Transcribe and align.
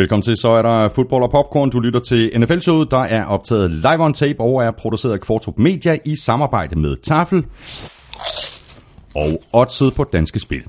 Velkommen 0.00 0.22
til, 0.22 0.36
så 0.36 0.48
er 0.48 0.62
der 0.62 0.88
fodbold 0.88 1.22
og 1.22 1.30
popcorn. 1.30 1.70
Du 1.70 1.80
lytter 1.80 2.00
til 2.00 2.30
NFL-showet, 2.36 2.90
der 2.90 2.98
er 2.98 3.24
optaget 3.24 3.70
live 3.70 4.04
on 4.04 4.14
tape 4.14 4.40
og 4.40 4.64
er 4.64 4.70
produceret 4.70 5.12
af 5.12 5.20
Kvartrup 5.20 5.58
Media 5.58 5.96
i 6.04 6.16
samarbejde 6.16 6.78
med 6.78 6.96
Tafel 6.96 7.44
og 9.14 9.42
Odset 9.52 9.94
på 9.94 10.04
Danske 10.04 10.38
Spil. 10.38 10.62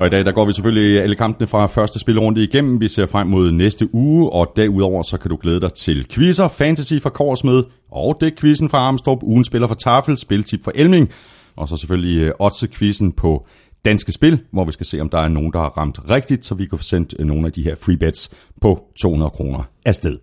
Og 0.00 0.06
i 0.06 0.10
dag 0.10 0.24
der 0.24 0.32
går 0.32 0.44
vi 0.44 0.52
selvfølgelig 0.52 1.02
alle 1.02 1.16
kampene 1.16 1.46
fra 1.46 1.66
første 1.66 1.98
spilrunde 1.98 2.42
igennem. 2.42 2.80
Vi 2.80 2.88
ser 2.88 3.06
frem 3.06 3.26
mod 3.26 3.50
næste 3.50 3.94
uge, 3.94 4.32
og 4.32 4.52
derudover 4.56 5.02
så 5.02 5.18
kan 5.18 5.30
du 5.30 5.38
glæde 5.42 5.60
dig 5.60 5.72
til 5.72 6.06
quizzer, 6.08 6.48
fantasy 6.48 6.94
fra 7.02 7.10
Korsmed, 7.10 7.64
og 7.90 8.16
det 8.20 8.40
quizzen 8.40 8.68
fra 8.68 8.78
Armstrong, 8.78 9.22
ugen 9.22 9.44
spiller 9.44 9.68
for 9.68 9.74
Tafel, 9.74 10.18
spiltip 10.18 10.64
for 10.64 10.72
Elming, 10.74 11.10
og 11.56 11.68
så 11.68 11.76
selvfølgelig 11.76 12.20
øh, 12.20 12.32
uh, 12.40 12.46
Otse-quizzen 12.46 13.12
på 13.12 13.46
Danske 13.84 14.12
Spil, 14.12 14.40
hvor 14.52 14.64
vi 14.64 14.72
skal 14.72 14.86
se, 14.86 15.00
om 15.00 15.08
der 15.08 15.18
er 15.18 15.28
nogen, 15.28 15.52
der 15.52 15.58
har 15.58 15.68
ramt 15.68 16.10
rigtigt, 16.10 16.46
så 16.46 16.54
vi 16.54 16.66
kan 16.66 16.78
få 16.78 16.84
sendt 16.84 17.14
øh, 17.18 17.26
nogle 17.26 17.46
af 17.46 17.52
de 17.52 17.62
her 17.62 17.74
free 17.74 17.96
bets 17.96 18.30
på 18.60 18.84
200 19.00 19.30
kroner 19.30 19.62
afsted. 19.84 20.16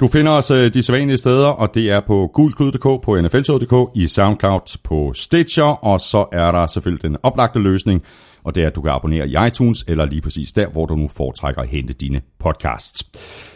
Du 0.00 0.06
finder 0.06 0.32
os 0.32 0.50
øh, 0.50 0.74
de 0.74 0.82
sædvanlige 0.82 1.16
steder, 1.16 1.46
og 1.46 1.74
det 1.74 1.90
er 1.90 2.00
på 2.06 2.30
gulskud.dk, 2.34 3.04
på 3.04 3.20
nflshow.dk, 3.20 3.98
i 3.98 4.06
SoundCloud, 4.06 4.78
på 4.84 5.12
Stitcher, 5.14 5.64
og 5.64 6.00
så 6.00 6.26
er 6.32 6.50
der 6.50 6.66
selvfølgelig 6.66 7.02
den 7.02 7.16
oplagte 7.22 7.58
løsning, 7.58 8.02
og 8.44 8.54
det 8.54 8.62
er, 8.62 8.66
at 8.66 8.76
du 8.76 8.80
kan 8.80 8.92
abonnere 8.92 9.28
i 9.28 9.34
iTunes, 9.46 9.84
eller 9.88 10.04
lige 10.04 10.20
præcis 10.20 10.52
der, 10.52 10.68
hvor 10.68 10.86
du 10.86 10.96
nu 10.96 11.08
foretrækker 11.08 11.62
at 11.62 11.68
hente 11.68 11.92
dine 11.92 12.20
podcasts. 12.38 13.02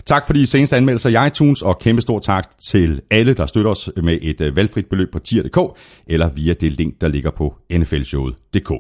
Tak 0.07 0.27
for 0.27 0.33
de 0.33 0.47
seneste 0.47 0.77
anmeldelser 0.77 1.25
i 1.25 1.27
iTunes, 1.27 1.63
og 1.63 1.79
kæmpe 1.79 2.03
stor 2.03 2.19
tak 2.19 2.59
til 2.71 3.01
alle, 3.11 3.35
der 3.35 3.47
støtter 3.47 3.71
os 3.71 3.91
med 4.03 4.19
et 4.23 4.41
øh, 4.41 4.57
valgfrit 4.57 4.87
beløb 4.87 5.13
på 5.13 5.19
tier.dk, 5.19 5.79
eller 6.07 6.29
via 6.29 6.53
det 6.53 6.73
link, 6.73 7.01
der 7.01 7.09
ligger 7.09 7.31
på 7.31 7.55
nflshowet.dk. 7.71 8.73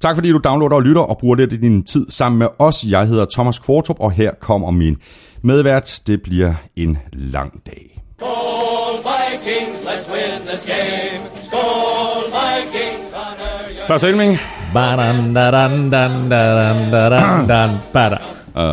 Tak 0.00 0.16
fordi 0.16 0.30
du 0.30 0.38
downloader 0.38 0.76
og 0.76 0.82
lytter 0.82 1.02
og 1.02 1.18
bruger 1.18 1.36
lidt 1.36 1.52
af 1.52 1.58
din 1.58 1.82
tid 1.84 2.06
sammen 2.08 2.38
med 2.38 2.46
os. 2.58 2.84
Jeg 2.84 3.06
hedder 3.06 3.26
Thomas 3.32 3.58
Kvartrup, 3.58 4.00
og 4.00 4.12
her 4.12 4.30
kommer 4.40 4.70
min 4.70 4.96
medvært. 5.42 6.00
Det 6.06 6.22
bliver 6.22 6.54
en 6.76 6.98
lang 7.12 7.62
dag. 7.66 8.02
Skål 8.18 8.96
Vikings, 8.96 9.78
let's 9.88 10.12
win 10.12 10.48
this 10.48 10.64
game. 10.66 11.20
Skål 11.46 12.24
Vikings, 12.36 13.14
honor 13.14 13.76
your... 13.76 13.86
Claus 13.86 14.04
Elming. 14.04 14.38
Bada, 14.74 15.12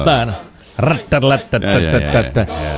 bada. 0.05 0.33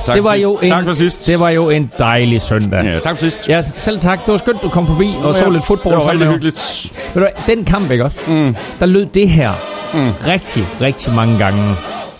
Det 0.06 0.24
var 0.24 0.34
jo 0.34 0.58
en, 0.62 0.70
tak 0.70 0.84
for 0.84 0.92
sidst. 0.92 1.26
Det 1.26 1.40
var 1.40 1.50
jo 1.50 1.70
en 1.70 1.90
dejlig 1.98 2.42
søndag. 2.42 2.84
Ja, 2.84 2.98
tak 2.98 3.16
for 3.16 3.20
sidst. 3.20 3.48
Ja, 3.48 3.62
selv 3.62 3.98
tak. 3.98 4.26
Det 4.26 4.32
var 4.32 4.36
skønt, 4.36 4.62
du 4.62 4.68
kom 4.68 4.86
forbi 4.86 5.14
og 5.22 5.34
så 5.34 5.50
lidt 5.50 5.64
fodbold. 5.64 5.94
Det 5.94 6.04
var 6.04 6.12
rigtig 6.12 6.28
hyggeligt. 6.28 6.92
Ved 7.14 7.22
du 7.22 7.28
den 7.46 7.64
kamp, 7.64 7.90
ikke 7.90 8.04
også? 8.04 8.18
Mm. 8.28 8.56
Der 8.80 8.86
lød 8.86 9.06
det 9.06 9.28
her 9.28 9.50
mm. 9.94 10.10
rigtig, 10.26 10.64
rigtig 10.80 11.14
mange 11.14 11.38
gange. 11.38 11.74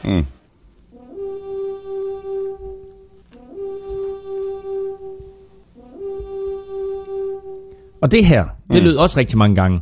Mm. 0.05 0.27
Og 8.03 8.11
det 8.11 8.25
her, 8.25 8.45
det 8.73 8.83
mm. 8.83 8.89
lød 8.89 8.97
også 8.97 9.19
rigtig 9.19 9.39
mange 9.39 9.57
gange. 9.57 9.81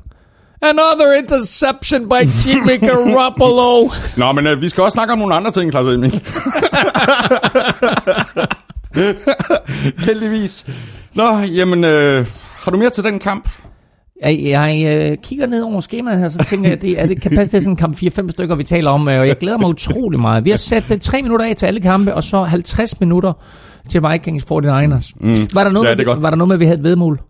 Another 0.63 1.13
interception 1.13 2.09
by 2.09 2.25
Jimmy 2.47 2.81
Garoppolo. 2.81 3.89
Nå, 4.17 4.33
men 4.33 4.47
øh, 4.47 4.61
vi 4.61 4.69
skal 4.69 4.83
også 4.83 4.95
snakke 4.95 5.13
om 5.13 5.19
nogle 5.19 5.35
andre 5.35 5.51
ting, 5.51 5.71
Claus 5.71 5.93
Elming. 5.93 6.13
Heldigvis. 10.07 10.67
Nå, 11.15 11.39
jamen, 11.39 11.85
øh, 11.85 12.27
har 12.65 12.71
du 12.71 12.77
mere 12.77 12.91
til 12.91 13.05
den 13.05 13.19
kamp? 13.19 13.49
Jeg, 14.23 14.39
jeg 14.43 14.85
øh, 15.11 15.17
kigger 15.23 15.47
ned 15.47 15.63
over 15.63 15.81
skemaet 15.81 16.19
her, 16.19 16.29
så 16.29 16.45
tænker 16.49 16.69
jeg, 16.69 16.77
at 16.77 16.83
det, 16.83 16.97
at 16.97 17.09
det 17.09 17.23
kan 17.23 17.31
passe, 17.37 17.57
er 17.57 17.61
sådan 17.61 17.73
en 17.73 17.77
kamp 17.77 17.97
4-5 18.03 18.31
stykker, 18.31 18.55
vi 18.55 18.65
taler 18.65 18.91
om, 18.91 19.09
øh, 19.09 19.21
og 19.21 19.29
jeg 19.29 19.39
glæder 19.39 19.59
mig 19.59 19.69
utrolig 19.69 20.21
meget. 20.21 20.45
Vi 20.45 20.51
har 20.51 20.57
sat 20.57 20.85
det 20.89 21.01
3 21.03 21.23
minutter 21.23 21.47
af 21.47 21.57
til 21.57 21.67
alle 21.67 21.81
kampe, 21.81 22.15
og 22.15 22.25
så 22.25 22.43
50 22.43 23.01
minutter 23.01 23.33
til 23.89 24.03
Vikings 24.11 24.45
49ers. 24.45 25.13
Mm. 25.21 25.49
Var, 25.55 25.65
der 25.65 25.71
noget 25.71 25.89
Ja, 25.89 25.95
med, 25.95 26.05
var 26.05 26.31
der 26.31 26.37
noget 26.37 26.49
med, 26.49 26.57
at 26.57 26.61
vi 26.61 26.65
havde 26.65 26.79
et 26.79 26.85
vedmål? 26.85 27.21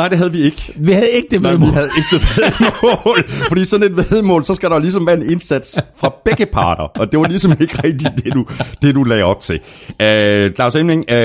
Nej, 0.00 0.08
det 0.08 0.18
havde 0.18 0.32
vi 0.32 0.38
ikke. 0.38 0.72
Vi 0.76 0.92
havde 0.92 1.10
ikke 1.16 1.28
det 1.30 1.42
Nej, 1.42 1.50
vi 1.50 1.54
vedmål. 1.54 1.68
havde 1.74 1.88
ikke 1.96 2.08
det 2.16 2.22
vedmål. 2.36 3.28
Fordi 3.48 3.64
sådan 3.64 3.86
et 3.92 3.96
vedmål, 3.96 4.44
så 4.44 4.54
skal 4.54 4.70
der 4.70 4.78
ligesom 4.78 5.06
være 5.06 5.16
en 5.16 5.30
indsats 5.30 5.80
fra 5.96 6.14
begge 6.24 6.46
parter. 6.46 6.82
Og 6.82 7.12
det 7.12 7.20
var 7.20 7.26
ligesom 7.28 7.52
ikke 7.60 7.82
rigtigt 7.84 8.24
det, 8.24 8.32
du, 8.34 8.46
det, 8.82 8.94
du 8.94 9.02
lagde 9.04 9.22
op 9.24 9.40
til. 9.40 9.60
Uh, 9.90 10.54
Claus 10.54 10.74
Elming, 10.74 11.00
uh, 11.12 11.16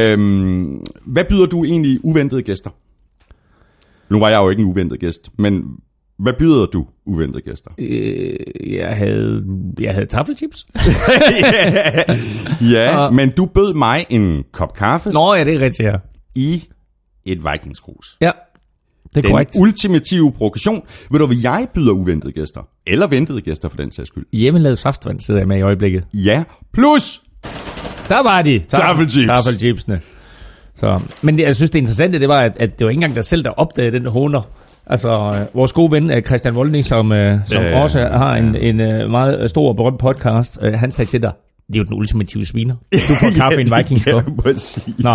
hvad 1.13 1.23
byder 1.29 1.45
du 1.45 1.63
egentlig 1.63 1.99
uventede 2.05 2.41
gæster? 2.41 2.69
Nu 4.09 4.19
var 4.19 4.29
jeg 4.29 4.37
jo 4.37 4.49
ikke 4.49 4.61
en 4.61 4.67
uventet 4.67 4.99
gæst, 4.99 5.29
men 5.37 5.63
hvad 6.19 6.33
byder 6.33 6.65
du 6.65 6.85
uventede 7.05 7.41
gæster? 7.41 7.71
Øh, 7.77 8.35
jeg 8.73 8.95
havde, 8.97 9.43
jeg 9.79 9.93
havde 9.93 10.05
taffelchips. 10.05 10.65
ja, 12.73 12.97
Og- 12.97 13.13
men 13.13 13.29
du 13.29 13.45
bød 13.45 13.73
mig 13.73 14.05
en 14.09 14.43
kop 14.53 14.73
kaffe 14.73 15.09
Nå 15.09 15.33
ja, 15.33 15.43
det 15.43 15.53
er 15.53 15.59
rigtigt, 15.59 15.87
ja. 15.87 15.95
i 16.35 16.63
et 17.25 17.39
vikingskrus. 17.53 18.17
Ja, 18.21 18.31
det 19.15 19.19
er 19.19 19.29
Den 19.29 19.31
korrekt. 19.31 19.55
ultimative 19.59 20.31
provokation. 20.31 20.81
Ved 21.11 21.19
du, 21.19 21.25
hvad 21.25 21.37
jeg 21.43 21.67
byder 21.73 21.91
uventede 21.91 22.33
gæster? 22.33 22.61
Eller 22.87 23.07
ventede 23.07 23.41
gæster 23.41 23.69
for 23.69 23.77
den 23.77 23.91
sags 23.91 24.07
skyld. 24.07 24.25
Hjemmelavet 24.33 24.77
saftvand 24.79 25.19
sidder 25.19 25.39
jeg 25.41 25.47
med 25.47 25.57
i 25.57 25.61
øjeblikket. 25.61 26.03
Ja, 26.13 26.43
plus 26.73 27.21
Der 28.09 28.23
var 28.23 28.41
de. 28.41 28.59
Taffelchips. 28.69 29.27
Taffelchipsene. 29.27 30.01
Så, 30.75 30.99
men 31.21 31.37
det, 31.37 31.43
jeg 31.43 31.55
synes, 31.55 31.69
det 31.69 31.79
interessante, 31.79 32.19
det 32.19 32.29
var, 32.29 32.39
at, 32.41 32.51
at 32.59 32.79
det 32.79 32.85
var 32.85 32.89
ikke 32.91 32.97
engang 32.97 33.15
der 33.15 33.21
selv, 33.21 33.43
der 33.43 33.49
opdagede 33.49 33.99
den 33.99 34.05
honer. 34.05 34.41
Altså, 34.87 35.09
øh, 35.09 35.55
vores 35.57 35.73
gode 35.73 35.91
ven 35.91 36.11
øh, 36.11 36.21
Christian 36.23 36.55
Voldning, 36.55 36.85
som, 36.85 37.11
øh, 37.11 37.39
som 37.45 37.63
Ja, 37.63 37.81
også 37.81 37.99
har 37.99 38.35
en, 38.35 38.55
ja. 38.55 38.59
en 38.69 38.79
øh, 38.81 39.09
meget 39.09 39.49
stor 39.49 39.67
og 39.69 39.75
berømt 39.75 39.99
podcast, 39.99 40.59
øh, 40.61 40.73
han 40.73 40.91
sagde 40.91 41.09
til 41.11 41.21
dig, 41.21 41.31
det 41.67 41.75
er 41.75 41.79
jo 41.79 41.83
den 41.83 41.93
ultimative 41.93 42.45
sviner. 42.45 42.75
Du 43.09 43.15
får 43.15 43.29
kaffe 43.35 43.57
i 43.57 43.61
en 43.61 43.71
Vikings 43.77 44.07
Ja, 44.07 44.11
kop. 44.11 44.23
præcis. 44.43 44.83
Nå. 44.97 45.11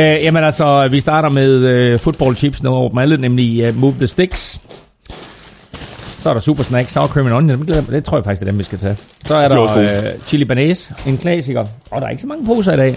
Øh, 0.00 0.04
jamen 0.04 0.44
altså, 0.44 0.88
vi 0.90 1.00
starter 1.00 1.28
med 1.28 1.56
øh, 1.56 1.98
football 1.98 2.36
chips 2.36 2.62
nu 2.62 2.70
over 2.70 2.88
dem 2.88 2.98
alle, 2.98 3.16
nemlig 3.16 3.68
uh, 3.68 3.76
Move 3.76 3.94
the 3.98 4.06
Sticks. 4.06 4.60
Så 6.20 6.28
er 6.30 6.32
der 6.34 6.40
Super 6.40 6.62
Snack, 6.62 6.90
Sour 6.90 7.06
Cream 7.06 7.26
and 7.26 7.34
Onion, 7.34 7.58
dem 7.58 7.66
glæder 7.66 7.82
det 7.82 8.04
tror 8.04 8.16
jeg 8.18 8.24
faktisk 8.24 8.42
er 8.42 8.46
dem, 8.46 8.58
vi 8.58 8.64
skal 8.64 8.78
tage. 8.78 8.96
Så 9.24 9.36
er 9.36 9.48
Det 9.48 9.56
der 9.56 10.12
øh, 10.14 10.20
Chili 10.20 10.44
Banæs, 10.44 10.90
en 11.06 11.18
klassiker. 11.18 11.66
Og 11.90 12.00
der 12.00 12.06
er 12.06 12.10
ikke 12.10 12.20
så 12.22 12.26
mange 12.28 12.46
poser 12.46 12.72
i 12.72 12.76
dag. 12.76 12.96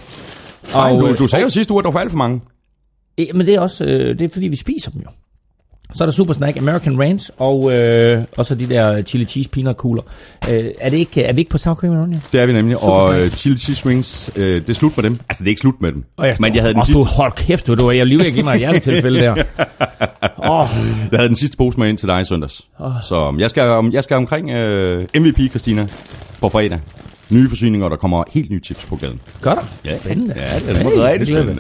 Nej, 0.74 0.92
Og, 0.92 1.02
du, 1.02 1.08
øh, 1.08 1.18
du 1.18 1.28
sagde 1.28 1.44
jo 1.44 1.50
sidste 1.50 1.74
uge, 1.74 1.80
at 1.80 1.84
der 1.86 1.92
var 1.92 2.00
alt 2.00 2.12
for 2.12 2.18
mange. 2.18 2.42
Øh, 3.18 3.26
Men 3.36 3.46
det 3.48 3.56
er 3.56 3.60
også, 3.60 3.84
øh, 3.86 4.18
det 4.20 4.26
er 4.26 4.30
fordi 4.34 4.48
vi 4.48 4.56
spiser 4.56 4.92
dem 4.92 5.02
jo. 5.02 5.10
Så 5.94 6.04
er 6.04 6.06
der 6.06 6.14
Super 6.14 6.34
Snack, 6.34 6.58
American 6.58 7.00
Ranch, 7.00 7.30
og, 7.38 7.74
øh, 7.78 8.22
og 8.38 8.46
så 8.46 8.56
de 8.56 8.70
der 8.70 9.02
chili 9.02 9.26
cheese 9.26 9.50
peanut 9.50 9.76
cooler. 9.76 10.02
Øh, 10.50 10.66
er, 10.80 10.90
det 10.90 10.98
ikke, 10.98 11.24
er 11.24 11.34
vi 11.34 11.42
ikke 11.42 11.52
på 11.52 11.58
and 11.84 11.94
onion? 11.94 12.22
Det 12.32 12.42
er 12.42 12.46
vi 12.46 12.54
nemlig. 12.54 12.78
Super 12.80 12.92
og 12.94 13.10
snack. 13.14 13.24
øh, 13.26 13.32
chili 13.32 13.58
cheese 13.58 13.86
wings, 13.88 14.32
øh, 14.36 14.62
det 14.62 14.70
er 14.70 14.74
slut 14.74 14.98
med 14.98 15.04
dem. 15.04 15.20
Altså, 15.30 15.44
det 15.44 15.48
er 15.48 15.50
ikke 15.52 15.60
slut 15.62 15.82
med 15.82 15.92
dem. 15.92 16.04
Og 16.18 16.28
jeg, 16.28 16.36
Men 16.40 16.56
jeg 16.56 16.64
havde 16.64 16.74
den 16.74 16.80
og 16.80 16.86
sidste, 16.86 17.00
Du, 17.02 17.06
hold 17.06 17.32
kæft, 17.32 17.68
du, 17.68 17.76
du 17.76 17.92
jeg 17.92 18.06
lige 18.06 18.20
ved 18.20 18.26
at 18.26 18.34
give 18.34 18.44
mig 18.44 18.54
et 18.54 18.60
hjertetilfælde 18.60 19.20
der. 19.20 19.32
Åh, 20.52 20.68
jeg 21.12 21.20
havde 21.20 21.28
den 21.28 21.36
sidste 21.36 21.58
pose 21.58 21.80
med 21.80 21.90
ind 21.90 21.98
til 21.98 22.08
dig 22.08 22.22
i 22.22 22.26
søndags. 22.26 22.62
Så 23.04 23.36
jeg 23.40 23.50
skal, 23.50 23.64
om- 23.64 23.92
jeg 23.92 24.04
skal 24.04 24.18
omkring 24.18 24.50
øh, 24.50 25.06
MVP, 25.16 25.50
Christina, 25.50 25.88
på 26.42 26.50
fredag. 26.50 26.80
Nye 27.30 27.50
forsyninger, 27.50 27.86
og 27.86 27.92
der 27.92 27.98
kommer 27.98 28.24
helt 28.32 28.52
nye 28.52 28.60
chips 28.64 28.86
på 28.86 28.96
gaden. 28.96 29.20
gør 29.42 29.54
der? 29.54 29.62
Ja, 29.86 29.98
Spændende. 29.98 30.34
Ja, 30.38 30.60
det 30.60 30.82
er 30.82 31.04
rigtig 31.04 31.20
det 31.20 31.28
glæder 31.28 31.56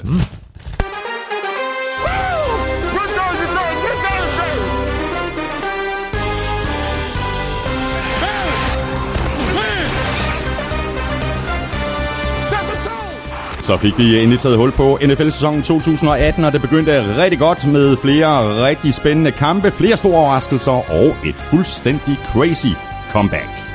Så 13.70 13.78
fik 13.78 13.98
vi 13.98 14.20
endelig 14.20 14.40
taget 14.40 14.58
hul 14.58 14.72
på 14.72 15.00
NFL-sæsonen 15.02 15.64
2018, 15.64 16.44
og 16.46 16.52
det 16.52 16.62
begyndte 16.62 17.18
rigtig 17.18 17.40
godt 17.40 17.68
med 17.68 17.98
flere 17.98 18.66
rigtig 18.66 18.94
spændende 18.94 19.32
kampe, 19.32 19.72
flere 19.72 19.98
store 19.98 20.18
overraskelser 20.18 20.92
og 20.92 21.16
et 21.26 21.36
fuldstændig 21.36 22.18
crazy 22.34 22.74
comeback. 23.12 23.69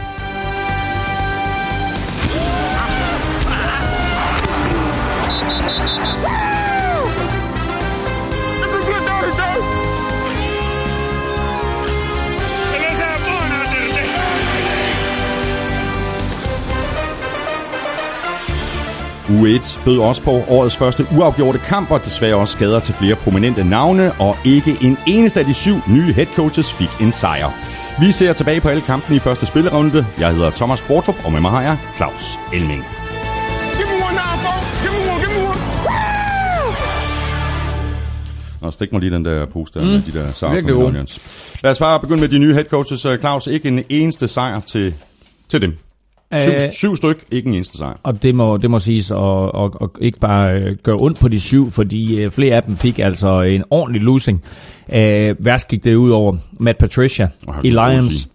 U1 19.40 19.84
bød 19.84 19.98
også 19.98 20.22
på 20.22 20.30
årets 20.30 20.76
første 20.76 21.06
uafgjorte 21.16 21.58
kamp, 21.58 21.90
og 21.90 22.04
desværre 22.04 22.34
også 22.34 22.52
skader 22.52 22.80
til 22.80 22.94
flere 22.94 23.16
prominente 23.16 23.64
navne, 23.64 24.12
og 24.12 24.36
ikke 24.44 24.76
en 24.82 24.98
eneste 25.06 25.40
af 25.40 25.46
de 25.46 25.54
syv 25.54 25.76
nye 25.88 26.12
headcoaches 26.12 26.72
fik 26.72 26.90
en 27.00 27.12
sejr. 27.12 27.50
Vi 28.00 28.12
ser 28.12 28.32
tilbage 28.32 28.60
på 28.60 28.68
alle 28.68 28.82
kampene 28.82 29.16
i 29.16 29.18
første 29.18 29.46
spillerunde. 29.46 30.06
Jeg 30.18 30.34
hedder 30.34 30.50
Thomas 30.50 30.80
Kvartrup, 30.80 31.14
og 31.24 31.32
med 31.32 31.40
mig 31.40 31.50
har 31.50 31.62
jeg 31.62 31.78
Claus 31.96 32.38
Elming. 32.54 32.84
Og 38.60 38.72
stik 38.72 38.92
mig 38.92 39.00
lige 39.00 39.14
den 39.14 39.24
der 39.24 39.46
pose 39.46 39.72
der 39.74 39.80
mm. 39.80 39.86
med 39.86 40.02
de 40.02 40.18
der 40.18 40.32
sour 40.32 40.52
virkelig 40.52 40.74
onions. 40.74 41.20
Lad 41.62 41.70
os 41.70 41.78
bare 41.78 42.00
begynde 42.00 42.20
med 42.20 42.28
de 42.28 42.38
nye 42.38 42.54
head 42.54 42.64
coaches. 42.64 43.04
Øh, 43.04 43.18
Claus, 43.18 43.46
ikke 43.46 43.68
en 43.68 43.84
eneste 43.88 44.28
sejr 44.28 44.60
til, 44.60 44.94
til 45.48 45.62
dem. 45.62 45.76
Syv, 46.40 46.52
Øh, 46.52 46.60
syv 46.72 46.96
styk, 46.96 47.24
ikke 47.30 47.48
en 47.48 47.54
eneste 47.54 47.78
sejr. 47.78 48.00
Og 48.02 48.22
det 48.22 48.34
må, 48.34 48.56
det 48.56 48.70
må 48.70 48.78
siges, 48.78 49.10
og, 49.10 49.54
og, 49.54 49.70
og 49.80 49.90
ikke 50.00 50.20
bare 50.20 50.54
øh, 50.54 50.76
gøre 50.82 50.96
ondt 51.00 51.18
på 51.18 51.28
de 51.28 51.40
syv, 51.40 51.70
fordi 51.70 52.22
øh, 52.22 52.30
flere 52.30 52.56
af 52.56 52.62
dem 52.62 52.76
fik 52.76 52.98
altså 52.98 53.40
en 53.40 53.64
ordentlig 53.70 54.02
losing. 54.02 54.42
Øh, 54.92 55.36
værst 55.38 55.68
gik 55.68 55.84
det 55.84 55.94
ud 55.94 56.10
over 56.10 56.36
Matt 56.60 56.78
Patricia 56.78 57.28
i 57.64 57.70
Lions, 57.70 58.28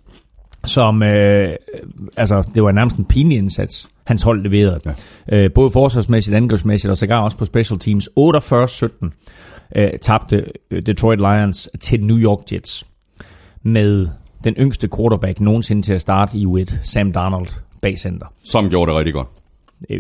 som, 0.65 1.03
øh, 1.03 1.49
altså 2.17 2.51
det 2.55 2.63
var 2.63 2.71
nærmest 2.71 2.95
en 2.95 3.05
pinlig 3.05 3.37
indsats, 3.37 3.89
hans 4.03 4.21
hold 4.21 4.43
leverede. 4.43 4.79
Ja. 4.85 5.37
Øh, 5.37 5.49
både 5.55 5.69
forsvarsmæssigt, 5.69 6.35
angrebsmæssigt 6.35 6.91
og 6.91 6.97
sågar 6.97 7.21
også 7.21 7.37
på 7.37 7.45
special 7.45 7.79
teams. 7.79 8.09
48-17 8.19 9.09
øh, 9.75 9.89
tabte 10.01 10.43
Detroit 10.85 11.19
Lions 11.19 11.69
til 11.79 12.03
New 12.03 12.17
York 12.17 12.39
Jets 12.53 12.85
med 13.63 14.07
den 14.43 14.53
yngste 14.53 14.89
quarterback 14.97 15.39
nogensinde 15.39 15.81
til 15.81 15.93
at 15.93 16.01
starte 16.01 16.37
i 16.37 16.45
U1, 16.45 16.77
Sam 16.81 17.11
Darnold, 17.11 17.47
bag 17.81 17.97
center. 17.99 18.25
Som 18.43 18.69
gjorde 18.69 18.91
det 18.91 18.97
rigtig 18.99 19.13
godt. 19.13 19.27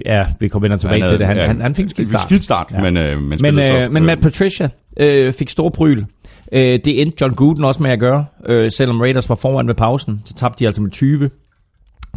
Ja, 0.05 0.25
vi 0.39 0.47
kommer 0.47 0.63
vender 0.63 0.77
tilbage 0.77 1.01
Han 1.01 1.09
til 1.09 1.19
det. 1.19 1.27
Han, 1.27 1.35
havde- 1.35 1.47
han, 1.47 1.61
han 1.61 1.75
fik 1.75 1.83
en 1.83 1.89
skidt 1.89 2.07
start. 2.07 2.21
Skidt 2.21 2.43
start, 2.43 2.71
ja. 2.73 2.81
men, 2.81 2.97
øh, 2.97 3.21
men, 3.21 3.39
Men, 3.41 3.53
så, 3.55 3.77
øh, 3.77 3.91
men 3.91 4.05
Matt 4.05 4.21
Patricia 4.21 4.69
øh, 4.99 5.33
fik 5.33 5.49
stor 5.49 5.69
bryl. 5.69 6.03
Øh, 6.51 6.61
det 6.61 7.01
endte 7.01 7.17
John 7.21 7.33
Gruden 7.33 7.63
også 7.63 7.83
med 7.83 7.91
at 7.91 7.99
gøre, 7.99 8.25
øh, 8.45 8.71
selvom 8.71 9.01
Raiders 9.01 9.29
var 9.29 9.35
foran 9.35 9.67
ved 9.67 9.75
pausen. 9.75 10.21
Så 10.25 10.33
tabte 10.33 10.59
de 10.59 10.65
altså 10.65 10.81
med 10.81 10.91
20. 10.91 11.29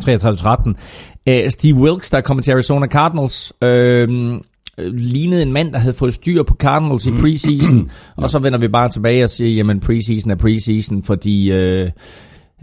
33-13. 0.00 0.74
Øh, 1.26 1.50
Steve 1.50 1.74
Wilkes, 1.76 2.10
der 2.10 2.18
er 2.18 2.22
kommet 2.22 2.44
til 2.44 2.52
Arizona 2.52 2.86
Cardinals, 2.86 3.52
øh, 3.62 4.08
øh, 4.78 4.92
lignede 4.94 5.42
en 5.42 5.52
mand, 5.52 5.72
der 5.72 5.78
havde 5.78 5.94
fået 5.94 6.14
styr 6.14 6.42
på 6.42 6.54
Cardinals 6.54 7.06
i 7.06 7.10
preseason. 7.10 7.90
og 8.22 8.30
så 8.30 8.38
vender 8.38 8.58
vi 8.58 8.68
bare 8.68 8.88
tilbage 8.88 9.24
og 9.24 9.30
siger, 9.30 9.50
jamen 9.54 9.80
preseason 9.80 10.30
er 10.30 10.36
preseason, 10.36 11.02
fordi 11.02 11.50
øh, 11.52 11.90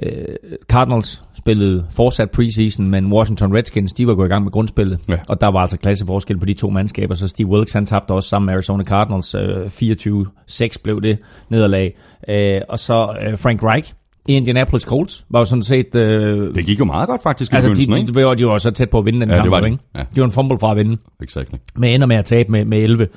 øh, 0.03 0.25
Cardinals 0.69 1.23
spillede 1.37 1.85
fortsat 1.95 2.31
preseason, 2.31 2.89
men 2.89 3.13
Washington 3.13 3.55
Redskins, 3.55 3.93
de 3.93 4.07
var 4.07 4.15
gået 4.15 4.27
i 4.27 4.29
gang 4.29 4.43
med 4.43 4.51
grundspillet. 4.51 4.99
Ja. 5.09 5.15
Og 5.29 5.41
der 5.41 5.47
var 5.47 5.59
altså 5.59 5.77
klasseforskel 5.77 6.39
på 6.39 6.45
de 6.45 6.53
to 6.53 6.69
mandskaber, 6.69 7.15
så 7.15 7.27
Steve 7.27 7.47
Wilkes, 7.49 7.73
han 7.73 7.85
tabte 7.85 8.11
også 8.11 8.29
sammen 8.29 8.45
med 8.45 8.53
Arizona 8.53 8.83
Cardinals. 8.83 9.35
Øh, 9.35 9.65
24-6 9.65 10.75
blev 10.83 11.01
det 11.01 11.17
nederlag. 11.49 11.97
Øh, 12.29 12.61
og 12.69 12.79
så 12.79 13.15
øh, 13.27 13.37
Frank 13.37 13.63
Reich 13.63 13.93
i 14.27 14.33
Indianapolis 14.35 14.83
Colts 14.83 15.25
var 15.29 15.39
jo 15.39 15.45
sådan 15.45 15.63
set... 15.63 15.95
Øh, 15.95 16.53
Det 16.53 16.65
gik 16.65 16.79
jo 16.79 16.85
meget 16.85 17.09
godt 17.09 17.23
faktisk 17.23 17.51
i 17.51 17.55
altså, 17.55 17.69
de, 17.69 17.75
de, 17.75 18.07
de, 18.07 18.15
var, 18.15 18.47
var 18.51 18.57
så 18.57 18.71
tæt 18.71 18.89
på 18.89 18.97
at 18.99 19.05
vinde 19.05 19.19
den 19.21 19.29
Ja, 19.29 19.35
det 19.35 19.41
kamp, 19.41 19.51
var 19.51 19.59
de. 19.59 19.65
ikke? 19.65 19.79
Ja. 19.95 19.99
De 20.15 20.19
var 20.21 20.25
en 20.25 20.31
fumble 20.31 20.59
fra 20.59 20.71
at 20.71 20.77
vinde 20.77 20.97
Exactly. 21.23 21.55
med 21.75 21.93
ender 21.93 22.07
med 22.07 22.15
at 22.15 22.25
tabe 22.25 22.51
med, 22.51 22.65
med 22.65 22.77
11. 22.77 23.07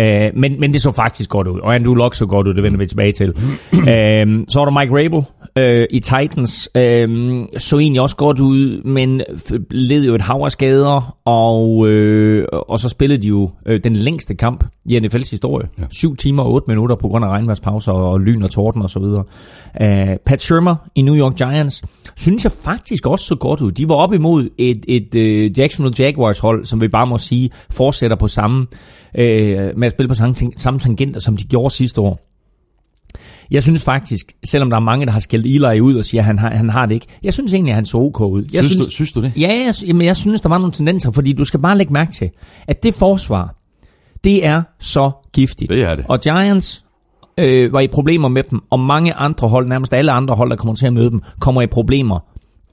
Øh, 0.00 0.30
men, 0.34 0.60
men 0.60 0.72
det 0.72 0.82
så 0.82 0.92
faktisk 0.92 1.30
godt 1.30 1.48
ud. 1.48 1.60
Og 1.60 1.74
Andrew 1.74 1.94
Luck 1.94 2.14
så 2.14 2.26
godt 2.26 2.48
ud, 2.48 2.54
det 2.54 2.62
vender 2.62 2.78
vi 2.78 2.86
tilbage 2.86 3.12
til. 3.12 3.28
øh, 3.72 4.44
så 4.48 4.58
var 4.58 4.64
der 4.64 4.80
Mike 4.80 4.96
Rabel 4.96 5.24
øh, 5.56 5.86
i 5.90 6.00
Titans. 6.00 6.70
Øh, 6.74 7.08
så 7.58 7.78
egentlig 7.78 8.00
også 8.00 8.16
godt 8.16 8.40
ud, 8.40 8.82
men 8.82 9.22
led 9.70 10.04
jo 10.04 10.14
et 10.14 10.20
hav 10.20 10.42
af 10.44 10.50
skader. 10.50 11.16
Og, 11.24 11.88
øh, 11.88 12.46
og 12.52 12.78
så 12.78 12.88
spillede 12.88 13.22
de 13.22 13.28
jo 13.28 13.50
øh, 13.66 13.80
den 13.84 13.96
længste 13.96 14.34
kamp 14.34 14.64
i 14.84 14.98
NFL's 14.98 15.30
historie. 15.30 15.68
Ja. 15.78 15.84
7 15.90 16.16
timer 16.16 16.42
og 16.42 16.52
8 16.52 16.64
minutter 16.68 16.96
på 16.96 17.08
grund 17.08 17.24
af 17.24 17.28
regnværspauser 17.28 17.92
og 17.92 18.20
lyn 18.20 18.42
og 18.42 18.50
torden 18.50 18.82
og 18.82 18.90
så 18.90 18.98
videre. 18.98 19.24
Øh, 19.80 20.16
Pat 20.26 20.40
Shermer 20.42 20.76
i 20.94 21.02
New 21.02 21.16
York 21.16 21.36
Giants 21.36 21.82
synes 22.16 22.44
jeg 22.44 22.52
faktisk 22.52 23.06
også 23.06 23.24
så 23.24 23.34
godt 23.34 23.60
ud. 23.60 23.72
De 23.72 23.88
var 23.88 23.94
op 23.94 24.12
imod 24.12 24.48
et, 24.58 24.84
et 24.88 25.14
øh, 25.14 25.58
Jacksonville 25.58 26.04
Jaguars 26.04 26.38
hold, 26.38 26.64
som 26.64 26.80
vi 26.80 26.88
bare 26.88 27.06
må 27.06 27.18
sige 27.18 27.50
fortsætter 27.70 28.16
på 28.16 28.28
samme 28.28 28.66
øh, 29.18 29.78
med 29.78 29.86
at 29.86 29.92
spille 29.92 30.08
på 30.08 30.14
samme, 30.14 30.34
samme 30.56 30.80
tangenter, 30.80 31.20
som 31.20 31.36
de 31.36 31.44
gjorde 31.44 31.74
sidste 31.74 32.00
år. 32.00 32.20
Jeg 33.50 33.62
synes 33.62 33.84
faktisk, 33.84 34.32
selvom 34.44 34.70
der 34.70 34.76
er 34.76 34.80
mange, 34.80 35.06
der 35.06 35.12
har 35.12 35.20
skældt 35.20 35.46
Eli 35.46 35.80
ud 35.80 35.94
og 35.94 36.04
siger, 36.04 36.20
at 36.20 36.24
han 36.24 36.38
har, 36.38 36.50
han 36.50 36.68
har 36.68 36.86
det 36.86 36.94
ikke, 36.94 37.06
jeg 37.22 37.32
synes 37.32 37.54
egentlig, 37.54 37.72
at 37.72 37.74
han 37.74 37.84
så 37.84 37.98
ok 37.98 38.20
ud. 38.20 38.44
Jeg 38.52 38.64
Synes, 38.64 38.86
du, 38.86 38.90
synes 38.90 39.12
du 39.12 39.22
det? 39.22 39.32
Ja, 39.36 39.62
jeg, 39.66 39.74
jamen, 39.86 40.06
jeg 40.06 40.16
synes, 40.16 40.40
der 40.40 40.48
var 40.48 40.58
nogle 40.58 40.72
tendenser, 40.72 41.10
fordi 41.10 41.32
du 41.32 41.44
skal 41.44 41.60
bare 41.60 41.78
lægge 41.78 41.92
mærke 41.92 42.12
til, 42.12 42.30
at 42.66 42.82
det 42.82 42.94
forsvar, 42.94 43.54
det 44.24 44.46
er 44.46 44.62
så 44.80 45.10
giftigt. 45.32 45.70
Det 45.70 45.82
er 45.82 45.94
det. 45.94 46.04
Og 46.08 46.20
Giants 46.20 46.84
øh, 47.38 47.72
var 47.72 47.80
i 47.80 47.88
problemer 47.88 48.28
med 48.28 48.42
dem, 48.42 48.60
og 48.70 48.80
mange 48.80 49.14
andre 49.14 49.48
hold, 49.48 49.68
nærmest 49.68 49.94
alle 49.94 50.12
andre 50.12 50.34
hold, 50.34 50.50
der 50.50 50.56
kommer 50.56 50.74
til 50.74 50.86
at 50.86 50.92
møde 50.92 51.10
dem, 51.10 51.20
kommer 51.40 51.62
i 51.62 51.66
problemer 51.66 52.18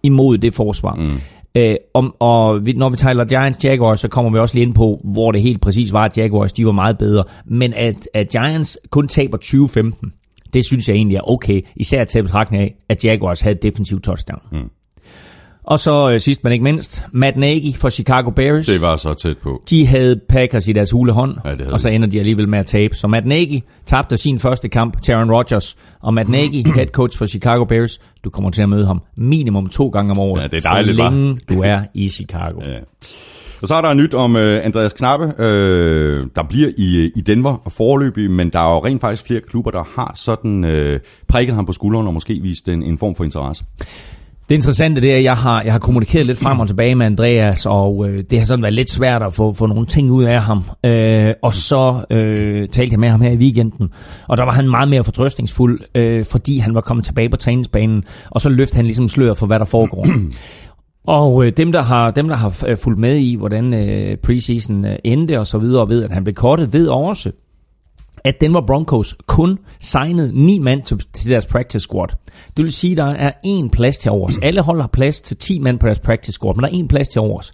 imod 0.04 0.38
det 0.38 0.54
forsvar. 0.54 0.96
Mm. 0.96 1.22
Øh, 1.56 1.76
om, 1.94 2.16
og 2.20 2.66
vi, 2.66 2.74
når 2.74 2.90
vi 2.90 2.96
taler 2.96 3.26
Giants 3.26 3.66
Jaguars, 3.66 4.00
så 4.00 4.08
kommer 4.08 4.32
vi 4.32 4.38
også 4.40 4.56
lige 4.56 4.66
ind 4.66 4.74
på, 4.74 5.02
hvor 5.04 5.32
det 5.32 5.42
helt 5.42 5.62
præcis 5.62 5.94
var, 5.94 6.04
at 6.04 6.18
Jaguars 6.18 6.54
de 6.54 6.66
var 6.66 6.72
meget 6.72 6.98
bedre. 6.98 7.24
Men 7.46 7.74
at, 7.74 8.10
at 8.14 8.30
Giants 8.30 8.78
kun 8.90 9.08
taber 9.08 9.38
20-15, 9.38 10.10
det 10.54 10.66
synes 10.66 10.90
jeg 10.90 10.96
egentlig 10.96 11.16
er 11.16 11.32
okay. 11.32 11.62
Især 11.76 12.04
til 12.04 12.24
betragtning 12.24 12.64
af, 12.64 12.76
at 12.90 13.06
Jaguars 13.06 13.42
havde 13.42 13.56
et 13.56 13.64
defensivt 13.64 14.04
touchdown. 14.04 14.42
Mm. 14.52 14.70
Og 15.70 15.80
så 15.80 16.12
øh, 16.12 16.20
sidst 16.20 16.44
men 16.44 16.54
ikke 16.54 16.64
mindst, 16.64 17.04
Matt 17.12 17.38
Nagy 17.38 17.76
for 17.76 17.90
Chicago 17.90 18.30
Bears. 18.30 18.66
Det 18.66 18.82
var 18.82 18.96
så 18.98 19.14
tæt 19.14 19.38
på. 19.38 19.64
De 19.70 19.88
havde 19.88 20.20
Packers 20.30 20.68
i 20.68 20.72
deres 20.72 20.92
hule 20.92 21.12
hånd, 21.12 21.38
Ja, 21.46 21.56
og 21.72 21.80
så 21.80 21.90
ender 21.90 22.08
de 22.08 22.20
alligevel 22.20 22.50
med 22.50 22.60
at 22.60 22.66
tabe. 22.66 22.96
Så 22.96 23.08
Matt 23.08 23.26
Nagy 23.26 23.60
tabte 23.86 24.18
sin 24.18 24.40
første 24.40 24.70
kamp 24.70 25.02
til 25.02 25.12
Aaron 25.12 25.32
Rodgers, 25.32 25.76
og 26.02 26.14
Matt 26.14 26.30
Nagy, 26.30 26.68
head 26.76 26.88
coach 26.88 27.18
for 27.18 27.26
Chicago 27.26 27.66
Bears, 27.66 28.00
du 28.24 28.30
kommer 28.30 28.52
til 28.52 28.62
at 28.62 28.70
møde 28.70 28.86
ham 28.86 29.02
minimum 29.18 29.70
to 29.70 29.88
gange 29.88 30.12
om 30.12 30.20
året, 30.20 30.42
Ja, 30.42 30.48
det 30.48 30.66
er 30.66 30.70
dejligt, 30.70 30.98
så 30.98 31.10
længe 31.10 31.40
du 31.50 31.62
er 31.62 31.82
i 31.94 32.10
Chicago. 32.10 32.60
Ja. 32.70 32.80
Og 33.62 33.68
så 33.68 33.76
er 33.76 33.82
der 33.82 33.94
nyt 33.94 34.14
om 34.14 34.36
øh, 34.36 34.66
Andreas 34.66 34.94
Knappe, 34.94 35.34
øh, 35.40 36.28
der 36.36 36.44
bliver 36.50 36.70
i, 36.78 37.12
i 37.16 37.22
Denver 37.22 37.70
forløbig, 37.70 38.32
men 38.32 38.50
der 38.50 38.60
er 38.60 38.74
jo 38.74 38.86
rent 38.86 39.02
faktisk 39.02 39.26
flere 39.26 39.42
klubber, 39.42 39.72
der 39.72 39.84
har 39.96 40.12
sådan 40.16 40.64
øh, 40.64 41.00
prikket 41.28 41.56
ham 41.56 41.66
på 41.66 41.74
skulderen 41.74 42.08
og 42.08 42.14
måske 42.14 42.40
vist 42.42 42.70
en, 42.70 42.84
en 42.84 42.98
form 42.98 43.16
for 43.16 43.24
interesse. 43.24 43.64
Det 44.50 44.56
interessante 44.56 45.02
det 45.02 45.12
er, 45.12 45.18
at 45.18 45.24
jeg 45.24 45.38
har, 45.38 45.62
jeg 45.62 45.72
har 45.72 45.80
kommunikeret 45.80 46.26
lidt 46.26 46.38
frem 46.38 46.60
og 46.60 46.68
tilbage 46.68 46.96
med 46.96 47.06
Andreas, 47.06 47.66
og 47.66 48.10
øh, 48.10 48.24
det 48.30 48.40
har 48.40 48.46
sådan 48.46 48.64
været 48.64 48.74
lidt 48.74 48.90
svært 48.90 49.24
at 49.24 49.34
få, 49.34 49.54
få 49.54 49.66
nogle 49.66 49.86
ting 49.86 50.12
ud 50.12 50.24
af 50.24 50.42
ham. 50.42 50.64
Øh, 50.86 51.34
og 51.42 51.54
så 51.54 52.06
øh, 52.10 52.68
talte 52.68 52.92
jeg 52.94 53.00
med 53.00 53.10
ham 53.10 53.22
her 53.22 53.32
i 53.32 53.36
weekenden, 53.36 53.90
og 54.28 54.38
der 54.38 54.44
var 54.44 54.52
han 54.52 54.70
meget 54.70 54.90
mere 54.90 55.04
fortrøstningsfuld, 55.04 55.80
øh, 55.96 56.26
fordi 56.26 56.58
han 56.58 56.76
var 56.76 56.82
kommet 56.82 57.06
tilbage 57.06 57.30
på 57.30 57.38
træningsbanen, 57.38 58.04
og 58.30 58.42
så 58.42 58.50
løftede 58.50 58.78
han 58.78 58.86
ligesom 58.86 59.08
sløret 59.08 59.38
for, 59.38 59.48
hvad 59.48 59.60
der 59.60 59.66
foregår. 59.66 60.08
Og 61.08 61.46
øh, 61.46 61.52
dem, 61.58 61.72
der 61.72 61.82
har, 61.82 62.12
dem, 62.12 62.28
der 62.28 62.36
har 62.36 62.64
øh, 62.68 62.78
fulgt 62.78 63.00
med 63.00 63.18
i, 63.18 63.36
hvordan 63.36 63.74
øh, 63.74 64.18
preseason 64.18 64.86
øh, 64.86 64.96
endte 65.04 65.40
og 65.40 65.48
så 65.48 65.58
videre, 65.58 65.82
og 65.82 65.90
ved, 65.90 66.04
at 66.04 66.12
han 66.12 66.24
blev 66.24 66.36
kortet, 66.36 66.74
ved 66.74 66.88
også, 66.88 67.32
at 68.26 68.42
Denver 68.42 68.62
Broncos 68.68 69.16
kun 69.28 69.60
signede 69.80 70.46
ni 70.46 70.60
mand 70.60 70.84
til, 70.84 70.98
til 71.14 71.32
deres 71.32 71.46
practice 71.46 71.84
squad. 71.84 72.08
Det 72.58 72.64
vil 72.64 72.72
sige, 72.72 72.92
at 72.92 72.98
der 72.98 73.06
er 73.06 73.32
en 73.44 73.70
plads 73.70 73.98
til 73.98 74.12
overs. 74.12 74.38
Alle 74.38 74.62
hold 74.62 74.82
har 74.82 74.88
plads 74.88 75.22
til 75.22 75.38
10 75.38 75.60
mand 75.60 75.80
på 75.80 75.86
deres 75.86 76.00
practice 76.00 76.32
squad, 76.32 76.56
men 76.56 76.64
der 76.64 76.70
er 76.70 76.74
en 76.74 76.88
plads 76.88 77.10
til 77.10 77.22
overs. 77.22 77.54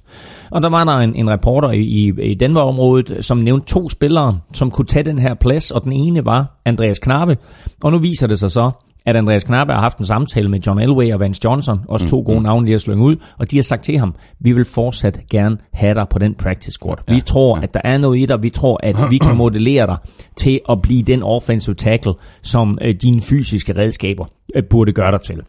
Og 0.52 0.64
der 0.64 0.70
var 0.70 0.84
der 0.84 0.94
en, 0.94 1.16
en 1.16 1.30
reporter 1.30 1.72
i, 1.72 2.14
i 2.32 2.34
Denver-området, 2.34 3.26
som 3.26 3.38
nævnte 3.38 3.68
to 3.68 3.90
spillere, 3.90 4.40
som 4.54 4.72
kunne 4.72 4.86
tage 4.86 5.04
den 5.04 5.20
her 5.20 5.34
plads, 5.34 5.72
og 5.72 5.84
den 5.84 5.92
ene 5.92 6.26
var 6.26 6.62
Andreas 6.66 7.00
Knappe. 7.00 7.38
Og 7.84 7.92
nu 7.92 7.98
viser 7.98 8.28
det 8.28 8.40
sig 8.40 8.52
så, 8.52 8.72
at 9.06 9.16
Andreas 9.16 9.44
Knappe 9.44 9.74
har 9.74 9.82
haft 9.82 9.98
en 9.98 10.06
samtale 10.06 10.50
med 10.50 10.60
John 10.60 10.80
Elway 10.80 11.14
og 11.14 11.20
Vance 11.20 11.42
Johnson, 11.46 11.80
også 11.88 12.08
to 12.08 12.24
gode 12.26 12.42
navne, 12.42 12.68
de 12.68 12.72
har 12.72 12.80
slynget 12.80 13.06
ud, 13.06 13.16
og 13.38 13.52
de 13.52 13.58
har 13.58 13.64
sagt 13.64 13.84
til 13.84 13.98
ham, 13.98 14.16
vi 14.40 14.54
vil 14.54 14.66
fortsat 14.66 15.20
gerne 15.32 15.58
have 15.74 15.94
dig 15.94 16.06
på 16.10 16.20
den 16.20 16.36
practice 16.36 16.72
squad. 16.72 16.98
Vi 17.08 17.22
tror, 17.22 17.56
at 17.56 17.74
der 17.74 17.82
er 17.84 17.98
noget 17.98 18.20
i 18.20 18.26
dig, 18.26 18.44
vi 18.44 18.50
tror, 18.50 18.80
at 18.84 18.96
vi 19.10 19.18
kan 19.18 19.36
modellere 19.36 19.88
dig 19.88 19.98
til 20.38 20.60
at 20.70 20.82
blive 20.82 21.04
den 21.04 21.24
offensive 21.24 21.76
tackle, 21.76 22.14
som 22.42 22.78
øh, 22.82 22.96
dine 23.02 23.22
fysiske 23.22 23.78
redskaber 23.78 24.26
øh, 24.56 24.64
burde 24.70 24.92
gøre 24.92 25.12
dig 25.12 25.22
til. 25.22 25.42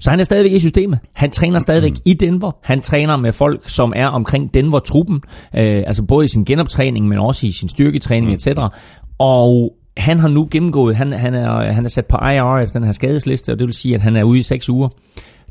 Så 0.00 0.10
han 0.10 0.20
er 0.20 0.24
stadigvæk 0.24 0.52
i 0.52 0.58
systemet. 0.58 0.98
Han 1.12 1.30
træner 1.30 1.58
stadigvæk 1.58 1.92
i 2.04 2.14
Denver. 2.14 2.52
Han 2.62 2.80
træner 2.80 3.16
med 3.16 3.32
folk, 3.32 3.68
som 3.68 3.92
er 3.96 4.06
omkring 4.06 4.54
Denver-truppen. 4.54 5.20
Øh, 5.56 5.82
altså 5.86 6.02
både 6.02 6.24
i 6.24 6.28
sin 6.28 6.44
genoptræning, 6.44 7.08
men 7.08 7.18
også 7.18 7.46
i 7.46 7.50
sin 7.50 7.68
styrketræning, 7.68 8.32
etc. 8.32 8.48
Og 9.18 9.72
han 9.98 10.18
har 10.18 10.28
nu 10.28 10.48
gennemgået, 10.50 10.96
han, 10.96 11.12
han, 11.12 11.34
er, 11.34 11.72
han 11.72 11.84
er 11.84 11.88
sat 11.88 12.06
på 12.06 12.16
IR, 12.16 12.42
altså 12.42 12.78
den 12.78 12.86
her 12.86 12.92
skadesliste, 12.92 13.52
og 13.52 13.58
det 13.58 13.66
vil 13.66 13.74
sige, 13.74 13.94
at 13.94 14.00
han 14.00 14.16
er 14.16 14.22
ude 14.24 14.38
i 14.38 14.42
seks 14.42 14.68
uger. 14.68 14.88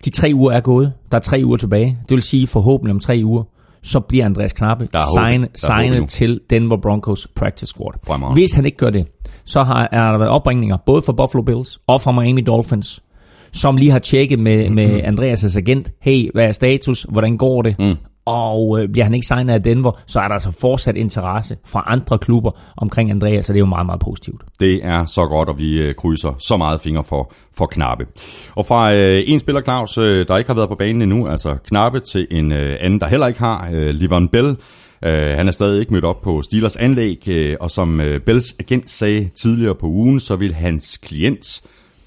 De 0.06 0.10
tre 0.10 0.32
uger 0.34 0.52
er 0.52 0.60
gået. 0.60 0.94
Der 1.12 1.18
er 1.18 1.22
tre 1.22 1.42
uger 1.46 1.58
tilbage. 1.58 1.98
Det 2.10 2.16
vil 2.16 2.22
sige 2.22 2.48
forhåbentlig 2.48 2.94
om 2.94 3.00
tre 3.00 3.22
uger, 3.24 3.44
så 3.84 4.00
bliver 4.00 4.26
Andreas 4.26 4.54
Knappe 4.54 4.88
sign, 5.16 5.46
signet 5.56 6.10
til 6.10 6.40
Denver 6.50 6.78
Broncos 6.82 7.28
practice 7.36 7.68
squad. 7.68 7.94
Hvis 8.34 8.54
han 8.54 8.66
ikke 8.66 8.78
gør 8.78 8.90
det, 8.90 9.08
så 9.46 9.64
har 9.64 9.90
er 9.92 10.12
der 10.12 10.18
været 10.18 10.32
opringninger 10.32 10.78
både 10.86 11.02
fra 11.02 11.14
Buffalo 11.14 11.42
Bills 11.44 11.80
og 11.88 12.02
fra 12.02 12.12
Miami 12.12 12.42
Dolphins, 12.42 13.04
som 13.52 13.78
lige 13.78 13.92
har 13.92 14.00
tjekket 14.00 14.40
med, 14.40 14.70
med 14.70 15.04
Andreas' 15.04 15.58
agent, 15.58 15.92
hey, 16.02 16.30
hvad 16.34 16.46
er 16.46 16.52
status, 16.52 17.06
hvordan 17.10 17.38
går 17.38 17.62
det? 17.62 17.80
Mm. 17.80 17.96
Og 18.28 18.80
øh, 18.80 18.90
bliver 18.90 19.04
han 19.04 19.14
ikke 19.14 19.28
signet 19.28 19.54
af 19.54 19.64
Denver, 19.64 19.92
så 20.06 20.20
er 20.20 20.28
der 20.28 20.34
altså 20.34 20.52
fortsat 20.52 20.96
interesse 20.96 21.58
fra 21.66 21.84
andre 21.88 22.18
klubber 22.18 22.52
omkring 22.78 23.12
Andreas, 23.12 23.46
så 23.46 23.54
det 23.54 23.58
er 23.58 23.60
jo 23.60 23.66
meget, 23.66 23.86
meget 23.86 24.02
positivt. 24.02 24.42
Det 24.60 24.86
er 24.86 25.06
så 25.06 25.26
godt, 25.26 25.50
og 25.50 25.60
vi 25.60 25.82
øh, 25.82 25.96
krydser 25.96 26.36
så 26.40 26.58
meget 26.58 26.82
fingre 26.82 27.04
for, 27.04 27.32
for 27.58 27.66
Knappe. 27.66 28.06
Og 28.56 28.66
fra 28.66 28.94
øh, 28.94 29.24
en 29.26 29.40
spiller, 29.40 29.62
Claus, 29.62 29.98
øh, 29.98 30.28
der 30.28 30.38
ikke 30.38 30.50
har 30.50 30.56
været 30.56 30.70
på 30.70 30.76
banen 30.76 31.02
endnu, 31.02 31.28
altså 31.28 31.58
Knappe, 31.68 32.00
til 32.00 32.28
en 32.32 32.52
øh, 32.52 32.78
anden, 32.82 33.00
der 33.00 33.08
heller 33.08 33.28
ikke 33.28 33.40
har, 33.40 33.70
øh, 33.74 33.90
Livon 33.90 34.28
Bell, 34.28 34.58
Uh, 35.06 35.12
han 35.12 35.48
er 35.48 35.52
stadig 35.52 35.80
ikke 35.80 35.94
mødt 35.94 36.06
op 36.06 36.22
på 36.22 36.42
Steelers 36.42 36.76
anlæg, 36.76 37.24
uh, 37.30 37.56
og 37.60 37.72
som 37.72 38.00
uh, 38.00 38.18
Bells 38.26 38.56
agent 38.60 38.90
sagde 38.90 39.30
tidligere 39.42 39.76
på 39.76 39.88
ugen, 39.88 40.20
så 40.20 40.36
vil 40.36 40.54
hans 40.54 40.98
klient 40.98 41.62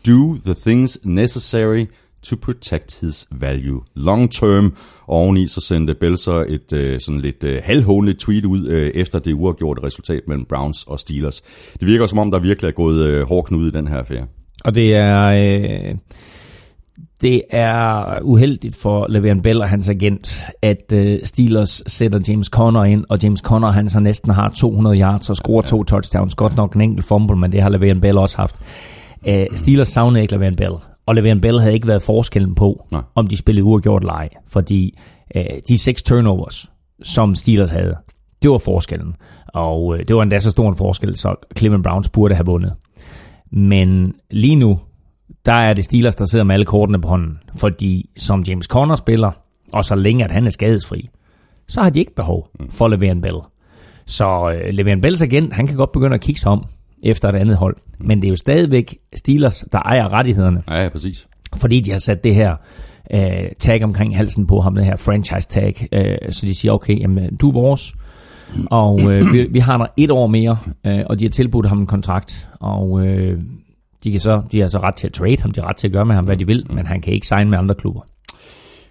do 0.06 0.36
the 0.44 0.54
things 0.54 0.98
necessary 1.04 1.84
to 2.22 2.36
protect 2.36 3.00
his 3.00 3.26
value 3.30 3.80
long 3.94 4.30
term. 4.30 4.76
Oveni 5.08 5.48
så 5.48 5.60
sendte 5.60 5.94
Bell 5.94 6.18
så 6.18 6.44
et 6.48 6.72
øh, 6.72 7.00
sådan 7.00 7.20
lidt 7.20 7.44
øh, 7.44 7.60
halvhåndeligt 7.64 8.20
tweet 8.20 8.44
ud 8.44 8.66
øh, 8.66 8.90
efter 8.94 9.18
det 9.18 9.32
uafgjorte 9.32 9.82
resultat 9.82 10.22
mellem 10.28 10.44
Browns 10.44 10.84
og 10.84 11.00
Steelers. 11.00 11.40
Det 11.80 11.88
virker 11.88 12.06
som 12.06 12.18
om, 12.18 12.30
der 12.30 12.38
virkelig 12.38 12.68
er 12.68 12.72
gået 12.72 13.04
øh, 13.06 13.28
hård 13.28 13.44
knud 13.44 13.68
i 13.68 13.70
den 13.70 13.88
her 13.88 13.96
affære. 13.96 14.26
Og 14.64 14.74
det 14.74 14.94
er... 14.94 15.26
Øh 15.26 15.94
det 17.22 17.42
er 17.50 18.18
uheldigt 18.22 18.76
for 18.76 19.06
Le'Veon 19.06 19.42
Bell 19.42 19.60
og 19.60 19.68
hans 19.68 19.88
agent, 19.88 20.42
at 20.62 20.92
øh, 20.94 21.18
Steelers 21.24 21.82
sætter 21.86 22.20
James 22.28 22.46
Conner 22.46 22.84
ind, 22.84 23.04
og 23.08 23.18
James 23.22 23.40
Conner 23.40 23.70
han 23.70 23.88
så 23.88 24.00
næsten 24.00 24.30
har 24.30 24.48
200 24.48 25.00
yards 25.00 25.30
og 25.30 25.36
scorer 25.36 25.62
to 25.62 25.84
touchdowns. 25.84 26.34
Godt 26.34 26.56
nok 26.56 26.74
en 26.74 26.80
enkelt 26.80 27.06
fumble, 27.06 27.36
men 27.36 27.52
det 27.52 27.62
har 27.62 27.70
Le'Veon 27.70 28.00
Bell 28.00 28.18
også 28.18 28.36
haft. 28.36 28.56
Øh, 29.28 29.46
Steelers 29.54 29.88
savner 29.88 30.20
ikke 30.20 30.34
Le'Veon 30.34 30.54
Bell, 30.54 30.74
og 31.06 31.18
Le'Veon 31.18 31.40
Bell 31.40 31.60
havde 31.60 31.74
ikke 31.74 31.86
været 31.88 32.02
forskellen 32.02 32.54
på, 32.54 32.86
Nej. 32.92 33.02
om 33.14 33.26
de 33.26 33.36
spillede 33.36 33.64
uafgjort 33.64 34.02
eller 34.02 34.12
ej, 34.12 34.28
fordi 34.48 34.98
uh, 35.36 35.42
de 35.68 35.78
seks 35.78 36.02
turnovers, 36.02 36.72
som 37.02 37.34
Steelers 37.34 37.70
havde, 37.70 37.96
det 38.42 38.50
var 38.50 38.58
forskellen. 38.58 39.16
Og 39.54 39.84
uh, 39.84 39.98
det 39.98 40.16
var 40.16 40.22
endda 40.22 40.38
så 40.38 40.50
stor 40.50 40.68
en 40.68 40.76
forskel, 40.76 41.16
så 41.16 41.34
Cleveland 41.58 41.84
Browns 41.84 42.08
burde 42.08 42.34
have 42.34 42.46
vundet. 42.46 42.72
Men 43.52 44.14
lige 44.30 44.56
nu, 44.56 44.78
der 45.46 45.52
er 45.52 45.74
det 45.74 45.84
Steelers, 45.84 46.16
der 46.16 46.24
sidder 46.24 46.44
med 46.44 46.54
alle 46.54 46.66
kortene 46.66 47.00
på 47.00 47.08
hånden. 47.08 47.38
Fordi 47.54 48.10
som 48.16 48.42
James 48.48 48.66
Conner 48.66 48.96
spiller, 48.96 49.30
og 49.72 49.84
så 49.84 49.94
længe 49.94 50.24
at 50.24 50.30
han 50.30 50.46
er 50.46 50.50
skadesfri, 50.50 51.08
så 51.68 51.80
har 51.80 51.90
de 51.90 52.00
ikke 52.00 52.14
behov 52.14 52.48
for 52.70 52.88
Le'Veon 52.88 53.20
Bell. 53.20 53.36
Så 54.06 54.26
uh, 54.26 54.68
Le'Veon 54.68 55.00
Bells 55.00 55.22
agent, 55.22 55.52
han 55.52 55.66
kan 55.66 55.76
godt 55.76 55.92
begynde 55.92 56.14
at 56.14 56.20
kigge 56.20 56.40
sig 56.40 56.50
om 56.50 56.64
efter 57.02 57.28
et 57.28 57.34
andet 57.36 57.56
hold. 57.56 57.76
Men 58.04 58.22
det 58.22 58.28
er 58.28 58.30
jo 58.30 58.36
stadigvæk 58.36 58.98
Steelers, 59.14 59.64
der 59.72 59.78
ejer 59.78 60.12
rettighederne, 60.12 60.62
Ja, 60.68 60.82
ja, 60.82 60.88
præcis. 60.88 61.28
fordi 61.56 61.80
de 61.80 61.90
har 61.90 61.98
sat 61.98 62.24
det 62.24 62.34
her 62.34 62.56
uh, 63.14 63.20
tag 63.58 63.84
omkring 63.84 64.16
halsen 64.16 64.46
på 64.46 64.60
ham, 64.60 64.74
det 64.74 64.84
her 64.84 64.96
franchise 64.96 65.48
tag. 65.48 65.88
Uh, 65.96 66.32
så 66.32 66.46
de 66.46 66.54
siger, 66.54 66.72
okay, 66.72 67.00
jamen, 67.00 67.36
du 67.36 67.48
er 67.48 67.52
vores, 67.52 67.94
og 68.70 68.94
uh, 68.94 69.32
vi, 69.32 69.46
vi 69.50 69.58
har 69.58 69.78
der 69.78 69.86
et 69.96 70.10
år 70.10 70.26
mere, 70.26 70.58
uh, 70.88 71.00
og 71.06 71.20
de 71.20 71.24
har 71.24 71.30
tilbudt 71.30 71.66
ham 71.68 71.78
en 71.78 71.86
kontrakt, 71.86 72.48
og 72.60 72.90
uh, 72.90 73.02
de, 74.04 74.10
kan 74.10 74.20
så, 74.20 74.42
de 74.52 74.60
har 74.60 74.66
så 74.66 74.78
ret 74.78 74.94
til 74.94 75.06
at 75.06 75.12
trade 75.12 75.42
ham, 75.42 75.50
de 75.50 75.60
har 75.60 75.68
ret 75.68 75.76
til 75.76 75.86
at 75.86 75.92
gøre 75.92 76.04
med 76.06 76.14
ham, 76.14 76.24
hvad 76.24 76.36
de 76.36 76.46
vil, 76.46 76.66
men 76.70 76.86
han 76.86 77.00
kan 77.00 77.12
ikke 77.12 77.26
signe 77.26 77.50
med 77.50 77.58
andre 77.58 77.74
klubber. 77.74 78.00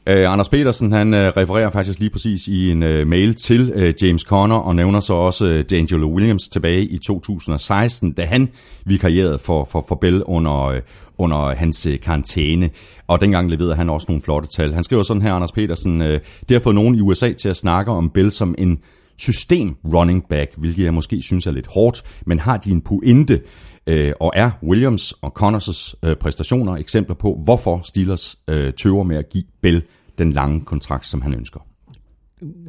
Uh, 0.08 0.32
Anders 0.32 0.50
Petersen 0.50 0.92
han 0.92 1.14
uh, 1.14 1.20
refererer 1.20 1.70
faktisk 1.70 2.00
lige 2.00 2.10
præcis 2.10 2.48
i 2.48 2.72
en 2.72 2.84
uh, 2.84 3.08
mail 3.08 3.36
til 3.36 3.74
uh, 3.76 4.04
James 4.04 4.22
Conner 4.22 4.56
og 4.56 4.76
nævner 4.76 5.00
så 5.00 5.14
også 5.14 5.46
uh, 5.46 5.60
D'Angelo 5.60 6.06
Williams 6.06 6.48
tilbage 6.48 6.84
i 6.84 6.98
2016, 6.98 8.12
da 8.12 8.26
han 8.26 8.50
vikarierede 8.86 9.40
for, 9.40 9.68
for, 9.72 9.86
for 9.88 9.96
Bell 9.96 10.24
under, 10.24 10.68
uh, 10.68 10.80
under 11.18 11.56
hans 11.56 11.88
uh, 11.88 11.94
karantæne. 12.04 12.70
Og 13.08 13.22
dengang 13.22 13.50
leverede 13.50 13.76
han 13.76 13.90
også 13.90 14.06
nogle 14.10 14.22
flotte 14.22 14.50
tal. 14.56 14.74
Han 14.74 14.84
skriver 14.84 15.04
sådan 15.04 15.22
her, 15.22 15.34
Anders 15.34 15.52
Petersen, 15.52 16.02
uh, 16.02 16.08
det 16.08 16.22
har 16.52 16.60
fået 16.60 16.76
nogen 16.76 16.96
i 16.96 17.02
USA 17.02 17.34
til 17.34 17.50
at 17.50 17.56
snakke 17.56 17.92
om 17.92 18.10
Bell 18.10 18.32
som 18.32 18.56
en 18.58 18.80
system 19.18 19.76
running 19.94 20.24
back, 20.30 20.52
hvilket 20.58 20.84
jeg 20.84 20.94
måske 20.94 21.22
synes 21.22 21.48
er 21.48 21.52
lidt 21.52 21.68
hårdt, 21.68 22.04
men 22.26 22.40
har 22.40 22.58
de 22.58 22.72
en 22.72 22.82
pointe, 22.82 23.42
øh, 23.90 24.14
og 24.20 24.32
er 24.36 24.52
Williams 24.64 25.12
og 25.12 25.32
Connors 25.32 25.96
øh, 26.04 26.16
præstationer 26.16 26.76
eksempler 26.76 27.16
på, 27.16 27.40
hvorfor 27.44 27.82
Steelers 27.84 28.38
øh, 28.48 28.74
tøver 28.74 29.04
med 29.04 29.18
at 29.18 29.30
give 29.30 29.44
Bell 29.62 29.84
den 30.18 30.32
lange 30.32 30.62
kontrakt, 30.62 31.08
som 31.08 31.22
han 31.22 31.34
ønsker. 31.34 31.60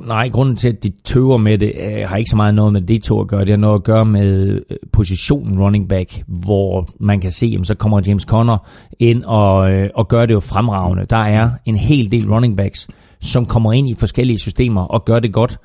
Nej, 0.07 0.29
grunden 0.29 0.57
til, 0.57 0.69
at 0.69 0.85
de 0.85 0.93
tøver 1.05 1.37
med 1.37 1.59
det, 1.59 1.73
øh, 1.81 2.09
har 2.09 2.17
ikke 2.17 2.31
så 2.31 2.37
meget 2.37 2.55
noget 2.55 2.73
med 2.73 2.81
det 2.83 3.03
to 3.03 3.21
at 3.21 3.29
gøre. 3.29 3.41
Det 3.41 3.51
har 3.51 3.57
noget 3.57 3.75
at 3.75 3.85
gøre 3.85 4.05
med 4.05 4.61
øh, 4.71 4.77
positionen 4.93 5.61
running 5.61 5.89
back, 5.89 6.23
hvor 6.27 6.89
man 7.01 7.21
kan 7.21 7.31
se, 7.31 7.47
jamen, 7.47 7.65
så 7.65 7.75
kommer 7.75 8.01
James 8.07 8.23
Conner 8.23 8.59
ind 8.99 9.25
og, 9.25 9.73
øh, 9.73 9.91
og 9.95 10.09
gør 10.09 10.27
det 10.27 10.35
jo 10.35 10.41
fremragende. 10.41 11.07
Der 11.11 11.17
er 11.17 11.51
en 11.65 11.77
hel 11.77 12.13
del 12.13 12.31
running 12.31 12.57
backs, 12.57 12.89
som 13.21 13.47
kommer 13.47 13.73
ind 13.73 13.89
i 13.89 13.95
forskellige 13.95 14.39
systemer 14.39 14.83
og 14.83 15.05
gør 15.05 15.19
det 15.19 15.33
godt. 15.33 15.59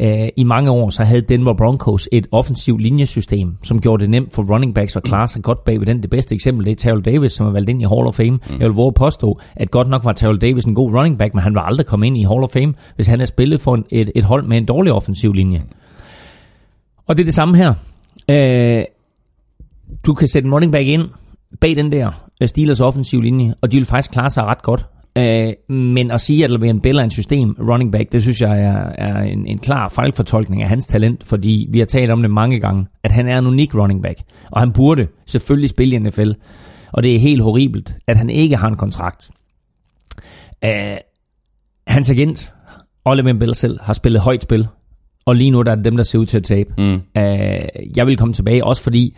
Uh, 0.00 0.28
I 0.36 0.44
mange 0.44 0.70
år 0.70 0.90
så 0.90 1.04
havde 1.04 1.20
Denver 1.20 1.54
Broncos 1.54 2.08
et 2.12 2.26
offensivt 2.32 2.82
linjesystem, 2.82 3.56
som 3.62 3.80
gjorde 3.80 4.00
det 4.00 4.10
nemt 4.10 4.34
for 4.34 4.42
running 4.42 4.74
backs 4.74 4.96
at 4.96 5.02
klare 5.02 5.28
sig 5.28 5.42
godt 5.42 5.64
bag 5.64 5.80
ved 5.80 5.86
den. 5.86 6.02
Det 6.02 6.10
bedste 6.10 6.34
eksempel 6.34 6.64
det 6.64 6.70
er 6.70 6.74
Terrell 6.74 7.04
Davis, 7.04 7.32
som 7.32 7.46
er 7.46 7.50
valgt 7.50 7.70
ind 7.70 7.82
i 7.82 7.84
Hall 7.84 8.06
of 8.06 8.14
Fame. 8.14 8.30
Mm. 8.30 8.40
Jeg 8.50 8.60
vil 8.60 8.74
våge 8.74 8.88
at 8.88 8.94
påstå, 8.94 9.40
at 9.56 9.70
godt 9.70 9.88
nok 9.88 10.04
var 10.04 10.12
Terrell 10.12 10.40
Davis 10.40 10.64
en 10.64 10.74
god 10.74 10.94
running 10.94 11.18
back, 11.18 11.34
men 11.34 11.42
han 11.42 11.54
var 11.54 11.62
aldrig 11.62 11.86
kommet 11.86 12.06
ind 12.06 12.16
i 12.18 12.22
Hall 12.22 12.42
of 12.42 12.50
Fame, 12.50 12.74
hvis 12.96 13.08
han 13.08 13.18
havde 13.18 13.28
spillet 13.28 13.60
for 13.60 13.74
en, 13.74 13.84
et, 13.90 14.10
et 14.14 14.24
hold 14.24 14.46
med 14.46 14.56
en 14.56 14.64
dårlig 14.64 14.92
offensiv 14.92 15.32
linje. 15.32 15.62
Og 17.06 17.16
det 17.16 17.22
er 17.22 17.26
det 17.26 17.34
samme 17.34 17.56
her. 17.56 17.74
Uh, 18.32 18.84
du 20.06 20.14
kan 20.14 20.28
sætte 20.28 20.46
en 20.46 20.54
running 20.54 20.72
back 20.72 20.86
ind 20.86 21.02
bag 21.60 21.76
den 21.76 21.92
der 21.92 22.10
Steelers 22.44 22.80
offensiv 22.80 23.20
linje, 23.20 23.54
og 23.60 23.72
de 23.72 23.76
vil 23.76 23.86
faktisk 23.86 24.12
klare 24.12 24.30
sig 24.30 24.44
ret 24.44 24.62
godt. 24.62 24.86
Uh, 25.18 25.74
men 25.76 26.10
at 26.10 26.20
sige, 26.20 26.44
at 26.44 26.50
Le'Veon 26.50 26.80
Bell 26.80 26.98
er 26.98 27.02
en 27.02 27.10
system 27.10 27.56
running 27.68 27.92
back, 27.92 28.12
det 28.12 28.22
synes 28.22 28.40
jeg 28.40 28.60
er, 28.60 28.92
er 28.98 29.22
en, 29.22 29.46
en 29.46 29.58
klar 29.58 29.88
fejlfortolkning 29.88 30.62
af 30.62 30.68
hans 30.68 30.86
talent, 30.86 31.26
fordi 31.26 31.68
vi 31.70 31.78
har 31.78 31.86
talt 31.86 32.10
om 32.10 32.22
det 32.22 32.30
mange 32.30 32.60
gange, 32.60 32.86
at 33.02 33.10
han 33.10 33.28
er 33.28 33.38
en 33.38 33.46
unik 33.46 33.74
running 33.74 34.02
back, 34.02 34.18
og 34.50 34.60
han 34.60 34.72
burde 34.72 35.06
selvfølgelig 35.26 35.70
spille 35.70 35.96
i 35.96 35.98
NFL, 35.98 36.30
og 36.92 37.02
det 37.02 37.14
er 37.14 37.18
helt 37.18 37.42
horribelt, 37.42 37.94
at 38.06 38.16
han 38.16 38.30
ikke 38.30 38.56
har 38.56 38.68
en 38.68 38.76
kontrakt. 38.76 39.30
Uh, 40.66 40.70
hans 41.86 42.10
agent, 42.10 42.52
og 43.04 43.18
Le'Veon 43.18 43.38
Bell 43.38 43.54
selv, 43.54 43.80
har 43.82 43.92
spillet 43.92 44.22
højt 44.22 44.42
spil, 44.42 44.66
og 45.26 45.36
lige 45.36 45.50
nu 45.50 45.62
der 45.62 45.70
er 45.70 45.76
det 45.76 45.84
dem, 45.84 45.96
der 45.96 46.04
ser 46.04 46.18
ud 46.18 46.26
til 46.26 46.38
at 46.38 46.44
tabe. 46.44 46.74
Mm. 46.78 46.94
Uh, 46.94 47.96
jeg 47.96 48.06
vil 48.06 48.16
komme 48.16 48.34
tilbage, 48.34 48.64
også 48.64 48.82
fordi 48.82 49.16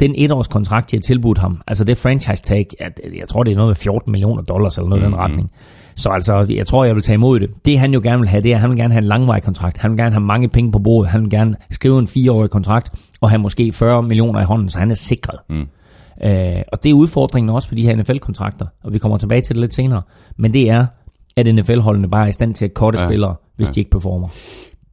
den 0.00 0.14
etårs 0.16 0.48
kontrakt, 0.48 0.90
de 0.90 0.96
har 0.96 1.00
tilbudt 1.00 1.38
ham, 1.38 1.60
altså 1.66 1.84
det 1.84 1.98
franchise 1.98 2.42
tag, 2.42 2.66
at, 2.80 3.00
jeg 3.18 3.28
tror, 3.28 3.42
det 3.42 3.50
er 3.52 3.56
noget 3.56 3.68
med 3.68 3.76
14 3.76 4.12
millioner 4.12 4.42
dollars 4.42 4.78
eller 4.78 4.88
noget 4.88 5.02
mm-hmm. 5.02 5.14
i 5.14 5.16
den 5.16 5.24
retning. 5.24 5.50
Så 5.96 6.08
altså, 6.08 6.46
jeg 6.50 6.66
tror, 6.66 6.84
jeg 6.84 6.94
vil 6.94 7.02
tage 7.02 7.14
imod 7.14 7.40
det. 7.40 7.50
Det 7.64 7.78
han 7.78 7.94
jo 7.94 8.00
gerne 8.02 8.18
vil 8.18 8.28
have, 8.28 8.42
det 8.42 8.50
er, 8.50 8.54
at 8.54 8.60
han 8.60 8.70
vil 8.70 8.78
gerne 8.78 8.92
have 8.94 9.02
en 9.02 9.08
langvarig 9.08 9.42
kontrakt. 9.42 9.78
Han 9.78 9.90
vil 9.90 9.98
gerne 9.98 10.12
have 10.12 10.24
mange 10.24 10.48
penge 10.48 10.72
på 10.72 10.78
bordet. 10.78 11.10
Han 11.10 11.22
vil 11.22 11.30
gerne 11.30 11.56
skrive 11.70 11.98
en 11.98 12.06
fireårig 12.06 12.50
kontrakt, 12.50 12.90
og 13.20 13.30
have 13.30 13.38
måske 13.38 13.72
40 13.72 14.02
millioner 14.02 14.40
i 14.40 14.44
hånden, 14.44 14.68
så 14.68 14.78
han 14.78 14.90
er 14.90 14.94
sikret. 14.94 15.38
Mm. 15.50 15.66
Øh, 16.24 16.62
og 16.72 16.82
det 16.82 16.90
er 16.90 16.94
udfordringen 16.94 17.50
også 17.50 17.68
for 17.68 17.74
de 17.74 17.82
her 17.82 17.96
NFL-kontrakter, 17.96 18.66
og 18.84 18.92
vi 18.92 18.98
kommer 18.98 19.18
tilbage 19.18 19.40
til 19.40 19.54
det 19.54 19.60
lidt 19.60 19.74
senere. 19.74 20.02
Men 20.38 20.52
det 20.52 20.70
er, 20.70 20.86
at 21.36 21.54
NFL-holdene 21.54 22.08
bare 22.08 22.24
er 22.24 22.28
i 22.28 22.32
stand 22.32 22.54
til 22.54 22.64
at 22.64 22.74
korte 22.74 22.98
Ja. 22.98 23.06
spillere, 23.06 23.34
hvis 23.56 23.68
ja. 23.68 23.72
de 23.72 23.80
ikke 23.80 23.90
performer. 23.90 24.28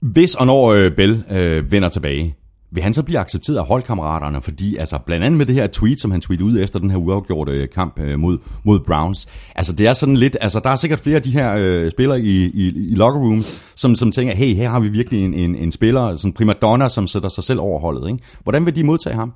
Hvis 0.02 0.36
og 0.36 0.46
når 0.46 0.68
øh, 0.68 0.92
Bell 0.96 1.24
øh, 1.32 1.72
vender 1.72 1.90
tilbage, 1.90 2.36
vil 2.72 2.84
han 2.84 2.94
så 2.94 3.04
blive 3.04 3.20
accepteret 3.20 3.58
af 3.58 3.66
holdkammeraterne? 3.66 4.42
Fordi 4.42 4.76
altså, 4.78 4.98
blandt 5.06 5.26
andet 5.26 5.38
med 5.38 5.46
det 5.46 5.56
her 5.56 5.68
tweet, 5.68 6.02
som 6.02 6.12
han 6.12 6.22
tweetede 6.22 6.46
ud 6.48 6.60
efter 6.60 6.80
den 6.80 6.90
her 6.92 6.98
uafgjorte 6.98 7.52
øh, 7.52 7.68
kamp 7.76 8.00
øh, 8.00 8.20
mod, 8.20 8.38
mod 8.64 8.80
Browns. 8.80 9.28
Altså 9.56 9.74
det 9.74 9.88
er 9.88 9.94
sådan 9.94 10.16
lidt, 10.18 10.38
altså 10.42 10.60
der 10.64 10.70
er 10.70 10.76
sikkert 10.76 11.00
flere 11.00 11.16
af 11.16 11.22
de 11.22 11.32
her 11.32 11.56
øh, 11.58 11.92
spillere 11.92 12.22
i, 12.22 12.46
i, 12.46 12.68
i 12.92 12.96
locker 12.96 13.20
room, 13.22 13.44
som, 13.76 13.96
som 13.96 14.12
tænker, 14.12 14.36
hey, 14.36 14.56
her 14.56 14.70
har 14.70 14.80
vi 14.80 14.90
virkelig 14.90 15.26
en, 15.26 15.34
en, 15.34 15.56
en 15.56 15.72
spiller, 15.72 16.16
sådan 16.16 16.34
primadonna, 16.34 16.90
som 16.90 17.08
sætter 17.08 17.30
sig 17.30 17.44
selv 17.44 17.60
over 17.60 17.80
holdet. 17.80 18.08
Ikke? 18.12 18.24
Hvordan 18.44 18.66
vil 18.66 18.76
de 18.76 18.84
modtage 18.84 19.16
ham? 19.16 19.34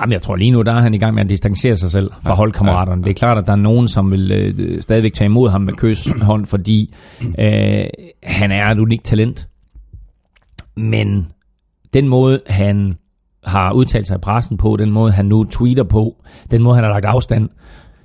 Jamen, 0.00 0.12
jeg 0.12 0.22
tror 0.22 0.36
lige 0.36 0.50
nu, 0.50 0.62
der 0.62 0.72
er 0.72 0.80
han 0.80 0.94
i 0.94 0.98
gang 0.98 1.14
med 1.14 1.22
at 1.24 1.28
distancere 1.30 1.76
sig 1.76 1.90
selv 1.90 2.10
fra 2.22 2.30
Ja, 2.32 2.34
holdkammeraterne. 2.36 2.90
ja, 2.90 2.96
ja. 2.96 3.04
Det 3.04 3.10
er 3.10 3.14
klart, 3.14 3.38
at 3.38 3.46
der 3.46 3.52
er 3.52 3.56
nogen, 3.56 3.88
som 3.88 4.10
vil 4.10 4.32
øh, 4.32 4.82
stadigvæk 4.82 5.12
tage 5.12 5.26
imod 5.26 5.50
ham 5.50 5.60
med 5.60 5.72
kys 5.74 6.08
hånd, 6.22 6.46
fordi 6.46 6.94
øh, 7.22 7.84
han 8.22 8.52
er 8.52 8.66
et 8.70 8.78
unikt 8.78 9.04
talent. 9.04 9.48
Men 10.76 11.26
den 11.94 12.08
måde, 12.08 12.40
han 12.46 12.94
har 13.44 13.72
udtalt 13.72 14.06
sig 14.06 14.14
i 14.14 14.18
pressen 14.18 14.56
på, 14.56 14.76
den 14.76 14.90
måde, 14.90 15.12
han 15.12 15.26
nu 15.26 15.44
tweeter 15.44 15.82
på, 15.84 16.16
den 16.50 16.62
måde, 16.62 16.74
han 16.74 16.84
har 16.84 16.90
lagt 16.90 17.04
afstand 17.04 17.48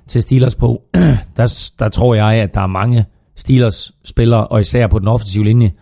til 0.06 0.22
Steelers 0.22 0.54
på, 0.54 0.82
der, 1.36 1.70
der 1.78 1.88
tror 1.88 2.14
jeg, 2.14 2.26
at 2.42 2.54
der 2.54 2.60
er 2.60 2.66
mange 2.66 3.04
Steelers 3.36 3.92
spillere, 4.04 4.46
og 4.46 4.60
især 4.60 4.86
på 4.86 4.98
den 4.98 5.08
offensive 5.08 5.44
linje, 5.44 5.72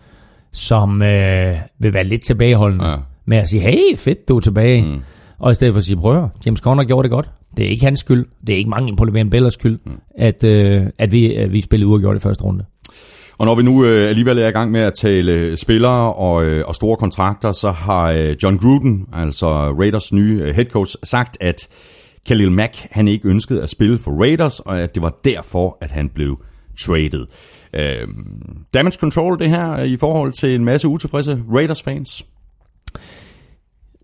som 0.51 1.01
øh, 1.01 1.55
vil 1.79 1.93
være 1.93 2.03
lidt 2.03 2.21
tilbageholdende 2.21 2.85
Ja. 2.85 2.95
med 3.25 3.37
at 3.37 3.49
sige, 3.49 3.61
hey, 3.61 3.97
fedt, 3.97 4.27
du 4.29 4.35
er 4.35 4.39
tilbage. 4.39 4.85
Mm. 4.85 5.01
Og 5.39 5.51
i 5.51 5.55
stedet 5.55 5.73
for 5.73 5.77
at 5.77 5.83
sige, 5.83 5.97
prøv 5.97 6.29
James 6.45 6.59
Conner 6.59 6.83
gjorde 6.83 7.03
det 7.03 7.11
godt. 7.11 7.31
Det 7.57 7.65
er 7.65 7.69
ikke 7.69 7.85
hans 7.85 7.99
skyld. 7.99 8.25
Det 8.47 8.53
er 8.53 8.57
ikke 8.57 8.69
mangel 8.69 8.95
på 8.95 9.03
Le'Veon 9.03 9.29
Bellers 9.29 9.53
skyld, 9.53 9.79
mm. 9.85 9.91
at, 10.17 10.43
øh, 10.43 10.85
at, 10.97 11.11
vi, 11.11 11.35
at 11.35 11.53
vi 11.53 11.61
spillede 11.61 11.87
uafgjort 11.87 12.15
i 12.15 12.19
første 12.19 12.43
runde. 12.43 12.65
Og 13.37 13.45
når 13.45 13.55
vi 13.55 13.63
nu 13.63 13.85
øh, 13.85 14.09
alligevel 14.09 14.37
er 14.37 14.47
i 14.47 14.51
gang 14.51 14.71
med 14.71 14.81
at 14.81 14.93
tale 14.93 15.31
øh, 15.31 15.57
spillere 15.57 16.13
og, 16.13 16.45
øh, 16.45 16.63
og 16.67 16.75
store 16.75 16.97
kontrakter, 16.97 17.51
så 17.51 17.71
har 17.71 18.11
øh, 18.11 18.35
John 18.43 18.57
Gruden, 18.57 19.07
altså 19.13 19.47
Raiders 19.71 20.13
nye 20.13 20.41
øh, 20.43 20.55
head 20.55 20.65
coach, 20.65 20.95
sagt, 21.03 21.37
at 21.41 21.67
Khalil 22.25 22.51
Mack 22.51 22.87
han 22.91 23.07
ikke 23.07 23.27
ønskede 23.27 23.63
at 23.63 23.69
spille 23.69 23.97
for 23.97 24.11
Raiders, 24.21 24.59
og 24.59 24.79
at 24.79 24.95
det 24.95 25.03
var 25.03 25.13
derfor, 25.25 25.77
at 25.81 25.91
han 25.91 26.09
blev 26.09 26.37
traded. 26.79 27.25
Øh, 27.73 28.07
damage 28.73 28.97
control 28.99 29.39
det 29.39 29.49
her 29.49 29.79
øh, 29.79 29.85
i 29.85 29.97
forhold 29.97 30.31
til 30.31 30.55
en 30.55 30.65
masse 30.65 30.87
utilfredse 30.87 31.43
Raiders-fans. 31.53 32.25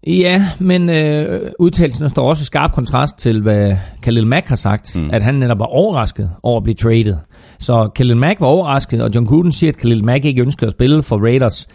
Ja, 0.08 0.48
men 0.60 0.90
øh, 0.90 1.52
udtalelsen 1.60 2.10
står 2.10 2.30
også 2.30 2.42
i 2.42 2.46
skarp 2.46 2.72
kontrast 2.74 3.18
til, 3.18 3.42
hvad 3.42 3.76
Khalil 4.02 4.28
Mack 4.28 4.48
har 4.48 4.56
sagt, 4.56 4.96
mm. 4.96 5.10
at 5.14 5.24
han 5.24 5.36
netop 5.36 5.60
var 5.60 5.66
overrasket 5.66 6.32
over 6.44 6.58
at 6.58 6.64
blive 6.64 6.76
traded. 6.76 7.16
Så 7.62 7.90
Khalil 7.96 8.18
Mack 8.18 8.42
var 8.42 8.48
overrasket, 8.48 9.02
og 9.02 9.16
John 9.16 9.26
Gruden 9.26 9.52
siger, 9.52 9.72
at 9.72 9.78
Khalil 9.78 10.06
Mack 10.06 10.26
ikke 10.26 10.42
ønsker 10.42 10.68
at 10.68 10.74
spille 10.74 11.04
for 11.04 11.18
Raiders. 11.18 11.68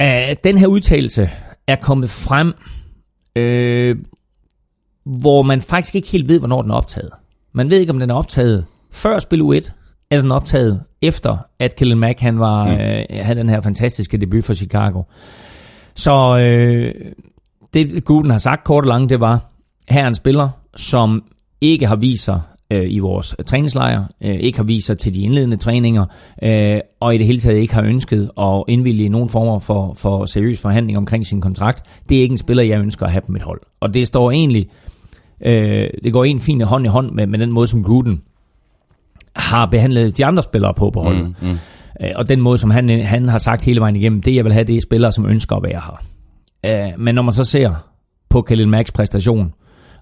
Uh, 0.00 0.36
den 0.44 0.58
her 0.58 0.66
udtalelse 0.66 1.30
er 1.66 1.76
kommet 1.76 2.10
frem, 2.10 2.52
øh, 3.36 3.96
hvor 5.04 5.42
man 5.42 5.60
faktisk 5.60 5.94
ikke 5.94 6.08
helt 6.08 6.28
ved, 6.28 6.38
hvornår 6.38 6.62
den 6.62 6.70
er 6.70 6.74
optaget. 6.74 7.10
Man 7.52 7.70
ved 7.70 7.78
ikke, 7.78 7.92
om 7.92 7.98
den 7.98 8.10
er 8.10 8.14
optaget 8.14 8.64
før 8.92 9.18
spil 9.18 9.42
U1, 9.42 9.70
eller 10.10 10.22
den 10.22 10.30
er 10.30 10.34
optaget 10.34 10.82
efter, 11.02 11.36
at 11.58 11.76
Kellen 11.76 11.98
Mack 11.98 12.20
han 12.20 12.38
var, 12.38 12.64
mm. 12.64 12.72
øh, 12.72 13.04
havde 13.10 13.38
den 13.38 13.48
her 13.48 13.60
fantastiske 13.60 14.18
debut 14.18 14.44
for 14.44 14.54
Chicago. 14.54 15.02
Så 15.94 16.38
øh, 16.38 16.94
det 17.74 18.04
Guden 18.04 18.30
har 18.30 18.38
sagt 18.38 18.64
kort 18.64 18.84
og 18.84 18.88
langt, 18.88 19.10
det 19.10 19.20
var, 19.20 19.50
her 19.88 20.02
er 20.02 20.08
en 20.08 20.14
spiller, 20.14 20.48
som 20.76 21.24
ikke 21.60 21.86
har 21.86 21.96
vist 21.96 22.24
sig 22.24 22.40
øh, 22.70 22.86
i 22.88 22.98
vores 22.98 23.36
træningslejr, 23.46 24.04
øh, 24.24 24.34
ikke 24.34 24.58
har 24.58 24.64
vist 24.64 24.86
sig 24.86 24.98
til 24.98 25.14
de 25.14 25.20
indledende 25.20 25.56
træninger, 25.56 26.06
øh, 26.42 26.80
og 27.00 27.14
i 27.14 27.18
det 27.18 27.26
hele 27.26 27.38
taget 27.38 27.58
ikke 27.58 27.74
har 27.74 27.82
ønsket 27.82 28.30
at 28.40 28.64
indvillige 28.68 29.08
nogen 29.08 29.28
former 29.28 29.58
for, 29.58 29.94
for 29.94 30.24
seriøs 30.24 30.60
forhandling 30.60 30.98
omkring 30.98 31.26
sin 31.26 31.40
kontrakt. 31.40 31.82
Det 32.08 32.18
er 32.18 32.22
ikke 32.22 32.32
en 32.32 32.38
spiller, 32.38 32.62
jeg 32.62 32.80
ønsker 32.80 33.06
at 33.06 33.12
have 33.12 33.22
på 33.26 33.32
mit 33.32 33.42
hold. 33.42 33.60
Og 33.80 33.94
det 33.94 34.06
står 34.06 34.30
egentlig, 34.30 34.68
øh, 35.44 35.88
det 36.04 36.12
går 36.12 36.24
en 36.24 36.40
fin 36.40 36.60
hånd 36.60 36.86
i 36.86 36.88
hånd 36.88 37.10
med, 37.10 37.26
med 37.26 37.38
den 37.38 37.52
måde, 37.52 37.66
som 37.66 37.84
Gruden 37.84 38.22
har 39.36 39.66
behandlet 39.66 40.18
de 40.18 40.24
andre 40.24 40.42
spillere 40.42 40.74
på 40.74 40.90
på 40.90 41.02
holdet. 41.02 41.34
Mm, 41.42 41.48
mm. 41.48 41.58
Øh, 42.00 42.10
og 42.16 42.28
den 42.28 42.40
måde, 42.40 42.58
som 42.58 42.70
han, 42.70 43.04
han 43.04 43.28
har 43.28 43.38
sagt 43.38 43.64
hele 43.64 43.80
vejen 43.80 43.96
igennem, 43.96 44.22
det 44.22 44.34
jeg 44.34 44.44
vil 44.44 44.52
have, 44.52 44.64
det 44.64 44.76
er 44.76 44.80
spillere, 44.80 45.12
som 45.12 45.26
ønsker 45.26 45.56
at 45.56 45.62
være 45.62 45.80
her. 45.80 46.02
Øh, 46.66 47.00
men 47.00 47.14
når 47.14 47.22
man 47.22 47.32
så 47.32 47.44
ser 47.44 47.70
på 48.28 48.42
Khalil 48.42 48.68
Macks 48.68 48.92
præstation, 48.92 49.52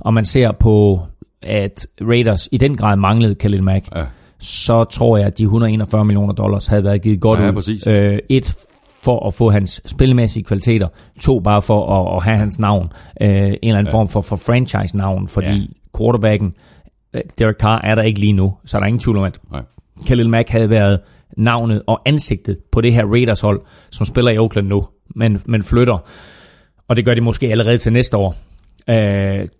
og 0.00 0.14
man 0.14 0.24
ser 0.24 0.52
på, 0.60 1.00
at 1.42 1.86
Raiders 2.00 2.48
i 2.52 2.56
den 2.56 2.76
grad 2.76 2.96
manglede 2.96 3.34
Khalil 3.34 3.62
Mack, 3.62 3.88
ja. 3.96 4.04
så 4.38 4.84
tror 4.84 5.16
jeg, 5.16 5.26
at 5.26 5.38
de 5.38 5.42
141 5.42 6.04
millioner 6.04 6.32
dollars 6.32 6.66
havde 6.66 6.84
været 6.84 7.02
givet 7.02 7.20
godt 7.20 7.40
Ja, 7.40 7.48
ud. 7.48 7.52
præcis. 7.52 7.86
Øh, 7.86 8.18
et, 8.28 8.54
for 9.02 9.26
at 9.26 9.34
få 9.34 9.50
hans 9.50 9.80
spilmæssige 9.84 10.44
kvaliteter. 10.44 10.88
To, 11.20 11.40
bare 11.40 11.62
for 11.62 11.86
at, 12.10 12.16
at 12.16 12.22
have 12.24 12.36
hans 12.36 12.58
navn. 12.58 12.92
Øh, 13.22 13.28
en 13.28 13.34
eller 13.42 13.56
anden 13.62 13.86
ja. 13.86 13.92
form 13.92 14.08
for, 14.08 14.20
for 14.20 14.36
franchise-navn, 14.36 15.28
fordi 15.28 15.58
ja. 15.58 15.98
quarterbacken, 15.98 16.54
øh, 17.14 17.20
Derek 17.38 17.56
Carr, 17.56 17.80
er 17.84 17.94
der 17.94 18.02
ikke 18.02 18.20
lige 18.20 18.32
nu, 18.32 18.54
så 18.64 18.76
er 18.76 18.80
der 18.80 18.86
ingen 18.86 19.00
tvivl 19.00 19.16
om, 19.18 19.24
at 19.24 19.38
Nej. 19.52 19.62
Khalil 20.06 20.28
Mack 20.28 20.48
havde 20.48 20.70
været 20.70 21.00
navnet 21.36 21.82
og 21.86 22.00
ansigtet 22.06 22.56
på 22.72 22.80
det 22.80 22.94
her 22.94 23.04
Raiders-hold, 23.06 23.60
som 23.90 24.06
spiller 24.06 24.30
i 24.30 24.38
Oakland 24.38 24.66
nu, 24.66 24.84
men, 25.14 25.42
men 25.46 25.62
flytter. 25.62 25.98
Og 26.88 26.96
det 26.96 27.04
gør 27.04 27.14
de 27.14 27.20
måske 27.20 27.50
allerede 27.50 27.78
til 27.78 27.92
næste 27.92 28.16
år. 28.16 28.36
Uh, 28.88 28.94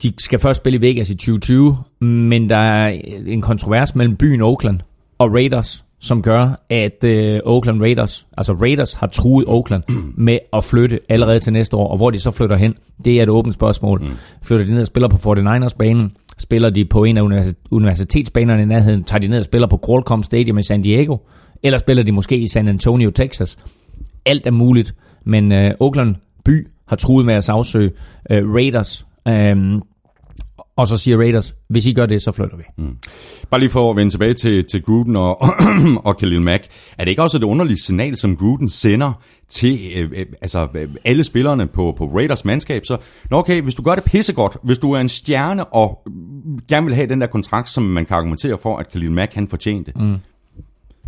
de 0.02 0.12
skal 0.19 0.38
først 0.38 0.57
spille 0.57 0.78
i 0.78 0.81
Vegas 0.81 1.11
i 1.11 1.14
2020, 1.14 1.76
men 2.00 2.50
der 2.50 2.57
er 2.57 3.00
en 3.26 3.40
kontrovers 3.40 3.95
mellem 3.95 4.16
byen 4.16 4.40
Oakland 4.40 4.81
og 5.19 5.33
Raiders, 5.33 5.85
som 6.00 6.23
gør, 6.23 6.64
at 6.71 7.04
uh, 7.04 7.52
Oakland 7.52 7.81
Raiders, 7.81 8.26
altså 8.37 8.52
Raiders 8.52 8.92
har 8.92 9.07
truet 9.07 9.47
Oakland 9.47 9.83
med 10.26 10.38
at 10.52 10.64
flytte 10.64 10.99
allerede 11.09 11.40
til 11.40 11.52
næste 11.52 11.76
år, 11.76 11.88
og 11.88 11.97
hvor 11.97 12.11
de 12.11 12.21
så 12.21 12.31
flytter 12.31 12.57
hen, 12.57 12.75
det 13.04 13.19
er 13.19 13.23
et 13.23 13.28
åbent 13.28 13.54
spørgsmål. 13.54 14.00
Mm. 14.00 14.09
Flytter 14.42 14.66
de 14.66 14.73
ned 14.73 14.81
og 14.81 14.87
spiller 14.87 15.09
på 15.09 15.33
49ers-banen, 15.33 16.11
spiller 16.38 16.71
de 16.71 16.85
på 16.85 17.04
en 17.04 17.16
af 17.16 17.23
universi- 17.23 17.66
universitetsbanerne 17.71 18.62
i 18.62 18.66
nærheden, 18.66 19.04
tager 19.04 19.21
de 19.21 19.28
ned 19.28 19.38
og 19.38 19.45
spiller 19.45 19.69
på 19.69 19.81
Qualcomm 19.87 20.23
Stadium 20.23 20.59
i 20.59 20.62
San 20.62 20.83
Diego, 20.83 21.16
eller 21.62 21.78
spiller 21.78 22.02
de 22.02 22.12
måske 22.12 22.37
i 22.37 22.49
San 22.49 22.69
Antonio, 22.69 23.11
Texas. 23.11 23.57
Alt 24.25 24.47
er 24.47 24.50
muligt, 24.50 24.95
men 25.25 25.52
uh, 25.52 25.71
Oakland 25.81 26.14
by 26.45 26.66
har 26.88 26.96
truet 26.96 27.26
med 27.26 27.34
at 27.34 27.44
sagsøge 27.44 27.90
uh, 28.30 28.54
Raiders, 28.54 29.06
um, 29.26 29.82
og 30.76 30.86
så 30.88 30.96
siger 30.96 31.18
Raiders, 31.18 31.54
hvis 31.68 31.86
I 31.86 31.92
gør 31.92 32.06
det, 32.06 32.22
så 32.22 32.32
flytter 32.32 32.56
vi. 32.56 32.62
Mm. 32.78 32.96
Bare 33.50 33.60
lige 33.60 33.70
for 33.70 33.90
at 33.90 33.96
vende 33.96 34.12
tilbage 34.12 34.34
til, 34.34 34.64
til 34.64 34.82
Gruden 34.82 35.16
og, 35.16 35.42
og 36.06 36.16
Khalil 36.16 36.42
Mack. 36.42 36.66
Er 36.98 37.04
det 37.04 37.10
ikke 37.10 37.22
også 37.22 37.36
et 37.36 37.42
underligt 37.42 37.80
signal, 37.80 38.16
som 38.16 38.36
Gruden 38.36 38.68
sender 38.68 39.12
til 39.48 39.78
øh, 39.96 40.11
øh, 40.16 40.26
altså, 40.42 40.68
øh, 40.74 40.88
alle 41.04 41.24
spillerne 41.24 41.66
på, 41.66 41.94
på 41.98 42.04
Raiders 42.04 42.44
mandskab? 42.44 42.85
Så, 42.85 42.96
nå 43.30 43.38
okay, 43.38 43.62
hvis 43.62 43.74
du 43.74 43.83
gør 43.83 43.94
det 43.94 44.04
pissegodt, 44.04 44.57
hvis 44.62 44.78
du 44.78 44.92
er 44.92 45.00
en 45.00 45.09
stjerne 45.09 45.64
og 45.64 46.02
mm, 46.07 46.59
gerne 46.68 46.87
vil 46.87 46.94
have 46.94 47.09
den 47.09 47.20
der 47.20 47.26
kontrakt, 47.26 47.68
som 47.68 47.83
man 47.83 48.07
kan 48.07 48.16
argumentere 48.16 48.59
for, 48.59 48.76
at 48.76 48.90
Khalil 48.92 49.12
Mack 49.12 49.35
han 49.35 49.48
fortjente, 49.48 49.92
mm. 49.96 50.16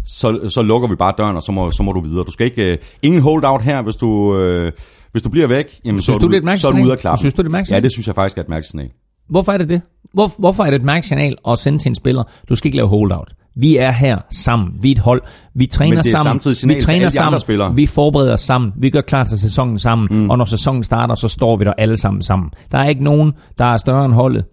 så, 0.04 0.48
så 0.48 0.62
lukker 0.62 0.88
vi 0.88 0.94
bare 0.94 1.14
døren, 1.18 1.36
og 1.36 1.42
så 1.42 1.52
må, 1.52 1.70
så 1.70 1.82
må 1.82 1.92
du 1.92 2.00
videre. 2.00 2.24
Du 2.24 2.32
skal 2.32 2.46
ikke... 2.46 2.72
Øh, 2.72 2.78
ingen 3.02 3.20
holdout 3.20 3.62
her, 3.62 3.82
hvis 3.82 3.96
du... 3.96 4.38
Øh, 4.38 4.72
hvis 5.14 5.22
du 5.22 5.28
bliver 5.28 5.46
væk, 5.46 5.80
jamen, 5.84 6.02
så, 6.02 6.12
er 6.12 6.16
du, 6.16 6.26
du, 6.26 6.32
det 6.32 6.52
et 6.52 6.60
så 6.60 6.68
er 6.68 6.72
du 6.72 6.78
ude 6.78 6.92
af 6.92 6.98
klappen. 6.98 7.18
Synes 7.18 7.34
du, 7.34 7.42
det 7.42 7.54
er 7.54 7.58
et? 7.58 7.70
Ja, 7.70 7.80
det 7.80 7.92
synes 7.92 8.06
jeg 8.06 8.14
faktisk 8.14 8.38
er 8.38 8.42
et 8.42 8.48
mærkesignal. 8.48 8.88
Hvorfor 9.28 9.52
er 9.52 9.58
det 9.58 9.68
det? 9.68 9.80
Hvor, 10.12 10.32
hvorfor 10.38 10.64
er 10.64 10.70
det 10.70 10.76
et 10.76 10.84
mærkesignal 10.84 11.36
at 11.48 11.58
sende 11.58 11.78
til 11.78 11.88
en 11.88 11.94
spiller, 11.94 12.22
du 12.48 12.56
skal 12.56 12.68
ikke 12.68 12.76
lave 12.76 12.88
holdout? 12.88 13.34
Vi 13.56 13.76
er 13.76 13.92
her 13.92 14.18
sammen. 14.32 14.68
Vi 14.80 14.88
er 14.88 14.92
et 14.92 14.98
hold. 14.98 15.22
Vi 15.54 15.66
træner 15.66 15.98
er 15.98 16.02
sammen. 16.02 16.40
vi 16.44 16.80
træner 16.80 17.08
sammen. 17.08 17.40
spillere. 17.40 17.74
Vi 17.74 17.86
forbereder 17.86 18.36
sammen. 18.36 18.72
Vi 18.76 18.90
gør 18.90 19.00
klar 19.00 19.24
til 19.24 19.38
sæsonen 19.38 19.78
sammen. 19.78 20.08
Mm. 20.10 20.30
Og 20.30 20.38
når 20.38 20.44
sæsonen 20.44 20.82
starter, 20.82 21.14
så 21.14 21.28
står 21.28 21.56
vi 21.56 21.64
der 21.64 21.72
alle 21.78 21.96
sammen 21.96 22.22
sammen. 22.22 22.50
Der 22.72 22.78
er 22.78 22.88
ikke 22.88 23.04
nogen, 23.04 23.32
der 23.58 23.64
er 23.64 23.76
større 23.76 24.04
end 24.04 24.14
holdet. 24.14 24.44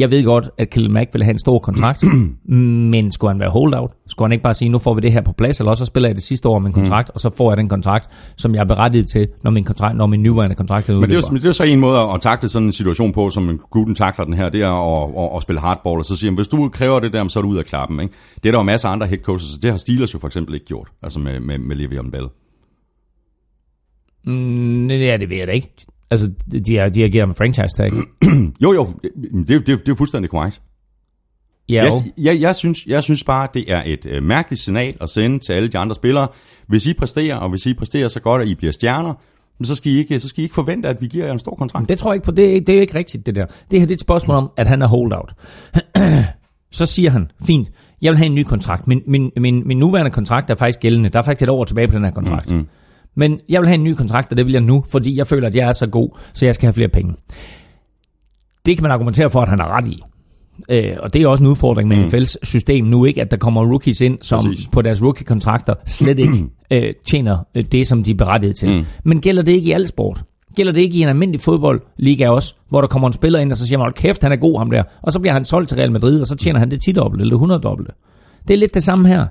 Jeg 0.00 0.10
ved 0.10 0.24
godt, 0.24 0.50
at 0.58 0.70
Khalil 0.70 0.90
Mack 0.90 1.10
vil 1.12 1.22
have 1.22 1.32
en 1.32 1.38
stor 1.38 1.58
kontrakt, 1.58 2.04
men 2.92 3.12
skulle 3.12 3.30
han 3.30 3.40
være 3.40 3.50
holdout? 3.50 3.90
Skulle 4.06 4.26
han 4.26 4.32
ikke 4.32 4.42
bare 4.42 4.54
sige, 4.54 4.68
nu 4.68 4.78
får 4.78 4.94
vi 4.94 5.00
det 5.00 5.12
her 5.12 5.22
på 5.22 5.32
plads, 5.32 5.60
eller 5.60 5.70
også 5.70 5.84
så 5.84 5.86
spiller 5.86 6.08
jeg 6.08 6.16
det 6.16 6.24
sidste 6.24 6.48
år 6.48 6.58
med 6.58 6.66
en 6.66 6.72
kontrakt, 6.72 7.08
mm. 7.08 7.12
og 7.14 7.20
så 7.20 7.30
får 7.36 7.50
jeg 7.50 7.56
den 7.56 7.68
kontrakt, 7.68 8.08
som 8.36 8.54
jeg 8.54 8.60
er 8.60 8.64
berettiget 8.64 9.08
til, 9.08 9.28
når 9.42 9.50
min, 9.50 9.64
kontrakt, 9.64 9.96
når 9.96 10.06
min 10.06 10.22
nuværende 10.22 10.56
kontrakt 10.56 10.88
er 10.88 10.92
Men 10.92 11.02
det, 11.02 11.12
er, 11.12 11.16
udløber. 11.16 11.32
men 11.32 11.42
det 11.42 11.48
er 11.48 11.52
så 11.52 11.64
en 11.64 11.80
måde 11.80 11.98
at 11.98 12.20
takle 12.20 12.48
sådan 12.48 12.66
en 12.66 12.72
situation 12.72 13.12
på, 13.12 13.30
som 13.30 13.60
Gruden 13.70 13.94
takler 13.94 14.24
den 14.24 14.34
her, 14.34 14.48
det 14.48 14.62
er 14.62 14.72
at, 14.94 15.24
at, 15.24 15.36
at 15.36 15.42
spille 15.42 15.60
hardball, 15.60 15.98
og 15.98 16.04
så 16.04 16.16
siger 16.16 16.30
han, 16.30 16.36
hvis 16.36 16.48
du 16.48 16.68
kræver 16.68 17.00
det 17.00 17.12
der, 17.12 17.28
så 17.28 17.38
er 17.38 17.42
du 17.42 17.48
ud 17.48 17.58
af 17.58 17.64
klappen. 17.64 18.00
Ikke? 18.00 18.14
Det 18.42 18.48
er 18.48 18.52
der 18.52 18.58
jo 18.58 18.62
masser 18.62 18.88
af 18.88 18.92
andre 18.92 19.06
head 19.06 19.18
coaches, 19.18 19.58
det 19.58 19.70
har 19.70 19.78
Steelers 19.78 20.14
jo 20.14 20.18
for 20.18 20.26
eksempel 20.26 20.54
ikke 20.54 20.66
gjort, 20.66 20.88
altså 21.02 21.20
med, 21.20 21.40
med, 21.40 21.58
med 21.58 21.76
Le'Veon 21.76 22.10
Bell. 22.10 22.26
Mm, 24.24 24.90
ja, 24.90 25.16
det 25.16 25.30
ved 25.30 25.36
jeg 25.36 25.46
da 25.46 25.52
ikke. 25.52 25.72
Altså, 26.10 26.30
de 26.66 26.76
har, 26.76 26.88
de 26.88 27.20
ham 27.20 27.28
en 27.28 27.34
franchise 27.34 27.76
tag. 27.76 27.90
Jo, 28.62 28.72
jo, 28.72 28.88
det, 29.02 29.48
det, 29.48 29.66
det, 29.66 29.86
det 29.86 29.92
er 29.92 29.96
fuldstændig 29.96 30.30
korrekt. 30.30 30.62
Ja, 31.68 31.84
Jeg, 31.84 31.92
jeg, 32.18 32.40
jeg, 32.40 32.56
synes, 32.56 32.86
jeg 32.86 33.02
synes 33.02 33.24
bare, 33.24 33.48
det 33.54 33.72
er 33.72 33.82
et 33.86 34.06
øh, 34.06 34.22
mærkeligt 34.22 34.62
signal 34.62 34.94
at 35.00 35.10
sende 35.10 35.38
til 35.38 35.52
alle 35.52 35.68
de 35.68 35.78
andre 35.78 35.94
spillere. 35.94 36.28
Hvis 36.66 36.86
I 36.86 36.94
præsterer, 36.94 37.36
og 37.36 37.50
hvis 37.50 37.66
I 37.66 37.74
præsterer 37.74 38.08
så 38.08 38.20
godt, 38.20 38.42
at 38.42 38.48
I 38.48 38.54
bliver 38.54 38.72
stjerner, 38.72 39.14
så 39.62 39.74
skal 39.74 39.92
I 39.92 39.98
ikke, 39.98 40.20
så 40.20 40.28
skal 40.28 40.40
I 40.40 40.42
ikke 40.42 40.54
forvente, 40.54 40.88
at 40.88 40.96
vi 41.00 41.06
giver 41.06 41.24
jer 41.24 41.32
en 41.32 41.38
stor 41.38 41.54
kontrakt. 41.54 41.88
Det 41.88 41.98
tror 41.98 42.10
jeg 42.10 42.16
ikke 42.16 42.24
på. 42.24 42.30
Det 42.30 42.56
er, 42.56 42.60
det 42.60 42.68
er 42.68 42.74
jo 42.74 42.80
ikke 42.80 42.94
rigtigt, 42.94 43.26
det 43.26 43.34
der. 43.34 43.46
Det 43.70 43.80
her 43.80 43.86
det 43.86 43.90
er 43.90 43.96
et 43.96 44.00
spørgsmål 44.00 44.36
om, 44.36 44.50
at 44.56 44.66
han 44.66 44.82
er 44.82 44.86
holdout. 44.86 45.34
så 46.70 46.86
siger 46.86 47.10
han, 47.10 47.30
fint, 47.46 47.70
jeg 48.02 48.10
vil 48.10 48.18
have 48.18 48.26
en 48.26 48.34
ny 48.34 48.42
kontrakt. 48.42 48.86
Min, 48.86 49.02
min, 49.06 49.30
min, 49.36 49.62
min 49.66 49.78
nuværende 49.78 50.10
kontrakt 50.10 50.50
er 50.50 50.54
faktisk 50.54 50.80
gældende. 50.80 51.08
Der 51.08 51.18
er 51.18 51.22
faktisk 51.22 51.42
et 51.42 51.48
år 51.48 51.64
tilbage 51.64 51.88
på 51.88 51.94
den 51.96 52.04
her 52.04 52.12
kontrakt. 52.12 52.50
Mm, 52.50 52.56
mm. 52.56 52.68
Men 53.14 53.40
jeg 53.48 53.60
vil 53.60 53.68
have 53.68 53.74
en 53.74 53.84
ny 53.84 53.94
kontrakt, 53.94 54.30
og 54.30 54.36
det 54.36 54.46
vil 54.46 54.52
jeg 54.52 54.62
nu, 54.62 54.84
fordi 54.92 55.16
jeg 55.16 55.26
føler, 55.26 55.48
at 55.48 55.56
jeg 55.56 55.68
er 55.68 55.72
så 55.72 55.86
god, 55.86 56.18
så 56.32 56.46
jeg 56.46 56.54
skal 56.54 56.66
have 56.66 56.72
flere 56.72 56.88
penge. 56.88 57.14
Det 58.66 58.76
kan 58.76 58.82
man 58.82 58.92
argumentere 58.92 59.30
for, 59.30 59.40
at 59.40 59.48
han 59.48 59.60
har 59.60 59.68
ret 59.68 59.86
i. 59.86 60.02
Øh, 60.70 60.96
og 61.00 61.14
det 61.14 61.22
er 61.22 61.28
også 61.28 61.44
en 61.44 61.50
udfordring 61.50 61.88
med 61.88 61.96
mm. 61.96 62.04
NFL's 62.04 62.36
system 62.42 62.84
nu, 62.84 63.04
ikke, 63.04 63.20
at 63.20 63.30
der 63.30 63.36
kommer 63.36 63.70
rookies 63.70 64.00
ind, 64.00 64.18
som 64.20 64.40
Præcis. 64.44 64.68
på 64.72 64.82
deres 64.82 65.02
rookie-kontrakter 65.02 65.74
slet 65.86 66.18
ikke 66.18 66.44
øh, 66.72 66.94
tjener 67.06 67.38
øh, 67.54 67.64
det, 67.72 67.86
som 67.86 68.02
de 68.02 68.10
er 68.10 68.14
berettiget 68.14 68.56
til. 68.56 68.68
Mm. 68.68 68.84
Men 69.04 69.20
gælder 69.20 69.42
det 69.42 69.52
ikke 69.52 69.68
i 69.68 69.72
al 69.72 69.86
sport? 69.86 70.22
Gælder 70.56 70.72
det 70.72 70.80
ikke 70.80 70.98
i 70.98 71.02
en 71.02 71.08
almindelig 71.08 71.40
fodboldliga 71.40 72.28
også, 72.28 72.54
hvor 72.68 72.80
der 72.80 72.88
kommer 72.88 73.08
en 73.08 73.12
spiller 73.12 73.38
ind, 73.38 73.52
og 73.52 73.58
så 73.58 73.66
siger 73.66 73.78
man, 73.78 73.84
hold 73.84 73.94
kæft, 73.94 74.22
han 74.22 74.32
er 74.32 74.36
god 74.36 74.58
ham 74.58 74.70
der. 74.70 74.82
Og 75.02 75.12
så 75.12 75.20
bliver 75.20 75.32
han 75.32 75.44
solgt 75.44 75.68
til 75.68 75.78
Real 75.78 75.92
Madrid, 75.92 76.20
og 76.20 76.26
så 76.26 76.36
tjener 76.36 76.58
han 76.58 76.70
det 76.70 76.80
10 76.82 76.92
dobbelt 76.92 77.22
eller 77.22 77.34
100 77.34 77.60
dobbelt. 77.60 77.90
Det 78.48 78.54
er 78.54 78.58
lidt 78.58 78.74
det 78.74 78.82
samme 78.82 79.08
her. 79.08 79.26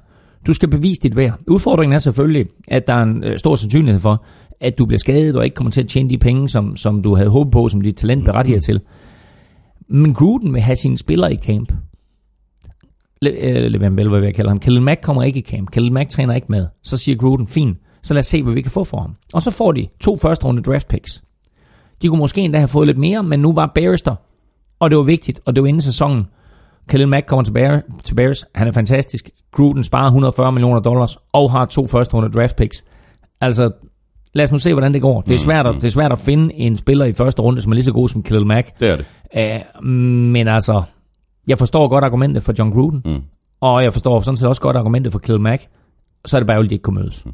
Du 0.48 0.54
skal 0.54 0.70
bevise 0.70 1.02
dit 1.02 1.16
værd. 1.16 1.40
Udfordringen 1.48 1.94
er 1.94 2.00
selvfølgelig, 2.00 2.46
at 2.68 2.88
der 2.88 2.94
er 2.94 3.04
en 3.04 3.24
øh, 3.24 3.40
stor 3.40 3.56
sandsynlighed 3.56 4.02
for, 4.02 4.26
at 4.60 4.78
du 4.78 4.86
bliver 4.86 5.00
skadet 5.00 5.36
og 5.36 5.46
ikke 5.46 5.56
kommer 5.56 5.72
til 5.72 5.82
at 5.82 5.88
tjene 5.88 6.10
de 6.10 6.18
penge, 6.18 6.50
som, 6.50 6.76
som 6.76 7.02
du 7.02 7.16
havde 7.16 7.30
håbet 7.30 7.52
på, 7.52 7.70
som 7.70 7.82
dit 7.82 7.96
talent 7.96 8.26
berettiger 8.26 8.60
til. 8.60 8.82
Men 9.88 10.14
Gruden 10.14 10.54
vil 10.54 10.62
have 10.62 10.76
sine 10.76 10.98
spillere 10.98 11.34
i 11.34 11.38
camp. 11.38 11.74
Le, 13.22 13.32
øh, 13.32 13.72
Levan 13.72 13.96
Bell, 13.96 14.10
hvad 14.10 14.20
vil 14.20 14.28
jeg 14.28 14.36
kalde 14.36 14.50
ham. 14.50 14.60
Khalil 14.60 14.82
Mack 14.82 15.02
kommer 15.02 15.24
ikke 15.24 15.40
i 15.40 15.44
camp. 15.44 15.72
Khalil 15.72 15.92
Mack 15.92 16.10
træner 16.10 16.36
ikke 16.36 16.48
med. 16.50 16.68
Så 16.84 16.98
siger 16.98 17.18
Gruden, 17.18 17.48
fint, 17.48 17.78
så 18.04 18.14
lad 18.14 18.20
os 18.20 18.28
se, 18.28 18.44
hvad 18.44 18.54
vi 18.54 18.62
kan 18.62 18.72
få 18.72 18.84
for 18.84 19.00
ham. 19.02 19.16
Og 19.34 19.42
så 19.42 19.52
får 19.52 19.72
de 19.72 19.88
to 20.00 20.18
første 20.18 20.46
runde 20.46 20.62
draft 20.62 20.88
picks. 20.88 21.24
De 22.02 22.08
kunne 22.08 22.20
måske 22.20 22.42
endda 22.42 22.60
have 22.60 22.68
fået 22.68 22.88
lidt 22.88 22.98
mere, 22.98 23.24
men 23.24 23.40
nu 23.40 23.54
var 23.54 23.72
Barrister. 23.76 24.16
Og 24.80 24.90
det 24.90 24.98
var 24.98 25.04
vigtigt, 25.04 25.40
og 25.46 25.56
det 25.56 25.64
var 25.64 25.68
inden 25.68 25.82
sæsonen. 25.82 26.26
Khalil 26.90 27.08
Mack 27.08 27.26
kommer 27.26 27.44
til, 27.44 27.52
Bear, 27.52 27.82
til 28.04 28.16
Bears. 28.16 28.46
Han 28.56 28.68
er 28.68 28.72
fantastisk. 28.72 29.30
Gruden 29.52 29.84
sparer 29.84 30.06
140 30.06 30.52
millioner 30.52 30.80
dollars 30.80 31.18
og 31.34 31.52
har 31.52 31.66
to 31.66 31.88
første 31.88 32.14
runde 32.14 32.30
draft 32.30 32.56
picks. 32.56 32.86
Altså, 33.42 33.72
lad 34.34 34.44
os 34.44 34.52
nu 34.52 34.58
se, 34.58 34.74
hvordan 34.74 34.94
det 34.94 35.02
går. 35.02 35.22
Det 35.22 35.34
er 35.34 35.38
svært 35.38 35.68
at, 35.68 35.76
det 35.76 35.86
er 35.86 35.90
svært 35.90 36.12
at 36.12 36.20
finde 36.20 36.54
en 36.54 36.78
spiller 36.78 37.06
i 37.06 37.14
første 37.14 37.42
runde, 37.42 37.62
som 37.62 37.72
er 37.72 37.74
lige 37.74 37.84
så 37.84 37.94
god 37.94 38.10
som 38.10 38.24
Khalil 38.24 38.46
Mack. 38.46 38.80
Det 38.80 38.90
er 38.90 38.96
det. 38.96 39.66
Uh, 39.80 39.86
men 39.86 40.48
altså, 40.48 40.84
jeg 41.48 41.58
forstår 41.58 41.88
godt 41.88 42.04
argumentet 42.04 42.44
for 42.44 42.54
John 42.60 42.72
Gruden, 42.72 43.02
mm. 43.06 43.22
og 43.62 43.84
jeg 43.84 43.94
forstår 43.94 44.20
sådan 44.20 44.38
set 44.38 44.48
også 44.48 44.62
godt 44.62 44.78
argumentet 44.78 45.12
for 45.12 45.20
Khalil 45.20 45.42
Mack. 45.42 45.68
Så 46.26 46.38
er 46.38 46.40
det 46.40 46.48
bare 46.48 46.56
ærgerligt, 46.56 46.70
de 46.70 46.76
ikke 46.76 46.84
kunne 46.84 47.02
mødes. 47.02 47.26
Mm. 47.26 47.32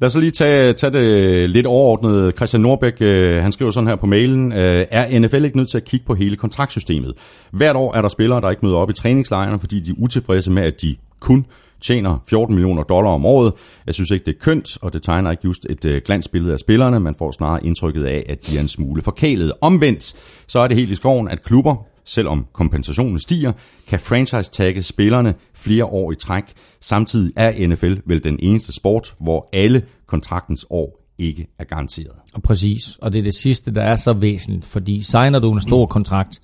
Lad 0.00 0.06
os 0.06 0.12
så 0.12 0.20
lige 0.20 0.30
tage, 0.30 0.72
tage 0.72 0.92
det 0.92 1.50
lidt 1.50 1.66
overordnet. 1.66 2.36
Christian 2.36 2.60
Norbæk, 2.60 2.96
øh, 3.00 3.42
han 3.42 3.52
skriver 3.52 3.70
sådan 3.70 3.88
her 3.88 3.96
på 3.96 4.06
mailen, 4.06 4.52
øh, 4.52 4.86
er 4.90 5.18
NFL 5.18 5.44
ikke 5.44 5.56
nødt 5.56 5.70
til 5.70 5.76
at 5.76 5.84
kigge 5.84 6.06
på 6.06 6.14
hele 6.14 6.36
kontraktsystemet? 6.36 7.12
Hvert 7.50 7.76
år 7.76 7.94
er 7.94 8.00
der 8.00 8.08
spillere, 8.08 8.40
der 8.40 8.50
ikke 8.50 8.66
møder 8.66 8.76
op 8.76 8.90
i 8.90 8.92
træningslejrene, 8.92 9.58
fordi 9.58 9.80
de 9.80 9.90
er 9.90 9.94
utilfredse 9.98 10.50
med, 10.50 10.62
at 10.62 10.82
de 10.82 10.96
kun 11.20 11.46
tjener 11.80 12.18
14 12.28 12.54
millioner 12.54 12.82
dollar 12.82 13.10
om 13.10 13.26
året. 13.26 13.52
Jeg 13.86 13.94
synes 13.94 14.10
ikke, 14.10 14.24
det 14.24 14.34
er 14.34 14.38
kønt, 14.40 14.78
og 14.82 14.92
det 14.92 15.02
tegner 15.02 15.30
ikke 15.30 15.44
just 15.44 15.66
et 15.70 15.84
øh, 15.84 16.02
glansbillede 16.04 16.52
af 16.52 16.58
spillerne. 16.58 17.00
Man 17.00 17.14
får 17.14 17.30
snarere 17.32 17.66
indtrykket 17.66 18.04
af, 18.04 18.24
at 18.28 18.46
de 18.46 18.56
er 18.56 18.60
en 18.60 18.68
smule 18.68 19.02
forkælet. 19.02 19.52
Omvendt, 19.60 20.14
så 20.46 20.58
er 20.58 20.68
det 20.68 20.76
helt 20.76 20.90
i 20.90 20.94
skoven, 20.94 21.28
at 21.28 21.42
klubber, 21.42 21.86
selvom 22.04 22.46
kompensationen 22.52 23.18
stiger, 23.18 23.52
kan 23.88 24.00
franchise-tagge 24.00 24.82
spillerne 24.82 25.34
flere 25.54 25.84
år 25.84 26.12
i 26.12 26.14
træk. 26.14 26.44
Samtidig 26.80 27.32
er 27.36 27.66
NFL 27.66 27.94
vel 28.06 28.24
den 28.24 28.38
eneste 28.42 28.72
sport, 28.72 29.14
hvor 29.20 29.48
alle 29.52 29.82
kontraktens 30.06 30.66
år 30.70 31.00
ikke 31.18 31.46
er 31.58 31.64
garanteret. 31.64 32.12
Og 32.34 32.42
præcis, 32.42 32.96
og 32.96 33.12
det 33.12 33.18
er 33.18 33.22
det 33.22 33.34
sidste, 33.34 33.74
der 33.74 33.82
er 33.82 33.94
så 33.94 34.12
væsentligt, 34.12 34.64
fordi 34.64 35.02
signer 35.02 35.38
du 35.38 35.52
en 35.52 35.60
stor 35.60 35.86
kontrakt 35.86 36.40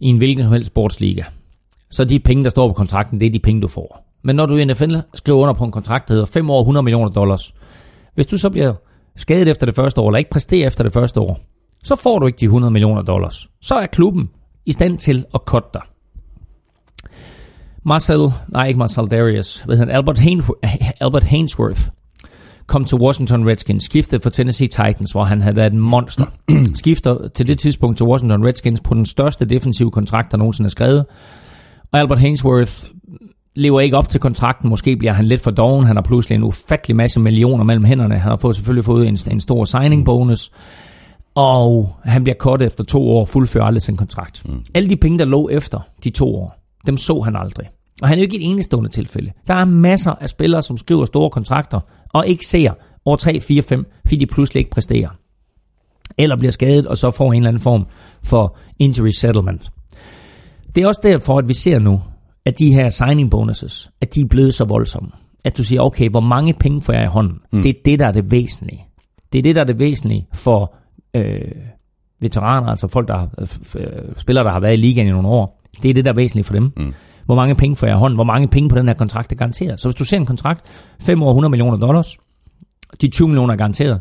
i 0.00 0.06
en 0.06 0.18
hvilken 0.18 0.42
som 0.42 0.52
helst 0.52 0.66
sportsliga, 0.66 1.24
så 1.90 2.04
de 2.04 2.18
penge, 2.18 2.44
der 2.44 2.50
står 2.50 2.68
på 2.68 2.74
kontrakten, 2.74 3.20
det 3.20 3.26
er 3.26 3.30
de 3.30 3.38
penge, 3.38 3.62
du 3.62 3.68
får. 3.68 4.04
Men 4.22 4.36
når 4.36 4.46
du 4.46 4.56
i 4.56 4.64
NFL 4.64 4.94
skriver 5.14 5.38
under 5.38 5.54
på 5.54 5.64
en 5.64 5.72
kontrakt, 5.72 6.08
der 6.08 6.14
hedder 6.14 6.26
5 6.26 6.50
år 6.50 6.60
100 6.60 6.82
millioner 6.82 7.08
dollars, 7.08 7.54
hvis 8.14 8.26
du 8.26 8.38
så 8.38 8.50
bliver 8.50 8.74
skadet 9.16 9.48
efter 9.48 9.66
det 9.66 9.74
første 9.74 10.00
år, 10.00 10.08
eller 10.08 10.18
ikke 10.18 10.30
præsterer 10.30 10.66
efter 10.66 10.84
det 10.84 10.92
første 10.92 11.20
år, 11.20 11.40
så 11.84 11.96
får 11.96 12.18
du 12.18 12.26
ikke 12.26 12.36
de 12.36 12.44
100 12.44 12.70
millioner 12.70 13.02
dollars. 13.02 13.48
Så 13.60 13.74
er 13.74 13.86
klubben 13.86 14.30
i 14.66 14.72
stand 14.72 14.98
til 14.98 15.24
at 15.34 15.40
cutte 15.46 15.68
dig. 15.74 15.82
Marcel, 17.86 18.32
nej 18.48 18.66
ikke 18.66 18.78
Marcel 18.78 19.06
Darius, 19.06 19.62
hvad 19.62 19.76
hedder 19.76 19.92
Albert, 19.92 20.18
Hain- 20.18 20.42
Albert 21.00 21.24
Hainsworth, 21.24 21.82
kom 22.66 22.84
til 22.84 22.98
Washington 22.98 23.48
Redskins, 23.48 23.84
skiftede 23.84 24.22
for 24.22 24.30
Tennessee 24.30 24.68
Titans, 24.68 25.12
hvor 25.12 25.24
han 25.24 25.40
havde 25.40 25.56
været 25.56 25.72
en 25.72 25.78
monster. 25.80 26.24
Skifter 26.74 27.28
til 27.28 27.46
det 27.46 27.58
tidspunkt 27.58 27.96
til 27.96 28.06
Washington 28.06 28.46
Redskins 28.46 28.80
på 28.80 28.94
den 28.94 29.06
største 29.06 29.44
defensive 29.44 29.90
kontrakt, 29.90 30.32
der 30.32 30.36
nogensinde 30.38 30.68
er 30.68 30.70
skrevet. 30.70 31.04
Og 31.92 32.00
Albert 32.00 32.18
Hainsworth 32.18 32.72
lever 33.54 33.80
ikke 33.80 33.96
op 33.96 34.08
til 34.08 34.20
kontrakten. 34.20 34.70
Måske 34.70 34.96
bliver 34.96 35.12
han 35.12 35.24
lidt 35.24 35.40
for 35.40 35.50
doven. 35.50 35.86
Han 35.86 35.96
har 35.96 36.02
pludselig 36.02 36.36
en 36.36 36.44
ufattelig 36.44 36.96
masse 36.96 37.20
millioner 37.20 37.64
mellem 37.64 37.84
hænderne. 37.84 38.18
Han 38.18 38.30
har 38.30 38.36
fået, 38.36 38.56
selvfølgelig 38.56 38.84
fået 38.84 39.08
en, 39.08 39.18
en 39.30 39.40
stor 39.40 39.64
signing 39.64 40.04
bonus. 40.04 40.50
Og 41.34 41.96
han 42.04 42.24
bliver 42.24 42.36
kort 42.36 42.62
efter 42.62 42.84
to 42.84 43.08
år, 43.08 43.24
fuldfører 43.24 43.64
aldrig 43.64 43.82
sin 43.82 43.96
kontrakt. 43.96 44.48
Mm. 44.48 44.64
Alle 44.74 44.88
de 44.88 44.96
penge, 44.96 45.18
der 45.18 45.24
lå 45.24 45.48
efter 45.48 45.80
de 46.04 46.10
to 46.10 46.36
år, 46.36 46.56
dem 46.86 46.96
så 46.96 47.20
han 47.20 47.36
aldrig. 47.36 47.66
Og 48.02 48.08
han 48.08 48.18
er 48.18 48.20
jo 48.20 48.24
ikke 48.24 48.36
et 48.36 48.50
enestående 48.50 48.90
tilfælde. 48.90 49.32
Der 49.46 49.54
er 49.54 49.64
masser 49.64 50.12
af 50.12 50.28
spillere, 50.28 50.62
som 50.62 50.76
skriver 50.76 51.04
store 51.04 51.30
kontrakter, 51.30 51.80
og 52.12 52.26
ikke 52.26 52.46
ser 52.46 52.72
år 53.04 53.16
3, 53.16 53.40
4, 53.40 53.62
5, 53.62 53.86
fordi 54.04 54.16
de 54.16 54.26
pludselig 54.26 54.60
ikke 54.60 54.70
præsterer. 54.70 55.08
Eller 56.18 56.36
bliver 56.36 56.52
skadet, 56.52 56.86
og 56.86 56.98
så 56.98 57.10
får 57.10 57.32
en 57.32 57.36
eller 57.36 57.48
anden 57.48 57.62
form 57.62 57.86
for 58.22 58.56
injury 58.78 59.10
settlement. 59.10 59.70
Det 60.74 60.82
er 60.82 60.86
også 60.86 61.00
derfor, 61.04 61.38
at 61.38 61.48
vi 61.48 61.54
ser 61.54 61.78
nu, 61.78 62.00
at 62.44 62.58
de 62.58 62.74
her 62.74 62.88
signing 62.88 63.30
bonuses, 63.30 63.90
at 64.00 64.14
de 64.14 64.20
er 64.20 64.26
blevet 64.26 64.54
så 64.54 64.64
voldsomme. 64.64 65.10
At 65.44 65.56
du 65.56 65.64
siger, 65.64 65.80
okay, 65.80 66.10
hvor 66.10 66.20
mange 66.20 66.54
penge 66.54 66.82
får 66.82 66.92
jeg 66.92 67.04
i 67.04 67.06
hånden? 67.06 67.38
Mm. 67.52 67.62
Det 67.62 67.68
er 67.68 67.80
det, 67.84 67.98
der 67.98 68.06
er 68.06 68.12
det 68.12 68.30
væsentlige. 68.30 68.84
Det 69.32 69.38
er 69.38 69.42
det, 69.42 69.54
der 69.54 69.60
er 69.60 69.66
det 69.66 69.78
væsentlige 69.78 70.26
for 70.32 70.74
øh, 71.14 71.40
veteraner, 72.20 72.68
altså 72.68 72.88
folk, 72.88 73.08
der 73.08 73.16
har, 73.16 73.28
øh, 73.76 73.86
spillere, 74.16 74.44
der 74.44 74.50
har 74.50 74.60
været 74.60 74.72
i 74.72 74.76
ligaen 74.76 75.06
i 75.06 75.10
nogle 75.10 75.28
år. 75.28 75.62
Det 75.82 75.90
er 75.90 75.94
det, 75.94 76.04
der 76.04 76.10
er 76.10 76.14
væsentligt 76.14 76.46
for 76.46 76.54
dem. 76.54 76.72
Mm. 76.76 76.94
Hvor 77.26 77.34
mange 77.34 77.54
penge 77.54 77.76
får 77.76 77.86
jeg 77.86 77.96
i 77.96 77.98
hånden? 77.98 78.16
Hvor 78.16 78.24
mange 78.24 78.48
penge 78.48 78.68
på 78.68 78.76
den 78.76 78.86
her 78.86 78.94
kontrakt 78.94 79.32
er 79.32 79.36
garanteret? 79.36 79.80
Så 79.80 79.88
hvis 79.88 79.94
du 79.94 80.04
ser 80.04 80.16
en 80.16 80.26
kontrakt, 80.26 80.60
5 81.00 81.22
år 81.22 81.30
100 81.30 81.50
millioner 81.50 81.76
dollars, 81.76 82.16
de 83.00 83.08
20 83.08 83.28
millioner 83.28 83.52
er 83.52 83.58
garanteret, 83.58 84.00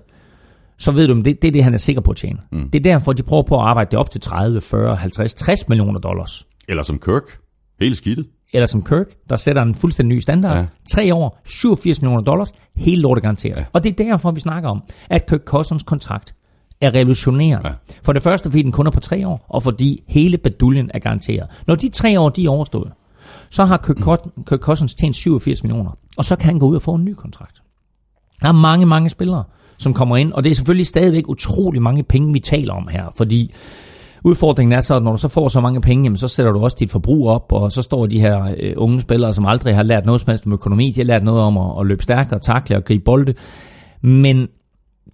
så 0.77 0.91
ved 0.91 1.07
du, 1.07 1.17
at 1.17 1.25
det, 1.25 1.41
det 1.41 1.47
er 1.47 1.51
det, 1.51 1.63
han 1.63 1.73
er 1.73 1.77
sikker 1.77 2.01
på 2.01 2.11
at 2.11 2.17
tjene. 2.17 2.39
Mm. 2.51 2.69
Det 2.69 2.79
er 2.79 2.83
derfor, 2.83 3.13
de 3.13 3.23
prøver 3.23 3.43
på 3.43 3.55
at 3.55 3.61
arbejde 3.65 3.91
det 3.91 3.99
op 3.99 4.09
til 4.11 4.21
30, 4.21 4.61
40, 4.61 4.95
50, 4.95 5.33
60 5.33 5.69
millioner 5.69 5.99
dollars. 5.99 6.47
Eller 6.67 6.83
som 6.83 6.99
Kirk. 6.99 7.23
Helt 7.79 7.97
skidtet. 7.97 8.25
Eller 8.53 8.65
som 8.65 8.83
Kirk, 8.83 9.07
der 9.29 9.35
sætter 9.35 9.61
en 9.61 9.75
fuldstændig 9.75 10.15
ny 10.15 10.19
standard. 10.19 10.57
Ja. 10.57 10.65
Tre 10.89 11.15
år, 11.15 11.41
87 11.45 12.01
millioner 12.01 12.23
dollars, 12.23 12.51
hele 12.75 13.01
lortet 13.01 13.21
garanteret. 13.21 13.57
Ja. 13.57 13.65
Og 13.73 13.83
det 13.83 13.99
er 13.99 14.03
derfor, 14.03 14.31
vi 14.31 14.39
snakker 14.39 14.69
om, 14.69 14.83
at 15.09 15.25
Kirk 15.29 15.41
Cousins 15.45 15.83
kontrakt 15.83 16.35
er 16.83 16.93
revolutionerende. 16.93 17.67
Ja. 17.67 17.73
For 18.03 18.13
det 18.13 18.23
første, 18.23 18.49
fordi 18.49 18.63
den 18.63 18.71
kun 18.71 18.87
er 18.87 18.91
på 18.91 18.99
tre 18.99 19.27
år, 19.27 19.45
og 19.49 19.63
fordi 19.63 20.03
hele 20.07 20.37
baduljen 20.37 20.91
er 20.93 20.99
garanteret. 20.99 21.47
Når 21.67 21.75
de 21.75 21.89
tre 21.89 22.19
år, 22.19 22.29
de 22.29 22.45
er 22.45 22.49
overstået, 22.49 22.91
så 23.49 23.65
har 23.65 23.77
Kirk, 23.77 24.25
mm. 24.25 24.43
Kirk 24.43 24.59
Cousins 24.59 24.95
tjent 24.95 25.15
87 25.15 25.63
millioner, 25.63 25.91
og 26.17 26.25
så 26.25 26.35
kan 26.35 26.45
han 26.45 26.59
gå 26.59 26.67
ud 26.67 26.75
og 26.75 26.81
få 26.81 26.93
en 26.93 27.05
ny 27.05 27.13
kontrakt. 27.13 27.61
Der 28.41 28.47
er 28.47 28.51
mange, 28.51 28.85
mange 28.85 29.09
spillere, 29.09 29.43
som 29.77 29.93
kommer 29.93 30.17
ind, 30.17 30.33
og 30.33 30.43
det 30.43 30.49
er 30.49 30.55
selvfølgelig 30.55 30.87
stadigvæk 30.87 31.29
utrolig 31.29 31.81
mange 31.81 32.03
penge, 32.03 32.33
vi 32.33 32.39
taler 32.39 32.73
om 32.73 32.87
her, 32.87 33.05
fordi 33.17 33.53
udfordringen 34.23 34.73
er 34.73 34.81
så, 34.81 34.95
at 34.95 35.03
når 35.03 35.11
du 35.11 35.17
så 35.17 35.27
får 35.27 35.47
så 35.47 35.61
mange 35.61 35.81
penge, 35.81 36.03
jamen, 36.03 36.17
så 36.17 36.27
sætter 36.27 36.51
du 36.51 36.59
også 36.59 36.77
dit 36.79 36.91
forbrug 36.91 37.27
op, 37.27 37.51
og 37.51 37.71
så 37.71 37.81
står 37.81 38.05
de 38.05 38.19
her 38.19 38.55
øh, 38.59 38.73
unge 38.77 39.01
spillere, 39.01 39.33
som 39.33 39.45
aldrig 39.45 39.75
har 39.75 39.83
lært 39.83 40.05
noget 40.05 40.21
som 40.21 40.31
helst 40.31 40.45
om 40.45 40.53
økonomi, 40.53 40.91
de 40.91 40.99
har 40.99 41.05
lært 41.05 41.23
noget 41.23 41.41
om 41.41 41.57
at, 41.57 41.79
at 41.79 41.85
løbe 41.85 42.03
stærkere, 42.03 42.39
takle 42.39 42.77
og 42.77 42.85
gribe 42.85 43.03
bolde, 43.03 43.33
men 44.01 44.47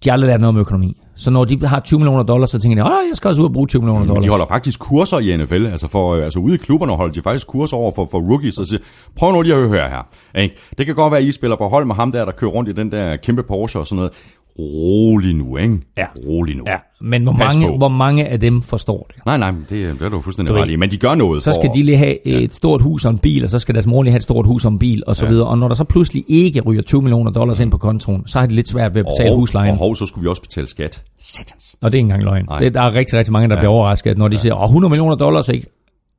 de 0.04 0.08
har 0.08 0.12
aldrig 0.12 0.28
lært 0.28 0.40
noget 0.40 0.54
om 0.54 0.60
økonomi. 0.60 0.96
Så 1.16 1.30
når 1.30 1.44
de 1.44 1.66
har 1.66 1.80
20 1.80 1.98
millioner 1.98 2.22
dollars, 2.22 2.50
så 2.50 2.58
tænker 2.58 2.84
de, 2.84 2.90
at 2.90 3.08
jeg 3.08 3.16
skal 3.16 3.28
også 3.28 3.42
ud 3.42 3.46
og 3.46 3.52
bruge 3.52 3.66
20 3.66 3.82
millioner 3.82 4.06
dollars. 4.06 4.24
De 4.24 4.30
holder 4.30 4.46
faktisk 4.46 4.80
kurser 4.80 5.18
i 5.18 5.36
NFL, 5.36 5.66
altså, 5.66 5.88
for, 5.88 6.14
øh, 6.14 6.24
altså 6.24 6.38
ude 6.38 6.54
i 6.54 6.58
klubberne 6.58 6.92
holder 6.92 7.12
de 7.12 7.22
faktisk 7.22 7.46
kurser 7.46 7.76
over 7.76 7.92
for, 7.92 8.08
for 8.10 8.18
rookies, 8.18 8.58
og 8.58 8.66
siger, 8.66 8.80
prøv 9.16 9.32
nu 9.32 9.42
lige 9.42 9.54
at 9.54 9.68
høre 9.68 9.88
her. 9.88 10.08
Ikke? 10.42 10.56
Det 10.78 10.86
kan 10.86 10.94
godt 10.94 11.10
være, 11.10 11.20
at 11.20 11.26
I 11.26 11.32
spiller 11.32 11.56
på 11.56 11.68
hold 11.68 11.84
med 11.84 11.94
ham 11.94 12.12
der, 12.12 12.24
der 12.24 12.32
kører 12.32 12.50
rundt 12.50 12.70
i 12.70 12.72
den 12.72 12.92
der 12.92 13.16
kæmpe 13.16 13.42
Porsche 13.42 13.80
og 13.80 13.86
sådan 13.86 13.96
noget. 13.96 14.12
Rolig 14.60 15.34
nu, 15.34 15.56
ikke? 15.56 15.78
Ja. 15.98 16.06
Rolig 16.28 16.56
nu. 16.56 16.62
Ja, 16.66 16.76
men 17.00 17.22
hvor 17.22 17.32
Pas 17.32 17.54
mange, 17.54 17.68
på. 17.68 17.76
hvor 17.76 17.88
mange 17.88 18.26
af 18.28 18.40
dem 18.40 18.62
forstår 18.62 19.06
det? 19.14 19.26
Nej, 19.26 19.36
nej, 19.38 19.50
det, 19.50 19.70
det 19.70 20.02
er 20.02 20.08
du 20.08 20.20
fuldstændig 20.20 20.54
ret 20.54 20.70
i. 20.70 20.76
Men 20.76 20.90
de 20.90 20.96
gør 20.96 21.14
noget 21.14 21.42
Så 21.42 21.50
for... 21.50 21.60
skal 21.60 21.70
de 21.74 21.82
lige 21.82 21.96
have 21.96 22.26
et 22.26 22.52
stort 22.54 22.82
hus 22.82 23.04
og 23.04 23.10
en 23.10 23.18
bil, 23.18 23.44
og 23.44 23.50
så 23.50 23.58
skal 23.58 23.74
deres 23.74 23.86
mor 23.86 24.02
lige 24.02 24.10
have 24.12 24.16
et 24.16 24.22
stort 24.22 24.46
hus 24.46 24.64
og 24.64 24.72
en 24.72 24.78
bil, 24.78 25.02
og 25.06 25.16
så 25.16 25.24
Ja. 25.26 25.30
videre. 25.30 25.46
Og 25.46 25.58
når 25.58 25.68
der 25.68 25.74
så 25.74 25.84
pludselig 25.84 26.24
ikke 26.28 26.60
ryger 26.60 26.82
20 26.82 27.02
millioner 27.02 27.30
dollars 27.30 27.60
ind 27.60 27.70
på 27.70 27.78
kontoen, 27.78 28.26
så 28.26 28.38
har 28.38 28.46
de 28.46 28.54
lidt 28.54 28.68
svært 28.68 28.94
ved 28.94 29.00
at 29.00 29.06
betale 29.06 29.30
og, 29.32 29.36
huslejen. 29.38 29.70
Og 29.70 29.76
hov, 29.76 29.94
så 29.96 30.06
skulle 30.06 30.22
vi 30.22 30.28
også 30.28 30.42
betale 30.42 30.66
skat. 30.66 31.02
Satans. 31.20 31.76
Og 31.82 31.92
det 31.92 31.98
er 31.98 31.98
ikke 31.98 32.04
engang 32.04 32.22
løgn. 32.22 32.46
Det, 32.60 32.74
der 32.74 32.80
er 32.80 32.94
rigtig, 32.94 33.18
rigtig 33.18 33.32
mange, 33.32 33.48
der 33.48 33.54
ja. 33.54 33.60
bliver 33.60 33.72
overrasket, 33.72 34.18
når 34.18 34.28
de 34.28 34.36
siger, 34.36 34.54
åh, 34.54 34.64
100 34.64 34.90
millioner 34.90 35.14
dollars, 35.16 35.48
ikke? 35.48 35.66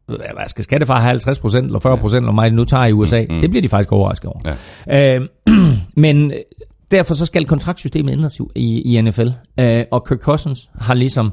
Hvad 0.08 0.48
skal 0.48 0.64
skattefar 0.64 1.00
have 1.00 1.10
50 1.10 1.40
procent 1.40 1.66
eller 1.66 1.80
40 1.80 1.98
procent, 1.98 2.24
eller 2.24 2.32
mig 2.34 2.52
nu 2.52 2.64
tager 2.66 2.86
i 2.86 2.92
USA? 2.92 3.26
Mm, 3.30 3.36
mm. 3.36 3.42
Det 3.42 3.50
bliver 3.50 3.62
de 3.62 3.70
faktisk 3.70 3.92
overrasket 3.92 4.30
over. 4.30 4.56
Ja. 4.88 5.16
Øh, 5.16 5.28
men 5.96 6.32
derfor 6.92 7.14
så 7.14 7.26
skal 7.26 7.46
kontraktsystemet 7.46 8.12
ændres 8.12 8.40
i, 8.56 8.82
i 8.82 9.02
NFL. 9.02 9.28
Øh, 9.60 9.86
og 9.92 10.08
Kirk 10.08 10.20
Cousins 10.20 10.70
har 10.76 10.94
ligesom 10.94 11.32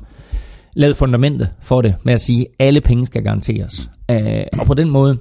lavet 0.74 0.96
fundamentet 0.96 1.48
for 1.60 1.80
det 1.80 1.94
med 2.04 2.14
at 2.14 2.20
sige, 2.20 2.40
at 2.40 2.66
alle 2.66 2.80
penge 2.80 3.06
skal 3.06 3.22
garanteres. 3.22 3.90
Øh, 4.10 4.44
og 4.58 4.66
på 4.66 4.74
den 4.74 4.90
måde, 4.90 5.18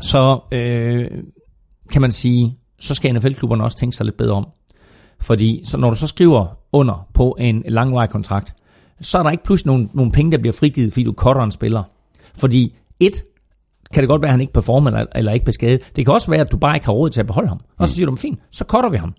så 0.00 0.40
øh, 0.52 1.10
kan 1.92 2.02
man 2.02 2.10
sige, 2.10 2.56
så 2.80 2.94
skal 2.94 3.14
NFL-klubberne 3.14 3.64
også 3.64 3.78
tænke 3.78 3.96
sig 3.96 4.06
lidt 4.06 4.16
bedre 4.16 4.34
om. 4.34 4.48
Fordi 5.20 5.62
så 5.64 5.78
når 5.78 5.90
du 5.90 5.96
så 5.96 6.06
skriver 6.06 6.46
under 6.72 7.08
på 7.14 7.36
en 7.40 7.62
langvarig 7.68 8.10
kontrakt, 8.10 8.54
så 9.00 9.18
er 9.18 9.22
der 9.22 9.30
ikke 9.30 9.44
pludselig 9.44 9.66
nogle, 9.66 9.88
nogle 9.94 10.12
penge, 10.12 10.32
der 10.32 10.38
bliver 10.38 10.52
frigivet, 10.52 10.92
fordi 10.92 11.04
du 11.04 11.12
cutter 11.12 11.42
en 11.42 11.50
spiller. 11.50 11.82
Fordi 12.34 12.76
et, 13.00 13.24
kan 13.94 14.02
det 14.02 14.08
godt 14.08 14.22
være, 14.22 14.28
at 14.28 14.32
han 14.32 14.40
ikke 14.40 14.52
performer 14.52 14.90
eller, 14.90 15.06
eller 15.14 15.32
ikke 15.32 15.44
bliver 15.44 15.52
skadet. 15.52 15.80
Det 15.96 16.04
kan 16.04 16.14
også 16.14 16.30
være, 16.30 16.40
at 16.40 16.52
du 16.52 16.56
bare 16.56 16.76
ikke 16.76 16.86
har 16.86 16.92
råd 16.92 17.10
til 17.10 17.20
at 17.20 17.26
beholde 17.26 17.48
ham. 17.48 17.60
Og 17.78 17.88
så 17.88 17.94
siger 17.94 18.06
du, 18.06 18.16
fint, 18.16 18.38
så 18.50 18.64
cutter 18.68 18.90
vi 18.90 18.96
ham. 18.96 19.14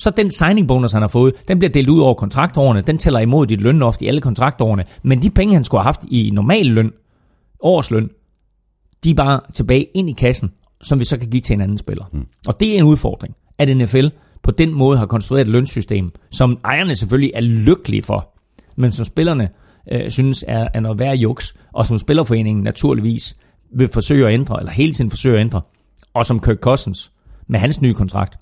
Så 0.00 0.10
den 0.10 0.30
signing 0.30 0.68
bonus, 0.68 0.92
han 0.92 1.02
har 1.02 1.08
fået, 1.08 1.34
den 1.48 1.58
bliver 1.58 1.72
delt 1.72 1.88
ud 1.88 2.00
over 2.00 2.14
kontraktårene. 2.14 2.80
Den 2.82 2.98
tæller 2.98 3.20
imod 3.20 3.46
dit 3.46 3.60
lønloft 3.60 4.02
i 4.02 4.06
alle 4.06 4.20
kontraktårene. 4.20 4.84
Men 5.02 5.22
de 5.22 5.30
penge, 5.30 5.54
han 5.54 5.64
skulle 5.64 5.80
have 5.80 5.86
haft 5.86 6.00
i 6.10 6.30
normal 6.30 6.66
løn, 6.66 6.92
årsløn, 7.60 8.10
de 9.04 9.10
er 9.10 9.14
bare 9.14 9.40
tilbage 9.54 9.86
ind 9.94 10.10
i 10.10 10.12
kassen, 10.12 10.52
som 10.82 10.98
vi 10.98 11.04
så 11.04 11.18
kan 11.18 11.30
give 11.30 11.40
til 11.40 11.54
en 11.54 11.60
anden 11.60 11.78
spiller. 11.78 12.04
Mm. 12.12 12.26
Og 12.48 12.60
det 12.60 12.74
er 12.74 12.78
en 12.78 12.84
udfordring, 12.84 13.34
at 13.58 13.76
NFL 13.76 14.06
på 14.42 14.50
den 14.50 14.74
måde 14.74 14.98
har 14.98 15.06
konstrueret 15.06 15.42
et 15.42 15.48
lønsystem, 15.48 16.10
som 16.30 16.58
ejerne 16.64 16.96
selvfølgelig 16.96 17.32
er 17.34 17.40
lykkelige 17.40 18.02
for, 18.02 18.34
men 18.76 18.90
som 18.90 19.04
spillerne 19.04 19.48
øh, 19.92 20.10
synes 20.10 20.44
er, 20.48 20.68
er 20.74 20.80
noget 20.80 20.98
værd 20.98 21.16
juks, 21.16 21.54
og 21.72 21.86
som 21.86 21.98
spillerforeningen 21.98 22.64
naturligvis 22.64 23.36
vil 23.74 23.88
forsøge 23.88 24.26
at 24.26 24.34
ændre, 24.34 24.60
eller 24.60 24.72
hele 24.72 24.92
tiden 24.92 25.10
forsøge 25.10 25.34
at 25.34 25.40
ændre, 25.40 25.62
og 26.14 26.26
som 26.26 26.40
Kirk 26.40 26.58
Cousins 26.58 27.12
med 27.46 27.60
hans 27.60 27.82
nye 27.82 27.94
kontrakt 27.94 28.38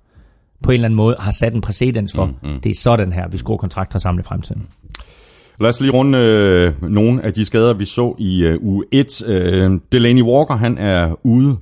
på 0.63 0.71
en 0.71 0.75
eller 0.75 0.85
anden 0.85 0.97
måde 0.97 1.17
har 1.19 1.31
sat 1.31 1.55
en 1.55 1.61
præcedens 1.61 2.15
for. 2.15 2.25
Mm, 2.25 2.33
mm. 2.43 2.61
Det 2.61 2.71
er 2.71 2.75
sådan 2.75 3.13
her, 3.13 3.29
vi 3.29 3.39
skruer 3.39 3.59
kontrakter 3.59 3.99
sammen 3.99 4.21
i 4.21 4.25
fremtiden. 4.25 4.67
Lad 5.61 5.69
os 5.69 5.81
lige 5.81 5.93
runde 5.93 6.19
øh, 6.19 6.83
nogle 6.83 7.23
af 7.25 7.33
de 7.33 7.45
skader, 7.45 7.75
vi 7.75 7.85
så 7.85 8.15
i 8.19 8.43
øh, 8.43 8.59
uge 8.61 8.85
1. 8.93 9.27
Øh, 9.27 9.81
Delaney 9.93 10.23
Walker, 10.23 10.57
han 10.57 10.79
er 10.79 11.27
ude 11.27 11.57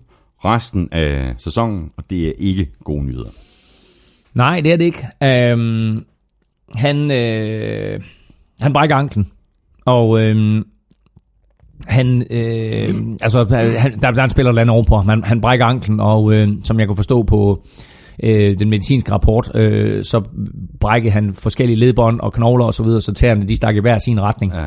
resten 0.45 0.89
af 0.93 1.35
sæsonen, 1.39 1.91
og 1.97 2.05
det 2.11 2.29
er 2.29 2.33
ikke 2.39 2.69
gode 2.85 3.05
nyheder. 3.05 3.31
Nej, 4.35 4.61
det 4.61 4.73
er 4.73 4.77
det 4.77 4.85
ikke. 4.85 5.07
Øhm, 5.23 6.05
han, 6.75 7.11
øh, 7.11 8.01
han 8.61 8.73
brækker 8.73 8.97
anklen, 8.97 9.31
og 9.85 10.21
øh, 10.21 10.65
han, 11.87 12.23
øh, 12.31 12.95
altså, 13.21 13.47
han, 13.79 14.01
der, 14.01 14.11
der 14.11 14.21
er 14.21 14.25
en 14.25 14.31
spiller, 14.31 14.53
der 14.53 14.57
lander 14.57 14.75
ovenpå. 14.75 14.97
Han, 14.97 15.25
han 15.25 15.41
brækker 15.41 15.67
anklen, 15.67 16.01
og 16.01 16.35
øh, 16.35 16.49
som 16.63 16.81
jeg 16.81 16.87
kunne 16.87 16.97
forstå 16.97 17.23
på 17.23 17.63
øh, 18.23 18.59
den 18.59 18.71
medicinske 18.71 19.13
rapport, 19.13 19.51
øh, 19.55 20.05
så 20.05 20.23
brækker 20.81 21.11
han 21.11 21.35
forskellige 21.35 21.77
ledbånd 21.77 22.21
og 22.21 22.33
knogler 22.33 22.65
osv., 22.65 22.87
så, 22.87 23.01
så 23.01 23.13
tæerne 23.13 23.49
de 23.49 23.57
stak 23.57 23.77
i 23.77 23.81
hver 23.81 23.99
sin 23.99 24.21
retning. 24.21 24.53
Ja. 24.53 24.67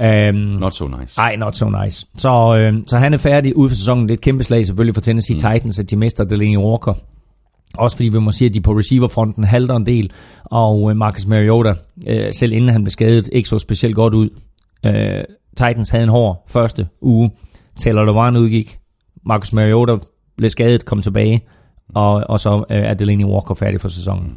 Øhm, 0.00 0.36
Not 0.36 0.74
so 0.74 0.86
nice. 0.86 1.20
ej, 1.20 1.36
not 1.36 1.56
so 1.56 1.70
nice. 1.84 2.06
Så, 2.18 2.56
øh, 2.58 2.82
så 2.86 2.98
han 2.98 3.14
er 3.14 3.18
færdig 3.18 3.56
ud 3.56 3.68
for 3.68 3.76
sæsonen. 3.76 4.02
Det 4.02 4.10
er 4.10 4.14
et 4.14 4.20
kæmpe 4.20 4.44
slag 4.44 4.66
selvfølgelig 4.66 4.94
for 4.94 5.00
Tennessee 5.00 5.34
mm. 5.34 5.38
Titans, 5.38 5.78
at 5.78 5.90
de 5.90 5.96
mister 5.96 6.24
Delaney 6.24 6.56
Walker. 6.56 6.94
Også 7.74 7.96
fordi 7.96 8.08
vi 8.08 8.18
må 8.18 8.32
sige, 8.32 8.48
at 8.48 8.54
de 8.54 8.60
på 8.60 8.72
receiverfronten 8.72 9.44
halter 9.44 9.76
en 9.76 9.86
del, 9.86 10.12
og 10.44 10.90
øh, 10.90 10.96
Marcus 10.96 11.26
Mariota, 11.26 11.74
øh, 12.06 12.32
selv 12.32 12.52
inden 12.52 12.70
han 12.70 12.82
blev 12.82 12.90
skadet, 12.90 13.28
ikke 13.32 13.48
så 13.48 13.58
specielt 13.58 13.94
godt 13.94 14.14
ud. 14.14 14.28
Øh, 14.86 15.24
Titans 15.56 15.90
havde 15.90 16.04
en 16.04 16.10
hård 16.10 16.44
første 16.48 16.86
uge. 17.00 17.30
Taylor 17.80 18.04
Lewan 18.04 18.36
udgik. 18.36 18.78
Marcus 19.26 19.52
Mariota 19.52 19.96
blev 20.36 20.50
skadet, 20.50 20.84
kom 20.84 21.02
tilbage, 21.02 21.42
og, 21.94 22.24
og 22.28 22.40
så 22.40 22.64
øh, 22.70 22.78
er 22.78 22.94
Delaney 22.94 23.24
Walker 23.24 23.54
færdig 23.54 23.80
for 23.80 23.88
sæsonen. 23.88 24.34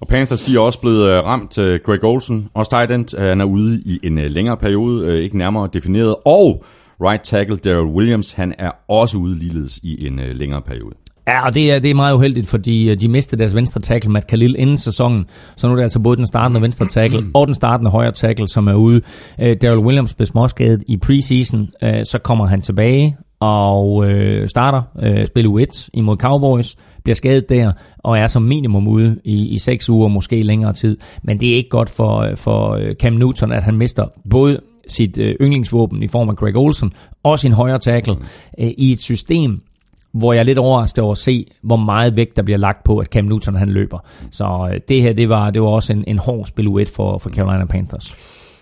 Og 0.00 0.08
Panthers, 0.08 0.42
de 0.42 0.56
er 0.56 0.60
også 0.60 0.80
blevet 0.80 1.10
øh, 1.10 1.24
ramt. 1.24 1.58
Øh, 1.58 1.80
Greg 1.86 2.04
Olsen, 2.04 2.48
også 2.54 2.70
tight 2.70 2.90
end, 2.90 3.18
øh, 3.18 3.28
han 3.28 3.40
er 3.40 3.44
ude 3.44 3.82
i 3.86 4.00
en 4.02 4.18
øh, 4.18 4.30
længere 4.30 4.56
periode, 4.56 5.06
øh, 5.06 5.22
ikke 5.22 5.38
nærmere 5.38 5.68
defineret. 5.72 6.16
Og 6.24 6.64
right 7.00 7.22
tackle 7.22 7.56
Daryl 7.56 7.86
Williams, 7.86 8.32
han 8.32 8.54
er 8.58 8.70
også 8.88 9.18
ude 9.18 9.38
ligeledes 9.38 9.78
i 9.82 10.06
en 10.06 10.18
øh, 10.18 10.36
længere 10.36 10.62
periode. 10.62 10.94
Ja, 11.28 11.46
og 11.46 11.54
det 11.54 11.72
er, 11.72 11.78
det 11.78 11.90
er 11.90 11.94
meget 11.94 12.14
uheldigt, 12.14 12.48
fordi 12.48 12.94
de 12.94 13.08
mistede 13.08 13.38
deres 13.38 13.56
venstre 13.56 13.80
tackle, 13.80 14.10
Matt 14.10 14.26
Khalil, 14.26 14.54
inden 14.58 14.78
sæsonen. 14.78 15.26
Så 15.56 15.66
nu 15.66 15.72
er 15.72 15.76
det 15.76 15.82
altså 15.82 16.00
både 16.00 16.16
den 16.16 16.26
startende 16.26 16.62
venstre 16.62 16.86
tackle 16.86 17.22
og 17.34 17.46
den 17.46 17.54
startende 17.54 17.90
højre 17.90 18.12
tackle, 18.12 18.48
som 18.48 18.66
er 18.68 18.74
ude. 18.74 19.00
Øh, 19.40 19.56
Daryl 19.62 19.78
Williams 19.78 20.14
blev 20.14 20.26
småskadet 20.26 20.84
i 20.88 20.96
preseason, 20.96 21.68
øh, 21.82 22.04
så 22.04 22.18
kommer 22.18 22.46
han 22.46 22.60
tilbage 22.60 23.16
og 23.44 24.10
øh, 24.10 24.48
starter 24.48 24.82
øh, 25.02 25.26
spil 25.26 25.46
u 25.46 25.58
1 25.58 25.88
imod 25.92 26.16
Cowboys, 26.16 26.76
bliver 27.04 27.14
skadet 27.14 27.48
der, 27.48 27.72
og 27.98 28.18
er 28.18 28.26
som 28.26 28.42
minimum 28.42 28.88
ude 28.88 29.20
i, 29.24 29.48
i 29.48 29.58
6 29.58 29.88
uger, 29.88 30.08
måske 30.08 30.42
længere 30.42 30.72
tid. 30.72 30.96
Men 31.22 31.40
det 31.40 31.52
er 31.52 31.56
ikke 31.56 31.68
godt 31.68 31.90
for, 31.90 32.18
øh, 32.18 32.36
for 32.36 32.74
øh, 32.74 32.94
Cam 32.94 33.12
Newton, 33.12 33.52
at 33.52 33.62
han 33.62 33.76
mister 33.76 34.06
både 34.30 34.60
sit 34.88 35.18
øh, 35.18 35.34
yndlingsvåben 35.40 36.02
i 36.02 36.08
form 36.08 36.28
af 36.28 36.36
Greg 36.36 36.56
Olsen, 36.56 36.92
og 37.22 37.38
sin 37.38 37.52
højre 37.52 37.78
tackle 37.78 38.16
øh, 38.58 38.70
i 38.78 38.92
et 38.92 39.00
system, 39.00 39.60
hvor 40.12 40.32
jeg 40.32 40.40
er 40.40 40.44
lidt 40.44 40.58
overrasket 40.58 41.04
over 41.04 41.12
at 41.12 41.18
se, 41.18 41.46
hvor 41.62 41.76
meget 41.76 42.16
vægt 42.16 42.36
der 42.36 42.42
bliver 42.42 42.58
lagt 42.58 42.84
på, 42.84 42.98
at 42.98 43.06
Cam 43.06 43.24
Newton 43.24 43.54
han 43.54 43.68
løber. 43.68 43.98
Så 44.30 44.68
øh, 44.72 44.80
det 44.88 45.02
her, 45.02 45.12
det 45.12 45.28
var, 45.28 45.50
det 45.50 45.62
var 45.62 45.68
også 45.68 45.92
en, 45.92 46.04
en 46.06 46.18
hård 46.18 46.46
spiluet 46.46 46.88
for, 46.88 47.18
for 47.18 47.30
Carolina 47.30 47.64
Panthers. 47.64 48.14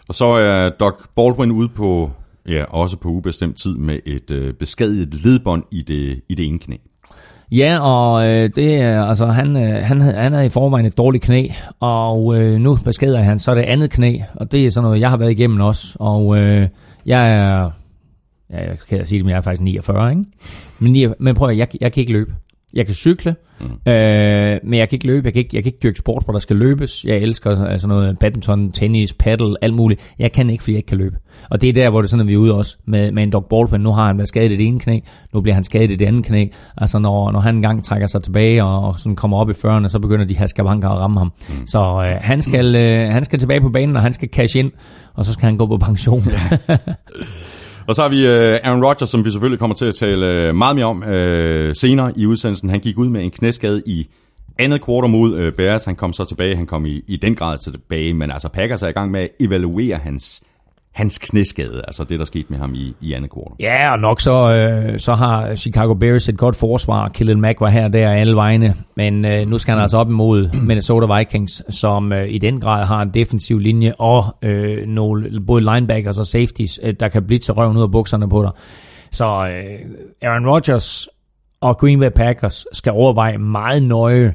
Og 0.09 0.15
så 0.15 0.27
er 0.27 0.71
Doc 0.81 0.95
Baldwin 1.17 1.53
ude 1.53 1.69
på, 1.69 2.11
ja, 2.49 2.65
også 2.65 2.97
på 2.97 3.09
ubestemt 3.09 3.57
tid 3.57 3.77
med 3.77 3.99
et 4.07 4.31
øh, 4.31 4.55
beskadiget 4.55 5.15
ledbånd 5.15 5.65
i 5.71 5.83
det, 5.83 6.21
i 6.29 6.35
det 6.35 6.47
ene 6.47 6.59
knæ. 6.59 6.77
Ja, 7.53 7.79
og 7.81 8.29
øh, 8.29 8.51
det 8.57 8.75
er, 8.75 9.05
altså, 9.05 9.27
han, 9.27 9.57
øh, 9.57 9.85
han, 9.85 10.01
han 10.01 10.35
er 10.35 10.43
i 10.43 10.49
forvejen 10.49 10.87
et 10.87 10.99
dårligt 10.99 11.25
knæ, 11.25 11.49
og 11.81 12.41
øh, 12.41 12.61
nu 12.61 12.79
beskader 12.85 13.23
han 13.23 13.39
så 13.39 13.55
det 13.55 13.63
andet 13.63 13.91
knæ, 13.91 14.19
og 14.35 14.53
det 14.53 14.67
er 14.67 14.71
sådan 14.71 14.85
noget, 14.85 15.01
jeg 15.01 15.11
har 15.11 15.17
været 15.17 15.31
igennem 15.31 15.61
også, 15.61 15.97
og 16.01 16.39
øh, 16.39 16.69
jeg 17.07 17.35
er, 17.35 17.71
ja, 18.51 18.69
jeg 18.69 18.79
kan 18.89 19.07
sige 19.07 19.19
det, 19.19 19.25
men 19.25 19.31
jeg 19.31 19.37
er 19.37 19.41
faktisk 19.41 19.63
49, 19.63 20.11
ikke? 20.11 20.25
Men, 20.79 21.15
men 21.19 21.35
prøv 21.35 21.49
at, 21.49 21.57
jeg, 21.57 21.69
jeg 21.81 21.93
kan 21.93 22.01
ikke 22.01 22.13
løbe. 22.13 22.33
Jeg 22.75 22.87
kan 22.87 22.95
cykle, 22.95 23.35
mm. 23.61 23.93
øh, 23.93 24.61
men 24.65 24.79
jeg 24.79 24.89
kan 24.89 24.97
ikke 24.97 25.07
løbe. 25.07 25.27
Jeg 25.27 25.33
kan 25.33 25.41
ikke, 25.41 25.57
jeg 25.57 25.63
kan 25.63 25.69
ikke 25.69 25.79
dyrke 25.83 25.99
sport, 25.99 26.25
hvor 26.25 26.33
der 26.33 26.41
skal 26.41 26.57
løbes. 26.57 27.05
Jeg 27.05 27.17
elsker 27.17 27.65
altså 27.65 27.89
noget 27.89 28.19
badminton, 28.19 28.73
tennis, 28.73 29.13
paddle, 29.15 29.57
alt 29.63 29.75
muligt. 29.75 30.15
Jeg 30.19 30.33
kan 30.33 30.51
ikke, 30.51 30.63
fordi 30.63 30.73
jeg 30.73 30.79
ikke 30.79 30.87
kan 30.87 30.99
løbe. 30.99 31.17
Og 31.51 31.61
det 31.61 31.69
er 31.69 31.73
der, 31.73 31.91
hvor 31.91 32.01
det 32.01 32.07
er 32.07 32.11
sådan, 32.11 32.21
at 32.21 32.27
vi 32.27 32.35
er 32.35 32.39
ude 32.39 32.55
også 32.55 32.77
med, 32.87 33.13
med 33.13 33.23
en 33.23 33.33
Doc 33.33 33.45
Baldwin. 33.51 33.81
Nu 33.81 33.93
har 33.93 34.07
han 34.07 34.19
været 34.19 34.29
skadet 34.29 34.53
i 34.53 34.57
det 34.57 34.67
ene 34.67 34.79
knæ, 34.79 34.99
nu 35.35 35.41
bliver 35.41 35.55
han 35.55 35.65
skadet 35.65 35.91
i 35.91 35.97
det 35.97 36.07
andet 36.07 36.25
knæ. 36.25 36.47
Altså 36.77 36.99
når, 36.99 37.31
når 37.31 37.41
han 37.41 37.55
engang 37.55 37.85
trækker 37.85 38.07
sig 38.07 38.23
tilbage 38.23 38.65
og, 38.65 38.89
og 38.89 38.99
sådan 38.99 39.17
kommer 39.17 39.37
op 39.39 39.51
i 39.51 39.53
40'erne, 39.53 39.89
så 39.89 39.99
begynder 40.03 40.25
de 40.25 40.39
her 40.39 40.47
skavanker 40.47 40.89
at 40.89 40.99
ramme 40.99 41.19
ham. 41.19 41.33
Mm. 41.49 41.67
Så 41.67 41.79
øh, 41.79 42.17
han, 42.21 42.43
skal, 42.43 42.75
øh, 42.75 43.13
han 43.13 43.25
skal 43.25 43.39
tilbage 43.39 43.61
på 43.61 43.69
banen, 43.69 43.97
og 43.97 44.03
han 44.03 44.13
skal 44.13 44.29
cash 44.29 44.57
ind, 44.59 44.71
og 45.15 45.25
så 45.25 45.33
skal 45.33 45.45
han 45.47 45.57
gå 45.57 45.67
på 45.67 45.77
pension. 45.77 46.23
Og 47.89 47.95
så 47.95 48.03
har 48.03 48.09
vi 48.09 48.27
øh, 48.27 48.59
Aaron 48.63 48.85
Rodgers, 48.85 49.11
som 49.11 49.25
vi 49.25 49.31
selvfølgelig 49.31 49.59
kommer 49.59 49.77
til 49.77 49.87
at 49.87 49.95
tale 49.95 50.27
øh, 50.27 50.55
meget 50.55 50.77
mere 50.77 50.87
om 50.87 51.05
øh, 51.05 51.75
senere 51.75 52.13
i 52.17 52.27
udsendelsen. 52.27 52.71
Han 52.71 52.81
gik 52.81 52.99
ud 52.99 53.09
med 53.09 53.25
en 53.25 53.31
knæskade 53.31 53.83
i 53.87 54.09
andet 54.59 54.83
kvartal 54.83 55.11
mod 55.11 55.37
øh, 55.37 55.53
Bears. 55.53 55.85
Han 55.85 55.97
kom 55.97 56.13
så 56.13 56.25
tilbage, 56.25 56.57
han 56.57 56.67
kom 56.67 56.87
i, 56.87 57.01
i 57.09 57.17
den 57.17 57.35
grad 57.35 57.59
tilbage, 57.59 58.15
men 58.15 58.31
altså 58.31 58.49
Packers 58.49 58.83
er 58.83 58.89
i 58.89 58.93
gang 58.93 59.11
med 59.11 59.21
at 59.21 59.29
evaluere 59.41 59.97
hans, 59.97 60.43
hans 60.93 61.19
knæskade, 61.19 61.83
altså 61.87 62.05
det, 62.05 62.19
der 62.19 62.25
skete 62.25 62.47
med 62.49 62.59
ham 62.59 62.75
i, 62.75 62.95
i 63.01 63.13
andet 63.13 63.31
kvartal. 63.31 63.57
Ja, 63.61 63.93
og 63.93 63.99
nok 63.99 64.21
så, 64.21 64.55
øh, 64.55 64.99
så 64.99 65.15
har 65.15 65.55
Chicago 65.55 65.95
Bears 65.95 66.29
et 66.29 66.39
godt 66.39 66.57
forsvar. 66.57 67.09
Khalil 67.09 67.39
Mack 67.39 67.61
var 67.61 67.69
her 67.69 67.85
og 67.85 67.93
der 67.93 68.11
alle 68.11 68.37
vegne, 68.37 68.75
men 68.97 69.25
øh, 69.25 69.47
nu 69.47 69.59
skal 69.59 69.75
han 69.75 69.83
altså 69.83 69.99
op 69.99 70.11
imod 70.11 70.49
Minnesota 70.67 71.19
Vikings, 71.19 71.63
som 71.69 72.13
øh, 72.13 72.29
i 72.29 72.39
den 72.39 72.61
grad 72.61 72.87
har 72.87 73.03
en 73.03 73.11
defensiv 73.15 73.59
linje 73.59 73.95
og 73.99 74.25
øh, 74.43 74.87
nogle 74.87 75.41
både 75.47 75.61
linebackers 75.75 76.19
og 76.19 76.27
safeties, 76.27 76.81
øh, 76.83 76.95
der 77.01 77.09
kan 77.09 77.27
blive 77.27 77.39
til 77.39 77.55
røven 77.55 77.77
ud 77.77 77.83
af 77.83 77.91
bukserne 77.91 78.29
på 78.29 78.43
dig. 78.43 78.51
Så 79.11 79.25
øh, 79.25 79.91
Aaron 80.23 80.47
Rodgers 80.47 81.09
og 81.61 81.79
Green 81.79 82.01
Bay 82.01 82.11
Packers 82.11 82.67
skal 82.73 82.93
overveje 82.93 83.39
meget 83.39 83.83
nøje, 83.83 84.35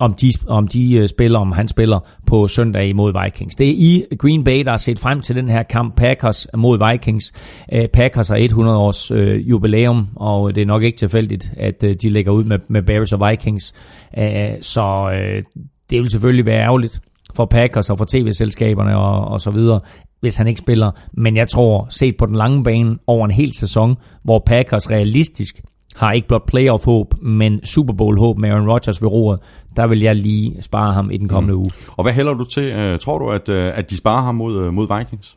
om 0.00 0.14
de, 0.14 0.32
om 0.48 0.68
de 0.68 0.94
øh, 0.94 1.08
spiller, 1.08 1.38
om 1.38 1.52
han 1.52 1.68
spiller 1.68 1.98
på 2.26 2.48
søndag 2.48 2.88
imod 2.88 3.24
Vikings. 3.24 3.56
Det 3.56 3.68
er 3.68 3.74
i 3.76 4.04
Green 4.18 4.44
Bay, 4.44 4.64
der 4.64 4.70
har 4.70 4.76
set 4.76 4.98
frem 4.98 5.20
til 5.20 5.36
den 5.36 5.48
her 5.48 5.62
kamp 5.62 5.96
Packers 5.96 6.46
mod 6.56 6.90
Vikings. 6.90 7.32
Øh, 7.72 7.88
Packers 7.88 8.28
har 8.28 8.36
100 8.36 8.78
års 8.78 9.10
øh, 9.10 9.50
jubilæum, 9.50 10.08
og 10.16 10.54
det 10.54 10.62
er 10.62 10.66
nok 10.66 10.82
ikke 10.82 10.98
tilfældigt, 10.98 11.52
at 11.56 11.84
øh, 11.84 11.96
de 12.02 12.08
lægger 12.08 12.32
ud 12.32 12.44
med, 12.44 12.58
med 12.68 12.82
Bears 12.82 13.12
og 13.12 13.30
Vikings. 13.30 13.74
Æh, 14.16 14.52
så 14.60 15.10
øh, 15.14 15.42
det 15.90 16.00
vil 16.00 16.10
selvfølgelig 16.10 16.46
være 16.46 16.62
ærgerligt 16.62 17.00
for 17.34 17.44
Packers 17.46 17.90
og 17.90 17.98
for 17.98 18.04
tv-selskaberne 18.04 18.98
og, 18.98 19.24
og 19.28 19.40
så 19.40 19.50
videre, 19.50 19.80
hvis 20.20 20.36
han 20.36 20.46
ikke 20.46 20.58
spiller. 20.58 20.90
Men 21.12 21.36
jeg 21.36 21.48
tror, 21.48 21.86
set 21.90 22.16
på 22.16 22.26
den 22.26 22.36
lange 22.36 22.64
bane 22.64 22.98
over 23.06 23.24
en 23.24 23.30
hel 23.30 23.54
sæson, 23.54 23.96
hvor 24.24 24.42
Packers 24.46 24.90
realistisk 24.90 25.62
har 25.94 26.12
ikke 26.12 26.28
blot 26.28 26.46
playoff-håb, 26.46 27.14
men 27.22 27.64
Super 27.64 27.94
Bowl-håb 27.94 28.38
med 28.38 28.50
Aaron 28.50 28.70
Rodgers 28.70 29.02
ved 29.02 29.10
roret, 29.10 29.40
der 29.76 29.86
vil 29.86 30.00
jeg 30.00 30.16
lige 30.16 30.62
spare 30.62 30.92
ham 30.92 31.10
i 31.10 31.16
den 31.16 31.28
kommende 31.28 31.54
mm. 31.54 31.58
uge. 31.58 31.70
Og 31.88 32.04
hvad 32.04 32.12
hælder 32.12 32.34
du 32.34 32.44
til? 32.44 32.92
Uh, 32.92 32.98
tror 32.98 33.18
du, 33.18 33.30
at, 33.30 33.48
uh, 33.48 33.78
at 33.78 33.90
de 33.90 33.96
sparer 33.96 34.22
ham 34.22 34.34
mod, 34.34 34.66
uh, 34.66 34.74
mod 34.74 34.98
Vikings? 34.98 35.36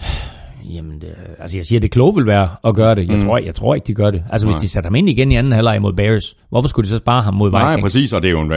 Jamen, 0.74 1.00
det, 1.00 1.14
altså 1.38 1.58
jeg 1.58 1.64
siger, 1.64 1.80
det 1.80 1.90
kloge 1.90 2.14
vil 2.14 2.26
være 2.26 2.48
at 2.64 2.74
gøre 2.74 2.94
det. 2.94 3.08
Jeg, 3.08 3.16
mm. 3.16 3.22
tror, 3.22 3.38
jeg 3.38 3.54
tror 3.54 3.74
ikke, 3.74 3.86
de 3.86 3.94
gør 3.94 4.10
det. 4.10 4.22
Altså, 4.30 4.46
Nej. 4.46 4.52
hvis 4.52 4.62
de 4.62 4.68
sætter 4.68 4.90
ham 4.90 4.94
ind 4.94 5.08
igen 5.08 5.32
i 5.32 5.36
anden 5.36 5.52
halvleg 5.52 5.82
mod 5.82 5.92
Bears, 5.92 6.36
hvorfor 6.48 6.68
skulle 6.68 6.84
de 6.84 6.90
så 6.90 6.98
spare 6.98 7.22
ham 7.22 7.34
mod 7.34 7.50
Vikings? 7.50 7.64
Nej, 7.64 7.80
præcis, 7.80 8.12
og 8.12 8.22
det 8.22 8.28
er 8.28 8.32
jo 8.32 8.40
en, 8.40 8.48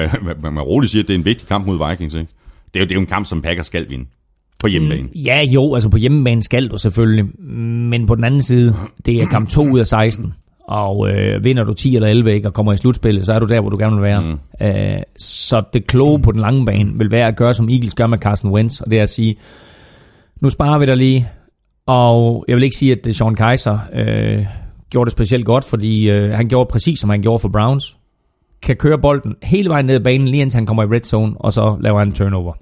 man 0.53 0.59
roligt 0.59 0.91
siger, 0.91 1.03
at 1.03 1.07
det 1.07 1.13
er 1.13 1.17
en 1.17 1.25
vigtig 1.25 1.47
kamp 1.47 1.65
mod 1.65 1.89
Vikings, 1.89 2.15
ikke? 2.15 2.31
Det 2.73 2.79
er 2.79 2.79
jo, 2.79 2.83
det 2.83 2.91
er 2.91 2.95
jo 2.95 3.01
en 3.01 3.07
kamp, 3.07 3.25
som 3.25 3.41
Packers 3.41 3.65
skal 3.65 3.89
vinde 3.89 4.05
på 4.63 4.67
hjemmebane. 4.67 5.01
Mm, 5.01 5.09
ja, 5.25 5.41
jo, 5.41 5.73
altså 5.73 5.89
på 5.89 5.97
hjemmebane 5.97 6.43
skal 6.43 6.67
du 6.67 6.77
selvfølgelig, 6.77 7.25
men 7.89 8.07
på 8.07 8.15
den 8.15 8.23
anden 8.23 8.41
side, 8.41 8.73
det 9.05 9.21
er 9.21 9.25
kamp 9.25 9.49
2 9.49 9.69
ud 9.69 9.79
af 9.79 9.87
16, 9.87 10.33
og 10.67 11.09
øh, 11.09 11.43
vinder 11.43 11.63
du 11.63 11.73
10 11.73 11.95
eller 11.95 12.07
11 12.07 12.33
ikke, 12.33 12.47
og 12.47 12.53
kommer 12.53 12.73
i 12.73 12.77
slutspillet, 12.77 13.25
så 13.25 13.33
er 13.33 13.39
du 13.39 13.45
der, 13.45 13.61
hvor 13.61 13.69
du 13.69 13.77
gerne 13.77 13.95
vil 13.95 14.03
være. 14.03 14.21
Mm. 14.21 14.39
Øh, 14.67 15.01
så 15.17 15.61
det 15.73 15.87
kloge 15.87 16.21
på 16.21 16.31
den 16.31 16.39
lange 16.39 16.65
bane 16.65 16.97
vil 16.97 17.11
være 17.11 17.27
at 17.27 17.35
gøre, 17.35 17.53
som 17.53 17.69
Eagles 17.69 17.95
gør 17.95 18.07
med 18.07 18.17
Carson 18.17 18.51
Wentz, 18.51 18.81
og 18.81 18.91
det 18.91 18.99
er 18.99 19.03
at 19.03 19.09
sige, 19.09 19.35
nu 20.41 20.49
sparer 20.49 20.79
vi 20.79 20.85
dig 20.85 20.97
lige, 20.97 21.29
og 21.85 22.45
jeg 22.47 22.55
vil 22.55 22.63
ikke 22.63 22.77
sige, 22.77 22.91
at 22.91 23.15
Sean 23.15 23.35
Kaiser 23.35 23.79
øh, 23.93 24.45
gjorde 24.89 25.05
det 25.05 25.11
specielt 25.11 25.45
godt, 25.45 25.63
fordi 25.63 26.09
øh, 26.09 26.31
han 26.31 26.47
gjorde 26.47 26.69
præcis, 26.71 26.99
som 26.99 27.09
han 27.09 27.21
gjorde 27.21 27.39
for 27.39 27.49
Browns. 27.49 27.97
Kan 28.61 28.75
køre 28.75 28.99
bolden 28.99 29.35
hele 29.43 29.69
vejen 29.69 29.85
ned 29.85 29.95
ad 29.95 29.99
banen, 30.03 30.27
lige 30.27 30.41
indtil 30.41 30.57
han 30.57 30.65
kommer 30.65 30.83
i 30.83 30.85
red 30.85 31.03
zone, 31.03 31.35
og 31.39 31.53
så 31.53 31.77
laver 31.81 31.99
han 31.99 32.07
en 32.07 32.13
turnover. 32.13 32.53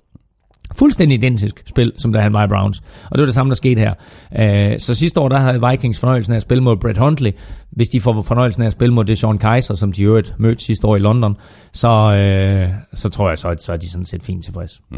Fuldstændig 0.76 1.18
identisk 1.18 1.64
spil, 1.66 1.94
som 1.98 2.14
da 2.14 2.20
han 2.20 2.34
var 2.34 2.46
i 2.46 2.48
Browns. 2.48 2.80
Og 2.80 3.12
det 3.12 3.20
var 3.20 3.26
det 3.26 3.34
samme, 3.34 3.50
der 3.50 3.56
skete 3.56 3.82
her. 3.82 3.94
Øh, 4.40 4.80
så 4.80 4.96
sidste 4.96 5.20
år, 5.20 5.30
der 5.30 5.38
havde 5.38 5.70
Vikings 5.70 6.00
fornøjelsen 6.00 6.34
af 6.34 6.36
at 6.36 6.42
spille 6.42 6.64
mod 6.64 6.78
Brett 6.78 6.98
Huntley. 6.98 7.32
Hvis 7.72 7.90
de 7.90 8.02
får 8.02 8.22
fornøjelsen 8.22 8.62
af 8.64 8.66
at 8.66 8.72
spille 8.72 8.94
mod 8.94 9.06
Deshaun 9.06 9.38
Kaiser, 9.38 9.74
som 9.74 9.92
de 9.92 10.04
øvrigt 10.04 10.36
mødte 10.40 10.64
sidste 10.64 10.88
år 10.88 10.96
i 10.96 11.00
London, 11.00 11.38
så, 11.74 11.88
øh, 11.88 12.70
så 12.94 13.10
tror 13.10 13.30
jeg, 13.30 13.38
så, 13.38 13.56
så 13.60 13.74
er 13.74 13.78
de 13.78 13.90
sådan 13.90 14.06
set 14.06 14.24
fint 14.24 14.46
tilfreds. 14.46 14.82
Mm. 14.92 14.98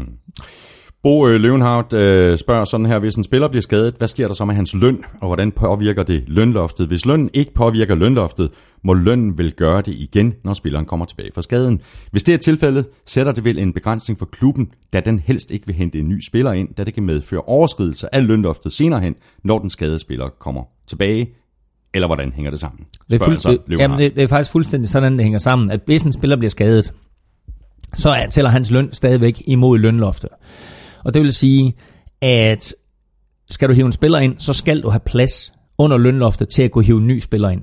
Bo 1.04 1.28
øh, 1.28 1.40
Løvenhardt 1.40 1.92
øh, 1.92 2.38
spørger 2.38 2.64
sådan 2.64 2.86
her, 2.86 2.98
hvis 2.98 3.14
en 3.14 3.24
spiller 3.24 3.48
bliver 3.48 3.62
skadet, 3.62 3.94
hvad 3.98 4.08
sker 4.08 4.26
der 4.26 4.34
så 4.34 4.44
med 4.44 4.54
hans 4.54 4.74
løn, 4.74 5.04
og 5.20 5.26
hvordan 5.26 5.52
påvirker 5.52 6.02
det 6.02 6.24
lønloftet? 6.26 6.86
Hvis 6.86 7.06
lønnen 7.06 7.30
ikke 7.32 7.54
påvirker 7.54 7.94
lønloftet, 7.94 8.50
må 8.84 8.94
lønnen 8.94 9.38
vel 9.38 9.52
gøre 9.52 9.82
det 9.82 9.94
igen, 9.94 10.34
når 10.44 10.52
spilleren 10.52 10.86
kommer 10.86 11.06
tilbage 11.06 11.30
fra 11.34 11.42
skaden. 11.42 11.80
Hvis 12.10 12.22
det 12.22 12.34
er 12.34 12.38
tilfældet, 12.38 12.86
sætter 13.06 13.32
det 13.32 13.44
vel 13.44 13.58
en 13.58 13.72
begrænsning 13.72 14.18
for 14.18 14.26
klubben, 14.26 14.72
da 14.92 15.00
den 15.00 15.18
helst 15.18 15.50
ikke 15.50 15.66
vil 15.66 15.74
hente 15.74 15.98
en 15.98 16.08
ny 16.08 16.20
spiller 16.20 16.52
ind, 16.52 16.74
da 16.74 16.84
det 16.84 16.94
kan 16.94 17.02
medføre 17.02 17.40
overskridelse 17.40 18.14
af 18.14 18.26
lønloftet 18.26 18.72
senere 18.72 19.00
hen, 19.00 19.14
når 19.42 19.58
den 19.58 19.70
skadede 19.70 19.98
spiller 19.98 20.28
kommer 20.38 20.62
tilbage, 20.86 21.30
eller 21.94 22.08
hvordan 22.08 22.32
hænger 22.32 22.50
det 22.50 22.60
sammen? 22.60 22.86
Det 23.10 23.20
er, 23.20 23.24
fuld, 23.24 23.38
så, 23.38 23.58
det, 23.68 23.78
jamen, 23.78 23.98
det, 23.98 24.16
det 24.16 24.22
er 24.24 24.28
faktisk 24.28 24.52
fuldstændig 24.52 24.88
sådan, 24.88 25.12
det 25.12 25.22
hænger 25.22 25.38
sammen, 25.38 25.70
at 25.70 25.80
hvis 25.86 26.02
en 26.02 26.12
spiller 26.12 26.36
bliver 26.36 26.50
skadet, 26.50 26.92
så 27.94 28.26
tæller 28.30 28.50
hans 28.50 28.70
løn 28.70 28.92
stadigvæk 28.92 29.42
imod 29.46 29.78
lønloftet. 29.78 30.30
Og 31.04 31.14
det 31.14 31.22
vil 31.22 31.32
sige, 31.32 31.74
at 32.20 32.74
skal 33.50 33.68
du 33.68 33.74
hive 33.74 33.86
en 33.86 33.92
spiller 33.92 34.18
ind, 34.18 34.34
så 34.38 34.52
skal 34.52 34.82
du 34.82 34.90
have 34.90 35.00
plads 35.06 35.52
under 35.78 35.96
lønloftet 35.96 36.48
til 36.48 36.62
at 36.62 36.70
kunne 36.70 36.84
hive 36.84 36.98
en 36.98 37.06
ny 37.06 37.18
spiller 37.18 37.48
ind. 37.48 37.62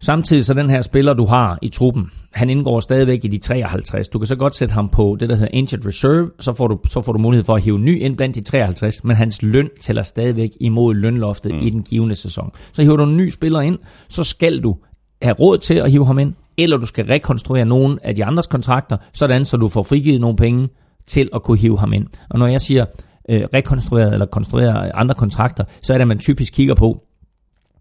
Samtidig 0.00 0.44
så 0.44 0.54
den 0.54 0.70
her 0.70 0.82
spiller, 0.82 1.14
du 1.14 1.26
har 1.26 1.58
i 1.62 1.68
truppen, 1.68 2.10
han 2.32 2.50
indgår 2.50 2.80
stadigvæk 2.80 3.24
i 3.24 3.28
de 3.28 3.38
53. 3.38 4.08
Du 4.08 4.18
kan 4.18 4.26
så 4.26 4.36
godt 4.36 4.54
sætte 4.54 4.74
ham 4.74 4.88
på 4.88 5.16
det, 5.20 5.28
der 5.28 5.34
hedder 5.34 5.50
Injured 5.52 5.86
Reserve, 5.86 6.30
så 6.40 6.52
får 6.52 6.68
du, 6.68 6.78
så 6.88 7.02
får 7.02 7.12
du 7.12 7.18
mulighed 7.18 7.44
for 7.44 7.54
at 7.54 7.62
hive 7.62 7.78
ny 7.78 8.00
ind 8.00 8.16
blandt 8.16 8.34
de 8.34 8.40
53, 8.40 9.04
men 9.04 9.16
hans 9.16 9.42
løn 9.42 9.68
tæller 9.80 10.02
stadigvæk 10.02 10.50
imod 10.60 10.94
lønloftet 10.94 11.54
mm. 11.54 11.60
i 11.60 11.70
den 11.70 11.82
givende 11.82 12.14
sæson. 12.14 12.50
Så 12.72 12.82
hiver 12.82 12.96
du 12.96 13.04
en 13.04 13.16
ny 13.16 13.28
spiller 13.28 13.60
ind, 13.60 13.78
så 14.08 14.24
skal 14.24 14.62
du 14.62 14.76
have 15.22 15.34
råd 15.34 15.58
til 15.58 15.74
at 15.74 15.90
hive 15.90 16.06
ham 16.06 16.18
ind, 16.18 16.34
eller 16.58 16.76
du 16.76 16.86
skal 16.86 17.06
rekonstruere 17.06 17.64
nogle 17.64 17.98
af 18.02 18.14
de 18.14 18.24
andres 18.24 18.46
kontrakter, 18.46 18.96
sådan 19.12 19.44
så 19.44 19.56
du 19.56 19.68
får 19.68 19.82
frigivet 19.82 20.20
nogle 20.20 20.36
penge 20.36 20.68
til 21.06 21.28
at 21.34 21.42
kunne 21.42 21.58
hive 21.58 21.78
ham 21.78 21.92
ind. 21.92 22.06
Og 22.30 22.38
når 22.38 22.46
jeg 22.46 22.60
siger 22.60 22.84
øh, 23.28 23.42
rekonstrueret 23.54 24.12
eller 24.12 24.26
konstruere 24.26 24.96
andre 24.96 25.14
kontrakter, 25.14 25.64
så 25.82 25.92
er 25.92 25.98
det, 25.98 26.02
at 26.02 26.08
man 26.08 26.18
typisk 26.18 26.52
kigger 26.52 26.74
på, 26.74 27.04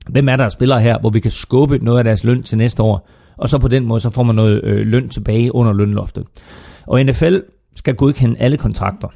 hvem 0.09 0.29
er 0.29 0.35
der 0.35 0.49
spiller 0.49 0.77
her, 0.77 0.99
hvor 0.99 1.09
vi 1.09 1.19
kan 1.19 1.31
skubbe 1.31 1.77
noget 1.77 1.97
af 1.97 2.03
deres 2.03 2.23
løn 2.23 2.43
til 2.43 2.57
næste 2.57 2.83
år, 2.83 3.09
og 3.37 3.49
så 3.49 3.57
på 3.57 3.67
den 3.67 3.85
måde, 3.85 3.99
så 3.99 4.09
får 4.09 4.23
man 4.23 4.35
noget 4.35 4.63
øh, 4.63 4.87
løn 4.87 5.09
tilbage 5.09 5.55
under 5.55 5.73
lønloftet. 5.73 6.25
Og 6.87 7.03
NFL 7.03 7.37
skal 7.75 7.95
godkende 7.95 8.39
alle 8.39 8.57
kontrakter. 8.57 9.07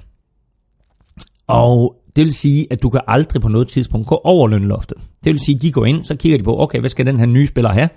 Og 1.48 1.96
det 2.16 2.24
vil 2.24 2.34
sige, 2.34 2.68
at 2.72 2.84
du 2.84 2.90
kan 2.90 3.02
aldrig 3.08 3.42
på 3.42 3.48
noget 3.48 3.68
tidspunkt 3.68 4.08
gå 4.08 4.22
over 4.24 4.48
lønloftet. 4.48 4.98
Det 5.24 5.32
vil 5.32 5.40
sige, 5.40 5.56
at 5.56 5.62
de 5.62 5.72
går 5.72 5.86
ind, 5.86 6.04
så 6.04 6.16
kigger 6.16 6.38
de 6.38 6.44
på, 6.44 6.62
okay, 6.62 6.80
hvad 6.80 6.90
skal 6.90 7.06
den 7.06 7.20
her 7.20 7.26
nye 7.26 7.48
spiller 7.48 7.72
have? 7.72 7.90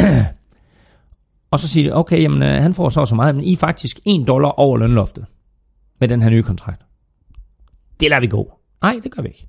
og 1.52 1.58
så 1.60 1.68
siger 1.68 1.90
de, 1.90 1.96
okay, 1.96 2.22
jamen, 2.22 2.42
øh, 2.42 2.62
han 2.62 2.74
får 2.74 2.88
så 2.88 3.04
så 3.04 3.14
meget, 3.14 3.34
men 3.34 3.44
I 3.44 3.52
er 3.52 3.56
faktisk 3.56 4.00
1 4.06 4.28
dollar 4.28 4.48
over 4.48 4.78
lønloftet 4.78 5.24
med 6.04 6.08
den 6.08 6.22
her 6.22 6.30
nye 6.30 6.42
kontrakt. 6.42 6.82
Det 8.00 8.10
lader 8.10 8.20
vi 8.20 8.26
gå. 8.26 8.52
Nej, 8.82 9.00
det 9.02 9.10
gør 9.10 9.22
vi 9.22 9.28
ikke. 9.28 9.46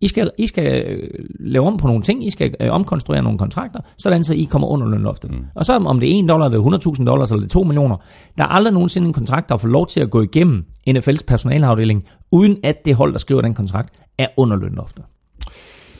I 0.00 0.08
skal, 0.08 0.30
I 0.38 0.46
skal 0.46 0.84
øh, 0.86 1.08
lave 1.40 1.66
om 1.66 1.76
på 1.76 1.86
nogle 1.86 2.02
ting, 2.02 2.26
I 2.26 2.30
skal 2.30 2.54
øh, 2.60 2.70
omkonstruere 2.70 3.22
nogle 3.22 3.38
kontrakter, 3.38 3.80
sådan 3.98 4.24
så 4.24 4.34
I 4.34 4.44
kommer 4.44 4.68
under 4.68 4.86
lønloftet. 4.88 5.30
Mm. 5.30 5.44
Og 5.54 5.64
så 5.64 5.72
om 5.72 6.00
det 6.00 6.16
er 6.16 6.22
1 6.22 6.28
dollar, 6.28 6.48
det 6.48 6.56
er 6.56 6.94
100.000 6.98 7.04
dollars, 7.04 7.30
eller 7.30 7.42
det 7.42 7.50
er 7.50 7.52
2 7.52 7.62
millioner, 7.62 7.96
der 8.38 8.44
er 8.44 8.48
aldrig 8.48 8.74
nogensinde 8.74 9.06
en 9.06 9.12
kontrakt, 9.12 9.48
der 9.48 9.56
får 9.56 9.68
lov 9.68 9.86
til 9.86 10.00
at 10.00 10.10
gå 10.10 10.22
igennem 10.22 10.64
NFL's 10.90 11.24
personalafdeling, 11.26 12.04
uden 12.30 12.56
at 12.64 12.84
det 12.84 12.94
hold, 12.94 13.12
der 13.12 13.18
skriver 13.18 13.40
den 13.40 13.54
kontrakt, 13.54 13.94
er 14.18 14.26
under 14.36 14.56
lønloftet. 14.56 15.04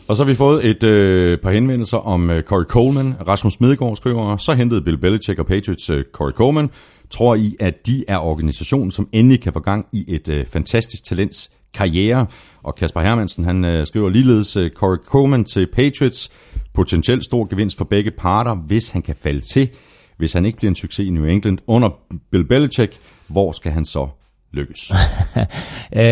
Og 0.08 0.16
så 0.16 0.24
har 0.24 0.30
vi 0.30 0.34
fået 0.34 0.66
et 0.66 0.82
øh, 0.82 1.38
par 1.38 1.50
henvendelser 1.50 1.98
om 1.98 2.30
øh, 2.30 2.42
Corey 2.42 2.64
Coleman. 2.64 3.14
Rasmus 3.28 3.60
Medegaard 3.60 3.96
skriver, 3.96 4.36
så 4.36 4.54
hentede 4.54 4.82
Bill 4.82 4.98
Belichick 4.98 5.38
og 5.38 5.46
Patriots 5.46 5.90
øh, 5.90 6.04
Corey 6.12 6.32
Coleman. 6.32 6.70
Tror 7.10 7.34
I, 7.34 7.56
at 7.60 7.86
de 7.86 8.04
er 8.08 8.18
organisationen, 8.18 8.90
som 8.90 9.08
endelig 9.12 9.40
kan 9.40 9.52
få 9.52 9.60
gang 9.60 9.86
i 9.92 10.04
et 10.08 10.28
øh, 10.28 10.46
fantastisk 10.46 11.04
talents 11.04 11.50
karriere? 11.74 12.26
Og 12.62 12.74
Kasper 12.74 13.00
Hermansen, 13.00 13.44
han 13.44 13.64
øh, 13.64 13.86
skriver 13.86 14.08
ligeledes 14.08 14.56
øh, 14.56 14.70
Corey 14.70 14.98
Coleman 15.04 15.44
til 15.44 15.66
Patriots. 15.72 16.30
Potentielt 16.74 17.24
stor 17.24 17.44
gevinst 17.50 17.78
for 17.78 17.84
begge 17.84 18.10
parter, 18.10 18.54
hvis 18.54 18.90
han 18.90 19.02
kan 19.02 19.14
falde 19.22 19.40
til. 19.40 19.68
Hvis 20.16 20.32
han 20.32 20.46
ikke 20.46 20.58
bliver 20.58 20.70
en 20.70 20.74
succes 20.74 21.06
i 21.06 21.10
New 21.10 21.24
England 21.24 21.58
under 21.66 21.88
Bill 22.30 22.48
Belichick, 22.48 22.98
hvor 23.28 23.52
skal 23.52 23.72
han 23.72 23.84
så 23.84 24.08
lykkes? 24.52 24.92
øh, 25.96 26.02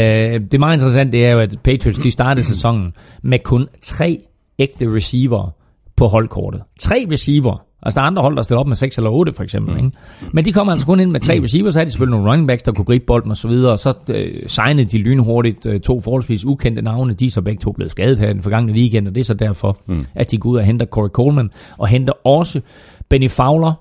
det 0.50 0.60
meget 0.60 0.76
interessant, 0.76 1.12
det 1.12 1.26
er 1.26 1.30
jo, 1.30 1.38
at 1.40 1.56
Patriots 1.64 1.98
de 1.98 2.10
startede 2.10 2.46
sæsonen 2.46 2.92
med 3.22 3.38
kun 3.38 3.68
tre 3.82 4.22
ægte 4.58 4.94
receiver 4.94 5.50
på 5.96 6.06
holdkortet. 6.06 6.62
Tre 6.80 7.06
receiver. 7.12 7.67
Altså 7.82 8.00
der 8.00 8.02
er 8.02 8.06
andre 8.06 8.22
hold, 8.22 8.36
der 8.36 8.42
stiller 8.42 8.60
op 8.60 8.66
med 8.66 8.76
6 8.76 8.98
eller 8.98 9.10
8 9.10 9.32
for 9.32 9.42
eksempel. 9.42 9.74
Mm. 9.74 9.84
Ikke? 9.84 9.98
Men 10.32 10.44
de 10.44 10.52
kommer 10.52 10.72
altså 10.72 10.86
kun 10.86 11.00
ind 11.00 11.10
med 11.10 11.20
tre 11.20 11.40
receiver, 11.42 11.70
så 11.70 11.80
er 11.80 11.84
de 11.84 11.90
selvfølgelig 11.90 12.18
nogle 12.18 12.30
running 12.30 12.48
backs, 12.48 12.62
der 12.62 12.72
kunne 12.72 12.84
gribe 12.84 13.04
bolden 13.06 13.30
og 13.30 13.36
så 13.36 13.48
videre, 13.48 13.72
og 13.72 13.78
så 13.78 13.94
øh, 14.10 14.42
signede 14.46 14.90
de 14.90 14.98
lynhurtigt 14.98 15.66
øh, 15.66 15.80
to 15.80 16.00
forholdsvis 16.00 16.44
ukendte 16.44 16.82
navne. 16.82 17.14
De 17.14 17.26
er 17.26 17.30
så 17.30 17.42
begge 17.42 17.60
to 17.60 17.72
blevet 17.72 17.90
skadet 17.90 18.18
her 18.18 18.32
den 18.32 18.42
forgangne 18.42 18.72
weekend, 18.72 19.08
og 19.08 19.14
det 19.14 19.20
er 19.20 19.24
så 19.24 19.34
derfor, 19.34 19.78
mm. 19.86 20.04
at 20.14 20.30
de 20.30 20.38
går 20.38 20.50
ud 20.50 20.56
og 20.56 20.64
henter 20.64 20.86
Corey 20.86 21.08
Coleman, 21.08 21.50
og 21.78 21.88
henter 21.88 22.12
også 22.26 22.60
Benny 23.08 23.30
Fowler, 23.30 23.72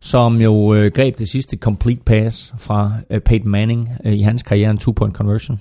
som 0.00 0.40
jo 0.40 0.74
øh, 0.74 0.92
greb 0.92 1.18
det 1.18 1.28
sidste 1.28 1.56
complete 1.56 2.00
pass 2.06 2.54
fra 2.58 2.92
øh, 3.10 3.20
Peyton 3.20 3.50
Manning 3.50 3.88
øh, 4.04 4.12
i 4.12 4.22
hans 4.22 4.42
karriere, 4.42 4.70
en 4.70 4.78
two-point 4.78 5.14
conversion. 5.14 5.60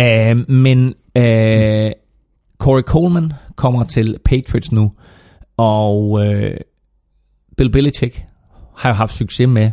Uh, 0.00 0.50
men 0.50 0.94
uh, 1.16 1.92
Corey 2.58 2.82
Coleman 2.82 3.32
kommer 3.56 3.84
til 3.84 4.18
Patriots 4.24 4.72
nu, 4.72 4.92
og 5.58 6.26
øh, 6.26 6.56
Bill 7.56 7.70
Belichick 7.70 8.24
har 8.76 8.88
jo 8.88 8.94
haft 8.94 9.12
succes 9.12 9.48
med 9.48 9.70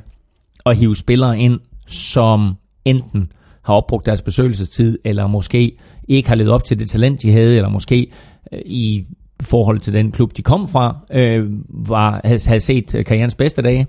at 0.66 0.78
hive 0.78 0.96
spillere 0.96 1.40
ind, 1.40 1.60
som 1.88 2.56
enten 2.86 3.32
har 3.62 3.74
opbrugt 3.74 4.06
deres 4.06 4.22
besøgelsestid, 4.22 5.00
eller 5.04 5.28
måske 5.28 5.78
ikke 6.08 6.30
har 6.30 6.36
levet 6.36 6.52
op 6.52 6.64
til 6.64 6.80
det 6.80 6.90
talent, 6.90 7.22
de 7.22 7.32
havde, 7.32 7.56
eller 7.56 7.70
måske 7.70 8.12
øh, 8.52 8.60
i 8.66 9.06
forhold 9.42 9.80
til 9.80 9.94
den 9.94 10.12
klub, 10.12 10.38
de 10.38 10.42
kom 10.42 10.68
fra, 10.68 10.98
øh, 11.12 11.46
var, 11.70 12.22
havde, 12.24 12.60
set 12.60 13.04
karrierens 13.06 13.36
bedste 13.36 13.62
dage. 13.62 13.88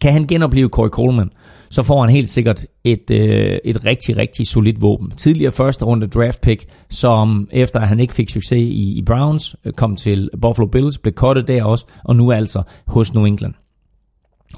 Kan 0.00 0.12
han 0.12 0.26
genopleve 0.26 0.68
Corey 0.68 0.88
Coleman, 0.88 1.30
så 1.74 1.82
får 1.82 2.00
han 2.00 2.10
helt 2.10 2.28
sikkert 2.28 2.66
et, 2.84 3.10
øh, 3.10 3.58
et 3.64 3.86
rigtig, 3.86 4.16
rigtig 4.16 4.46
solidt 4.46 4.82
våben. 4.82 5.10
Tidligere 5.10 5.52
første 5.52 5.84
runde 5.84 6.06
draft 6.06 6.40
pick, 6.40 6.66
som 6.90 7.48
efter 7.52 7.80
at 7.80 7.88
han 7.88 8.00
ikke 8.00 8.14
fik 8.14 8.30
succes 8.30 8.58
i, 8.58 8.98
i 8.98 9.02
Browns, 9.06 9.56
øh, 9.64 9.72
kom 9.72 9.96
til 9.96 10.30
Buffalo 10.42 10.66
Bills, 10.66 10.98
blev 10.98 11.14
kottet 11.14 11.48
der 11.48 11.64
også, 11.64 11.86
og 12.04 12.16
nu 12.16 12.32
altså 12.32 12.62
hos 12.86 13.14
New 13.14 13.24
England. 13.24 13.54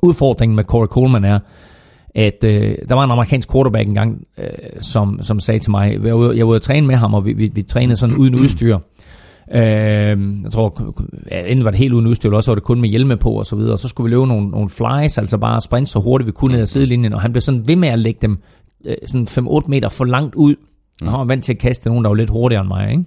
Udfordringen 0.03 0.57
med 0.57 0.65
Corey 0.65 0.87
Coleman 0.87 1.25
er, 1.25 1.39
at 2.15 2.45
øh, 2.45 2.77
der 2.89 2.95
var 2.95 3.05
en 3.05 3.11
amerikansk 3.11 3.53
quarterback 3.53 3.89
engang, 3.89 4.25
øh, 4.39 4.49
som, 4.81 5.19
som 5.23 5.41
sagde 5.41 5.59
til 5.59 5.71
mig, 5.71 5.93
jeg 5.93 6.03
jeg 6.03 6.15
var 6.17 6.51
ude 6.51 6.57
at 6.57 6.63
træne 6.63 6.87
med 6.87 6.97
ham, 6.97 7.15
og 7.15 7.25
vi, 7.25 7.33
vi, 7.33 7.51
vi 7.55 7.63
trænede 7.63 7.97
sådan 7.97 8.17
uden 8.17 8.35
udstyr, 8.35 8.79
Øh, 9.55 10.43
jeg 10.43 10.53
tror, 10.53 10.95
ja, 11.31 11.47
enten 11.47 11.65
var 11.65 11.71
det 11.71 11.79
helt 11.79 11.93
uden 11.93 12.07
udstyr, 12.07 12.29
eller 12.29 12.37
også 12.37 12.51
var 12.51 12.55
det 12.55 12.65
kun 12.65 12.81
med 12.81 12.89
hjelme 12.89 13.17
på 13.17 13.31
og 13.31 13.47
så 13.47 13.57
videre. 13.57 13.73
Og 13.73 13.79
så 13.79 13.89
skulle 13.89 14.05
vi 14.05 14.11
løbe 14.11 14.27
nogle, 14.27 14.49
nogle 14.49 14.69
flies, 14.69 15.19
altså 15.19 15.39
bare 15.39 15.61
sprinte 15.61 15.91
så 15.91 15.99
hurtigt 15.99 16.27
vi 16.27 16.33
kunne 16.33 16.53
ned 16.53 16.61
ad 16.61 16.67
sidelinjen, 16.67 17.13
og 17.13 17.21
han 17.21 17.33
blev 17.33 17.41
sådan 17.41 17.69
ved 17.69 17.77
med 17.77 17.89
at 17.89 17.99
lægge 17.99 18.19
dem 18.23 18.39
øh, 18.87 18.97
sådan 19.07 19.47
5-8 19.49 19.69
meter 19.69 19.89
for 19.89 20.05
langt 20.05 20.35
ud. 20.35 20.55
Og 21.03 21.11
han 21.11 21.19
var 21.19 21.25
vant 21.25 21.45
til 21.45 21.53
at 21.53 21.59
kaste 21.59 21.89
nogen, 21.89 22.05
der 22.05 22.11
var 22.11 22.15
lidt 22.15 22.31
hurtigere 22.31 22.61
end 22.61 22.69
mig, 22.69 22.91
ikke? 22.91 23.05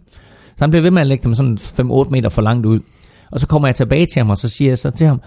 Så 0.48 0.64
han 0.64 0.72
blev 0.72 0.84
ved 0.84 0.92
med 0.92 1.02
at 1.02 1.08
lægge 1.08 1.24
dem 1.24 1.34
sådan 1.34 1.58
5-8 1.58 2.10
meter 2.10 2.30
for 2.30 2.42
langt 2.42 2.66
ud. 2.66 2.80
Og 3.32 3.40
så 3.40 3.48
kommer 3.48 3.68
jeg 3.68 3.76
tilbage 3.76 4.06
til 4.06 4.20
ham, 4.20 4.30
og 4.30 4.38
så 4.38 4.50
siger 4.50 4.72
jeg 4.72 4.78
så 4.78 4.92
til 4.92 5.08
ham, 5.08 5.22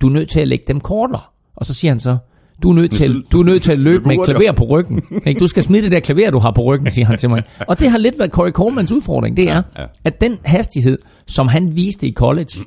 du 0.00 0.08
er 0.08 0.12
nødt 0.12 0.28
til 0.28 0.40
at 0.40 0.48
lægge 0.48 0.64
dem 0.68 0.80
kortere. 0.80 1.20
Og 1.56 1.66
så 1.66 1.74
siger 1.74 1.90
han 1.90 2.00
så, 2.00 2.16
du 2.64 2.70
er 2.70 2.74
nødt 2.74 2.92
til, 2.92 3.24
du 3.32 3.40
er 3.40 3.44
nødt 3.44 3.62
til 3.62 3.72
at 3.72 3.78
løbe 3.78 4.08
med 4.08 4.24
klaver 4.24 4.52
på 4.52 4.64
ryggen. 4.64 5.02
Ikke? 5.26 5.40
Du 5.40 5.46
skal 5.46 5.62
smide 5.62 5.82
det 5.82 5.92
der 5.92 6.00
klaver, 6.00 6.30
du 6.30 6.38
har 6.38 6.50
på 6.50 6.62
ryggen, 6.62 6.90
siger 6.90 7.06
han 7.06 7.18
til 7.18 7.30
mig. 7.30 7.42
Og 7.68 7.80
det 7.80 7.90
har 7.90 7.98
lidt 7.98 8.18
været 8.18 8.30
Corey 8.30 8.50
Colemans 8.50 8.92
udfordring. 8.92 9.36
Det 9.36 9.50
er, 9.50 9.62
at 10.04 10.20
den 10.20 10.38
hastighed, 10.44 10.98
som 11.26 11.48
han 11.48 11.76
viste 11.76 12.06
i 12.06 12.12
college, 12.12 12.58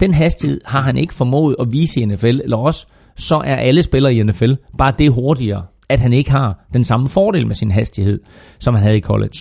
den 0.00 0.14
hastighed 0.14 0.60
har 0.64 0.80
han 0.80 0.96
ikke 0.96 1.14
formået 1.14 1.56
at 1.60 1.72
vise 1.72 2.00
i 2.00 2.04
NFL, 2.04 2.26
eller 2.26 2.56
også 2.56 2.86
så 3.16 3.36
er 3.36 3.56
alle 3.56 3.82
spillere 3.82 4.14
i 4.14 4.22
NFL 4.22 4.52
bare 4.78 4.92
det 4.98 5.12
hurtigere, 5.12 5.62
at 5.88 6.00
han 6.00 6.12
ikke 6.12 6.30
har 6.30 6.66
den 6.72 6.84
samme 6.84 7.08
fordel 7.08 7.46
med 7.46 7.54
sin 7.54 7.70
hastighed, 7.70 8.20
som 8.58 8.74
han 8.74 8.82
havde 8.82 8.96
i 8.96 9.00
college. 9.00 9.38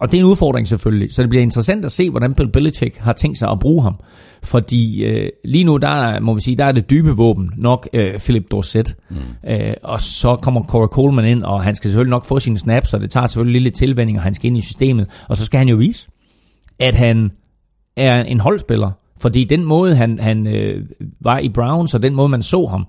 Og 0.00 0.12
det 0.12 0.18
er 0.18 0.22
en 0.22 0.30
udfordring 0.30 0.68
selvfølgelig, 0.68 1.14
så 1.14 1.22
det 1.22 1.30
bliver 1.30 1.42
interessant 1.42 1.84
at 1.84 1.92
se, 1.92 2.10
hvordan 2.10 2.34
Bill 2.34 2.52
Belichick 2.52 2.96
har 2.96 3.12
tænkt 3.12 3.38
sig 3.38 3.50
at 3.50 3.58
bruge 3.58 3.82
ham. 3.82 3.94
Fordi 4.42 5.04
øh, 5.04 5.28
lige 5.44 5.64
nu, 5.64 5.76
der 5.76 5.88
er, 5.88 6.20
må 6.20 6.34
vi 6.34 6.40
sige, 6.40 6.56
der 6.56 6.64
er 6.64 6.72
det 6.72 6.90
dybe 6.90 7.10
våben 7.10 7.50
nok 7.56 7.88
øh, 7.92 8.18
Philip 8.18 8.50
Dorset. 8.50 8.96
Mm. 9.10 9.16
Øh, 9.50 9.74
og 9.82 10.00
så 10.00 10.36
kommer 10.36 10.62
Corey 10.62 10.88
Coleman 10.88 11.24
ind, 11.24 11.44
og 11.44 11.62
han 11.62 11.74
skal 11.74 11.88
selvfølgelig 11.88 12.10
nok 12.10 12.24
få 12.24 12.38
sine 12.38 12.58
snaps, 12.58 12.94
og 12.94 13.00
det 13.00 13.10
tager 13.10 13.26
selvfølgelig 13.26 13.62
lidt 13.62 13.74
tilvænding, 13.74 14.18
og 14.18 14.22
han 14.22 14.34
skal 14.34 14.46
ind 14.46 14.58
i 14.58 14.60
systemet. 14.60 15.24
Og 15.28 15.36
så 15.36 15.44
skal 15.44 15.58
han 15.58 15.68
jo 15.68 15.76
vise, 15.76 16.08
at 16.78 16.94
han 16.94 17.30
er 17.96 18.22
en 18.22 18.40
holdspiller. 18.40 18.90
Fordi 19.20 19.44
den 19.44 19.64
måde, 19.64 19.94
han, 19.94 20.18
han 20.18 20.46
øh, 20.46 20.84
var 21.20 21.38
i 21.38 21.48
Browns, 21.48 21.94
og 21.94 22.02
den 22.02 22.14
måde, 22.14 22.28
man 22.28 22.42
så 22.42 22.66
ham 22.66 22.86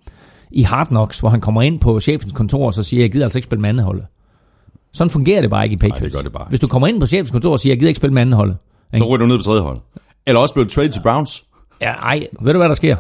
i 0.52 0.62
Hard 0.62 0.88
Knocks, 0.88 1.20
hvor 1.20 1.30
han 1.30 1.42
kommer 1.42 1.62
ind 1.62 1.80
på 1.80 2.00
chefens 2.00 2.32
kontor, 2.32 2.66
og 2.66 2.74
så 2.74 2.84
siger, 2.84 3.04
jeg 3.04 3.12
gider 3.12 3.26
altså 3.26 3.38
ikke 3.40 3.46
spille 3.46 3.62
med 3.62 3.70
anden 3.70 3.84
holdet. 3.84 4.06
Sådan 4.94 5.10
fungerer 5.10 5.42
det 5.42 5.50
bare 5.50 5.64
ikke 5.64 5.74
i 5.74 5.78
Patriots. 5.78 6.02
Nej, 6.02 6.08
det 6.08 6.14
gør 6.14 6.22
det 6.22 6.32
bare. 6.32 6.46
Hvis 6.50 6.60
du 6.60 6.68
kommer 6.68 6.88
ind 6.88 7.00
på 7.00 7.06
chefens 7.06 7.32
kontor 7.32 7.52
og 7.52 7.60
siger, 7.60 7.72
jeg 7.72 7.80
gider 7.80 7.90
ikke 7.90 7.98
spille 7.98 8.14
med 8.14 8.22
anden 8.22 8.34
hold. 8.34 8.56
Så 8.98 9.06
ryger 9.06 9.18
du 9.18 9.26
ned 9.26 9.38
på 9.38 9.44
tredje 9.44 9.62
hold. 9.62 9.78
Eller 10.28 10.40
også 10.40 10.54
bliver 10.54 10.66
du 10.66 10.72
trade 10.72 10.90
til 10.90 11.02
Browns. 11.02 11.44
Ja, 11.82 11.92
ej, 11.92 12.28
ved 12.42 12.54
du 12.54 12.60
hvad 12.60 12.70
der 12.70 12.76
sker? 12.76 12.96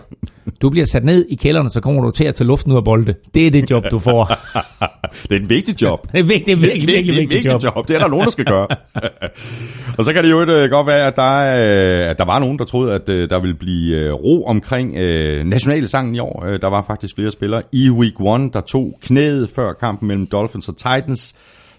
Du 0.61 0.69
bliver 0.69 0.85
sat 0.85 1.03
ned 1.03 1.25
i 1.29 1.35
kælderen, 1.35 1.69
så 1.69 1.81
kommer 1.81 2.01
du 2.01 2.11
til 2.11 2.23
at 2.23 2.35
tage 2.35 2.47
luften 2.47 2.71
ud 2.71 2.77
af 2.77 2.83
bolde. 2.83 3.15
Det 3.33 3.47
er 3.47 3.51
det 3.51 3.71
job, 3.71 3.83
du 3.91 3.99
får. 3.99 4.25
det 5.29 5.31
er 5.31 5.39
et 5.39 5.49
vigtigt 5.49 5.81
job. 5.81 6.07
Det 6.11 6.19
er 6.19 6.23
vigtigt, 6.23 6.45
det 6.45 6.53
er 6.53 6.67
virkelig, 6.67 6.87
det 6.87 6.93
er 6.93 7.03
virkelig, 7.03 7.29
vigtigt 7.29 7.53
job. 7.53 7.63
job. 7.63 7.87
Det 7.87 7.95
er 7.95 7.99
der 7.99 8.07
nogen, 8.07 8.25
der 8.25 8.31
skal 8.31 8.45
gøre. 8.45 8.67
og 9.97 10.05
så 10.05 10.13
kan 10.13 10.23
det 10.23 10.31
jo 10.31 10.41
uh, 10.41 10.69
godt 10.69 10.87
være, 10.87 11.07
at 11.07 11.15
der, 11.15 11.31
uh, 12.05 12.09
at 12.09 12.17
der 12.17 12.25
var 12.25 12.39
nogen, 12.39 12.59
der 12.59 12.65
troede, 12.65 12.93
at 12.93 13.09
uh, 13.09 13.15
der 13.15 13.41
ville 13.41 13.55
blive 13.55 14.11
ro 14.11 14.43
omkring 14.45 14.89
uh, 14.89 15.47
nationalsangen 15.47 16.15
i 16.15 16.19
år. 16.19 16.57
Der 16.61 16.69
var 16.69 16.83
faktisk 16.87 17.15
flere 17.15 17.31
spillere 17.31 17.61
i 17.73 17.89
Week 17.89 18.43
1, 18.45 18.53
der 18.53 18.61
tog 18.61 18.99
knæet 19.01 19.49
før 19.49 19.73
kampen 19.73 20.07
mellem 20.07 20.27
Dolphins 20.27 20.69
og 20.69 20.77
Titans. 20.77 21.35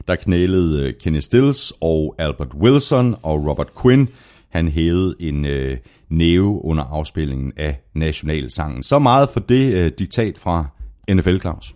Der 0.09 0.17
knælede 0.17 0.83
øh, 0.83 0.95
Kenny 1.01 1.19
Stills 1.19 1.73
og 1.81 2.15
Albert 2.19 2.55
Wilson 2.55 3.17
og 3.23 3.49
Robert 3.49 3.69
Quinn. 3.83 4.09
Han 4.49 4.69
hævede 4.69 5.15
en... 5.21 5.45
øh, 5.45 5.77
næve 6.13 6.65
under 6.65 6.85
afspillingen 6.85 7.53
af 7.57 7.81
nationalsangen. 7.95 8.83
Så 8.83 8.99
meget 8.99 9.29
for 9.29 9.41
det 9.41 9.75
øh, 9.75 9.93
diktat 9.99 10.39
fra 10.39 10.67
NFL, 11.11 11.39
Claus. 11.39 11.75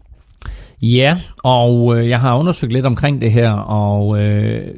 Ja, 0.82 1.18
og 1.44 1.98
øh, 1.98 2.08
jeg 2.08 2.20
har 2.20 2.38
undersøgt 2.38 2.72
lidt 2.72 2.86
omkring 2.86 3.20
det 3.20 3.32
her, 3.32 3.52
og 3.52 4.22
øh, 4.22 4.74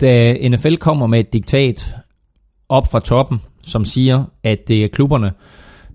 da 0.00 0.36
NFL 0.48 0.74
kommer 0.74 1.06
med 1.06 1.20
et 1.20 1.32
diktat 1.32 1.94
op 2.68 2.90
fra 2.90 3.00
toppen, 3.00 3.40
som 3.62 3.84
siger, 3.84 4.24
at 4.42 4.58
det 4.68 4.84
er 4.84 4.88
klubberne, 4.88 5.32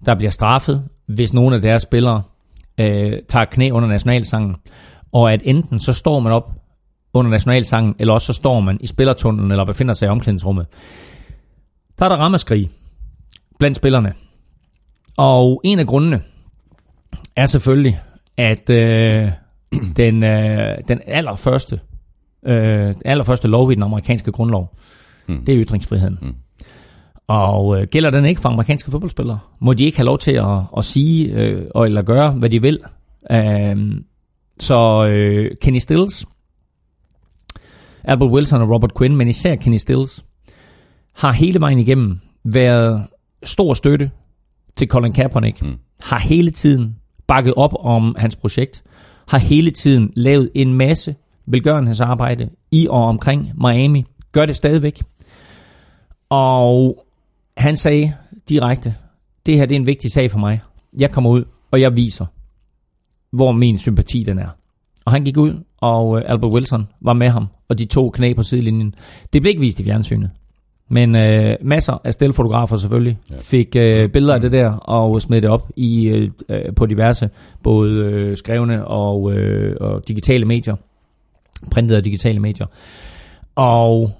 der 0.05 0.15
bliver 0.15 0.31
straffet, 0.31 0.83
hvis 1.07 1.33
nogle 1.33 1.55
af 1.55 1.61
deres 1.61 1.81
spillere 1.81 2.21
øh, 2.79 3.13
tager 3.27 3.45
knæ 3.45 3.69
under 3.71 3.89
nationalsangen, 3.89 4.55
og 5.11 5.33
at 5.33 5.41
enten 5.45 5.79
så 5.79 5.93
står 5.93 6.19
man 6.19 6.31
op 6.31 6.51
under 7.13 7.31
nationalsangen, 7.31 7.95
eller 7.99 8.13
også 8.13 8.27
så 8.27 8.33
står 8.33 8.59
man 8.59 8.77
i 8.81 8.87
spillertunnelen, 8.87 9.51
eller 9.51 9.65
befinder 9.65 9.93
sig 9.93 10.05
i 10.05 10.09
omklædningsrummet. 10.09 10.65
Der 11.99 12.05
er 12.05 12.09
der 12.09 12.15
rammeskrig 12.15 12.69
blandt 13.59 13.77
spillerne. 13.77 14.13
Og 15.17 15.61
en 15.63 15.79
af 15.79 15.87
grundene 15.87 16.21
er 17.35 17.45
selvfølgelig, 17.45 17.99
at 18.37 18.69
øh, 18.69 19.31
den, 19.97 20.23
øh, 20.23 20.77
den 20.87 20.99
allerførste, 21.05 21.79
øh, 22.45 22.95
allerførste 23.05 23.47
lov 23.47 23.71
i 23.71 23.75
den 23.75 23.83
amerikanske 23.83 24.31
grundlov, 24.31 24.75
mm. 25.27 25.45
det 25.45 25.55
er 25.55 25.63
ytringsfriheden. 25.65 26.17
Mm. 26.21 26.35
Og 27.27 27.81
øh, 27.81 27.87
gælder 27.87 28.09
den 28.09 28.25
ikke 28.25 28.41
for 28.41 28.49
amerikanske 28.49 28.91
fodboldspillere? 28.91 29.39
Må 29.61 29.73
de 29.73 29.85
ikke 29.85 29.97
have 29.97 30.05
lov 30.05 30.17
til 30.17 30.31
at, 30.31 30.59
at 30.77 30.85
sige 30.85 31.33
øh, 31.33 31.65
og 31.75 31.85
eller 31.85 32.01
gøre, 32.01 32.31
hvad 32.31 32.49
de 32.49 32.61
vil? 32.61 32.79
Øh, 33.31 34.01
så 34.59 35.05
øh, 35.05 35.51
Kenny 35.61 35.79
Stills, 35.79 36.25
Albert 38.03 38.31
Wilson 38.31 38.61
og 38.61 38.69
Robert 38.69 38.97
Quinn, 38.97 39.15
men 39.15 39.27
især 39.27 39.55
Kenny 39.55 39.77
Stills, 39.77 40.25
har 41.15 41.31
hele 41.31 41.59
vejen 41.59 41.79
igennem 41.79 42.19
været 42.43 43.07
stor 43.43 43.73
støtte 43.73 44.11
til 44.75 44.87
Colin 44.87 45.13
Kaepernick. 45.13 45.61
Mm. 45.61 45.75
Har 46.01 46.19
hele 46.19 46.51
tiden 46.51 46.95
bakket 47.27 47.53
op 47.53 47.73
om 47.79 48.15
hans 48.17 48.35
projekt. 48.35 48.83
Har 49.27 49.37
hele 49.37 49.71
tiden 49.71 50.11
lavet 50.15 50.49
en 50.55 50.73
masse 50.73 51.15
velgørenhedsarbejde 51.45 52.49
i 52.71 52.87
og 52.89 53.05
omkring 53.05 53.51
Miami. 53.57 54.05
Gør 54.31 54.45
det 54.45 54.55
stadigvæk. 54.55 55.01
Og 56.29 57.05
han 57.57 57.75
sagde 57.75 58.13
direkte, 58.49 58.95
det 59.45 59.55
her 59.55 59.65
det 59.65 59.75
er 59.75 59.79
en 59.79 59.87
vigtig 59.87 60.11
sag 60.11 60.31
for 60.31 60.39
mig. 60.39 60.61
Jeg 60.99 61.11
kommer 61.11 61.29
ud, 61.29 61.43
og 61.71 61.81
jeg 61.81 61.95
viser, 61.95 62.25
hvor 63.31 63.51
min 63.51 63.77
sympati 63.77 64.23
den 64.23 64.39
er. 64.39 64.58
Og 65.09 65.13
han 65.13 65.23
gik 65.23 65.37
ud, 65.37 65.53
og 65.77 66.17
øh, 66.17 66.23
Albert 66.25 66.53
Wilson 66.53 66.87
var 67.01 67.13
med 67.13 67.29
ham, 67.29 67.47
og 67.69 67.79
de 67.79 67.85
to 67.85 68.09
knæ 68.09 68.33
på 68.33 68.43
sidelinjen. 68.43 68.95
Det 69.33 69.41
blev 69.41 69.49
ikke 69.49 69.61
vist 69.61 69.79
i 69.79 69.83
fjernsynet. 69.83 70.29
Men 70.89 71.15
øh, 71.15 71.55
masser 71.61 72.01
af 72.03 72.13
stillefotografer 72.13 72.75
selvfølgelig 72.75 73.17
ja. 73.31 73.35
fik 73.41 73.75
øh, 73.75 74.09
billeder 74.09 74.33
af 74.33 74.41
det 74.41 74.51
der 74.51 74.71
og 74.71 75.21
smed 75.21 75.41
det 75.41 75.49
op 75.49 75.71
i 75.75 76.07
øh, 76.07 76.31
øh, 76.49 76.75
på 76.75 76.85
diverse 76.85 77.29
både 77.63 77.91
øh, 77.91 78.37
skrevne 78.37 78.87
og, 78.87 79.33
øh, 79.33 79.75
og 79.81 80.07
digitale 80.07 80.45
medier, 80.45 80.75
printede 81.71 81.97
og 81.97 82.05
digitale 82.05 82.39
medier. 82.39 82.67
Og 83.55 84.11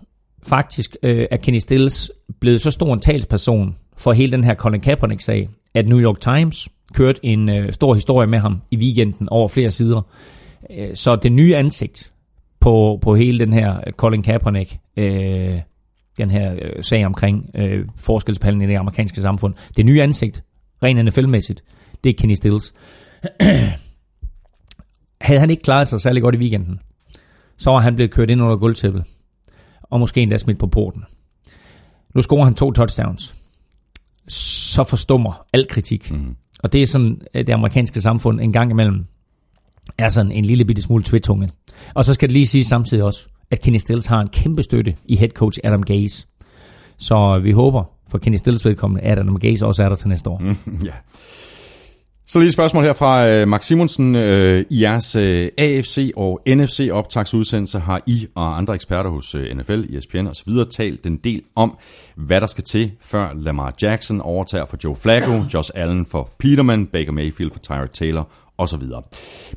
faktisk 0.44 0.96
øh, 1.04 1.26
er 1.32 1.38
Kenny 1.38 1.60
Stills 1.60 2.12
blevet 2.40 2.62
så 2.62 2.72
stor 2.72 2.94
en 2.94 3.00
talsperson 3.00 3.76
for 3.98 4.12
hele 4.12 4.32
den 4.32 4.44
her 4.44 4.56
Colin 4.56 4.82
Kaepernick-sag, 4.82 5.50
at 5.74 5.88
New 5.88 6.00
York 6.00 6.20
Times 6.20 6.70
kørte 6.94 7.26
en 7.26 7.50
øh, 7.50 7.74
stor 7.74 7.94
historie 7.94 8.28
med 8.28 8.40
ham 8.40 8.62
i 8.72 8.78
weekenden 8.78 9.30
over 9.30 9.48
flere 9.48 9.72
sider. 9.72 10.02
Øh, 10.70 10.96
så 10.96 11.16
det 11.16 11.32
nye 11.32 11.56
ansigt 11.56 12.14
på, 12.60 13.00
på 13.02 13.16
hele 13.16 13.40
den 13.40 13.54
her 13.54 13.80
Colin 13.92 14.22
Kaepernick, 14.22 14.78
øh, 14.98 15.62
den 16.18 16.32
her 16.32 16.54
øh, 16.54 16.84
sag 16.84 17.06
omkring 17.06 17.50
øh, 17.56 17.86
forskelsbehandling 17.96 18.70
i 18.70 18.74
det 18.74 18.80
amerikanske 18.80 19.22
samfund, 19.22 19.54
det 19.78 19.86
nye 19.86 20.02
ansigt, 20.02 20.44
rent 20.84 21.00
NFL-mæssigt, 21.00 21.64
det 22.04 22.10
er 22.10 22.14
Kenny 22.14 22.34
Stills. 22.34 22.74
Havde 25.22 25.40
han 25.40 25.50
ikke 25.50 25.64
klaret 25.64 25.88
sig 25.88 26.02
særlig 26.02 26.24
godt 26.24 26.36
i 26.36 26.38
weekenden, 26.38 26.80
så 27.58 27.72
var 27.72 27.80
han 27.80 27.96
blevet 27.96 28.12
kørt 28.12 28.30
ind 28.30 28.42
under 28.42 28.58
guldtæppet 28.58 29.04
og 29.82 30.00
måske 30.00 30.22
endda 30.22 30.38
smidt 30.38 30.60
på 30.60 30.68
porten. 30.68 31.04
Nu 32.16 32.22
scorer 32.22 32.44
han 32.44 32.54
to 32.54 32.72
touchdowns. 32.72 33.36
Så 34.28 34.84
forstummer 34.84 35.46
al 35.54 35.68
kritik. 35.68 36.12
Mm. 36.12 36.36
Og 36.64 36.74
det 36.74 36.82
er 36.82 36.86
sådan, 36.86 37.22
det 37.34 37.50
amerikanske 37.50 38.02
samfund 38.02 38.42
en 38.42 38.54
gang 38.54 38.72
imellem 38.72 39.06
er 39.98 40.10
sådan 40.10 40.32
en 40.32 40.46
lille 40.46 40.66
bitte 40.66 40.82
smule 40.82 41.04
tvetunget. 41.04 41.54
Og 41.94 42.06
så 42.06 42.14
skal 42.14 42.30
det 42.30 42.34
lige 42.34 42.48
sige 42.48 42.66
samtidig 42.66 43.04
også, 43.04 43.28
at 43.52 43.62
Kenny 43.62 43.78
Stills 43.78 44.06
har 44.06 44.22
en 44.22 44.28
kæmpe 44.28 44.64
støtte 44.64 44.96
i 45.06 45.16
head 45.16 45.30
coach 45.30 45.60
Adam 45.64 45.84
Gaze. 45.84 46.28
Så 46.98 47.40
vi 47.44 47.52
håber 47.52 47.84
for 48.10 48.18
Kenny 48.18 48.38
Stills 48.38 48.66
vedkommende, 48.66 49.04
at 49.04 49.20
Adam 49.20 49.40
Gaze 49.40 49.66
også 49.66 49.84
er 49.84 49.90
der 49.90 49.96
til 49.96 50.10
næste 50.10 50.30
år. 50.30 50.40
Mm, 50.40 50.58
ja. 50.86 50.94
Så 52.30 52.40
lige 52.40 52.48
et 52.48 52.54
spørgsmål 52.54 52.84
her 52.84 52.94
fra 52.94 53.28
øh, 53.28 53.48
Max 53.48 53.66
Simonsen. 53.66 54.16
Øh, 54.16 54.66
I 54.70 54.82
jeres 54.82 55.16
øh, 55.16 55.50
AFC 55.58 56.12
og 56.16 56.42
NFC 56.48 56.90
optagsudsendelse 56.92 57.80
har 57.80 58.02
I 58.08 58.28
og 58.36 58.58
andre 58.58 58.76
eksperter 58.76 59.10
hos 59.10 59.36
NFL, 59.56 59.84
ESPN 59.98 60.28
osv. 60.28 60.52
talt 60.72 61.06
en 61.06 61.18
del 61.18 61.42
om, 61.56 61.78
hvad 62.16 62.42
der 62.42 62.48
skal 62.48 62.64
til, 62.64 62.92
før 63.02 63.34
Lamar 63.36 63.74
Jackson 63.82 64.22
overtager 64.22 64.66
for 64.66 64.78
Joe 64.84 64.96
Flacco, 64.96 65.32
Josh 65.54 65.72
Allen 65.76 66.06
for 66.06 66.30
Peterman, 66.40 66.86
Baker 66.86 67.12
Mayfield 67.12 67.52
for 67.52 67.60
Tyrod 67.60 67.88
Taylor 67.88 68.30
osv. 68.60 68.84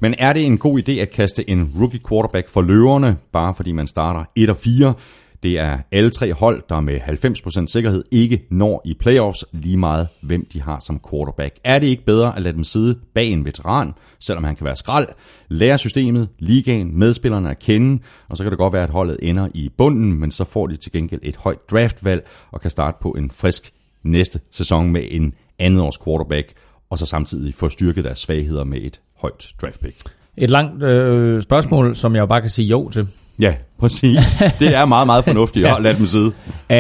Men 0.01 0.15
er 0.19 0.33
det 0.33 0.43
en 0.43 0.59
god 0.59 0.89
idé 0.89 0.93
at 0.93 1.11
kaste 1.11 1.51
en 1.51 1.73
rookie 1.79 2.01
quarterback 2.09 2.49
for 2.49 2.63
løverne, 2.63 3.17
bare 3.33 3.55
fordi 3.55 3.73
man 3.73 3.87
starter 3.87 4.25
1 4.37 4.51
og 4.51 4.57
4? 4.57 4.95
Det 5.43 5.59
er 5.59 5.79
alle 5.93 6.11
tre 6.11 6.33
hold, 6.33 6.63
der 6.69 6.81
med 6.81 7.01
90% 7.01 7.67
sikkerhed 7.67 8.05
ikke 8.11 8.43
når 8.51 8.83
i 8.85 8.95
playoffs 8.95 9.45
lige 9.53 9.77
meget, 9.77 10.09
hvem 10.21 10.47
de 10.53 10.63
har 10.63 10.81
som 10.81 11.01
quarterback. 11.11 11.55
Er 11.65 11.79
det 11.79 11.87
ikke 11.87 12.05
bedre 12.05 12.37
at 12.37 12.43
lade 12.43 12.55
dem 12.55 12.65
sidde 12.65 12.99
bag 13.15 13.27
en 13.27 13.45
veteran, 13.45 13.93
selvom 14.21 14.45
han 14.45 14.57
kan 14.57 14.65
være 14.65 14.77
skrald, 14.77 15.09
lære 15.49 15.79
systemet, 15.79 16.29
ligaen, 16.39 16.99
medspillerne 16.99 17.51
at 17.51 17.59
kende, 17.59 18.03
og 18.29 18.37
så 18.37 18.43
kan 18.43 18.51
det 18.51 18.59
godt 18.59 18.73
være, 18.73 18.83
at 18.83 18.91
holdet 18.91 19.17
ender 19.23 19.49
i 19.55 19.69
bunden, 19.79 20.13
men 20.13 20.31
så 20.31 20.45
får 20.45 20.67
de 20.67 20.77
til 20.77 20.93
gengæld 20.93 21.21
et 21.23 21.37
højt 21.37 21.71
draftvalg 21.71 22.27
og 22.51 22.61
kan 22.61 22.71
starte 22.71 22.97
på 23.01 23.11
en 23.11 23.31
frisk 23.31 23.73
næste 24.03 24.41
sæson 24.51 24.91
med 24.91 25.03
en 25.11 25.35
andet 25.59 25.83
års 25.83 25.99
quarterback, 26.05 26.53
og 26.93 26.99
så 26.99 27.07
samtidig 27.07 27.55
få 27.55 27.69
styrket 27.69 28.05
deres 28.05 28.19
svagheder 28.19 28.65
med 28.65 28.79
et 28.83 29.01
højt 29.21 29.49
draftpick. 29.63 29.97
Et 30.37 30.51
langt 30.51 30.83
øh, 30.83 31.43
spørgsmål, 31.43 31.97
som 31.97 32.17
jeg 32.17 32.29
bare 32.29 32.41
kan 32.41 32.51
sige 32.51 32.69
jo 32.69 32.91
til. 32.91 33.09
Ja, 33.41 33.55
præcis. 33.79 34.37
Det 34.59 34.75
er 34.75 34.85
meget, 34.85 35.07
meget 35.07 35.25
fornuftigt 35.25 35.65
ja. 35.67 35.77
at 35.77 35.83
lade 35.83 35.99
dem 35.99 36.07
sidde. 36.07 36.27
Uh, 36.27 36.77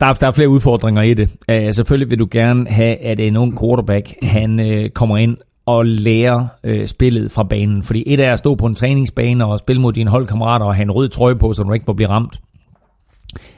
der, 0.00 0.16
der 0.20 0.26
er 0.26 0.32
flere 0.32 0.48
udfordringer 0.48 1.02
i 1.02 1.14
det. 1.14 1.30
Uh, 1.52 1.72
selvfølgelig 1.72 2.10
vil 2.10 2.18
du 2.18 2.28
gerne 2.30 2.70
have, 2.70 2.96
at 2.96 3.20
en 3.20 3.36
ung 3.36 3.60
quarterback, 3.60 4.14
han 4.22 4.60
uh, 4.60 4.88
kommer 4.94 5.16
ind 5.16 5.36
og 5.66 5.86
lærer 5.86 6.46
uh, 6.68 6.86
spillet 6.86 7.30
fra 7.30 7.42
banen. 7.42 7.82
Fordi 7.82 8.02
et 8.06 8.20
er 8.20 8.32
at 8.32 8.38
stå 8.38 8.54
på 8.54 8.66
en 8.66 8.74
træningsbane 8.74 9.46
og 9.46 9.58
spille 9.58 9.82
mod 9.82 9.92
dine 9.92 10.10
holdkammerater 10.10 10.66
og 10.66 10.74
have 10.74 10.82
en 10.82 10.90
rød 10.90 11.08
trøje 11.08 11.36
på, 11.36 11.52
så 11.52 11.62
du 11.62 11.72
ikke 11.72 11.84
må 11.88 11.92
blive 11.92 12.08
ramt. 12.08 12.40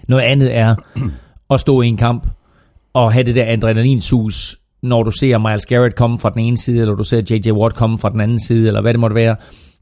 Noget 0.08 0.22
andet 0.22 0.56
er 0.56 0.74
at 1.54 1.60
stå 1.60 1.82
i 1.82 1.86
en 1.86 1.96
kamp 1.96 2.26
og 2.94 3.12
have 3.12 3.24
det 3.24 3.34
der 3.34 3.44
adrenalinsus, 3.52 4.58
når 4.84 5.02
du 5.02 5.10
ser 5.10 5.38
Miles 5.38 5.66
Garrett 5.66 5.96
komme 5.96 6.18
fra 6.18 6.30
den 6.30 6.40
ene 6.44 6.56
side, 6.58 6.80
eller 6.80 6.94
du 6.94 7.04
ser 7.04 7.22
J.J. 7.30 7.52
Watt 7.52 7.74
komme 7.74 7.98
fra 7.98 8.10
den 8.10 8.20
anden 8.20 8.40
side, 8.40 8.66
eller 8.66 8.82
hvad 8.82 8.92
det 8.92 9.00
måtte 9.00 9.16
være, 9.16 9.36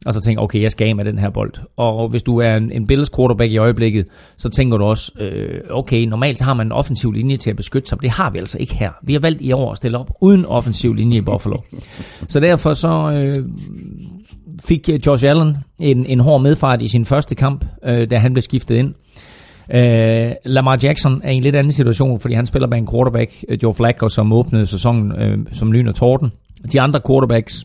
og 0.07 0.15
så 0.15 0.21
tænker 0.21 0.43
okay, 0.43 0.63
jeg 0.63 0.71
skal 0.71 0.89
af 0.89 0.97
med 0.97 1.05
den 1.05 1.19
her 1.19 1.31
bold. 1.31 1.53
Og 1.77 2.09
hvis 2.09 2.23
du 2.23 2.39
er 2.39 2.57
en, 2.57 2.73
en 2.73 2.87
Bills 2.87 3.11
quarterback 3.17 3.53
i 3.53 3.57
øjeblikket, 3.57 4.07
så 4.37 4.51
tænker 4.51 4.77
du 4.77 4.85
også, 4.85 5.13
øh, 5.21 5.61
okay, 5.71 6.05
normalt 6.05 6.39
så 6.39 6.45
har 6.45 6.55
man 6.55 6.67
en 6.67 6.73
offensiv 6.73 7.13
linje 7.13 7.37
til 7.37 7.51
at 7.51 7.57
beskytte 7.57 7.89
sig, 7.89 7.99
men 7.99 8.03
det 8.03 8.11
har 8.11 8.31
vi 8.31 8.39
altså 8.39 8.59
ikke 8.59 8.75
her. 8.75 8.91
Vi 9.03 9.13
har 9.13 9.21
valgt 9.21 9.43
i 9.43 9.53
år 9.53 9.71
at 9.71 9.77
stille 9.77 9.99
op 9.99 10.11
uden 10.21 10.47
offensiv 10.47 10.95
linje 10.95 11.19
i 11.19 11.21
Buffalo. 11.21 11.57
så 12.29 12.41
derfor 12.41 12.73
så 12.73 13.13
øh, 13.13 13.45
fik 14.65 14.89
øh, 14.89 15.01
Josh 15.07 15.25
Allen 15.29 15.57
en, 15.81 16.07
en 16.07 16.21
hård 16.21 16.43
medfart 16.43 16.83
i 16.83 16.89
sin 16.89 17.05
første 17.05 17.35
kamp, 17.35 17.65
øh, 17.85 18.11
da 18.11 18.19
han 18.19 18.33
blev 18.33 18.43
skiftet 18.43 18.75
ind. 18.75 18.95
Uh, 19.75 20.33
Lamar 20.45 20.79
Jackson 20.83 21.21
er 21.25 21.31
i 21.31 21.35
en 21.35 21.43
lidt 21.43 21.57
anden 21.57 21.73
situation, 21.73 22.21
fordi 22.21 22.35
han 22.35 22.47
spiller 22.47 22.69
med 22.69 22.79
en 22.79 22.89
quarterback, 22.93 23.45
Joe 23.63 23.75
Flacco, 23.75 24.09
som 24.09 24.33
åbnede 24.33 24.67
sæsonen 24.67 25.13
uh, 25.13 25.47
som 25.53 25.73
lyn 25.73 25.89
og 25.89 25.95
torden. 25.95 26.33
De 26.73 26.81
andre 26.81 27.01
quarterbacks 27.07 27.65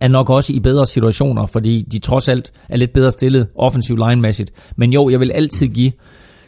er 0.00 0.08
nok 0.08 0.30
også 0.30 0.52
i 0.52 0.60
bedre 0.60 0.86
situationer, 0.86 1.46
fordi 1.46 1.82
de 1.92 1.98
trods 1.98 2.28
alt 2.28 2.52
er 2.68 2.76
lidt 2.76 2.92
bedre 2.92 3.12
stillet 3.12 3.48
offensiv 3.54 3.96
line-mæssigt. 3.96 4.50
Men 4.76 4.92
jo, 4.92 5.10
jeg 5.10 5.20
vil 5.20 5.32
altid 5.32 5.66
give 5.66 5.92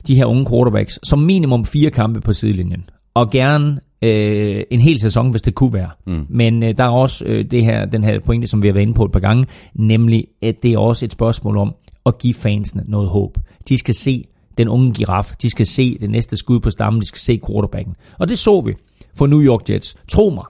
de 0.06 0.14
her 0.14 0.26
unge 0.26 0.46
quarterbacks 0.50 0.98
som 1.02 1.18
minimum 1.18 1.64
fire 1.64 1.90
kampe 1.90 2.20
på 2.20 2.32
sidelinjen. 2.32 2.84
Og 3.14 3.30
gerne 3.30 3.80
øh, 4.02 4.62
en 4.70 4.80
hel 4.80 5.00
sæson, 5.00 5.30
hvis 5.30 5.42
det 5.42 5.54
kunne 5.54 5.72
være. 5.72 5.90
Mm. 6.06 6.26
Men 6.28 6.62
øh, 6.62 6.74
der 6.76 6.84
er 6.84 6.90
også 6.90 7.24
øh, 7.26 7.44
det 7.50 7.64
her, 7.64 7.84
den 7.84 8.04
her 8.04 8.20
pointe, 8.26 8.48
som 8.48 8.62
vi 8.62 8.68
har 8.68 8.72
været 8.72 8.82
inde 8.82 8.94
på 8.94 9.04
et 9.04 9.12
par 9.12 9.20
gange, 9.20 9.46
nemlig 9.74 10.26
at 10.42 10.62
det 10.62 10.72
er 10.72 10.78
også 10.78 11.04
et 11.04 11.12
spørgsmål 11.12 11.56
om 11.56 11.74
at 12.06 12.18
give 12.18 12.34
fansene 12.34 12.82
noget 12.86 13.08
håb. 13.08 13.38
De 13.68 13.78
skal 13.78 13.94
se 13.94 14.24
den 14.58 14.68
unge 14.68 14.92
giraf, 14.92 15.32
de 15.42 15.50
skal 15.50 15.66
se 15.66 15.98
det 16.00 16.10
næste 16.10 16.36
skud 16.36 16.60
på 16.60 16.70
stammen, 16.70 17.02
de 17.02 17.06
skal 17.06 17.20
se 17.20 17.40
quarterbacken. 17.46 17.94
Og 18.18 18.28
det 18.28 18.38
så 18.38 18.60
vi 18.60 18.74
for 19.16 19.26
New 19.26 19.42
York 19.42 19.70
Jets. 19.70 19.96
Tro 20.08 20.28
mig, 20.28 20.44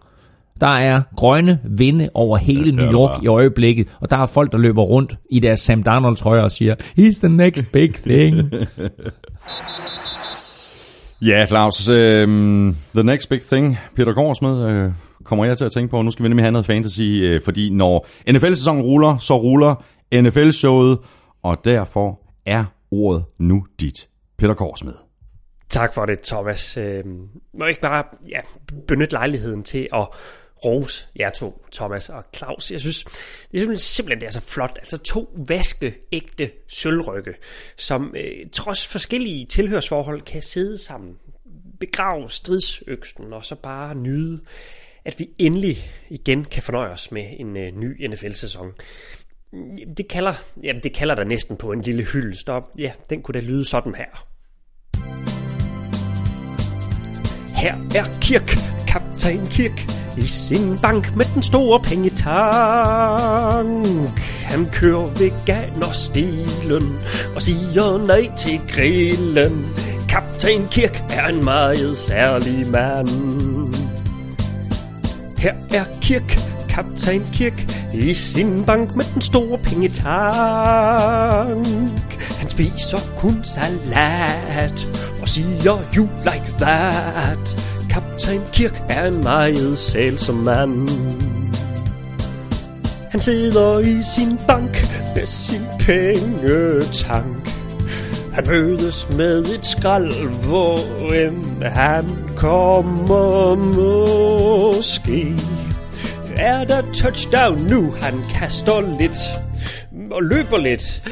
der 0.61 0.67
er 0.67 1.03
grønne 1.17 1.61
vinde 1.65 2.09
over 2.15 2.37
hele 2.37 2.65
ja, 2.65 2.71
New 2.71 2.93
York 2.93 3.23
i 3.23 3.27
øjeblikket, 3.27 3.89
og 4.01 4.11
der 4.11 4.19
er 4.19 4.27
folk, 4.27 4.53
der 4.53 4.59
løber 4.59 4.83
rundt 4.83 5.17
i 5.31 5.41
deres 5.41 5.61
Sam 5.61 5.83
Darnold 5.83 6.17
trøjer 6.17 6.43
og 6.43 6.51
siger, 6.51 6.75
he's 6.99 7.19
the 7.19 7.29
next 7.29 7.73
big 7.73 7.95
thing. 7.95 8.37
ja, 11.29 11.47
Claus, 11.47 11.89
uh, 11.89 11.95
the 12.95 13.05
next 13.05 13.29
big 13.29 13.43
thing, 13.43 13.79
Peter 13.97 14.13
Gårdsmed, 14.13 14.85
uh, 14.85 14.93
kommer 15.25 15.45
jeg 15.45 15.59
til 15.59 15.65
at 15.65 15.73
tænke 15.73 15.91
på, 15.91 16.03
nu 16.03 16.11
skal 16.11 16.23
vi 16.23 16.29
nemlig 16.29 16.45
have 16.45 16.53
noget 16.53 16.67
fantasy, 16.67 17.01
uh, 17.01 17.41
fordi 17.45 17.71
når 17.71 18.07
NFL-sæsonen 18.33 18.83
ruller, 18.83 19.19
så 19.19 19.37
ruller 19.37 19.85
NFL-showet, 20.15 20.99
og 21.43 21.57
derfor 21.65 22.21
er 22.47 22.65
ordet 22.93 23.25
nu 23.39 23.67
dit. 23.81 24.09
Peter 24.39 24.55
Korsmed. 24.55 24.95
Tak 25.69 25.95
for 25.95 26.07
det, 26.07 26.21
Thomas. 26.21 26.77
Øh, 26.77 27.05
må 27.07 27.65
jeg 27.65 27.69
ikke 27.69 27.81
bare 27.81 28.05
ja, 28.29 28.41
benytte 28.87 29.13
lejligheden 29.13 29.63
til 29.63 29.89
at 29.93 30.09
rose 30.65 31.07
jer 31.19 31.31
to, 31.31 31.65
Thomas 31.73 32.09
og 32.09 32.25
Claus. 32.37 32.71
Jeg 32.71 32.81
synes, 32.81 33.05
det 33.53 33.63
er 33.63 33.77
simpelthen 33.77 34.21
det 34.21 34.27
er 34.27 34.31
så 34.31 34.41
flot. 34.41 34.79
Altså 34.79 34.99
to 34.99 35.35
vaskeægte 35.37 36.51
sølvrygge, 36.69 37.35
som 37.77 38.15
øh, 38.17 38.51
trods 38.53 38.87
forskellige 38.87 39.47
tilhørsforhold 39.47 40.23
kan 40.23 40.43
sidde 40.43 40.79
sammen, 40.79 41.17
begrave 41.81 42.31
stridsøksten 42.31 43.33
og 43.33 43.45
så 43.45 43.55
bare 43.55 43.95
nyde, 43.95 44.41
at 45.05 45.19
vi 45.19 45.29
endelig 45.39 45.91
igen 46.09 46.45
kan 46.45 46.63
fornøje 46.63 46.91
os 46.91 47.11
med 47.11 47.27
en 47.39 47.57
øh, 47.57 47.73
ny 47.77 48.07
NFL-sæson. 48.07 48.73
Det 49.97 50.09
kalder, 50.09 50.33
jamen 50.63 50.83
det 50.83 50.93
kalder 50.95 51.15
der 51.15 51.25
næsten 51.25 51.57
på 51.57 51.73
en 51.73 51.81
lille 51.81 52.03
hyldest, 52.03 52.49
og 52.49 52.71
ja, 52.79 52.93
den 53.11 53.23
kunne 53.23 53.41
da 53.41 53.47
lyde 53.47 53.65
sådan 53.65 53.95
her. 53.95 54.27
Her 57.57 57.75
er 57.75 58.21
Kirk, 58.21 58.57
kaptajn 58.89 59.47
Kirk, 59.47 59.87
i 60.19 60.27
sin 60.27 60.79
bank 60.83 61.17
med 61.17 61.25
den 61.35 61.43
store 61.43 61.81
pengetank. 61.81 62.27
Han 64.45 64.67
kører 64.73 65.07
veganerstilen 65.07 66.99
og 67.37 67.43
siger 67.43 68.07
nej 68.07 68.37
til 68.37 68.61
grillen. 68.69 69.67
Kaptajn 70.09 70.67
Kirk 70.67 71.01
er 71.11 71.27
en 71.27 71.45
meget 71.45 71.97
særlig 71.97 72.71
mand. 72.71 73.09
Her 75.39 75.55
er 75.75 75.85
Kirk, 76.03 76.52
kaptajn 76.73 77.23
Kirk, 77.33 77.67
i 77.95 78.15
sin 78.15 78.65
bank 78.65 78.97
med 78.97 79.05
den 79.15 79.23
store 79.23 79.59
pengetank. 79.59 80.07
Han 82.39 82.49
spiser 82.49 82.99
kun 83.19 83.45
salat 83.45 84.87
og 85.21 85.29
siger 85.29 85.79
you 85.97 86.09
like 86.25 86.55
that. 86.59 87.67
Kaptajn 87.91 88.43
Kirk 88.53 88.83
er 88.89 89.07
en 89.09 89.23
meget 89.23 89.79
sælsom 89.79 90.35
mand. 90.35 90.89
Han 93.11 93.21
sidder 93.21 93.79
i 93.79 94.03
sin 94.17 94.39
bank 94.47 94.87
med 95.17 95.27
sin 95.27 95.63
pengetank. 95.81 97.49
Han 98.33 98.45
mødes 98.49 99.09
med 99.17 99.45
et 99.45 99.67
skrald, 99.67 100.47
hvor 100.47 100.79
end 101.15 101.63
han 101.63 102.05
kommer 102.37 103.55
måske. 103.55 105.37
Er 106.43 106.65
der 106.65 106.83
touchdown 106.93 107.61
nu? 107.71 107.93
Han 108.01 108.15
kaster 108.35 108.99
lidt 108.99 109.19
og 110.11 110.23
løber 110.23 110.59
lidt. 110.59 111.03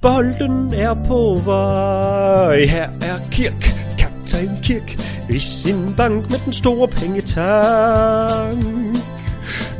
Bolden 0.00 0.74
er 0.74 0.94
på 1.06 1.40
vej. 1.44 2.64
Her 2.66 2.88
er 3.02 3.18
Kirk, 3.30 3.74
kaptajn 3.98 4.50
Kirk, 4.62 4.96
i 5.30 5.38
sin 5.38 5.94
bank 5.96 6.30
med 6.30 6.38
den 6.44 6.52
store 6.52 6.88
pengetank. 6.88 8.64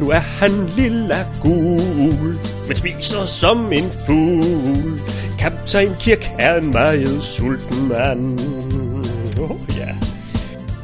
Nu 0.00 0.10
er 0.10 0.18
han 0.18 0.50
lilla 0.76 1.26
gul, 1.42 2.38
men 2.66 2.76
spiser 2.76 3.24
som 3.24 3.72
en 3.72 3.90
fugl. 4.06 5.00
Kaptajn 5.38 5.94
Kirk 6.00 6.30
er 6.38 6.54
en 6.54 6.70
meget 6.70 7.22
sulten 7.22 7.88
mand. 7.88 8.40
Oh, 9.40 9.56
ja. 9.78 9.96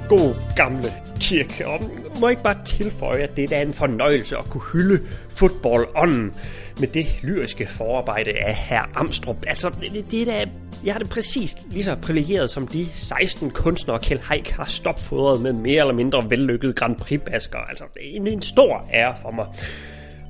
God 0.08 0.34
gamle 0.56 0.92
Kirk. 1.20 1.62
Og 1.66 1.80
må 2.20 2.28
ikke 2.28 2.42
bare 2.42 2.64
tilføje, 2.64 3.22
at 3.22 3.36
det 3.36 3.52
er 3.52 3.60
en 3.60 3.72
fornøjelse 3.72 4.36
at 4.36 4.44
kunne 4.44 4.62
hylde 4.72 5.08
fodboldånden 5.28 6.34
med 6.80 6.88
det 6.88 7.06
lyriske 7.22 7.66
forarbejde 7.66 8.30
af 8.30 8.54
herr 8.54 8.90
Amstrup. 8.94 9.36
Altså, 9.46 9.70
det, 9.80 10.10
det 10.10 10.22
er 10.22 10.26
da 10.26 10.46
jeg 10.84 10.94
har 10.94 10.98
det 10.98 11.08
præcis 11.08 11.56
lige 11.70 11.84
så 11.84 11.96
privilegeret 12.02 12.50
som 12.50 12.66
de 12.68 12.86
16 12.94 13.50
kunstnere, 13.50 13.98
Kjell 13.98 14.22
Haik 14.22 14.50
har 14.50 14.64
stopfodret 14.64 15.40
med 15.40 15.52
mere 15.52 15.80
eller 15.80 15.94
mindre 15.94 16.30
vellykket 16.30 16.76
Grand 16.76 16.96
Prix-basker. 16.96 17.58
Altså, 17.58 17.84
det 17.94 18.02
er 18.02 18.16
en, 18.16 18.26
en 18.26 18.42
stor 18.42 18.88
ære 18.94 19.14
for 19.22 19.30
mig. 19.30 19.46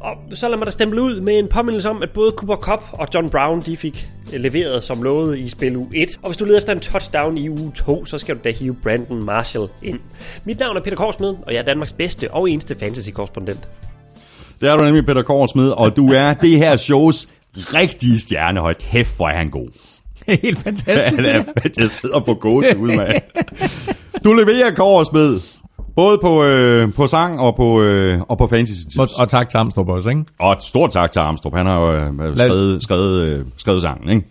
Og 0.00 0.16
så 0.34 0.48
lad 0.48 0.56
mig 0.56 0.66
da 0.66 0.70
stemple 0.70 1.02
ud 1.02 1.20
med 1.20 1.38
en 1.38 1.48
påmindelse 1.48 1.90
om, 1.90 2.02
at 2.02 2.10
både 2.10 2.30
Cooper 2.36 2.56
Cup 2.56 2.84
og 2.92 3.08
John 3.14 3.30
Brown, 3.30 3.60
de 3.60 3.76
fik 3.76 4.08
leveret 4.32 4.84
som 4.84 5.02
lovet 5.02 5.38
i 5.38 5.48
spil 5.48 5.76
u 5.76 5.86
1. 5.94 6.18
Og 6.22 6.28
hvis 6.28 6.36
du 6.36 6.44
leder 6.44 6.58
efter 6.58 6.72
en 6.72 6.80
touchdown 6.80 7.38
i 7.38 7.48
uge 7.48 7.72
2, 7.74 8.04
så 8.04 8.18
skal 8.18 8.34
du 8.34 8.40
da 8.44 8.50
hive 8.50 8.76
Brandon 8.82 9.24
Marshall 9.24 9.68
ind. 9.82 9.98
Mit 10.44 10.58
navn 10.58 10.76
er 10.76 10.80
Peter 10.80 10.96
Korsmed, 10.96 11.28
og 11.28 11.52
jeg 11.52 11.58
er 11.58 11.62
Danmarks 11.64 11.92
bedste 11.92 12.30
og 12.30 12.50
eneste 12.50 12.74
fantasy-korrespondent. 12.74 13.68
Det 14.60 14.68
er 14.68 14.76
du 14.76 14.84
nemlig, 14.84 15.06
Peter 15.06 15.22
Korsmed, 15.22 15.68
og 15.70 15.96
du 15.96 16.12
er 16.12 16.34
det 16.34 16.58
her 16.58 16.76
shows 16.76 17.28
rigtige 17.56 18.20
stjerne. 18.20 18.60
Hold 18.60 18.74
kæft, 18.74 19.16
hvor 19.16 19.28
er 19.28 19.36
han 19.36 19.50
god. 19.50 19.68
Helt 20.26 20.58
fantastisk. 20.64 21.22
Ja, 21.22 21.38
det 21.38 21.46
er, 21.56 21.70
jeg 21.78 21.90
sidder 21.90 22.20
på 22.20 22.34
gåse 22.34 22.76
ud 22.76 22.88
med. 22.88 23.06
Du 24.24 24.32
leverer 24.32 24.74
Korsmed, 24.74 25.40
både 25.98 26.18
på, 26.18 26.44
øh, 26.44 26.92
på 26.94 27.06
sang 27.06 27.40
og 27.40 27.56
på, 27.56 27.82
øh, 27.82 28.20
og 28.28 28.38
på 28.38 28.46
fantasy 28.46 28.82
tips. 28.82 28.96
Og, 28.98 29.08
og 29.18 29.28
tak 29.28 29.48
til 29.48 29.58
Amstrup 29.58 29.88
også, 29.88 30.08
ikke? 30.08 30.24
Og 30.38 30.52
et 30.52 30.62
stort 30.62 30.90
tak 30.90 31.12
til 31.12 31.20
Armstrong. 31.20 31.56
Han 31.56 31.66
har 31.66 31.80
jo 31.80 31.92
øh, 31.92 32.36
skrevet, 32.36 32.82
skrevet, 32.82 33.22
øh, 33.22 33.44
skrevet 33.56 33.82
sangen, 33.82 34.10
ikke? 34.10 34.26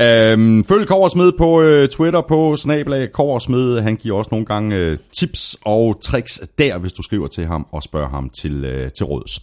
Øhm, 0.00 0.64
følg 0.64 0.86
Korsmed 0.86 1.32
på 1.38 1.62
øh, 1.62 1.88
Twitter 1.88 2.20
på 2.28 2.56
snablag 2.56 3.12
Korsmed. 3.12 3.80
Han 3.80 3.96
giver 3.96 4.18
også 4.18 4.28
nogle 4.32 4.46
gange 4.46 4.76
øh, 4.76 4.98
tips 5.18 5.56
og 5.64 6.00
tricks 6.02 6.40
der, 6.58 6.78
hvis 6.78 6.92
du 6.92 7.02
skriver 7.02 7.26
til 7.26 7.46
ham 7.46 7.66
og 7.72 7.82
spørger 7.82 8.08
ham 8.08 8.30
til, 8.30 8.64
øh, 8.64 8.90
til 8.90 9.06
råds. 9.06 9.38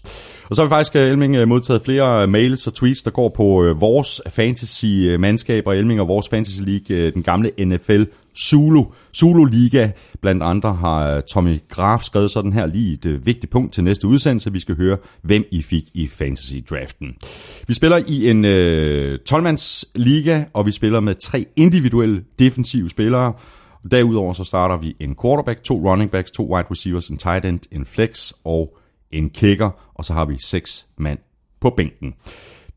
Og 0.49 0.55
så 0.55 0.61
har 0.61 0.67
vi 0.67 0.69
faktisk, 0.69 0.95
øh, 0.95 1.09
Elming, 1.09 1.35
øh, 1.35 1.47
modtaget 1.47 1.81
flere 1.81 2.23
øh, 2.23 2.29
mails 2.29 2.67
og 2.67 2.73
tweets, 2.73 3.03
der 3.03 3.11
går 3.11 3.29
på 3.29 3.63
øh, 3.63 3.81
vores 3.81 4.21
fantasy-mandskab 4.29 5.67
og 5.67 5.77
Elming 5.77 6.01
og 6.01 6.07
vores 6.07 6.29
fantasy 6.29 6.61
league, 6.61 6.97
øh, 6.97 7.13
den 7.13 7.23
gamle 7.23 7.51
NFL 7.59 8.03
Zulu, 8.37 8.83
Zulu 9.15 9.45
Liga. 9.45 9.89
Blandt 10.21 10.43
andre 10.43 10.73
har 10.73 11.15
øh, 11.15 11.21
Tommy 11.33 11.59
Graf 11.69 12.03
skrevet 12.03 12.31
sådan 12.31 12.53
her 12.53 12.65
lige 12.65 12.93
et 12.93 13.05
øh, 13.05 13.25
vigtigt 13.25 13.51
punkt 13.51 13.73
til 13.73 13.83
næste 13.83 14.07
udsendelse. 14.07 14.51
Vi 14.51 14.59
skal 14.59 14.75
høre, 14.75 14.97
hvem 15.21 15.43
I 15.51 15.61
fik 15.61 15.83
i 15.93 16.07
fantasy-draften. 16.07 17.15
Vi 17.67 17.73
spiller 17.73 17.97
i 18.07 18.29
en 18.29 18.45
øh, 18.45 19.19
12-mands 19.29 19.85
liga, 19.95 20.43
og 20.53 20.65
vi 20.65 20.71
spiller 20.71 20.99
med 20.99 21.15
tre 21.15 21.45
individuelle 21.55 22.23
defensive 22.39 22.89
spillere. 22.89 23.33
Derudover 23.91 24.33
så 24.33 24.43
starter 24.43 24.77
vi 24.77 24.95
en 24.99 25.15
quarterback, 25.21 25.63
to 25.63 25.91
running 25.91 26.11
backs, 26.11 26.31
to 26.31 26.55
wide 26.55 26.67
receivers, 26.71 27.07
en 27.07 27.17
tight 27.17 27.45
end, 27.45 27.59
en 27.71 27.85
flex 27.85 28.31
og 28.43 28.77
en 29.13 29.29
kicker, 29.29 29.69
og 29.95 30.05
så 30.05 30.13
har 30.13 30.25
vi 30.25 30.37
seks 30.39 30.85
mand 30.97 31.19
på 31.61 31.69
bænken. 31.69 32.13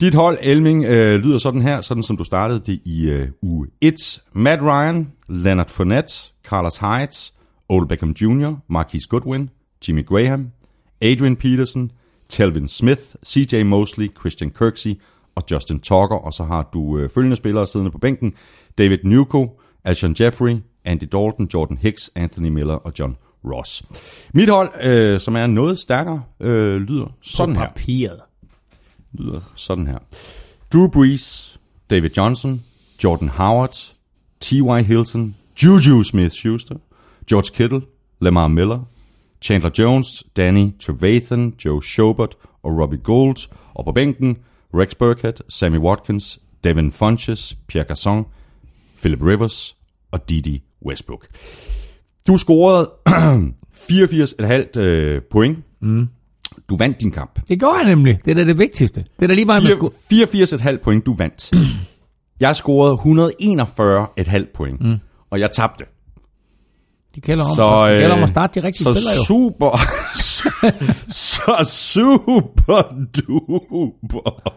Dit 0.00 0.14
hold, 0.14 0.38
Elming, 0.42 0.84
øh, 0.84 1.20
lyder 1.20 1.38
sådan 1.38 1.62
her, 1.62 1.80
sådan 1.80 2.02
som 2.02 2.16
du 2.16 2.24
startede 2.24 2.60
det 2.66 2.80
i 2.84 3.10
øh, 3.10 3.28
uge 3.42 3.66
1. 3.80 3.94
Matt 4.32 4.62
Ryan, 4.62 5.12
Leonard 5.28 5.68
Fournette, 5.68 6.12
Carlos 6.44 6.78
Hyde, 6.78 7.32
Old 7.68 7.88
Beckham 7.88 8.10
Jr., 8.10 8.54
Marquise 8.68 9.08
Goodwin, 9.08 9.50
Jimmy 9.88 10.06
Graham, 10.06 10.50
Adrian 11.00 11.36
Peterson, 11.36 11.90
Telvin 12.28 12.68
Smith, 12.68 13.00
CJ 13.26 13.62
Mosley, 13.62 14.10
Christian 14.20 14.50
Kirksey 14.50 14.94
og 15.34 15.42
Justin 15.50 15.80
Tucker. 15.80 16.16
Og 16.16 16.32
så 16.32 16.44
har 16.44 16.70
du 16.72 16.98
øh, 16.98 17.10
følgende 17.10 17.36
spillere 17.36 17.66
siddende 17.66 17.90
på 17.90 17.98
bænken. 17.98 18.32
David 18.78 18.98
Newco, 19.04 19.60
Alshon 19.84 20.16
Jeffrey, 20.20 20.56
Andy 20.84 21.04
Dalton, 21.12 21.48
Jordan 21.54 21.78
Hicks, 21.78 22.10
Anthony 22.14 22.48
Miller 22.48 22.74
og 22.74 22.92
John 22.98 23.16
Ross. 23.44 23.82
Mit 24.34 24.48
hold, 24.48 24.70
øh, 24.82 25.20
som 25.20 25.36
er 25.36 25.46
noget 25.46 25.78
stærkere, 25.78 26.22
øh, 26.40 26.76
lyder 26.76 27.06
sådan 27.22 27.54
på 27.54 27.60
Papiret 27.60 28.20
lyder 29.14 29.40
sådan 29.56 29.86
her. 29.86 29.98
Drew 30.72 30.88
Brees, 30.88 31.58
David 31.90 32.10
Johnson, 32.16 32.64
Jordan 33.04 33.28
Howard, 33.28 33.94
T.Y. 34.40 34.82
Hilton, 34.82 35.36
Juju 35.62 36.02
Smith-Schuster, 36.02 36.76
George 37.30 37.50
Kittle, 37.54 37.82
Lamar 38.20 38.48
Miller, 38.48 38.80
Chandler 39.42 39.70
Jones, 39.78 40.24
Danny 40.36 40.72
Trevathan, 40.80 41.54
Joe 41.64 41.82
Schobert 41.82 42.34
og 42.62 42.78
Robbie 42.78 42.98
Gould. 42.98 43.48
Og 43.74 43.84
på 43.84 43.92
bænken, 43.92 44.38
Rex 44.74 44.94
Burkhead, 44.94 45.34
Sammy 45.48 45.78
Watkins, 45.78 46.40
Devin 46.64 46.92
Funches, 46.92 47.56
Pierre 47.68 47.86
Garçon, 47.90 48.24
Philip 49.00 49.22
Rivers 49.22 49.76
og 50.10 50.28
Didi 50.28 50.62
Westbrook. 50.86 51.26
Du 52.26 52.36
scorede 52.36 52.90
84,5 54.74 54.80
øh, 54.80 55.22
point. 55.30 55.58
Mm. 55.80 56.08
Du 56.68 56.76
vandt 56.76 57.00
din 57.00 57.10
kamp. 57.10 57.40
Det 57.48 57.60
går 57.60 57.76
jeg 57.76 57.84
nemlig. 57.84 58.18
Det 58.24 58.30
er 58.30 58.34
da 58.34 58.44
det 58.44 58.58
vigtigste. 58.58 59.00
Det 59.00 59.22
er 59.22 59.26
da 59.26 59.34
lige 59.34 59.44
meget, 59.44 59.62
man 59.62 59.72
skulle... 59.72 59.94
84,5 60.74 60.76
point, 60.82 61.06
du 61.06 61.14
vandt. 61.14 61.50
Jeg 62.40 62.56
scorede 62.56 62.94
141,5 62.94 64.52
point, 64.54 64.80
mm. 64.80 64.96
og 65.30 65.40
jeg 65.40 65.50
tabte. 65.50 65.84
De 67.14 67.20
gælder 67.20 67.44
om, 67.44 67.54
Så, 67.54 67.86
det 67.88 67.98
gælder 67.98 68.12
om 68.12 68.18
øh, 68.18 68.22
at 68.22 68.28
starte 68.28 68.60
de 68.60 68.66
rigtige 68.66 68.84
Så 68.84 68.92
spillere 68.92 69.14
jo. 69.16 69.24
super, 69.24 69.78
så 71.34 71.70
super 71.72 72.82
duper. 73.14 74.50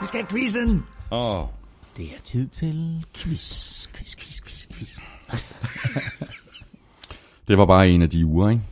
Vi 0.00 0.06
skal 0.06 0.20
have 0.20 0.28
quizzen. 0.28 0.82
Oh. 1.10 1.44
Det 1.96 2.04
er 2.04 2.20
tid 2.24 2.48
til 2.48 3.04
quiz, 3.14 3.86
quiz, 3.94 4.16
quiz, 4.16 4.40
quiz, 4.42 4.66
quiz. 4.72 4.98
Det 7.48 7.58
var 7.58 7.66
bare 7.66 7.88
en 7.88 8.02
af 8.02 8.10
de 8.10 8.26
uger, 8.26 8.50
ikke? 8.50 8.62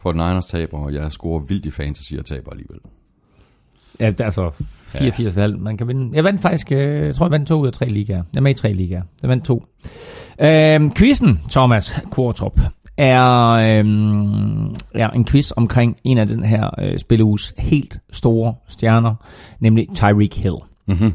For 0.00 0.12
Niners 0.12 0.46
taber, 0.46 0.78
og 0.78 0.94
jeg 0.94 1.12
scorer 1.12 1.40
vildt 1.40 1.66
i 1.66 1.70
fantasy 1.70 2.14
og 2.14 2.24
taber 2.24 2.50
alligevel. 2.50 2.78
Ja, 4.00 4.10
det 4.10 4.20
er 4.20 4.24
altså 4.24 4.50
84 4.86 5.36
ja. 5.36 5.46
Man 5.46 5.76
kan 5.76 5.88
vinde. 5.88 6.10
Jeg 6.16 6.24
vandt 6.24 6.42
faktisk, 6.42 6.72
øh, 6.72 7.06
jeg 7.06 7.14
tror, 7.14 7.26
jeg 7.26 7.30
vandt 7.30 7.48
to 7.48 7.60
ud 7.60 7.66
af 7.66 7.72
tre 7.72 7.88
ligaer. 7.88 8.22
Jeg 8.32 8.38
er 8.38 8.40
med 8.40 8.50
i 8.50 8.54
tre 8.54 8.72
ligaer. 8.72 9.02
Jeg 9.22 9.30
vandt 9.30 9.44
to. 9.44 9.64
Øhm, 10.40 10.92
quizzen, 10.94 11.40
Thomas 11.50 12.00
Kvartrup, 12.12 12.60
er, 12.96 13.48
øhm, 13.48 14.74
er 14.94 15.10
en 15.10 15.24
quiz 15.24 15.52
omkring 15.56 15.96
en 16.04 16.18
af 16.18 16.26
den 16.26 16.44
her 16.44 16.70
øh, 16.80 16.98
spilleuges 16.98 17.54
helt 17.58 17.98
store 18.10 18.54
stjerner, 18.68 19.14
nemlig 19.60 19.88
Tyreek 19.94 20.36
Hill. 20.36 20.56
Mhm. 20.86 21.12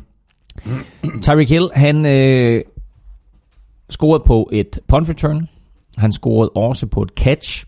Tyreek 1.22 1.50
Hill, 1.50 1.70
han 1.74 2.06
øh, 2.06 2.64
scorede 3.90 4.24
på 4.28 4.50
et 4.54 4.80
punt 4.88 5.10
return. 5.10 5.48
Han 5.98 6.12
scorede 6.12 6.50
også 6.50 6.88
på 6.88 7.02
et 7.02 7.10
catch. 7.10 7.66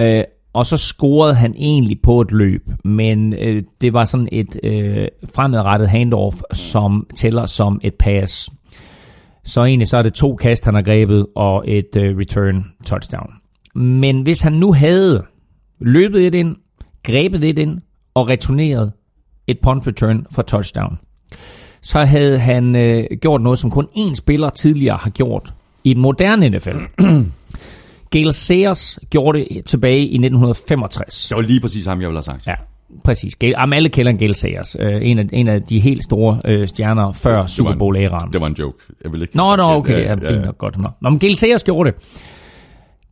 Øh, 0.00 0.24
og 0.52 0.66
så 0.66 0.76
scorede 0.76 1.34
han 1.34 1.54
egentlig 1.56 2.00
på 2.02 2.20
et 2.20 2.32
løb, 2.32 2.70
men 2.84 3.32
øh, 3.32 3.62
det 3.80 3.92
var 3.92 4.04
sådan 4.04 4.28
et 4.32 4.60
øh, 4.62 5.08
fremadrettet 5.34 5.88
handoff, 5.88 6.36
som 6.52 7.06
tæller 7.16 7.46
som 7.46 7.80
et 7.84 7.94
pass. 7.94 8.50
Så 9.44 9.64
egentlig 9.64 9.88
så 9.88 9.98
er 9.98 10.02
det 10.02 10.14
to 10.14 10.36
kast, 10.36 10.64
han 10.64 10.74
har 10.74 10.82
grebet, 10.82 11.26
og 11.34 11.64
et 11.66 11.96
øh, 11.96 12.18
return 12.18 12.64
touchdown. 12.86 13.32
Men 13.74 14.22
hvis 14.22 14.40
han 14.40 14.52
nu 14.52 14.72
havde 14.72 15.24
løbet 15.78 16.26
et 16.26 16.34
ind, 16.34 16.56
grebet 17.02 17.44
et 17.44 17.58
ind, 17.58 17.80
og 18.14 18.28
returneret 18.28 18.92
et 19.46 19.58
punt 19.62 19.86
return 19.86 20.26
for 20.30 20.42
touchdown, 20.42 20.98
så 21.80 22.04
havde 22.04 22.38
han 22.38 22.76
øh, 22.76 23.04
gjort 23.20 23.42
noget, 23.42 23.58
som 23.58 23.70
kun 23.70 23.88
én 23.96 24.14
spiller 24.14 24.50
tidligere 24.50 24.96
har 24.96 25.10
gjort 25.10 25.54
i 25.86 25.92
den 25.94 26.02
moderne 26.02 26.48
NFL. 26.48 26.76
Gale 28.10 28.32
Sayers 28.32 28.98
gjorde 29.10 29.38
det 29.38 29.64
tilbage 29.66 30.00
i 30.00 30.14
1965. 30.14 31.28
Det 31.28 31.34
var 31.36 31.42
lige 31.42 31.60
præcis 31.60 31.86
ham, 31.86 32.00
jeg 32.00 32.08
ville 32.08 32.16
have 32.16 32.22
sagt. 32.22 32.46
Ja, 32.46 32.54
præcis. 33.04 33.36
Gale, 33.36 33.60
jamen, 33.60 33.72
alle 33.76 33.88
kender 33.88 34.12
Gale 34.12 34.34
Sayers. 34.34 34.76
Øh, 34.80 35.10
en, 35.10 35.18
af, 35.18 35.24
en 35.32 35.48
af 35.48 35.62
de 35.62 35.80
helt 35.80 36.04
store 36.04 36.40
øh, 36.44 36.68
stjerner 36.68 37.12
før 37.12 37.46
Super 37.46 37.72
en- 37.72 37.78
Bowl-æraen. 37.78 38.32
Det 38.32 38.40
var 38.40 38.46
en 38.46 38.56
joke. 38.58 38.78
Jeg 39.04 39.12
vil 39.12 39.22
ikke 39.22 39.36
Nå, 39.36 39.56
nå, 39.56 39.62
okay. 39.62 39.92
Ja, 39.92 39.98
Ja, 39.98 40.08
ja, 40.22 40.30
fint 40.32 40.44
nok, 40.44 40.58
godt. 40.58 40.78
Nå, 40.78 40.88
men 41.10 41.18
Gale 41.18 41.36
Sayers 41.36 41.64
gjorde 41.64 41.90
det. 41.92 41.98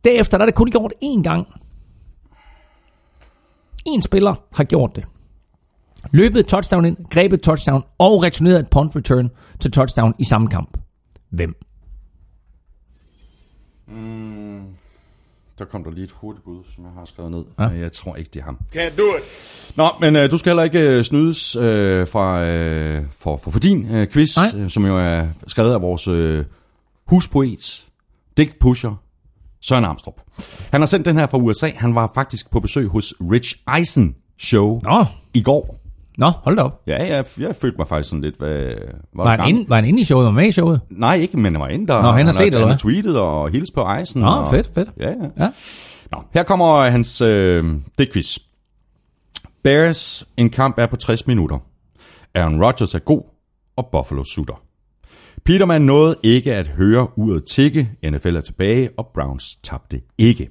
Derefter 0.03 0.37
der 0.37 0.41
er 0.45 0.47
det 0.47 0.55
kun 0.55 0.71
gjort 0.71 0.93
én 1.03 1.21
gang. 1.23 1.47
En 3.85 4.01
spiller 4.01 4.35
har 4.53 4.63
gjort 4.63 4.95
det. 4.95 5.03
Løbet 6.11 6.39
et 6.39 6.47
touchdown 6.47 6.85
ind, 6.85 6.97
grebet 7.09 7.37
et 7.37 7.43
touchdown 7.43 7.83
og 7.97 8.23
returneret 8.23 8.59
et 8.59 8.69
punt 8.69 8.95
return 8.95 9.29
til 9.59 9.71
touchdown 9.71 10.13
i 10.19 10.23
samme 10.23 10.47
kamp. 10.47 10.77
Hvem? 11.29 11.55
Der 15.59 15.65
kom 15.65 15.83
der 15.83 15.91
lige 15.91 16.03
et 16.03 16.11
hurtigt 16.11 16.43
bud, 16.45 16.63
som 16.75 16.83
jeg 16.83 16.91
har 16.97 17.05
skrevet 17.05 17.31
ned. 17.31 17.45
Ja. 17.59 17.63
Ja. 17.63 17.79
Jeg 17.79 17.91
tror 17.91 18.15
ikke, 18.15 18.29
det 18.33 18.39
er 18.39 18.43
ham. 18.43 18.57
Can't 18.75 18.97
do 18.97 19.03
it. 19.17 19.23
Nå, 19.77 19.87
men 19.99 20.15
øh, 20.15 20.31
du 20.31 20.37
skal 20.37 20.49
heller 20.49 20.63
ikke 20.63 20.79
øh, 20.79 21.03
snydes 21.03 21.55
øh, 21.55 22.07
fra, 22.07 22.45
øh, 22.45 23.05
for, 23.19 23.37
for, 23.37 23.51
for 23.51 23.59
din 23.59 23.95
øh, 23.95 24.07
quiz, 24.07 24.37
Nej. 24.37 24.61
øh, 24.63 24.69
som 24.69 24.85
jo 24.85 24.97
er 24.97 25.27
skrevet 25.47 25.73
af 25.73 25.81
vores 25.81 26.07
øh, 26.07 26.45
huspoet, 27.05 27.85
digtpusher, 28.37 29.01
Søren 29.61 29.85
Armstrong. 29.85 30.17
Han 30.71 30.81
har 30.81 30.85
sendt 30.85 31.05
den 31.05 31.17
her 31.17 31.27
fra 31.27 31.37
USA. 31.37 31.69
Han 31.75 31.95
var 31.95 32.11
faktisk 32.15 32.51
på 32.51 32.59
besøg 32.59 32.87
hos 32.87 33.13
Rich 33.31 33.55
Eisen 33.77 34.15
show 34.39 34.81
Nå, 34.83 35.05
i 35.33 35.41
går. 35.41 35.84
Nå 36.17 36.29
hold 36.29 36.55
da 36.55 36.61
op. 36.61 36.81
Ja, 36.87 37.15
jeg, 37.15 37.25
jeg 37.39 37.55
følte 37.55 37.77
mig 37.77 37.87
faktisk 37.87 38.09
sådan 38.09 38.23
lidt... 38.23 38.37
Hvad, 38.37 38.73
var, 39.15 39.23
Var 39.23 39.37
han, 39.37 39.49
inde, 39.49 39.69
var 39.69 39.75
han 39.75 39.85
inde 39.85 39.99
i 39.99 40.03
showet? 40.03 40.25
Var 40.25 40.31
han 40.31 40.35
med 40.35 40.47
i 40.47 40.51
showet? 40.51 40.81
Nej, 40.89 41.15
ikke, 41.15 41.37
men 41.37 41.53
jeg 41.53 41.61
var 41.61 41.67
inde 41.67 41.87
der. 41.87 42.01
Nå, 42.01 42.11
han 42.11 42.25
har 42.25 42.33
set 42.33 42.39
det, 42.39 42.53
han 42.53 42.53
eller 42.53 42.67
har 42.67 42.73
hvad? 42.73 42.79
tweetet 42.79 43.17
og 43.19 43.49
hilst 43.49 43.73
på 43.73 43.87
Eisen. 43.99 44.21
Nå, 44.21 44.27
og, 44.27 44.49
fedt, 44.49 44.71
fedt. 44.75 44.89
Ja, 44.99 45.09
ja. 45.09 45.43
Ja. 45.45 45.49
Nå, 46.11 46.17
her 46.33 46.43
kommer 46.43 46.89
hans 46.89 47.21
øh, 47.21 47.65
digtquiz. 47.97 48.37
Bears, 49.63 50.27
en 50.37 50.49
kamp 50.49 50.77
er 50.77 50.85
på 50.85 50.95
60 50.95 51.27
minutter. 51.27 51.57
Aaron 52.35 52.63
Rodgers 52.63 52.95
er 52.95 52.99
god, 52.99 53.21
og 53.77 53.89
Buffalo 53.91 54.23
sutter. 54.23 54.61
Peterman 55.45 55.81
nåede 55.81 56.15
ikke 56.23 56.53
at 56.55 56.67
høre 56.67 57.07
uret 57.17 57.43
tikke, 57.43 57.89
NFL 58.11 58.35
er 58.35 58.41
tilbage, 58.41 58.89
og 58.97 59.07
Browns 59.13 59.55
tabte 59.63 60.01
ikke. 60.17 60.49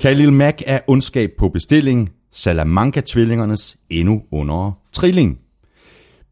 Khalil 0.00 0.32
Mack 0.32 0.62
er 0.66 0.78
ondskab 0.86 1.30
på 1.38 1.48
bestilling, 1.48 2.10
Salamanca-tvillingernes 2.32 3.76
endnu 3.90 4.22
under 4.32 4.78
trilling. 4.96 5.38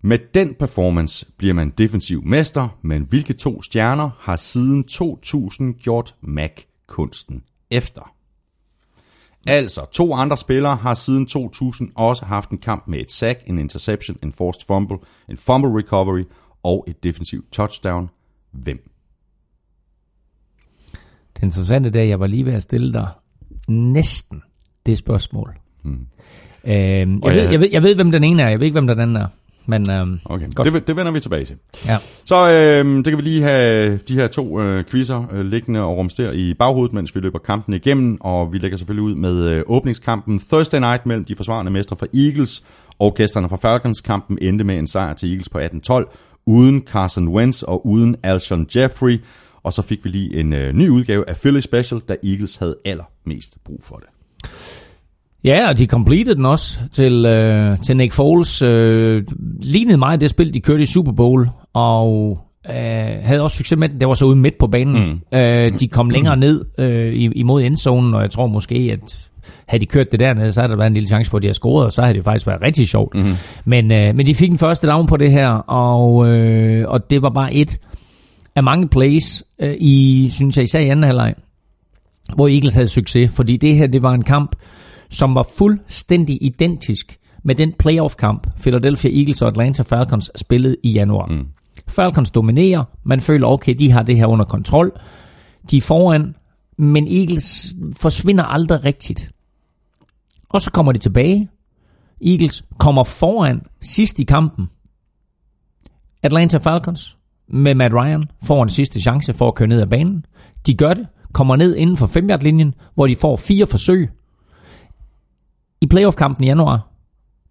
Med 0.03 0.19
den 0.35 0.55
performance 0.55 1.27
bliver 1.37 1.55
man 1.55 1.71
defensiv 1.71 2.23
mester, 2.25 2.79
men 2.83 3.03
hvilke 3.03 3.33
to 3.33 3.63
stjerner 3.63 4.11
har 4.19 4.37
siden 4.37 4.85
2000 4.85 5.75
gjort 5.75 6.15
Mac 6.21 6.63
kunsten 6.87 7.43
efter? 7.71 8.15
Altså, 9.47 9.87
to 9.93 10.15
andre 10.15 10.37
spillere 10.37 10.77
har 10.77 10.95
siden 10.95 11.27
2000 11.27 11.93
også 11.95 12.25
haft 12.25 12.51
en 12.51 12.59
kamp 12.59 12.89
med 12.89 12.99
et 12.99 13.13
sack, 13.13 13.43
en 13.47 13.59
interception, 13.59 14.17
en 14.23 14.33
forced 14.33 14.67
fumble, 14.67 14.99
en 15.29 15.37
fumble 15.37 15.79
recovery 15.79 16.25
og 16.63 16.85
et 16.89 17.05
defensivt 17.05 17.53
touchdown. 17.53 18.11
Hvem? 18.53 18.91
Det 21.37 21.43
interessante 21.43 21.99
er, 21.99 22.03
at 22.03 22.09
jeg 22.09 22.21
var 22.21 22.27
lige 22.27 22.45
ved 22.45 22.53
at 22.53 22.63
stille 22.63 22.93
dig 22.93 23.09
næsten 23.69 24.43
det 24.87 24.99
spørgsmål. 24.99 25.59
Hmm. 25.83 26.07
Øhm, 26.67 27.19
Og 27.23 27.29
jeg, 27.31 27.37
ved, 27.37 27.43
jeg- 27.43 27.53
jeg, 27.53 27.61
ved, 27.61 27.69
jeg 27.73 27.83
ved, 27.83 27.95
hvem 27.95 28.11
den 28.11 28.25
ene 28.25 28.43
er. 28.43 28.49
Jeg 28.49 28.59
ved 28.61 28.67
ikke, 28.67 28.75
hvem 28.75 28.87
den 28.87 29.01
anden 29.01 29.17
er. 29.17 29.27
Men 29.67 29.91
øhm, 29.91 30.19
Okay, 30.25 30.47
Godt. 30.55 30.73
det, 30.73 30.87
det 30.87 30.97
vender 30.97 31.13
vi 31.13 31.21
tilbage 31.21 31.45
til. 31.45 31.57
ja. 31.87 31.99
Så 32.25 32.51
øh, 32.51 32.97
det 32.97 33.05
kan 33.05 33.17
vi 33.17 33.23
lige 33.23 33.43
have 33.43 33.99
de 34.09 34.15
her 34.15 34.27
to 34.27 34.61
øh, 34.61 34.85
quizzer 34.85 35.25
øh, 35.33 35.45
liggende 35.47 35.81
og 35.83 35.97
rumstere 35.97 36.37
i 36.37 36.55
baghovedet, 36.55 36.93
mens 36.95 37.15
vi 37.15 37.21
løber 37.21 37.39
kampen 37.39 37.75
igennem. 37.75 38.19
Og 38.21 38.53
vi 38.53 38.59
lægger 38.59 38.77
selvfølgelig 38.79 39.03
ud 39.05 39.15
med 39.15 39.49
øh, 39.51 39.63
åbningskampen 39.67 40.39
Thursday 40.39 40.79
Night 40.79 41.07
mellem 41.07 41.25
de 41.25 41.37
forsvarende 41.37 41.73
mestre 41.73 41.97
fra 41.97 42.07
Eagles 42.15 42.65
og 42.99 43.15
gæsterne 43.15 43.49
fra 43.49 43.57
Falcons. 43.57 44.01
Kampen 44.01 44.39
endte 44.43 44.65
med 44.65 44.79
en 44.79 44.87
sejr 44.87 45.15
til 45.15 45.29
Eagles 45.29 45.49
på 45.49 45.59
18-12, 45.59 46.43
uden 46.47 46.83
Carson 46.93 47.29
Wentz 47.29 47.63
og 47.63 47.87
uden 47.87 48.17
Alshon 48.23 48.67
Jeffrey. 48.77 49.21
Og 49.63 49.73
så 49.73 49.83
fik 49.83 50.05
vi 50.05 50.11
lige 50.11 50.37
en 50.41 50.53
øh, 50.53 50.73
ny 50.73 50.89
udgave 50.89 51.29
af 51.29 51.37
Philly 51.37 51.61
Special, 51.61 52.01
da 52.09 52.17
Eagles 52.25 52.57
havde 52.57 52.77
allermest 52.85 53.57
brug 53.65 53.81
for 53.83 53.95
det. 53.97 54.09
Ja, 55.45 55.69
og 55.69 55.79
de 55.79 55.87
completed 55.87 56.35
den 56.35 56.47
også 56.47 56.81
til, 56.93 57.27
øh, 57.27 57.79
til 57.79 57.97
Nick 57.97 58.13
Foles. 58.13 58.63
Øh, 58.63 59.23
lignede 59.63 59.97
meget 59.99 60.21
det 60.21 60.31
spil, 60.31 60.55
de 60.55 60.61
kørte 60.61 60.83
i 60.83 60.87
Super 60.87 61.13
Bowl, 61.13 61.49
og 61.73 62.39
øh, 62.71 62.75
havde 63.23 63.41
også 63.41 63.57
succes 63.57 63.79
med 63.79 63.89
den. 63.89 64.01
Det 64.01 64.09
var 64.09 64.15
så 64.15 64.25
ude 64.27 64.37
midt 64.37 64.59
på 64.59 64.67
banen. 64.67 65.21
Mm. 65.33 65.39
Øh, 65.39 65.79
de 65.81 65.89
kom 65.89 66.11
længere 66.17 66.37
ned 66.37 66.65
øh, 66.79 67.13
i- 67.15 67.33
imod 67.33 67.63
endzonen, 67.63 68.15
og 68.15 68.23
jeg 68.23 68.31
tror 68.31 68.47
måske, 68.47 68.75
at 68.93 69.29
havde 69.67 69.81
de 69.81 69.87
kørt 69.87 70.13
det 70.13 70.21
dernede, 70.21 70.53
så 70.53 70.61
havde 70.61 70.71
der 70.71 70.77
været 70.77 70.87
en 70.87 70.95
lille 70.95 71.09
chance 71.09 71.31
for, 71.31 71.37
at 71.37 71.43
de 71.43 71.49
har 71.49 71.53
scoret, 71.53 71.85
og 71.87 71.93
så 71.93 72.03
havde 72.03 72.15
det 72.17 72.25
faktisk 72.25 72.47
været 72.47 72.63
rigtig 72.63 72.89
sjovt. 72.89 73.15
Mm. 73.15 73.33
Men, 73.65 73.93
øh, 73.93 74.15
men 74.17 74.27
de 74.27 74.35
fik 74.35 74.51
en 74.51 74.59
første 74.59 74.87
down 74.87 75.07
på 75.07 75.17
det 75.17 75.33
her, 75.33 75.49
og, 75.49 76.29
øh, 76.29 76.89
og 76.89 77.11
det 77.11 77.23
var 77.23 77.31
bare 77.31 77.55
et 77.55 77.79
af 78.57 78.63
mange 78.63 78.89
plays 78.89 79.45
øh, 79.59 79.75
i, 79.81 80.29
synes 80.33 80.57
jeg, 80.57 80.65
især 80.65 80.81
i 80.81 80.89
anden 80.89 81.05
halvleg, 81.05 81.35
hvor 82.35 82.49
Eagles 82.49 82.75
havde 82.75 82.89
succes, 82.89 83.33
fordi 83.37 83.57
det 83.57 83.77
her, 83.77 83.87
det 83.87 84.03
var 84.03 84.13
en 84.13 84.23
kamp, 84.25 84.57
som 85.15 85.35
var 85.35 85.49
fuldstændig 85.59 86.39
identisk 86.43 87.19
med 87.43 87.55
den 87.55 87.73
playoff-kamp, 87.73 88.47
Philadelphia 88.61 89.11
Eagles 89.19 89.43
og 89.43 89.49
Atlanta 89.49 89.83
Falcons 89.83 90.31
spillede 90.37 90.77
i 90.83 90.93
januar. 90.93 91.27
Mm. 91.27 91.47
Falcons 91.89 92.31
dominerer, 92.31 92.85
man 93.03 93.21
føler, 93.21 93.47
okay, 93.47 93.75
de 93.79 93.91
har 93.91 94.03
det 94.03 94.17
her 94.17 94.27
under 94.27 94.45
kontrol. 94.45 94.93
De 95.71 95.77
er 95.77 95.81
foran, 95.81 96.35
men 96.79 97.09
Eagles 97.09 97.75
forsvinder 97.97 98.45
aldrig 98.45 98.85
rigtigt. 98.85 99.33
Og 100.49 100.63
så 100.63 100.71
kommer 100.71 100.93
de 100.93 100.99
tilbage. 100.99 101.49
Eagles 102.27 102.65
kommer 102.79 103.05
foran 103.05 103.63
sidst 103.81 104.19
i 104.19 104.25
kampen. 104.25 104.67
Atlanta 106.23 106.59
Falcons 106.59 107.17
med 107.49 107.75
Matt 107.75 107.95
Ryan 107.95 108.25
får 108.45 108.63
en 108.63 108.69
sidste 108.69 109.01
chance 109.01 109.33
for 109.33 109.49
at 109.49 109.55
køre 109.55 109.69
ned 109.69 109.81
ad 109.81 109.87
banen. 109.87 110.25
De 110.67 110.75
gør 110.75 110.95
det, 110.95 111.07
kommer 111.33 111.57
ned 111.57 111.77
inden 111.77 111.97
for 111.97 112.07
5 112.07 112.29
linjen 112.41 112.75
hvor 112.95 113.07
de 113.07 113.17
får 113.17 113.37
fire 113.37 113.67
forsøg. 113.67 114.11
I 115.85 115.87
playoff-kampen 115.87 116.45
i 116.45 116.47
januar, 116.47 116.89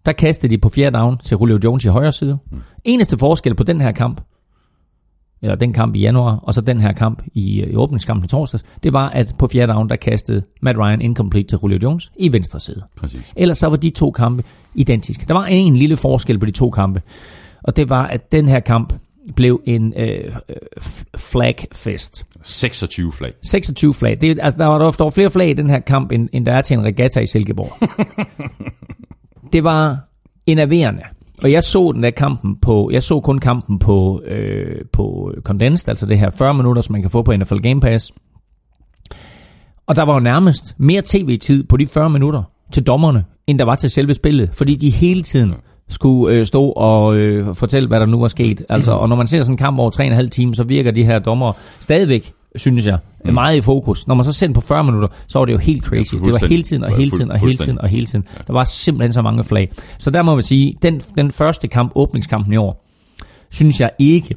der 0.06 0.12
kastede 0.12 0.50
de 0.50 0.58
på 0.58 0.68
fjerde 0.68 0.98
down 0.98 1.18
til 1.18 1.36
Julio 1.40 1.58
Jones 1.64 1.84
i 1.84 1.88
højre 1.88 2.12
side. 2.12 2.38
Eneste 2.84 3.18
forskel 3.18 3.54
på 3.54 3.64
den 3.64 3.80
her 3.80 3.92
kamp, 3.92 4.20
eller 5.42 5.54
den 5.54 5.72
kamp 5.72 5.94
i 5.94 6.00
januar, 6.00 6.36
og 6.36 6.54
så 6.54 6.60
den 6.60 6.80
her 6.80 6.92
kamp 6.92 7.22
i, 7.34 7.62
i 7.62 7.76
åbningskampen 7.76 8.24
i 8.24 8.28
torsdags, 8.28 8.64
det 8.82 8.92
var, 8.92 9.08
at 9.08 9.34
på 9.38 9.48
fjerde 9.48 9.72
down, 9.72 9.88
der 9.88 9.96
kastede 9.96 10.42
Matt 10.62 10.78
Ryan 10.78 11.00
incomplete 11.00 11.48
til 11.48 11.58
Julio 11.62 11.78
Jones 11.82 12.12
i 12.18 12.32
venstre 12.32 12.60
side. 12.60 12.82
Præcis. 12.96 13.32
Ellers 13.36 13.58
så 13.58 13.66
var 13.66 13.76
de 13.76 13.90
to 13.90 14.10
kampe 14.10 14.44
identiske. 14.74 15.26
Der 15.28 15.34
var 15.34 15.44
en 15.44 15.76
lille 15.76 15.96
forskel 15.96 16.38
på 16.38 16.46
de 16.46 16.50
to 16.50 16.70
kampe, 16.70 17.02
og 17.62 17.76
det 17.76 17.88
var, 17.88 18.06
at 18.06 18.32
den 18.32 18.48
her 18.48 18.60
kamp 18.60 18.92
blev 19.36 19.62
en 19.66 19.94
øh, 19.96 20.36
øh, 20.48 20.56
flagfest. 21.16 22.26
26 22.42 23.12
flag. 23.12 23.32
26 23.42 23.94
flag. 23.94 24.16
Det, 24.20 24.38
altså, 24.42 24.58
der, 24.58 24.66
var, 24.66 24.78
der 24.78 25.04
var 25.04 25.10
flere 25.10 25.30
flag 25.30 25.50
i 25.50 25.52
den 25.52 25.70
her 25.70 25.80
kamp, 25.80 26.12
end, 26.12 26.28
end 26.32 26.46
der 26.46 26.52
er 26.52 26.60
til 26.60 26.78
en 26.78 26.84
regatta 26.84 27.20
i 27.20 27.26
Silkeborg. 27.26 27.88
det 29.52 29.64
var 29.64 29.98
enerverende. 30.46 31.02
Og 31.42 31.52
jeg 31.52 31.62
så 31.62 31.92
den 31.94 32.02
der 32.02 32.10
kampen 32.10 32.56
på, 32.56 32.90
jeg 32.92 33.02
så 33.02 33.20
kun 33.20 33.38
kampen 33.38 33.78
på, 33.78 34.22
øh, 34.26 34.84
på 34.92 35.32
condensed, 35.42 35.88
altså 35.88 36.06
det 36.06 36.18
her 36.18 36.30
40 36.30 36.54
minutter, 36.54 36.82
som 36.82 36.92
man 36.92 37.00
kan 37.00 37.10
få 37.10 37.22
på 37.22 37.36
NFL 37.36 37.58
Game 37.58 37.80
Pass. 37.80 38.12
Og 39.86 39.96
der 39.96 40.04
var 40.04 40.14
jo 40.14 40.20
nærmest 40.20 40.74
mere 40.78 41.02
tv-tid 41.04 41.64
på 41.64 41.76
de 41.76 41.86
40 41.86 42.10
minutter 42.10 42.42
til 42.72 42.82
dommerne, 42.82 43.24
end 43.46 43.58
der 43.58 43.64
var 43.64 43.74
til 43.74 43.90
selve 43.90 44.14
spillet, 44.14 44.50
fordi 44.54 44.74
de 44.74 44.90
hele 44.90 45.22
tiden 45.22 45.54
skulle 45.88 46.36
øh, 46.36 46.46
stå 46.46 46.64
og 46.68 47.16
øh, 47.16 47.54
fortælle, 47.54 47.88
hvad 47.88 48.00
der 48.00 48.06
nu 48.06 48.20
var 48.20 48.28
sket. 48.28 48.64
Altså, 48.68 48.92
og 48.92 49.08
når 49.08 49.16
man 49.16 49.26
ser 49.26 49.42
sådan 49.42 49.52
en 49.52 49.56
kamp 49.56 49.78
over 49.78 49.90
3,5 50.22 50.28
timer, 50.28 50.54
så 50.54 50.64
virker 50.64 50.90
de 50.90 51.04
her 51.04 51.18
dommer 51.18 51.52
stadigvæk, 51.80 52.32
synes 52.56 52.86
jeg, 52.86 52.98
mm. 53.24 53.34
meget 53.34 53.56
i 53.56 53.60
fokus. 53.60 54.06
Når 54.06 54.14
man 54.14 54.24
så 54.24 54.32
ser 54.32 54.46
den 54.46 54.54
på 54.54 54.60
40 54.60 54.84
minutter, 54.84 55.08
så 55.26 55.38
var 55.38 55.46
det 55.46 55.52
jo 55.52 55.58
helt 55.58 55.84
crazy. 55.84 56.14
Det 56.14 56.26
var 56.26 56.46
hele 56.46 56.62
tiden 56.62 56.84
og 56.84 56.96
hele 56.96 57.10
tiden 57.10 57.30
og 57.30 57.38
hele 57.38 57.54
tiden 57.54 57.80
og 57.80 57.88
hele 57.88 58.06
tiden. 58.06 58.24
Der 58.46 58.52
var 58.52 58.64
simpelthen 58.64 59.12
så 59.12 59.22
mange 59.22 59.44
flag. 59.44 59.70
Så 59.98 60.10
der 60.10 60.22
må 60.22 60.34
man 60.34 60.42
sige, 60.42 60.76
den, 60.82 61.00
den 61.16 61.30
første 61.30 61.68
kamp, 61.68 61.92
åbningskampen 61.94 62.52
i 62.52 62.56
år, 62.56 62.84
synes 63.50 63.80
jeg 63.80 63.90
ikke 63.98 64.34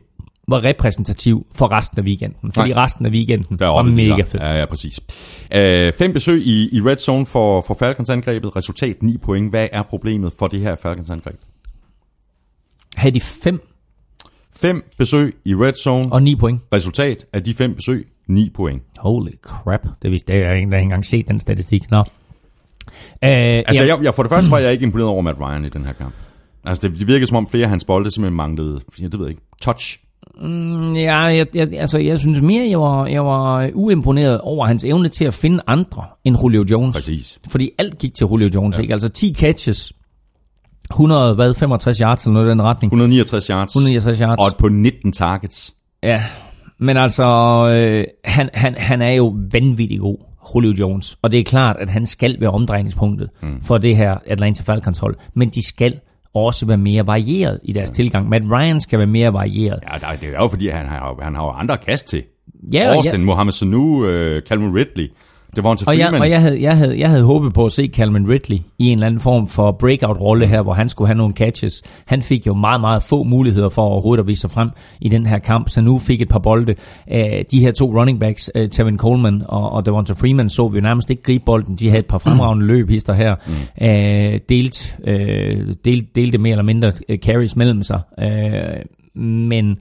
var 0.47 0.63
repræsentativ 0.63 1.47
for 1.55 1.71
resten 1.71 1.99
af 1.99 2.03
weekenden. 2.03 2.51
Fordi 2.51 2.73
Nej. 2.73 2.83
resten 2.83 3.05
af 3.05 3.09
weekenden 3.11 3.59
Der 3.59 3.67
var 3.67 3.83
mega 3.83 4.21
fed. 4.21 4.39
Ja, 4.39 4.53
ja, 4.59 4.65
præcis. 4.65 4.99
Uh, 5.55 5.93
fem 5.97 6.13
besøg 6.13 6.41
i, 6.47 6.69
i 6.77 6.81
red 6.81 6.97
zone 6.97 7.25
for, 7.25 7.61
for 7.61 7.73
Falcons 7.73 8.09
angrebet. 8.09 8.55
Resultat 8.55 9.03
9 9.03 9.17
point. 9.17 9.49
Hvad 9.49 9.67
er 9.71 9.83
problemet 9.83 10.33
for 10.39 10.47
det 10.47 10.59
her 10.59 10.75
Falcons 10.75 11.09
angreb? 11.09 11.35
Havde 12.95 13.13
de 13.13 13.21
5 13.21 13.61
Fem 14.55 14.83
besøg 14.97 15.35
i 15.45 15.55
red 15.55 15.73
zone. 15.73 16.13
og 16.13 16.23
9 16.23 16.35
point. 16.35 16.61
Resultat 16.73 17.25
af 17.33 17.43
de 17.43 17.53
fem 17.53 17.75
besøg 17.75 18.07
9 18.27 18.49
point. 18.55 18.83
Holy 18.97 19.31
crap. 19.41 19.87
Det 20.01 20.11
vidste 20.11 20.33
jeg, 20.33 20.39
jeg 20.41 20.47
har 20.49 20.55
ikke 20.55 20.77
engang 20.77 21.05
set 21.05 21.27
den 21.27 21.39
statistik. 21.39 21.91
Nå. 21.91 21.99
Uh, 21.99 22.05
Altså, 23.21 23.83
jeg, 23.83 24.03
jeg, 24.03 24.15
for 24.15 24.23
det 24.23 24.29
første 24.29 24.51
var 24.51 24.59
jeg 24.59 24.71
ikke 24.71 24.83
imponeret 24.83 25.09
over 25.09 25.21
Matt 25.21 25.39
Ryan 25.39 25.65
i 25.65 25.69
den 25.69 25.85
her 25.85 25.93
kamp. 25.93 26.13
Altså, 26.65 26.87
det, 26.87 27.07
virkede 27.07 27.25
som 27.27 27.37
om 27.37 27.47
flere 27.47 27.63
af 27.63 27.69
hans 27.69 27.85
bolde 27.85 28.11
simpelthen 28.11 28.37
manglede, 28.37 28.79
ja, 29.01 29.05
det 29.05 29.19
ved 29.19 29.25
jeg 29.25 29.29
ikke, 29.29 29.41
touch. 29.61 29.99
Ja, 30.95 31.17
jeg, 31.17 31.47
jeg, 31.55 31.73
altså, 31.73 31.99
jeg 31.99 32.19
synes 32.19 32.41
mere, 32.41 32.69
jeg 32.69 32.79
var, 32.79 33.05
jeg 33.05 33.25
var 33.25 33.69
uimponeret 33.73 34.41
over 34.41 34.65
hans 34.65 34.83
evne 34.85 35.09
til 35.09 35.25
at 35.25 35.33
finde 35.33 35.63
andre 35.67 36.03
end 36.23 36.37
Julio 36.43 36.65
Jones. 36.71 36.95
Præcis. 36.95 37.39
Fordi 37.49 37.69
alt 37.77 37.97
gik 37.97 38.13
til 38.13 38.27
Julio 38.31 38.49
Jones, 38.55 38.77
ja. 38.77 38.81
ikke? 38.81 38.93
Altså 38.93 39.09
10 39.09 39.33
catches, 39.33 39.93
100, 40.91 41.35
hvad, 41.35 41.53
65 41.53 41.97
yards 41.97 42.23
eller 42.23 42.33
noget 42.33 42.47
i 42.47 42.49
den 42.49 42.61
retning. 42.61 42.91
169 42.91 43.47
yards. 43.47 43.69
169 43.75 44.19
yards. 44.19 44.39
Og 44.39 44.57
på 44.59 44.67
19 44.69 45.11
targets. 45.11 45.73
Ja, 46.03 46.23
men 46.79 46.97
altså, 46.97 47.25
øh, 47.71 48.05
han, 48.25 48.49
han, 48.53 48.75
han 48.77 49.01
er 49.01 49.13
jo 49.13 49.35
vanvittig 49.51 49.99
god, 49.99 50.17
Julio 50.55 50.73
Jones. 50.79 51.17
Og 51.21 51.31
det 51.31 51.39
er 51.39 51.43
klart, 51.43 51.75
at 51.79 51.89
han 51.89 52.05
skal 52.05 52.37
være 52.39 52.49
omdrejningspunktet 52.49 53.29
mm. 53.41 53.61
for 53.61 53.77
det 53.77 53.97
her 53.97 54.17
Atlanta 54.25 54.63
Falcons 54.63 54.99
hold. 54.99 55.15
Men 55.33 55.49
de 55.49 55.67
skal 55.67 55.99
også 56.45 56.65
være 56.65 56.77
mere 56.77 57.07
varieret 57.07 57.59
i 57.63 57.73
deres 57.73 57.89
tilgang. 57.89 58.29
Matt 58.29 58.45
Ryan 58.51 58.79
skal 58.79 58.99
være 58.99 59.07
mere 59.07 59.33
varieret. 59.33 59.79
Ja, 59.93 60.15
det 60.21 60.29
er 60.29 60.37
jo 60.39 60.47
fordi, 60.47 60.67
han 60.69 60.85
har, 60.85 61.17
han 61.21 61.35
har 61.35 61.43
andre 61.43 61.77
kast 61.77 62.07
til. 62.07 62.23
Ja, 62.73 62.95
Austin, 62.95 63.23
Mohamed 63.23 63.51
Sanu, 63.51 64.05
øh, 64.05 64.41
Calvin 64.41 64.75
Ridley, 64.75 65.07
Devonta 65.55 65.85
Og, 65.87 65.97
jeg, 65.97 66.03
Freeman. 66.05 66.21
og 66.21 66.29
jeg, 66.29 66.41
havde, 66.41 66.61
jeg, 66.61 66.77
havde, 66.77 66.99
jeg 66.99 67.09
havde 67.09 67.23
håbet 67.23 67.53
på 67.53 67.65
at 67.65 67.71
se 67.71 67.89
Calvin 67.93 68.29
Ridley 68.29 68.57
i 68.77 68.85
en 68.87 68.93
eller 68.93 69.05
anden 69.05 69.19
form 69.19 69.47
for 69.47 69.71
breakout-rolle 69.71 70.47
her, 70.47 70.61
hvor 70.61 70.73
han 70.73 70.89
skulle 70.89 71.07
have 71.07 71.17
nogle 71.17 71.33
catches. 71.33 71.83
Han 72.05 72.21
fik 72.21 72.47
jo 72.47 72.53
meget, 72.53 72.81
meget 72.81 73.03
få 73.03 73.23
muligheder 73.23 73.69
for 73.69 73.81
overhovedet 73.81 74.23
at 74.23 74.27
vise 74.27 74.41
sig 74.41 74.51
frem 74.51 74.69
i 75.01 75.09
den 75.09 75.25
her 75.25 75.39
kamp, 75.39 75.69
så 75.69 75.81
nu 75.81 75.97
fik 75.97 76.21
et 76.21 76.29
par 76.29 76.39
bolde. 76.39 76.75
Uh, 77.11 77.17
de 77.51 77.59
her 77.59 77.71
to 77.71 77.85
running 77.99 78.19
backs, 78.19 78.51
uh, 78.55 78.67
Tevin 78.71 78.97
Coleman 78.97 79.43
og, 79.45 79.71
og 79.71 79.85
Devonta 79.85 80.13
Freeman, 80.13 80.49
så 80.49 80.67
vi 80.67 80.77
jo 80.77 80.81
nærmest 80.81 81.09
ikke 81.09 81.23
gribe 81.23 81.43
bolden. 81.45 81.75
De 81.75 81.89
havde 81.89 81.99
et 81.99 82.07
par 82.07 82.17
fremragende 82.17 82.65
løb, 82.65 82.89
hister 82.89 83.13
her. 83.13 83.35
Uh, 83.81 84.39
delt, 84.49 84.97
uh, 85.07 85.13
delt, 85.85 86.15
delte 86.15 86.37
mere 86.37 86.51
eller 86.51 86.63
mindre 86.63 86.91
carries 87.15 87.55
mellem 87.55 87.83
sig. 87.83 88.01
Men 89.15 89.77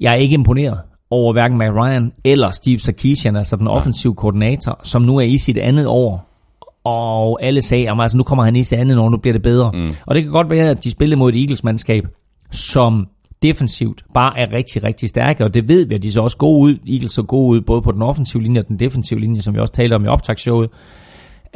jeg 0.00 0.12
er 0.12 0.16
ikke 0.16 0.34
imponeret 0.34 0.78
over 1.10 1.32
hverken 1.32 1.58
Matt 1.58 1.74
Ryan 1.74 2.12
eller 2.24 2.50
Steve 2.50 2.78
Sarkisian, 2.78 3.36
altså 3.36 3.56
den 3.56 3.68
offensive 3.68 4.14
koordinator, 4.14 4.80
som 4.82 5.02
nu 5.02 5.16
er 5.16 5.24
i 5.24 5.38
sit 5.38 5.58
andet 5.58 5.86
år. 5.86 6.28
Og 6.84 7.42
alle 7.42 7.62
sagde, 7.62 7.90
at 7.90 8.00
altså, 8.00 8.16
nu 8.16 8.22
kommer 8.22 8.44
han 8.44 8.56
i 8.56 8.62
sit 8.62 8.78
andet 8.78 8.98
år, 8.98 9.10
nu 9.10 9.16
bliver 9.16 9.32
det 9.32 9.42
bedre. 9.42 9.72
Mm. 9.74 9.90
Og 10.06 10.14
det 10.14 10.22
kan 10.22 10.32
godt 10.32 10.50
være, 10.50 10.70
at 10.70 10.84
de 10.84 10.90
spillede 10.90 11.18
mod 11.18 11.32
et 11.32 11.40
Eagles-mandskab, 11.40 12.02
som 12.50 13.06
defensivt 13.42 14.02
bare 14.14 14.38
er 14.38 14.52
rigtig, 14.52 14.84
rigtig 14.84 15.08
stærke, 15.08 15.44
og 15.44 15.54
det 15.54 15.68
ved 15.68 15.86
vi, 15.86 15.94
at 15.94 16.02
de 16.02 16.12
så 16.12 16.20
også 16.20 16.36
gode 16.36 16.60
ud. 16.60 16.78
Eagles 16.88 17.12
så 17.12 17.22
gode 17.22 17.56
ud, 17.56 17.60
både 17.60 17.82
på 17.82 17.92
den 17.92 18.02
offensive 18.02 18.42
linje 18.42 18.60
og 18.60 18.68
den 18.68 18.78
defensive 18.78 19.20
linje, 19.20 19.42
som 19.42 19.54
vi 19.54 19.60
også 19.60 19.72
talte 19.72 19.94
om 19.94 20.04
i 20.04 20.08
optagsshowet. 20.08 20.70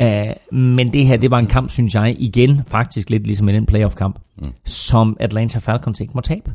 Uh, 0.02 0.56
men 0.58 0.92
det 0.92 1.06
her, 1.06 1.16
det 1.16 1.30
var 1.30 1.38
en 1.38 1.46
kamp, 1.46 1.70
synes 1.70 1.94
jeg, 1.94 2.16
igen 2.18 2.64
faktisk 2.64 3.10
lidt 3.10 3.26
ligesom 3.26 3.48
i 3.48 3.52
den 3.52 3.66
playoff-kamp, 3.66 4.18
mm. 4.38 4.52
som 4.64 5.16
Atlanta 5.20 5.58
Falcons 5.58 6.00
ikke 6.00 6.12
må 6.14 6.20
tabe. 6.20 6.52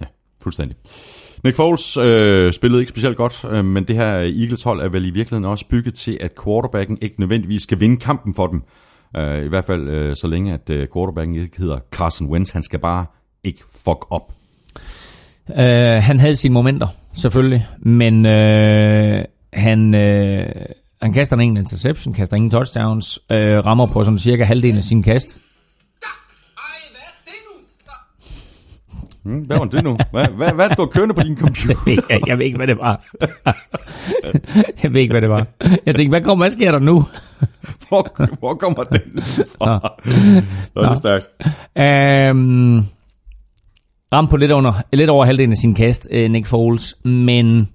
Ja, 0.00 0.06
fuldstændig. 0.40 0.76
Nick 1.44 1.56
Foles 1.56 1.96
øh, 1.96 2.52
spillede 2.52 2.82
ikke 2.82 2.90
specielt 2.90 3.16
godt, 3.16 3.44
øh, 3.50 3.64
men 3.64 3.84
det 3.84 3.96
her 3.96 4.10
Eagles 4.10 4.62
hold 4.62 4.80
er 4.80 4.88
vel 4.88 5.06
i 5.06 5.10
virkeligheden 5.10 5.44
også 5.44 5.66
bygget 5.68 5.94
til, 5.94 6.18
at 6.20 6.30
quarterbacken 6.44 6.98
ikke 7.00 7.20
nødvendigvis 7.20 7.62
skal 7.62 7.80
vinde 7.80 7.96
kampen 7.96 8.34
for 8.34 8.46
dem. 8.46 8.62
Øh, 9.16 9.44
I 9.44 9.48
hvert 9.48 9.64
fald 9.64 9.88
øh, 9.88 10.16
så 10.16 10.26
længe, 10.26 10.52
at 10.52 10.70
øh, 10.70 10.88
quarterbacken 10.94 11.36
ikke 11.36 11.58
hedder 11.58 11.78
Carson 11.90 12.28
Wentz. 12.28 12.50
Han 12.50 12.62
skal 12.62 12.78
bare 12.78 13.06
ikke 13.44 13.60
fuck 13.70 14.06
op. 14.10 14.32
Øh, 15.58 16.02
han 16.02 16.20
havde 16.20 16.36
sine 16.36 16.54
momenter, 16.54 16.88
selvfølgelig, 17.12 17.66
men 17.78 18.26
øh, 18.26 19.24
han, 19.52 19.94
Øh 19.94 20.46
han 21.02 21.12
kaster 21.12 21.38
ingen 21.38 21.56
interception, 21.56 22.14
kaster 22.14 22.36
ingen 22.36 22.50
touchdowns, 22.50 23.18
øh, 23.30 23.66
rammer 23.66 23.86
på 23.86 24.04
sådan 24.04 24.18
cirka 24.18 24.44
halvdelen 24.44 24.76
af 24.76 24.82
sin 24.82 25.02
kast. 25.02 25.38
Hmm, 29.22 29.40
hvad 29.40 29.58
var 29.58 29.64
det 29.64 29.84
nu? 29.84 29.96
Hvad, 30.10 30.26
hvad, 30.36 30.52
hvad 30.52 30.64
er 30.64 30.68
det, 30.68 30.76
du 30.76 30.82
har 30.82 30.86
kørende 30.86 31.14
på 31.14 31.22
din 31.22 31.36
computer? 31.36 31.74
jeg, 32.10 32.20
jeg 32.26 32.38
ved 32.38 32.44
ikke, 32.46 32.56
hvad 32.56 32.66
det 32.66 32.78
var. 32.78 33.04
jeg 34.82 34.92
ved 34.92 35.00
ikke, 35.00 35.12
hvad 35.12 35.20
det 35.20 35.30
var. 35.30 35.46
Jeg 35.86 35.94
tænkte, 35.94 36.08
hvad, 36.08 36.20
kommer, 36.20 36.44
hvad 36.44 36.50
sker 36.50 36.70
der 36.70 36.78
nu? 36.78 37.04
Hvor, 37.88 38.36
hvor 38.38 38.54
kommer 38.54 38.84
den 38.84 39.22
fra? 39.22 39.96
Nå, 40.04 40.12
det 40.80 40.86
er 40.86 40.88
Nå. 40.88 40.94
stærkt. 40.94 41.28
Um, 42.34 42.84
ram 44.12 44.28
på 44.28 44.36
lidt, 44.36 44.50
under, 44.50 44.72
lidt 44.92 45.10
over 45.10 45.24
halvdelen 45.24 45.52
af 45.52 45.58
sin 45.58 45.74
kast, 45.74 46.08
uh, 46.12 46.30
Nick 46.30 46.46
Foles, 46.46 46.96
men 47.04 47.68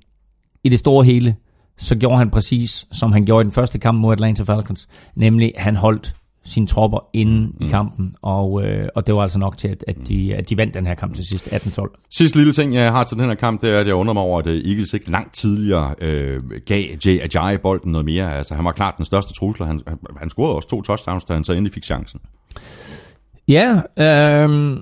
i 0.63 0.69
det 0.69 0.79
store 0.79 1.05
hele, 1.05 1.35
så 1.77 1.95
gjorde 1.95 2.17
han 2.17 2.29
præcis, 2.29 2.87
som 2.91 3.11
han 3.11 3.25
gjorde 3.25 3.41
i 3.41 3.43
den 3.43 3.51
første 3.51 3.79
kamp 3.79 3.99
mod 3.99 4.13
Atlanta 4.13 4.43
Falcons, 4.43 4.87
nemlig 5.15 5.53
han 5.57 5.75
holdt 5.75 6.15
sine 6.45 6.67
tropper 6.67 6.99
inde 7.13 7.47
mm. 7.47 7.65
i 7.65 7.69
kampen, 7.69 8.15
og, 8.21 8.63
øh, 8.65 8.89
og 8.95 9.07
det 9.07 9.15
var 9.15 9.21
altså 9.21 9.39
nok 9.39 9.57
til, 9.57 9.67
at, 9.67 9.83
at, 9.87 9.95
de, 10.07 10.35
at 10.35 10.49
de 10.49 10.57
vandt 10.57 10.73
den 10.73 10.87
her 10.87 10.95
kamp 10.95 11.15
til 11.15 11.25
sidst, 11.25 11.47
18-12. 11.47 12.05
Sidste 12.17 12.37
lille 12.37 12.53
ting, 12.53 12.73
jeg 12.75 12.91
har 12.91 13.03
til 13.03 13.17
den 13.17 13.25
her 13.25 13.35
kamp, 13.35 13.61
det 13.61 13.69
er, 13.69 13.79
at 13.79 13.87
jeg 13.87 13.95
undrer 13.95 14.13
mig 14.13 14.23
over, 14.23 14.39
at 14.39 14.47
øh, 14.47 14.69
Eagles 14.69 14.93
ikke 14.93 15.11
langt 15.11 15.33
tidligere 15.33 15.95
øh, 16.01 16.43
gav 16.65 16.83
Jay 17.05 17.19
Ajayi 17.35 17.57
bolden 17.57 17.91
noget 17.91 18.05
mere. 18.05 18.33
Altså, 18.33 18.55
han 18.55 18.65
var 18.65 18.71
klart 18.71 18.93
den 18.97 19.05
største 19.05 19.33
trussel. 19.33 19.65
Han, 19.65 19.81
han, 20.19 20.29
scorede 20.29 20.55
også 20.55 20.69
to 20.69 20.81
touchdowns, 20.81 21.23
da 21.23 21.33
han 21.33 21.43
så 21.43 21.53
endelig 21.53 21.73
fik 21.73 21.83
chancen. 21.83 22.19
Ja, 23.47 23.81
øhm, 23.99 24.77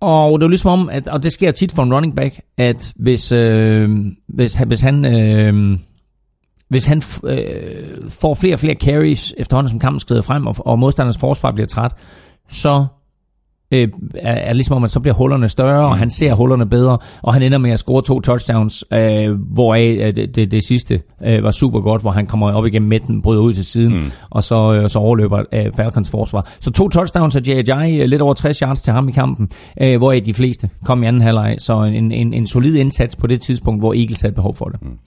og 0.00 0.38
det 0.40 0.44
er 0.44 0.46
jo 0.46 0.50
ligesom 0.50 0.80
om, 0.80 0.88
at, 0.88 1.08
og 1.08 1.22
det 1.22 1.32
sker 1.32 1.50
tit 1.50 1.72
for 1.72 1.82
en 1.82 1.94
running 1.94 2.16
back, 2.16 2.40
at 2.56 2.92
hvis, 2.96 3.32
øh, 3.32 3.90
hvis, 4.26 4.54
han- 4.54 4.68
hvis 4.68 4.80
han, 4.80 5.04
øh, 5.04 5.78
hvis 6.68 6.86
han 6.86 7.02
øh, 7.24 8.10
får 8.10 8.34
flere 8.34 8.54
og 8.54 8.58
flere 8.58 8.74
carries 8.74 9.34
efterhånden, 9.36 9.70
som 9.70 9.78
kampen 9.78 10.00
skrider 10.00 10.22
frem, 10.22 10.46
og, 10.46 10.54
og 10.58 10.78
modstanders 10.78 11.18
forsvar 11.18 11.52
bliver 11.52 11.66
træt, 11.66 11.92
så 12.48 12.86
øh, 13.70 13.88
er, 14.14 14.32
er 14.32 14.52
ligesom 14.52 14.76
om, 14.76 14.84
at 14.84 14.90
så 14.90 15.00
bliver 15.00 15.14
hullerne 15.14 15.48
større, 15.48 15.86
og 15.86 15.98
han 15.98 16.10
ser 16.10 16.34
hullerne 16.34 16.66
bedre, 16.66 16.98
og 17.22 17.32
han 17.32 17.42
ender 17.42 17.58
med 17.58 17.70
at 17.70 17.78
score 17.78 18.02
to 18.02 18.20
touchdowns, 18.20 18.84
øh, 18.92 19.32
hvoraf 19.32 19.98
øh, 20.00 20.16
det, 20.16 20.36
det, 20.36 20.52
det 20.52 20.64
sidste 20.64 21.02
øh, 21.26 21.42
var 21.42 21.50
super 21.50 21.80
godt, 21.80 22.02
hvor 22.02 22.10
han 22.10 22.26
kommer 22.26 22.52
op 22.52 22.66
igennem 22.66 22.88
midten, 22.88 23.22
bryder 23.22 23.42
ud 23.42 23.52
til 23.52 23.64
siden, 23.64 23.96
mm. 23.96 24.10
og 24.30 24.44
så, 24.44 24.74
øh, 24.74 24.88
så 24.88 24.98
overløber 24.98 25.42
øh, 25.52 25.72
Falcons 25.76 26.10
forsvar. 26.10 26.52
Så 26.60 26.70
to 26.70 26.88
touchdowns 26.88 27.36
af 27.36 27.40
J.J., 27.40 28.00
øh, 28.00 28.08
lidt 28.08 28.22
over 28.22 28.34
60 28.34 28.58
yards 28.58 28.82
til 28.82 28.92
ham 28.92 29.08
i 29.08 29.12
kampen, 29.12 29.48
øh, 29.82 29.98
hvoraf 29.98 30.22
de 30.22 30.34
fleste 30.34 30.70
kom 30.84 31.02
i 31.02 31.06
anden 31.06 31.22
halvleg, 31.22 31.56
så 31.58 31.82
en, 31.82 32.12
en, 32.12 32.34
en 32.34 32.46
solid 32.46 32.74
indsats 32.74 33.16
på 33.16 33.26
det 33.26 33.40
tidspunkt, 33.40 33.80
hvor 33.80 33.94
Eagles 33.94 34.20
havde 34.20 34.34
behov 34.34 34.54
for 34.54 34.64
det. 34.64 34.82
Mm. 34.82 34.98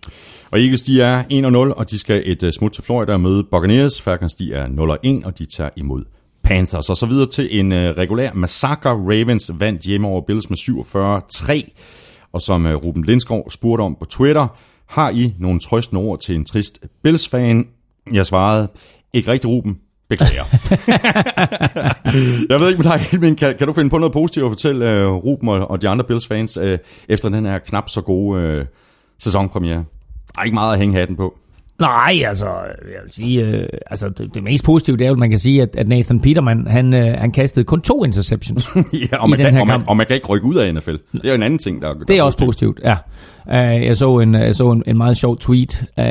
Og 0.52 0.60
Eagles, 0.60 0.82
de 0.82 1.02
er 1.02 1.24
1-0, 1.24 1.80
og 1.80 1.92
de 1.92 2.00
skal 2.00 2.24
et 2.26 2.44
uh, 2.44 2.50
smut 2.50 2.72
til 2.72 2.84
Florida 2.84 3.14
og 3.14 3.22
møde 3.22 3.44
Buccaneers. 3.52 4.02
Falcons, 4.02 4.36
de 4.36 4.54
er 4.54 4.66
0-1, 5.22 5.26
og 5.26 5.40
de 5.40 5.46
tager 5.46 5.70
imod 5.78 6.04
Panthers. 6.44 6.90
Og 6.90 6.98
så 6.98 7.06
videre 7.06 7.30
til 7.30 7.60
en 7.60 7.72
øh, 7.72 7.98
regulær 7.98 8.34
massacre. 8.34 8.90
Ravens 8.90 9.52
vandt 9.54 9.82
hjemme 9.82 10.08
over 10.08 10.22
Bills 10.28 10.50
med 10.50 10.58
47-3. 10.58 12.30
Og 12.34 12.42
som 12.42 12.66
øh, 12.66 12.76
Ruben 12.76 13.04
Lindskov 13.04 13.52
spurgte 13.52 13.82
om 13.82 13.96
på 14.00 14.06
Twitter, 14.06 14.48
har 14.86 15.10
I 15.10 15.34
nogle 15.40 15.60
trøstende 15.60 16.02
ord 16.02 16.20
til 16.20 16.36
en 16.36 16.46
trist 16.46 16.80
Bills-fan? 17.04 17.68
Jeg 18.12 18.26
svarede, 18.26 18.68
ikke 19.14 19.32
rigtig 19.32 19.50
Ruben, 19.50 19.78
beklager. 20.10 20.42
jeg 22.50 22.60
ved 22.60 22.70
ikke 22.70 22.84
med 22.84 23.22
dig, 23.22 23.38
kan, 23.38 23.56
kan 23.58 23.68
du 23.68 23.74
finde 23.74 23.90
på 23.90 23.98
noget 23.98 24.14
positivt 24.14 24.46
at 24.46 24.52
fortælle 24.52 25.08
uh, 25.08 25.16
Ruben 25.16 25.50
og, 25.50 25.72
og 25.72 25.82
de 25.82 25.90
andre 25.90 26.06
Bills-fans 26.06 26.58
uh, 26.58 26.78
efter 27.10 27.30
den 27.30 27.46
her 27.46 27.60
knap 27.60 27.90
så 27.90 28.02
gode 28.02 28.60
uh, 28.60 28.66
sæsonpremiere? 29.18 29.84
Der 30.36 30.42
er 30.42 30.44
ikke 30.44 30.56
meget 30.56 30.74
at 30.74 30.80
hænge 30.80 30.96
hatten 30.96 31.16
på. 31.16 31.38
Nej, 31.80 32.24
altså, 32.28 32.46
jeg 32.82 33.00
vil 33.04 33.14
sige, 33.14 33.42
øh, 33.42 33.68
altså 33.86 34.10
det, 34.10 34.36
det 34.36 34.44
mest 34.44 34.64
positive, 34.66 34.98
det 34.98 35.04
er 35.04 35.08
jo, 35.08 35.14
at 35.14 35.20
man 35.20 35.30
kan 35.30 35.40
sige, 35.40 35.62
at, 35.62 35.76
at 35.76 35.88
Nathan 35.88 36.20
Peterman, 36.20 36.68
han, 36.68 36.94
øh, 36.94 37.16
han 37.18 37.32
kastede 37.32 37.66
kun 37.66 37.82
to 37.82 38.04
interceptions. 38.04 38.70
ja, 39.12 39.18
og 39.18 39.28
i 39.28 39.30
man, 39.30 39.40
den 39.40 39.46
kan, 39.46 39.54
her 39.54 39.62
og, 39.62 39.68
man, 39.68 39.74
kamp. 39.74 39.90
og 39.90 39.98
man 39.98 40.06
kan 40.06 40.16
ikke 40.16 40.28
rykke 40.28 40.48
ud 40.48 40.56
af 40.56 40.74
NFL. 40.74 40.92
Det 40.92 41.00
er 41.24 41.30
jo 41.30 41.36
en 41.36 41.44
anden 41.44 41.60
ting, 41.60 41.82
der, 41.82 41.94
der 41.94 42.06
Det 42.06 42.18
er 42.18 42.24
også 42.24 42.38
positivt, 42.38 42.80
ja. 42.84 42.96
Uh, 43.46 43.86
jeg 43.86 43.98
så 43.98 44.18
en, 44.20 44.36
jeg 44.36 44.56
så 44.56 44.72
en, 44.72 44.84
en 44.88 44.98
meget 44.98 45.18
sjov 45.18 45.38
tweet, 45.38 45.84
uh, 45.98 46.04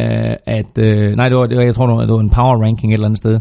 at, 0.46 0.78
uh, 0.78 0.84
nej, 1.16 1.28
det 1.28 1.38
var, 1.38 1.46
det 1.46 1.56
var, 1.56 1.62
jeg 1.62 1.74
tror, 1.74 2.00
det 2.00 2.12
var 2.12 2.20
en 2.20 2.30
power 2.30 2.62
ranking 2.64 2.92
et 2.92 2.94
eller 2.94 3.06
andet 3.06 3.18
sted, 3.18 3.40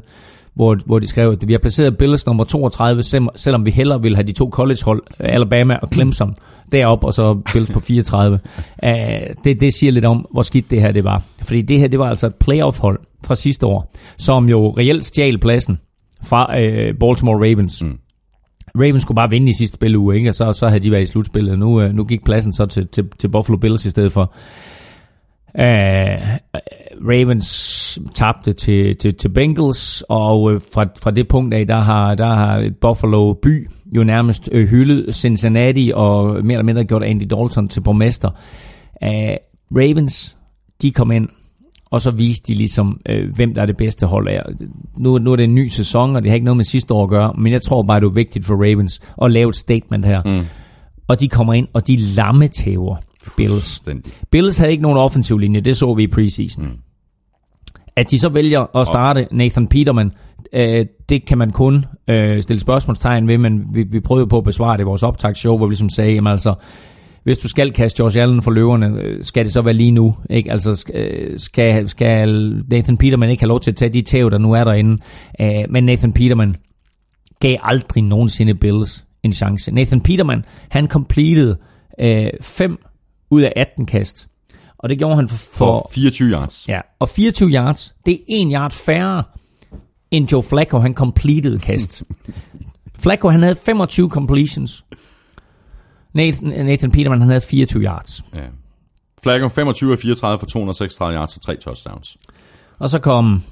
hvor, 0.53 0.78
hvor 0.86 0.99
de 0.99 1.07
skrev, 1.07 1.32
at 1.32 1.47
vi 1.47 1.53
har 1.53 1.59
placeret 1.59 1.97
Bills 1.97 2.25
nummer 2.25 2.43
32, 2.43 3.01
sem- 3.03 3.28
selvom 3.36 3.65
vi 3.65 3.71
hellere 3.71 4.01
vil 4.01 4.15
have 4.15 4.28
de 4.28 4.32
to 4.32 4.49
collegehold, 4.49 5.03
Alabama 5.19 5.75
og 5.82 5.89
Clemson, 5.93 6.36
derop 6.72 7.03
og 7.03 7.13
så 7.13 7.34
Bills 7.53 7.72
på 7.72 7.80
34. 7.80 8.39
Uh, 8.84 8.89
det, 9.43 9.61
det 9.61 9.74
siger 9.74 9.91
lidt 9.91 10.05
om, 10.05 10.26
hvor 10.32 10.41
skidt 10.41 10.72
det 10.72 10.82
her 10.82 10.91
det 10.91 11.03
var. 11.03 11.22
Fordi 11.41 11.61
det 11.61 11.80
her, 11.80 11.88
det 11.88 11.99
var 11.99 12.09
altså 12.09 12.28
et 12.28 12.36
playoff-hold 12.36 12.99
fra 13.24 13.36
sidste 13.36 13.65
år, 13.65 13.93
som 14.18 14.49
jo 14.49 14.70
reelt 14.70 15.05
stjal 15.05 15.39
pladsen 15.39 15.80
fra 16.24 16.59
uh, 16.59 16.97
Baltimore 16.99 17.49
Ravens. 17.49 17.84
Mm. 17.84 17.97
Ravens 18.76 19.01
skulle 19.01 19.15
bare 19.15 19.30
vinde 19.30 19.49
i 19.51 19.53
sidste 19.53 19.76
spilleuge, 19.76 20.15
ikke? 20.15 20.30
og 20.30 20.36
så, 20.36 20.53
så 20.53 20.68
havde 20.68 20.80
de 20.80 20.91
været 20.91 21.01
i 21.01 21.05
slutspillet. 21.05 21.59
Nu, 21.59 21.86
uh, 21.86 21.89
nu 21.93 22.03
gik 22.03 22.26
pladsen 22.26 22.53
så 22.53 22.65
til, 22.65 22.88
til, 22.88 23.09
til 23.20 23.28
Buffalo 23.28 23.57
Bills 23.57 23.86
i 23.86 23.89
stedet 23.89 24.11
for. 24.11 24.34
Uh, 25.55 25.63
Ravens 27.09 27.99
tabte 28.13 28.53
til, 28.53 28.97
til, 28.97 29.15
til 29.15 29.29
Bengals, 29.29 30.03
og 30.09 30.41
uh, 30.41 30.61
fra, 30.73 30.85
fra 31.01 31.11
det 31.11 31.27
punkt 31.27 31.53
af, 31.53 31.67
der 31.67 31.79
har, 31.79 32.15
der 32.15 32.33
har 32.35 32.69
Buffalo 32.81 33.33
by 33.33 33.69
jo 33.95 34.03
nærmest 34.03 34.49
uh, 34.53 34.61
hyldet 34.61 35.15
Cincinnati 35.15 35.91
og 35.95 36.45
mere 36.45 36.53
eller 36.53 36.63
mindre 36.63 36.83
gjort 36.83 37.03
Andy 37.03 37.23
Dalton 37.23 37.67
til 37.67 37.81
borgmester. 37.81 38.29
Uh, 39.01 39.35
Ravens, 39.71 40.37
de 40.81 40.91
kom 40.91 41.11
ind, 41.11 41.27
og 41.85 42.01
så 42.01 42.11
viste 42.11 42.53
de 42.53 42.57
ligesom, 42.57 43.01
uh, 43.09 43.35
hvem 43.35 43.53
der 43.53 43.61
er 43.61 43.65
det 43.65 43.77
bedste 43.77 44.05
hold 44.05 44.27
af. 44.27 44.41
Nu, 44.97 45.17
nu 45.17 45.31
er 45.31 45.35
det 45.35 45.43
en 45.43 45.55
ny 45.55 45.67
sæson, 45.67 46.15
og 46.15 46.21
det 46.21 46.31
har 46.31 46.35
ikke 46.35 46.45
noget 46.45 46.57
med 46.57 46.65
sidste 46.65 46.93
år 46.93 47.03
at 47.03 47.09
gøre, 47.09 47.33
men 47.37 47.53
jeg 47.53 47.61
tror 47.61 47.83
bare, 47.83 47.99
det 47.99 48.05
er 48.05 48.09
vigtigt 48.09 48.45
for 48.45 48.55
Ravens 48.55 48.99
at 49.21 49.31
lave 49.31 49.49
et 49.49 49.55
statement 49.55 50.05
her. 50.05 50.21
Mm. 50.25 50.45
Og 51.07 51.19
de 51.19 51.27
kommer 51.27 51.53
ind, 51.53 51.67
og 51.73 51.87
de 51.87 51.97
lammetæver 51.97 52.95
Bills. 53.38 53.84
Bills 54.32 54.57
havde 54.57 54.71
ikke 54.71 54.84
nogen 54.84 54.97
offensiv 54.97 55.38
linje, 55.38 55.59
det 55.59 55.78
så 55.78 55.93
vi 55.93 56.03
i 56.03 56.07
preseason. 56.07 56.65
Mm. 56.65 56.78
At 57.95 58.11
de 58.11 58.19
så 58.19 58.30
vælger 58.30 58.78
at 58.78 58.88
starte 58.88 59.28
Nathan 59.32 59.67
Peterman, 59.67 60.11
øh, 60.53 60.86
det 61.09 61.25
kan 61.25 61.38
man 61.38 61.51
kun 61.51 61.86
øh, 62.09 62.41
stille 62.41 62.59
spørgsmålstegn 62.59 63.28
ved, 63.28 63.38
men 63.38 63.65
vi, 63.73 63.84
vi 63.84 63.99
prøvede 63.99 64.28
på 64.28 64.38
at 64.38 64.43
besvare 64.43 64.78
det 64.78 64.84
i 64.84 64.86
vores 64.86 65.03
optagsshow, 65.03 65.57
hvor 65.57 65.65
vi 65.65 65.71
ligesom 65.71 65.89
sagde, 65.89 66.13
jamen 66.13 66.32
altså, 66.32 66.53
hvis 67.23 67.38
du 67.38 67.47
skal 67.47 67.71
kaste 67.71 68.03
Josh 68.03 68.21
Allen 68.21 68.41
for 68.41 68.51
løverne, 68.51 69.01
øh, 69.01 69.23
skal 69.23 69.45
det 69.45 69.53
så 69.53 69.61
være 69.61 69.73
lige 69.73 69.91
nu? 69.91 70.15
Ikke? 70.30 70.51
Altså, 70.51 70.75
skal, 70.75 71.34
skal, 71.39 71.88
skal 71.88 72.53
Nathan 72.69 72.97
Peterman 72.97 73.30
ikke 73.30 73.41
have 73.41 73.47
lov 73.47 73.59
til 73.59 73.71
at 73.71 73.75
tage 73.75 73.93
de 73.93 74.01
tæv, 74.01 74.32
der 74.32 74.38
nu 74.38 74.51
er 74.51 74.63
derinde? 74.63 74.97
Øh, 75.41 75.63
men 75.69 75.84
Nathan 75.84 76.13
Peterman 76.13 76.55
gav 77.39 77.57
aldrig 77.63 78.03
nogensinde 78.03 78.55
Bills 78.55 79.05
en 79.23 79.34
chance. 79.34 79.71
Nathan 79.71 79.99
Peterman, 79.99 80.45
han 80.69 80.88
completed 80.88 81.55
øh, 81.99 82.30
5 82.41 82.78
ud 83.30 83.41
af 83.41 83.53
18 83.55 83.86
kast. 83.86 84.28
Og 84.78 84.89
det 84.89 84.97
gjorde 84.97 85.15
han 85.15 85.28
for, 85.28 85.38
For 85.38 85.49
for 85.65 85.89
24 85.93 86.30
yards. 86.32 86.67
ja, 86.67 86.82
og 86.99 87.09
24 87.09 87.49
yards. 87.49 87.95
Det 88.05 88.13
er 88.13 88.17
1 88.28 88.49
yard 88.53 88.71
færre 88.71 89.23
end 90.11 90.32
Joe 90.32 90.43
Flacco, 90.43 90.80
han 90.80 90.93
completed 90.93 91.59
kast. 91.59 92.03
Flacco, 93.03 93.30
han 93.30 93.41
havde 93.43 93.55
25 93.55 94.09
completions. 94.09 94.86
Nathan, 96.13 96.65
Nathan 96.65 96.91
Peterman, 96.91 97.19
han 97.19 97.30
havde 97.30 97.41
24 97.41 97.84
yards. 97.84 98.23
Ja. 98.36 98.39
Flacco 99.23 99.47
25 99.47 99.91
af 99.91 99.99
34 99.99 100.39
for 100.39 100.45
236 100.45 101.17
yards 101.17 101.36
og 101.36 101.41
3 101.41 101.55
touchdowns. 101.55 102.17
Og 102.80 102.89
så 102.89 102.99
kom 102.99 103.43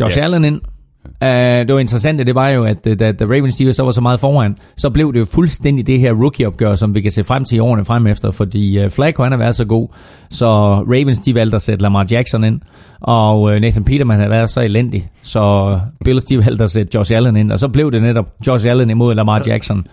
Josh 0.00 0.18
Ja. 0.18 0.22
Allen 0.24 0.44
ind. 0.44 0.60
Uh, 1.22 1.28
det 1.66 1.74
var 1.74 1.78
interessant, 1.78 2.26
det 2.26 2.34
var 2.34 2.48
jo, 2.48 2.64
at 2.64 2.86
øh, 2.86 2.98
da, 2.98 3.12
da 3.12 3.24
Ravens 3.24 3.56
de 3.56 3.72
så 3.72 3.84
var 3.84 3.90
så 3.90 4.00
meget 4.00 4.20
foran, 4.20 4.56
så 4.76 4.90
blev 4.90 5.12
det 5.12 5.20
jo 5.20 5.24
fuldstændig 5.24 5.86
det 5.86 6.00
her 6.00 6.12
rookie-opgør, 6.12 6.74
som 6.74 6.94
vi 6.94 7.00
kan 7.00 7.10
se 7.10 7.24
frem 7.24 7.44
til 7.44 7.56
i 7.56 7.58
årene 7.58 7.84
frem 7.84 8.06
efter, 8.06 8.30
fordi 8.30 8.84
uh, 8.84 8.90
Flacco 8.90 9.22
han 9.22 9.32
har 9.32 9.38
været 9.38 9.54
så 9.54 9.64
god, 9.64 9.88
så 10.30 10.46
Ravens 10.74 11.18
de 11.18 11.34
valgte 11.34 11.56
at 11.56 11.62
sætte 11.62 11.82
Lamar 11.82 12.06
Jackson 12.10 12.44
ind, 12.44 12.60
og 13.00 13.42
uh, 13.42 13.52
Nathan 13.52 13.84
Peterman 13.84 14.20
har 14.20 14.28
været 14.28 14.50
så 14.50 14.60
elendig, 14.60 15.08
så 15.22 15.78
Bills 16.04 16.24
de 16.24 16.38
valgte 16.38 16.64
at 16.64 16.70
sætte 16.70 16.90
Josh 16.94 17.16
Allen 17.16 17.36
ind, 17.36 17.52
og 17.52 17.58
så 17.58 17.68
blev 17.68 17.92
det 17.92 18.02
netop 18.02 18.26
Josh 18.46 18.66
Allen 18.68 18.90
imod 18.90 19.14
Lamar 19.14 19.42
Jackson. 19.46 19.86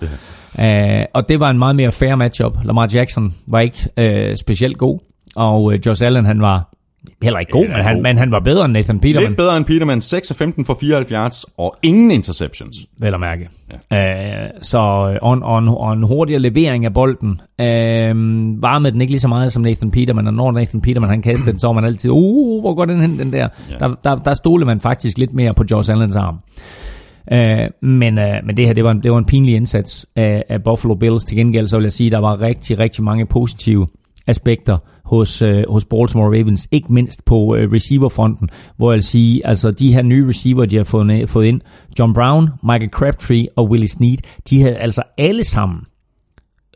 Uh, 0.60 0.66
og 1.14 1.30
det 1.30 1.40
var 1.40 1.50
en 1.50 1.58
meget 1.58 1.76
mere 1.76 1.92
fair 1.92 2.16
matchup. 2.16 2.58
Lamar 2.64 2.90
Jackson 2.94 3.34
var 3.48 3.60
ikke 3.60 3.78
uh, 4.02 4.36
specielt 4.36 4.78
god, 4.78 5.00
og 5.36 5.64
uh, 5.64 5.74
Josh 5.86 6.06
Allen 6.06 6.26
han 6.26 6.42
var 6.42 6.70
heller 7.22 7.40
ikke 7.40 7.52
god, 7.52 7.68
men 7.68 7.72
han, 7.72 7.96
god. 7.96 8.04
men 8.04 8.18
han 8.18 8.32
var 8.32 8.40
bedre 8.40 8.66
end 8.66 8.74
Nathan 8.74 9.00
Peterman. 9.00 9.28
Lidt 9.30 9.38
bedre 9.38 9.58
end 9.58 9.66
Peterman. 9.66 10.02
6 10.02 10.32
af 10.32 10.38
15 10.38 10.66
for 10.66 10.74
74 10.74 11.12
yards 11.12 11.46
og 11.58 11.76
ingen 11.84 12.12
interceptions. 12.12 12.76
vel 13.00 13.14
at 13.14 13.20
mærke. 13.20 13.50
Ja. 13.92 14.44
Øh, 14.44 14.50
så 14.62 14.78
og, 15.22 15.40
og, 15.42 15.60
en, 15.60 15.68
og 15.68 15.94
en 15.94 16.04
hurtigere 16.04 16.42
levering 16.42 16.86
af 16.86 16.94
bolden. 16.94 17.42
Øh, 17.62 18.16
varmede 18.62 18.92
den 18.92 19.02
ikke 19.02 19.12
lige 19.12 19.20
så 19.20 19.28
meget 19.28 19.52
som 19.52 19.64
Nathan 19.64 19.92
Peterman, 19.92 20.28
og 20.28 20.34
når 20.34 20.52
Nathan 20.52 20.82
Peterman 20.82 21.10
han 21.10 21.22
kastede 21.22 21.52
den, 21.52 21.60
så 21.60 21.68
var 21.68 21.74
man 21.74 21.86
altid, 21.86 22.12
uh, 22.12 22.62
hvor 22.62 22.76
går 22.76 22.86
den 22.86 23.02
hen, 23.02 23.20
den 23.20 23.34
der? 23.34 23.48
Ja. 23.72 23.78
Der, 23.78 23.96
der, 24.04 24.16
der 24.16 24.34
stolede 24.34 24.66
man 24.66 24.80
faktisk 24.80 25.18
lidt 25.18 25.34
mere 25.34 25.54
på 25.54 25.64
Josh 25.72 25.92
Allens 25.92 26.16
arm. 26.16 26.40
Øh, 27.32 27.90
men, 27.90 28.18
øh, 28.18 28.36
men 28.46 28.58
det 28.58 28.66
her, 28.66 28.74
det 28.74 28.84
var, 28.84 28.92
en, 28.92 29.04
det 29.04 29.12
var 29.12 29.18
en 29.18 29.26
pinlig 29.26 29.56
indsats 29.56 30.06
af, 30.16 30.44
af 30.50 30.64
Buffalo 30.64 30.96
Bills. 30.96 31.26
Til 31.26 31.38
gengæld, 31.38 31.68
så 31.68 31.78
vil 31.78 31.84
jeg 31.84 31.92
sige, 31.92 32.10
der 32.10 32.20
var 32.20 32.42
rigtig, 32.42 32.80
rigtig 32.80 33.04
mange 33.04 33.26
positive 33.26 33.88
aspekter 34.28 34.78
hos, 35.06 35.42
øh, 35.42 35.64
hos 35.70 35.86
Baltimore 35.86 36.40
Ravens, 36.40 36.68
ikke 36.72 36.94
mindst 36.94 37.26
på 37.26 37.56
øh, 37.56 37.72
receiverfronten, 37.72 38.50
hvor 38.78 38.92
jeg 38.92 38.96
vil 38.96 39.04
sige, 39.04 39.48
altså 39.48 39.72
de 39.72 39.94
her 39.94 40.02
nye 40.02 40.28
receiver, 40.28 40.66
de 40.66 40.78
har 40.78 40.84
fået, 40.84 41.30
fået 41.30 41.46
ind, 41.46 41.62
John 42.00 42.14
Brown, 42.14 42.50
Michael 42.64 42.90
Crabtree 42.90 43.48
og 43.56 43.70
Willie 43.70 43.90
Snead, 43.90 44.18
de 44.50 44.62
havde 44.62 44.76
altså 44.76 45.02
alle 45.18 45.44
sammen 45.44 45.82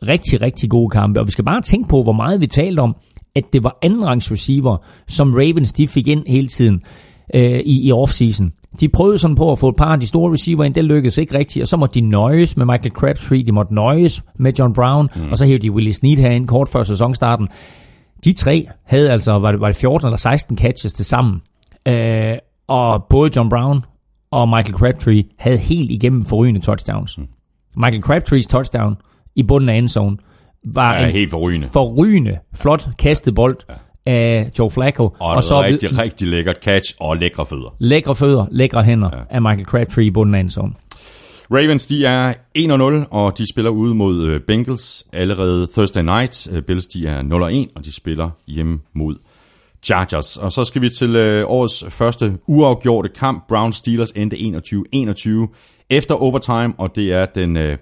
rigtig, 0.02 0.42
rigtig 0.42 0.70
gode 0.70 0.90
kampe, 0.90 1.20
og 1.20 1.26
vi 1.26 1.32
skal 1.32 1.44
bare 1.44 1.62
tænke 1.62 1.88
på, 1.88 2.02
hvor 2.02 2.12
meget 2.12 2.40
vi 2.40 2.46
talte 2.46 2.80
om, 2.80 2.96
at 3.36 3.44
det 3.52 3.64
var 3.64 3.78
andenrangs 3.82 4.32
receiver, 4.32 4.76
som 5.08 5.34
Ravens 5.34 5.72
de 5.72 5.88
fik 5.88 6.08
ind 6.08 6.24
hele 6.26 6.46
tiden 6.46 6.82
øh, 7.34 7.60
i, 7.60 7.86
i 7.88 7.92
offseason. 7.92 8.52
De 8.80 8.88
prøvede 8.88 9.18
sådan 9.18 9.36
på 9.36 9.52
at 9.52 9.58
få 9.58 9.68
et 9.68 9.76
par 9.76 9.92
af 9.92 10.00
de 10.00 10.06
store 10.06 10.32
receiver 10.32 10.64
ind, 10.64 10.74
det 10.74 10.84
lykkedes 10.84 11.18
ikke 11.18 11.38
rigtigt, 11.38 11.62
og 11.62 11.68
så 11.68 11.76
måtte 11.76 12.00
de 12.00 12.06
nøjes 12.06 12.56
med 12.56 12.66
Michael 12.66 12.90
Crabtree, 12.92 13.42
de 13.42 13.52
måtte 13.52 13.74
nøjes 13.74 14.22
med 14.38 14.52
John 14.58 14.72
Brown, 14.74 15.08
mm. 15.16 15.30
og 15.30 15.38
så 15.38 15.46
hævde 15.46 15.62
de 15.62 15.70
Willie 15.72 15.92
Snead 15.94 16.16
herind 16.16 16.48
kort 16.48 16.68
før 16.68 16.82
sæsonstarten. 16.82 17.48
De 18.24 18.32
tre 18.32 18.66
havde 18.84 19.10
altså, 19.10 19.32
var 19.38 19.50
det, 19.52 19.60
var 19.60 19.66
det 19.66 19.76
14 19.76 20.06
eller 20.06 20.16
16 20.16 20.58
catches 20.58 20.92
til 20.94 21.04
sammen, 21.04 21.40
øh, 21.88 22.36
og 22.68 23.04
både 23.10 23.30
John 23.36 23.48
Brown 23.48 23.84
og 24.30 24.48
Michael 24.48 24.74
Crabtree 24.74 25.24
havde 25.38 25.58
helt 25.58 25.90
igennem 25.90 26.24
forrygende 26.24 26.60
touchdowns. 26.60 27.18
Mm. 27.18 27.26
Michael 27.76 28.02
Crabtrees 28.02 28.46
touchdown 28.46 28.96
i 29.36 29.42
bunden 29.42 29.68
af 29.68 29.74
endzone 29.74 30.16
var 30.64 30.94
Ja, 30.94 31.06
en 31.06 31.12
helt 31.12 31.30
forrygende. 31.30 31.68
forrygende, 31.72 32.38
flot 32.54 32.88
kastet 32.98 33.34
bold 33.34 33.56
af 34.08 34.50
Joe 34.58 34.70
Flacco. 34.70 35.04
Og, 35.04 35.30
og 35.34 35.44
så 35.44 35.62
rigtig, 35.62 35.98
rigtig 35.98 36.28
lækkert 36.28 36.56
catch 36.64 36.94
og 37.00 37.16
lækre 37.16 37.46
fødder. 37.46 37.76
lækre 37.78 38.14
fødder, 38.14 38.46
lækre 38.50 38.82
hænder 38.82 39.10
ja. 39.12 39.22
af 39.30 39.42
Michael 39.42 39.64
Crabtree 39.64 40.06
i 40.06 40.10
bunden 40.10 40.34
af 40.34 40.40
endzone. 40.40 40.72
Ravens, 41.50 41.86
de 41.86 42.04
er 42.04 42.34
1-0, 42.58 43.08
og 43.10 43.38
de 43.38 43.44
spiller 43.52 43.70
ude 43.70 43.94
mod 43.94 44.24
øh, 44.24 44.40
Bengals 44.40 45.06
allerede 45.12 45.66
Thursday 45.72 46.02
night. 46.02 46.48
Øh, 46.52 46.62
Bills, 46.62 46.86
de 46.86 47.06
er 47.06 47.22
0-1, 47.66 47.72
og 47.76 47.84
de 47.84 47.94
spiller 47.96 48.30
hjemme 48.46 48.80
mod 48.92 49.16
Chargers. 49.82 50.36
Og 50.36 50.52
så 50.52 50.64
skal 50.64 50.82
vi 50.82 50.88
til 50.90 51.16
øh, 51.16 51.44
årets 51.46 51.84
første 51.88 52.38
uafgjorte 52.46 53.08
kamp. 53.08 53.48
Browns 53.48 53.76
Steelers 53.76 54.10
endte 54.10 54.36
21-21 54.36 55.56
efter 55.90 56.14
overtime, 56.14 56.74
og 56.78 56.96
det 56.96 57.12
er 57.12 57.26
den 57.26 57.56
øh, 57.56 57.76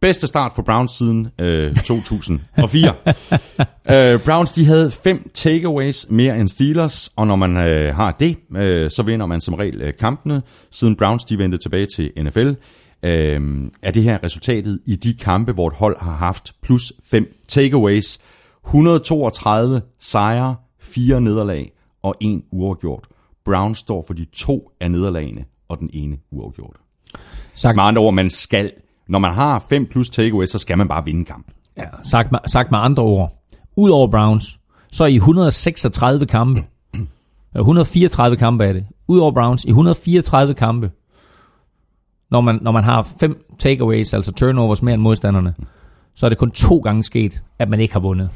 bedste 0.00 0.26
start 0.26 0.52
for 0.54 0.62
Browns 0.62 0.90
siden 0.90 1.28
øh, 1.40 1.74
2004. 1.74 2.94
øh, 4.14 4.20
Browns, 4.20 4.52
de 4.52 4.64
havde 4.64 4.90
fem 4.90 5.30
takeaways 5.34 6.06
mere 6.10 6.38
end 6.38 6.48
Steelers, 6.48 7.12
og 7.16 7.26
når 7.26 7.36
man 7.36 7.56
øh, 7.56 7.94
har 7.94 8.16
det, 8.20 8.36
øh, 8.56 8.90
så 8.90 9.02
vinder 9.02 9.26
man 9.26 9.40
som 9.40 9.54
regel 9.54 9.82
øh, 9.82 9.92
kampene. 10.00 10.42
Siden 10.70 10.96
Browns, 10.96 11.24
de 11.24 11.38
vendte 11.38 11.58
tilbage 11.58 11.86
til 11.86 12.12
NFL, 12.22 12.48
øh, 13.02 13.70
er 13.82 13.90
det 13.90 14.02
her 14.02 14.22
resultatet 14.22 14.80
i 14.86 14.96
de 14.96 15.14
kampe, 15.14 15.52
hvor 15.52 15.68
et 15.68 15.74
hold 15.74 15.96
har 16.00 16.16
haft 16.16 16.52
plus 16.62 16.92
fem 17.04 17.26
takeaways. 17.48 18.20
132 18.66 19.82
sejre, 20.00 20.56
fire 20.80 21.20
nederlag 21.20 21.72
og 22.02 22.14
en 22.20 22.42
uafgjort. 22.52 23.04
Browns 23.44 23.78
står 23.78 24.04
for 24.06 24.14
de 24.14 24.24
to 24.24 24.70
af 24.80 24.90
nederlagene 24.90 25.44
og 25.68 25.78
den 25.78 25.90
ene 25.92 26.18
uafgjort. 26.30 26.76
Sagt, 27.54 27.76
Med 27.76 27.84
andre 27.84 28.02
ord, 28.02 28.14
man 28.14 28.30
skal, 28.30 28.72
når 29.08 29.18
man 29.18 29.32
har 29.34 29.64
5 29.68 29.86
plus 29.86 30.10
takeaways, 30.10 30.50
så 30.50 30.58
skal 30.58 30.78
man 30.78 30.88
bare 30.88 31.04
vinde 31.04 31.24
kampen. 31.24 31.54
ja, 31.76 31.84
sagt, 32.02 32.32
med, 32.32 32.38
sagt 32.46 32.70
med 32.70 32.78
andre 32.78 33.02
ord, 33.02 33.32
Udover 33.76 34.10
Browns, 34.10 34.58
så 34.92 35.04
i 35.04 35.16
136 35.16 36.26
kampe, 36.26 36.64
eller 37.54 37.60
134 37.60 38.36
kampe 38.36 38.64
er 38.64 38.72
det, 38.72 38.86
Udover 39.08 39.32
Browns, 39.32 39.64
i 39.64 39.68
134 39.68 40.54
kampe, 40.54 40.90
når 42.30 42.40
man, 42.40 42.58
når 42.62 42.72
man 42.72 42.84
har 42.84 43.08
fem 43.20 43.44
takeaways, 43.58 44.14
altså 44.14 44.32
turnovers 44.32 44.82
mere 44.82 44.94
end 44.94 45.02
modstanderne, 45.02 45.54
så 46.14 46.26
er 46.26 46.28
det 46.30 46.38
kun 46.38 46.50
to 46.50 46.78
gange 46.78 47.02
sket, 47.02 47.42
at 47.58 47.68
man 47.68 47.80
ikke 47.80 47.92
har 47.94 48.00
vundet. 48.00 48.30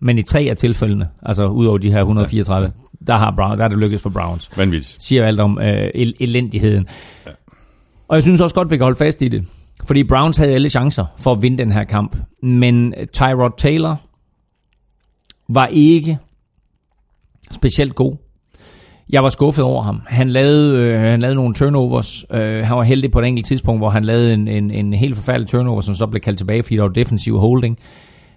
Men 0.00 0.18
i 0.18 0.22
tre 0.22 0.40
af 0.50 0.56
tilfældene, 0.56 1.08
altså 1.22 1.46
udover 1.46 1.78
de 1.78 1.90
her 1.92 1.98
134, 1.98 2.72
der, 3.06 3.16
har 3.16 3.30
Brown, 3.36 3.58
der 3.58 3.64
er 3.64 3.68
det 3.68 3.78
lykkedes 3.78 4.02
for 4.02 4.10
Browns. 4.10 4.50
Vanvittigt. 4.58 4.96
Siger 5.02 5.24
alt 5.26 5.40
om 5.40 5.58
øh, 5.58 5.90
el- 5.94 6.14
elendigheden. 6.20 6.86
Og 8.08 8.16
jeg 8.16 8.22
synes 8.22 8.40
også 8.40 8.54
godt, 8.54 8.70
vi 8.70 8.76
kan 8.76 8.84
holde 8.84 8.96
fast 8.98 9.22
i 9.22 9.28
det. 9.28 9.46
Fordi 9.86 10.04
Browns 10.04 10.36
havde 10.36 10.54
alle 10.54 10.68
chancer 10.68 11.04
for 11.18 11.32
at 11.32 11.42
vinde 11.42 11.58
den 11.58 11.72
her 11.72 11.84
kamp. 11.84 12.16
Men 12.42 12.94
øh, 12.96 13.06
Tyrod 13.06 13.50
Taylor 13.58 14.02
var 15.48 15.66
ikke 15.66 16.18
specielt 17.50 17.94
god. 17.94 18.16
Jeg 19.12 19.22
var 19.22 19.28
skuffet 19.28 19.64
over 19.64 19.82
ham. 19.82 20.02
Han 20.06 20.28
lavede, 20.28 20.78
øh, 20.78 21.00
han 21.00 21.20
lavede 21.20 21.36
nogle 21.36 21.54
turnovers. 21.54 22.24
Øh, 22.32 22.66
han 22.66 22.76
var 22.76 22.82
heldig 22.82 23.10
på 23.10 23.18
et 23.18 23.26
enkelt 23.26 23.46
tidspunkt, 23.46 23.80
hvor 23.80 23.90
han 23.90 24.04
lavede 24.04 24.34
en, 24.34 24.48
en, 24.48 24.70
en 24.70 24.92
helt 24.92 25.16
forfærdelig 25.16 25.48
turnover, 25.48 25.80
som 25.80 25.94
så 25.94 26.06
blev 26.06 26.20
kaldt 26.20 26.38
tilbage, 26.38 26.62
fordi 26.62 26.76
der 26.76 26.82
var 26.82 26.88
defensiv 26.88 27.38
holding. 27.38 27.78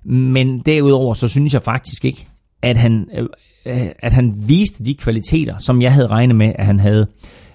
Men 0.06 0.60
derudover, 0.60 1.14
så 1.14 1.28
synes 1.28 1.54
jeg 1.54 1.64
faktisk 1.64 2.06
ikke, 2.06 2.28
at 2.62 2.78
han, 2.78 3.08
øh, 3.18 3.28
øh 3.66 3.88
at 4.00 4.14
han 4.14 4.34
viste 4.48 4.84
de 4.84 4.94
kvaliteter, 4.94 5.58
som 5.58 5.82
jeg 5.82 5.94
havde 5.94 6.08
regnet 6.08 6.36
med, 6.36 6.52
at 6.56 6.66
han 6.66 6.80
havde. 6.80 7.08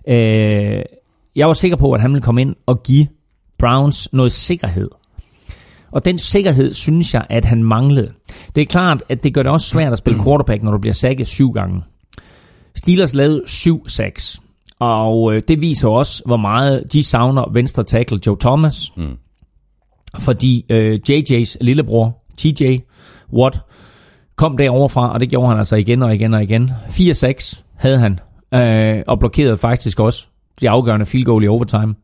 Øh, 0.09 0.82
jeg 1.36 1.47
var 1.47 1.53
sikker 1.53 1.76
på, 1.76 1.93
at 1.93 2.01
han 2.01 2.12
ville 2.12 2.22
komme 2.22 2.41
ind 2.41 2.55
og 2.66 2.82
give 2.82 3.07
Browns 3.59 4.13
noget 4.13 4.33
sikkerhed. 4.33 4.89
Og 5.91 6.05
den 6.05 6.19
sikkerhed 6.19 6.75
synes 6.75 7.15
jeg, 7.15 7.23
at 7.31 7.45
han 7.45 7.65
manglede. 7.65 8.13
Det 8.55 8.61
er 8.61 8.67
klart, 8.67 9.03
at 9.09 9.25
det 9.25 9.35
gør 9.35 9.43
det 9.43 9.53
også 9.53 9.69
svært 9.69 9.93
at 9.93 9.99
spille 9.99 10.25
quarterback, 10.25 10.63
når 10.63 10.73
du 10.73 10.79
bliver 10.79 10.95
sækket 10.95 11.27
syv 11.27 11.53
gange. 11.53 11.83
Steelers 12.75 13.15
lavede 13.15 13.43
7-6. 13.49 14.41
Og 14.79 15.35
øh, 15.35 15.43
det 15.49 15.61
viser 15.61 15.89
også, 15.89 16.23
hvor 16.27 16.37
meget 16.37 16.93
de 16.93 17.03
savner 17.03 17.53
venstre 17.53 17.85
tackle 17.85 18.21
Joe 18.27 18.37
Thomas. 18.41 18.93
Mm. 18.97 19.17
Fordi 20.19 20.65
øh, 20.71 21.01
JJ's 21.11 21.57
lillebror, 21.61 22.23
TJ 22.37 22.79
Watt, 23.33 23.61
kom 24.37 24.57
derovre 24.57 24.89
fra, 24.89 25.13
og 25.13 25.21
det 25.21 25.31
gjorde 25.31 25.49
han 25.49 25.59
altså 25.59 25.77
igen 25.77 26.03
og 26.03 26.15
igen 26.15 26.35
og 26.35 26.43
igen. 26.43 26.71
4-6 26.89 27.63
havde 27.77 27.99
han, 27.99 28.19
øh, 28.55 29.03
og 29.07 29.19
blokerede 29.19 29.57
faktisk 29.57 30.01
også 30.01 30.29
de 30.61 30.71
afgørende 30.71 31.07
field 31.07 31.25
goal 31.25 31.45
i 31.45 31.49
overtime. 31.49 31.95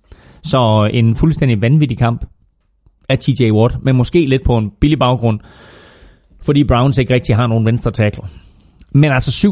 Så 0.45 0.89
øh, 0.93 0.99
en 0.99 1.17
fuldstændig 1.17 1.63
vanvittig 1.63 1.99
kamp 1.99 2.25
af 3.09 3.19
TJ 3.19 3.51
Watt, 3.51 3.85
men 3.85 3.97
måske 3.97 4.27
lidt 4.27 4.45
på 4.45 4.59
en 4.59 4.71
billig 4.81 4.99
baggrund, 4.99 5.41
fordi 6.43 6.65
Browns 6.65 6.99
ikke 6.99 7.15
rigtig 7.15 7.37
har 7.37 7.47
nogen 7.47 7.67
venstre 7.67 7.91
tackle. 7.91 8.25
Men 8.93 9.13
altså 9.13 9.49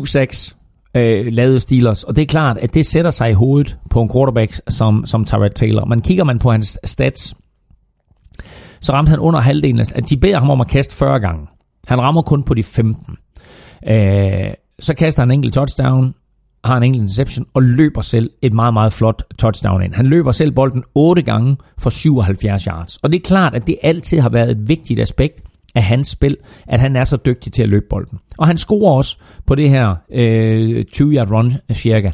7-6 0.94 1.00
øh, 1.00 1.26
lavede 1.32 1.60
Steelers, 1.60 2.04
og 2.04 2.16
det 2.16 2.22
er 2.22 2.26
klart, 2.26 2.58
at 2.58 2.74
det 2.74 2.86
sætter 2.86 3.10
sig 3.10 3.30
i 3.30 3.32
hovedet 3.32 3.78
på 3.90 4.02
en 4.02 4.10
quarterback 4.12 4.60
som, 4.68 5.06
som 5.06 5.24
Tyrod 5.24 5.50
Taylor. 5.50 5.84
Man 5.84 6.00
kigger 6.00 6.24
man 6.24 6.38
på 6.38 6.50
hans 6.50 6.80
stats, 6.84 7.34
så 8.80 8.92
ramte 8.92 9.10
han 9.10 9.18
under 9.18 9.40
halvdelen 9.40 9.80
af, 9.80 10.02
de 10.02 10.16
beder 10.16 10.38
ham 10.38 10.50
om 10.50 10.60
at 10.60 10.68
kaste 10.68 10.96
40 10.96 11.20
gange. 11.20 11.46
Han 11.86 12.00
rammer 12.00 12.22
kun 12.22 12.42
på 12.42 12.54
de 12.54 12.62
15. 12.62 13.16
Øh, 13.88 14.54
så 14.78 14.94
kaster 14.94 15.22
han 15.22 15.30
en 15.30 15.34
enkelt 15.34 15.54
touchdown, 15.54 16.14
har 16.64 16.76
en 16.76 16.82
enkelt 16.82 17.02
interception 17.02 17.46
og 17.54 17.62
løber 17.62 18.00
selv 18.00 18.30
et 18.42 18.54
meget, 18.54 18.74
meget 18.74 18.92
flot 18.92 19.22
touchdown 19.38 19.82
ind. 19.82 19.94
Han 19.94 20.06
løber 20.06 20.32
selv 20.32 20.52
bolden 20.52 20.82
8 20.94 21.22
gange 21.22 21.56
for 21.78 21.90
77 21.90 22.64
yards. 22.64 22.96
Og 22.96 23.12
det 23.12 23.16
er 23.16 23.22
klart, 23.22 23.54
at 23.54 23.66
det 23.66 23.76
altid 23.82 24.20
har 24.20 24.28
været 24.28 24.50
et 24.50 24.68
vigtigt 24.68 25.00
aspekt 25.00 25.42
af 25.74 25.82
hans 25.82 26.08
spil, 26.08 26.36
at 26.66 26.80
han 26.80 26.96
er 26.96 27.04
så 27.04 27.16
dygtig 27.16 27.52
til 27.52 27.62
at 27.62 27.68
løbe 27.68 27.86
bolden. 27.90 28.18
Og 28.38 28.46
han 28.46 28.56
scorer 28.56 28.96
også 28.96 29.18
på 29.46 29.54
det 29.54 29.70
her 29.70 29.94
øh, 30.12 30.84
20-yard 30.96 31.30
run 31.30 31.52
cirka, 31.72 32.10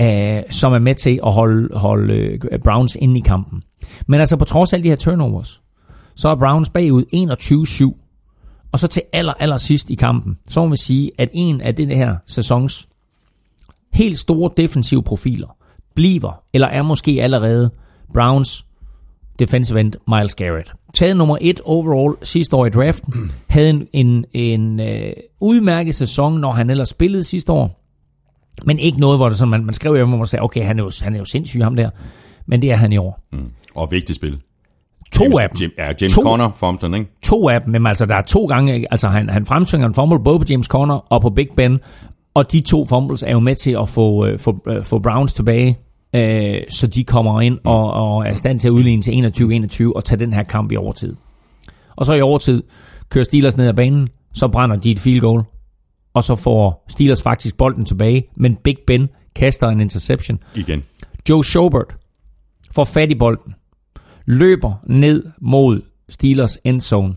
øh, 0.00 0.42
som 0.50 0.72
er 0.72 0.78
med 0.78 0.94
til 0.94 1.20
at 1.26 1.32
holde, 1.32 1.78
holde 1.78 2.14
øh, 2.14 2.40
Browns 2.64 2.96
inde 3.00 3.18
i 3.18 3.22
kampen. 3.22 3.62
Men 4.06 4.20
altså 4.20 4.36
på 4.36 4.44
trods 4.44 4.72
af 4.72 4.76
alle 4.76 4.84
de 4.84 4.88
her 4.88 4.96
turnovers, 4.96 5.62
så 6.14 6.28
er 6.28 6.36
Browns 6.36 6.70
bagud 6.70 7.04
21-7. 7.94 8.02
Og 8.72 8.78
så 8.78 8.88
til 8.88 9.02
aller, 9.12 9.32
aller 9.32 9.56
sidst 9.56 9.90
i 9.90 9.94
kampen, 9.94 10.38
så 10.48 10.60
må 10.60 10.70
vi 10.70 10.76
sige, 10.76 11.10
at 11.18 11.28
en 11.32 11.60
af 11.60 11.74
det 11.74 11.96
her 11.96 12.16
sæsons 12.26 12.88
helt 13.92 14.18
store 14.18 14.50
defensive 14.56 15.02
profiler 15.02 15.56
bliver, 15.94 16.42
eller 16.52 16.68
er 16.68 16.82
måske 16.82 17.18
allerede, 17.22 17.70
Browns 18.14 18.66
defensive 19.38 19.80
end 19.80 19.92
Miles 20.08 20.34
Garrett. 20.34 20.72
Taget 20.94 21.16
nummer 21.16 21.38
et 21.40 21.60
overall 21.64 22.16
sidste 22.22 22.56
år 22.56 22.66
i 22.66 22.70
draften, 22.70 23.32
havde 23.46 23.70
en, 23.70 23.86
en, 23.92 24.24
en 24.32 24.80
øh, 24.80 25.12
udmærket 25.40 25.94
sæson, 25.94 26.40
når 26.40 26.52
han 26.52 26.70
ellers 26.70 26.88
spillede 26.88 27.24
sidste 27.24 27.52
år, 27.52 27.82
men 28.64 28.78
ikke 28.78 29.00
noget, 29.00 29.18
hvor 29.18 29.28
det 29.28 29.38
sådan, 29.38 29.50
man, 29.50 29.64
man 29.64 29.74
skrev 29.74 29.94
hjemme, 29.94 30.10
hvor 30.10 30.18
man 30.18 30.26
sagde, 30.26 30.42
okay, 30.42 30.64
han 30.64 30.78
er, 30.78 30.82
jo, 30.84 30.90
han 31.02 31.14
er 31.14 31.18
jo 31.18 31.24
sindssyg 31.24 31.62
ham 31.62 31.76
der, 31.76 31.90
men 32.46 32.62
det 32.62 32.70
er 32.70 32.76
han 32.76 32.92
i 32.92 32.96
år. 32.96 33.20
Mm. 33.32 33.50
Og 33.74 33.88
vigtigt 33.90 34.16
spil. 34.16 34.40
To 35.12 35.24
James, 35.24 35.38
af 35.40 35.50
dem. 35.50 35.56
Jim, 35.60 35.70
ja, 35.78 35.92
James 36.00 36.14
To. 36.14 36.22
Conner 36.22 36.52
fumbled 36.52 36.90
den, 36.90 36.98
ikke? 36.98 37.10
to 37.22 37.48
af 37.48 37.62
dem, 37.62 37.72
men 37.72 37.86
altså 37.86 38.06
der 38.06 38.14
er 38.14 38.22
to 38.22 38.46
gange, 38.46 38.86
altså 38.90 39.08
han, 39.08 39.28
han 39.28 39.46
fremsvinger 39.46 39.88
en 39.88 39.94
fumble 39.94 40.20
både 40.24 40.38
på 40.38 40.44
James 40.50 40.66
Conner 40.66 41.12
og 41.12 41.22
på 41.22 41.30
Big 41.30 41.48
Ben, 41.56 41.80
og 42.36 42.52
de 42.52 42.60
to 42.60 42.84
fumbles 42.84 43.22
er 43.22 43.32
jo 43.32 43.40
med 43.40 43.54
til 43.54 43.76
at 43.82 43.88
få, 43.88 44.26
øh, 44.26 44.38
få, 44.38 44.58
øh, 44.68 44.84
få 44.84 44.98
Browns 44.98 45.34
tilbage, 45.34 45.78
øh, 46.14 46.60
så 46.68 46.86
de 46.86 47.04
kommer 47.04 47.40
ind 47.40 47.58
og, 47.64 47.92
og 47.92 48.26
er 48.26 48.30
i 48.30 48.34
stand 48.34 48.58
til 48.58 48.68
at 48.68 48.72
udligne 48.72 49.02
til 49.02 49.12
21-21 49.12 49.92
og 49.96 50.04
tage 50.04 50.18
den 50.18 50.32
her 50.32 50.42
kamp 50.42 50.72
i 50.72 50.76
overtid. 50.76 51.16
Og 51.96 52.06
så 52.06 52.14
i 52.14 52.20
overtid 52.20 52.62
kører 53.08 53.24
Steelers 53.24 53.56
ned 53.56 53.68
ad 53.68 53.74
banen, 53.74 54.08
så 54.34 54.48
brænder 54.48 54.76
de 54.76 54.90
et 54.90 54.98
field 54.98 55.20
goal, 55.20 55.42
og 56.14 56.24
så 56.24 56.34
får 56.34 56.84
Steelers 56.88 57.22
faktisk 57.22 57.56
bolden 57.56 57.84
tilbage, 57.84 58.24
men 58.36 58.56
Big 58.56 58.76
Ben 58.86 59.08
kaster 59.34 59.68
en 59.68 59.80
interception. 59.80 60.38
Igen. 60.54 60.84
Joe 61.28 61.44
Schobert 61.44 61.96
får 62.74 62.84
fat 62.84 63.10
i 63.10 63.14
bolden, 63.14 63.54
løber 64.26 64.72
ned 64.86 65.24
mod 65.40 65.80
Steelers 66.08 66.58
endzone, 66.64 67.14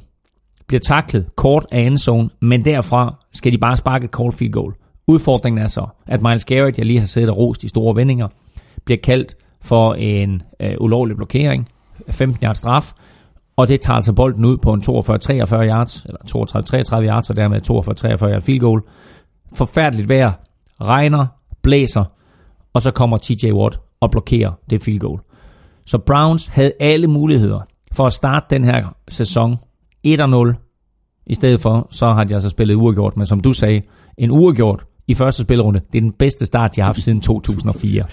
bliver 0.68 0.82
taklet 0.82 1.26
kort 1.36 1.66
af 1.72 1.80
endzone, 1.82 2.30
men 2.42 2.66
derfra 2.66 3.16
skal 3.32 3.52
de 3.52 3.58
bare 3.58 3.78
sparke 3.78 4.06
et 4.06 4.12
cold 4.12 4.34
field 4.34 4.54
goal. 4.54 4.74
Udfordringen 5.10 5.62
er 5.62 5.68
så, 5.68 5.88
at 6.08 6.22
Miles 6.22 6.46
Garrett, 6.46 6.78
jeg 6.78 6.86
lige 6.86 7.00
har 7.00 7.06
siddet 7.06 7.30
og 7.30 7.38
rost 7.38 7.64
i 7.64 7.68
store 7.68 7.96
vendinger, 7.96 8.28
bliver 8.86 8.98
kaldt 9.04 9.36
for 9.62 9.94
en 9.94 10.42
øh, 10.60 10.76
ulovlig 10.80 11.16
blokering, 11.16 11.70
15 12.10 12.46
yards 12.46 12.58
straf, 12.58 12.92
og 13.56 13.68
det 13.68 13.82
tager 13.82 13.96
altså 13.96 14.14
bolden 14.14 14.46
ud 14.46 14.58
på 14.58 14.74
en 14.74 14.82
42-43 14.82 14.86
yards, 14.86 16.06
eller 16.06 16.20
32-33 17.04 17.08
yards, 17.08 17.30
og 17.30 17.38
dermed 17.38 17.62
42-43 17.62 18.34
yards 18.34 18.44
field 18.44 18.60
goal. 18.60 18.82
Forfærdeligt 19.54 20.10
vejr, 20.10 20.32
regner, 20.82 21.28
blæser, 21.62 22.04
og 22.74 22.82
så 22.82 22.92
kommer 22.92 23.18
TJ 23.18 23.52
Watt 23.52 23.80
og 24.00 24.12
blokerer 24.12 24.52
det 24.70 24.82
field 24.82 25.00
goal. 25.00 25.20
Så 25.86 25.98
Browns 25.98 26.48
havde 26.48 26.72
alle 26.80 27.08
muligheder 27.08 27.60
for 27.92 28.06
at 28.06 28.14
starte 28.14 28.46
den 28.50 28.64
her 28.64 28.96
sæson 29.08 29.58
1-0. 30.08 31.24
I 31.28 31.34
stedet 31.34 31.62
for, 31.62 31.88
så 31.92 32.08
har 32.08 32.24
de 32.24 32.34
altså 32.34 32.50
spillet 32.50 32.76
uafgjort, 32.76 33.18
men 33.18 33.26
som 33.26 33.40
du 33.40 33.54
sagde, 33.54 33.82
en 34.18 34.32
uafgjort 34.32 34.86
i 35.10 35.14
første 35.14 35.42
spilrunde, 35.42 35.82
det 35.92 35.98
er 35.98 36.02
den 36.02 36.12
bedste 36.12 36.46
start, 36.46 36.76
de 36.76 36.82
har 36.82 36.86
haft 36.86 37.02
siden 37.02 37.22
2004. 37.22 38.04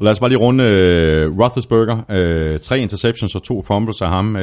Lad 0.00 0.10
os 0.10 0.20
bare 0.20 0.30
lige 0.30 0.38
runde 0.38 0.64
uh, 0.64 1.40
Roethlisberger. 1.40 1.96
Uh, 1.96 2.60
tre 2.60 2.80
interceptions 2.80 3.34
og 3.34 3.42
to 3.42 3.62
fumbles 3.62 4.02
af 4.02 4.08
ham. 4.08 4.34
Uh, 4.34 4.42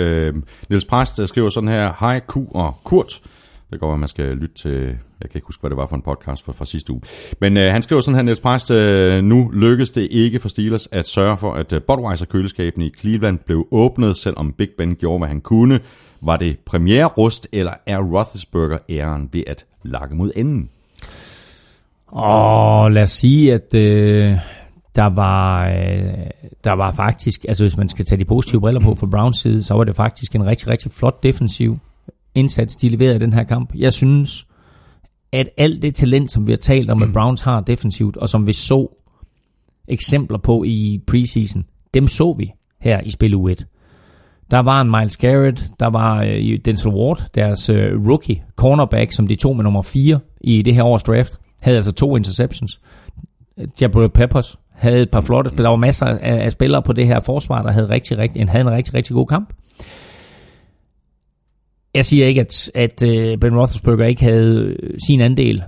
Niels 0.70 0.86
Præst 0.86 1.28
skriver 1.28 1.50
sådan 1.50 1.70
her, 1.70 1.94
Hej 2.00 2.20
Q 2.20 2.38
og 2.56 2.76
Kurt. 2.84 3.22
Det 3.72 3.80
går, 3.80 3.94
at 3.94 4.00
man 4.00 4.10
skal 4.10 4.26
lytte 4.26 4.56
til, 4.56 4.82
jeg 5.22 5.30
kan 5.30 5.36
ikke 5.36 5.46
huske, 5.46 5.62
hvad 5.62 5.70
det 5.70 5.78
var 5.78 5.88
for 5.88 5.96
en 5.96 6.02
podcast 6.02 6.46
fra, 6.46 6.52
fra 6.52 6.66
sidste 6.66 6.94
uge. 6.94 7.02
Men 7.42 7.58
uh, 7.58 7.64
han 7.64 7.82
skriver 7.82 8.02
sådan 8.02 8.16
her, 8.16 8.24
Niels 8.24 8.42
Præst, 8.42 8.72
uh, 8.72 9.24
nu 9.24 9.50
lykkedes 9.54 9.90
det 9.92 10.08
ikke 10.12 10.40
for 10.40 10.50
Steelers 10.50 10.88
at 10.92 11.08
sørge 11.08 11.38
for, 11.38 11.54
at 11.54 11.74
uh, 11.74 11.80
Budweiser-køleskabene 11.80 12.86
i 12.86 12.94
Cleveland 13.00 13.40
blev 13.46 13.68
åbnet, 13.72 14.18
selvom 14.18 14.54
Big 14.54 14.70
Ben 14.78 14.96
gjorde, 14.96 15.20
hvad 15.20 15.28
han 15.28 15.42
kunne. 15.42 15.80
Var 16.22 16.38
det 16.38 16.58
premiere-rust, 16.66 17.48
eller 17.52 17.74
er 17.86 18.00
Roethlisberger 18.00 18.78
æren 18.90 19.30
ved 19.34 19.44
at 19.48 19.66
lakke 19.84 20.16
mod 20.16 20.32
enden? 20.36 20.70
Og 22.16 22.92
lad 22.92 23.02
os 23.04 23.12
sige, 23.12 23.54
at 23.54 23.74
øh, 23.76 24.38
der 24.96 25.06
var 25.06 25.68
øh, 25.68 26.30
der 26.64 26.72
var 26.72 26.92
faktisk, 26.92 27.46
altså 27.48 27.64
hvis 27.64 27.78
man 27.78 27.90
skal 27.90 28.06
tage 28.06 28.20
de 28.20 28.26
positive 28.26 28.62
briller 28.62 28.82
på 28.82 28.96
fra 28.96 29.08
Browns 29.08 29.38
side, 29.38 29.64
så 29.64 29.74
var 29.74 29.84
det 29.84 29.96
faktisk 29.96 30.36
en 30.36 30.46
rigtig, 30.46 30.68
rigtig 30.68 30.92
flot 30.92 31.24
defensiv 31.24 31.78
indsats, 32.36 32.76
de 32.76 32.90
leverede 32.90 33.16
i 33.16 33.20
den 33.20 33.34
her 33.34 33.44
kamp. 33.44 33.76
Jeg 33.76 33.94
synes, 33.94 34.48
at 35.32 35.50
alt 35.58 35.82
det 35.82 35.96
talent, 35.96 36.32
som 36.32 36.48
vi 36.48 36.52
har 36.52 36.58
talt 36.58 36.90
om, 36.90 37.04
at 37.04 37.10
Browns 37.14 37.42
har 37.42 37.62
defensivt, 37.62 38.18
og 38.18 38.30
som 38.30 38.48
vi 38.48 38.54
så 38.54 38.88
eksempler 39.88 40.38
på 40.38 40.64
i 40.64 41.02
preseason, 41.08 41.66
dem 41.94 42.08
så 42.08 42.36
vi 42.38 42.52
her 42.82 43.02
i 43.02 43.12
spil 43.12 43.36
u 43.36 43.48
1. 43.48 43.68
Der 44.52 44.60
var 44.60 44.82
en 44.82 44.92
Miles 44.92 45.18
Garrett, 45.18 45.72
der 45.80 45.90
var 45.90 46.24
øh, 46.24 46.60
Denzel 46.66 46.92
Ward, 46.92 47.30
deres 47.36 47.70
øh, 47.70 48.08
rookie 48.08 48.44
cornerback, 48.56 49.12
som 49.12 49.28
de 49.28 49.36
tog 49.36 49.56
med 49.56 49.64
nummer 49.64 49.82
4 49.82 50.20
i 50.42 50.62
det 50.62 50.76
her 50.76 50.84
års 50.84 51.04
draft, 51.04 51.40
havde 51.64 51.78
altså 51.78 51.92
to 51.92 52.16
interceptions. 52.16 52.82
Jabril 53.82 54.10
Peppers 54.10 54.60
havde 54.72 55.02
et 55.02 55.12
par 55.12 55.22
flotte 55.22 55.50
spil. 55.50 55.64
Der 55.64 55.70
var 55.70 55.78
masser 55.78 56.06
af, 56.06 56.44
af 56.46 56.52
spillere 56.52 56.82
på 56.82 56.94
det 56.94 57.08
her 57.08 57.20
forsvar, 57.20 57.62
der 57.62 57.72
havde, 57.72 57.90
rigtig, 57.90 58.18
rigtig, 58.18 58.42
en, 58.42 58.50
havde 58.50 58.62
en 58.62 58.72
rigtig, 58.72 58.94
rigtig 58.94 59.14
god 59.14 59.28
kamp. 59.28 59.54
Jeg 61.94 62.06
siger 62.06 62.28
ikke, 62.28 62.42
at, 62.42 62.72
at 62.76 63.04
øh, 63.04 63.38
Ben 63.38 63.58
Roethlisberger 63.58 64.06
ikke 64.06 64.24
havde 64.24 64.76
øh, 64.80 65.00
sin 65.08 65.22
andel 65.22 65.64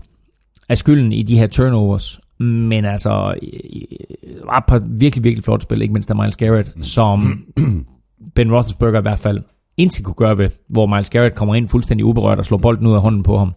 af 0.69 0.77
skylden 0.77 1.11
i 1.11 1.23
de 1.23 1.37
her 1.37 1.47
turnovers, 1.47 2.19
men 2.39 2.85
altså, 2.85 3.33
øh, 3.41 4.47
var 4.47 4.57
et 4.57 4.65
par 4.67 4.81
virkelig, 4.99 5.23
virkelig 5.23 5.43
flotte 5.43 5.63
spil, 5.63 5.81
ikke 5.81 5.93
mindst 5.93 6.11
af 6.11 6.15
Miles 6.15 6.35
Garrett, 6.35 6.85
som 6.85 7.45
Ben 8.35 8.51
Roethlisberger 8.51 8.99
i 8.99 9.01
hvert 9.01 9.19
fald 9.19 9.39
indtil 9.77 10.03
kunne 10.03 10.13
gøre 10.15 10.37
ved, 10.37 10.49
hvor 10.69 10.85
Miles 10.85 11.09
Garrett 11.09 11.35
kommer 11.35 11.55
ind 11.55 11.67
fuldstændig 11.67 12.05
uberørt 12.05 12.39
og 12.39 12.45
slår 12.45 12.57
bolden 12.57 12.87
ud 12.87 12.93
af 12.93 13.01
hånden 13.01 13.23
på 13.23 13.37
ham. 13.37 13.53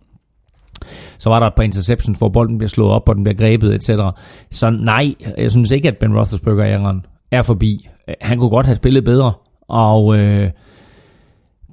Så 1.19 1.31
var 1.31 1.39
der 1.41 1.47
et 1.47 1.55
par 1.55 1.63
interceptions, 1.63 2.19
hvor 2.19 2.29
bolden 2.29 2.59
bliver 2.59 2.69
slået 2.69 2.93
op, 2.93 3.09
og 3.09 3.15
den 3.15 3.25
bliver 3.25 3.37
grebet, 3.37 3.75
etc. 3.75 3.91
Så 4.51 4.71
nej, 4.71 5.15
jeg 5.39 5.51
synes 5.51 5.71
ikke, 5.71 5.89
at 5.89 5.97
Ben 6.01 6.17
Roethlisberger 6.17 6.65
æren 6.65 7.07
er 7.31 7.43
forbi. 7.43 7.89
Han 8.21 8.39
kunne 8.39 8.51
godt 8.51 8.67
have 8.67 8.77
spillet 8.77 9.05
bedre, 9.05 9.33
og 9.69 10.19
øh, 10.19 10.51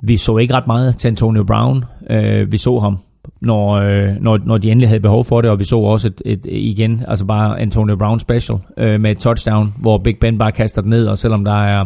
vi 0.01 0.17
så 0.17 0.37
ikke 0.37 0.53
ret 0.53 0.67
meget 0.67 0.97
til 0.97 1.07
Antonio 1.07 1.43
Brown. 1.43 1.83
Øh, 2.09 2.51
vi 2.51 2.57
så 2.57 2.79
ham 2.79 2.97
når, 3.41 3.73
øh, 3.73 4.15
når, 4.21 4.39
når 4.45 4.57
de 4.57 4.71
endelig 4.71 4.89
havde 4.89 4.99
behov 4.99 5.25
for 5.25 5.41
det, 5.41 5.51
og 5.51 5.59
vi 5.59 5.65
så 5.65 5.75
også 5.75 6.07
et, 6.07 6.21
et 6.25 6.45
igen, 6.45 7.03
altså 7.07 7.25
bare 7.25 7.59
Antonio 7.59 7.95
Brown 7.95 8.19
special 8.19 8.59
øh, 8.77 9.01
med 9.01 9.11
et 9.11 9.17
touchdown, 9.17 9.73
hvor 9.77 9.97
Big 9.97 10.15
Ben 10.21 10.37
bare 10.37 10.51
kaster 10.51 10.81
den 10.81 10.89
ned, 10.89 11.05
og 11.07 11.17
selvom 11.17 11.45
der 11.45 11.63
er 11.63 11.85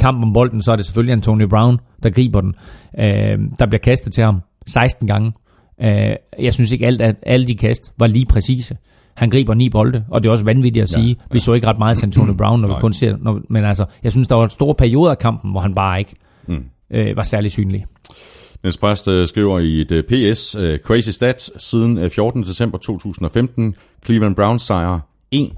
kamp 0.00 0.24
om 0.24 0.32
bolden, 0.32 0.62
så 0.62 0.72
er 0.72 0.76
det 0.76 0.84
selvfølgelig 0.84 1.12
Antonio 1.12 1.48
Brown, 1.48 1.78
der 2.02 2.10
griber 2.10 2.40
den. 2.40 2.54
Øh, 2.98 3.38
der 3.58 3.66
bliver 3.66 3.80
kastet 3.82 4.12
til 4.12 4.24
ham 4.24 4.40
16 4.66 5.06
gange. 5.06 5.32
Øh, 5.82 6.16
jeg 6.38 6.54
synes 6.54 6.72
ikke 6.72 6.86
alt, 6.86 7.02
at 7.02 7.16
alle 7.22 7.46
de 7.46 7.54
kast 7.54 7.92
var 7.98 8.06
lige 8.06 8.26
præcise. 8.26 8.76
Han 9.14 9.30
griber 9.30 9.54
ni 9.54 9.68
bolde, 9.68 10.04
og 10.10 10.22
det 10.22 10.28
er 10.28 10.32
også 10.32 10.44
vanvittigt 10.44 10.82
at 10.82 10.88
sige. 10.88 11.06
Ja, 11.06 11.08
ja. 11.08 11.14
Vi 11.32 11.38
så 11.38 11.52
ikke 11.52 11.66
ret 11.66 11.78
meget 11.78 11.98
til 11.98 12.06
Antonio 12.06 12.32
Brown, 12.42 12.60
når 12.60 12.68
vi 12.68 12.74
kun 12.80 12.92
ser, 12.92 13.16
når, 13.20 13.40
men 13.50 13.64
altså, 13.64 13.84
jeg 14.02 14.12
synes, 14.12 14.28
der 14.28 14.34
var 14.34 14.46
store 14.46 14.74
perioder 14.74 15.10
af 15.10 15.18
kampen, 15.18 15.50
hvor 15.50 15.60
han 15.60 15.74
bare 15.74 15.98
ikke 15.98 16.14
mm. 16.48 16.64
øh, 16.90 17.16
var 17.16 17.22
særlig 17.22 17.50
synlig. 17.50 17.86
Niels 18.62 18.76
Præst 18.76 19.08
øh, 19.08 19.28
skriver 19.28 19.58
i 19.58 19.80
et 19.80 19.92
øh, 19.92 20.04
PS, 20.04 20.54
øh, 20.54 20.78
Crazy 20.78 21.10
Stats, 21.10 21.64
siden 21.64 21.98
øh, 21.98 22.10
14. 22.10 22.42
december 22.42 22.78
2015, 22.78 23.74
Cleveland 24.04 24.36
Browns 24.36 24.62
sejr 24.62 24.98
1, 25.30 25.52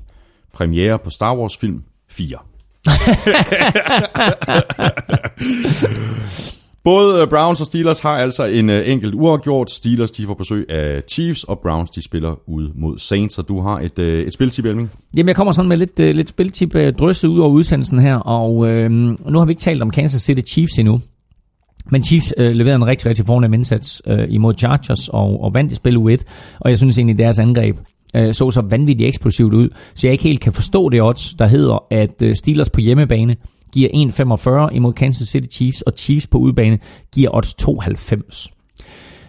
premiere 0.55 0.99
på 0.99 1.11
Star 1.11 1.37
Wars 1.37 1.57
film 1.57 1.83
4. 2.09 2.39
Både 6.85 7.22
øh, 7.22 7.28
Browns 7.28 7.61
og 7.61 7.66
Steelers 7.66 8.01
har 8.01 8.18
altså 8.18 8.45
en 8.45 8.70
øh, 8.70 8.89
enkelt 8.91 9.14
uafgjort. 9.14 9.70
Steelers 9.70 10.11
de 10.11 10.26
får 10.26 10.35
besøg 10.35 10.70
af 10.70 11.03
Chiefs, 11.09 11.45
og 11.45 11.59
Browns 11.59 11.91
de 11.91 12.05
spiller 12.05 12.35
ud 12.47 12.70
mod 12.74 12.99
Saints, 12.99 13.35
så 13.35 13.43
du 13.43 13.61
har 13.61 13.81
et, 13.81 13.99
øh, 13.99 14.26
et 14.26 14.33
spiltip, 14.33 14.64
Elming. 14.64 14.91
Jamen, 15.16 15.28
jeg 15.28 15.37
kommer 15.37 15.53
sådan 15.53 15.68
med 15.68 15.76
lidt, 15.76 15.99
lidt 15.99 16.28
spiltip 16.28 16.74
drysset 16.99 17.28
ud 17.28 17.39
over 17.39 17.51
udsendelsen 17.51 17.99
her, 17.99 18.16
og 18.16 18.68
øh, 18.68 18.91
nu 18.91 19.39
har 19.39 19.45
vi 19.45 19.53
ikke 19.53 19.61
talt 19.61 19.83
om 19.83 19.91
Kansas 19.91 20.22
City 20.22 20.53
Chiefs 20.53 20.78
endnu. 20.78 21.01
Men 21.91 22.05
Chiefs 22.05 22.35
øh, 22.37 22.53
leverede 22.53 22.76
en 22.76 22.87
rigtig, 22.87 23.07
rigtig 23.07 23.26
fornem 23.26 23.55
indsats 23.55 24.03
øh, 24.07 24.26
imod 24.28 24.55
Chargers 24.59 25.09
og, 25.09 25.43
og 25.43 25.55
vandt 25.55 25.72
i 25.72 25.74
spil 25.74 25.97
U1, 25.97 26.22
og 26.61 26.70
jeg 26.70 26.78
synes 26.78 26.99
egentlig, 26.99 27.18
deres 27.18 27.39
angreb 27.39 27.76
øh, 28.16 28.35
så 28.35 28.51
så 28.51 28.62
vanvittigt 28.70 29.09
eksplosivt 29.09 29.55
ud, 29.55 29.68
så 29.95 30.07
jeg 30.07 30.12
ikke 30.12 30.24
helt 30.24 30.41
kan 30.41 30.53
forstå 30.53 30.89
det 30.89 31.03
odds, 31.03 31.35
der 31.35 31.47
hedder, 31.47 31.87
at 31.91 32.22
øh, 32.22 32.35
Steelers 32.35 32.70
på 32.70 32.81
hjemmebane 32.81 33.37
giver 33.73 34.68
1,45 34.68 34.75
imod 34.75 34.93
Kansas 34.93 35.29
City 35.29 35.57
Chiefs, 35.57 35.83
og 35.83 35.93
Chiefs 35.97 36.27
på 36.27 36.39
udebane 36.39 36.79
giver 37.14 37.37
odds 37.37 37.55
2,90. 37.62 38.57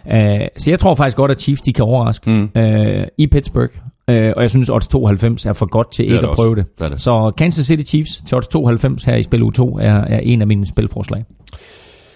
Uh, 0.04 0.12
så 0.56 0.70
jeg 0.70 0.78
tror 0.78 0.94
faktisk 0.94 1.16
godt, 1.16 1.30
at 1.30 1.40
Chiefs 1.40 1.62
de 1.62 1.72
kan 1.72 1.84
overraske 1.84 2.30
mm. 2.30 2.50
uh, 2.56 3.04
i 3.18 3.26
Pittsburgh. 3.26 3.72
Uh, 4.08 4.14
og 4.14 4.42
jeg 4.42 4.50
synes, 4.50 4.68
odds 4.68 4.86
92 4.86 5.46
er 5.46 5.52
for 5.52 5.66
godt 5.66 5.92
til 5.92 6.02
ikke 6.02 6.16
det 6.16 6.22
at 6.22 6.28
også. 6.28 6.42
prøve 6.42 6.56
det. 6.56 6.64
Det 6.80 6.90
det. 6.90 7.00
Så 7.00 7.32
Kansas 7.38 7.66
City 7.66 7.90
Chiefs 7.90 8.22
til 8.28 8.36
odds 8.36 8.48
92 8.48 9.04
her 9.04 9.16
i 9.16 9.22
spil 9.22 9.42
U2 9.42 9.62
er, 9.62 9.94
er 9.94 10.18
en 10.18 10.40
af 10.40 10.46
mine 10.46 10.66
spilforslag. 10.66 11.24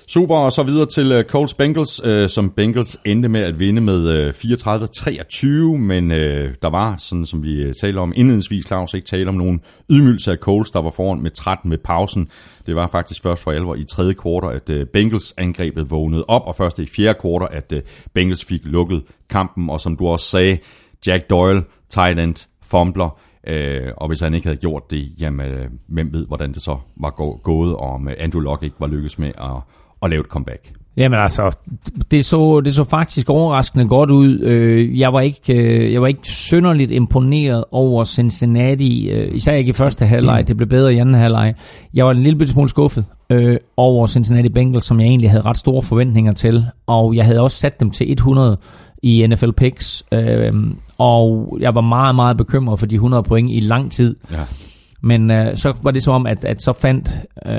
Super, 0.09 0.36
og 0.36 0.52
så 0.52 0.62
videre 0.62 0.86
til 0.86 1.18
uh, 1.18 1.22
Colts 1.22 1.54
Bengals, 1.54 2.04
uh, 2.04 2.26
som 2.28 2.50
Bengals 2.50 2.98
endte 3.04 3.28
med 3.28 3.40
at 3.40 3.61
vinde 3.61 3.80
med 3.80 4.09
øh, 4.09 4.28
uh, 4.28 4.34
34-23, 4.34 5.46
men 5.76 6.11
uh, 6.11 6.16
der 6.62 6.70
var, 6.70 6.96
sådan 6.98 7.26
som 7.26 7.42
vi 7.42 7.70
uh, 7.94 8.02
om 8.02 8.12
indledningsvis, 8.16 8.66
Claus, 8.66 8.94
ikke 8.94 9.07
tale 9.07 9.28
om 9.28 9.34
nogen 9.34 9.61
ydmygelse 9.90 10.32
af 10.32 10.38
Colts, 10.38 10.70
der 10.70 10.82
var 10.82 10.90
foran 10.90 11.22
med 11.22 11.30
13 11.30 11.70
med 11.70 11.78
pausen. 11.78 12.28
Det 12.66 12.76
var 12.76 12.86
faktisk 12.86 13.22
først 13.22 13.42
for 13.42 13.52
alvor 13.52 13.74
i 13.74 13.84
tredje 13.84 14.14
kvartal, 14.14 14.57
at 14.57 14.80
uh, 14.80 14.86
Bengals 14.92 15.34
angrebet 15.38 15.90
vågnede 15.90 16.24
op, 16.28 16.42
og 16.46 16.57
først 16.57 16.78
i 16.78 16.86
fjerde 16.86 17.18
kvartal, 17.20 17.57
at 17.57 17.72
uh, 17.72 17.78
Bengals 18.14 18.44
fik 18.44 18.61
lukket 18.64 19.02
kampen, 19.30 19.70
og 19.70 19.80
som 19.80 19.96
du 19.96 20.07
også 20.07 20.26
sagde, 20.26 20.59
Jack 21.07 21.30
Doyle, 21.30 21.62
tight 21.90 22.18
end, 22.18 22.48
fumbler, 22.62 23.18
Øh, 23.48 23.92
og 23.96 24.09
hvis 24.09 24.20
han 24.20 24.34
ikke 24.34 24.46
havde 24.46 24.61
gjort 24.61 24.90
det, 24.90 25.12
jamen, 25.20 25.50
hvem 25.88 26.12
ved, 26.12 26.26
hvordan 26.26 26.52
det 26.52 26.62
så 26.62 26.76
var 26.96 27.11
gå- 27.11 27.40
gået, 27.42 27.76
og 27.76 27.90
om 27.90 28.09
Andrew 28.18 28.42
Locke 28.42 28.66
ikke 28.66 28.76
var 28.80 28.86
lykkes 28.86 29.18
med 29.18 29.28
at, 29.28 29.62
at 30.03 30.11
lave 30.11 30.20
et 30.20 30.26
comeback. 30.26 30.72
Jamen 30.97 31.18
altså, 31.18 31.57
det 32.11 32.24
så, 32.24 32.61
det 32.61 32.74
så 32.74 32.84
faktisk 32.84 33.30
overraskende 33.30 33.88
godt 33.88 34.11
ud. 34.11 34.40
Øh, 34.40 34.99
Jeg 35.01 35.12
var 35.12 35.20
ikke, 35.20 35.55
øh, 35.55 35.92
jeg 35.92 36.01
var 36.01 36.07
ikke 36.07 36.20
synderligt 36.22 36.90
imponeret 36.90 37.64
over 37.70 38.05
Cincinnati, 38.05 39.09
øh, 39.11 39.34
især 39.34 39.53
ikke 39.53 39.68
i 39.68 39.72
første 39.72 40.07
halvleg. 40.07 40.49
Det 40.49 40.57
blev 40.57 40.68
bedre 40.68 40.94
i 40.94 40.99
anden 40.99 41.14
halvleg. 41.14 41.55
Jeg 41.94 42.05
var 42.07 42.11
en 42.11 42.22
lille 42.22 42.47
smule 42.47 42.68
skuffet 42.68 43.05
over 43.76 44.07
Cincinnati 44.07 44.49
Bengals, 44.49 44.84
som 44.84 45.01
jeg 45.01 45.07
egentlig 45.07 45.30
havde 45.30 45.44
ret 45.44 45.57
store 45.57 45.82
forventninger 45.82 46.32
til. 46.32 46.66
Og 46.86 47.16
jeg 47.16 47.24
havde 47.24 47.40
også 47.40 47.57
sat 47.57 47.80
dem 47.80 47.90
til 47.90 48.12
100 48.12 48.57
i 49.03 49.26
NFL 49.26 49.51
Picks. 49.53 50.05
Og 50.99 51.57
jeg 51.61 51.74
var 51.74 51.80
meget, 51.80 52.14
meget 52.14 52.36
bekymret 52.36 52.78
for 52.78 52.86
de 52.86 52.94
100 52.94 53.22
point 53.22 53.51
i 53.53 53.61
lang 53.61 53.92
tid. 53.92 54.16
Ja. 54.32 54.36
Men 55.03 55.30
øh, 55.30 55.57
så 55.57 55.72
var 55.82 55.90
det 55.90 56.03
som 56.03 56.14
om, 56.14 56.26
at, 56.26 56.44
at 56.44 56.62
så, 56.62 56.72
fandt, 56.72 57.09
øh, 57.47 57.53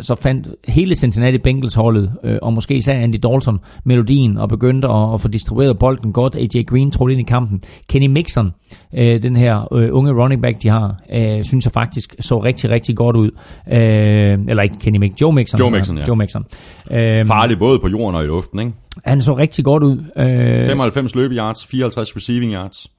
så 0.00 0.14
fandt 0.14 0.48
hele 0.68 0.94
Cincinnati 0.94 1.38
Bengals 1.38 1.74
holdet, 1.74 2.12
øh, 2.24 2.38
og 2.42 2.52
måske 2.52 2.74
især 2.74 2.94
Andy 2.94 3.16
Dalton, 3.22 3.58
melodien, 3.84 4.38
og 4.38 4.48
begyndte 4.48 4.88
at, 4.88 5.14
at 5.14 5.20
få 5.20 5.28
distribueret 5.28 5.78
bolden 5.78 6.12
godt. 6.12 6.36
AJ 6.36 6.62
Green 6.66 6.90
trådte 6.90 7.12
ind 7.12 7.20
i 7.20 7.24
kampen. 7.24 7.60
Kenny 7.88 8.06
Mixon, 8.06 8.52
øh, 8.94 9.22
den 9.22 9.36
her 9.36 9.74
øh, 9.74 9.88
unge 9.92 10.12
running 10.22 10.42
back, 10.42 10.62
de 10.62 10.68
har, 10.68 11.00
øh, 11.12 11.44
synes 11.44 11.64
jeg 11.64 11.72
faktisk 11.72 12.14
så 12.20 12.38
rigtig, 12.38 12.70
rigtig 12.70 12.96
godt 12.96 13.16
ud. 13.16 13.30
Øh, 13.72 14.38
eller 14.48 14.62
ikke 14.62 14.78
Kenny 14.80 14.98
Mixon, 14.98 15.18
Joe 15.20 15.32
Mixon. 15.32 15.60
Joe 15.60 15.70
Mixon, 15.70 15.98
ja. 15.98 16.04
Joe 16.08 16.16
Mixon. 16.16 16.44
Øh, 16.90 17.24
Farlig 17.24 17.58
både 17.58 17.78
på 17.78 17.88
jorden 17.88 18.14
og 18.14 18.24
i 18.24 18.26
luften, 18.26 18.58
ikke? 18.60 18.72
han 19.04 19.22
så 19.22 19.36
rigtig 19.36 19.64
godt 19.64 19.82
ud. 19.82 19.98
Øh, 20.16 20.66
95 20.66 21.14
løbeyards, 21.14 21.66
54 21.66 22.16
receiving 22.16 22.52
yards. 22.52 22.90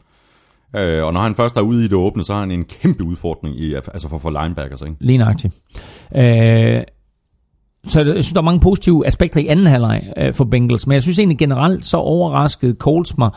Øh, 0.75 1.03
og 1.03 1.13
når 1.13 1.21
han 1.21 1.35
først 1.35 1.57
er 1.57 1.61
ude 1.61 1.85
i 1.85 1.87
det 1.87 1.93
åbne, 1.93 2.23
så 2.23 2.33
har 2.33 2.39
han 2.39 2.51
en 2.51 2.65
kæmpe 2.65 3.03
udfordring 3.03 3.59
i, 3.59 3.73
altså 3.73 4.09
for, 4.09 4.17
for 4.17 4.41
linebackers, 4.41 4.81
ikke? 4.81 4.95
Lige 4.99 5.17
nøjagtigt. 5.17 5.53
Øh, 6.15 6.83
så 7.87 8.01
jeg 8.01 8.07
synes, 8.07 8.33
der 8.33 8.39
er 8.39 8.43
mange 8.43 8.59
positive 8.59 9.07
aspekter 9.07 9.41
i 9.41 9.47
anden 9.47 9.67
halvleg 9.67 10.13
øh, 10.17 10.33
for 10.33 10.45
Bengals, 10.45 10.87
men 10.87 10.93
jeg 10.93 11.01
synes 11.03 11.19
egentlig 11.19 11.37
generelt, 11.37 11.85
så 11.85 11.97
overraskede 11.97 12.73
Colts 12.73 13.17
mig. 13.17 13.29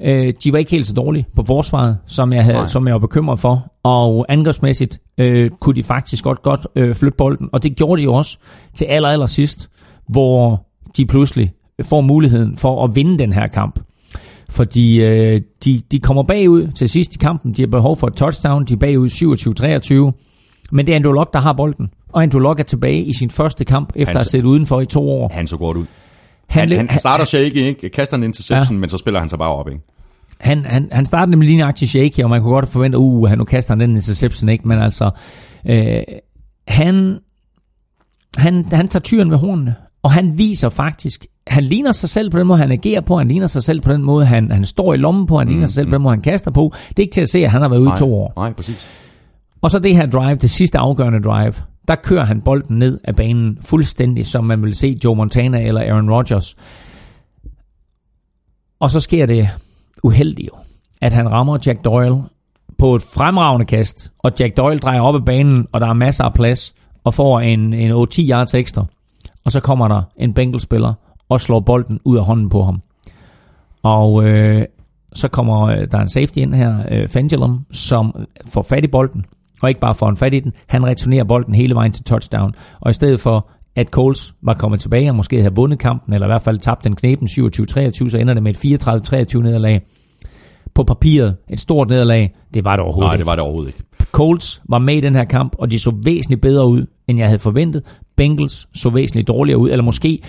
Øh, 0.00 0.32
de 0.44 0.52
var 0.52 0.58
ikke 0.58 0.70
helt 0.70 0.86
så 0.86 0.94
dårlige 0.94 1.26
på 1.36 1.42
forsvaret, 1.44 1.98
som 2.06 2.32
jeg, 2.32 2.44
havde, 2.44 2.58
Nej. 2.58 2.66
som 2.66 2.86
jeg 2.86 2.94
var 2.94 2.98
bekymret 2.98 3.40
for, 3.40 3.72
og 3.82 4.26
angrebsmæssigt 4.28 4.98
øh, 5.18 5.50
kunne 5.60 5.76
de 5.76 5.82
faktisk 5.82 6.24
godt, 6.24 6.42
godt 6.42 6.66
øh, 6.76 6.94
flytte 6.94 7.16
bolden, 7.16 7.48
og 7.52 7.62
det 7.62 7.76
gjorde 7.76 8.00
de 8.00 8.04
jo 8.04 8.14
også 8.14 8.38
til 8.74 8.84
aller, 8.84 9.08
aller 9.08 9.26
sidst, 9.26 9.70
hvor 10.08 10.66
de 10.96 11.06
pludselig 11.06 11.52
får 11.82 12.00
muligheden 12.00 12.56
for 12.56 12.84
at 12.84 12.96
vinde 12.96 13.18
den 13.18 13.32
her 13.32 13.46
kamp. 13.46 13.80
Fordi 14.48 15.00
øh, 15.00 15.40
de, 15.64 15.82
de 15.92 16.00
kommer 16.00 16.22
bagud 16.22 16.68
til 16.68 16.88
sidst 16.88 17.14
i 17.14 17.18
kampen. 17.18 17.52
De 17.52 17.62
har 17.62 17.66
behov 17.66 17.96
for 17.96 18.06
et 18.06 18.14
touchdown. 18.14 18.64
De 18.64 18.72
er 18.72 18.76
bagud 18.76 19.08
27-23. 20.14 20.68
Men 20.72 20.86
det 20.86 20.92
er 20.92 20.96
Andrew 20.96 21.12
Luck, 21.12 21.32
der 21.32 21.38
har 21.40 21.52
bolden. 21.52 21.90
Og 22.12 22.22
Andrew 22.22 22.40
Luck 22.42 22.60
er 22.60 22.64
tilbage 22.64 23.02
i 23.04 23.12
sin 23.12 23.30
første 23.30 23.64
kamp, 23.64 23.88
efter 23.96 24.06
Han- 24.06 24.16
at 24.16 24.22
have 24.22 24.24
siddet 24.28 24.44
udenfor 24.46 24.80
i 24.80 24.86
to 24.86 25.10
år. 25.10 25.28
Han 25.34 25.46
så 25.46 25.56
godt 25.56 25.76
ud. 25.76 25.84
Han, 26.46 26.72
Han, 26.72 26.88
han 26.90 26.98
starter 26.98 27.24
shaky, 27.24 27.56
ikke? 27.56 27.88
Kaster 27.88 28.16
en 28.16 28.22
interception, 28.22 28.76
ja. 28.76 28.80
men 28.80 28.90
så 28.90 28.96
spiller 28.98 29.20
han 29.20 29.28
sig 29.28 29.38
bare 29.38 29.54
op, 29.54 29.68
ikke? 29.68 29.80
han, 30.40 30.64
han, 30.64 30.88
han 30.92 31.06
startede 31.06 31.30
nemlig 31.30 31.46
lige 31.48 31.58
nøjagtigt 31.58 31.90
shaky, 31.90 32.20
og 32.24 32.30
man 32.30 32.42
kunne 32.42 32.52
godt 32.52 32.68
forvente, 32.68 32.98
uh, 32.98 33.28
han 33.28 33.38
nu 33.38 33.44
kaster 33.44 33.72
han 33.74 33.80
den 33.80 33.90
interception, 33.90 34.48
ikke? 34.48 34.68
Men 34.68 34.78
altså, 34.78 35.10
øh, 35.68 36.02
han, 36.68 37.18
han, 38.36 38.64
han 38.64 38.88
tager 38.88 39.00
tyren 39.02 39.30
ved 39.30 39.38
hornene, 39.38 39.74
og 40.02 40.12
han 40.12 40.38
viser 40.38 40.68
faktisk, 40.68 41.26
han 41.48 41.64
ligner 41.64 41.92
sig 41.92 42.08
selv 42.08 42.30
på 42.30 42.38
den 42.38 42.46
måde, 42.46 42.58
han 42.58 42.72
agerer 42.72 43.00
på, 43.00 43.18
han 43.18 43.28
ligner 43.28 43.46
sig 43.46 43.62
selv 43.62 43.80
på 43.80 43.92
den 43.92 44.02
måde, 44.02 44.26
han, 44.26 44.50
han 44.50 44.64
står 44.64 44.94
i 44.94 44.96
lommen 44.96 45.26
på, 45.26 45.38
han 45.38 45.46
mm, 45.46 45.50
ligner 45.50 45.66
sig 45.66 45.74
selv 45.74 45.86
på 45.86 45.94
den 45.94 46.02
måde, 46.02 46.14
han 46.14 46.22
kaster 46.22 46.50
på. 46.50 46.72
Det 46.88 46.98
er 46.98 47.02
ikke 47.02 47.12
til 47.12 47.20
at 47.20 47.28
se, 47.28 47.44
at 47.44 47.50
han 47.50 47.62
har 47.62 47.68
været 47.68 47.80
ude 47.80 47.92
i 47.96 47.98
to 47.98 48.14
år. 48.14 48.32
Nej, 48.36 48.52
præcis. 48.52 48.90
Og 49.60 49.70
så 49.70 49.78
det 49.78 49.96
her 49.96 50.06
drive, 50.06 50.36
det 50.36 50.50
sidste 50.50 50.78
afgørende 50.78 51.20
drive, 51.20 51.54
der 51.88 51.94
kører 51.94 52.24
han 52.24 52.42
bolden 52.42 52.78
ned 52.78 53.00
af 53.04 53.16
banen 53.16 53.58
fuldstændig, 53.60 54.26
som 54.26 54.44
man 54.44 54.62
vil 54.62 54.74
se 54.74 54.98
Joe 55.04 55.16
Montana 55.16 55.62
eller 55.62 55.80
Aaron 55.80 56.10
Rodgers. 56.10 56.56
Og 58.80 58.90
så 58.90 59.00
sker 59.00 59.26
det 59.26 59.48
uheldigt 60.02 60.50
at 61.00 61.12
han 61.12 61.30
rammer 61.30 61.58
Jack 61.66 61.84
Doyle 61.84 62.22
på 62.78 62.94
et 62.94 63.02
fremragende 63.02 63.66
kast, 63.66 64.12
og 64.18 64.32
Jack 64.40 64.56
Doyle 64.56 64.78
drejer 64.78 65.00
op 65.00 65.14
ad 65.14 65.20
banen, 65.20 65.66
og 65.72 65.80
der 65.80 65.86
er 65.86 65.92
masser 65.92 66.24
af 66.24 66.34
plads, 66.34 66.74
og 67.04 67.14
får 67.14 67.40
en, 67.40 67.74
en 67.74 67.92
8-10 67.92 67.94
yards 68.30 68.54
ekstra. 68.54 68.86
Og 69.44 69.52
så 69.52 69.60
kommer 69.60 69.88
der 69.88 70.02
en 70.16 70.34
Bengals-spiller 70.34 70.94
og 71.28 71.40
slår 71.40 71.60
bolden 71.60 72.00
ud 72.04 72.16
af 72.16 72.24
hånden 72.24 72.48
på 72.48 72.62
ham. 72.62 72.82
Og 73.82 74.24
øh, 74.24 74.64
så 75.12 75.28
kommer 75.28 75.66
øh, 75.66 75.86
der 75.90 75.98
en 75.98 76.08
safety 76.08 76.38
ind 76.38 76.54
her, 76.54 76.76
øh, 76.90 77.08
Fangulum, 77.08 77.64
som 77.72 78.26
får 78.46 78.62
fat 78.62 78.84
i 78.84 78.88
bolden, 78.88 79.24
og 79.62 79.68
ikke 79.68 79.80
bare 79.80 79.94
får 79.94 80.08
en 80.08 80.16
fat 80.16 80.34
i 80.34 80.40
den, 80.40 80.52
han 80.66 80.86
returnerer 80.86 81.24
bolden 81.24 81.54
hele 81.54 81.74
vejen 81.74 81.92
til 81.92 82.04
touchdown. 82.04 82.54
Og 82.80 82.90
i 82.90 82.94
stedet 82.94 83.20
for, 83.20 83.48
at 83.76 83.88
Coles 83.88 84.34
var 84.42 84.54
kommet 84.54 84.80
tilbage 84.80 85.10
og 85.10 85.16
måske 85.16 85.36
havde 85.42 85.54
vundet 85.54 85.78
kampen, 85.78 86.14
eller 86.14 86.26
i 86.26 86.30
hvert 86.30 86.42
fald 86.42 86.58
tabt 86.58 86.84
den 86.84 86.96
knepen 86.96 87.28
27-23, 87.28 88.08
så 88.08 88.18
ender 88.20 88.34
det 88.34 88.42
med 88.42 88.64
et 88.64 88.82
34-23 89.36 89.42
nederlag. 89.42 89.80
På 90.74 90.84
papiret, 90.84 91.36
et 91.50 91.60
stort 91.60 91.88
nederlag, 91.88 92.34
det 92.54 92.64
var 92.64 92.76
det 92.76 92.84
overhovedet 92.84 93.06
Nej, 93.06 93.14
ikke. 93.14 93.18
det 93.18 93.26
var 93.26 93.34
det 93.34 93.42
overhovedet 93.42 93.68
ikke. 93.68 93.84
Colts 94.12 94.62
var 94.70 94.78
med 94.78 94.94
i 94.96 95.00
den 95.00 95.14
her 95.14 95.24
kamp, 95.24 95.56
og 95.58 95.70
de 95.70 95.78
så 95.78 95.92
væsentligt 96.04 96.42
bedre 96.42 96.68
ud, 96.68 96.86
end 97.08 97.18
jeg 97.18 97.28
havde 97.28 97.38
forventet. 97.38 97.82
Bengals 98.16 98.68
så 98.74 98.90
væsentligt 98.90 99.28
dårligere 99.28 99.58
ud, 99.58 99.70
eller 99.70 99.82
måske 99.84 100.22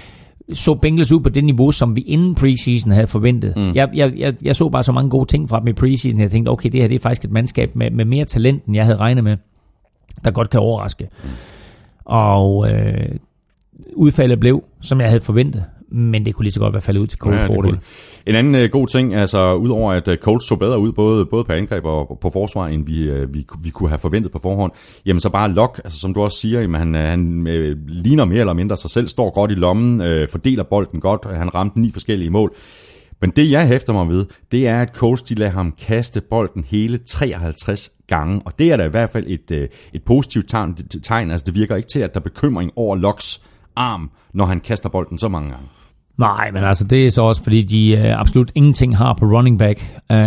så 0.54 0.76
Bengals 0.76 1.12
ud 1.12 1.20
på 1.20 1.30
det 1.30 1.44
niveau, 1.44 1.72
som 1.72 1.96
vi 1.96 2.02
inden 2.02 2.36
preseason 2.36 2.92
havde 2.92 3.08
forventet. 3.08 3.54
Mm. 3.56 3.76
Jeg, 3.76 3.90
jeg, 3.94 4.14
jeg, 4.18 4.36
jeg 4.42 4.56
så 4.56 4.70
bare 4.70 4.84
så 4.84 4.92
mange 4.92 5.10
gode 5.10 5.26
ting 5.26 5.50
fra 5.50 5.60
dem 5.60 5.68
i 5.68 5.74
preseason, 5.74 6.20
jeg 6.20 6.32
tænkte, 6.32 6.50
okay, 6.50 6.70
det 6.70 6.82
her 6.82 6.88
det 6.88 6.96
er 6.96 7.00
faktisk 7.00 7.26
et 7.26 7.32
mandskab 7.32 7.76
med, 7.76 7.92
med 7.92 8.06
mere 8.06 8.26
talent, 8.26 8.66
end 8.66 8.76
jeg 8.76 8.86
havde 8.86 8.98
regnet 8.98 9.24
med, 9.24 9.38
der 10.24 10.32
godt 10.32 10.50
kan 10.50 10.60
overraske. 10.60 11.10
Mm. 11.24 11.30
Og 12.06 12.72
øh, 12.72 13.16
udfaldet 13.96 14.40
blev, 14.40 14.64
som 14.82 15.02
jeg 15.02 15.10
havde 15.10 15.22
forventet. 15.22 15.66
Men 15.92 16.26
det 16.26 16.36
kunne 16.36 16.44
lige 16.44 16.52
så 16.52 16.60
godt 16.60 16.74
være 16.74 16.82
faldet 16.82 17.02
ud 17.02 17.08
til 17.08 17.20
Colts 17.20 17.44
Ja, 17.44 17.48
fordel. 17.48 17.80
En 18.26 18.36
anden 18.36 18.56
øh, 18.56 18.70
god 18.70 18.88
ting, 18.88 19.16
altså 19.16 19.54
udover 19.54 19.94
at 19.94 20.08
øh, 20.08 20.18
Colts 20.18 20.48
så 20.48 20.56
bedre 20.56 20.80
ud, 20.80 20.92
både, 20.92 21.26
både 21.26 21.44
på 21.44 21.52
angreb 21.54 21.86
og 21.86 22.18
på 22.22 22.30
forsvar, 22.30 22.68
end 22.68 22.86
vi, 22.86 23.10
øh, 23.10 23.34
vi, 23.34 23.46
vi 23.64 23.70
kunne 23.70 23.90
have 23.90 24.00
forventet 24.00 24.32
på 24.32 24.40
forhånd, 24.40 24.72
jamen 25.06 25.20
så 25.20 25.30
bare 25.30 25.52
Lok, 25.52 25.82
altså 25.84 26.00
som 26.00 26.14
du 26.14 26.22
også 26.22 26.40
siger, 26.40 26.62
jamen, 26.62 26.80
han, 26.80 26.96
øh, 26.96 27.02
han 27.02 27.48
øh, 27.48 27.78
ligner 27.88 28.26
mere 28.26 28.40
eller 28.40 28.54
mindre 28.54 28.78
sig 28.78 28.90
selv, 28.90 29.08
står 29.08 29.34
godt 29.34 29.52
i 29.52 29.56
lommen, 29.56 30.02
øh, 30.02 30.28
fordeler 30.28 30.64
bolden 30.64 31.00
godt, 31.00 31.38
han 31.38 31.56
ramte 31.56 31.80
ni 31.80 31.92
forskellige 31.92 32.30
mål. 32.30 32.56
Men 33.22 33.30
det 33.30 33.52
jeg 33.52 33.68
hæfter 33.68 33.94
mig 33.94 34.08
ved, 34.08 34.26
det 34.52 34.68
er, 34.68 34.82
at 34.82 34.96
Colts 34.96 35.24
de 35.24 35.36
lader 35.36 35.52
ham 35.52 35.72
kaste 35.72 36.22
bolden 36.22 36.64
hele 36.64 36.98
53 36.98 37.92
gange, 38.08 38.42
og 38.46 38.60
det 38.60 38.72
er 38.72 38.78
da 38.78 38.86
i 38.86 38.90
hvert 38.90 39.10
fald 39.10 39.26
et, 39.28 39.52
øh, 39.52 39.68
et 39.94 40.04
positivt 40.04 40.50
tegn, 40.50 40.76
tegn, 41.04 41.32
altså 41.32 41.46
det 41.46 41.56
virker 41.56 41.76
ikke 41.76 41.90
til, 41.94 42.00
at 42.00 42.14
der 42.14 42.20
er 42.20 42.24
bekymring 42.24 42.72
over 42.76 42.96
Loks 42.96 43.42
arm, 43.76 44.12
når 44.34 44.46
han 44.46 44.60
kaster 44.60 44.90
bolden 44.90 45.18
så 45.18 45.28
mange 45.28 45.50
gange. 45.50 45.66
Nej, 46.20 46.52
men 46.54 46.64
altså 46.64 46.84
det 46.84 47.06
er 47.06 47.10
så 47.10 47.22
også, 47.22 47.44
fordi 47.44 47.62
de 47.62 47.92
øh, 47.92 48.20
absolut 48.20 48.52
ingenting 48.56 48.98
har 48.98 49.14
på 49.14 49.26
running 49.26 49.60
back. 49.60 50.00
Øh, 50.12 50.18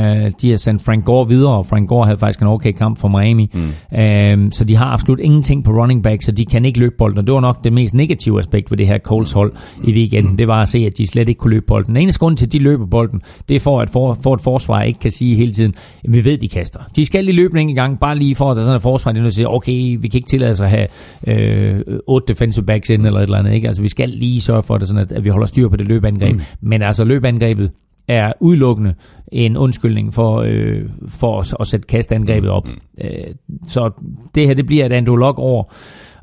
de 0.43 0.51
har 0.51 0.57
sendt 0.57 0.83
Frank 0.83 1.05
Gore 1.05 1.29
videre, 1.29 1.53
og 1.53 1.67
Frank 1.67 1.89
Gore 1.89 2.05
havde 2.05 2.19
faktisk 2.19 2.41
en 2.41 2.47
okay 2.47 2.73
kamp 2.73 2.99
for 2.99 3.09
Miami. 3.09 3.51
Mm. 3.55 3.99
Øh, 3.99 4.53
så 4.53 4.65
de 4.65 4.77
har 4.77 4.87
absolut 4.87 5.21
ingenting 5.21 5.65
på 5.65 5.71
running 5.71 6.03
back, 6.03 6.23
så 6.23 6.33
de 6.33 6.45
kan 6.45 6.65
ikke 6.65 6.79
løbe 6.79 6.95
bolden. 6.99 7.19
Og 7.19 7.27
det 7.27 7.35
var 7.35 7.41
nok 7.41 7.65
det 7.65 7.73
mest 7.73 7.95
negative 7.95 8.39
aspekt 8.39 8.71
ved 8.71 8.79
det 8.79 8.87
her 8.87 8.99
Colts 8.99 9.33
hold 9.33 9.53
i 9.85 9.93
weekenden. 9.93 10.39
Det 10.39 10.49
var 10.49 10.63
at 10.63 10.69
se, 10.69 10.79
at 10.79 10.99
de 10.99 11.07
slet 11.07 11.29
ikke 11.29 11.39
kunne 11.39 11.51
løbe 11.51 11.67
bolden. 11.67 11.95
Den 11.95 12.03
eneste 12.03 12.19
grund 12.19 12.37
til, 12.37 12.47
at 12.47 12.53
de 12.53 12.59
løber 12.59 12.87
bolden, 12.87 13.23
det 13.49 13.57
er 13.57 13.61
for, 13.61 13.81
at 13.81 13.91
for, 13.91 14.19
for 14.23 14.35
et 14.35 14.41
forsvar 14.41 14.83
ikke 14.83 15.01
kan 15.01 15.11
sige 15.11 15.37
hele 15.37 15.53
tiden, 15.53 15.75
at 16.05 16.13
vi 16.13 16.25
ved, 16.25 16.39
de 16.39 16.49
kaster. 16.49 16.81
De 16.97 17.07
skal 17.07 17.25
lige 17.25 17.37
løbe 17.37 17.53
en 17.55 17.59
enkelt 17.59 17.77
gang, 17.77 18.01
bare 18.01 18.19
lige 18.19 18.35
for, 18.35 18.51
at 18.51 18.57
der 18.57 18.63
er 18.63 18.65
sådan 18.65 18.77
et 18.77 18.83
forsvar, 18.83 19.13
der 19.13 19.19
er 19.19 19.23
nødt 19.23 19.35
til 19.35 19.43
at 19.43 19.47
sige, 19.47 19.49
okay, 19.49 19.97
vi 20.01 20.09
kan 20.09 20.19
ikke 20.19 20.29
tillade 20.29 20.51
os 20.51 20.61
at 20.61 20.71
have 20.71 20.87
øh, 21.27 21.81
otte 22.07 22.33
defensive 22.33 22.67
backs 22.67 22.91
ind 22.91 23.07
eller 23.07 23.19
et 23.19 23.23
eller 23.23 23.39
andet. 23.39 23.53
Ikke? 23.55 23.69
Altså 23.69 23.83
vi 23.83 23.89
skal 23.89 24.09
lige 24.09 24.41
sørge 24.41 24.63
for, 24.63 24.79
det, 24.79 24.89
sådan 24.89 25.03
at, 25.03 25.13
at 25.13 25.25
vi 25.25 25.29
holder 25.29 25.47
styr 25.47 25.69
på 25.69 25.77
det 25.77 25.82
løbeangreb. 25.83 26.35
Mm. 26.35 26.41
Men 26.61 26.83
altså 26.83 27.05
løbeangrebet 27.05 27.71
er 28.09 28.33
udelukkende 28.41 28.95
en 29.33 29.57
undskyldning 29.57 30.15
for, 30.15 30.45
øh, 30.47 30.89
for 31.09 31.41
at, 31.41 31.55
at 31.61 31.67
sætte 31.67 31.87
kastangrebet 31.87 32.51
op. 32.51 32.69
Mm. 32.69 33.05
Øh, 33.05 33.35
så 33.65 33.91
det 34.35 34.47
her, 34.47 34.55
det 34.55 34.67
bliver 34.67 34.87
et 34.87 34.93
Luck 35.17 35.39
år, 35.39 35.75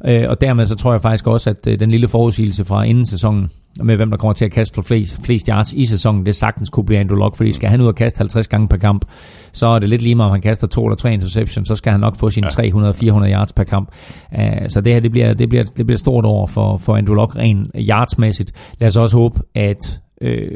øh, 0.05 0.25
og 0.29 0.41
dermed 0.41 0.65
så 0.65 0.75
tror 0.75 0.91
jeg 0.91 1.01
faktisk 1.01 1.27
også, 1.27 1.49
at 1.49 1.67
øh, 1.67 1.79
den 1.79 1.91
lille 1.91 2.07
forudsigelse 2.07 2.65
fra 2.65 2.83
inden 2.83 3.05
sæsonen, 3.05 3.49
med 3.83 3.95
hvem 3.95 4.09
der 4.09 4.17
kommer 4.17 4.33
til 4.33 4.45
at 4.45 4.51
kaste 4.51 4.75
for 4.75 4.81
flest, 4.81 5.25
flest 5.25 5.47
yards 5.47 5.73
i 5.73 5.85
sæsonen, 5.85 6.25
det 6.25 6.35
sagtens 6.35 6.69
kunne 6.69 6.85
blive 6.85 6.99
Andrew 6.99 7.17
Luck, 7.17 7.35
fordi 7.35 7.51
skal 7.51 7.69
han 7.69 7.81
ud 7.81 7.87
og 7.87 7.95
kaste 7.95 8.17
50 8.17 8.47
gange 8.47 8.67
per 8.67 8.77
kamp, 8.77 9.05
så 9.51 9.67
er 9.67 9.79
det 9.79 9.89
lidt 9.89 10.01
lige 10.01 10.15
meget, 10.15 10.29
om 10.29 10.31
han 10.31 10.41
kaster 10.41 10.67
to 10.67 10.85
eller 10.85 10.95
tre 10.95 11.13
interceptions, 11.13 11.67
så 11.67 11.75
skal 11.75 11.91
han 11.91 11.99
nok 11.99 12.15
få 12.15 12.29
sine 12.29 12.47
ja. 12.57 12.69
300-400 12.69 13.31
yards 13.31 13.53
per 13.53 13.63
kamp. 13.63 13.91
Uh, 14.31 14.39
så 14.67 14.81
det 14.81 14.93
her, 14.93 14.99
det 14.99 15.11
bliver, 15.11 15.33
det 15.33 15.49
bliver, 15.49 15.63
det 15.63 15.85
bliver 15.85 15.97
stort 15.97 16.25
år 16.25 16.45
for, 16.45 16.77
for 16.77 16.95
Andrew 16.95 17.15
Luck, 17.15 17.35
rent 17.35 17.71
yardsmæssigt. 17.75 18.51
Lad 18.79 18.87
os 18.87 18.97
også 18.97 19.17
håbe, 19.17 19.39
at 19.55 20.01
øh, 20.21 20.47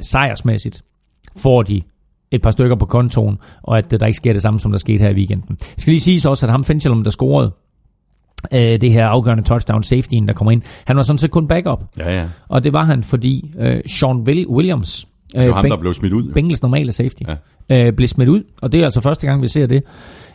sejrsmæssigt 0.00 0.82
får 1.36 1.62
de 1.62 1.82
et 2.30 2.42
par 2.42 2.50
stykker 2.50 2.76
på 2.76 2.86
kontoen, 2.86 3.38
og 3.62 3.78
at 3.78 3.90
der 3.90 4.06
ikke 4.06 4.16
sker 4.16 4.32
det 4.32 4.42
samme, 4.42 4.60
som 4.60 4.70
der 4.70 4.78
skete 4.78 5.02
her 5.04 5.10
i 5.10 5.14
weekenden. 5.14 5.56
Jeg 5.60 5.78
skal 5.78 5.90
lige 5.90 6.00
sige 6.00 6.30
også, 6.30 6.46
at 6.46 6.52
ham 6.52 6.64
Finchel, 6.64 7.04
der 7.04 7.10
scorede 7.10 7.52
øh, 8.54 8.80
det 8.80 8.92
her 8.92 9.06
afgørende 9.06 9.44
touchdown 9.44 9.82
safetyen, 9.82 10.28
der 10.28 10.34
kommer 10.34 10.50
ind, 10.50 10.62
han 10.84 10.96
var 10.96 11.02
sådan 11.02 11.18
set 11.18 11.30
kun 11.30 11.48
backup. 11.48 11.80
Ja, 11.98 12.18
ja. 12.20 12.26
Og 12.48 12.64
det 12.64 12.72
var 12.72 12.84
han, 12.84 13.02
fordi 13.04 13.50
øh, 13.58 13.80
Sean 13.86 14.16
Will- 14.28 14.48
Williams, 14.48 15.06
øh, 15.36 15.40
Det 15.42 15.48
var 15.48 15.54
ham, 15.54 15.64
Ben- 15.64 15.68
der 15.68 15.76
blev 15.76 15.94
smidt 15.94 16.12
ud. 16.12 16.32
Bengals 16.32 16.62
normale 16.62 16.92
safety, 16.92 17.22
Ja. 17.70 17.86
øh, 17.86 17.92
blev 17.92 18.08
smidt 18.08 18.28
ud. 18.28 18.42
Og 18.62 18.72
det 18.72 18.80
er 18.80 18.84
altså 18.84 19.00
første 19.00 19.26
gang, 19.26 19.42
vi 19.42 19.48
ser 19.48 19.66
det, 19.66 19.82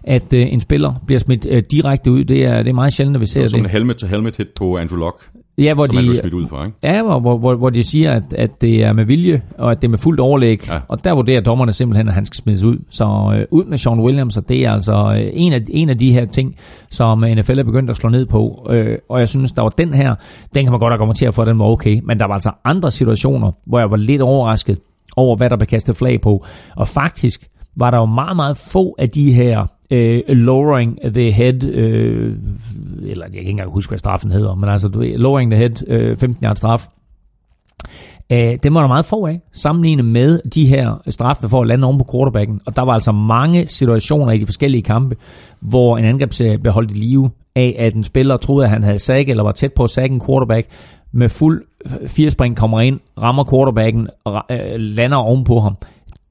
at 0.04 0.34
øh, 0.34 0.54
en 0.54 0.62
spiller 0.62 0.94
bliver 1.06 1.20
smidt 1.20 1.46
øh, 1.50 1.64
direkte 1.72 2.12
ud. 2.12 2.24
Det 2.24 2.46
er, 2.46 2.58
det 2.64 2.70
er 2.70 2.74
meget 2.74 2.94
sjældent, 2.94 3.16
at 3.18 3.22
vi 3.22 3.26
ser 3.28 3.48
Sådan 3.48 3.60
det. 3.64 3.70
en 3.70 3.72
helmet-to-helmet 3.72 4.38
hit 4.38 4.48
på 4.56 4.78
Andrew 4.78 5.00
Luck, 5.00 5.16
Ja, 5.58 5.74
hvor 5.74 5.86
som 5.86 5.96
han 5.96 6.08
de, 6.08 6.16
smidt 6.16 6.34
ud 6.34 6.48
for, 6.48 6.64
ikke? 6.66 6.78
Ja, 6.84 7.04
hvor, 7.04 7.20
hvor, 7.20 7.38
hvor, 7.38 7.56
hvor 7.56 7.70
de 7.70 7.84
siger, 7.84 8.12
at, 8.12 8.34
at 8.34 8.62
det 8.62 8.84
er 8.84 8.94
med 8.94 9.06
vilje, 9.06 9.42
og 9.58 9.72
at 9.72 9.82
det 9.82 9.88
er 9.88 9.90
med 9.90 9.98
fuldt 9.98 10.20
overlæg. 10.20 10.68
Ja. 10.70 10.80
Og 10.88 11.04
der 11.04 11.14
vurderer 11.14 11.42
dommerne 11.42 11.72
simpelthen, 11.72 12.08
at 12.08 12.14
han 12.14 12.26
skal 12.26 12.36
smides 12.36 12.64
ud. 12.64 12.78
Så 12.90 13.34
øh, 13.36 13.46
ud 13.52 13.66
med 13.66 13.78
Sean 13.78 14.00
Williams, 14.00 14.38
og 14.38 14.50
det 14.50 14.66
er 14.66 14.72
altså 14.72 15.18
øh, 15.18 15.30
en, 15.34 15.54
af, 15.54 15.62
en 15.70 15.90
af 15.90 15.98
de 15.98 16.14
her 16.14 16.26
ting, 16.26 16.56
som 16.90 17.20
NFL 17.20 17.60
er 17.60 17.64
begyndt 17.64 17.90
at 17.90 17.96
slå 17.96 18.10
ned 18.10 18.26
på. 18.26 18.68
Øh, 18.70 18.98
og 19.10 19.20
jeg 19.20 19.30
synes, 19.30 19.52
der 19.52 19.62
var 19.62 19.70
den 19.70 19.94
her, 19.94 20.16
den 20.54 20.66
kan 20.66 20.72
man 20.72 20.80
godt 20.80 20.94
argumentere 20.94 21.34
for, 21.34 21.42
at 21.42 21.48
den 21.48 21.60
var 21.60 21.66
okay. 21.66 22.02
Men 22.04 22.20
der 22.20 22.28
var 22.28 22.34
altså 22.34 22.52
andre 22.66 22.92
situationer, 22.92 23.52
hvor 23.66 23.80
jeg 23.80 23.92
var 23.92 23.98
lidt 23.98 24.22
overrasket 24.22 24.80
over, 25.16 25.36
hvad 25.36 25.50
der 25.50 25.58
blev 25.58 25.68
kastet 25.68 25.98
flag 25.98 26.22
på. 26.22 26.46
Og 26.76 26.88
faktisk 26.88 27.48
var 27.76 27.92
der 27.92 27.98
jo 27.98 28.06
meget, 28.06 28.36
meget 28.36 28.58
få 28.58 28.96
af 29.00 29.10
de 29.10 29.34
her 29.34 29.66
øh, 29.92 30.22
lowering 30.28 31.00
the 31.14 31.32
head, 31.32 31.64
øh, 31.64 32.36
eller 33.04 33.26
jeg 33.26 33.32
kan 33.32 33.40
ikke 33.40 33.50
engang 33.50 33.72
huske, 33.72 33.90
hvad 33.90 34.00
straffen 34.00 34.32
hedder, 34.32 34.56
men 34.56 34.70
altså 34.70 34.90
lowering 35.18 35.52
the 35.52 35.58
head, 35.58 35.88
øh, 35.88 36.18
15 36.18 36.46
yards 36.46 36.58
straf, 36.58 36.88
Øh, 38.32 38.58
det 38.64 38.74
var 38.74 38.82
der 38.82 38.88
meget 38.88 39.06
få 39.06 39.26
af, 39.26 39.42
sammenlignet 39.54 40.06
med 40.06 40.40
de 40.54 40.68
her 40.68 41.02
straffe 41.08 41.50
for 41.50 41.62
at 41.62 41.68
lande 41.68 41.88
oven 41.88 41.98
på 41.98 42.06
quarterbacken. 42.12 42.62
Og 42.66 42.76
der 42.76 42.82
var 42.82 42.94
altså 42.94 43.12
mange 43.12 43.68
situationer 43.68 44.32
i 44.32 44.38
de 44.38 44.46
forskellige 44.46 44.82
kampe, 44.82 45.16
hvor 45.60 45.98
en 45.98 46.06
angrebsserie 46.06 46.58
blev 46.58 46.74
holdt 46.74 46.92
i 46.92 46.94
live 46.94 47.30
af, 47.56 47.76
at 47.80 47.94
en 47.94 48.04
spiller 48.04 48.38
troede, 48.38 48.66
at 48.66 48.72
han 48.72 48.84
havde 48.84 49.00
sack, 49.00 49.30
eller 49.30 49.44
var 49.44 49.52
tæt 49.52 49.74
på 49.74 49.84
at 49.84 49.90
sack 49.90 50.12
en 50.12 50.22
quarterback, 50.26 50.68
med 51.12 51.30
fuld 51.30 51.64
firespring 52.08 52.58
kommer 52.58 52.82
ind, 52.82 53.00
rammer 53.22 53.44
quarterbacken 53.52 54.08
og 54.24 54.44
øh, 54.52 54.76
lander 54.76 55.18
oven 55.18 55.44
på 55.44 55.60
ham. 55.60 55.78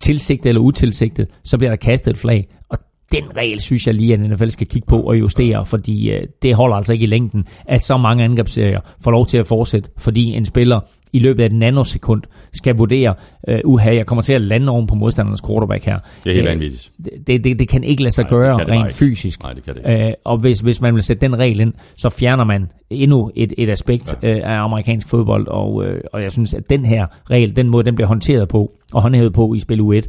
Tilsigtet 0.00 0.48
eller 0.48 0.60
utilsigtet, 0.60 1.28
så 1.44 1.58
bliver 1.58 1.70
der 1.70 1.76
kastet 1.76 2.10
et 2.10 2.18
flag. 2.18 2.48
Og 2.68 2.78
den 3.12 3.36
regel 3.36 3.60
synes 3.60 3.86
jeg 3.86 3.94
lige, 3.94 4.14
at 4.14 4.20
NFL 4.20 4.48
skal 4.48 4.66
kigge 4.66 4.86
på 4.86 5.00
og 5.02 5.18
justere, 5.18 5.66
fordi 5.66 6.10
øh, 6.10 6.22
det 6.42 6.54
holder 6.54 6.76
altså 6.76 6.92
ikke 6.92 7.02
i 7.02 7.06
længden, 7.06 7.44
at 7.66 7.84
så 7.84 7.96
mange 7.96 8.24
angrebsserier 8.24 8.80
får 9.04 9.10
lov 9.10 9.26
til 9.26 9.38
at 9.38 9.46
fortsætte, 9.46 9.90
fordi 9.98 10.24
en 10.24 10.44
spiller 10.44 10.80
i 11.12 11.18
løbet 11.18 11.42
af 11.42 11.46
et 11.46 11.52
nanosekund 11.52 12.22
skal 12.52 12.76
vurdere, 12.76 13.14
øh, 13.48 13.60
uha, 13.64 13.94
jeg 13.94 14.06
kommer 14.06 14.22
til 14.22 14.34
at 14.34 14.42
lande 14.42 14.68
oven 14.72 14.86
på 14.86 14.94
modstandernes 14.94 15.40
quarterback 15.46 15.84
her. 15.84 15.98
Det 16.24 16.30
er 16.30 16.34
helt 16.34 16.46
Øh, 16.46 16.52
vanvittigt. 16.52 16.90
Det, 17.26 17.44
det, 17.44 17.58
det 17.58 17.68
kan 17.68 17.84
ikke 17.84 18.02
lade 18.02 18.14
sig 18.14 18.22
Nej, 18.24 18.30
gøre 18.30 18.56
rent 18.56 18.86
ikke. 18.88 18.94
fysisk. 18.94 19.42
Nej, 19.42 19.52
det 19.52 19.64
kan 19.64 19.74
det 19.74 19.82
ikke. 19.90 20.06
Øh, 20.08 20.12
og 20.24 20.38
hvis, 20.38 20.60
hvis 20.60 20.80
man 20.80 20.94
vil 20.94 21.02
sætte 21.02 21.20
den 21.20 21.38
regel 21.38 21.60
ind, 21.60 21.72
så 21.96 22.08
fjerner 22.08 22.44
man 22.44 22.66
endnu 22.90 23.30
et, 23.36 23.52
et 23.58 23.68
aspekt 23.70 24.18
ja. 24.22 24.28
øh, 24.28 24.40
af 24.44 24.64
amerikansk 24.64 25.08
fodbold, 25.08 25.48
og, 25.48 25.84
øh, 25.86 26.00
og 26.12 26.22
jeg 26.22 26.32
synes, 26.32 26.54
at 26.54 26.70
den 26.70 26.84
her 26.84 27.06
regel, 27.30 27.56
den 27.56 27.70
måde, 27.70 27.84
den 27.84 27.94
bliver 27.94 28.08
håndteret 28.08 28.48
på 28.48 28.72
og 28.92 29.02
håndhævet 29.02 29.32
på 29.32 29.54
i 29.54 29.58
spil 29.58 29.80
U1, 29.80 30.06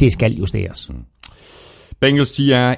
det 0.00 0.12
skal 0.12 0.32
justeres. 0.34 0.90
Bengals, 2.00 2.32
de 2.32 2.52
er 2.52 2.74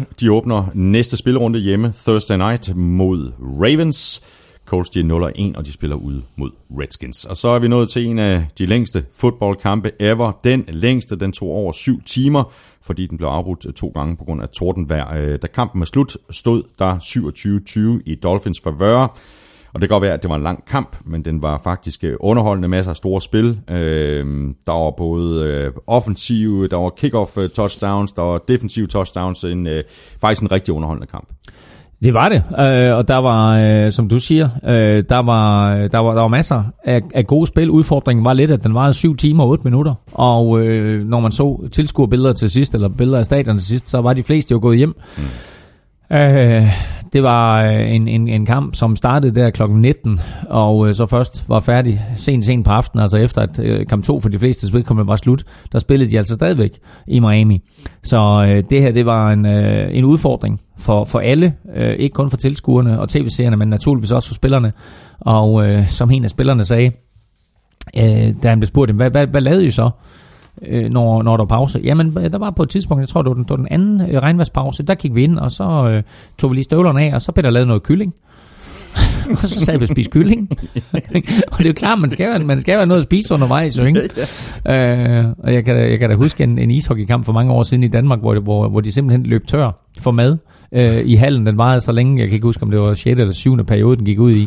1-0. 0.00 0.14
De 0.20 0.32
åbner 0.32 0.64
næste 0.74 1.16
spilrunde 1.16 1.58
hjemme 1.58 1.92
Thursday 1.92 2.36
night 2.36 2.76
mod 2.76 3.32
Ravens. 3.40 4.22
Colts, 4.66 4.90
de 4.90 5.00
er 5.00 5.52
0-1, 5.54 5.58
og 5.58 5.66
de 5.66 5.72
spiller 5.72 5.96
ude 5.96 6.22
mod 6.36 6.50
Redskins. 6.80 7.24
Og 7.24 7.36
så 7.36 7.48
er 7.48 7.58
vi 7.58 7.68
nået 7.68 7.88
til 7.88 8.06
en 8.06 8.18
af 8.18 8.46
de 8.58 8.66
længste 8.66 9.04
fodboldkampe 9.14 9.90
ever. 10.00 10.32
Den 10.44 10.64
længste, 10.68 11.16
den 11.16 11.32
tog 11.32 11.48
over 11.48 11.72
syv 11.72 12.02
timer, 12.02 12.52
fordi 12.82 13.06
den 13.06 13.18
blev 13.18 13.28
afbrudt 13.28 13.66
øh, 13.66 13.72
to 13.72 13.88
gange 13.88 14.16
på 14.16 14.24
grund 14.24 14.42
af 14.42 14.48
tordenvejr. 14.48 15.16
Øh, 15.16 15.38
da 15.42 15.46
kampen 15.46 15.80
var 15.80 15.86
slut, 15.86 16.16
stod 16.30 16.62
der 16.78 16.96
27-20 17.98 18.02
i 18.06 18.14
Dolphins 18.14 18.60
favør. 18.60 19.18
Og 19.74 19.80
det 19.80 19.88
kan 19.88 19.94
godt 19.94 20.02
være, 20.02 20.12
at 20.12 20.22
det 20.22 20.30
var 20.30 20.36
en 20.36 20.42
lang 20.42 20.64
kamp, 20.64 20.96
men 21.04 21.24
den 21.24 21.42
var 21.42 21.60
faktisk 21.64 22.04
øh, 22.04 22.16
underholdende 22.20 22.68
masser 22.68 22.90
af 22.90 22.96
store 22.96 23.20
spil. 23.20 23.60
Øh, 23.70 24.26
der 24.66 24.72
var 24.72 24.90
både 24.90 25.46
øh, 25.46 25.72
offensive, 25.86 26.68
der 26.68 26.76
var 26.76 26.90
kick-off 26.90 27.40
øh, 27.40 27.50
touchdowns, 27.50 28.12
der 28.12 28.22
var 28.22 28.38
defensive 28.48 28.86
touchdowns. 28.86 29.44
En, 29.44 29.66
øh, 29.66 29.84
faktisk 30.20 30.42
en 30.42 30.52
rigtig 30.52 30.74
underholdende 30.74 31.06
kamp. 31.06 31.28
Det 32.02 32.14
var 32.14 32.28
det, 32.28 32.36
øh, 32.36 32.96
og 32.96 33.08
der 33.08 33.16
var, 33.16 33.58
øh, 33.58 33.92
som 33.92 34.08
du 34.08 34.18
siger, 34.18 34.48
øh, 34.64 35.04
der, 35.08 35.22
var, 35.22 35.74
der, 35.74 35.98
var, 35.98 36.14
der 36.14 36.20
var 36.20 36.28
masser 36.28 36.62
af, 36.84 37.00
af 37.14 37.26
gode 37.26 37.46
spil. 37.46 37.70
Udfordringen 37.70 38.24
var 38.24 38.32
lidt, 38.32 38.50
at 38.50 38.64
den 38.64 38.74
varede 38.74 38.92
7 38.92 39.16
timer 39.16 39.44
og 39.44 39.50
8 39.50 39.64
minutter, 39.64 39.94
og 40.12 40.60
øh, 40.60 41.06
når 41.06 41.20
man 41.20 41.32
så 41.32 41.68
tilskuerbilleder 41.72 42.32
til 42.32 42.50
sidst, 42.50 42.74
eller 42.74 42.88
billeder 42.88 43.18
af 43.18 43.24
stadion 43.24 43.58
til 43.58 43.66
sidst, 43.66 43.88
så 43.88 44.00
var 44.00 44.12
de 44.12 44.22
fleste 44.22 44.52
jo 44.52 44.58
gået 44.62 44.78
hjem. 44.78 44.94
Mm. 45.16 46.16
Øh, 46.16 46.68
det 47.12 47.22
var 47.22 47.62
øh, 47.62 47.94
en, 47.94 48.08
en, 48.08 48.28
en 48.28 48.46
kamp, 48.46 48.74
som 48.74 48.96
startede 48.96 49.34
der 49.34 49.50
klokken 49.50 49.80
19, 49.80 50.20
og 50.48 50.88
øh, 50.88 50.94
så 50.94 51.06
først 51.06 51.48
var 51.48 51.60
færdig 51.60 52.00
sent, 52.16 52.44
sent 52.44 52.64
på 52.64 52.70
aftenen, 52.70 53.02
altså 53.02 53.16
efter 53.16 53.42
at 53.42 53.58
øh, 53.58 53.86
kamp 53.86 54.04
2 54.04 54.20
for 54.20 54.28
de 54.28 54.38
fleste 54.38 54.72
vedkommende 54.72 55.08
var 55.08 55.16
slut, 55.16 55.44
der 55.72 55.78
spillede 55.78 56.10
de 56.10 56.18
altså 56.18 56.34
stadigvæk 56.34 56.78
i 57.06 57.20
Miami. 57.20 57.62
Så 58.02 58.44
det 58.70 58.82
her, 58.82 58.92
det 58.92 59.06
var 59.06 59.32
en, 59.32 59.46
en 59.46 60.04
udfordring 60.04 60.60
for, 60.78 61.04
for 61.04 61.18
alle, 61.18 61.54
ikke 61.98 62.14
kun 62.14 62.30
for 62.30 62.36
tilskuerne 62.36 63.00
og 63.00 63.08
tv-seerne, 63.08 63.56
men 63.56 63.68
naturligvis 63.68 64.12
også 64.12 64.28
for 64.28 64.34
spillerne. 64.34 64.72
Og 65.20 65.64
som 65.86 66.10
en 66.10 66.24
af 66.24 66.30
spillerne 66.30 66.64
sagde, 66.64 66.90
da 68.42 68.48
han 68.48 68.60
blev 68.60 68.66
spurgt, 68.66 68.92
hvad, 68.92 69.10
hvad, 69.10 69.26
hvad 69.26 69.40
lavede 69.40 69.64
I 69.64 69.70
så? 69.70 69.90
Øh, 70.66 70.90
når, 70.90 71.22
når 71.22 71.36
der 71.36 71.44
var 71.44 71.56
pause. 71.56 71.80
Jamen, 71.84 72.14
der 72.14 72.38
var 72.38 72.50
på 72.50 72.62
et 72.62 72.68
tidspunkt, 72.68 73.00
jeg 73.00 73.08
tror, 73.08 73.22
det 73.22 73.28
var 73.28 73.34
den, 73.34 73.42
det 73.42 73.50
var 73.50 73.56
den 73.56 73.68
anden 73.70 74.00
øh, 74.10 74.22
regnværspause, 74.22 74.82
der 74.82 74.94
gik 74.94 75.14
vi 75.14 75.24
ind, 75.24 75.38
og 75.38 75.50
så 75.50 75.88
øh, 75.90 76.02
tog 76.38 76.50
vi 76.50 76.56
lige 76.56 76.64
støvlerne 76.64 77.02
af, 77.02 77.14
og 77.14 77.22
så 77.22 77.32
blev 77.32 77.42
der 77.42 77.50
lavet 77.50 77.66
noget 77.66 77.82
kylling. 77.82 78.14
og 79.30 79.48
så 79.48 79.64
sad 79.64 79.78
vi 79.78 79.82
og 79.82 79.88
spiste 79.88 80.10
kylling. 80.10 80.48
og 81.52 81.58
det 81.58 81.64
er 81.64 81.68
jo 81.68 81.72
klart, 81.72 81.98
man 81.98 82.10
skal, 82.10 82.46
man 82.46 82.60
skal 82.60 82.76
være 82.76 82.86
noget 82.86 83.00
at 83.00 83.04
spise 83.04 83.34
undervejs, 83.34 83.78
jo, 83.78 83.84
ikke? 83.84 84.00
øh, 84.72 85.24
og 85.38 85.54
jeg 85.54 85.64
kan, 85.64 85.76
jeg 85.90 85.98
kan 85.98 86.10
da 86.10 86.16
huske 86.16 86.44
en, 86.44 86.58
en 86.58 86.70
ishockeykamp 86.70 87.24
for 87.24 87.32
mange 87.32 87.52
år 87.52 87.62
siden 87.62 87.84
i 87.84 87.88
Danmark, 87.88 88.20
hvor, 88.20 88.34
det, 88.34 88.42
hvor, 88.42 88.68
hvor 88.68 88.80
de 88.80 88.92
simpelthen 88.92 89.26
løb 89.26 89.46
tør 89.46 89.81
for 90.00 90.10
mad 90.10 90.38
øh, 90.72 91.02
i 91.04 91.14
hallen. 91.14 91.46
Den 91.46 91.58
varede 91.58 91.80
så 91.80 91.92
længe, 91.92 92.20
jeg 92.20 92.28
kan 92.28 92.34
ikke 92.34 92.46
huske, 92.46 92.62
om 92.62 92.70
det 92.70 92.80
var 92.80 92.94
6. 92.94 93.20
eller 93.20 93.32
7. 93.32 93.64
periode, 93.64 93.96
den 93.96 94.04
gik 94.04 94.18
ud 94.18 94.32
i, 94.32 94.42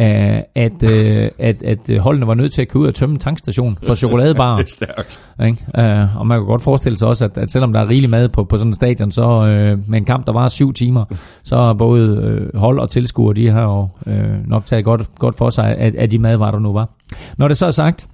øh, 0.00 0.38
at, 0.54 0.82
øh, 0.82 1.28
at, 1.38 1.62
at 1.62 1.98
holdene 2.00 2.26
var 2.26 2.34
nødt 2.34 2.52
til 2.52 2.62
at 2.62 2.68
køre 2.68 2.82
ud 2.82 2.86
og 2.86 2.94
tømme 2.94 3.12
en 3.12 3.18
tankstation 3.18 3.78
for 3.86 3.94
chokoladebarer. 3.94 4.64
Stærkt. 4.76 5.20
Ikke? 5.44 5.58
Øh, 5.78 6.20
og 6.20 6.26
man 6.26 6.38
kan 6.38 6.46
godt 6.46 6.62
forestille 6.62 6.98
sig 6.98 7.08
også, 7.08 7.24
at, 7.24 7.38
at 7.38 7.50
selvom 7.50 7.72
der 7.72 7.80
er 7.80 7.88
rigelig 7.88 8.10
mad 8.10 8.28
på, 8.28 8.44
på 8.44 8.56
sådan 8.56 8.70
en 8.70 8.74
stadion, 8.74 9.10
så 9.10 9.22
øh, 9.22 9.78
med 9.90 9.98
en 9.98 10.04
kamp, 10.04 10.26
der 10.26 10.32
var 10.32 10.48
syv 10.48 10.72
timer, 10.72 11.04
så 11.42 11.56
er 11.56 11.74
både 11.74 12.00
øh, 12.24 12.60
hold 12.60 12.78
og 12.78 12.90
tilskuere, 12.90 13.34
de 13.34 13.50
har 13.50 13.62
jo 13.62 13.88
øh, 14.06 14.48
nok 14.48 14.66
taget 14.66 14.84
godt, 14.84 15.02
godt 15.18 15.38
for 15.38 15.50
sig 15.50 15.76
af, 15.76 15.92
af 15.98 16.10
de 16.10 16.18
madvarer, 16.18 16.50
der 16.50 16.58
nu 16.58 16.72
var. 16.72 16.88
Når 17.38 17.48
det 17.48 17.56
så 17.56 17.66
er 17.66 17.70
sagt, 17.70 18.08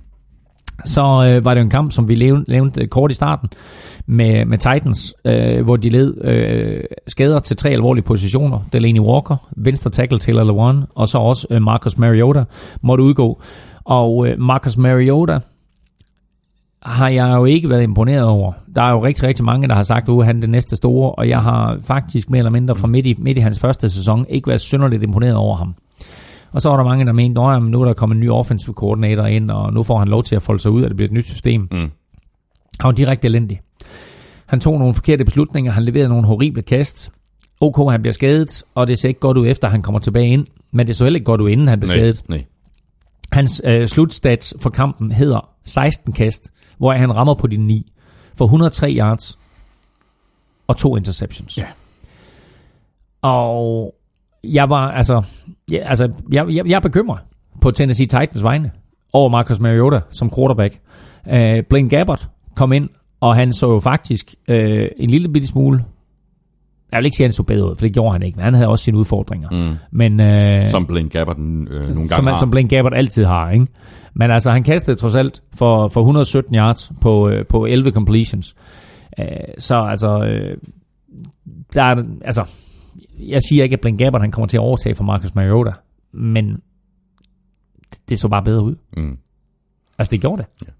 så 0.84 1.02
øh, 1.02 1.44
var 1.44 1.54
det 1.54 1.60
en 1.60 1.70
kamp, 1.70 1.92
som 1.92 2.08
vi 2.08 2.32
nævnte 2.48 2.86
kort 2.86 3.10
i 3.10 3.14
starten 3.14 3.48
med, 4.06 4.44
med 4.44 4.58
Titans, 4.58 5.14
øh, 5.24 5.64
hvor 5.64 5.76
de 5.76 5.88
led 5.88 6.24
øh, 6.24 6.84
skader 7.06 7.38
til 7.38 7.56
tre 7.56 7.70
alvorlige 7.70 8.04
positioner. 8.04 8.58
Delaney 8.72 9.00
Walker, 9.00 9.36
venstre 9.56 9.90
tackle 9.90 10.18
Taylor 10.18 10.44
Lewan, 10.44 10.84
og 10.94 11.08
så 11.08 11.18
også 11.18 11.46
øh, 11.50 11.62
Marcus 11.62 11.98
Mariota 11.98 12.44
måtte 12.82 13.04
udgå. 13.04 13.42
Og 13.84 14.28
øh, 14.28 14.40
Marcus 14.40 14.76
Mariota 14.76 15.38
har 16.82 17.08
jeg 17.08 17.34
jo 17.36 17.44
ikke 17.44 17.68
været 17.68 17.82
imponeret 17.82 18.24
over. 18.24 18.52
Der 18.74 18.82
er 18.82 18.90
jo 18.90 19.04
rigtig, 19.04 19.24
rigtig 19.24 19.44
mange, 19.44 19.68
der 19.68 19.74
har 19.74 19.82
sagt, 19.82 20.08
at 20.08 20.26
han 20.26 20.36
er 20.36 20.40
det 20.40 20.50
næste 20.50 20.76
store, 20.76 21.10
og 21.10 21.28
jeg 21.28 21.40
har 21.40 21.78
faktisk 21.82 22.30
mere 22.30 22.38
eller 22.38 22.50
mindre 22.50 22.74
fra 22.74 22.86
midt 22.86 23.06
i, 23.06 23.14
midt 23.18 23.38
i 23.38 23.40
hans 23.40 23.60
første 23.60 23.88
sæson 23.88 24.26
ikke 24.28 24.48
været 24.48 24.60
synderligt 24.60 25.02
imponeret 25.02 25.34
over 25.34 25.56
ham. 25.56 25.74
Og 26.52 26.60
så 26.60 26.68
var 26.68 26.76
der 26.76 26.84
mange, 26.84 27.04
der 27.06 27.12
mente, 27.12 27.40
at 27.40 27.62
nu 27.62 27.80
er 27.80 27.84
der 27.84 27.92
kommet 27.94 28.14
en 28.16 28.20
ny 28.20 28.30
offensive 28.30 28.74
coordinator 28.74 29.24
ind, 29.26 29.50
og 29.50 29.72
nu 29.72 29.82
får 29.82 29.98
han 29.98 30.08
lov 30.08 30.22
til 30.24 30.36
at 30.36 30.42
folde 30.42 30.62
sig 30.62 30.70
ud, 30.70 30.82
og 30.82 30.88
det 30.88 30.96
bliver 30.96 31.08
et 31.08 31.12
nyt 31.14 31.26
system. 31.26 31.60
Mm. 31.60 31.78
Han 31.78 31.90
var 32.84 32.92
direkte 32.92 33.28
elendig. 33.28 33.60
Han 34.46 34.60
tog 34.60 34.78
nogle 34.78 34.94
forkerte 34.94 35.24
beslutninger, 35.24 35.72
han 35.72 35.82
leverede 35.84 36.08
nogle 36.08 36.26
horrible 36.26 36.62
kast. 36.62 37.12
OK, 37.60 37.90
han 37.90 38.02
bliver 38.02 38.12
skadet, 38.12 38.64
og 38.74 38.86
det 38.86 38.98
ser 38.98 39.08
ikke 39.08 39.20
godt 39.20 39.36
ud 39.36 39.46
efter, 39.46 39.68
at 39.68 39.72
han 39.72 39.82
kommer 39.82 39.98
tilbage 39.98 40.28
ind. 40.28 40.46
Men 40.72 40.86
det 40.86 40.96
så 40.96 41.04
heller 41.04 41.16
ikke 41.18 41.24
godt 41.24 41.40
ud, 41.40 41.50
inden 41.50 41.68
han 41.68 41.80
blev 41.80 41.88
Nej, 41.88 41.96
skadet. 41.96 42.22
nej. 42.28 42.44
Hans 43.32 43.62
øh, 43.64 43.86
slutstats 43.86 44.54
for 44.60 44.70
kampen 44.70 45.12
hedder 45.12 45.48
16 45.64 46.12
kast, 46.12 46.52
hvor 46.78 46.92
han 46.92 47.16
rammer 47.16 47.34
på 47.34 47.46
de 47.46 47.56
9 47.56 47.92
for 48.38 48.44
103 48.44 48.94
yards 48.98 49.38
og 50.66 50.76
to 50.76 50.96
interceptions. 50.96 51.58
Ja. 51.58 51.64
Og 53.22 53.94
jeg 54.44 54.68
var, 54.68 54.90
altså, 54.90 55.22
ja, 55.72 55.78
altså 55.88 56.08
jeg, 56.32 56.46
jeg, 56.48 56.66
jeg 56.66 56.76
er 56.76 56.80
bekymret 56.80 57.20
på 57.60 57.70
Tennessee 57.70 58.06
Titans 58.06 58.42
vegne 58.44 58.70
over 59.12 59.28
Marcus 59.28 59.60
Mariota 59.60 60.00
som 60.10 60.30
quarterback. 60.36 60.80
Uh, 61.26 61.64
Blaine 61.68 61.88
Gabbert 61.88 62.28
kom 62.56 62.72
ind, 62.72 62.88
og 63.20 63.36
han 63.36 63.52
så 63.52 63.70
jo 63.70 63.80
faktisk 63.80 64.34
uh, 64.48 64.56
en 64.96 65.10
lille 65.10 65.28
bitte 65.28 65.48
smule 65.48 65.84
jeg 66.92 66.98
vil 66.98 67.04
ikke 67.04 67.16
sige, 67.16 67.24
at 67.24 67.28
han 67.28 67.32
så 67.32 67.42
bedre 67.42 67.70
ud, 67.70 67.76
for 67.76 67.86
det 67.86 67.94
gjorde 67.94 68.12
han 68.12 68.22
ikke, 68.22 68.36
men 68.36 68.44
han 68.44 68.54
havde 68.54 68.68
også 68.68 68.84
sine 68.84 68.98
udfordringer. 68.98 69.48
Mm. 69.50 69.76
Men, 69.90 70.20
uh, 70.20 70.66
Som 70.66 70.86
Blaine 70.86 71.08
Gabbert 71.08 71.38
øh, 71.38 71.44
nogle 71.44 71.94
gange 71.94 72.08
som, 72.08 72.26
har. 72.26 72.34
som 72.34 72.50
Blaine 72.50 72.68
Gabbert 72.68 72.94
altid 72.96 73.24
har, 73.24 73.50
ikke? 73.50 73.66
Men 74.14 74.30
altså, 74.30 74.50
han 74.50 74.62
kastede 74.62 74.96
trods 74.96 75.14
alt 75.14 75.42
for, 75.54 75.88
for 75.88 76.00
117 76.00 76.54
yards 76.54 76.92
på, 77.00 77.28
øh, 77.28 77.46
på 77.46 77.66
11 77.66 77.92
completions. 77.92 78.54
Øh, 79.18 79.26
så 79.58 79.74
altså, 79.74 80.24
øh, 80.24 80.56
der 81.74 81.82
er, 81.82 82.02
altså, 82.24 82.44
jeg 83.28 83.40
siger 83.48 83.62
ikke, 83.64 83.74
at 83.74 83.80
Blaine 83.80 83.98
Gabbert 83.98 84.22
han 84.22 84.30
kommer 84.30 84.46
til 84.46 84.56
at 84.56 84.60
overtage 84.60 84.94
for 84.94 85.04
Marcus 85.04 85.34
Mariota, 85.34 85.72
men 86.12 86.62
det, 87.90 88.08
det 88.08 88.18
så 88.20 88.28
bare 88.28 88.44
bedre 88.44 88.62
ud. 88.62 88.76
Mm. 88.96 89.18
Altså, 89.98 90.10
det 90.10 90.20
gjorde 90.20 90.42
det. 90.42 90.72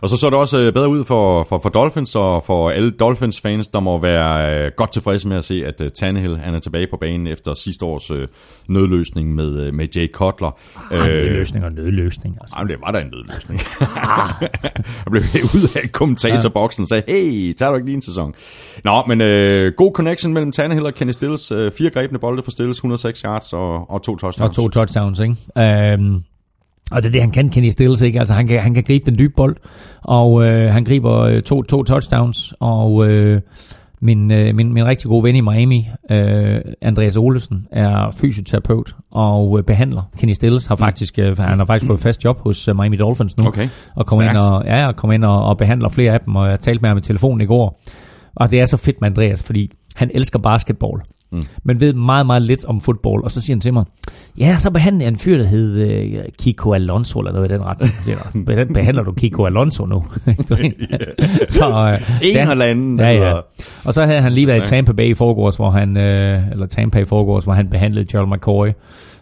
Og 0.00 0.08
så 0.08 0.16
så 0.16 0.30
det 0.30 0.38
også 0.38 0.58
øh, 0.58 0.72
bedre 0.72 0.88
ud 0.88 1.04
for, 1.04 1.44
for, 1.48 1.58
for 1.58 1.68
Dolphins, 1.68 2.16
og 2.16 2.42
for 2.44 2.70
alle 2.70 2.90
Dolphins-fans, 2.90 3.68
der 3.68 3.80
må 3.80 3.98
være 3.98 4.64
øh, 4.64 4.70
godt 4.76 4.92
tilfredse 4.92 5.28
med 5.28 5.36
at 5.36 5.44
se, 5.44 5.62
at 5.66 5.80
øh, 5.80 5.90
Tannehill 5.90 6.36
han 6.38 6.54
er 6.54 6.58
tilbage 6.58 6.86
på 6.90 6.96
banen 6.96 7.26
efter 7.26 7.54
sidste 7.54 7.84
års 7.84 8.10
nødløsning 8.68 9.34
med, 9.34 9.72
med 9.72 9.88
Jay 9.96 10.12
Cutler. 10.12 10.50
Øh, 10.92 10.98
nødløsning 10.98 11.64
og 11.64 11.72
nødløsning. 11.72 12.38
Altså. 12.40 12.54
Jamen, 12.58 12.70
det 12.70 12.80
var 12.80 12.92
da 12.92 12.98
en 12.98 13.06
nødløsning. 13.12 13.60
Jeg 15.04 15.10
blev 15.10 15.22
ud 15.54 15.68
af 15.82 15.92
kommentatorboksen 15.92 16.82
og 16.82 16.88
sagde, 16.88 17.02
hey, 17.08 17.52
tager 17.52 17.70
du 17.70 17.76
ikke 17.76 17.86
lige 17.86 17.96
en 17.96 18.02
sæson? 18.02 18.34
Nå, 18.84 19.02
men 19.08 19.20
øh, 19.20 19.72
god 19.76 19.92
connection 19.92 20.32
mellem 20.32 20.52
Tannehill 20.52 20.86
og 20.86 20.94
Kenny 20.94 21.12
Stills. 21.12 21.52
Øh, 21.52 21.72
fire 21.72 21.90
grebne 21.90 22.18
bolde 22.18 22.42
for 22.42 22.50
Stills, 22.50 22.76
106 22.76 23.20
yards 23.20 23.52
og, 23.52 23.90
og 23.90 24.02
to 24.02 24.12
Og 24.12 24.18
touchdowns. 24.18 24.56
to 24.56 24.68
touchdowns, 24.68 25.20
ikke? 25.20 25.36
Øhm, 25.92 26.22
og 26.92 27.02
det 27.02 27.08
er 27.08 27.12
det, 27.12 27.20
han 27.20 27.30
kan, 27.30 27.48
Kenny 27.48 27.68
Stills, 27.68 28.02
ikke? 28.02 28.18
Altså, 28.18 28.34
han 28.34 28.46
kan, 28.46 28.60
han 28.60 28.74
kan 28.74 28.82
gribe 28.82 29.10
den 29.10 29.18
dybe 29.18 29.32
bold, 29.36 29.56
og 30.02 30.44
øh, 30.46 30.72
han 30.72 30.84
griber 30.84 31.20
øh, 31.20 31.42
to, 31.42 31.62
to 31.62 31.82
touchdowns, 31.82 32.54
og 32.60 33.06
øh, 33.08 33.40
min, 34.00 34.32
øh, 34.32 34.54
min, 34.54 34.72
min 34.72 34.84
rigtig 34.86 35.08
gode 35.08 35.24
ven 35.24 35.36
i 35.36 35.40
Miami, 35.40 35.88
øh, 36.10 36.60
Andreas 36.82 37.16
Olesen, 37.16 37.66
er 37.72 38.10
fysioterapeut 38.20 38.94
og 39.10 39.58
øh, 39.58 39.64
behandler. 39.64 40.02
Kenny 40.18 40.32
Stills 40.32 40.66
har 40.66 40.76
faktisk, 40.76 41.18
øh, 41.18 41.38
han 41.38 41.58
har 41.58 41.66
faktisk 41.66 41.86
fået 41.86 42.00
fast 42.00 42.24
job 42.24 42.40
hos 42.40 42.68
øh, 42.68 42.76
Miami 42.76 42.96
Dolphins 42.96 43.36
nu, 43.38 43.46
Okay. 43.48 43.68
og 43.94 44.06
kommer 44.06 44.28
ind 44.30 44.36
og, 44.36 44.64
ja, 44.66 44.92
kommer 44.92 45.14
ind 45.14 45.24
og, 45.24 45.44
og 45.44 45.58
behandler 45.58 45.88
flere 45.88 46.12
af 46.12 46.20
dem, 46.20 46.36
og 46.36 46.48
jeg 46.50 46.60
talte 46.60 46.82
med 46.82 46.90
ham 46.90 46.98
i 46.98 47.00
telefonen 47.00 47.40
i 47.40 47.46
går. 47.46 47.80
Og 48.36 48.50
det 48.50 48.60
er 48.60 48.64
så 48.66 48.76
fedt 48.76 49.00
med 49.00 49.10
Andreas, 49.10 49.42
fordi 49.42 49.72
han 49.96 50.10
elsker 50.14 50.38
basketball, 50.38 51.00
mm. 51.36 51.46
men 51.64 51.80
ved 51.80 51.92
meget, 51.92 52.26
meget 52.26 52.42
lidt 52.42 52.64
om 52.64 52.80
fodbold. 52.80 53.24
Og 53.24 53.30
så 53.30 53.40
siger 53.40 53.54
han 53.56 53.60
til 53.60 53.72
mig, 53.72 53.84
ja, 54.38 54.56
så 54.58 54.70
behandler 54.70 55.04
jeg 55.04 55.08
en 55.08 55.16
fyr, 55.18 55.36
der 55.38 55.44
hed 55.44 55.72
øh, 55.72 56.24
Kiko 56.38 56.72
Alonso, 56.72 57.18
eller 57.18 57.32
noget 57.32 57.50
i 57.50 57.52
den 57.52 57.62
retning. 57.64 57.92
Siger 58.04 58.16
"Hvordan 58.44 58.72
behandler 58.72 59.02
du 59.02 59.12
Kiko 59.12 59.44
Alonso 59.46 59.86
nu? 59.86 60.04
Så, 61.48 61.68
øh, 61.68 62.28
En 62.28 62.34
ja, 62.34 62.50
eller 62.50 62.64
anden. 62.64 62.98
Ja, 62.98 63.10
ja. 63.10 63.34
Og 63.84 63.94
så 63.94 64.04
havde 64.06 64.20
han 64.20 64.32
lige 64.32 64.46
været 64.46 64.62
i. 64.62 64.66
Tampa 64.66 64.92
Bay 64.92 65.10
i 65.10 65.14
forgårs, 65.14 65.56
hvor 65.56 65.70
han, 65.70 65.96
øh, 65.96 66.42
eller 66.52 66.66
Tampa 66.66 66.98
i 66.98 67.04
forgårs, 67.04 67.44
hvor 67.44 67.52
han 67.52 67.68
behandlede 67.70 68.06
Gerald 68.12 68.28
McCoy. 68.28 68.68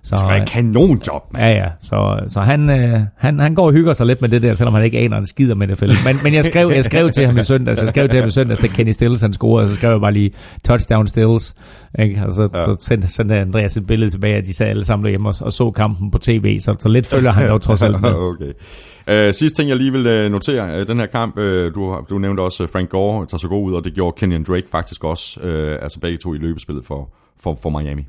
Så, 0.05 0.17
Det 0.17 0.23
er 0.23 0.41
øh, 0.41 0.47
kanonjob, 0.47 1.33
mand. 1.33 1.45
Ja, 1.45 1.51
ja. 1.51 1.69
Så, 1.83 2.25
så 2.29 2.41
han, 2.41 2.71
øh, 2.71 3.01
han, 3.17 3.39
han 3.39 3.55
går 3.55 3.67
og 3.67 3.73
hygger 3.73 3.93
sig 3.93 4.07
lidt 4.07 4.21
med 4.21 4.29
det 4.29 4.43
der, 4.43 4.55
selvom 4.55 4.75
han 4.75 4.85
ikke 4.85 4.99
aner 4.99 5.17
en 5.17 5.27
skid 5.27 5.53
om 5.53 5.59
NFL. 5.59 5.91
Men, 6.05 6.17
men 6.25 6.35
jeg, 6.35 6.45
skrev, 6.45 6.71
jeg 6.75 6.85
skrev 6.85 7.11
til 7.11 7.27
ham 7.27 7.39
i 7.39 7.45
søndags, 7.45 7.83
jeg 7.83 7.89
skrev 7.89 8.09
til 8.09 8.21
ham 8.21 8.29
i 8.29 8.33
søndags, 8.33 8.61
da 8.61 8.67
Kenny 8.67 8.91
Stills 8.91 9.21
han 9.21 9.33
scorede, 9.33 9.65
og 9.65 9.69
så 9.69 9.75
skrev 9.75 9.91
jeg 9.91 10.01
bare 10.01 10.13
lige 10.13 10.31
touchdown 10.65 11.07
Stills. 11.07 11.55
Ikke? 11.99 12.23
Og 12.27 12.33
så, 12.33 12.49
ja. 12.55 12.65
så 12.65 12.77
sendte, 12.81 13.09
sendte 13.09 13.35
Andreas 13.35 13.77
et 13.77 13.87
billede 13.87 14.11
tilbage, 14.11 14.37
at 14.37 14.45
de 14.45 14.55
sad 14.55 14.67
alle 14.67 14.85
sammen 14.85 15.05
derhjemme 15.05 15.29
og, 15.29 15.35
og 15.41 15.53
så 15.53 15.71
kampen 15.71 16.11
på 16.11 16.19
tv, 16.19 16.59
så, 16.59 16.77
så 16.79 16.89
lidt 16.89 17.07
følger 17.07 17.33
han 17.33 17.49
dog 17.49 17.63
trods 17.63 17.83
alt 17.83 18.01
med. 18.01 18.15
okay. 18.31 18.53
Uh, 19.29 19.33
sidste 19.33 19.63
ting, 19.63 19.69
jeg 19.69 19.77
lige 19.77 19.93
vil 19.93 20.25
uh, 20.27 20.33
notere, 20.33 20.81
uh, 20.81 20.87
den 20.87 20.99
her 20.99 21.07
kamp, 21.07 21.39
uh, 21.39 21.45
du, 21.45 22.05
du 22.11 22.19
nævnte 22.19 22.41
også 22.41 22.67
Frank 22.67 22.89
Gore 22.89 23.27
tager 23.27 23.39
så 23.39 23.49
god 23.49 23.65
ud, 23.65 23.75
og 23.75 23.85
det 23.85 23.95
gjorde 23.95 24.15
Kenyon 24.19 24.45
Drake 24.45 24.67
faktisk 24.71 25.05
også, 25.05 25.41
uh, 25.43 25.83
altså 25.83 26.01
begge 26.01 26.19
to 26.19 26.35
i 26.35 26.39
løbespillet 26.39 26.85
for, 26.85 27.15
for, 27.43 27.59
for 27.63 27.71
Miami. 27.71 28.07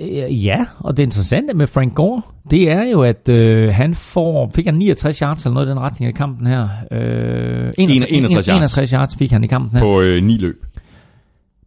Øh, 0.00 0.44
Ja, 0.46 0.66
og 0.78 0.96
det 0.96 1.02
interessante 1.02 1.54
med 1.54 1.66
Frank 1.66 1.94
Gore, 1.94 2.22
det 2.50 2.70
er 2.70 2.82
jo, 2.82 3.02
at 3.02 3.28
øh, 3.28 3.72
han 3.74 3.94
får, 3.94 4.50
fik 4.54 4.64
han 4.66 4.74
69 4.74 5.18
yards 5.18 5.44
eller 5.44 5.54
noget 5.54 5.66
i 5.66 5.70
den 5.70 5.80
retning 5.80 6.08
af 6.08 6.14
kampen 6.14 6.46
her. 6.46 6.68
Øh, 6.92 7.72
61, 7.78 8.10
61 8.10 8.46
yards. 8.46 8.58
61 8.58 8.90
yards 8.90 9.16
fik 9.16 9.30
han 9.30 9.44
i 9.44 9.46
kampen 9.46 9.70
her. 9.72 9.80
På 9.80 10.00
uh, 10.00 10.22
ni 10.22 10.36
løb. 10.36 10.64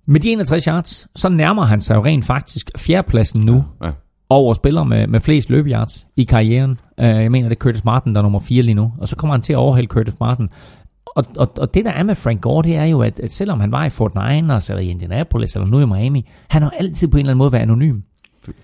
Med 0.05 0.19
de 0.19 0.31
61 0.31 0.63
yards, 0.65 1.07
så 1.15 1.29
nærmer 1.29 1.63
han 1.65 1.81
sig 1.81 1.95
jo 1.95 2.05
rent 2.05 2.25
faktisk 2.25 2.71
fjerdepladsen 2.77 3.41
nu 3.41 3.63
Ja. 3.83 3.89
over 4.29 4.53
spillere 4.53 4.85
med, 4.85 5.07
med 5.07 5.19
flest 5.19 5.49
løbeyards 5.49 6.07
i 6.15 6.23
karrieren. 6.23 6.71
Uh, 6.97 7.05
jeg 7.05 7.31
mener, 7.31 7.49
det 7.49 7.55
er 7.55 7.59
Curtis 7.59 7.83
Martin, 7.85 8.13
der 8.13 8.19
er 8.19 8.23
nummer 8.23 8.39
4 8.39 8.61
lige 8.63 8.75
nu. 8.75 8.93
Og 8.97 9.07
så 9.07 9.15
kommer 9.15 9.33
han 9.33 9.41
til 9.41 9.53
at 9.53 9.57
overhælde 9.57 9.87
Curtis 9.87 10.19
Martin. 10.19 10.49
Og, 11.17 11.25
og, 11.37 11.51
og 11.57 11.73
det, 11.73 11.85
der 11.85 11.91
er 11.91 12.03
med 12.03 12.15
Frank 12.15 12.41
Gore, 12.41 12.63
det 12.63 12.75
er 12.75 12.85
jo, 12.85 13.01
at, 13.01 13.19
at 13.19 13.31
selvom 13.31 13.59
han 13.59 13.71
var 13.71 13.85
i 13.85 13.89
Fort 13.89 14.15
Niners, 14.15 14.69
eller 14.69 14.81
i 14.81 14.89
Indianapolis, 14.89 15.55
eller 15.55 15.67
nu 15.67 15.79
i 15.79 15.85
Miami, 15.85 16.29
han 16.47 16.61
har 16.61 16.69
altid 16.69 17.07
på 17.07 17.17
en 17.17 17.19
eller 17.19 17.31
anden 17.31 17.37
måde 17.37 17.51
været 17.51 17.61
anonym. 17.61 17.99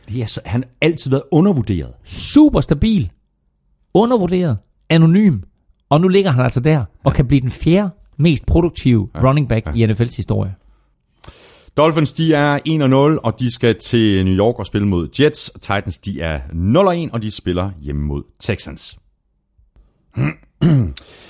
Det 0.10 0.22
er 0.22 0.26
så, 0.26 0.42
han 0.46 0.64
har 0.64 0.70
altid 0.82 1.12
været 1.12 1.24
undervurderet. 1.32 1.92
Super 2.04 2.62
stabil, 2.62 3.12
undervurderet, 3.94 4.58
anonym. 4.90 5.40
Og 5.90 6.02
nu 6.02 6.08
ligger 6.08 6.32
han 6.32 6.44
altså 6.44 6.60
der, 6.60 6.86
og 7.04 7.14
kan 7.14 7.28
blive 7.28 7.42
den 7.42 7.50
fjerde 7.50 7.90
mest 8.18 8.46
produktive 8.46 9.10
running 9.24 9.50
back 9.50 9.68
i 9.76 9.86
NFL's 9.86 10.16
historie. 10.18 10.56
Dolphins, 11.78 12.14
de 12.14 12.34
er 12.34 12.60
1-0, 13.18 13.20
og 13.24 13.40
de 13.40 13.54
skal 13.54 13.80
til 13.80 14.26
New 14.26 14.36
York 14.36 14.60
og 14.60 14.66
spille 14.66 14.88
mod 14.88 15.10
Jets. 15.20 15.52
Titans, 15.62 15.98
de 15.98 16.22
er 16.22 16.40
0-1, 17.10 17.14
og 17.14 17.22
de 17.22 17.32
spiller 17.32 17.72
hjemme 17.82 18.06
mod 18.06 18.24
Texans. 18.40 19.00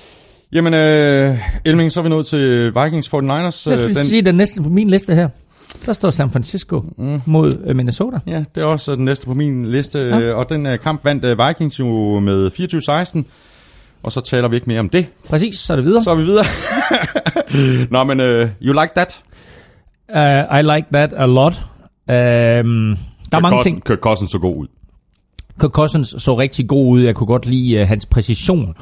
Jamen, 0.53 0.73
øh, 0.73 1.37
Elming, 1.65 1.91
så 1.91 1.99
er 1.99 2.03
vi 2.03 2.09
nået 2.09 2.25
til 2.25 2.65
Vikings 2.83 3.07
49ers. 3.07 3.69
Jeg 3.69 3.79
øh, 3.79 3.93
skal 3.93 3.95
sige, 3.95 4.21
den 4.21 4.35
næste 4.35 4.61
på 4.63 4.69
min 4.69 4.89
liste 4.89 5.15
her, 5.15 5.29
der 5.85 5.93
står 5.93 6.09
San 6.09 6.29
Francisco 6.29 6.83
mm. 6.97 7.21
mod 7.25 7.51
øh, 7.65 7.75
Minnesota. 7.75 8.17
Ja, 8.27 8.43
det 8.55 8.61
er 8.61 8.65
også 8.65 8.95
den 8.95 9.05
næste 9.05 9.25
på 9.25 9.33
min 9.33 9.65
liste, 9.71 9.99
Ja. 9.99 10.17
ja. 10.17 10.33
og 10.33 10.49
den 10.49 10.65
øh, 10.65 10.79
kamp 10.79 11.05
vandt 11.05 11.25
øh, 11.25 11.37
Vikings 11.47 11.79
jo 11.79 12.19
med 12.19 12.51
24-16, 13.17 13.23
og 14.03 14.11
så 14.11 14.21
taler 14.21 14.47
vi 14.47 14.55
ikke 14.55 14.67
mere 14.67 14.79
om 14.79 14.89
det. 14.89 15.05
Præcis, 15.29 15.59
så 15.59 15.73
er 15.73 15.77
det 15.77 15.85
videre. 15.85 16.03
Så 16.03 16.11
er 16.11 16.15
vi 16.15 16.23
videre. 16.23 16.45
Nå, 17.91 18.03
men 18.03 18.19
uh, 18.19 18.49
you 18.61 18.81
like 18.81 18.91
that? 18.95 19.21
Uh, 20.15 20.59
I 20.59 20.61
like 20.61 20.87
that 20.93 21.13
a 21.17 21.25
lot. 21.25 21.53
Um, 21.53 22.97
der 23.31 23.37
er 23.37 23.39
mange 23.41 23.57
Cousins- 23.59 23.63
ting. 23.63 23.83
Kirk 23.85 23.99
Cousins 23.99 24.31
så 24.31 24.39
god 24.39 24.57
ud. 24.57 24.67
Kirk 25.59 25.71
Cousins 25.71 26.15
så 26.17 26.37
rigtig 26.37 26.67
god 26.67 26.87
ud. 26.93 27.01
Jeg 27.01 27.15
kunne 27.15 27.27
godt 27.27 27.45
lide 27.45 27.81
uh, 27.81 27.87
hans 27.87 28.05
præcision 28.05 28.75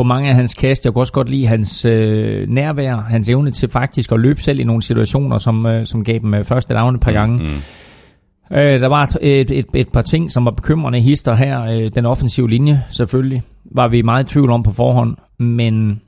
på 0.00 0.04
mange 0.04 0.28
af 0.28 0.34
hans 0.34 0.54
kast. 0.54 0.84
Jeg 0.84 0.92
kunne 0.92 1.02
også 1.02 1.12
godt 1.12 1.28
lide 1.28 1.46
hans 1.46 1.84
øh, 1.84 2.48
nærvær, 2.48 2.96
hans 2.96 3.28
evne 3.28 3.50
til 3.50 3.68
faktisk 3.68 4.12
at 4.12 4.20
løbe 4.20 4.42
selv 4.42 4.60
i 4.60 4.64
nogle 4.64 4.82
situationer, 4.82 5.38
som, 5.38 5.66
øh, 5.66 5.86
som 5.86 6.04
gav 6.04 6.18
dem 6.18 6.34
øh, 6.34 6.44
første 6.44 6.74
down 6.74 6.94
et 6.94 7.00
par 7.00 7.12
gange. 7.12 7.38
Mm. 7.38 8.56
Øh, 8.56 8.80
der 8.80 8.88
var 8.88 9.02
et, 9.02 9.40
et, 9.40 9.50
et, 9.50 9.66
et 9.74 9.88
par 9.92 10.02
ting, 10.02 10.30
som 10.30 10.44
var 10.44 10.50
bekymrende 10.50 11.00
hister 11.00 11.34
her. 11.34 11.62
Øh, 11.62 11.90
den 11.94 12.06
offensive 12.06 12.50
linje, 12.50 12.84
selvfølgelig, 12.90 13.42
var 13.64 13.88
vi 13.88 14.02
meget 14.02 14.24
i 14.24 14.32
tvivl 14.32 14.50
om 14.50 14.62
på 14.62 14.70
forhånd, 14.70 15.16
men 15.38 16.00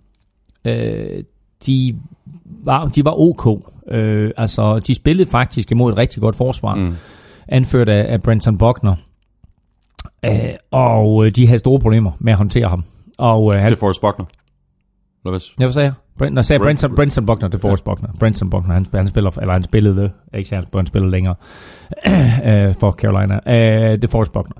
øh, 0.64 1.24
de, 1.66 1.96
var, 2.64 2.86
de 2.86 3.04
var 3.04 3.20
ok. 3.20 3.62
Øh, 3.90 4.30
altså, 4.36 4.78
de 4.78 4.94
spillede 4.94 5.30
faktisk 5.30 5.70
imod 5.70 5.92
et 5.92 5.98
rigtig 5.98 6.22
godt 6.22 6.36
forsvar, 6.36 6.74
mm. 6.74 6.94
anført 7.48 7.88
af, 7.88 8.12
af 8.12 8.22
Brenton 8.22 8.58
Buckner. 8.58 8.94
Øh, 10.24 10.54
og 10.70 11.26
øh, 11.26 11.32
de 11.36 11.46
havde 11.46 11.58
store 11.58 11.80
problemer 11.80 12.10
med 12.20 12.32
at 12.32 12.38
håndtere 12.38 12.68
ham. 12.68 12.84
Og, 13.30 13.52
øh, 13.54 13.60
han, 13.60 13.68
Til 13.70 13.76
Forrest 13.78 14.00
Buckner. 14.00 14.26
Hvad? 15.22 15.40
jeg 15.58 15.64
vil 15.66 15.72
sige, 15.72 15.92
Brent, 16.18 16.34
når 16.34 16.40
jeg 16.40 16.44
sagde 16.44 16.60
Brent- 16.60 16.64
Brenton, 16.64 16.94
Brenton 16.94 17.26
Buckner, 17.26 17.48
det 17.48 17.54
er 17.54 17.58
Forrest 17.60 17.84
Buckner. 17.84 18.08
Brenton 18.20 18.50
Buckner, 18.50 18.74
han, 18.74 18.86
han, 18.94 19.06
spiller, 19.08 19.30
eller 19.40 19.52
han 19.52 19.62
spillede 19.62 19.96
det, 20.02 20.12
ikke 20.34 20.54
han, 20.54 20.64
han 20.74 20.86
spiller 20.86 21.08
længere 21.08 21.34
øh, 22.68 22.74
for 22.80 22.90
Carolina. 22.92 23.34
Øh, 23.34 23.92
det 23.92 24.04
er 24.04 24.08
Forrest 24.10 24.32
Buckner. 24.32 24.56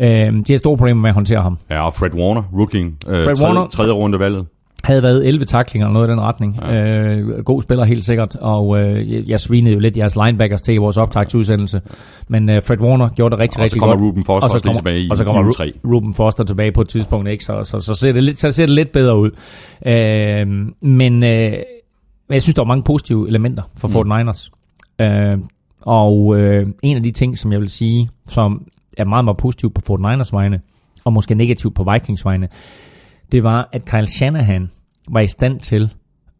Øh, 0.00 0.32
de 0.46 0.52
har 0.52 0.58
store 0.58 0.76
problemer 0.76 1.00
med 1.00 1.10
at 1.10 1.14
håndtere 1.14 1.42
ham. 1.42 1.58
Ja, 1.70 1.86
og 1.86 1.94
Fred 1.94 2.14
Warner, 2.14 2.42
rookie. 2.58 2.84
Øh, 2.84 2.92
Fred 3.24 3.36
tredje, 3.36 3.52
Warner- 3.52 3.68
tredje 3.70 3.92
runde 3.92 4.18
valget. 4.18 4.46
Havde 4.84 5.02
været 5.02 5.26
11 5.26 5.44
taklinger 5.44 5.86
eller 5.86 5.92
noget 5.92 6.08
i 6.08 6.10
den 6.10 6.20
retning. 6.20 6.58
Ja. 6.62 6.74
Øh, 6.74 7.44
god 7.44 7.62
spiller 7.62 7.84
helt 7.84 8.04
sikkert, 8.04 8.36
og 8.36 8.80
øh, 8.82 9.30
jeg- 9.30 9.40
svinede 9.40 9.74
jo 9.74 9.80
lidt 9.80 9.96
jeres 9.96 10.16
linebackers 10.16 10.62
til 10.62 10.74
i 10.74 10.76
vores 10.76 10.96
optagsudsendelse. 10.96 11.80
Men 12.28 12.50
øh, 12.50 12.62
Fred 12.62 12.80
Warner 12.80 13.08
gjorde 13.08 13.30
det 13.32 13.38
rigtig, 13.38 13.60
Og 13.60 13.60
så 13.60 13.62
rigtig 13.64 13.80
kommer 13.80 13.96
godt. 13.96 14.04
Ruben 14.04 14.24
Foster 14.24 14.48
også 14.54 14.66
lige 14.66 14.76
tilbage 14.76 15.00
i 15.00 15.10
Og 15.10 15.16
så 15.16 15.24
kommer 15.24 15.42
uge 15.42 15.48
Ru- 15.50 15.56
tre. 15.56 15.72
Ruben 15.84 16.14
Foster 16.14 16.44
tilbage 16.44 16.72
på 16.72 16.80
et 16.80 16.88
tidspunkt, 16.88 17.28
ikke? 17.28 17.44
Så, 17.44 17.62
så, 17.62 17.78
så, 17.78 17.94
ser 17.94 18.12
det 18.12 18.22
lidt, 18.22 18.38
så 18.38 18.50
ser 18.52 18.66
det 18.66 18.74
lidt 18.74 18.92
bedre 18.92 19.18
ud. 19.18 19.30
Øh, 19.86 20.46
men, 20.88 21.22
øh, 21.24 21.52
men 22.28 22.34
jeg 22.34 22.42
synes, 22.42 22.54
der 22.54 22.62
var 22.62 22.68
mange 22.68 22.82
positive 22.82 23.28
elementer 23.28 23.62
for 23.76 23.88
Fort 23.88 24.06
Mm. 24.06 24.12
Niners. 24.16 24.50
Øh, 25.00 25.38
og 25.80 26.36
øh, 26.40 26.66
en 26.82 26.96
af 26.96 27.02
de 27.02 27.10
ting, 27.10 27.38
som 27.38 27.52
jeg 27.52 27.60
vil 27.60 27.68
sige, 27.68 28.08
som 28.26 28.62
er 28.98 29.04
meget, 29.04 29.24
meget 29.24 29.36
positivt 29.36 29.74
på 29.74 29.80
Fort 29.86 30.00
Niners 30.00 30.32
vegne, 30.32 30.60
og 31.04 31.12
måske 31.12 31.34
negativt 31.34 31.74
på 31.74 31.86
Vikings 31.92 32.24
vegne, 32.24 32.48
det 33.32 33.42
var, 33.42 33.68
at 33.72 33.84
Kyle 33.84 34.06
Shanahan 34.06 34.70
var 35.08 35.20
i 35.20 35.26
stand 35.26 35.60
til 35.60 35.92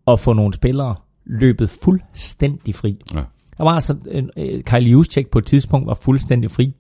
at 0.06 0.20
få 0.20 0.32
nogle 0.32 0.55
spillere 0.55 0.94
løbet 1.27 1.70
fuldstændig 1.85 2.74
fri. 2.74 2.97
Ja. 3.15 3.20
Der 3.59 3.65
var 3.65 3.70
altså, 3.70 3.97
øh, 4.11 4.23
øh, 4.36 4.62
Kyle 4.62 4.90
Juszczyk 4.90 5.27
på 5.31 5.39
et 5.39 5.47
tidspunkt 5.47 5.86
var 5.86 5.94
fuldstændig 5.94 6.51
fri. 6.51 6.74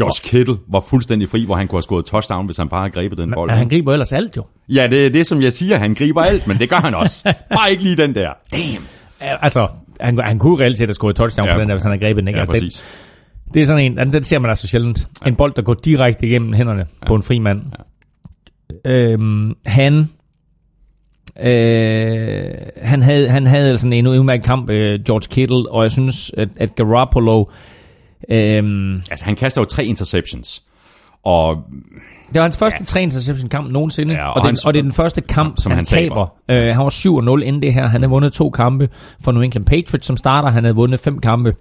Josh 0.00 0.22
Kittle 0.22 0.56
var 0.68 0.80
fuldstændig 0.80 1.28
fri, 1.28 1.44
hvor 1.44 1.54
han 1.54 1.68
kunne 1.68 1.76
have 1.76 1.82
scoret 1.82 2.04
touchdown, 2.06 2.44
hvis 2.46 2.56
han 2.56 2.68
bare 2.68 2.80
havde 2.80 2.92
grebet 2.92 3.18
den 3.18 3.32
bold. 3.34 3.50
Men 3.50 3.58
han 3.58 3.68
griber 3.68 3.92
ellers 3.92 4.12
alt 4.12 4.36
jo. 4.36 4.44
Ja, 4.68 4.86
det 4.86 5.06
er 5.06 5.10
det, 5.10 5.26
som 5.26 5.42
jeg 5.42 5.52
siger. 5.52 5.76
Han 5.76 5.94
griber 5.94 6.20
alt, 6.20 6.46
men 6.46 6.58
det 6.58 6.68
gør 6.70 6.76
han 6.76 6.94
også. 6.94 7.34
Bare 7.54 7.70
ikke 7.70 7.82
lige 7.82 7.96
den 7.96 8.14
der. 8.14 8.32
Damn. 8.52 8.84
Altså, 9.20 9.68
han, 10.00 10.18
han 10.24 10.38
kunne 10.38 10.58
reelt 10.64 10.78
set 10.78 10.88
have 10.88 10.94
skåret 10.94 11.16
touchdown 11.16 11.48
Ja, 11.48 11.54
på 11.54 11.60
den 11.60 11.68
der, 11.68 11.74
hvis 11.74 11.82
han 11.82 11.92
havde 11.92 12.04
grebet 12.04 12.20
den. 12.20 12.28
Ikke? 12.28 12.38
Ja, 12.38 12.40
Altså, 12.40 12.52
det, 12.52 12.62
præcis. 12.62 12.84
det 13.54 13.62
er 13.62 13.66
sådan 13.66 13.84
en, 13.84 13.98
altså, 13.98 14.18
den 14.18 14.24
ser 14.24 14.38
man 14.38 14.48
altså 14.48 14.68
sjældent. 14.68 15.08
En 15.26 15.36
bold, 15.36 15.54
der 15.54 15.62
går 15.62 15.74
direkte 15.74 16.26
igennem 16.26 16.52
hænderne 16.52 16.86
ja. 17.02 17.06
på 17.06 17.14
en 17.14 17.22
fri 17.22 17.38
mand. 17.38 17.60
Ja. 17.78 17.82
Øhm, 18.84 19.54
han, 19.66 20.08
øh, 21.40 22.50
han, 22.82 23.02
havde, 23.02 23.28
han 23.28 23.46
havde 23.46 23.70
altså 23.70 23.88
en 23.88 24.06
udmærket 24.06 24.44
kamp, 24.46 24.70
øh, 24.70 25.00
George 25.06 25.26
Kittle, 25.30 25.70
og 25.72 25.82
jeg 25.82 25.90
synes, 25.90 26.30
at, 26.36 26.48
at 26.56 26.74
Garoppolo, 26.76 27.44
øhm, 28.28 28.94
Altså, 29.10 29.24
han 29.24 29.36
kaster 29.36 29.60
jo 29.60 29.64
tre 29.64 29.84
interceptions. 29.84 30.62
Og 31.24 31.56
det 32.28 32.34
var 32.38 32.42
hans 32.42 32.58
første 32.58 32.78
ja. 32.80 32.84
tre 32.84 33.02
interception 33.02 33.48
kamp 33.48 33.70
nogensinde, 33.70 34.14
Ja, 34.14 34.28
og 34.28 34.34
og, 34.36 34.42
det, 34.42 34.48
hans- 34.48 34.64
og 34.64 34.74
det 34.74 34.78
er 34.78 34.82
den 34.82 34.92
første 34.92 35.20
kamp, 35.20 35.58
som 35.58 35.70
han 35.72 35.76
han 35.76 35.84
taber. 35.84 36.14
taber. 36.48 36.66
Øh, 36.68 36.74
han 36.74 36.84
var 36.84 37.36
7-0 37.38 37.42
inden 37.42 37.62
det 37.62 37.74
her. 37.74 37.86
Han 37.86 38.00
havde 38.00 38.10
vundet 38.10 38.32
to 38.32 38.50
kampe 38.50 38.88
for 39.24 39.32
New 39.32 39.42
England 39.42 39.64
Patriots, 39.66 40.06
som 40.06 40.16
starter. 40.16 40.48
Han 40.50 40.64
havde 40.64 40.74
vundet 40.76 41.00
fem 41.00 41.18
kampe 41.18 41.54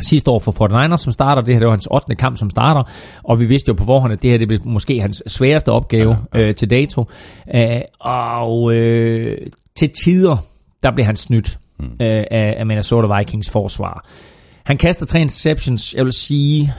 sidste 0.00 0.30
år 0.30 0.38
for 0.38 0.52
49ers, 0.52 0.96
som 0.96 1.12
starter. 1.12 1.42
Det 1.42 1.54
her 1.54 1.58
det 1.58 1.66
var 1.66 1.72
hans 1.72 1.88
8. 1.90 2.14
kamp, 2.14 2.36
som 2.36 2.50
starter. 2.50 2.82
Og 3.22 3.40
vi 3.40 3.46
vidste 3.46 3.68
jo 3.68 3.74
på 3.74 3.84
forhånd, 3.84 4.12
at 4.12 4.22
det 4.22 4.30
her 4.30 4.38
det 4.38 4.48
blev 4.48 4.60
måske 4.64 5.00
hans 5.00 5.22
sværeste 5.26 5.72
opgave 5.72 6.16
ja, 6.34 6.38
ja. 6.40 6.46
Øh, 6.46 6.54
til 6.54 6.70
dato. 6.70 7.04
Øh, 7.54 7.80
og 8.00 8.74
øh, 8.74 9.38
til 9.76 9.90
tider, 10.04 10.36
der 10.82 10.90
blev 10.90 11.06
han 11.06 11.16
snydt 11.16 11.58
mm. 11.78 11.84
øh, 11.84 12.24
af, 12.30 12.54
af 12.58 12.66
Minnesota 12.66 13.18
Vikings 13.18 13.50
forsvar. 13.50 14.06
Han 14.64 14.76
kaster 14.76 15.06
tre 15.06 15.20
interceptions. 15.20 15.94
Jeg 15.94 16.04
vil 16.04 16.12
sige, 16.12 16.72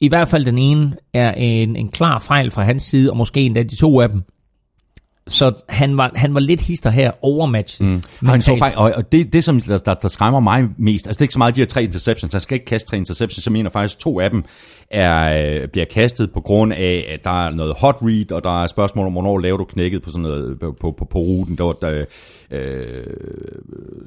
i 0.00 0.08
hvert 0.08 0.28
fald 0.28 0.44
den 0.44 0.58
ene 0.58 0.96
er 1.14 1.32
en, 1.32 1.76
en 1.76 1.88
klar 1.88 2.18
fejl 2.18 2.50
fra 2.50 2.62
hans 2.62 2.82
side, 2.82 3.10
og 3.10 3.16
måske 3.16 3.40
endda 3.40 3.62
de 3.62 3.76
to 3.76 4.00
af 4.00 4.08
dem. 4.08 4.22
Så 5.28 5.52
han 5.68 5.98
var, 5.98 6.12
han 6.14 6.34
var 6.34 6.40
lidt 6.40 6.60
hister 6.60 6.90
her 6.90 7.12
overmatchet. 7.22 7.86
Mm. 7.86 8.02
Og, 8.22 8.28
han 8.28 8.40
så 8.40 8.56
faktisk, 8.58 8.78
og, 8.78 8.92
og 8.96 9.12
det, 9.12 9.32
det 9.32 9.44
som 9.44 9.60
der, 9.60 9.78
der, 9.78 9.94
der 9.94 10.08
skræmmer 10.08 10.40
mig 10.40 10.68
mest, 10.78 11.06
altså 11.06 11.18
det 11.18 11.22
er 11.22 11.24
ikke 11.24 11.32
så 11.32 11.38
meget 11.38 11.54
de 11.54 11.60
her 11.60 11.66
tre 11.66 11.84
interceptions, 11.84 12.32
han 12.32 12.40
skal 12.40 12.54
ikke 12.54 12.66
kaste 12.66 12.88
tre 12.88 12.96
interceptions, 12.96 13.46
jeg 13.46 13.52
mener 13.52 13.70
faktisk 13.70 13.98
to 13.98 14.20
af 14.20 14.30
dem 14.30 14.44
er, 14.90 15.44
øh, 15.44 15.68
bliver 15.68 15.84
kastet 15.84 16.32
på 16.32 16.40
grund 16.40 16.72
af, 16.72 17.04
at 17.08 17.24
der 17.24 17.46
er 17.46 17.50
noget 17.50 17.74
hot 17.78 17.96
read, 18.02 18.32
og 18.32 18.44
der 18.44 18.62
er 18.62 18.66
spørgsmål 18.66 19.06
om, 19.06 19.12
hvornår 19.12 19.38
laver 19.38 19.56
du 19.56 19.64
knækket 19.64 20.02
på 20.02 20.10
sådan 20.10 20.22
noget, 20.22 20.60
på, 20.60 20.76
på, 20.80 20.90
på, 20.98 21.04
på 21.04 21.18
ruten, 21.18 21.58
der, 21.58 21.64
var, 21.64 21.72
der 21.72 22.04
øh, 22.50 23.04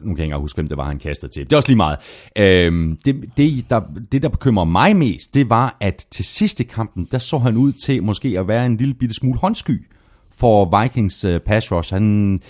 nu 0.03 0.15
kan 0.15 0.17
jeg 0.17 0.25
ikke 0.25 0.37
huske, 0.37 0.57
hvem 0.57 0.67
det 0.67 0.77
var, 0.77 0.85
han 0.85 0.99
kastede 0.99 1.31
til. 1.31 1.43
Det 1.43 1.53
er 1.53 1.57
også 1.57 1.69
lige 1.69 1.77
meget. 1.77 1.97
Øh, 2.35 2.95
det, 3.05 3.15
det, 3.37 3.69
der, 3.69 3.81
det, 4.11 4.23
der 4.23 4.29
bekymrer 4.29 4.63
mig 4.63 4.95
mest, 4.95 5.33
det 5.33 5.49
var, 5.49 5.77
at 5.81 6.07
til 6.11 6.25
sidste 6.25 6.63
kampen, 6.63 7.07
der 7.11 7.17
så 7.17 7.37
han 7.37 7.57
ud 7.57 7.71
til 7.71 8.03
måske 8.03 8.39
at 8.39 8.47
være 8.47 8.65
en 8.65 8.77
lille 8.77 8.93
bitte 8.93 9.15
smule 9.15 9.39
håndsky 9.39 9.81
for 10.39 10.81
Vikings 10.81 11.25
uh, 11.25 11.37
pass 11.45 11.71
rush. 11.71 11.93
Han, 11.93 12.41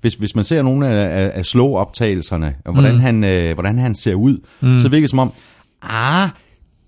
hvis, 0.00 0.14
hvis 0.14 0.34
man 0.34 0.44
ser 0.44 0.62
nogle 0.62 0.88
af, 0.88 1.24
af, 1.24 1.30
af 1.34 1.46
slow-optagelserne, 1.46 2.54
og 2.64 2.72
hvordan, 2.72 2.94
mm. 2.94 3.00
han, 3.00 3.24
øh, 3.24 3.54
hvordan 3.54 3.78
han 3.78 3.94
ser 3.94 4.14
ud, 4.14 4.38
mm. 4.60 4.78
så 4.78 4.88
virker 4.88 5.02
det 5.02 5.10
som 5.10 5.18
om, 5.18 5.32
ah, 5.82 6.28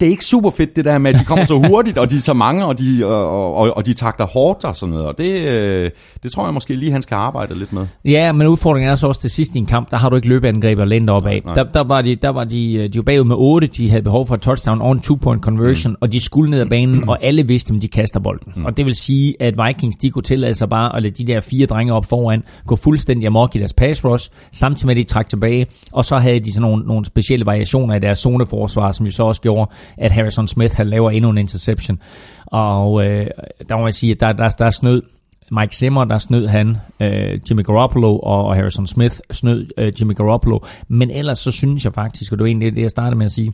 det 0.01 0.07
er 0.07 0.11
ikke 0.11 0.25
super 0.25 0.51
fedt 0.51 0.77
det 0.77 0.85
der 0.85 0.99
med, 0.99 1.15
at 1.15 1.21
de 1.21 1.25
kommer 1.25 1.45
så 1.45 1.59
hurtigt, 1.69 1.99
og 1.99 2.11
de 2.11 2.17
er 2.17 2.21
så 2.21 2.33
mange, 2.33 2.67
og 2.67 2.79
de, 2.79 3.07
og, 3.07 3.55
og, 3.55 3.77
og 3.77 3.87
de 3.87 3.93
takter 3.93 4.27
hårdt 4.27 4.65
og 4.65 4.77
sådan 4.77 4.93
noget. 4.93 5.07
Og 5.07 5.19
det, 5.19 5.49
øh, 5.49 5.91
det 6.23 6.33
tror 6.33 6.45
jeg 6.45 6.55
måske 6.55 6.75
lige, 6.77 6.93
han 6.93 7.03
skal 7.03 7.15
arbejde 7.15 7.59
lidt 7.59 7.73
med. 7.73 7.87
Ja, 8.05 8.33
men 8.33 8.47
udfordringen 8.47 8.91
er 8.91 8.95
så 8.95 9.07
også 9.07 9.21
til 9.21 9.31
sidst 9.31 9.55
i 9.55 9.59
en 9.59 9.67
kamp, 9.67 9.91
der 9.91 9.97
har 9.97 10.09
du 10.09 10.17
ikke 10.17 10.29
løbeangreb 10.29 10.79
at 10.79 10.89
læne 10.89 11.07
dig 11.07 11.15
op 11.15 11.27
af. 11.27 11.43
Der, 11.55 11.65
der, 11.65 11.85
var 11.85 12.03
de, 12.03 12.17
der 12.17 12.29
var 12.29 12.45
de, 12.45 12.75
øh, 12.75 12.89
de 12.89 12.99
var 12.99 13.03
bagud 13.03 13.25
med 13.25 13.37
8, 13.39 13.67
de 13.67 13.91
havde 13.91 14.03
behov 14.03 14.27
for 14.27 14.35
et 14.35 14.41
touchdown 14.41 14.81
og 14.81 14.93
en 14.93 14.99
two-point 14.99 15.41
conversion, 15.41 15.93
mm. 15.93 15.99
og 16.01 16.13
de 16.13 16.21
skulle 16.21 16.51
ned 16.51 16.61
ad 16.61 16.67
banen, 16.67 17.09
og 17.09 17.25
alle 17.25 17.47
vidste, 17.47 17.75
at 17.75 17.83
de 17.83 17.89
kaster 17.89 18.21
bolden. 18.21 18.53
Mm. 18.57 18.65
Og 18.65 18.77
det 18.77 18.87
vil 18.87 18.95
sige, 18.95 19.35
at 19.41 19.55
Vikings, 19.67 19.97
de 19.97 20.11
kunne 20.11 20.23
tillade 20.23 20.55
sig 20.55 20.69
bare 20.69 20.97
at 20.97 21.03
lade 21.03 21.15
de 21.15 21.33
der 21.33 21.41
fire 21.41 21.67
drenge 21.67 21.93
op 21.93 22.05
foran, 22.05 22.43
gå 22.67 22.77
fuldstændig 22.77 23.27
amok 23.27 23.57
i 23.57 23.59
deres 23.59 23.73
pass 23.73 24.05
rush, 24.05 24.31
samtidig 24.53 24.87
med, 24.87 24.97
at 24.97 25.09
de 25.09 25.13
trak 25.13 25.29
tilbage, 25.29 25.67
og 25.93 26.05
så 26.05 26.17
havde 26.17 26.41
de 26.41 26.53
sådan 26.53 26.71
nogle, 26.71 26.87
nogle 26.87 27.05
specielle 27.05 27.47
variationer 27.47 27.95
i 27.95 27.99
deres 27.99 28.19
zoneforsvar, 28.19 28.93
som 28.93 29.07
jo 29.07 29.13
så 29.13 29.23
også 29.23 29.41
gjorde, 29.41 29.71
at 29.99 30.13
Harrison 30.13 30.49
Smith 30.49 30.77
han 30.77 30.87
laver 30.87 31.11
endnu 31.11 31.31
en 31.31 31.39
interception. 31.39 31.99
Og 32.47 33.05
øh, 33.05 33.27
der 33.69 33.77
må 33.79 33.87
jeg 33.87 33.95
sige, 33.95 34.13
at 34.13 34.21
der, 34.21 34.33
der, 34.33 34.49
der 34.49 34.65
er 34.65 34.71
snød 34.71 35.03
Mike 35.51 35.77
Zimmer, 35.77 36.05
der 36.05 36.19
snød 36.19 36.47
han 36.47 36.77
øh, 37.01 37.41
Jimmy 37.51 37.65
Garoppolo, 37.65 38.19
og, 38.19 38.45
og 38.45 38.55
Harrison 38.55 38.87
Smith 38.87 39.17
snød 39.31 39.69
øh, 39.79 39.93
Jimmy 40.01 40.15
Garoppolo. 40.15 40.59
Men 40.89 41.11
ellers 41.11 41.39
så 41.39 41.51
synes 41.51 41.85
jeg 41.85 41.95
faktisk, 41.95 42.33
og 42.33 42.39
det 42.39 42.43
var 42.43 42.49
egentlig 42.49 42.75
det, 42.75 42.83
jeg 42.83 42.91
startede 42.91 43.17
med 43.17 43.25
at 43.25 43.33
sige, 43.33 43.53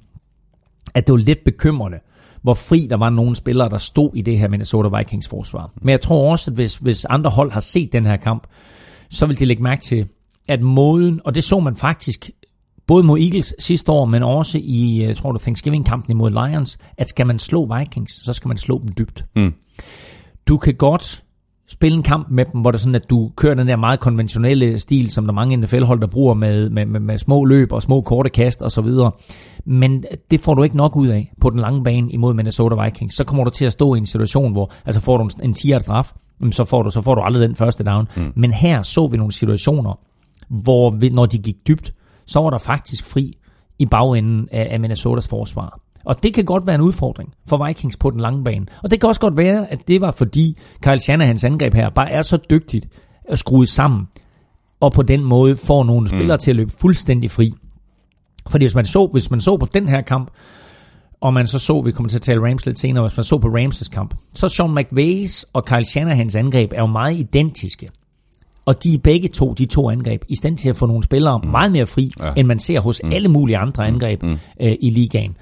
at 0.94 1.06
det 1.06 1.12
var 1.12 1.18
lidt 1.18 1.44
bekymrende, 1.44 1.98
hvor 2.42 2.54
fri 2.54 2.86
der 2.90 2.96
var 2.96 3.10
nogle 3.10 3.36
spillere, 3.36 3.68
der 3.68 3.78
stod 3.78 4.10
i 4.14 4.22
det 4.22 4.38
her 4.38 4.48
Minnesota 4.48 4.98
Vikings 4.98 5.28
forsvar. 5.28 5.72
Men 5.82 5.90
jeg 5.90 6.00
tror 6.00 6.30
også, 6.30 6.50
at 6.50 6.54
hvis, 6.54 6.76
hvis 6.76 7.04
andre 7.04 7.30
hold 7.30 7.52
har 7.52 7.60
set 7.60 7.92
den 7.92 8.06
her 8.06 8.16
kamp, 8.16 8.46
så 9.10 9.26
vil 9.26 9.40
de 9.40 9.44
lægge 9.44 9.62
mærke 9.62 9.82
til, 9.82 10.08
at 10.48 10.62
måden, 10.62 11.20
og 11.24 11.34
det 11.34 11.44
så 11.44 11.60
man 11.60 11.76
faktisk 11.76 12.30
både 12.90 13.02
mod 13.02 13.18
Eagles 13.18 13.54
sidste 13.58 13.92
år, 13.92 14.04
men 14.04 14.22
også 14.22 14.58
i, 14.62 15.02
jeg 15.02 15.16
tror 15.16 15.32
du, 15.32 15.38
Thanksgiving-kampen 15.38 16.10
imod 16.10 16.30
Lions, 16.30 16.78
at 16.98 17.08
skal 17.08 17.26
man 17.26 17.38
slå 17.38 17.76
Vikings, 17.78 18.24
så 18.24 18.32
skal 18.32 18.48
man 18.48 18.56
slå 18.56 18.80
dem 18.82 18.92
dybt. 18.98 19.24
Mm. 19.36 19.52
Du 20.48 20.56
kan 20.56 20.74
godt 20.74 21.22
spille 21.68 21.96
en 21.96 22.02
kamp 22.02 22.30
med 22.30 22.44
dem, 22.44 22.60
hvor 22.60 22.70
det 22.70 22.78
er 22.78 22.80
sådan, 22.80 22.94
at 22.94 23.10
du 23.10 23.30
kører 23.36 23.54
den 23.54 23.68
der 23.68 23.76
meget 23.76 24.00
konventionelle 24.00 24.78
stil, 24.78 25.10
som 25.10 25.24
der 25.24 25.32
er 25.32 25.34
mange 25.34 25.56
NFL-hold, 25.56 26.00
der 26.00 26.06
bruger 26.06 26.34
med, 26.34 26.70
med, 26.70 26.86
med, 26.86 27.00
med 27.00 27.18
små 27.18 27.44
løb 27.44 27.72
og 27.72 27.82
små 27.82 28.00
korte 28.00 28.30
kast 28.30 28.62
og 28.62 28.70
så 28.70 28.82
videre. 28.82 29.10
Men 29.64 30.04
det 30.30 30.40
får 30.40 30.54
du 30.54 30.62
ikke 30.62 30.76
nok 30.76 30.96
ud 30.96 31.08
af 31.08 31.32
på 31.40 31.50
den 31.50 31.58
lange 31.58 31.84
bane 31.84 32.12
imod 32.12 32.34
Minnesota 32.34 32.84
Vikings. 32.84 33.16
Så 33.16 33.24
kommer 33.24 33.44
du 33.44 33.50
til 33.50 33.64
at 33.64 33.72
stå 33.72 33.94
i 33.94 33.98
en 33.98 34.06
situation, 34.06 34.52
hvor 34.52 34.72
altså 34.84 35.00
får 35.00 35.16
du 35.16 35.24
en, 35.24 35.30
en 35.42 35.54
10 35.54 35.72
straf, 35.80 36.12
så 36.50 36.64
får, 36.64 36.82
du, 36.82 36.90
så 36.90 37.02
får 37.02 37.14
du 37.14 37.20
aldrig 37.20 37.48
den 37.48 37.56
første 37.56 37.84
down. 37.84 38.08
Mm. 38.16 38.32
Men 38.36 38.52
her 38.52 38.82
så 38.82 39.06
vi 39.06 39.16
nogle 39.16 39.32
situationer, 39.32 39.98
hvor 40.48 40.90
vi, 40.90 41.08
når 41.08 41.26
de 41.26 41.38
gik 41.38 41.56
dybt, 41.68 41.92
så 42.30 42.40
var 42.40 42.50
der 42.50 42.58
faktisk 42.58 43.04
fri 43.04 43.36
i 43.78 43.86
bagenden 43.86 44.48
af, 44.52 44.68
af 44.70 44.80
Minnesotas 44.80 45.28
forsvar. 45.28 45.80
Og 46.04 46.22
det 46.22 46.34
kan 46.34 46.44
godt 46.44 46.66
være 46.66 46.74
en 46.74 46.80
udfordring 46.80 47.34
for 47.48 47.66
Vikings 47.66 47.96
på 47.96 48.10
den 48.10 48.20
lange 48.20 48.44
bane. 48.44 48.66
Og 48.82 48.90
det 48.90 49.00
kan 49.00 49.08
også 49.08 49.20
godt 49.20 49.36
være, 49.36 49.72
at 49.72 49.88
det 49.88 50.00
var 50.00 50.10
fordi 50.10 50.56
Kyle 50.82 50.98
Shanahans 50.98 51.44
angreb 51.44 51.74
her 51.74 51.90
bare 51.90 52.10
er 52.10 52.22
så 52.22 52.38
dygtigt 52.50 52.88
at 53.24 53.38
skrue 53.38 53.66
sammen, 53.66 54.08
og 54.80 54.92
på 54.92 55.02
den 55.02 55.24
måde 55.24 55.56
får 55.56 55.84
nogle 55.84 56.08
spillere 56.08 56.36
mm. 56.36 56.40
til 56.40 56.50
at 56.50 56.56
løbe 56.56 56.72
fuldstændig 56.80 57.30
fri. 57.30 57.52
Fordi 58.48 58.64
hvis 58.64 58.74
man 58.74 58.84
så, 58.84 59.08
hvis 59.12 59.30
man 59.30 59.40
så 59.40 59.56
på 59.56 59.66
den 59.74 59.88
her 59.88 60.00
kamp, 60.00 60.30
og 61.20 61.34
man 61.34 61.46
så 61.46 61.58
så, 61.58 61.80
vi 61.80 61.92
kommer 61.92 62.08
til 62.08 62.18
at 62.18 62.22
tale 62.22 62.48
Rams 62.48 62.66
lidt 62.66 62.78
senere, 62.78 63.04
hvis 63.04 63.16
man 63.16 63.24
så 63.24 63.38
på 63.38 63.48
Rams' 63.48 63.90
kamp, 63.90 64.14
så 64.32 64.48
Sean 64.48 64.74
McVays 64.74 65.46
og 65.52 65.64
Kyle 65.64 65.84
Shanahans 65.84 66.36
angreb 66.36 66.72
er 66.72 66.80
jo 66.80 66.86
meget 66.86 67.16
identiske. 67.16 67.90
Og 68.70 68.82
de 68.84 68.94
er 68.94 68.98
begge 68.98 69.28
to, 69.28 69.52
de 69.52 69.66
to 69.66 69.90
angreb, 69.90 70.24
i 70.28 70.36
stand 70.36 70.56
til 70.56 70.68
at 70.68 70.76
få 70.76 70.86
nogle 70.86 71.02
spillere 71.02 71.40
mm. 71.44 71.50
meget 71.50 71.72
mere 71.72 71.86
fri, 71.86 72.12
Ja. 72.20 72.32
end 72.36 72.46
man 72.46 72.58
ser 72.58 72.80
hos 72.80 73.00
mm. 73.04 73.12
alle 73.12 73.28
mulige 73.28 73.58
andre 73.58 73.86
angreb 73.86 74.22
mm. 74.22 74.38
øh, 74.60 74.72
i 74.80 74.90
ligaen. 74.90 75.36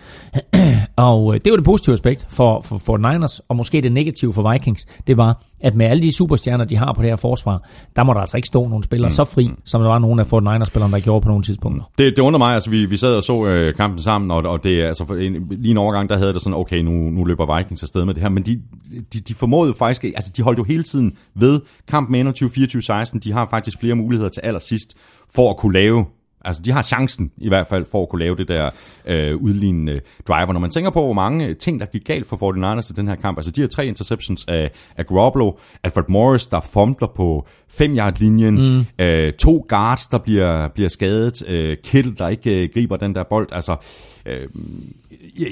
og 0.96 1.34
øh, 1.34 1.40
det 1.44 1.50
var 1.50 1.56
det 1.56 1.64
positive 1.64 1.92
aspekt 1.92 2.26
for, 2.28 2.60
for, 2.60 2.78
for 2.78 2.96
Niners, 2.96 3.40
og 3.48 3.56
måske 3.56 3.80
det 3.80 3.92
negative 3.92 4.32
for 4.32 4.52
Vikings, 4.52 4.86
det 5.06 5.16
var, 5.16 5.42
at 5.60 5.74
med 5.74 5.86
alle 5.86 6.02
de 6.02 6.12
superstjerner, 6.12 6.64
de 6.64 6.76
har 6.76 6.93
på 6.93 7.02
det 7.02 7.10
her 7.10 7.16
forsvar, 7.16 7.68
der 7.97 8.05
må 8.05 8.12
der 8.12 8.20
altså 8.20 8.36
ikke 8.36 8.47
stå 8.47 8.68
nogle 8.68 8.85
spillere 8.85 9.09
mm. 9.09 9.10
så 9.10 9.24
fri, 9.24 9.51
som 9.64 9.80
der 9.80 9.89
var 9.89 9.98
nogle 9.98 10.20
af 10.20 10.26
Fort 10.26 10.43
Niners-spillerne, 10.43 10.93
der 10.93 11.01
gjorde 11.01 11.22
på 11.22 11.28
nogle 11.28 11.43
tidspunkter. 11.43 11.90
Det, 11.98 12.16
det 12.16 12.22
undrer 12.22 12.39
mig, 12.39 12.55
altså 12.55 12.70
vi, 12.70 12.85
vi 12.85 12.97
sad 12.97 13.14
og 13.14 13.22
så 13.22 13.47
øh, 13.47 13.74
kampen 13.74 13.98
sammen, 13.98 14.30
og, 14.30 14.43
og 14.52 14.64
det 14.64 14.82
er 14.82 14.86
altså 14.86 15.05
en, 15.05 15.47
lige 15.51 15.70
en 15.70 15.78
overgang, 15.78 16.09
der 16.09 16.18
havde 16.18 16.32
det 16.32 16.43
sådan, 16.43 16.56
okay, 16.56 16.78
nu, 16.78 16.90
nu 16.90 17.24
løber 17.24 17.56
Vikings 17.56 17.82
afsted 17.82 18.05
med 18.05 18.14
det 18.14 18.22
her, 18.22 18.28
men 18.30 18.43
de, 18.43 18.60
de, 19.12 19.20
de 19.20 19.35
formåede 19.35 19.68
jo 19.68 19.74
faktisk, 19.78 20.05
altså 20.05 20.32
de 20.36 20.43
holdt 20.43 20.59
jo 20.59 20.64
hele 20.64 20.82
tiden 20.82 21.16
ved 21.35 21.60
kampen 21.89 22.28
21-24-16, 22.28 23.18
de 23.18 23.32
har 23.32 23.47
faktisk 23.51 23.80
flere 23.80 23.94
muligheder 23.94 24.28
til 24.28 24.40
allersidst 24.40 24.97
for 25.35 25.51
at 25.51 25.56
kunne 25.56 25.72
lave 25.72 26.05
Altså, 26.44 26.62
de 26.62 26.70
har 26.70 26.82
chancen 26.82 27.31
i 27.39 27.48
hvert 27.48 27.66
fald 27.66 27.85
for 27.90 28.02
at 28.02 28.09
kunne 28.09 28.20
lave 28.20 28.36
det 28.36 28.48
der 28.48 28.70
øh, 29.06 29.36
udlignende 29.36 30.01
driver. 30.28 30.52
Når 30.52 30.60
man 30.60 30.70
tænker 30.70 30.90
på, 30.90 31.05
hvor 31.05 31.12
mange 31.12 31.55
ting, 31.55 31.81
der 31.81 31.86
gik 31.86 32.05
galt 32.05 32.27
for 32.27 32.36
49ers 32.36 32.90
i 32.90 32.94
den 32.97 33.09
her 33.09 33.15
kamp. 33.15 33.39
Altså, 33.39 33.51
de 33.51 33.60
har 33.60 33.69
tre 33.69 33.86
interceptions 33.86 34.44
af, 34.48 34.70
af 34.97 35.06
Garoppolo. 35.06 35.52
Alfred 35.85 36.05
Morris, 36.09 36.47
der 36.47 36.60
fumbler 36.60 37.09
på 37.16 37.47
5-yard-linjen. 37.73 38.77
Mm. 38.77 39.05
Øh, 39.05 39.32
to 39.32 39.66
guards, 39.69 40.06
der 40.06 40.19
bliver, 40.19 40.69
bliver 40.69 40.89
skadet. 40.89 41.48
Øh, 41.48 41.77
Kittle, 41.85 42.15
der 42.19 42.28
ikke 42.28 42.62
øh, 42.62 42.69
griber 42.74 42.97
den 42.97 43.15
der 43.15 43.23
bold. 43.23 43.48
Altså, 43.52 43.77
øh, 44.27 44.48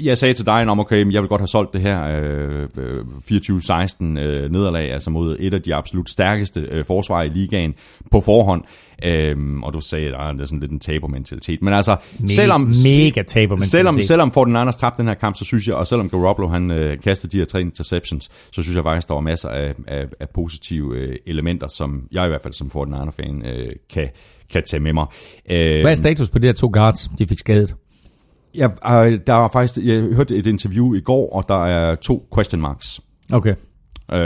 jeg, 0.02 0.18
sagde 0.18 0.34
til 0.34 0.46
dig, 0.46 0.68
om 0.68 0.80
okay, 0.80 1.02
men 1.02 1.12
jeg 1.12 1.22
vil 1.22 1.28
godt 1.28 1.40
have 1.40 1.48
solgt 1.48 1.72
det 1.72 1.80
her 1.80 2.06
øh, 2.06 2.68
øh, 2.76 3.00
24-16 3.30 4.04
øh, 4.04 4.50
nederlag, 4.52 4.92
altså 4.92 5.10
mod 5.10 5.36
et 5.40 5.54
af 5.54 5.62
de 5.62 5.74
absolut 5.74 6.10
stærkeste 6.10 6.60
øh, 6.60 6.84
forsvar 6.84 7.22
i 7.22 7.28
ligaen 7.28 7.74
på 8.10 8.20
forhånd. 8.20 8.62
Øhm, 9.04 9.62
og 9.62 9.74
du 9.74 9.80
sagde, 9.80 10.06
at 10.06 10.34
det 10.34 10.40
er 10.40 10.46
sådan 10.46 10.60
lidt 10.60 10.72
en 10.72 10.80
tabermentalitet. 10.80 11.62
Men 11.62 11.74
altså, 11.74 11.96
Me- 12.18 12.28
selvom, 12.28 12.60
mega 12.60 13.22
tabermentalitet. 13.22 13.70
selvom, 13.70 14.00
selvom 14.00 14.32
Fort 14.32 14.48
Niners 14.48 14.76
tabte 14.76 14.98
den 15.02 15.08
her 15.08 15.14
kamp, 15.14 15.36
så 15.36 15.44
synes 15.44 15.66
jeg, 15.68 15.74
og 15.74 15.86
selvom 15.86 16.08
Garoppolo 16.10 16.48
han 16.48 16.70
øh, 16.70 17.00
kastede 17.00 17.32
de 17.32 17.38
her 17.38 17.44
tre 17.44 17.60
interceptions, 17.60 18.30
så 18.52 18.62
synes 18.62 18.76
jeg 18.76 18.84
faktisk, 18.84 19.08
der 19.08 19.14
var 19.14 19.20
masser 19.20 19.48
af, 19.48 19.74
af, 19.86 20.04
af 20.20 20.28
positive 20.34 20.96
øh, 20.96 21.16
elementer, 21.26 21.68
som 21.68 22.08
jeg 22.12 22.24
i 22.24 22.28
hvert 22.28 22.42
fald 22.42 22.54
som 22.54 22.70
Fort 22.70 22.88
Niners-fan 22.88 23.42
øh, 23.46 23.68
kan, 23.92 24.08
kan 24.52 24.62
tage 24.62 24.80
med 24.82 24.92
mig. 24.92 25.06
Øh, 25.50 25.80
Hvad 25.80 25.90
er 25.90 25.94
status 25.94 26.28
på 26.28 26.38
de 26.38 26.46
her 26.46 26.54
to 26.54 26.70
guards, 26.72 27.10
de 27.18 27.26
fik 27.26 27.38
skadet? 27.38 27.74
Jeg, 28.58 28.70
øh, 28.70 29.18
der 29.26 29.32
var 29.32 29.48
faktisk, 29.52 29.78
jeg 29.84 30.02
hørte 30.02 30.36
et 30.36 30.46
interview 30.46 30.94
i 30.94 31.00
går, 31.00 31.36
og 31.36 31.48
der 31.48 31.64
er 31.66 31.94
to 31.94 32.28
question 32.34 32.60
marks. 32.60 33.00
Okay. 33.32 33.54
Øh, 34.12 34.18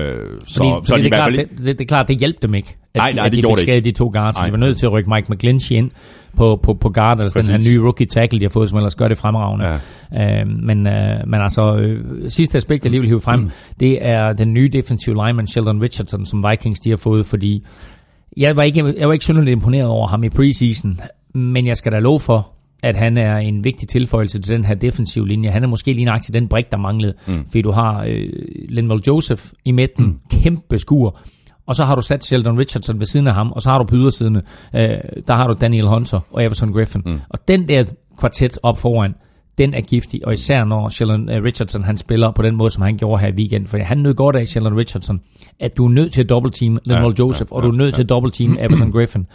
så, 0.47 0.57
Fordi, 0.59 0.87
så 0.87 0.97
de 0.97 1.03
det, 1.03 1.07
er 1.07 1.11
klart, 1.11 1.33
det, 1.33 1.49
det, 1.59 1.67
det 1.67 1.81
er 1.81 1.85
klart, 1.85 2.09
det 2.09 2.19
hjalp 2.19 2.43
dem 2.43 2.55
ikke, 2.55 2.77
at, 2.95 2.99
Nej, 2.99 3.13
nej, 3.13 3.27
at 3.27 3.33
det 3.33 3.43
de 3.43 3.49
fik 3.49 3.59
skadet 3.59 3.85
de 3.85 3.91
to 3.91 4.11
guards. 4.13 4.37
Nej. 4.37 4.47
De 4.47 4.53
var 4.53 4.59
nødt 4.59 4.79
til 4.79 4.87
at 4.87 4.93
rykke 4.93 5.11
Mike 5.11 5.33
McGlinchey 5.33 5.77
ind 5.77 5.91
på, 6.37 6.61
på, 6.63 6.75
på 6.75 6.89
guard, 6.89 7.21
altså 7.21 7.39
den 7.39 7.49
her 7.49 7.57
Præcis. 7.57 7.77
nye 7.77 7.85
rookie 7.85 8.07
tackle, 8.07 8.39
de 8.39 8.45
har 8.45 8.51
fået, 8.51 8.69
som 8.69 8.79
ellers 8.79 8.95
gør 8.95 9.09
det 9.09 9.19
fremragende. 9.19 9.67
Ja. 10.13 10.41
Øh, 10.41 10.47
men, 10.49 10.87
øh, 10.87 11.27
men 11.27 11.41
altså, 11.41 11.77
øh, 11.77 12.31
sidste 12.31 12.59
aspekt, 12.59 12.85
jeg 12.85 12.91
lige 12.91 13.01
vil 13.01 13.09
hive 13.09 13.21
frem, 13.21 13.41
mm. 13.41 13.51
det 13.81 13.99
er 14.07 14.33
den 14.33 14.53
nye 14.55 14.69
defensive 14.73 15.15
lineman, 15.15 15.47
Sheldon 15.47 15.83
Richardson, 15.83 16.27
som 16.27 16.45
Vikings 16.51 16.81
de 16.81 16.91
har 16.91 16.97
fået, 16.97 17.27
fordi 17.27 17.65
jeg 18.37 18.57
var 18.57 18.63
ikke, 18.63 18.95
jeg 18.99 19.09
var 19.09 19.13
ikke 19.13 19.25
synderligt 19.25 19.53
imponeret 19.53 19.87
over 19.87 20.09
ham 20.09 20.25
i 20.25 20.29
preseason, 20.29 21.01
men 21.35 21.67
jeg 21.67 21.77
skal 21.77 21.93
da 21.93 21.99
love 21.99 22.21
for, 22.21 22.49
at 22.83 22.97
han 22.97 23.19
er 23.19 23.37
en 23.37 23.65
vigtig 23.65 23.89
tilføjelse 23.89 24.41
til 24.41 24.57
den 24.57 24.65
her 24.65 24.75
defensive 24.75 25.29
linje. 25.29 25.51
Han 25.51 25.63
er 25.63 25.69
måske 25.69 25.93
lige 25.93 26.05
nøjagtig 26.05 26.35
den 26.35 26.49
brik, 26.49 26.71
der 26.73 26.79
manglede, 26.79 27.15
mm. 27.27 27.45
fordi 27.47 27.63
du 27.63 27.71
har 27.71 28.05
øh, 28.09 28.29
Linval 28.69 29.01
Joseph 29.07 29.43
i 29.65 29.73
midten, 29.73 30.05
mm. 30.05 30.19
kæmpe 30.43 30.79
skur, 30.79 31.19
og 31.67 31.77
så 31.77 31.85
har 31.85 31.95
du 31.95 32.03
sat 32.03 32.25
Sheldon 32.25 32.59
Richardson 32.59 32.99
ved 32.99 33.07
siden 33.07 33.27
af 33.27 33.35
ham, 33.35 33.53
og 33.53 33.63
så 33.63 33.71
har 33.71 33.79
du 33.79 33.85
på 33.85 33.97
ydersiden, 33.97 34.37
øh, 34.37 34.43
der 35.29 35.35
har 35.35 35.47
du 35.47 35.55
Daniel 35.61 35.89
Hunter 35.89 36.21
og 36.33 36.45
Everson 36.45 36.73
Griffin. 36.73 37.03
Mm. 37.07 37.21
Og 37.29 37.49
den 37.49 37.69
der 37.69 37.85
kvartet 38.19 38.59
op 38.63 38.79
foran, 38.79 39.15
den 39.61 39.75
er 39.75 39.81
giftig, 39.81 40.27
og 40.27 40.33
især 40.33 40.65
når 40.65 40.89
Sheldon 40.89 41.29
øh, 41.29 41.45
Richardson 41.45 41.85
han 41.85 41.97
spiller 41.97 42.31
på 42.31 42.43
den 42.43 42.57
måde, 42.57 42.71
som 42.71 42.83
han 42.83 42.97
gjorde 42.97 43.21
her 43.21 43.29
i 43.29 43.33
weekenden. 43.33 43.67
For 43.67 43.79
han 43.79 43.99
nød 43.99 44.15
godt 44.15 44.37
af 44.37 44.49
Sheldon 44.49 44.77
Richardson, 44.77 45.21
at 45.61 45.77
du 45.77 45.87
er 45.87 45.91
nødt 45.91 46.13
til 46.13 46.23
at 46.23 46.29
double 46.29 46.51
team 46.51 46.79
Linval 46.85 47.15
Ja, 47.19 47.25
Joseph, 47.25 47.49
ja, 47.53 47.57
og 47.57 47.63
du 47.63 47.69
er 47.69 47.77
nødt 47.77 47.93
ja. 47.93 47.97
til 47.97 48.03
at 48.03 48.09
double 48.09 48.31
team 48.31 48.57
Everson 48.65 48.93
Griffin. 48.93 49.27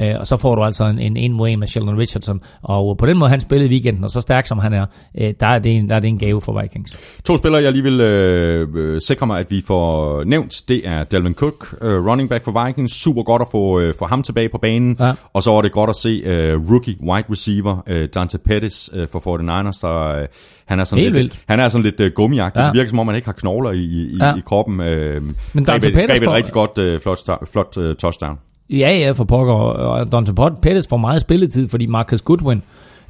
Øh, 0.00 0.14
og 0.20 0.26
så 0.26 0.36
får 0.36 0.54
du 0.54 0.62
altså 0.62 0.84
en, 0.84 0.98
en 0.98 1.16
en 1.16 1.32
mod 1.32 1.48
en 1.48 1.58
med 1.58 1.66
Sheldon 1.66 1.98
Richardson. 1.98 2.40
Og 2.62 2.98
på 2.98 3.06
den 3.06 3.18
måde, 3.18 3.30
han 3.30 3.40
spillede 3.40 3.70
i 3.70 3.72
weekenden, 3.72 4.04
og 4.04 4.10
så 4.10 4.20
stærk 4.20 4.46
som 4.46 4.58
han 4.58 4.72
er, 4.72 4.86
øh, 5.18 5.34
der, 5.40 5.46
er 5.46 5.58
det 5.58 5.72
en, 5.72 5.88
der 5.88 5.94
er 5.94 6.00
det 6.00 6.08
en 6.08 6.18
gave 6.18 6.40
for 6.40 6.60
Vikings. 6.62 7.00
To 7.24 7.36
spillere, 7.36 7.62
jeg 7.62 7.72
lige 7.72 7.82
vil 7.82 8.00
øh, 8.00 8.68
øh, 8.74 9.00
sikre 9.00 9.26
mig, 9.26 9.40
at 9.40 9.50
vi 9.50 9.62
får 9.66 10.24
nævnt, 10.24 10.62
det 10.68 10.88
er 10.88 11.04
Dalvin 11.04 11.34
Cook, 11.34 11.74
øh, 11.82 12.06
running 12.06 12.28
back 12.28 12.44
for 12.44 12.66
Vikings. 12.66 12.92
Super 12.92 13.22
godt 13.22 13.42
at 13.42 13.48
få, 13.50 13.80
øh, 13.80 13.94
få 13.98 14.04
ham 14.04 14.22
tilbage 14.22 14.48
på 14.48 14.58
banen. 14.58 14.96
Ja. 15.00 15.12
Og 15.32 15.42
så 15.42 15.50
var 15.50 15.62
det 15.62 15.72
godt 15.72 15.90
at 15.90 15.96
se 15.96 16.22
øh, 16.24 16.70
rookie 16.70 16.96
wide 17.00 17.24
receiver 17.30 17.82
øh, 17.86 18.08
Dante 18.14 18.38
Pettis 18.38 18.90
øh, 18.94 19.08
for 19.08 19.18
49ers, 19.18 19.71
der 19.78 20.08
øh, 20.22 20.26
han 20.66 20.80
er 20.80 20.84
sådan 20.84 21.02
Helt 21.02 21.14
lidt, 21.14 21.22
vildt. 21.22 21.38
han 21.48 21.60
er 21.60 21.68
sådan 21.68 21.82
lidt 21.82 22.00
øh, 22.00 22.12
gummiagtig. 22.14 22.60
Ja. 22.60 22.66
Det 22.66 22.74
virker 22.74 22.88
som 22.88 22.98
om, 22.98 23.06
han 23.08 23.16
ikke 23.16 23.26
har 23.28 23.32
knogler 23.32 23.70
i, 23.70 23.76
i, 23.82 24.16
Ja. 24.20 24.34
i 24.36 24.40
kroppen. 24.46 24.82
Øh, 24.82 25.22
Men 25.22 25.34
greb 25.54 25.66
Dante 25.66 25.88
et, 25.88 25.94
Pettis 25.94 26.18
greb 26.20 26.28
et 26.28 26.34
rigtig 26.34 26.52
godt 26.54 26.78
øh, 26.78 27.00
flot, 27.00 27.18
flot 27.52 27.78
øh, 27.78 27.96
touchdown. 27.96 28.38
Ja, 28.70 28.76
ja, 28.98 29.10
for 29.10 29.24
pokker. 29.24 29.54
Og 29.54 30.12
Dante 30.12 30.32
Pettis 30.62 30.88
får 30.88 30.96
meget 30.96 31.20
spilletid, 31.20 31.68
fordi 31.68 31.86
Marcus 31.86 32.22
Goodwin 32.22 32.62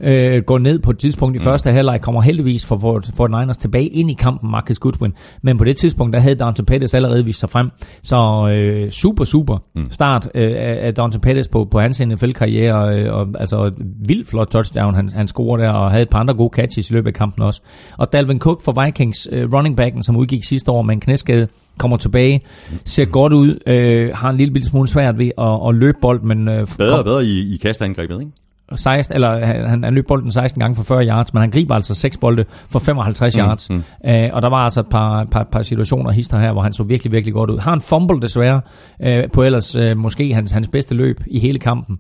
øh, 0.03 0.43
går 0.43 0.59
ned 0.59 0.79
på 0.79 0.91
et 0.91 0.99
tidspunkt 0.99 1.37
i 1.37 1.39
mm. 1.39 1.45
første 1.45 1.73
halvleg, 1.73 2.01
kommer 2.01 2.21
heldigvis 2.21 2.67
for, 2.67 2.77
for, 2.77 3.03
for 3.15 3.29
Niners 3.29 3.57
tilbage 3.57 3.87
ind 3.87 4.11
i 4.11 4.15
kampen, 4.15 4.51
Marcus 4.51 4.79
Goodwin. 4.79 5.13
Men 5.43 5.59
på 5.59 5.65
det 5.65 5.77
tidspunkt, 5.77 6.13
der 6.13 6.21
havde 6.21 6.35
Dante 6.35 6.65
Pettis 6.65 6.95
allerede 6.95 7.25
vist 7.25 7.41
sig 7.41 7.51
frem. 7.51 7.71
Så 8.03 8.49
øh, 8.55 8.91
super, 8.91 9.25
super 9.25 9.59
mm. 9.75 9.91
start 9.91 10.29
øh, 10.35 10.53
af 10.57 10.95
Dante 10.95 11.19
Pettis 11.19 11.49
på, 11.49 11.65
på 11.71 11.81
hans 11.81 12.01
NFL-karriere. 12.07 12.99
Øh, 12.99 13.15
og, 13.15 13.29
altså 13.39 13.71
vildt 14.07 14.29
flot 14.29 14.49
touchdown, 14.49 14.95
han, 14.95 15.09
han 15.09 15.29
scorede 15.29 15.63
der, 15.63 15.71
og 15.71 15.91
havde 15.91 16.03
et 16.03 16.11
par 16.11 16.19
andre 16.19 16.35
gode 16.35 16.51
catches 16.55 16.91
i 16.91 16.95
løbet 16.95 17.07
af 17.07 17.15
kampen 17.15 17.43
også. 17.43 17.61
Og 17.99 18.13
Dalvin 18.13 18.39
Cook 18.39 18.63
for 18.63 18.85
Vikings, 18.85 19.29
øh, 19.33 19.53
running 19.53 19.77
backen, 19.77 20.03
som 20.03 20.17
udgik 20.17 20.45
sidste 20.45 20.71
år 20.71 20.83
med 20.83 20.95
en 20.95 21.01
knæskade, 21.01 21.49
kommer 21.79 21.97
tilbage, 21.97 22.41
ser 22.85 23.05
godt 23.05 23.33
ud, 23.33 23.59
øh, 23.67 24.11
har 24.15 24.31
en 24.31 24.37
lille, 24.37 24.65
smule 24.65 24.89
svært 24.89 25.19
ved 25.19 25.31
at, 25.39 25.69
at 25.69 25.75
løbe 25.75 25.99
bold, 26.01 26.23
men 26.23 26.49
øh, 26.49 26.67
Bedre 26.79 26.99
og 26.99 27.05
bedre 27.05 27.25
i, 27.25 27.55
i 27.55 27.57
kastangrebet, 27.57 28.21
ikke? 28.21 28.33
16, 28.77 29.15
eller 29.15 29.47
han, 29.47 29.85
han 29.85 29.95
løb 29.95 30.07
bolden 30.09 30.33
16 30.33 30.61
gange 30.61 30.77
for 30.77 30.83
40 30.83 31.07
yards, 31.07 31.35
men 31.35 31.41
han 31.41 31.51
griber 31.51 31.75
altså 31.75 31.95
6 31.95 32.17
bolde 32.17 32.45
for 32.71 32.79
55 32.79 33.35
yards. 33.35 33.71
Mm, 33.71 33.77
mm. 33.77 34.11
Øh, 34.11 34.31
og 34.33 34.43
der 34.43 34.49
var 34.49 34.57
altså 34.57 34.81
et 34.81 34.89
par, 34.91 35.25
par, 35.25 35.49
par 35.53 35.63
situationer 35.63 36.13
hister 36.13 36.39
her, 36.39 36.53
hvor 36.53 36.63
han 36.63 36.73
så 36.73 36.83
virkelig, 36.83 37.13
virkelig 37.13 37.35
godt 37.35 37.51
ud. 37.51 37.59
Har 37.59 37.73
en 37.73 37.81
fumble 37.81 38.21
desværre, 38.21 38.61
øh, 39.03 39.31
på 39.33 39.43
ellers 39.43 39.77
øh, 39.77 39.97
måske 39.97 40.35
hans, 40.35 40.51
hans 40.51 40.69
bedste 40.69 40.95
løb 40.95 41.21
i 41.27 41.39
hele 41.39 41.59
kampen. 41.59 41.99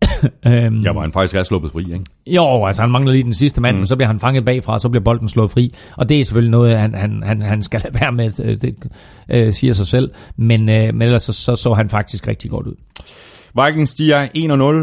øhm, 0.46 0.80
Ja, 0.80 0.92
hvor 0.92 1.00
han 1.00 1.12
faktisk 1.12 1.34
er 1.34 1.42
sluppet 1.42 1.72
fri, 1.72 1.82
ikke? 1.82 2.04
jo, 2.26 2.64
altså 2.64 2.82
han 2.82 2.90
mangler 2.90 3.12
lige 3.12 3.24
den 3.24 3.34
sidste 3.34 3.60
mand, 3.60 3.76
mm. 3.76 3.78
men 3.78 3.86
så 3.86 3.96
bliver 3.96 4.06
han 4.06 4.20
fanget 4.20 4.44
bagfra, 4.44 4.72
og 4.72 4.80
så 4.80 4.88
bliver 4.88 5.04
bolden 5.04 5.28
slået 5.28 5.50
fri. 5.50 5.74
Og 5.96 6.08
det 6.08 6.20
er 6.20 6.24
selvfølgelig 6.24 6.50
noget, 6.50 6.78
han, 6.78 6.94
han, 6.94 7.22
han, 7.26 7.42
han 7.42 7.62
skal 7.62 7.80
lade 7.84 8.00
være 8.00 8.12
med, 8.12 8.40
øh, 8.44 8.60
det 8.60 8.74
øh, 9.28 9.52
siger 9.52 9.72
sig 9.72 9.86
selv. 9.86 10.10
Men, 10.36 10.68
øh, 10.68 10.94
men 10.94 11.02
ellers 11.02 11.22
så, 11.22 11.32
så 11.32 11.56
så 11.56 11.74
han 11.74 11.88
faktisk 11.88 12.28
rigtig 12.28 12.50
godt 12.50 12.66
ud. 12.66 12.74
Vikings, 13.54 13.94
de 13.94 14.12
er 14.12 14.28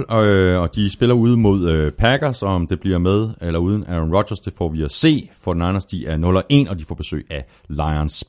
1-0, 0.09 0.15
øh, 0.17 0.61
og 0.61 0.75
de 0.75 0.91
spiller 0.91 1.15
ude 1.15 1.37
mod 1.37 1.69
øh, 1.69 1.91
Packers, 1.91 2.43
og 2.43 2.49
om 2.49 2.67
det 2.67 2.79
bliver 2.79 2.97
med 2.97 3.29
eller 3.41 3.59
uden 3.59 3.85
Aaron 3.87 4.15
Rodgers, 4.15 4.39
det 4.39 4.53
får 4.57 4.69
vi 4.69 4.83
at 4.83 4.91
se. 4.91 5.29
For 5.41 5.53
den 5.53 5.61
Niners, 5.61 5.85
de 5.85 6.07
er 6.07 6.17
0-1, 6.65 6.69
og 6.69 6.79
de 6.79 6.85
får 6.85 6.95
besøg 6.95 7.25
af 7.29 7.45
Lions. 7.69 8.23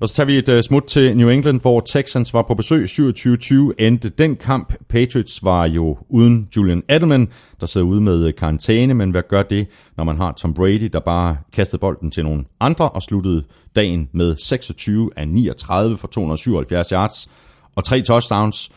Og 0.00 0.08
så 0.08 0.14
tager 0.14 0.26
vi 0.26 0.38
et 0.38 0.48
øh, 0.48 0.62
smut 0.62 0.84
til 0.84 1.16
New 1.16 1.28
England, 1.28 1.60
hvor 1.60 1.80
Texans 1.80 2.34
var 2.34 2.42
på 2.42 2.54
besøg. 2.54 2.84
27-20 2.84 3.54
endte 3.78 4.08
den 4.08 4.36
kamp. 4.36 4.74
Patriots 4.88 5.44
var 5.44 5.66
jo 5.66 5.98
uden 6.08 6.48
Julian 6.56 6.82
Edelman, 6.88 7.28
der 7.60 7.66
sidder 7.66 7.86
ude 7.86 8.00
med 8.00 8.26
øh, 8.26 8.34
karantæne, 8.34 8.94
men 8.94 9.10
hvad 9.10 9.22
gør 9.28 9.42
det, 9.42 9.66
når 9.96 10.04
man 10.04 10.16
har 10.16 10.32
Tom 10.32 10.54
Brady, 10.54 10.90
der 10.92 11.00
bare 11.00 11.36
kastede 11.52 11.80
bolden 11.80 12.10
til 12.10 12.24
nogle 12.24 12.44
andre 12.60 12.88
og 12.88 13.02
sluttede 13.02 13.44
dagen 13.76 14.08
med 14.12 14.36
26 14.36 15.10
af 15.16 15.28
39 15.28 15.98
for 15.98 16.08
277 16.08 16.88
yards 16.88 17.28
og 17.76 17.84
tre 17.84 18.02
touchdowns. 18.02 18.70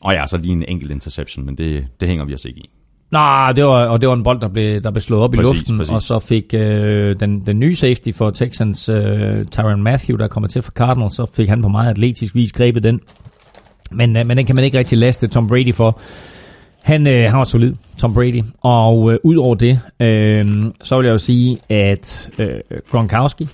Og 0.00 0.14
ja, 0.14 0.26
så 0.26 0.36
lige 0.36 0.52
en 0.52 0.64
enkelt 0.68 0.90
interception, 0.90 1.46
men 1.46 1.54
det, 1.58 1.86
det 2.00 2.08
hænger 2.08 2.24
vi 2.24 2.34
os 2.34 2.44
ikke 2.44 2.60
i. 2.60 2.70
Nej, 3.10 3.52
det 3.52 3.64
var, 3.64 3.86
og 3.86 4.00
det 4.00 4.08
var 4.08 4.14
en 4.14 4.22
bold, 4.22 4.40
der 4.40 4.48
blev, 4.48 4.82
der 4.82 4.90
blev 4.90 5.00
slået 5.00 5.22
op 5.22 5.30
Præcis, 5.30 5.50
i 5.50 5.54
luften, 5.54 5.78
præcis. 5.78 5.92
og 5.92 6.02
så 6.02 6.18
fik 6.18 6.54
øh, 6.54 7.20
den, 7.20 7.46
den 7.46 7.58
nye 7.58 7.74
safety 7.74 8.10
for 8.14 8.30
Texans, 8.30 8.88
øh, 8.88 9.44
Tyron 9.44 9.82
Matthew, 9.82 10.16
der 10.16 10.28
kommer 10.28 10.48
til 10.48 10.62
for 10.62 10.72
Cardinals, 10.72 11.14
så 11.14 11.26
fik 11.32 11.48
han 11.48 11.62
på 11.62 11.68
meget 11.68 11.90
atletisk 11.90 12.34
vis 12.34 12.52
grebet 12.52 12.82
den. 12.82 13.00
Men, 13.90 14.16
øh, 14.16 14.26
men 14.26 14.36
den 14.36 14.46
kan 14.46 14.56
man 14.56 14.64
ikke 14.64 14.78
rigtig 14.78 14.98
laste 14.98 15.26
Tom 15.26 15.48
Brady 15.48 15.74
for. 15.74 16.00
Han, 16.82 17.06
øh, 17.06 17.30
han 17.30 17.38
var 17.38 17.44
solid, 17.44 17.74
Tom 17.98 18.14
Brady. 18.14 18.42
Og 18.60 19.12
øh, 19.12 19.18
ud 19.22 19.36
over 19.36 19.54
det, 19.54 19.80
øh, 20.00 20.64
så 20.82 20.96
vil 20.96 21.06
jeg 21.06 21.12
jo 21.12 21.18
sige, 21.18 21.58
at 21.68 22.30
øh, 22.38 22.48
Gronkowski 22.90 23.48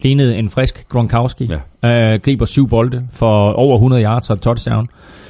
lignede 0.00 0.36
en 0.36 0.50
frisk 0.50 0.88
Gronkowski. 0.88 1.50
Ja. 1.82 2.12
Øh, 2.12 2.20
griber 2.20 2.44
syv 2.44 2.68
bolde 2.68 3.08
for 3.12 3.52
over 3.52 3.74
100 3.74 4.02
yards 4.02 4.30
og 4.30 4.40
touchdown. 4.40 4.82
Uh, 4.82 5.27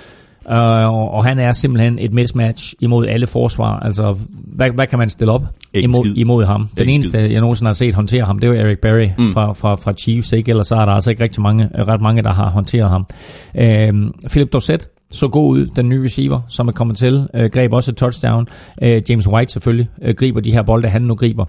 og, 0.48 1.10
og 1.10 1.24
han 1.24 1.38
er 1.38 1.52
simpelthen 1.52 1.98
et 1.98 2.12
mismatch 2.12 2.74
imod 2.80 3.06
alle 3.06 3.26
forsvar. 3.26 3.80
Altså, 3.80 4.16
hvad, 4.44 4.70
hvad 4.70 4.86
kan 4.86 4.98
man 4.98 5.08
stille 5.08 5.32
op 5.32 5.42
Ikke 5.74 5.84
imod, 5.84 6.04
skid. 6.04 6.16
imod 6.16 6.44
ham? 6.44 6.68
Den 6.78 6.80
Ikke 6.80 6.92
eneste, 6.92 7.10
skid. 7.10 7.20
jeg 7.20 7.40
nogensinde 7.40 7.68
har 7.68 7.74
set 7.74 7.94
håndtere 7.94 8.24
ham, 8.24 8.38
det 8.38 8.50
var 8.50 8.56
Eric 8.56 8.78
Berry 8.78 9.08
mm. 9.18 9.32
fra, 9.32 9.52
fra, 9.52 9.74
fra 9.74 9.92
Chiefs, 9.92 10.32
ikke? 10.32 10.50
Ellers 10.50 10.66
så 10.66 10.76
er 10.76 10.84
der 10.84 10.92
altså 10.92 11.10
ikke 11.10 11.22
rigtig 11.22 11.42
mange, 11.42 11.68
ret 11.74 12.00
mange, 12.00 12.22
der 12.22 12.32
har 12.32 12.50
håndteret 12.50 12.90
ham. 12.90 13.06
Uh, 13.54 14.10
Philip 14.30 14.52
Dorsett 14.52 14.88
så 15.10 15.28
god 15.28 15.50
ud, 15.50 15.66
den 15.66 15.88
nye 15.88 16.04
receiver, 16.04 16.40
som 16.48 16.68
er 16.68 16.72
kommet 16.72 16.96
til. 16.96 17.28
Uh, 17.34 17.44
greb 17.44 17.72
også 17.72 17.90
et 17.90 17.96
touchdown. 17.96 18.46
Uh, 18.82 19.10
James 19.10 19.28
White 19.28 19.52
selvfølgelig 19.52 19.88
uh, 20.08 20.14
griber 20.14 20.40
de 20.40 20.52
her 20.52 20.62
bolde, 20.62 20.88
han 20.88 21.02
nu 21.02 21.14
griber. 21.14 21.44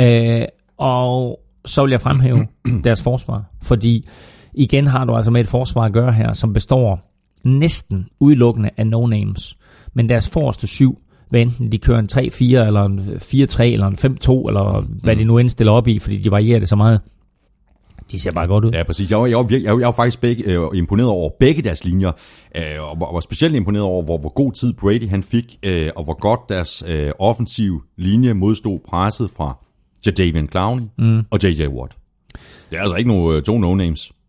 Uh, 0.00 0.44
og 0.78 1.40
så 1.64 1.82
vil 1.82 1.90
jeg 1.90 2.00
fremhæve 2.00 2.46
deres 2.84 3.02
forsvar, 3.02 3.44
fordi 3.62 4.08
igen 4.54 4.86
har 4.86 5.04
du 5.04 5.14
altså 5.14 5.30
med 5.30 5.40
et 5.40 5.46
forsvar 5.46 5.82
at 5.82 5.92
gøre 5.92 6.12
her, 6.12 6.32
som 6.32 6.52
består 6.52 7.09
næsten 7.44 8.08
udelukkende 8.20 8.70
af 8.76 8.86
no-names. 8.86 9.56
Men 9.94 10.08
deres 10.08 10.30
forreste 10.30 10.66
syv, 10.66 10.98
hvad 11.28 11.40
enten 11.40 11.72
de 11.72 11.78
kører 11.78 11.98
en 11.98 12.08
3-4, 12.12 12.66
eller 12.66 12.84
en 12.84 12.98
4-3, 12.98 13.62
eller 13.62 13.86
en 13.86 13.94
5-2, 13.94 14.48
eller 14.48 14.86
hvad 15.02 15.16
de 15.16 15.24
nu 15.24 15.38
end 15.38 15.48
stiller 15.48 15.72
op 15.72 15.88
i, 15.88 15.98
fordi 15.98 16.18
de 16.18 16.30
varierer 16.30 16.58
det 16.58 16.68
så 16.68 16.76
meget, 16.76 17.00
de 18.12 18.20
ser 18.20 18.32
bare 18.32 18.46
godt 18.46 18.64
ud. 18.64 18.70
Ja, 18.70 18.82
præcis. 18.82 19.10
Jeg 19.10 19.18
var, 19.18 19.26
jeg 19.26 19.38
var, 19.38 19.46
jeg 19.50 19.72
var, 19.72 19.78
jeg 19.78 19.86
var 19.86 19.92
faktisk 19.92 20.20
begge, 20.20 20.44
øh, 20.44 20.60
imponeret 20.74 21.10
over 21.10 21.30
begge 21.40 21.62
deres 21.62 21.84
linjer, 21.84 22.12
øh, 22.56 22.62
og 22.80 23.00
var, 23.00 23.12
var 23.12 23.20
specielt 23.20 23.54
imponeret 23.54 23.84
over, 23.84 24.02
hvor, 24.02 24.18
hvor 24.18 24.32
god 24.32 24.52
tid 24.52 24.72
Brady 24.72 25.08
han 25.08 25.22
fik, 25.22 25.58
øh, 25.62 25.90
og 25.96 26.04
hvor 26.04 26.18
godt 26.20 26.40
deres 26.48 26.84
øh, 26.86 27.12
offensiv 27.18 27.82
linje 27.96 28.34
modstod 28.34 28.78
presset 28.88 29.30
fra 29.30 29.64
Jadavian 30.06 30.48
Clowney 30.48 30.82
mm. 30.98 31.22
og 31.30 31.38
J.J. 31.42 31.66
Watt. 31.66 31.96
Det 32.70 32.78
er 32.78 32.82
altså 32.82 32.96
ikke 32.96 33.08
nogen 33.08 33.36
øh, 33.36 33.42
to 33.42 33.58
no-names. 33.58 34.19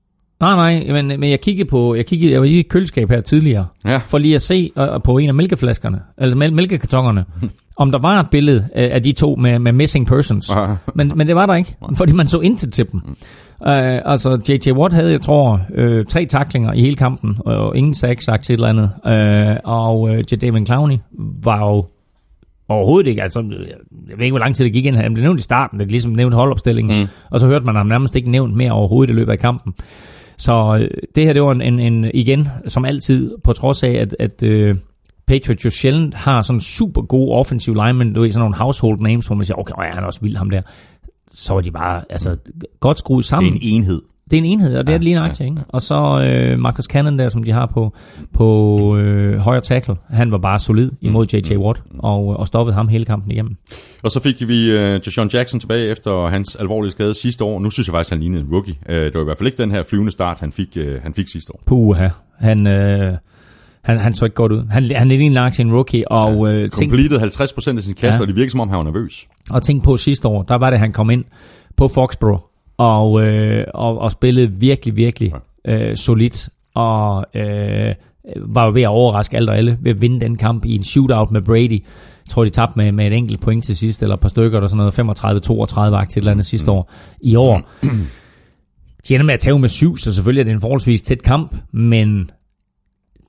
Nej, 0.41 0.55
nej, 0.55 1.01
men, 1.01 1.19
men 1.19 1.29
jeg 1.29 1.41
kiggede 1.41 1.69
på, 1.69 1.95
jeg 1.95 2.05
kiggede, 2.05 2.31
jeg 2.31 2.39
var 2.41 2.45
i 2.47 2.59
et 2.59 2.69
køleskab 2.69 3.09
her 3.09 3.21
tidligere, 3.21 3.65
Ja. 3.85 3.97
for 3.97 4.17
lige 4.17 4.35
at 4.35 4.41
se 4.41 4.71
uh, 4.75 5.01
på 5.03 5.17
en 5.17 5.27
af 5.29 5.33
mælkeflaskerne, 5.35 5.99
altså 6.17 6.37
mæl- 6.37 6.51
mælkekartonerne, 6.53 7.25
om 7.77 7.91
der 7.91 7.99
var 7.99 8.19
et 8.19 8.27
billede 8.31 8.57
uh, 8.59 8.65
af 8.73 9.03
de 9.03 9.11
to 9.11 9.35
med, 9.35 9.59
med 9.59 9.71
missing 9.71 10.07
persons. 10.07 10.49
Men, 10.95 11.11
men 11.15 11.27
det 11.27 11.35
var 11.35 11.45
der 11.45 11.55
ikke, 11.55 11.75
fordi 11.97 12.11
man 12.13 12.27
så 12.27 12.39
intet 12.39 12.73
til 12.73 12.91
dem. 12.91 13.01
Uh, 13.05 13.67
altså, 14.11 14.41
J.J. 14.49 14.71
Watt 14.71 14.93
havde, 14.93 15.11
jeg 15.11 15.21
tror, 15.21 15.61
uh, 15.77 16.05
tre 16.09 16.25
taklinger 16.25 16.73
i 16.73 16.81
hele 16.81 16.95
kampen, 16.95 17.37
og 17.45 17.77
ingen 17.77 17.93
sacks 17.93 18.25
sagt 18.25 18.43
til 18.45 18.53
et 18.53 18.57
eller 18.57 18.67
andet. 18.67 18.89
Uh, 19.65 19.71
og 19.71 20.01
uh, 20.01 20.11
Jadavian 20.31 20.65
Clowney 20.65 20.97
var 21.43 21.59
jo 21.59 21.85
overhovedet 22.69 23.09
ikke, 23.09 23.21
altså, 23.21 23.39
jeg 24.09 24.17
ved 24.17 24.25
ikke, 24.25 24.31
hvor 24.33 24.39
lang 24.39 24.55
tid 24.55 24.65
det 24.65 24.73
gik 24.73 24.85
ind, 24.85 24.95
han 24.95 25.13
blev 25.13 25.23
nævnt 25.23 25.39
i 25.39 25.43
starten, 25.43 25.79
det 25.79 25.85
er 25.85 25.89
ligesom 25.89 26.11
nævnt 26.11 26.35
holdopstillingen, 26.35 26.99
mm. 27.01 27.07
og 27.29 27.39
så 27.39 27.47
hørte 27.47 27.65
man 27.65 27.75
ham 27.75 27.85
nærmest 27.87 28.15
ikke 28.15 28.31
nævnt 28.31 28.55
mere 28.55 28.71
overhovedet 28.71 29.13
i 29.13 29.15
løbet 29.15 29.31
af 29.31 29.39
kampen. 29.39 29.73
Så 30.41 30.77
øh, 30.81 30.89
det 31.15 31.23
her, 31.25 31.33
det 31.33 31.41
var 31.41 31.51
en, 31.51 31.61
en, 31.61 31.79
en 31.79 32.11
igen, 32.13 32.47
som 32.67 32.85
altid, 32.85 33.37
på 33.43 33.53
trods 33.53 33.83
af, 33.83 33.91
at, 33.91 34.15
at 34.19 34.43
øh, 34.43 34.75
Patriots 35.27 35.65
jo 35.65 35.69
sjældent 35.69 36.15
har 36.15 36.41
sådan 36.41 36.59
super 36.59 37.01
gode 37.01 37.31
offensive 37.31 37.75
linemen, 37.75 38.13
du 38.13 38.21
ved, 38.21 38.29
sådan 38.29 38.39
nogle 38.39 38.55
household 38.55 38.99
names, 38.99 39.27
hvor 39.27 39.35
man 39.35 39.45
siger, 39.45 39.57
okay, 39.57 39.73
ja, 39.85 39.91
han 39.93 40.03
er 40.03 40.07
også 40.07 40.21
vild 40.21 40.35
ham 40.37 40.49
der. 40.49 40.61
Så 41.27 41.53
var 41.53 41.61
de 41.61 41.71
bare 41.71 42.03
altså, 42.09 42.37
godt 42.79 42.97
skruet 42.99 43.23
Det 43.23 43.27
er 43.27 43.29
sammen. 43.29 43.53
en 43.53 43.59
enhed. 43.61 44.01
Det 44.31 44.37
er 44.37 44.41
en 44.41 44.45
enhed, 44.45 44.77
og 44.77 44.87
det 44.87 44.93
er 44.93 44.97
det 44.97 45.03
lige 45.03 45.15
nøjagtigt, 45.15 45.49
ikke? 45.49 45.61
Og 45.69 45.81
så 45.81 46.27
øh, 46.27 46.59
Marcus 46.59 46.85
Cannon 46.85 47.19
der, 47.19 47.29
som 47.29 47.43
de 47.43 47.51
har 47.51 47.65
på, 47.65 47.93
på 48.33 48.97
øh, 48.97 49.37
højre 49.37 49.61
tackle, 49.61 49.95
han 50.09 50.31
var 50.31 50.37
bare 50.37 50.59
solid 50.59 50.91
imod 51.01 51.27
J.J. 51.33 51.57
Watt, 51.57 51.81
og, 51.99 52.27
og 52.27 52.47
stoppede 52.47 52.75
ham 52.75 52.87
hele 52.87 53.05
kampen 53.05 53.31
igennem. 53.31 53.55
Og 54.03 54.11
så 54.11 54.19
fik 54.19 54.47
vi 54.47 54.75
uh, 54.75 54.79
Deshaun 55.05 55.29
Jackson 55.33 55.59
tilbage 55.59 55.89
efter 55.89 56.27
hans 56.27 56.55
alvorlige 56.55 56.91
skade 56.91 57.13
sidste 57.13 57.43
år. 57.43 57.59
Nu 57.59 57.69
synes 57.69 57.87
jeg 57.87 57.93
faktisk, 57.93 58.09
han 58.11 58.19
lignede 58.19 58.41
en 58.41 58.47
rookie. 58.53 58.75
Uh, 58.89 58.95
det 58.95 59.13
var 59.13 59.21
i 59.21 59.23
hvert 59.23 59.37
fald 59.37 59.47
ikke 59.47 59.57
den 59.63 59.71
her 59.71 59.83
flyvende 59.83 60.11
start, 60.11 60.39
han 60.39 60.51
fik, 60.51 60.77
uh, 60.79 61.03
han 61.03 61.13
fik 61.13 61.27
sidste 61.27 61.53
år. 61.53 61.61
Puha, 61.65 62.07
han, 62.39 62.67
øh, 62.67 63.13
han, 63.81 63.97
han 63.99 64.13
så 64.13 64.25
ikke 64.25 64.35
godt 64.35 64.51
ud. 64.51 64.63
Han, 64.69 64.83
han 64.95 65.11
er 65.11 65.17
lige 65.17 65.29
lagt 65.33 65.55
til 65.55 65.65
en 65.65 65.73
rookie, 65.73 66.11
og, 66.11 66.47
øh, 66.53 66.71
tænk, 66.71 66.91
Completed 66.91 67.19
50% 67.19 67.77
af 67.77 67.83
sin 67.83 67.93
kast, 67.93 68.03
Ja. 68.03 68.07
ja. 68.17 68.21
og 68.21 68.27
det 68.27 68.35
virker 68.35 68.51
som 68.51 68.59
om, 68.59 68.69
han 68.69 68.77
var 68.77 68.83
nervøs. 68.83 69.27
og 69.51 69.63
tænk 69.63 69.83
på 69.83 69.97
sidste 69.97 70.27
år, 70.27 70.43
der 70.43 70.57
var 70.57 70.69
det, 70.69 70.79
han 70.79 70.91
kom 70.91 71.09
ind 71.09 71.23
på 71.77 71.87
Foxborough, 71.87 72.41
og, 72.81 73.21
øh, 73.21 73.65
og, 73.73 73.99
og 73.99 74.11
spillede 74.11 74.51
virkelig, 74.51 74.95
virkelig 74.95 75.33
øh, 75.65 75.95
solidt, 75.95 76.49
og 76.73 77.25
øh, 77.33 77.95
var 78.35 78.65
jo 78.65 78.71
ved 78.73 78.81
at 78.81 78.87
overraske 78.87 79.37
alt 79.37 79.49
og 79.49 79.57
alle, 79.57 79.77
ved 79.81 79.91
at 79.91 80.01
vinde 80.01 80.19
den 80.19 80.37
kamp 80.37 80.65
i 80.65 80.75
en 80.75 80.83
shootout 80.83 81.31
med 81.31 81.41
Brady. 81.41 81.71
Jeg 81.71 82.29
tror, 82.29 82.43
de 82.43 82.49
tabte 82.49 82.77
med, 82.77 82.91
med 82.91 83.07
et 83.07 83.13
enkelt 83.13 83.41
point 83.41 83.65
til 83.65 83.77
sidst, 83.77 84.03
eller 84.03 84.15
et 84.15 84.19
par 84.19 84.29
stykker, 84.29 84.57
eller 84.57 84.67
sådan 84.67 85.07
noget, 85.07 86.01
35-32 86.01 86.05
til 86.05 86.19
et 86.19 86.21
eller 86.21 86.31
andet 86.31 86.45
sidste 86.45 86.71
år. 86.71 86.91
I 87.21 87.35
år, 87.35 87.61
de 89.07 89.13
ender 89.13 89.25
med 89.25 89.33
at 89.33 89.39
tage 89.39 89.59
med 89.59 89.69
syv, 89.69 89.97
så 89.97 90.13
selvfølgelig 90.13 90.39
er 90.39 90.43
det 90.43 90.53
en 90.53 90.61
forholdsvis 90.61 91.01
tæt 91.01 91.23
kamp, 91.23 91.55
men 91.71 92.31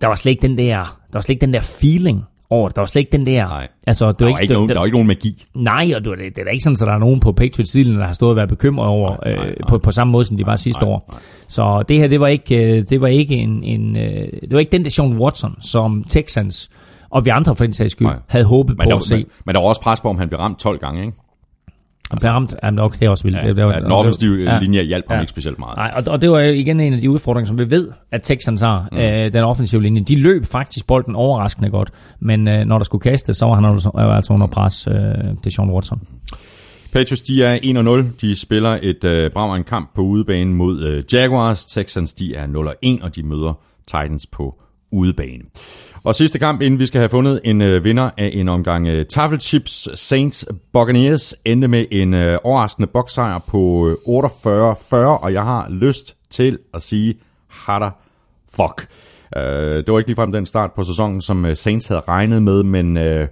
der 0.00 0.06
var 0.06 0.14
slet 0.14 0.30
ikke 0.30 0.48
den 0.48 0.58
der, 0.58 0.76
der 1.12 1.18
var 1.18 1.20
slet 1.20 1.34
ikke 1.34 1.46
den 1.46 1.52
der 1.52 1.60
feeling 1.60 2.24
over 2.52 2.68
det. 2.68 2.76
Der 2.76 2.82
var 2.82 2.86
slet 2.86 3.00
ikke 3.00 3.12
den 3.16 3.26
der... 3.26 3.48
Nej. 3.48 3.68
Altså, 3.86 4.06
det 4.12 4.18
Der 4.18 4.24
var 4.24 4.32
var, 4.32 4.38
ikke 4.40 4.54
nogen, 4.54 4.68
der 4.68 4.78
var 4.78 4.84
ikke 4.84 4.94
nogen 4.94 5.06
magi. 5.08 5.44
Nej, 5.54 5.92
og 5.96 6.04
det, 6.04 6.18
det 6.18 6.38
er 6.38 6.44
da 6.44 6.50
ikke 6.50 6.62
sådan, 6.64 6.76
at 6.82 6.86
der 6.86 6.94
er 6.94 6.98
nogen 6.98 7.20
på 7.20 7.32
Patriots 7.32 7.70
siden, 7.70 7.98
der 7.98 8.06
har 8.06 8.12
stået 8.12 8.30
og 8.30 8.36
været 8.36 8.48
bekymret 8.48 8.88
over 8.88 9.08
Nej, 9.24 9.34
nej, 9.34 9.44
øh, 9.44 9.46
nej. 9.46 9.68
på, 9.68 9.78
på 9.78 9.90
samme 9.90 10.10
måde, 10.10 10.24
som 10.24 10.36
de 10.36 10.46
var 10.46 10.56
sidste 10.56 10.84
nej, 10.84 10.92
år. 10.92 11.08
nej. 11.12 11.20
Så 11.48 11.84
det 11.88 11.98
her, 11.98 12.08
det 12.08 12.20
var 12.20 12.26
ikke, 12.26 12.64
øh, 12.64 12.84
det 12.90 13.00
var 13.00 13.06
ikke 13.08 13.34
en, 13.34 13.64
en 13.64 13.96
øh, 13.96 14.28
det 14.42 14.52
var 14.52 14.58
ikke 14.58 14.72
den 14.72 14.84
der 14.84 14.90
Sean 14.90 15.18
Watson, 15.18 15.54
som 15.60 16.04
Texans 16.08 16.70
og 17.10 17.24
vi 17.24 17.30
andre 17.30 17.56
for 17.56 17.64
den 17.64 17.74
sags 17.74 17.92
skyld 17.92 18.06
Nej. 18.06 18.18
havde 18.28 18.44
håbet 18.44 18.76
Men 18.78 18.84
på 18.84 18.90
der, 18.90 18.96
at 18.96 19.02
se. 19.02 19.16
men, 19.16 19.24
men 19.46 19.54
der 19.54 19.60
var 19.60 19.68
også 19.68 19.80
pres 19.80 20.00
på, 20.00 20.08
om 20.08 20.18
han 20.18 20.28
blev 20.28 20.40
ramt 20.40 20.58
12 20.58 20.78
gange, 20.78 21.00
ikke? 21.06 21.16
Og 22.12 22.18
blev 22.20 22.30
ramt, 22.30 22.54
jamen, 22.62 22.78
okay, 22.80 22.98
det 23.00 23.06
er 23.06 23.10
også 23.10 23.24
vildt. 23.24 23.38
Ja, 23.42 23.48
det, 23.48 23.56
det, 23.56 23.64
var- 23.66 23.72
ja, 23.72 23.80
den 23.80 23.92
offensive 23.92 24.50
ja. 24.50 24.58
linje 24.58 24.82
hjalp 24.82 25.04
ham 25.08 25.16
Ja. 25.16 25.20
ikke 25.20 25.30
specielt 25.30 25.58
meget. 25.58 25.76
Nej, 25.76 25.90
og, 25.96 26.02
og 26.06 26.22
det 26.22 26.30
var 26.30 26.40
igen 26.40 26.80
en 26.80 26.92
af 26.94 27.00
de 27.00 27.10
udfordringer, 27.10 27.46
som 27.46 27.58
vi 27.58 27.70
ved, 27.70 27.90
at 28.10 28.22
Texans 28.22 28.60
har, 28.60 28.88
mm. 28.92 28.98
øh, 28.98 29.32
den 29.32 29.44
offensive 29.44 29.82
linje. 29.82 30.02
De 30.02 30.16
løb 30.16 30.44
faktisk 30.46 30.86
bolden 30.86 31.14
overraskende 31.16 31.70
godt, 31.70 31.90
men 32.20 32.48
øh, 32.48 32.64
når 32.64 32.78
der 32.78 32.84
skulle 32.84 33.02
kaste, 33.02 33.34
så 33.34 33.46
var 33.46 33.54
han 33.54 33.64
altså, 33.64 33.90
var 33.94 34.16
altså 34.16 34.32
under 34.32 34.46
pres, 34.46 34.88
øh, 34.88 34.94
det 35.44 35.54
Sean 35.54 35.70
Watson. 35.70 36.00
Patriots, 36.92 37.20
de 37.22 37.42
er 37.44 37.58
1-0. 38.04 38.20
De 38.20 38.36
spiller 38.40 38.78
et 38.82 39.04
øh, 39.04 39.30
brav 39.30 39.54
en 39.54 39.64
kamp 39.64 39.90
på 39.94 40.02
udebane 40.02 40.54
mod 40.54 40.82
øh, 40.82 41.02
Jaguars. 41.12 41.64
Texans, 41.66 42.14
de 42.14 42.34
er 42.34 42.46
0-1, 43.00 43.04
og 43.04 43.16
de 43.16 43.22
møder 43.22 43.58
Titans 43.86 44.26
på 44.26 44.54
udebane. 44.92 45.42
Og 46.04 46.14
sidste 46.14 46.38
kamp, 46.38 46.60
inden 46.60 46.80
vi 46.80 46.86
skal 46.86 46.98
have 46.98 47.08
fundet 47.08 47.40
en 47.44 47.60
øh, 47.60 47.84
vinder 47.84 48.10
af 48.18 48.30
en 48.32 48.48
omgang 48.48 48.88
øh, 48.88 49.06
Tafelchips 49.06 49.88
Saints 50.00 50.46
Buccaneers, 50.72 51.34
endte 51.44 51.68
med 51.68 51.86
en 51.90 52.14
øh, 52.14 52.38
overraskende 52.44 52.86
boksejr 52.86 53.38
på 53.38 53.88
øh, 53.88 53.94
48-40, 53.94 54.96
og 54.96 55.32
jeg 55.32 55.42
har 55.42 55.70
lyst 55.70 56.16
til 56.30 56.58
at 56.74 56.82
sige, 56.82 57.14
hatter 57.48 57.90
fuck. 58.54 58.88
Øh, 59.36 59.76
det 59.76 59.92
var 59.92 59.98
ikke 59.98 60.08
ligefrem 60.08 60.32
den 60.32 60.46
start 60.46 60.72
på 60.72 60.84
sæsonen, 60.84 61.20
som 61.20 61.44
øh, 61.44 61.56
Saints 61.56 61.86
havde 61.86 62.02
regnet 62.08 62.42
med, 62.42 62.62
men 62.62 62.96
øh, 62.96 63.28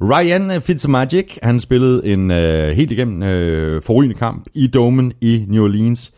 Ryan 0.00 0.62
Fitzmagic, 0.62 1.38
han 1.42 1.60
spillede 1.60 2.06
en 2.06 2.30
øh, 2.30 2.76
helt 2.76 2.92
igennem 2.92 3.22
øh, 3.22 3.82
forrygende 3.82 4.14
kamp 4.14 4.46
i 4.54 4.66
domen 4.66 5.12
i 5.20 5.44
New 5.48 5.64
Orleans. 5.64 6.14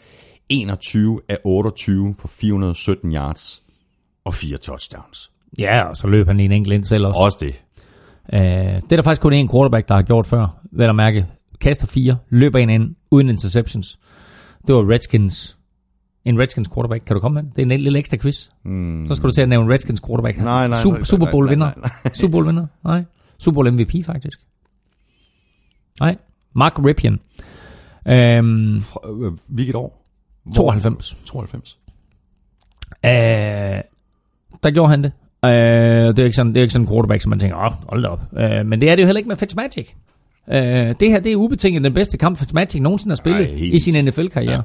21 0.49 1.21
af 1.29 1.39
28 1.45 2.15
for 2.19 2.29
417 2.29 3.15
yards 3.15 3.63
og 4.25 4.35
fire 4.35 4.57
touchdowns. 4.57 5.31
Ja, 5.59 5.83
og 5.85 5.97
så 5.97 6.07
løb 6.07 6.27
han 6.27 6.37
lige 6.37 6.45
en 6.45 6.53
enkelt 6.53 6.75
ind 6.75 6.85
selv 6.85 7.07
også. 7.07 7.21
Også 7.21 7.39
det. 7.41 7.55
Øh, 8.33 8.41
det 8.83 8.93
er 8.93 8.97
der 8.97 9.03
faktisk 9.03 9.23
kun 9.23 9.33
en 9.33 9.49
quarterback, 9.51 9.89
der 9.89 9.95
har 9.95 10.03
gjort 10.03 10.27
før. 10.27 10.61
Vel 10.73 10.89
at 10.89 10.95
mærke, 10.97 11.27
kaster 11.61 11.87
fire, 11.87 12.17
løber 12.31 12.59
en 12.59 12.71
ind, 12.71 12.95
uden 13.11 13.29
interceptions. 13.29 13.99
Det 14.67 14.75
var 14.75 14.91
Redskins. 14.93 15.59
En 16.25 16.39
Redskins 16.41 16.69
quarterback. 16.75 17.05
Kan 17.05 17.15
du 17.15 17.21
komme 17.21 17.43
med? 17.43 17.51
Det 17.51 17.59
er 17.59 17.75
en 17.77 17.81
lille, 17.81 17.99
ekstra 17.99 18.17
quiz. 18.17 18.49
Mm. 18.65 19.07
Så 19.09 19.15
skal 19.15 19.29
du 19.29 19.35
til 19.35 19.43
at 19.43 19.49
nævne 19.49 19.73
Redskins 19.73 20.01
quarterback. 20.01 20.39
Nej, 20.39 20.69
nej, 20.69 20.79
Super, 20.79 20.97
nej, 20.97 21.05
Super 21.05 21.31
Bowl 21.31 21.49
vinder. 21.51 21.67
nej, 21.77 21.91
nej. 22.05 22.13
Super 22.15 22.33
Bowl 22.33 22.47
vinder. 22.47 22.67
Nej. 22.85 23.05
Super 23.39 23.55
Bowl 23.55 23.73
MVP 23.73 24.05
faktisk. 24.05 24.41
Nej. 26.01 26.17
Mark 26.55 26.79
Ripien. 26.79 27.21
Øhm, 28.09 28.75
Øh, 28.77 29.33
Hvilket 29.49 29.75
år? 29.75 30.05
92. 30.55 31.17
92. 31.25 31.79
Øh, 33.05 33.11
der 34.63 34.71
gjorde 34.71 34.91
han 34.91 35.03
det. 35.03 35.13
Øh, 35.45 35.51
det, 35.51 36.19
er 36.19 36.25
ikke 36.25 36.37
sådan, 36.37 36.53
det 36.53 36.57
er 36.57 36.63
ikke 36.63 36.73
sådan 36.73 36.87
en 36.87 36.93
quarterback, 36.93 37.23
som 37.23 37.31
man 37.31 37.39
tænker, 37.39 37.57
åh, 37.57 37.73
hold 37.89 38.03
da 38.03 38.09
op. 38.09 38.21
Øh, 38.39 38.67
men 38.67 38.81
det 38.81 38.91
er 38.91 38.95
det 38.97 39.03
jo 39.03 39.07
heller 39.07 39.19
ikke 39.19 39.29
med 39.29 39.37
Fitzmagic. 39.37 39.89
Øh, 40.53 40.95
det 41.01 41.11
her, 41.11 41.21
det 41.21 41.33
er 41.33 41.37
ubetinget 41.37 41.85
den 41.85 41.95
bedste 41.95 42.19
kamp, 42.19 42.39
Fitzmagic 42.39 42.81
nogensinde 42.81 43.13
har 43.13 43.17
spillet 43.17 43.43
Ej, 43.43 43.71
i 43.73 43.81
sin 43.81 44.05
NFL-karriere. 44.05 44.53
Ja. 44.53 44.61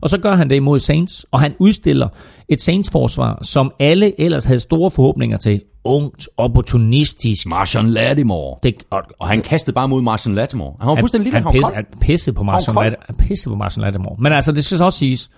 Og 0.00 0.10
så 0.10 0.18
gør 0.18 0.34
han 0.34 0.50
det 0.50 0.56
imod 0.56 0.80
Saints, 0.80 1.26
og 1.30 1.40
han 1.40 1.54
udstiller 1.58 2.08
et 2.48 2.62
Saints-forsvar, 2.62 3.38
som 3.42 3.72
alle 3.78 4.20
ellers 4.20 4.44
havde 4.44 4.60
store 4.60 4.90
forhåbninger 4.90 5.36
til. 5.36 5.60
Ungt, 5.84 6.28
opportunistisk. 6.36 7.46
Marshall 7.46 7.88
Lattimore. 7.88 8.56
Det, 8.62 8.74
og, 8.90 9.02
Og 9.18 9.28
han 9.28 9.42
kastede 9.42 9.74
bare 9.74 9.88
mod 9.88 10.02
Marshall 10.02 10.36
Lattimore. 10.36 10.74
Han 10.80 10.88
var 10.88 10.94
han, 10.94 11.02
fuldstændig 11.02 11.24
lille, 11.24 11.36
han, 11.36 11.44
han 11.44 11.52
pisse, 11.52 11.74
han 11.74 11.84
pissede 12.00 12.36
på 12.36 12.42
Marshall 12.42 12.76
kold. 12.76 12.86
Lattimore. 12.86 13.04
Han 13.06 13.26
pissede 13.28 13.52
på 13.52 13.56
Marshall 13.56 13.84
Lattimore. 13.84 14.16
Men 14.18 14.32
altså, 14.32 14.52
det 14.52 14.64
skal 14.64 14.78
så 14.78 14.84
også 14.84 14.98
siges, 14.98 15.30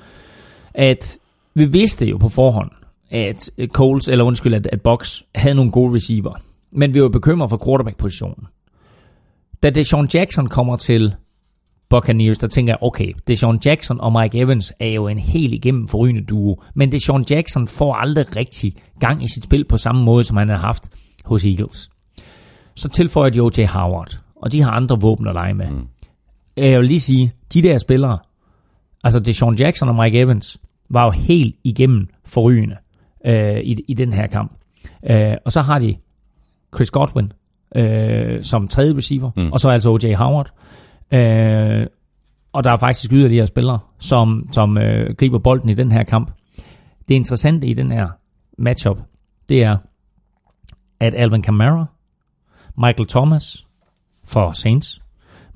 at 0.75 1.19
vi 1.55 1.65
vidste 1.65 2.07
jo 2.07 2.17
på 2.19 2.29
forhånd, 2.29 2.71
at 3.13 3.51
Coles, 3.67 4.09
eller 4.09 4.25
undskyld, 4.25 4.55
at, 4.55 4.69
at 4.73 4.83
Box 4.83 5.23
havde 5.35 5.55
nogle 5.55 5.71
gode 5.71 5.95
receiver. 5.95 6.35
Men 6.71 6.95
vi 6.95 7.03
var 7.03 7.09
bekymret 7.09 7.51
for 7.51 7.65
quarterback-positionen. 7.67 8.47
Da 9.63 9.71
Deshaun 9.71 10.09
Jackson 10.15 10.47
kommer 10.47 10.77
til 10.77 11.15
Buccaneers, 11.93 12.39
der 12.39 12.49
tænker 12.49 12.73
jeg, 12.73 12.79
okay, 12.83 13.13
det 13.27 13.39
Sean 13.39 13.59
Jackson 13.65 14.01
og 14.01 14.13
Mike 14.21 14.39
Evans 14.39 14.73
er 14.81 14.89
jo 14.89 15.09
en 15.09 15.19
helt 15.19 15.55
igennem 15.55 15.89
forrygende 15.89 16.25
duo, 16.25 16.63
men 16.75 16.93
det 16.93 17.03
Sean 17.03 17.25
Jackson 17.31 17.69
får 17.69 17.95
aldrig 17.95 18.37
rigtig 18.37 18.73
gang 19.01 19.25
i 19.25 19.29
sit 19.29 19.45
spil 19.45 19.65
på 19.65 19.77
samme 19.77 20.05
måde, 20.05 20.25
som 20.25 20.37
han 20.37 20.49
har 20.49 20.57
haft 20.57 20.89
hos 21.25 21.45
Eagles. 21.45 21.91
Så 22.75 22.89
tilføjer 22.89 23.31
de 23.31 23.41
O.J. 23.41 23.67
Howard, 23.67 24.21
og 24.37 24.53
de 24.53 24.63
har 24.63 24.71
andre 24.71 25.01
våben 25.01 25.29
at 25.29 25.35
lege 25.35 25.55
med. 25.55 25.71
Mm. 25.71 25.87
Jeg 26.57 26.79
vil 26.79 26.89
lige 26.89 27.01
sige, 27.01 27.33
de 27.55 27.63
der 27.63 27.79
spillere, 27.79 28.19
altså 29.05 29.21
det 29.21 29.37
Sean 29.37 29.55
Jackson 29.55 29.89
og 29.89 29.95
Mike 30.05 30.21
Evans, 30.21 30.59
var 30.91 31.05
jo 31.05 31.11
helt 31.11 31.57
igennem 31.65 32.09
forrygende 32.25 32.77
øh, 33.25 33.59
i, 33.59 33.85
i 33.89 33.95
den 33.95 34.13
her 34.13 34.27
kamp. 34.27 34.53
Øh, 35.11 35.37
og 35.45 35.53
så 35.53 35.61
har 35.61 35.79
de 35.79 35.97
Chris 36.75 36.91
Godwin 36.91 37.33
øh, 37.77 38.45
som 38.45 38.69
tredje 38.69 38.97
receiver, 38.97 39.31
mm. 39.37 39.53
og 39.53 39.61
så 39.61 39.69
altså 39.69 39.91
O.J. 39.91 40.15
Howard. 40.15 40.53
Øh, 41.13 41.87
og 42.53 42.65
der 42.65 42.73
er 42.73 42.77
faktisk 42.77 43.13
yderligere 43.13 43.47
spillere, 43.47 43.79
som, 43.99 44.49
som 44.53 44.79
øh, 44.79 45.15
griber 45.15 45.39
bolden 45.39 45.69
i 45.69 45.75
den 45.75 45.93
her 45.93 46.03
kamp. 46.03 46.31
Det 47.09 47.15
interessante 47.15 47.67
i 47.67 47.75
den 47.75 47.93
her 47.93 48.09
matchup, 48.59 48.99
det 49.49 49.63
er, 49.63 49.77
at 51.01 51.15
Alvin 51.15 51.43
Kamara, 51.43 51.87
Michael 52.77 53.09
Thomas 53.09 53.67
for 54.25 54.53
Saints, 54.53 55.03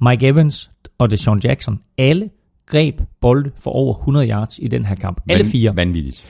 Mike 0.01 0.27
Evans 0.27 0.71
og 0.99 1.11
Deshaun 1.11 1.41
Jackson, 1.45 1.81
alle 1.99 2.31
greb 2.67 3.01
bolde 3.21 3.51
for 3.57 3.71
over 3.71 3.95
100 3.95 4.29
yards 4.29 4.59
i 4.63 4.69
den 4.69 4.85
her 4.85 4.95
kamp. 4.95 5.21
Alle 5.29 5.45
fire. 5.45 5.77
Vanvittigt. 5.77 6.27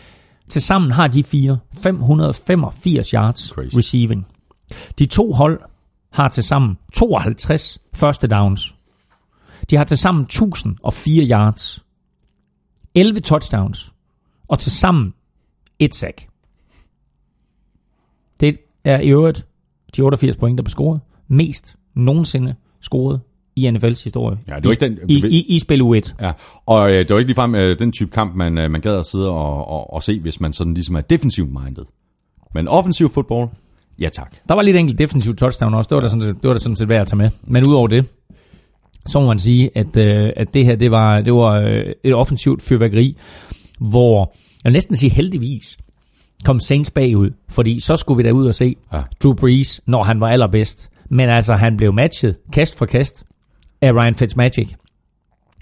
Tilsammen 0.48 0.90
har 0.90 1.08
de 1.08 1.22
fire 1.22 1.58
585 1.72 3.10
yards 3.10 3.48
Crazy. 3.48 3.76
receiving. 3.76 4.26
De 4.98 5.06
to 5.06 5.32
hold 5.32 5.60
har 6.10 6.28
tilsammen 6.28 6.78
52 6.92 7.78
første 7.94 8.26
downs. 8.26 8.76
De 9.70 9.76
har 9.76 9.84
tilsammen 9.84 10.22
1004 10.24 11.24
yards, 11.24 11.84
11 12.94 13.20
touchdowns 13.20 13.92
og 14.48 14.58
tilsammen 14.58 15.14
et 15.78 15.94
sack. 15.94 16.28
Det 18.40 18.58
er 18.84 19.00
i 19.00 19.08
øvrigt 19.08 19.46
de 19.96 20.02
88 20.02 20.36
point, 20.36 20.58
der 20.58 20.62
blev 20.62 20.70
scoret, 20.70 21.00
mest 21.28 21.76
nogensinde 21.94 22.54
scoret 22.80 23.20
i 23.56 23.68
NFL's 23.68 24.04
historie. 24.04 24.38
Ja, 24.48 24.54
det 24.56 24.64
var 24.64 24.70
ikke 24.70 24.84
den- 24.84 24.98
I, 25.10 25.22
i, 25.30 25.42
i 25.56 25.58
spil 25.58 25.82
U1. 25.82 26.14
Ja, 26.22 26.32
og 26.66 26.90
øh, 26.92 26.98
det 26.98 27.10
var 27.10 27.18
ikke 27.18 27.28
ligefrem 27.28 27.54
øh, 27.54 27.78
den 27.78 27.92
type 27.92 28.10
kamp, 28.10 28.34
man, 28.34 28.58
øh, 28.58 28.70
man 28.70 28.80
gad 28.80 28.98
at 28.98 29.06
sidde 29.06 29.28
og, 29.30 29.68
og, 29.68 29.92
og 29.92 30.02
se, 30.02 30.20
hvis 30.20 30.40
man 30.40 30.52
sådan 30.52 30.74
ligesom 30.74 30.96
er 30.96 31.00
defensivt 31.00 31.50
minded. 31.64 31.84
Men 32.54 32.68
offensiv 32.68 33.08
fodbold, 33.08 33.48
ja 33.98 34.08
tak. 34.08 34.34
Der 34.48 34.54
var 34.54 34.62
lidt 34.62 34.76
enkelt 34.76 34.98
defensiv 34.98 35.34
touchdown 35.36 35.74
også. 35.74 35.88
Det 35.88 35.94
var 35.96 36.00
da 36.02 36.08
sådan, 36.08 36.28
det 36.34 36.44
var 36.44 36.52
da 36.52 36.58
sådan 36.58 36.76
set 36.76 36.88
værd 36.88 37.00
at 37.00 37.06
tage 37.08 37.16
med. 37.18 37.30
Men 37.46 37.66
udover 37.66 37.88
det, 37.88 38.06
så 39.06 39.20
må 39.20 39.26
man 39.26 39.38
sige, 39.38 39.70
at, 39.74 39.96
øh, 39.96 40.30
at 40.36 40.54
det 40.54 40.64
her 40.64 40.76
det 40.76 40.90
var, 40.90 41.20
det 41.20 41.32
var 41.32 41.60
øh, 41.60 41.84
et 42.04 42.14
offensivt 42.14 42.62
fyrværkeri, 42.62 43.16
hvor 43.80 44.34
jeg 44.64 44.68
vil 44.70 44.72
næsten 44.72 44.96
sige 44.96 45.10
heldigvis 45.10 45.78
kom 46.44 46.60
Saints 46.60 46.90
bagud, 46.90 47.30
fordi 47.48 47.80
så 47.80 47.96
skulle 47.96 48.16
vi 48.16 48.22
da 48.28 48.32
ud 48.32 48.46
og 48.46 48.54
se 48.54 48.76
ja. 48.92 49.00
Drew 49.22 49.34
Brees, 49.34 49.80
når 49.86 50.02
han 50.02 50.20
var 50.20 50.28
allerbedst. 50.28 50.90
Men 51.10 51.28
altså, 51.28 51.54
han 51.54 51.76
blev 51.76 51.92
matchet 51.92 52.36
kast 52.52 52.78
for 52.78 52.86
kast 52.86 53.24
af 53.86 53.92
Ryan 53.92 54.14
Fitzmagic. 54.14 54.72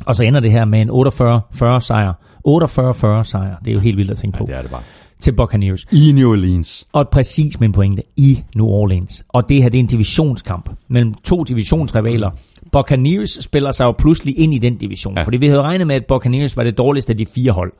Og 0.06 0.16
så 0.16 0.24
ender 0.24 0.40
det 0.40 0.52
her 0.52 0.64
med 0.64 0.80
en 0.80 0.90
48-40 0.90 1.80
sejr. 1.80 2.12
48-40 2.48 3.24
sejr. 3.24 3.58
Det 3.58 3.70
er 3.70 3.74
jo 3.74 3.80
helt 3.80 3.96
vildt 3.96 4.10
at 4.10 4.18
tænke 4.18 4.38
på. 4.38 4.44
Det 4.46 4.54
er 4.54 4.62
det 4.62 4.70
bare. 4.70 4.82
Til 5.20 5.32
Buccaneers. 5.32 5.86
I 5.92 6.12
New 6.12 6.30
Orleans. 6.30 6.86
Og 6.92 7.08
præcis 7.08 7.60
min 7.60 7.72
pointe 7.72 8.02
i 8.16 8.44
New 8.56 8.66
Orleans. 8.66 9.24
Og 9.28 9.48
det 9.48 9.62
her, 9.62 9.68
det 9.68 9.78
er 9.78 9.82
en 9.82 9.86
divisionskamp 9.86 10.70
mellem 10.88 11.14
to 11.14 11.44
divisionsrivaler. 11.44 12.30
Buccaneers 12.72 13.38
spiller 13.40 13.70
sig 13.70 13.84
jo 13.84 13.92
pludselig 13.92 14.38
ind 14.38 14.54
i 14.54 14.58
den 14.58 14.76
division. 14.76 15.14
Ja. 15.14 15.20
Ja. 15.20 15.24
Fordi 15.24 15.36
vi 15.36 15.46
havde 15.46 15.62
regnet 15.62 15.86
med, 15.86 15.96
at 15.96 16.06
Buccaneers 16.06 16.56
var 16.56 16.64
det 16.64 16.78
dårligste 16.78 17.10
af 17.12 17.16
de 17.16 17.26
fire 17.26 17.52
hold. 17.52 17.72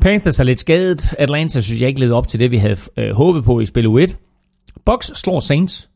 Panthers 0.00 0.40
er 0.40 0.44
lidt 0.44 0.60
skadet. 0.60 1.14
Atlanta 1.18 1.60
synes 1.60 1.80
jeg 1.80 1.88
ikke 1.88 2.00
levede 2.00 2.16
op 2.16 2.28
til 2.28 2.40
det, 2.40 2.50
vi 2.50 2.56
havde 2.56 2.76
øh, 2.96 3.14
håbet 3.14 3.44
på 3.44 3.60
i 3.60 3.66
spil 3.66 3.86
U1. 3.86 4.14
Bucks 4.86 5.12
slår 5.14 5.40
Saints. 5.40 5.90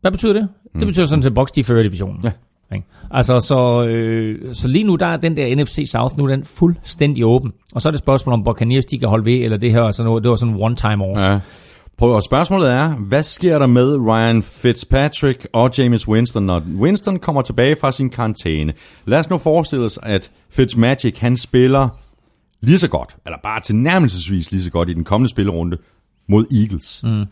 Hvad 0.00 0.10
betyder 0.10 0.32
det? 0.32 0.48
Mm. 0.74 0.80
Det 0.80 0.86
betyder 0.86 1.06
sådan 1.06 1.22
set, 1.22 1.30
at 1.30 1.34
Bucks 1.34 1.52
de 1.52 1.64
fører 1.64 1.82
divisionen. 1.82 2.20
Ja. 2.24 2.30
Ikke? 2.72 2.86
Altså, 3.10 3.40
så, 3.40 3.84
øh, 3.86 4.54
så 4.54 4.68
lige 4.68 4.84
nu, 4.84 4.96
der 4.96 5.06
er 5.06 5.16
den 5.16 5.36
der 5.36 5.56
NFC 5.56 5.82
South, 5.86 6.18
nu 6.18 6.24
er 6.24 6.28
den 6.28 6.44
fuldstændig 6.44 7.24
åben. 7.24 7.52
Og 7.74 7.82
så 7.82 7.88
er 7.88 7.90
det 7.90 7.98
spørgsmål, 7.98 8.32
om 8.32 8.44
Buccaneers, 8.44 8.84
de 8.84 8.98
kan 8.98 9.08
holde 9.08 9.24
ved, 9.24 9.34
eller 9.34 9.56
det 9.56 9.72
her, 9.72 9.82
er 9.82 9.90
sådan 9.90 10.08
noget, 10.08 10.22
det 10.24 10.30
var 10.30 10.36
sådan 10.36 10.54
en 10.54 10.62
one-time 10.62 11.04
off. 11.04 11.20
Ja. 11.20 11.38
Prøv, 11.98 12.14
og 12.14 12.22
spørgsmålet 12.22 12.70
er, 12.70 12.88
hvad 12.88 13.22
sker 13.22 13.58
der 13.58 13.66
med 13.66 13.96
Ryan 13.96 14.42
Fitzpatrick 14.42 15.46
og 15.52 15.70
James 15.78 16.08
Winston, 16.08 16.42
når 16.42 16.62
Winston 16.78 17.18
kommer 17.18 17.42
tilbage 17.42 17.76
fra 17.80 17.92
sin 17.92 18.10
karantæne? 18.10 18.72
Lad 19.04 19.18
os 19.18 19.30
nu 19.30 19.38
forestille 19.38 19.84
os, 19.84 19.98
at 20.02 20.30
Fitzmagic, 20.50 21.18
han 21.18 21.36
spiller 21.36 21.88
lige 22.60 22.78
så 22.78 22.88
godt, 22.88 23.16
eller 23.26 23.38
bare 23.42 23.60
tilnærmelsesvis 23.60 24.52
lige 24.52 24.62
så 24.62 24.70
godt 24.70 24.88
i 24.88 24.94
den 24.94 25.04
kommende 25.04 25.30
spillerunde 25.30 25.76
mod 26.28 26.46
Eagles. 26.62 27.00
Mm. 27.04 27.24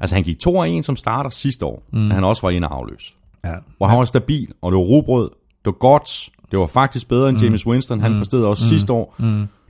Altså, 0.00 0.16
han 0.16 0.24
gik 0.24 0.38
2 0.38 0.62
1 0.62 0.84
som 0.84 0.96
starter 0.96 1.30
sidste 1.30 1.66
år, 1.66 1.82
mm. 1.92 2.10
han 2.10 2.24
også 2.24 2.42
var 2.42 2.50
inde 2.50 2.68
og 2.68 2.76
afløse. 2.76 3.12
Ja. 3.44 3.54
Hvor 3.76 3.86
han 3.86 3.98
var 3.98 4.04
stabil, 4.04 4.52
og 4.62 4.72
det 4.72 4.76
var 4.76 4.84
robrød, 4.84 5.30
det 5.30 5.64
var 5.64 5.72
godt, 5.72 6.30
det 6.50 6.58
var 6.58 6.66
faktisk 6.66 7.08
bedre 7.08 7.28
end 7.28 7.42
James 7.42 7.66
Winston, 7.66 8.00
han 8.00 8.12
præsterede 8.12 8.46
også 8.46 8.68
sidste 8.68 8.92
år. 8.92 9.16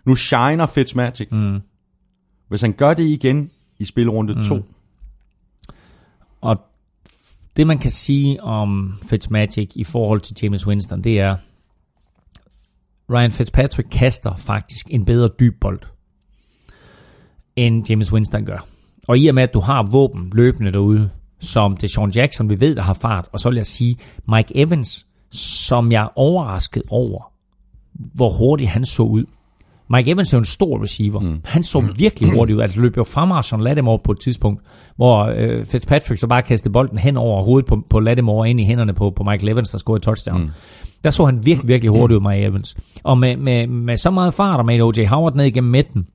Nu 0.05 0.15
shiner 0.15 0.67
Fitzmagic. 0.67 1.29
Hvis 2.49 2.61
han 2.61 2.73
gør 2.73 2.95
det 2.95 3.05
igen 3.05 3.51
i 3.79 3.85
spilrunde 3.85 4.49
2, 4.49 4.65
Og 6.41 6.57
det, 7.57 7.67
man 7.67 7.79
kan 7.79 7.91
sige 7.91 8.43
om 8.43 8.99
Fitzmagic 9.03 9.73
i 9.75 9.85
forhold 9.85 10.21
til 10.21 10.37
James 10.43 10.67
Winston, 10.67 11.05
det 11.05 11.21
er, 11.21 11.37
Ryan 13.11 13.33
Fitzpatrick 13.33 13.89
kaster 13.91 14.37
faktisk 14.37 14.87
en 14.91 15.05
bedre 15.05 15.31
dyb 15.41 15.61
bold, 15.61 15.81
end 17.57 17.91
James 17.91 18.13
Winston 18.13 18.45
gør. 18.45 18.67
Og 19.09 19.19
i 19.19 19.27
og 19.27 19.35
med, 19.35 19.43
at 19.43 19.55
du 19.55 19.61
har 19.61 19.89
våben 19.91 20.31
løbende 20.35 20.73
derude, 20.73 21.11
som 21.45 21.77
det 21.77 21.91
Sean 21.91 22.11
Jackson, 22.11 22.51
vi 22.51 22.61
ved, 22.61 22.75
der 22.75 22.83
har 22.83 22.95
fart, 22.95 23.29
og 23.33 23.41
så 23.41 23.49
vil 23.49 23.57
jeg 23.57 23.67
sige, 23.67 23.97
Mike 24.29 24.57
Evans, 24.57 25.07
som 25.31 25.93
jeg 25.93 26.03
er 26.03 26.19
overrasket 26.19 26.83
over, 26.89 27.33
hvor 27.93 28.31
hurtigt 28.31 28.71
han 28.71 28.85
så 28.85 29.03
ud. 29.03 29.25
Mike 29.91 30.11
Evans 30.11 30.33
er 30.33 30.37
jo 30.37 30.41
en 30.41 30.45
stor 30.45 30.83
receiver. 30.83 31.21
Mm. 31.21 31.41
Han 31.45 31.63
så 31.63 31.93
virkelig 31.97 32.31
hurtigt 32.37 32.57
ud. 32.57 32.63
Altså 32.63 32.81
løb 32.81 32.97
jo 32.97 33.05
fra 33.05 33.25
Marshall 33.25 33.63
Lattimore 33.63 33.99
på 33.99 34.13
et 34.13 34.21
tidspunkt, 34.21 34.63
hvor 34.97 35.25
øh, 35.37 35.65
Fitzpatrick 35.65 36.21
så 36.21 36.27
bare 36.27 36.43
kastede 36.43 36.73
bolden 36.73 36.99
hen 36.99 37.17
over 37.17 37.43
hovedet 37.43 37.67
på, 37.67 37.83
på 37.91 38.01
Lattimore 38.01 38.51
ind 38.51 38.61
i 38.61 38.65
hænderne 38.65 38.95
på, 38.95 39.11
på 39.11 39.23
Michael 39.23 39.49
Evans, 39.49 39.71
der 39.71 39.79
scorede 39.79 40.03
touchdown. 40.03 40.43
Mm. 40.43 40.51
Der 41.05 41.11
så 41.11 41.25
han 41.25 41.47
virkelig, 41.47 41.69
virkelig 41.69 41.91
hurtigt 41.91 42.17
ud, 42.17 42.31
Mike 42.31 42.45
Evans. 42.45 42.77
Og 43.03 43.19
med, 43.19 43.37
med, 43.37 43.67
med 43.67 43.97
så 43.97 44.11
meget 44.11 44.35
fart 44.35 44.59
og 44.61 44.67
med 44.67 44.81
O.J. 44.81 45.07
Howard 45.07 45.35
ned 45.35 45.45
igennem 45.45 45.71
midten, 45.71 46.07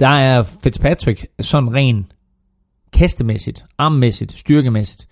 der 0.00 0.08
er 0.08 0.42
Fitzpatrick 0.42 1.26
sådan 1.40 1.74
ren 1.74 2.06
kastemæssigt, 2.92 3.64
armmæssigt, 3.78 4.32
styrkemæssigt. 4.32 5.06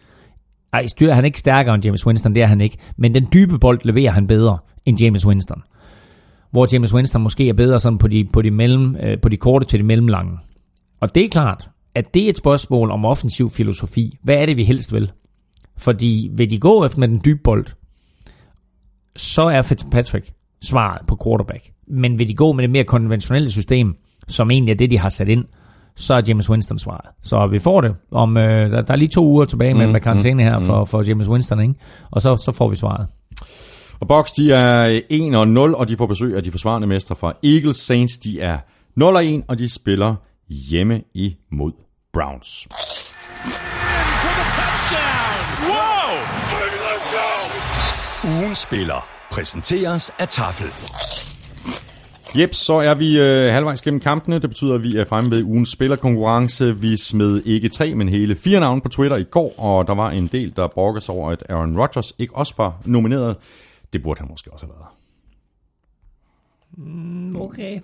Ej, 0.72 0.86
styr, 0.86 1.12
han 1.12 1.24
er 1.24 1.26
ikke 1.26 1.38
stærkere 1.38 1.74
end 1.74 1.84
James 1.84 2.06
Winston, 2.06 2.34
det 2.34 2.42
er 2.42 2.46
han 2.46 2.60
ikke. 2.60 2.78
Men 2.96 3.14
den 3.14 3.26
dybe 3.34 3.58
bold 3.58 3.80
leverer 3.84 4.10
han 4.10 4.26
bedre 4.26 4.58
end 4.84 5.00
James 5.00 5.26
Winston. 5.26 5.62
Hvor 6.50 6.74
James 6.74 6.94
Winston 6.94 7.22
måske 7.22 7.48
er 7.48 7.52
bedre 7.52 7.80
sådan 7.80 7.98
på 7.98 8.08
de, 8.08 8.24
på 8.32 8.42
de, 8.42 8.50
mellem, 8.50 8.96
øh, 8.96 9.20
på 9.20 9.28
de 9.28 9.36
korte 9.36 9.66
til 9.66 9.78
de 9.78 9.84
mellemlange. 9.84 10.38
Og 11.00 11.14
det 11.14 11.24
er 11.24 11.28
klart, 11.28 11.70
at 11.94 12.14
det 12.14 12.24
er 12.24 12.28
et 12.28 12.36
spørgsmål 12.36 12.90
om 12.90 13.04
offensiv 13.04 13.50
filosofi. 13.50 14.18
Hvad 14.22 14.36
er 14.36 14.46
det, 14.46 14.56
vi 14.56 14.64
helst 14.64 14.92
vil? 14.92 15.12
Fordi 15.76 16.30
vil 16.32 16.50
de 16.50 16.58
gå 16.58 16.84
efter 16.84 16.98
med 16.98 17.08
den 17.08 17.20
dybe 17.24 17.40
bold, 17.44 17.66
så 19.16 19.42
er 19.42 19.62
Fitzpatrick 19.62 20.32
svaret 20.64 21.06
på 21.06 21.18
quarterback. 21.24 21.70
Men 21.88 22.18
vil 22.18 22.28
de 22.28 22.34
gå 22.34 22.52
med 22.52 22.62
det 22.62 22.70
mere 22.70 22.84
konventionelle 22.84 23.50
system, 23.50 23.96
som 24.28 24.50
egentlig 24.50 24.72
er 24.72 24.76
det, 24.76 24.90
de 24.90 24.98
har 24.98 25.08
sat 25.08 25.28
ind, 25.28 25.44
så 25.96 26.14
er 26.14 26.22
James 26.28 26.50
Winston 26.50 26.78
svaret. 26.78 27.10
Så 27.22 27.46
vi 27.46 27.58
får 27.58 27.80
det 27.80 27.94
om, 28.12 28.36
øh, 28.36 28.70
der, 28.70 28.82
der 28.82 28.92
er 28.92 28.96
lige 28.96 29.08
to 29.08 29.26
uger 29.26 29.44
tilbage 29.44 29.74
med, 29.74 29.86
med 29.86 30.00
karantæne 30.00 30.42
her 30.42 30.60
for, 30.60 30.84
for 30.84 31.02
James 31.08 31.28
Winston, 31.28 31.60
ikke? 31.60 31.74
og 32.10 32.22
så, 32.22 32.36
så 32.36 32.52
får 32.52 32.68
vi 32.68 32.76
svaret. 32.76 33.06
Og 34.00 34.08
Bucks, 34.08 34.32
de 34.32 34.52
er 34.52 35.00
1 35.10 35.34
og 35.34 35.48
0, 35.48 35.74
og 35.74 35.88
de 35.88 35.96
får 35.96 36.06
besøg 36.06 36.36
af 36.36 36.42
de 36.42 36.50
forsvarende 36.50 36.86
mestre 36.86 37.16
fra 37.16 37.32
Eagles. 37.44 37.76
Saints, 37.76 38.18
de 38.18 38.40
er 38.40 38.58
0 38.96 39.14
og 39.14 39.26
1, 39.26 39.42
og 39.48 39.58
de 39.58 39.68
spiller 39.68 40.14
hjemme 40.48 41.00
imod 41.14 41.72
Browns. 42.12 42.68
go! 47.12 48.28
Ugen 48.28 48.54
spiller 48.54 49.08
præsenteres 49.30 50.12
af 50.18 50.28
Tafel. 50.28 51.25
Jep, 52.34 52.54
så 52.54 52.74
er 52.74 52.94
vi 52.94 53.20
øh, 53.20 53.52
halvvejs 53.52 53.82
gennem 53.82 54.00
kampene. 54.00 54.38
Det 54.38 54.50
betyder, 54.50 54.74
at 54.74 54.82
vi 54.82 54.96
er 54.96 55.04
fremme 55.04 55.30
ved 55.30 55.42
ugens 55.42 55.68
spillerkonkurrence. 55.68 56.76
Vi 56.76 56.96
smed 56.96 57.42
ikke 57.44 57.68
tre, 57.68 57.94
men 57.94 58.08
hele 58.08 58.36
fire 58.36 58.60
navne 58.60 58.80
på 58.80 58.88
Twitter 58.88 59.16
i 59.16 59.24
går, 59.24 59.54
og 59.58 59.86
der 59.86 59.94
var 59.94 60.10
en 60.10 60.26
del, 60.26 60.52
der 60.56 60.68
brokkede 60.68 61.04
sig 61.04 61.14
over, 61.14 61.30
at 61.30 61.42
Aaron 61.48 61.80
Rodgers 61.80 62.14
ikke 62.18 62.36
også 62.36 62.54
var 62.56 62.74
nomineret. 62.84 63.36
Det 63.92 64.02
burde 64.02 64.20
han 64.20 64.28
måske 64.30 64.52
også 64.52 64.66
have 64.66 64.74
været. 64.74 64.96
Okay. 67.40 67.80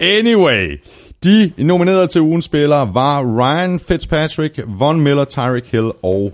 Anyway, 0.18 0.80
de 1.24 1.52
nominerede 1.58 2.06
til 2.06 2.20
ugens 2.20 2.44
spillere 2.44 2.94
var 2.94 3.22
Ryan 3.22 3.78
Fitzpatrick, 3.78 4.60
Von 4.66 5.00
Miller, 5.00 5.24
Tyreek 5.24 5.66
Hill 5.72 5.90
og 6.02 6.32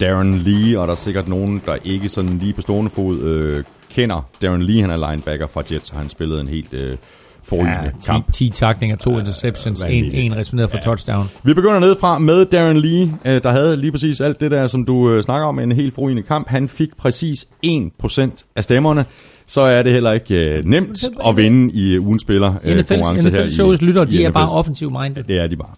Darren 0.00 0.38
Lee, 0.38 0.80
og 0.80 0.86
der 0.86 0.92
er 0.92 0.96
sikkert 0.96 1.28
nogen, 1.28 1.62
der 1.66 1.76
ikke 1.84 2.08
sådan 2.08 2.38
lige 2.38 2.52
på 2.52 2.60
stående 2.60 2.90
fod 2.90 3.20
øh, 3.20 3.64
kender 3.94 4.28
Darren 4.42 4.62
Lee. 4.62 4.80
Han 4.80 4.90
er 4.90 5.10
linebacker 5.10 5.46
fra 5.46 5.62
Jets, 5.72 5.90
og 5.90 5.98
han 5.98 6.08
spillede 6.08 6.40
en 6.40 6.48
helt 6.48 6.74
øh, 6.74 6.96
forrygende 7.42 7.72
Ja, 7.84 7.90
kamp. 8.06 8.32
10, 8.32 8.48
10 8.48 8.50
takninger, 8.54 8.96
to 8.96 9.18
interceptions, 9.18 9.82
en, 9.82 10.04
en 10.04 10.36
returneret 10.36 10.70
for 10.70 10.78
touchdown. 10.78 11.26
Vi 11.42 11.54
begynder 11.54 11.78
nedefra 11.78 12.18
med 12.18 12.44
Darren 12.44 12.80
Lee, 12.80 13.12
øh, 13.24 13.42
der 13.42 13.50
havde 13.50 13.76
lige 13.76 13.92
præcis 13.92 14.20
alt 14.20 14.40
det 14.40 14.50
der, 14.50 14.66
som 14.66 14.84
du 14.84 15.10
øh, 15.10 15.22
snakker 15.22 15.48
om, 15.48 15.58
en 15.58 15.72
helt 15.72 15.94
forrygende 15.94 16.22
kamp. 16.22 16.48
Han 16.48 16.68
fik 16.68 16.96
præcis 16.96 17.46
1% 17.66 18.30
af 18.56 18.64
stemmerne. 18.64 19.04
Så 19.46 19.60
er 19.60 19.82
det 19.82 19.92
heller 19.92 20.12
ikke 20.12 20.34
øh, 20.34 20.64
nemt 20.64 21.04
at 21.26 21.36
vinde 21.36 21.72
i 21.74 21.94
øh, 21.94 22.06
ugens 22.06 22.22
spiller 22.22 22.52
øh, 22.64 22.84
konkurrence 22.84 23.30
her 23.30 23.44
NFL 23.44 23.50
shows 23.54 23.82
lytter, 23.82 24.04
de 24.04 24.24
er 24.24 24.30
bare 24.30 24.48
offensive 24.48 24.90
minded. 24.90 25.24
Det 25.24 25.38
er 25.38 25.46
de 25.46 25.56
bare. 25.56 25.70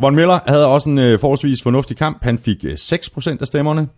Von 0.00 0.14
Miller 0.14 0.38
havde 0.46 0.66
også 0.66 0.90
en 0.90 0.98
øh, 0.98 1.18
forholdsvis 1.18 1.62
fornuftig 1.62 1.96
kamp. 1.96 2.18
Han 2.22 2.38
fik 2.38 2.64
øh, 2.64 2.72
6% 2.72 3.36
af 3.40 3.46
stemmerne. 3.46 3.88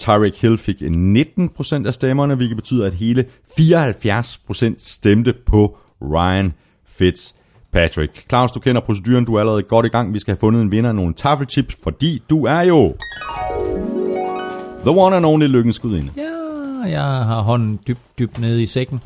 Tyreek 0.00 0.40
Hill 0.40 0.58
fik 0.58 0.82
19% 0.82 1.86
af 1.86 1.94
stemmerne, 1.94 2.34
hvilket 2.34 2.56
betyder, 2.56 2.86
at 2.86 2.94
hele 2.94 3.24
74% 3.60 4.74
stemte 4.78 5.34
på 5.46 5.76
Ryan 6.02 6.52
Fitzpatrick. 6.86 8.28
Claus, 8.28 8.52
du 8.52 8.60
kender 8.60 8.80
proceduren, 8.80 9.24
du 9.24 9.34
er 9.34 9.40
allerede 9.40 9.62
godt 9.62 9.86
i 9.86 9.88
gang. 9.88 10.14
Vi 10.14 10.18
skal 10.18 10.32
have 10.32 10.40
fundet 10.40 10.62
en 10.62 10.70
vinder 10.70 10.90
af 10.90 10.96
nogle 10.96 11.14
taffelchips, 11.14 11.76
fordi 11.82 12.22
du 12.30 12.44
er 12.44 12.60
jo 12.62 12.94
the 14.86 14.90
one 14.90 15.16
and 15.16 15.26
only 15.26 15.46
lykkens 15.46 15.78
gudinde. 15.78 16.10
Ja, 16.16 16.88
jeg 16.88 17.02
har 17.02 17.40
hånden 17.40 17.80
dybt, 17.86 18.00
dybt 18.18 18.40
nede 18.40 18.62
i 18.62 18.66
sækken. 18.66 19.00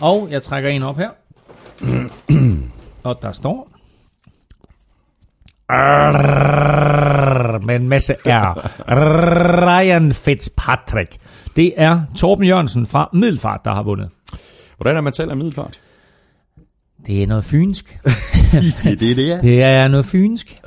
Og 0.00 0.28
jeg 0.30 0.42
trækker 0.42 0.70
en 0.70 0.82
op 0.82 0.96
her. 0.96 1.10
og 3.08 3.18
der 3.22 3.32
står... 3.32 3.68
Arrrr, 5.70 7.47
med 7.58 7.76
en 7.76 7.88
masse 7.88 8.14
R. 8.26 8.70
Ryan 9.66 10.12
Fitzpatrick. 10.12 11.16
Det 11.56 11.72
er 11.76 12.00
Torben 12.16 12.44
Jørgensen 12.44 12.86
fra 12.86 13.10
Middelfart, 13.12 13.60
der 13.64 13.74
har 13.74 13.82
vundet. 13.82 14.08
Hvordan 14.76 14.96
er 14.96 15.00
man 15.00 15.12
selv 15.12 15.30
af 15.30 15.36
middelfart? 15.36 15.80
Det 17.06 17.22
er 17.22 17.26
noget 17.26 17.44
fynsk. 17.44 17.84
det 18.84 18.92
er 18.92 18.96
det, 18.96 19.16
det 19.16 19.32
er. 19.32 19.40
Det 19.40 19.62
er 19.62 19.88
noget 19.88 20.06
fynsk. 20.06 20.60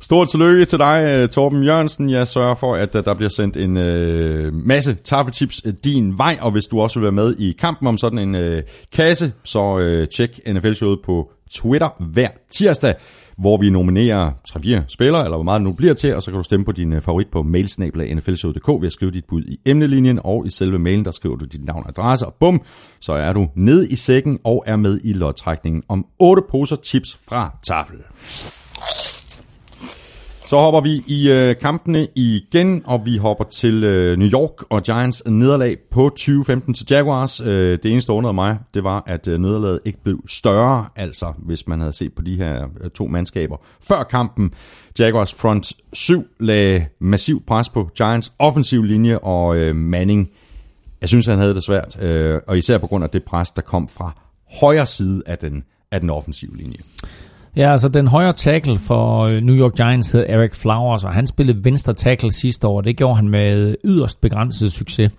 Stort 0.00 0.28
tillykke 0.28 0.64
til 0.64 0.78
dig, 0.78 1.02
øh, 1.08 1.28
Torben 1.28 1.64
Jørgensen. 1.64 2.10
Jeg 2.10 2.28
sørger 2.28 2.54
for, 2.54 2.74
at 2.74 2.94
øh, 2.96 3.04
der 3.04 3.14
bliver 3.14 3.30
sendt 3.30 3.56
en 3.56 3.76
øh, 3.76 4.54
masse 4.54 4.94
taffelchips 4.94 5.62
øh, 5.64 5.72
din 5.84 6.18
vej, 6.18 6.38
og 6.40 6.50
hvis 6.50 6.64
du 6.64 6.80
også 6.80 6.98
vil 6.98 7.02
være 7.02 7.12
med 7.12 7.34
i 7.38 7.52
kampen 7.58 7.88
om 7.88 7.98
sådan 7.98 8.18
en 8.18 8.34
øh, 8.34 8.62
kasse, 8.92 9.32
så 9.44 9.78
øh, 9.78 10.08
tjek 10.08 10.40
NFL-showet 10.48 10.98
på 11.04 11.30
Twitter 11.54 11.88
hver 12.12 12.28
tirsdag, 12.50 12.94
hvor 13.38 13.56
vi 13.56 13.70
nominerer 13.70 14.30
3-4 14.48 14.80
spillere, 14.88 15.24
eller 15.24 15.36
hvor 15.36 15.44
meget 15.44 15.60
det 15.60 15.64
nu 15.64 15.72
bliver 15.72 15.94
til, 15.94 16.14
og 16.14 16.22
så 16.22 16.30
kan 16.30 16.38
du 16.38 16.44
stemme 16.44 16.64
på 16.64 16.72
din 16.72 16.92
øh, 16.92 17.02
favorit 17.02 17.28
på 17.32 17.42
mailsnabla.nflshow.dk 17.42 18.68
ved 18.68 18.86
at 18.86 18.92
skrive 18.92 19.10
dit 19.10 19.24
bud 19.24 19.42
i 19.42 19.58
emnelinjen, 19.66 20.20
og 20.24 20.46
i 20.46 20.50
selve 20.50 20.78
mailen, 20.78 21.04
der 21.04 21.10
skriver 21.10 21.36
du 21.36 21.44
dit 21.44 21.64
navn 21.64 21.82
og 21.82 21.88
adresse, 21.88 22.26
og 22.26 22.34
bum, 22.34 22.62
så 23.00 23.12
er 23.12 23.32
du 23.32 23.48
ned 23.54 23.88
i 23.88 23.96
sækken 23.96 24.38
og 24.44 24.64
er 24.66 24.76
med 24.76 25.00
i 25.04 25.12
lodtrækningen 25.12 25.82
om 25.88 26.06
8 26.18 26.42
poser 26.50 26.76
chips 26.76 27.18
fra 27.28 27.56
Tafel. 27.62 27.98
Så 30.52 30.58
hopper 30.58 30.80
vi 30.80 31.02
i 31.06 31.30
øh, 31.30 31.56
kampene 31.56 32.08
igen, 32.14 32.82
og 32.84 33.02
vi 33.04 33.16
hopper 33.16 33.44
til 33.44 33.84
øh, 33.84 34.18
New 34.18 34.28
York 34.28 34.70
og 34.70 34.82
Giants 34.82 35.22
nederlag 35.26 35.76
på 35.90 36.08
2015 36.08 36.74
til 36.74 36.86
Jaguars. 36.90 37.40
Øh, 37.40 37.78
det 37.82 37.92
eneste, 37.92 38.12
der 38.12 38.16
undrede 38.16 38.34
mig, 38.34 38.58
det 38.74 38.84
var, 38.84 39.02
at 39.06 39.28
øh, 39.28 39.38
nederlaget 39.38 39.80
ikke 39.84 40.02
blev 40.02 40.20
større, 40.28 40.86
altså 40.96 41.32
hvis 41.38 41.66
man 41.66 41.80
havde 41.80 41.92
set 41.92 42.12
på 42.12 42.22
de 42.22 42.36
her 42.36 42.64
øh, 42.80 42.90
to 42.90 43.06
mandskaber 43.06 43.56
før 43.82 44.02
kampen. 44.02 44.52
Jaguars 44.98 45.34
front 45.34 45.72
7 45.92 46.24
lagde 46.40 46.86
massiv 47.00 47.42
pres 47.46 47.68
på 47.68 47.90
Giants 47.96 48.32
offensiv 48.38 48.82
linje, 48.82 49.18
og 49.18 49.56
øh, 49.56 49.76
Manning, 49.76 50.30
jeg 51.00 51.08
synes, 51.08 51.26
han 51.26 51.38
havde 51.38 51.54
det 51.54 51.64
svært, 51.64 52.02
øh, 52.02 52.40
og 52.46 52.58
især 52.58 52.78
på 52.78 52.86
grund 52.86 53.04
af 53.04 53.10
det 53.10 53.24
pres, 53.24 53.50
der 53.50 53.62
kom 53.62 53.88
fra 53.88 54.20
højre 54.60 54.86
side 54.86 55.22
af 55.26 55.38
den, 55.38 55.64
af 55.92 56.00
den 56.00 56.10
offensive 56.10 56.56
linje. 56.56 56.78
Ja, 57.56 57.72
altså 57.72 57.88
den 57.88 58.06
højre 58.08 58.32
tackle 58.32 58.78
for 58.78 59.20
øh, 59.24 59.42
New 59.42 59.56
York 59.56 59.74
Giants 59.74 60.12
hed 60.12 60.24
Eric 60.28 60.54
Flowers, 60.54 61.04
og 61.04 61.12
han 61.12 61.26
spillede 61.26 61.64
venstre 61.64 61.94
tackle 61.94 62.32
sidste 62.32 62.66
år. 62.66 62.80
Det 62.80 62.96
gjorde 62.96 63.16
han 63.16 63.28
med 63.28 63.74
yderst 63.84 64.20
begrænset 64.20 64.72
succes. 64.72 65.12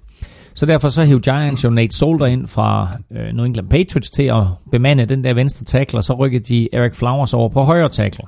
Så 0.53 0.65
derfor 0.65 0.87
så 0.89 1.03
hævde 1.05 1.31
Giants 1.31 1.63
jo 1.63 1.69
Nate 1.69 1.97
Solder 1.97 2.25
ind 2.25 2.47
fra 2.47 2.97
øh, 3.11 3.33
New 3.33 3.45
England 3.45 3.69
Patriots 3.69 4.09
til 4.09 4.23
at 4.23 4.43
bemande 4.71 5.05
den 5.05 5.23
der 5.23 5.33
venstre 5.33 5.65
tackle, 5.65 5.99
og 5.99 6.03
så 6.03 6.13
rykkede 6.13 6.43
de 6.43 6.67
Eric 6.73 6.95
Flowers 6.95 7.33
over 7.33 7.49
på 7.49 7.61
højre 7.61 7.89
tackle. 7.89 8.25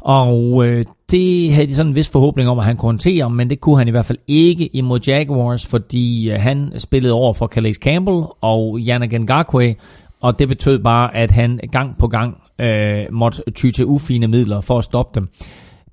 Og 0.00 0.66
øh, 0.66 0.84
det 1.10 1.52
havde 1.52 1.66
de 1.66 1.74
sådan 1.74 1.90
en 1.90 1.96
vis 1.96 2.10
forhåbning 2.10 2.48
om, 2.48 2.58
at 2.58 2.64
han 2.64 2.76
kunne 2.76 2.88
håndtere, 2.88 3.30
men 3.30 3.50
det 3.50 3.60
kunne 3.60 3.78
han 3.78 3.88
i 3.88 3.90
hvert 3.90 4.06
fald 4.06 4.18
ikke 4.26 4.66
imod 4.66 5.00
Jaguars, 5.06 5.66
fordi 5.66 6.30
øh, 6.30 6.40
han 6.40 6.72
spillede 6.78 7.14
over 7.14 7.32
for 7.32 7.46
Calais 7.46 7.76
Campbell 7.76 8.22
og 8.40 8.78
Yannick 8.80 9.20
Ngakwe, 9.20 9.74
og 10.22 10.38
det 10.38 10.48
betød 10.48 10.78
bare, 10.78 11.16
at 11.16 11.30
han 11.30 11.60
gang 11.72 11.98
på 11.98 12.08
gang 12.08 12.42
øh, 12.58 13.06
måtte 13.10 13.42
ty 13.54 13.70
til 13.70 13.86
ufine 13.86 14.28
midler 14.28 14.60
for 14.60 14.78
at 14.78 14.84
stoppe 14.84 15.20
dem. 15.20 15.28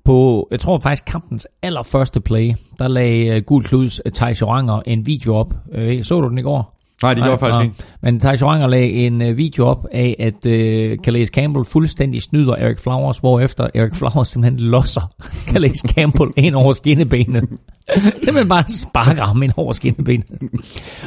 På, 0.04 0.48
jeg 0.50 0.60
tror 0.60 0.78
faktisk, 0.78 1.04
kampens 1.04 1.46
allerførste 1.62 2.20
play, 2.20 2.52
der 2.78 2.88
lagde 2.88 3.36
uh, 3.36 3.42
Gul 3.42 3.62
Kluds 3.62 4.00
uh, 4.00 4.02
øh, 4.06 4.12
Thijs 4.12 4.40
Joranger 4.40 4.82
en 4.86 5.06
video 5.06 5.34
op. 5.34 5.54
Øh, 5.72 6.04
så 6.04 6.20
du 6.20 6.28
den 6.28 6.38
i 6.38 6.42
går? 6.42 6.79
Nej, 7.02 7.14
det 7.14 7.22
gjorde 7.22 7.38
faktisk 7.38 7.62
ikke. 7.62 7.74
Men 8.02 8.20
Thijs 8.20 8.42
Joranger 8.42 8.66
lagde 8.66 8.90
en 8.90 9.22
uh, 9.22 9.36
video 9.36 9.66
op 9.66 9.86
af, 9.92 10.16
at 10.18 10.46
uh, 10.46 11.04
Calais 11.04 11.28
Campbell 11.28 11.64
fuldstændig 11.64 12.22
snyder 12.22 12.54
Eric 12.54 12.80
Flowers, 12.80 13.18
hvorefter 13.18 13.68
Eric 13.74 13.94
Flowers 13.94 14.28
simpelthen 14.28 14.60
losser 14.60 15.10
Calais 15.50 15.78
Campbell 15.78 16.30
ind 16.36 16.54
over 16.54 16.72
skinnebenet. 16.72 17.48
simpelthen 18.24 18.48
bare 18.48 18.64
sparker 18.68 19.24
ham 19.24 19.42
ind 19.42 19.52
over 19.56 19.72
skinnebenet. 19.72 20.26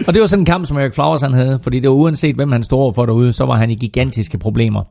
Og 0.08 0.14
det 0.14 0.22
var 0.22 0.28
sådan 0.28 0.42
en 0.42 0.46
kamp, 0.46 0.66
som 0.66 0.78
Eric 0.78 0.94
Flowers 0.94 1.22
han 1.22 1.34
havde, 1.34 1.60
fordi 1.64 1.80
det 1.80 1.90
var 1.90 1.96
uanset, 1.96 2.36
hvem 2.36 2.52
han 2.52 2.64
stod 2.64 2.80
over 2.80 2.94
for 2.94 3.06
derude, 3.06 3.34
så 3.34 3.46
var 3.46 3.58
han 3.58 3.70
i 3.72 3.76
gigantiske 3.76 4.38
problemer. 4.38 4.84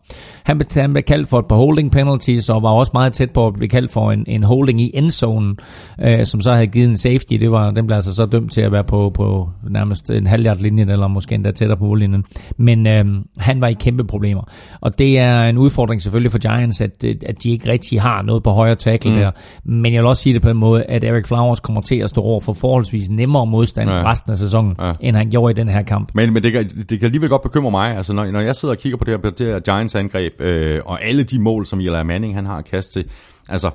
Han 0.42 0.58
blev, 0.58 0.68
han 0.76 0.92
blev 0.92 1.02
kaldt 1.02 1.28
for 1.28 1.38
et 1.38 1.46
par 1.46 1.56
holding 1.56 1.92
penalties, 1.92 2.50
og 2.50 2.62
var 2.62 2.70
også 2.70 2.90
meget 2.94 3.12
tæt 3.12 3.30
på 3.30 3.46
at 3.46 3.54
blive 3.54 3.68
kaldt 3.68 3.92
for 3.92 4.10
en, 4.10 4.24
en 4.26 4.42
holding 4.42 4.80
i 4.80 4.90
endzone, 4.94 5.54
øh, 6.02 6.26
som 6.26 6.40
så 6.40 6.52
havde 6.52 6.66
givet 6.66 6.88
en 6.88 6.96
safety. 6.96 7.34
Det 7.34 7.50
var, 7.50 7.70
den 7.70 7.86
blev 7.86 7.94
altså 7.94 8.14
så 8.14 8.26
dømt 8.26 8.52
til 8.52 8.62
at 8.62 8.72
være 8.72 8.84
på, 8.84 9.12
på 9.14 9.48
nærmest 9.70 10.10
en 10.10 10.26
halvhjert 10.26 10.60
linjen, 10.60 10.90
eller 10.93 11.09
måske 11.09 11.35
endda 11.35 11.51
tættere 11.51 11.78
på 11.78 11.85
mållinjen. 11.85 12.24
Men 12.56 12.86
øh, 12.86 13.05
han 13.39 13.60
var 13.60 13.66
i 13.69 13.73
kæmpe 13.73 14.05
problemer. 14.05 14.43
Og 14.81 14.98
det 14.98 15.19
er 15.19 15.43
en 15.43 15.59
udfordring 15.59 16.02
selvfølgelig 16.02 16.31
for 16.32 16.39
Giants, 16.39 16.81
at, 16.81 17.05
at 17.05 17.43
de 17.43 17.51
ikke 17.51 17.70
rigtig 17.73 18.01
har 18.01 18.23
noget 18.23 18.43
på 18.43 18.51
højre 18.51 18.74
tackle 18.74 19.10
mm. 19.10 19.16
der. 19.16 19.31
Men 19.64 19.93
jeg 19.94 20.02
vil 20.02 20.09
også 20.09 20.23
sige 20.23 20.35
det 20.35 20.43
på 20.43 20.48
den 20.48 20.56
måde, 20.56 20.82
at 20.85 21.05
Eric 21.05 21.27
Flowers 21.27 21.60
kommer 21.60 21.81
til 21.81 21.97
at 21.97 22.10
stå 22.10 22.20
over 22.20 22.40
for 22.40 22.52
forholdsvis 22.52 23.10
nemmere 23.10 23.47
modstand 23.47 23.90
Ja. 23.90 24.10
resten 24.10 24.31
af 24.32 24.36
sæsonen, 24.39 24.77
Ja. 24.81 24.93
end 25.01 25.16
han 25.16 25.31
gjorde 25.31 25.51
i 25.51 25.55
den 25.55 25.69
her 25.69 25.82
kamp. 25.82 26.10
Men, 26.14 26.32
men 26.32 26.43
det, 26.43 26.52
kan, 26.52 26.69
det 26.89 26.98
kan 26.98 27.05
alligevel 27.05 27.28
godt 27.28 27.43
bekymre 27.43 27.70
mig, 27.70 27.97
altså 27.97 28.12
når, 28.12 28.31
når 28.31 28.40
jeg 28.40 28.56
sidder 28.56 28.74
og 28.74 28.78
kigger 28.81 28.97
på 28.98 29.05
det 29.05 29.12
her, 29.12 29.19
på 29.19 29.31
det 29.31 29.47
her 29.47 29.60
Giants 29.60 29.94
angreb, 29.94 30.40
øh, 30.40 30.81
og 30.86 31.05
alle 31.05 31.23
de 31.23 31.39
mål, 31.40 31.66
som 31.66 31.81
Eli 31.81 32.02
Manning 32.05 32.35
han 32.35 32.47
har 32.47 32.56
at 32.59 32.64
kaste 32.64 33.01
til, 33.01 33.10
altså 33.48 33.70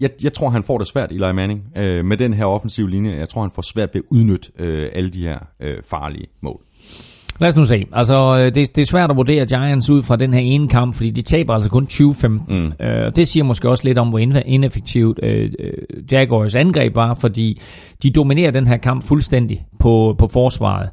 jeg, 0.00 0.10
jeg 0.22 0.32
tror, 0.32 0.48
han 0.48 0.62
får 0.62 0.78
det 0.78 0.86
svært, 0.86 1.10
Eli 1.12 1.32
Manning, 1.32 1.62
øh, 1.76 2.04
med 2.04 2.16
den 2.16 2.34
her 2.34 2.44
offensive 2.44 2.90
linje. 2.90 3.16
Jeg 3.16 3.28
tror, 3.28 3.40
han 3.40 3.50
får 3.50 3.62
svært 3.62 3.88
ved 3.94 4.00
at 4.00 4.16
udnytte 4.16 4.50
øh, 4.58 4.90
alle 4.92 5.10
de 5.10 5.22
her 5.22 5.38
øh, 5.60 5.76
farlige 5.84 6.26
mål. 6.40 6.60
Lad 7.40 7.48
os 7.48 7.56
nu 7.56 7.64
se. 7.64 7.86
Altså, 7.92 8.38
øh, 8.38 8.54
det, 8.54 8.76
det 8.76 8.82
er 8.82 8.86
svært 8.86 9.10
at 9.10 9.16
vurdere 9.16 9.46
Giants 9.46 9.90
ud 9.90 10.02
fra 10.02 10.16
den 10.16 10.34
her 10.34 10.40
ene 10.40 10.68
kamp, 10.68 10.94
fordi 10.94 11.10
de 11.10 11.22
taber 11.22 11.54
altså 11.54 11.70
kun 11.70 11.86
20-15. 11.92 12.28
Mm. 12.28 12.72
Øh, 12.80 13.16
det 13.16 13.28
siger 13.28 13.44
måske 13.44 13.68
også 13.68 13.84
lidt 13.84 13.98
om, 13.98 14.08
hvor 14.08 14.18
inef- 14.18 14.42
ineffektivt 14.46 15.20
øh, 15.22 15.52
øh, 15.58 15.72
Jaguars 16.12 16.54
angreb 16.54 16.94
var, 16.94 17.14
fordi 17.14 17.60
de 18.02 18.10
dominerer 18.10 18.50
den 18.50 18.66
her 18.66 18.76
kamp 18.76 19.04
fuldstændig 19.04 19.66
på, 19.78 20.14
på 20.18 20.28
forsvaret. 20.28 20.88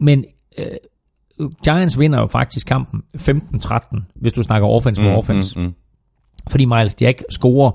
Men 0.00 0.24
øh, 0.58 0.66
Giants 1.64 1.98
vinder 1.98 2.20
jo 2.20 2.26
faktisk 2.26 2.66
kampen 2.66 3.02
15-13, 3.18 4.02
hvis 4.14 4.32
du 4.32 4.42
snakker 4.42 4.68
offense 4.68 5.02
mm, 5.02 5.08
offense. 5.08 5.60
Mm, 5.60 5.64
mm. 5.64 5.72
Fordi 6.50 6.64
Miles 6.64 6.96
Jack 7.00 7.22
scorer. 7.30 7.70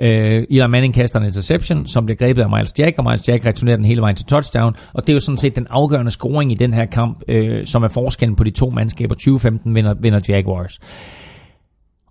Øh, 0.00 0.44
Eli 0.50 0.66
Manning 0.66 0.94
kaster 0.94 1.20
en 1.20 1.26
interception, 1.26 1.86
som 1.86 2.04
bliver 2.06 2.16
grebet 2.16 2.42
af 2.42 2.50
Miles 2.50 2.78
Jack, 2.78 2.98
og 2.98 3.04
Miles 3.04 3.28
Jack 3.28 3.46
returnerer 3.46 3.76
den 3.76 3.84
hele 3.84 4.00
vejen 4.00 4.16
til 4.16 4.26
touchdown. 4.26 4.76
Og 4.92 5.02
det 5.02 5.08
er 5.08 5.14
jo 5.14 5.20
sådan 5.20 5.36
set 5.36 5.56
den 5.56 5.66
afgørende 5.70 6.10
scoring 6.10 6.52
i 6.52 6.54
den 6.54 6.72
her 6.72 6.86
kamp, 6.86 7.22
øh, 7.28 7.66
som 7.66 7.82
er 7.82 7.88
forskellen 7.88 8.36
på 8.36 8.44
de 8.44 8.50
to 8.50 8.70
mandskaber. 8.70 9.14
2015 9.14 9.74
vinder, 9.74 9.94
vinder 9.94 10.20
Jaguars. 10.28 10.78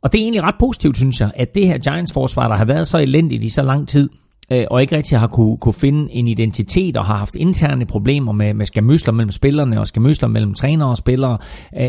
Og 0.02 0.14
det 0.14 0.20
er 0.20 0.24
egentlig 0.24 0.44
ret 0.44 0.56
positivt, 0.60 0.98
synes 0.98 1.22
jeg, 1.22 1.32
at 1.36 1.56
det 1.56 1.68
her 1.68 1.78
Giants-forsvar, 1.78 2.48
der 2.48 2.56
har 2.56 2.66
været 2.66 2.88
så 2.88 2.98
elendigt 2.98 3.44
i 3.44 3.50
så 3.50 3.62
lang 3.62 3.88
tid, 3.88 4.10
øh, 4.52 4.66
og 4.72 4.82
ikke 4.82 4.96
rigtig 4.96 5.20
har 5.20 5.28
kunne, 5.28 5.58
kunne 5.58 5.74
finde 5.74 6.12
en 6.12 6.28
identitet 6.28 6.98
og 6.98 7.06
har 7.06 7.18
haft 7.18 7.36
interne 7.36 7.86
problemer 7.86 8.32
med, 8.32 8.54
med 8.54 8.66
skamysler 8.66 9.14
mellem 9.14 9.32
spillerne 9.32 9.80
og 9.80 9.88
skamysler 9.88 10.30
mellem 10.30 10.54
trænere 10.54 10.90
og 10.90 10.98
spillere. 10.98 11.38
Øh, 11.80 11.88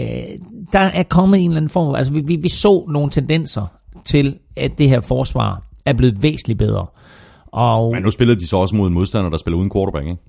der 0.73 0.79
er 0.79 1.03
kommet 1.03 1.41
en 1.41 1.51
eller 1.51 1.57
anden 1.57 1.69
form, 1.69 1.95
altså 1.95 2.13
vi, 2.13 2.21
vi, 2.21 2.37
vi 2.37 2.49
så 2.49 2.87
nogle 2.89 3.11
tendenser 3.11 3.67
til, 4.05 4.39
at 4.57 4.79
det 4.79 4.89
her 4.89 5.01
forsvar 5.01 5.63
er 5.87 5.93
blevet 5.93 6.23
væsentligt 6.23 6.59
bedre. 6.59 6.87
Og 7.47 7.93
Men 7.95 8.03
nu 8.03 8.11
spillede 8.11 8.41
de 8.41 8.47
så 8.47 8.57
også 8.57 8.77
mod 8.77 8.89
en 8.89 8.95
modstander, 8.95 9.31
der 9.31 9.37
spiller 9.37 9.59
uden 9.59 9.71
quarterback, 9.75 10.07
ikke? 10.07 10.23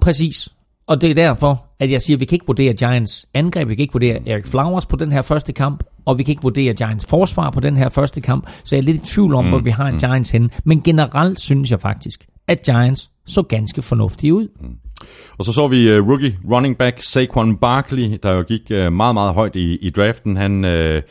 Præcis. 0.00 0.48
Og 0.86 1.00
det 1.00 1.10
er 1.10 1.14
derfor, 1.14 1.66
at 1.80 1.90
jeg 1.90 2.02
siger, 2.02 2.16
at 2.16 2.20
vi 2.20 2.24
kan 2.24 2.36
ikke 2.36 2.46
vurdere 2.46 2.72
Giants 2.72 3.26
angreb, 3.34 3.68
vi 3.68 3.74
kan 3.74 3.82
ikke 3.82 3.92
vurdere 3.92 4.28
Erik 4.28 4.46
Flowers 4.46 4.86
på 4.86 4.96
den 4.96 5.12
her 5.12 5.22
første 5.22 5.52
kamp, 5.52 5.84
og 6.04 6.18
vi 6.18 6.22
kan 6.22 6.32
ikke 6.32 6.42
vurdere 6.42 6.74
Giants 6.74 7.06
forsvar 7.06 7.50
på 7.50 7.60
den 7.60 7.76
her 7.76 7.88
første 7.88 8.20
kamp, 8.20 8.48
så 8.64 8.76
jeg 8.76 8.82
er 8.82 8.84
lidt 8.84 9.02
i 9.02 9.06
tvivl 9.06 9.34
om, 9.34 9.44
mm. 9.44 9.50
hvor 9.50 9.58
vi 9.58 9.70
har 9.70 9.86
en 9.86 9.98
Giants 9.98 10.30
henne. 10.30 10.50
Men 10.64 10.82
generelt 10.82 11.40
synes 11.40 11.70
jeg 11.70 11.80
faktisk, 11.80 12.26
at 12.48 12.62
Giants 12.62 13.10
så 13.26 13.42
ganske 13.42 13.82
fornuftige 13.82 14.34
ud. 14.34 14.48
Og 15.38 15.44
så 15.44 15.52
så 15.52 15.68
vi 15.68 15.98
uh, 15.98 16.08
rookie 16.08 16.38
running 16.52 16.76
back 16.78 17.02
Saquon 17.02 17.56
Barkley, 17.56 18.18
der 18.22 18.32
jo 18.32 18.42
gik 18.42 18.62
uh, 18.70 18.92
meget, 18.92 19.14
meget 19.14 19.34
højt 19.34 19.56
i, 19.56 19.76
i 19.76 19.90
draften. 19.90 20.36
Han 20.36 20.64
uh, 20.64 21.02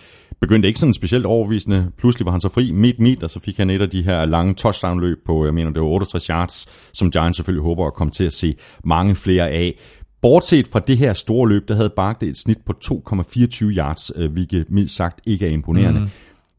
begyndte 0.45 0.67
ikke 0.67 0.79
sådan 0.79 0.93
specielt 0.93 1.25
overvisende. 1.25 1.91
Pludselig 1.97 2.25
var 2.25 2.31
han 2.31 2.41
så 2.41 2.49
fri 2.49 2.71
midt 2.71 2.99
midt, 2.99 3.23
og 3.23 3.29
så 3.29 3.39
fik 3.39 3.57
han 3.57 3.69
et 3.69 3.81
af 3.81 3.89
de 3.89 4.01
her 4.01 4.25
lange 4.25 4.53
touchdown-løb 4.53 5.17
på, 5.25 5.45
jeg 5.45 5.53
mener, 5.53 5.71
det 5.71 5.81
var 5.81 5.87
68 5.87 6.25
yards, 6.25 6.67
som 6.93 7.11
Giants 7.11 7.37
selvfølgelig 7.37 7.63
håber 7.63 7.87
at 7.87 7.93
komme 7.93 8.11
til 8.11 8.23
at 8.23 8.33
se 8.33 8.55
mange 8.83 9.15
flere 9.15 9.49
af. 9.49 9.79
Bortset 10.21 10.67
fra 10.67 10.79
det 10.79 10.97
her 10.97 11.13
store 11.13 11.49
løb, 11.49 11.67
der 11.67 11.75
havde 11.75 11.89
Barkley 11.95 12.29
et 12.29 12.37
snit 12.37 12.57
på 12.65 12.73
2,24 12.85 13.65
yards, 13.65 14.11
øh, 14.15 14.31
hvilket 14.31 14.65
mildt 14.69 14.91
sagt 14.91 15.21
ikke 15.25 15.47
er 15.47 15.51
imponerende. 15.51 15.99
Mm. 15.99 16.09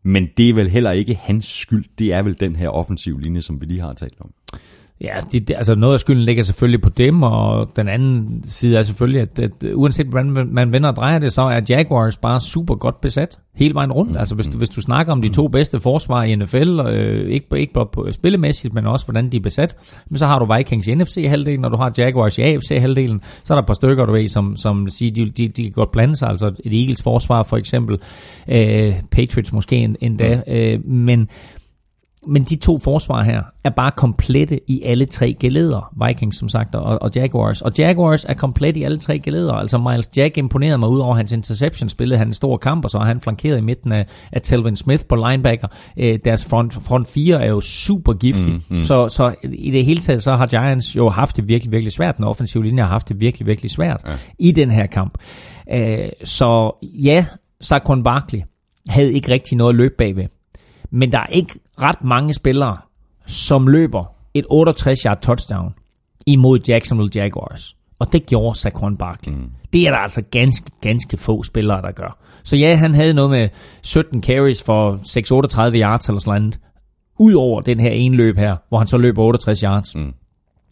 Men 0.02 0.28
det 0.36 0.48
er 0.48 0.54
vel 0.54 0.68
heller 0.68 0.90
ikke 0.90 1.14
hans 1.14 1.46
skyld. 1.46 1.84
Det 1.98 2.12
er 2.12 2.22
vel 2.22 2.40
den 2.40 2.56
her 2.56 2.68
offensiv 2.68 3.18
linje, 3.18 3.42
som 3.42 3.60
vi 3.60 3.66
lige 3.66 3.80
har 3.80 3.92
talt 3.92 4.20
om. 4.20 4.30
Ja, 5.00 5.14
det, 5.32 5.48
det, 5.48 5.54
altså 5.56 5.74
noget 5.74 5.94
af 5.94 6.00
skylden 6.00 6.22
ligger 6.24 6.42
selvfølgelig 6.42 6.80
på 6.80 6.88
dem, 6.88 7.22
og 7.22 7.70
den 7.76 7.88
anden 7.88 8.42
side 8.44 8.76
er 8.78 8.82
selvfølgelig, 8.82 9.20
at, 9.22 9.38
at 9.38 9.50
uanset 9.74 10.06
hvordan 10.06 10.48
man- 10.52 10.72
vender 10.72 10.88
og 10.90 10.96
drejer 10.96 11.18
det, 11.18 11.32
så 11.32 11.42
er 11.42 11.60
Jaguars 11.68 12.16
bare 12.16 12.40
super 12.40 12.74
godt 12.74 13.00
besat 13.00 13.38
hele 13.54 13.74
vejen 13.74 13.92
rundt. 13.92 14.10
Mm. 14.10 14.16
Altså 14.16 14.34
hvis, 14.34 14.46
du- 14.46 14.58
hvis 14.58 14.68
du 14.70 14.80
snakker 14.80 15.12
om 15.12 15.22
de 15.22 15.28
to 15.28 15.48
bedste 15.48 15.80
forsvar 15.80 16.22
i 16.24 16.36
NFL, 16.36 16.80
øh, 16.80 17.30
ikke, 17.30 17.46
ikke 17.56 17.72
bare 17.72 17.86
på 17.92 18.08
spillemæssigt, 18.12 18.74
men 18.74 18.86
også 18.86 19.06
hvordan 19.06 19.32
de 19.32 19.36
er 19.36 19.40
besat, 19.40 19.76
men 20.10 20.18
så 20.18 20.26
har 20.26 20.38
du 20.38 20.54
Vikings 20.56 20.88
i 20.88 20.94
NFC-halvdelen, 20.94 21.64
og 21.64 21.70
du 21.70 21.76
har 21.76 21.92
Jaguars 21.98 22.38
i 22.38 22.42
AFC-halvdelen, 22.42 23.20
så 23.44 23.54
er 23.54 23.56
der 23.56 23.62
et 23.62 23.66
par 23.66 23.74
stykker, 23.74 24.06
du 24.06 24.12
ved, 24.12 24.28
som, 24.28 24.56
som 24.56 24.88
siger, 24.88 25.12
de, 25.14 25.30
de, 25.30 25.48
de 25.48 25.62
kan 25.62 25.72
godt 25.72 25.92
blande 25.92 26.16
sig, 26.16 26.28
altså 26.28 26.46
et 26.64 26.80
Eagles 26.80 27.02
forsvar 27.02 27.42
for 27.42 27.56
eksempel, 27.56 27.98
øh, 28.48 28.94
Patriots 29.10 29.52
måske 29.52 29.76
en- 29.76 29.96
endda, 30.00 30.42
øh, 30.48 30.86
men 30.88 31.28
men 32.28 32.42
de 32.42 32.56
to 32.56 32.78
forsvar 32.78 33.22
her 33.22 33.42
er 33.64 33.70
bare 33.70 33.90
komplette 33.90 34.60
i 34.66 34.82
alle 34.82 35.06
tre 35.06 35.36
geleder. 35.40 36.06
Vikings, 36.06 36.38
som 36.38 36.48
sagt, 36.48 36.74
og, 36.74 37.02
og 37.02 37.10
Jaguars. 37.16 37.62
Og 37.62 37.72
Jaguars 37.78 38.24
er 38.24 38.34
komplet 38.34 38.76
i 38.76 38.82
alle 38.82 38.98
tre 38.98 39.18
geleder. 39.18 39.52
Altså 39.52 39.78
Miles 39.78 40.10
Jack 40.16 40.38
imponerede 40.38 40.78
mig 40.78 40.88
ud 40.88 40.98
over 40.98 41.14
hans 41.14 41.32
interception. 41.32 41.88
Spillede 41.88 42.18
han 42.18 42.26
en 42.26 42.34
stor 42.34 42.56
kamp, 42.56 42.84
og 42.84 42.90
så 42.90 42.98
har 42.98 43.06
han 43.06 43.20
flankeret 43.20 43.58
i 43.58 43.60
midten 43.60 43.92
af, 43.92 44.06
af 44.32 44.42
Telvin 44.42 44.76
Smith 44.76 45.04
på 45.08 45.16
linebacker. 45.16 45.68
Øh, 45.96 46.18
deres 46.24 46.46
front, 46.46 46.74
front 46.74 47.08
4 47.08 47.42
er 47.44 47.48
jo 47.48 47.60
super 47.60 48.12
giftig. 48.12 48.52
Mm, 48.52 48.62
mm. 48.68 48.82
Så, 48.82 49.08
så 49.08 49.34
i 49.42 49.70
det 49.70 49.84
hele 49.84 50.00
taget, 50.00 50.22
så 50.22 50.36
har 50.36 50.46
Giants 50.46 50.96
jo 50.96 51.08
haft 51.08 51.36
det 51.36 51.48
virkelig, 51.48 51.72
virkelig 51.72 51.92
svært. 51.92 52.16
Den 52.16 52.24
offensive 52.24 52.64
linje 52.64 52.82
har 52.82 52.88
haft 52.88 53.08
det 53.08 53.20
virkelig, 53.20 53.46
virkelig 53.46 53.70
svært 53.70 54.00
ja. 54.06 54.12
i 54.38 54.52
den 54.52 54.70
her 54.70 54.86
kamp. 54.86 55.18
Øh, 55.72 56.08
så 56.24 56.78
ja, 56.82 57.26
Saquon 57.60 58.02
Barkley 58.02 58.40
havde 58.88 59.12
ikke 59.12 59.32
rigtig 59.32 59.58
noget 59.58 59.72
at 59.72 59.76
løbe 59.76 59.94
bagved. 59.98 60.26
Men 60.90 61.12
der 61.12 61.18
er 61.18 61.26
ikke 61.26 61.54
ret 61.82 62.04
mange 62.04 62.34
spillere, 62.34 62.76
som 63.26 63.66
løber 63.66 64.04
et 64.34 64.46
68-yard 64.52 65.20
touchdown 65.20 65.74
imod 66.26 66.60
Jacksonville 66.68 67.10
Jaguars. 67.14 67.76
Og 67.98 68.12
det 68.12 68.26
gjorde 68.26 68.58
Saquon 68.58 68.96
Barkley. 68.96 69.34
Mm. 69.34 69.50
Det 69.72 69.86
er 69.86 69.90
der 69.90 69.98
altså 69.98 70.22
ganske, 70.30 70.70
ganske 70.80 71.16
få 71.16 71.42
spillere, 71.42 71.82
der 71.82 71.92
gør. 71.92 72.18
Så 72.44 72.56
ja, 72.56 72.74
han 72.74 72.94
havde 72.94 73.14
noget 73.14 73.30
med 73.30 73.48
17 73.82 74.22
carries 74.22 74.64
for 74.64 74.96
6-38 75.72 75.80
yards 75.80 76.08
eller 76.08 76.20
sådan 76.20 76.42
noget. 76.42 76.60
Udover 77.18 77.60
den 77.60 77.80
her 77.80 77.90
ene 77.90 78.16
løb 78.16 78.36
her, 78.36 78.56
hvor 78.68 78.78
han 78.78 78.86
så 78.86 78.98
løber 78.98 79.22
68 79.22 79.60
yards. 79.60 79.96
Mm. 79.96 80.12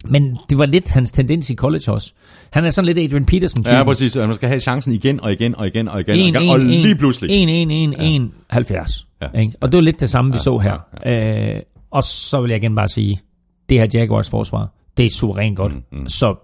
Men 0.04 0.38
det 0.50 0.58
var 0.58 0.66
lidt 0.66 0.90
hans 0.90 1.12
tendens 1.12 1.50
i 1.50 1.54
college 1.54 1.92
også. 1.92 2.12
Han 2.50 2.64
er 2.64 2.70
sådan 2.70 2.86
lidt 2.86 2.98
Adrian 2.98 3.26
Peterson. 3.26 3.62
Ja, 3.66 3.84
præcis. 3.84 4.16
Og 4.16 4.26
Man 4.26 4.36
skal 4.36 4.48
have 4.48 4.60
chancen 4.60 4.92
igen 4.92 5.20
og 5.20 5.32
igen 5.32 5.54
og 5.54 5.66
igen 5.66 5.88
og 5.88 6.00
igen. 6.00 6.14
og, 6.14 6.20
1, 6.20 6.42
igen, 6.42 6.50
og 6.50 6.58
lige 6.58 6.96
pludselig. 6.96 7.42
1, 7.42 7.62
1, 7.70 7.94
1, 8.00 8.14
1, 8.16 8.30
70. 8.50 9.06
Ja. 9.22 9.40
Ikke? 9.40 9.52
Og 9.60 9.72
det 9.72 9.76
var 9.76 9.82
lidt 9.82 10.00
det 10.00 10.10
samme, 10.10 10.32
vi 10.32 10.38
så 10.38 10.58
her. 10.58 10.78
Øh, 11.06 11.60
og 11.90 12.02
så 12.02 12.40
vil 12.40 12.48
jeg 12.48 12.56
igen 12.56 12.74
bare 12.74 12.88
sige, 12.88 13.20
det 13.68 13.78
her 13.78 13.86
Jaguars 13.94 14.30
forsvar, 14.30 14.68
det 14.96 15.06
er 15.06 15.10
suverænt 15.10 15.56
godt. 15.56 15.74
Mm, 15.74 15.98
mm. 15.98 16.08
Så 16.08 16.34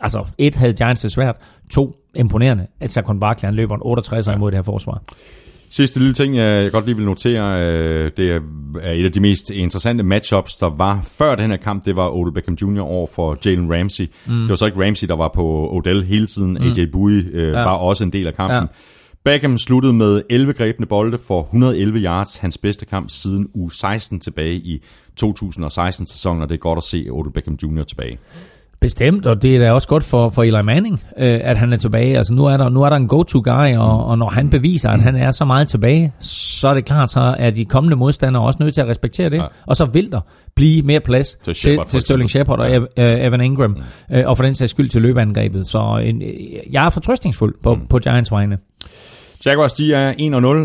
altså, 0.00 0.26
et 0.38 0.56
havde 0.56 0.72
Giants 0.72 1.02
det 1.02 1.12
svært, 1.12 1.36
to 1.70 1.96
imponerende, 2.14 2.66
at 2.80 2.90
Saquon 2.90 3.20
Barkley 3.20 3.52
løber 3.52 3.74
en 3.74 3.80
68 3.84 4.28
ja. 4.28 4.34
imod 4.34 4.50
det 4.50 4.58
her 4.58 4.62
forsvar. 4.62 5.02
Sidste 5.72 5.98
lille 5.98 6.14
ting, 6.14 6.36
jeg 6.36 6.72
godt 6.72 6.86
lige 6.86 6.96
vil 6.96 7.04
notere, 7.04 7.66
øh, 7.66 8.10
det 8.16 8.30
er 8.82 8.92
et 8.92 9.04
af 9.04 9.12
de 9.12 9.20
mest 9.20 9.50
interessante 9.50 10.04
matchups, 10.04 10.56
der 10.56 10.70
var 10.76 11.00
før 11.02 11.34
den 11.34 11.50
her 11.50 11.56
kamp. 11.56 11.84
Det 11.84 11.96
var 11.96 12.10
Odell 12.10 12.34
Beckham 12.34 12.54
Jr. 12.54 12.80
over 12.80 13.06
for 13.06 13.38
Jalen 13.44 13.72
Ramsey. 13.74 14.04
Mm. 14.26 14.40
Det 14.40 14.48
var 14.48 14.56
så 14.56 14.66
ikke 14.66 14.86
Ramsey, 14.86 15.08
der 15.08 15.16
var 15.16 15.30
på 15.34 15.68
Odell 15.72 16.04
hele 16.04 16.26
tiden. 16.26 16.50
Mm. 16.50 16.62
AJ 16.62 16.86
Bowie 16.92 17.24
øh, 17.32 17.52
ja. 17.52 17.60
var 17.60 17.72
også 17.72 18.04
en 18.04 18.12
del 18.12 18.26
af 18.26 18.34
kampen. 18.34 18.56
Ja. 18.56 18.66
Beckham 19.24 19.58
sluttede 19.58 19.92
med 19.92 20.22
11 20.30 20.52
grebne 20.52 20.86
bolde 20.86 21.18
for 21.18 21.42
111 21.42 21.98
yards, 21.98 22.36
hans 22.36 22.58
bedste 22.58 22.86
kamp 22.86 23.10
siden 23.10 23.48
uge 23.54 23.72
16 23.72 24.20
tilbage 24.20 24.54
i 24.54 24.82
2016-sæsonen, 25.24 26.42
og 26.42 26.48
det 26.48 26.54
er 26.54 26.58
godt 26.58 26.76
at 26.76 26.82
se 26.82 27.06
Odell 27.10 27.32
Beckham 27.32 27.58
Jr. 27.62 27.82
tilbage. 27.82 28.18
Bestemt, 28.80 29.26
og 29.26 29.42
det 29.42 29.56
er 29.56 29.58
da 29.58 29.72
også 29.72 29.88
godt 29.88 30.04
for, 30.04 30.28
for 30.28 30.42
Eli 30.42 30.62
Manning, 30.62 31.02
øh, 31.18 31.40
at 31.42 31.58
han 31.58 31.72
er 31.72 31.76
tilbage. 31.76 32.16
Altså 32.16 32.34
nu 32.34 32.44
er 32.46 32.56
der, 32.56 32.68
nu 32.68 32.82
er 32.82 32.88
der 32.88 32.96
en 32.96 33.08
go-to-guy, 33.08 33.76
og, 33.76 34.06
og 34.06 34.18
når 34.18 34.28
han 34.28 34.50
beviser, 34.50 34.90
at 34.90 35.00
han 35.00 35.16
er 35.16 35.30
så 35.30 35.44
meget 35.44 35.68
tilbage, 35.68 36.12
så 36.20 36.68
er 36.68 36.74
det 36.74 36.84
klart, 36.84 37.10
så 37.10 37.34
er 37.38 37.50
de 37.50 37.64
kommende 37.64 37.96
modstandere 37.96 38.42
også 38.42 38.56
nødt 38.60 38.74
til 38.74 38.80
at 38.80 38.88
respektere 38.88 39.30
det. 39.30 39.36
Ja. 39.36 39.44
Og 39.66 39.76
så 39.76 39.84
vil 39.84 40.12
der 40.12 40.20
blive 40.54 40.82
mere 40.82 41.00
plads 41.00 41.38
Til 41.44 41.54
Shepard, 41.54 41.86
til, 41.86 41.90
til 41.90 42.00
Sterling. 42.00 42.30
Shepard 42.30 42.58
og 42.58 42.70
ja. 42.70 43.26
Evan 43.26 43.40
Ingram, 43.40 43.70
mm. 43.70 44.16
øh, 44.16 44.28
og 44.28 44.36
for 44.36 44.44
den 44.44 44.54
sags 44.54 44.70
skyld 44.70 44.88
til 44.88 45.02
løbeangrebet. 45.02 45.66
Så 45.66 46.02
en, 46.04 46.22
jeg 46.70 46.86
er 46.86 46.90
fortrøstningsfuld 46.90 47.54
på, 47.62 47.74
mm. 47.74 47.86
på 47.86 47.98
Giants 47.98 48.30
vegne. 48.30 48.58
Jaguars, 49.46 49.72
de 49.72 49.94
er 49.94 50.12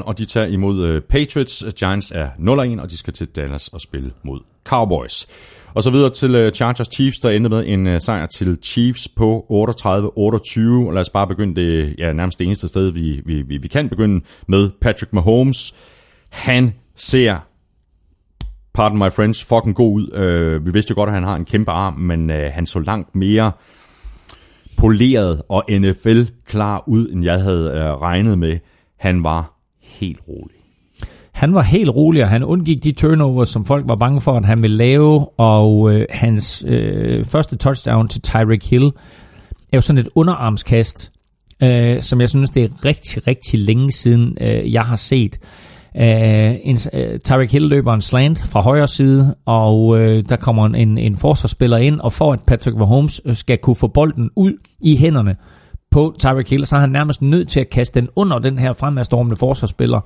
1-0, 0.01 0.07
og 0.07 0.17
de 0.17 0.25
tager 0.25 0.47
imod 0.47 0.85
øh, 0.85 1.01
Patriots. 1.01 1.65
Giants 1.79 2.11
er 2.15 2.27
0-1, 2.77 2.81
og 2.81 2.91
de 2.91 2.97
skal 2.97 3.13
til 3.13 3.27
Dallas 3.27 3.67
og 3.67 3.81
spille 3.81 4.11
mod 4.23 4.39
Cowboys. 4.63 5.27
Og 5.75 5.83
så 5.83 5.91
videre 5.91 6.09
til 6.09 6.35
øh, 6.35 6.51
Chargers 6.51 6.87
Chiefs, 6.93 7.19
der 7.19 7.29
endte 7.29 7.49
med 7.49 7.63
en 7.67 7.87
øh, 7.87 8.01
sejr 8.01 8.25
til 8.25 8.57
Chiefs 8.63 9.07
på 9.15 9.45
38-28. 9.49 10.87
Og 10.87 10.93
lad 10.93 11.01
os 11.01 11.09
bare 11.09 11.27
begynde 11.27 11.55
det 11.55 11.95
ja, 11.97 12.13
nærmest 12.13 12.39
det 12.39 12.47
eneste 12.47 12.67
sted, 12.67 12.91
vi, 12.91 13.21
vi, 13.25 13.41
vi, 13.41 13.57
vi 13.57 13.67
kan 13.67 13.89
begynde 13.89 14.25
med 14.47 14.69
Patrick 14.81 15.13
Mahomes. 15.13 15.75
Han 16.29 16.73
ser 16.95 17.37
pardon 18.73 18.97
my 18.97 19.11
French, 19.11 19.45
fucking 19.45 19.75
god 19.75 19.93
ud. 19.93 20.11
Øh, 20.13 20.65
vi 20.65 20.71
vidste 20.71 20.91
jo 20.91 20.95
godt, 20.95 21.09
at 21.09 21.13
han 21.13 21.23
har 21.23 21.35
en 21.35 21.45
kæmpe 21.45 21.71
arm, 21.71 21.93
men 21.93 22.29
øh, 22.29 22.51
han 22.53 22.65
så 22.65 22.79
langt 22.79 23.15
mere 23.15 23.51
poleret 24.77 25.41
og 25.49 25.63
NFL 25.69 26.21
klar 26.45 26.83
ud, 26.87 27.09
end 27.09 27.23
jeg 27.23 27.41
havde 27.41 27.71
øh, 27.71 28.01
regnet 28.01 28.39
med. 28.39 28.57
Han 28.97 29.23
var 29.23 29.59
helt 29.81 30.19
rolig. 30.27 30.54
Han 31.35 31.53
var 31.53 31.61
helt 31.61 31.89
rolig, 31.89 32.23
og 32.23 32.29
han 32.29 32.43
undgik 32.43 32.83
de 32.83 32.91
turnovers, 32.91 33.49
som 33.49 33.65
folk 33.65 33.85
var 33.89 33.95
bange 33.95 34.21
for, 34.21 34.37
at 34.37 34.45
han 34.45 34.61
ville 34.61 34.77
lave. 34.77 35.39
Og 35.39 35.93
øh, 35.93 36.05
hans 36.09 36.65
øh, 36.67 37.25
første 37.25 37.57
touchdown 37.57 38.07
til 38.07 38.21
Tyreek 38.21 38.69
Hill 38.69 38.85
er 39.71 39.77
jo 39.77 39.81
sådan 39.81 39.99
et 40.01 40.09
underarmskast, 40.15 41.11
øh, 41.63 42.01
som 42.01 42.21
jeg 42.21 42.29
synes, 42.29 42.49
det 42.49 42.63
er 42.63 42.85
rigtig, 42.85 43.27
rigtig 43.27 43.59
længe 43.59 43.91
siden, 43.91 44.37
øh, 44.41 44.73
jeg 44.73 44.81
har 44.81 44.95
set. 44.95 45.37
Uh, 45.95 46.01
en, 46.03 46.77
øh, 46.93 47.19
Tyreek 47.19 47.51
Hill 47.51 47.65
løber 47.65 47.93
en 47.93 48.01
slant 48.01 48.45
fra 48.51 48.61
højre 48.61 48.87
side, 48.87 49.35
og 49.45 49.99
øh, 49.99 50.23
der 50.29 50.35
kommer 50.35 50.65
en, 50.65 50.97
en 50.97 51.17
forsvarsspiller 51.17 51.77
ind, 51.77 51.99
og 51.99 52.13
for 52.13 52.33
at 52.33 52.39
Patrick 52.47 52.77
Mahomes 52.77 53.21
øh, 53.25 53.35
skal 53.35 53.57
kunne 53.57 53.75
få 53.75 53.87
bolden 53.87 54.29
ud 54.35 54.53
i 54.81 54.97
hænderne 54.97 55.35
på 55.95 56.15
Tyreek 56.19 56.49
Hill, 56.49 56.65
så 56.65 56.75
er 56.75 56.79
han 56.79 56.89
nærmest 56.89 57.21
nødt 57.21 57.49
til 57.49 57.59
at 57.59 57.69
kaste 57.69 58.01
den 58.01 58.09
under 58.15 58.39
den 58.39 58.57
her 58.57 58.73
fremadstormende 58.73 59.35
forsvarsspiller, 59.35 59.99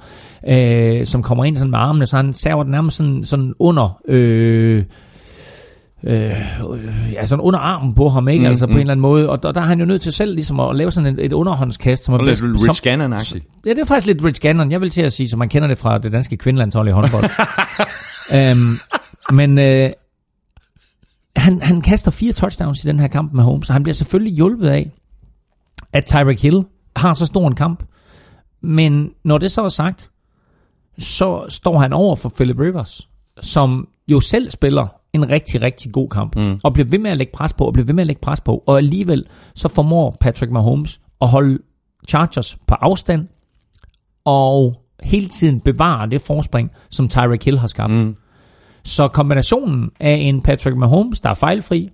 uh, 0.48 1.06
som 1.06 1.24
kommer 1.24 1.46
ind 1.46 1.56
sådan 1.56 1.72
med 1.72 1.80
armene, 1.80 2.06
så 2.06 2.16
han 2.16 2.34
server 2.34 2.64
den 2.64 2.72
nærmest 2.72 2.98
sådan, 2.98 3.24
sådan 3.24 3.54
under... 3.60 4.02
Øh, 4.08 4.84
øh, 6.04 6.32
ja, 7.14 7.26
sådan 7.26 7.42
under 7.42 7.60
armen 7.60 7.94
på 7.94 8.10
ham, 8.10 8.28
ikke? 8.28 8.42
Mm, 8.42 8.46
altså 8.46 8.68
på 8.68 8.74
en 8.74 8.80
eller 8.80 8.92
anden 8.92 9.02
måde. 9.02 9.30
Og 9.30 9.44
der, 9.44 9.52
der 9.52 9.62
er 9.62 9.66
han 9.66 9.80
jo 9.80 9.86
nødt 9.86 10.02
til 10.02 10.14
selv 10.14 10.36
ligesom 10.36 10.60
at 10.60 10.76
lave 10.76 10.92
sådan 10.92 11.20
et, 11.20 11.26
et 11.26 11.34
underhåndskast, 11.34 12.04
som 12.04 12.16
er 12.16 12.24
lidt 12.24 12.42
Rich 12.44 12.66
som, 12.66 12.90
Gannon-agtigt. 12.90 13.62
Ja, 13.66 13.70
det 13.70 13.80
er 13.80 13.86
faktisk 13.86 14.08
lidt 14.08 14.24
Rich 14.24 14.42
Gannon. 14.42 14.72
Jeg 14.72 14.82
vil 14.82 14.90
til 14.90 15.02
at 15.02 15.14
sige, 15.14 15.30
som 15.30 15.40
man 15.40 15.50
kender 15.50 15.68
det 15.68 15.78
fra 15.78 15.98
det 15.98 16.12
danske 16.12 16.38
kvindelandshold 16.38 16.88
i 16.88 16.92
håndbold. 16.92 17.30
øhm, 18.38 18.78
men 19.32 19.60
øh, 19.60 19.90
han, 21.36 21.62
han 21.62 21.82
kaster 21.82 22.12
fire 22.12 22.32
touchdowns 22.32 22.86
i 22.86 22.88
den 22.88 23.00
her 23.00 23.08
kamp 23.08 23.34
med 23.34 23.44
Holmes, 23.44 23.68
så 23.68 23.74
han 23.74 23.84
bliver 23.84 23.94
selvfølgelig 23.94 24.34
hjulpet 24.34 24.68
af, 24.68 24.92
at 25.94 26.06
Tyreek 26.06 26.42
Hill 26.42 26.66
har 26.96 27.14
så 27.14 27.26
stor 27.26 27.48
en 27.48 27.56
kamp. 27.56 27.84
Men 28.62 29.12
når 29.24 29.38
det 29.38 29.52
så 29.52 29.62
er 29.62 29.70
sagt, 29.70 30.10
så 30.98 31.46
står 31.50 31.80
han 31.80 31.94
over 31.94 32.16
for 32.16 32.30
Philip 32.30 32.60
Rivers, 32.60 33.10
som 33.42 33.88
jo 34.08 34.20
selv 34.20 34.50
spiller 34.50 34.88
en 35.14 35.30
rigtig, 35.30 35.62
rigtig 35.62 35.92
god 35.92 36.10
kamp, 36.10 36.36
mm. 36.36 36.60
og 36.64 36.74
bliver 36.74 36.88
ved 36.88 37.00
med 37.00 37.12
at 37.12 37.18
lægge 37.18 37.34
pres 37.34 37.54
på, 37.54 37.66
og 37.66 37.74
bliver 37.74 37.86
ved 37.86 37.94
med 37.94 38.04
at 38.04 38.08
lægge 38.08 38.22
pres 38.22 38.42
på, 38.42 38.64
og 38.68 38.78
alligevel 38.78 39.26
så 39.56 39.68
formår 39.68 40.18
Patrick 40.20 40.52
Mahomes 40.52 41.02
at 41.22 41.28
holde 41.30 41.60
Chargers 42.10 42.58
på 42.68 42.76
afstand, 42.76 43.28
og 44.26 44.82
hele 45.04 45.28
tiden 45.28 45.62
bevare 45.62 46.10
det 46.10 46.22
forspring, 46.22 46.72
som 46.90 47.08
Tyreek 47.08 47.46
Hill 47.46 47.60
har 47.60 47.68
skabt. 47.68 47.94
Mm. 47.94 48.16
Så 48.84 49.08
kombinationen 49.08 49.90
af 50.00 50.16
en 50.16 50.42
Patrick 50.42 50.78
Mahomes, 50.78 51.20
der 51.20 51.30
er 51.30 51.34
fejlfri, 51.34 51.90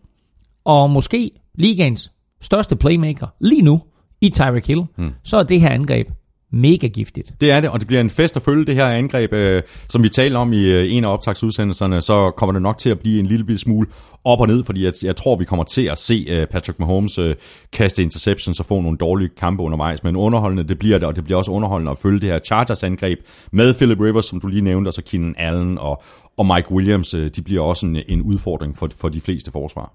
og 0.65 0.89
måske 0.89 1.31
ligaens 1.55 2.11
største 2.45 2.75
playmaker 2.75 3.27
lige 3.39 3.61
nu 3.61 3.81
i 4.21 4.29
Tyreek 4.29 4.67
Hill, 4.67 4.83
mm. 4.97 5.11
så 5.23 5.37
er 5.37 5.43
det 5.43 5.61
her 5.61 5.69
angreb 5.69 6.07
mega 6.51 6.87
giftigt. 6.87 7.33
Det 7.41 7.51
er 7.51 7.59
det, 7.59 7.69
og 7.69 7.79
det 7.79 7.87
bliver 7.87 8.01
en 8.01 8.09
fest 8.09 8.35
at 8.35 8.41
følge 8.41 8.65
det 8.65 8.75
her 8.75 8.85
angreb, 8.85 9.33
øh, 9.33 9.63
som 9.89 10.03
vi 10.03 10.09
talte 10.09 10.37
om 10.37 10.53
i 10.53 10.65
øh, 10.65 10.93
en 10.93 11.05
af 11.05 11.13
optagsudsendelserne, 11.13 12.01
så 12.01 12.31
kommer 12.37 12.53
det 12.53 12.61
nok 12.61 12.77
til 12.77 12.89
at 12.89 12.99
blive 12.99 13.19
en 13.19 13.25
lille 13.25 13.57
smule 13.57 13.87
op 14.23 14.41
og 14.41 14.47
ned, 14.47 14.63
fordi 14.63 14.85
jeg, 14.85 14.93
jeg 15.03 15.15
tror, 15.15 15.35
vi 15.35 15.45
kommer 15.45 15.63
til 15.63 15.85
at 15.85 15.97
se 15.97 16.25
øh, 16.29 16.47
Patrick 16.47 16.79
Mahomes 16.79 17.17
øh, 17.17 17.35
kaste 17.73 18.03
interceptions 18.03 18.59
og 18.59 18.65
få 18.65 18.81
nogle 18.81 18.97
dårlige 18.97 19.29
kampe 19.37 19.63
undervejs, 19.63 20.03
men 20.03 20.15
underholdende 20.15 20.63
det 20.63 20.79
bliver 20.79 20.97
det, 20.97 21.07
og 21.07 21.15
det 21.15 21.23
bliver 21.23 21.37
også 21.37 21.51
underholdende 21.51 21.91
at 21.91 21.97
følge 21.97 22.19
det 22.19 22.29
her 22.29 22.39
Chargers 22.39 22.83
angreb 22.83 23.19
med 23.51 23.73
Philip 23.73 23.99
Rivers, 23.99 24.25
som 24.25 24.39
du 24.39 24.47
lige 24.47 24.61
nævnte, 24.61 24.89
og 24.89 24.93
så 24.93 25.01
Keenan 25.01 25.35
Allen 25.37 25.77
og, 25.77 26.03
og 26.37 26.45
Mike 26.45 26.71
Williams, 26.71 27.13
øh, 27.13 27.29
de 27.35 27.41
bliver 27.41 27.61
også 27.61 27.85
en, 27.85 27.97
en 28.07 28.21
udfordring 28.21 28.77
for, 28.77 28.89
for 29.01 29.09
de 29.09 29.21
fleste 29.21 29.51
forsvar. 29.51 29.93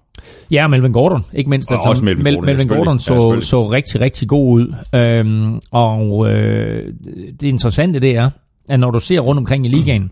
Ja, 0.51 0.67
Melvin 0.67 0.91
Gordon, 0.91 1.23
ikke 1.33 1.49
mindst. 1.49 1.71
Og 1.71 1.79
også 1.85 2.05
Melvin 2.05 2.23
Gordon, 2.25 2.49
ja, 2.49 2.53
Melvin. 2.53 2.67
Gordon 2.67 2.95
Ja, 2.95 2.99
så, 2.99 3.05
selvfølgelig. 3.05 3.43
så 3.43 3.67
rigtig, 3.67 4.01
rigtig 4.01 4.27
god 4.27 4.53
ud. 4.53 4.75
Øhm, 4.95 5.59
og 5.71 6.29
øh, 6.29 6.93
det 7.41 7.47
interessante 7.47 7.99
det 7.99 8.15
er, 8.15 8.29
at 8.69 8.79
når 8.79 8.91
du 8.91 8.99
ser 8.99 9.19
rundt 9.19 9.39
omkring 9.39 9.65
i 9.65 9.69
ligaen, 9.69 10.11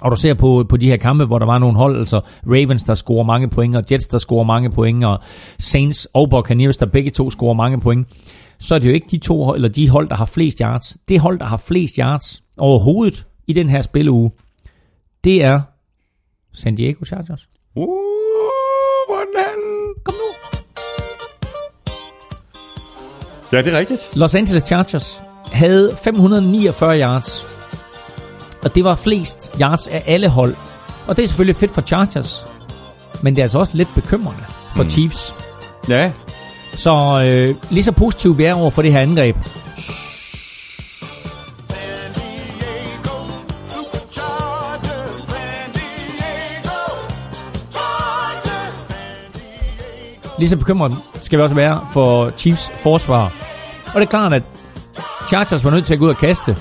og 0.00 0.10
du 0.10 0.16
ser 0.16 0.34
på, 0.34 0.64
på 0.68 0.76
de 0.76 0.86
her 0.90 0.96
kampe, 0.96 1.24
hvor 1.24 1.38
der 1.38 1.46
var 1.46 1.58
nogle 1.58 1.76
hold, 1.76 1.98
altså 1.98 2.20
Ravens, 2.46 2.82
der 2.82 2.94
scorer 2.94 3.24
mange 3.24 3.48
point, 3.48 3.76
og 3.76 3.84
Jets, 3.92 4.08
der 4.08 4.18
scorer 4.18 4.44
mange 4.44 4.70
point, 4.70 5.04
og 5.04 5.18
Saints 5.58 6.08
og 6.14 6.30
Buccaneers, 6.30 6.76
der 6.76 6.86
begge 6.86 7.10
to 7.10 7.30
scorer 7.30 7.54
mange 7.54 7.80
point, 7.80 8.08
så 8.58 8.74
er 8.74 8.78
det 8.78 8.88
jo 8.88 8.94
ikke 8.94 9.06
de 9.10 9.18
to 9.18 9.44
hold, 9.44 9.56
eller 9.56 9.68
de 9.68 9.88
hold, 9.88 10.08
der 10.08 10.16
har 10.16 10.24
flest 10.24 10.58
yards. 10.58 10.96
Det 11.08 11.20
hold, 11.20 11.38
der 11.38 11.46
har 11.46 11.56
flest 11.56 11.96
yards 11.96 12.42
overhovedet 12.58 13.26
i 13.46 13.52
den 13.52 13.68
her 13.68 13.80
spilleuge, 13.80 14.30
det 15.24 15.44
er 15.44 15.60
San 16.52 16.74
Diego 16.74 17.04
Chargers. 17.04 17.48
Uh, 17.76 17.88
hvordan? 19.08 19.58
Kom 20.04 20.14
nu! 20.14 20.58
Ja, 23.52 23.58
det 23.62 23.74
er 23.74 23.78
rigtigt. 23.78 24.10
Los 24.14 24.34
Angeles 24.34 24.62
Chargers 24.62 25.22
havde 25.52 25.96
549 26.04 27.00
yards. 27.00 27.46
Og 28.64 28.74
det 28.74 28.84
var 28.84 28.94
flest 28.94 29.50
yards 29.60 29.88
af 29.88 30.02
alle 30.06 30.28
hold. 30.28 30.56
Og 31.06 31.16
det 31.16 31.22
er 31.22 31.26
selvfølgelig 31.26 31.56
fedt 31.56 31.74
for 31.74 31.80
Chargers. 31.80 32.46
Men 33.22 33.36
det 33.36 33.42
er 33.42 33.44
altså 33.44 33.58
også 33.58 33.76
lidt 33.76 33.88
bekymrende 33.94 34.44
for 34.76 34.82
mm. 34.82 34.88
Chiefs. 34.88 35.36
Ja, 35.88 36.12
Så 36.72 37.22
øh, 37.24 37.56
lige 37.70 37.84
så 37.84 37.92
positiv 37.92 38.38
vi 38.38 38.44
er 38.44 38.54
over 38.54 38.70
for 38.70 38.82
det 38.82 38.92
her 38.92 39.00
angreb, 39.00 39.36
lige 50.42 50.48
så 50.48 50.56
bekymret 50.56 50.92
skal 51.14 51.38
vi 51.38 51.42
også 51.42 51.54
være 51.54 51.80
for 51.92 52.30
Chiefs 52.36 52.70
forsvar. 52.76 53.24
Og 53.86 54.00
det 54.00 54.02
er 54.02 54.10
klart, 54.10 54.32
at 54.32 54.42
Chargers 55.28 55.64
var 55.64 55.70
nødt 55.70 55.84
til 55.84 55.92
at 55.94 55.98
gå 55.98 56.04
ud 56.04 56.10
og 56.10 56.16
kaste. 56.16 56.56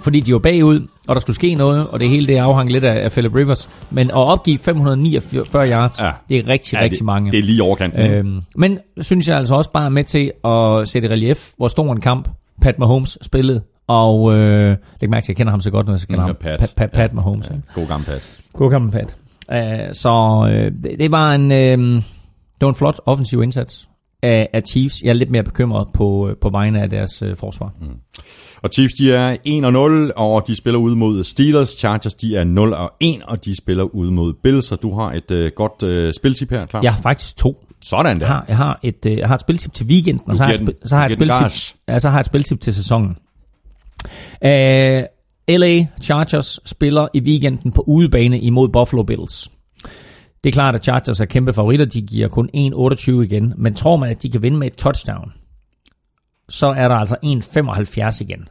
Fordi 0.00 0.20
de 0.20 0.32
var 0.32 0.38
bagud, 0.38 0.86
og 1.08 1.14
der 1.14 1.20
skulle 1.20 1.36
ske 1.36 1.54
noget, 1.54 1.88
og 1.88 2.00
det 2.00 2.08
hele 2.08 2.26
det 2.26 2.36
afhang 2.36 2.72
lidt 2.72 2.84
af, 2.84 3.04
af 3.04 3.10
Philip 3.10 3.34
Rivers. 3.34 3.70
Men 3.90 4.10
at 4.10 4.16
opgive 4.16 4.58
549 4.58 5.70
yards, 5.70 6.02
Ja. 6.02 6.10
det 6.28 6.38
er 6.38 6.48
rigtig, 6.48 6.72
ja 6.74 6.80
rigtig 6.80 6.98
det, 6.98 7.06
mange. 7.06 7.32
Det 7.32 7.38
er 7.38 7.42
lige 7.42 7.62
overkanten. 7.62 8.00
Øh, 8.00 8.18
Øhm, 8.18 8.40
men 8.56 8.78
synes 9.00 9.28
jeg 9.28 9.36
altså 9.36 9.54
også 9.54 9.70
bare 9.72 9.90
med 9.90 10.04
til 10.04 10.32
at 10.44 10.88
sætte 10.88 11.08
relief, 11.10 11.50
hvor 11.56 11.68
stor 11.68 11.92
en 11.92 12.00
kamp 12.00 12.28
Pat 12.62 12.78
Mahomes 12.78 13.18
spillede. 13.22 13.62
Og 13.88 14.34
øh, 14.34 14.76
læg 15.00 15.10
mærke 15.10 15.24
til, 15.24 15.26
at 15.26 15.28
jeg 15.28 15.36
kender 15.36 15.50
ham 15.50 15.60
så 15.60 15.70
godt, 15.70 15.86
når 15.86 15.92
jeg 15.94 16.00
kender 16.00 16.24
ham. 16.24 16.34
Pat. 16.40 16.60
Pat, 16.60 16.72
Pat, 16.76 16.90
Pat 16.92 17.10
Ja. 17.10 17.14
Mahomes. 17.14 17.50
ja, 17.50 17.54
god 17.74 17.86
gammel 17.86 18.06
Pat. 18.06 18.38
God 18.52 18.70
gammel 18.70 18.90
Pat. 18.92 19.16
Uh, 19.48 19.92
så 19.92 20.46
øh, 20.52 20.72
det, 20.84 20.98
det 21.00 21.10
var 21.10 21.32
en 21.34 21.52
øh, 21.52 22.02
det 22.62 22.66
var 22.66 22.72
en 22.72 22.76
flot 22.78 23.00
offensiv 23.06 23.42
indsats 23.42 23.88
af, 24.22 24.48
af 24.52 24.62
Chiefs. 24.62 25.02
Jeg 25.02 25.08
er 25.08 25.14
lidt 25.14 25.30
mere 25.30 25.42
bekymret 25.42 25.88
på, 25.94 26.28
øh, 26.28 26.36
på 26.36 26.50
vegne 26.50 26.82
af 26.82 26.90
deres 26.90 27.22
øh, 27.22 27.36
forsvar. 27.36 27.72
Mm. 27.80 27.86
Og 28.62 28.70
Chiefs, 28.72 28.94
de 28.94 29.12
er 29.12 29.36
1-0, 30.10 30.12
og 30.16 30.46
de 30.46 30.56
spiller 30.56 30.80
ud 30.80 30.94
mod 30.94 31.24
Steelers. 31.24 31.68
Chargers, 31.68 32.14
de 32.14 32.36
er 32.36 32.44
0-1, 33.24 33.30
og 33.30 33.44
de 33.44 33.56
spiller 33.56 33.84
ud 33.84 34.10
mod 34.10 34.34
Bills. 34.42 34.66
Så 34.66 34.76
du 34.76 34.94
har 34.94 35.12
et 35.12 35.30
øh, 35.30 35.50
godt 35.56 35.82
øh, 35.82 36.12
spiltip 36.14 36.50
her, 36.50 36.66
klar? 36.66 36.82
Jeg 36.82 36.92
har 36.92 37.02
faktisk 37.02 37.36
to. 37.36 37.64
Sådan 37.84 38.20
der. 38.20 38.26
Jeg 38.26 38.34
har, 38.34 38.44
jeg 38.48 38.56
har, 38.56 38.80
et, 38.82 39.06
øh, 39.06 39.18
jeg 39.18 39.28
har 39.28 39.34
et 39.34 39.40
spiltip 39.40 39.72
til 39.72 39.86
weekenden, 39.86 40.30
og 40.30 40.36
så 40.36 40.42
har, 40.42 40.50
jeg, 40.50 40.60
et, 40.62 40.76
så 40.84 40.96
har 40.96 41.02
jeg 41.02 41.10
et 41.10 41.18
spiltip, 41.18 41.76
ja, 41.88 41.98
så 41.98 42.08
har 42.08 42.16
jeg 42.16 42.20
et 42.20 42.26
spiltip 42.26 42.60
til 42.60 42.74
sæsonen. 42.74 43.16
Uh, 44.44 45.02
LA 45.48 45.86
Chargers 46.02 46.60
spiller 46.64 47.08
i 47.14 47.20
weekenden 47.20 47.72
på 47.72 47.84
udebane 47.86 48.40
imod 48.40 48.68
Buffalo 48.68 49.02
Bills. 49.02 49.50
Det 50.44 50.50
er 50.50 50.52
klart, 50.52 50.74
at 50.74 50.84
Chargers 50.84 51.20
er 51.20 51.24
kæmpe 51.24 51.52
favoritter. 51.52 51.86
De 51.86 52.02
giver 52.02 52.28
kun 52.28 52.50
1,28 52.56 53.10
igen. 53.10 53.54
Men 53.56 53.74
tror 53.74 53.96
man, 53.96 54.10
at 54.10 54.22
de 54.22 54.30
kan 54.30 54.42
vinde 54.42 54.58
med 54.58 54.66
et 54.66 54.76
touchdown, 54.76 55.32
så 56.48 56.66
er 56.66 56.88
der 56.88 56.94
altså 56.94 57.16
1,75 57.24 58.22
igen. 58.22 58.48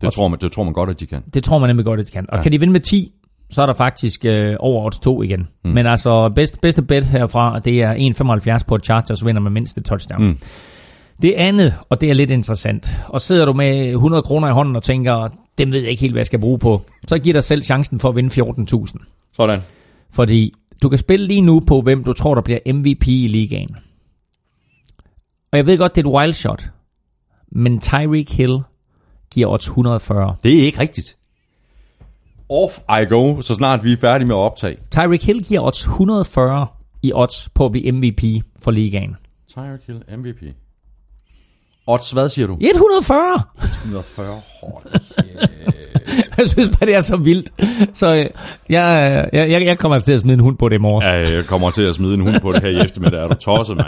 Det 0.00 0.12
tror, 0.12 0.28
man, 0.28 0.38
det 0.40 0.52
tror 0.52 0.62
man 0.62 0.72
godt, 0.72 0.90
at 0.90 1.00
de 1.00 1.06
kan. 1.06 1.22
Det 1.34 1.44
tror 1.44 1.58
man 1.58 1.68
nemlig 1.68 1.84
godt, 1.84 2.00
at 2.00 2.06
de 2.06 2.12
kan. 2.12 2.26
Og 2.28 2.36
ja. 2.36 2.42
kan 2.42 2.52
de 2.52 2.60
vinde 2.60 2.72
med 2.72 2.80
10, 2.80 3.12
så 3.50 3.62
er 3.62 3.66
der 3.66 3.72
faktisk 3.72 4.24
øh, 4.24 4.56
over 4.58 4.86
odds 4.86 4.98
2 4.98 5.22
igen. 5.22 5.48
Mm. 5.64 5.70
Men 5.70 5.86
altså, 5.86 6.32
bedst, 6.34 6.60
bedste 6.60 6.82
bet 6.82 7.06
herfra, 7.06 7.58
det 7.58 7.82
er 7.82 7.94
1,75 8.58 8.64
på 8.68 8.74
at 8.74 8.84
Chargers 8.84 9.24
vinder 9.24 9.40
med 9.40 9.50
mindst 9.50 9.78
et 9.78 9.84
touchdown. 9.84 10.24
Mm. 10.24 10.38
Det 11.22 11.34
andet, 11.36 11.74
og 11.88 12.00
det 12.00 12.10
er 12.10 12.14
lidt 12.14 12.30
interessant, 12.30 13.00
og 13.08 13.20
sidder 13.20 13.44
du 13.44 13.52
med 13.52 13.90
100 13.90 14.22
kroner 14.22 14.48
i 14.48 14.52
hånden 14.52 14.76
og 14.76 14.82
tænker, 14.82 15.28
det 15.58 15.72
ved 15.72 15.80
jeg 15.80 15.90
ikke 15.90 16.00
helt, 16.00 16.12
hvad 16.12 16.20
jeg 16.20 16.26
skal 16.26 16.40
bruge 16.40 16.58
på, 16.58 16.82
så 17.06 17.18
giv 17.18 17.34
dig 17.34 17.44
selv 17.44 17.62
chancen 17.62 18.00
for 18.00 18.08
at 18.08 18.16
vinde 18.16 18.42
14.000. 18.42 19.32
Sådan. 19.32 19.60
Fordi 20.10 20.54
du 20.82 20.88
kan 20.88 20.98
spille 20.98 21.26
lige 21.26 21.40
nu 21.40 21.60
på, 21.60 21.80
hvem 21.80 22.04
du 22.04 22.12
tror, 22.12 22.34
der 22.34 22.42
bliver 22.42 22.72
MVP 22.72 23.08
i 23.08 23.26
ligaen. 23.28 23.76
Og 25.52 25.56
jeg 25.56 25.66
ved 25.66 25.78
godt, 25.78 25.94
det 25.94 26.04
er 26.04 26.08
et 26.08 26.14
wild 26.14 26.32
shot, 26.32 26.70
men 27.52 27.80
Tyreek 27.80 28.30
Hill 28.30 28.60
giver 29.30 29.48
odds 29.48 29.66
140. 29.66 30.36
Det 30.42 30.58
er 30.58 30.62
ikke 30.62 30.80
rigtigt. 30.80 31.16
Off 32.48 32.78
I 32.78 33.04
go, 33.08 33.40
så 33.42 33.54
snart 33.54 33.84
vi 33.84 33.92
er 33.92 33.96
færdige 33.96 34.26
med 34.26 34.36
at 34.36 34.38
optage. 34.38 34.76
Tyreek 34.90 35.22
Hill 35.22 35.44
giver 35.44 35.60
odds 35.60 35.80
140 35.80 36.66
i 37.02 37.12
odds 37.14 37.48
på 37.54 37.66
at 37.66 37.72
blive 37.72 37.92
MVP 37.92 38.44
for 38.58 38.70
ligaen. 38.70 39.16
Tyreek 39.48 39.80
Hill, 39.86 40.02
MVP. 40.18 40.42
Odds, 41.86 42.10
hvad 42.10 42.28
siger 42.28 42.46
du? 42.46 42.58
140! 42.60 43.40
140 43.84 44.40
hårdt. 44.60 44.86
Jeg 46.38 46.48
synes 46.48 46.68
bare, 46.68 46.86
det 46.86 46.94
er 46.94 47.00
så 47.00 47.16
vildt. 47.16 47.50
Så 47.92 48.14
øh, 48.14 48.26
jeg, 48.70 49.28
jeg, 49.32 49.50
jeg, 49.50 49.62
jeg 49.64 49.78
kommer 49.78 49.94
altså 49.96 50.06
til 50.06 50.12
at 50.12 50.20
smide 50.20 50.34
en 50.34 50.40
hund 50.40 50.56
på 50.56 50.68
det 50.68 50.74
i 50.76 50.78
morgen. 50.78 51.02
Ja, 51.08 51.34
jeg 51.36 51.44
kommer 51.46 51.70
til 51.70 51.82
at 51.82 51.94
smide 51.94 52.14
en 52.14 52.20
hund 52.20 52.40
på 52.40 52.52
det 52.52 52.62
her 52.62 52.68
i 52.70 52.84
eftermiddag. 52.84 53.20
Er 53.22 53.28
du 53.28 53.34
tosset, 53.34 53.76
mand? 53.76 53.86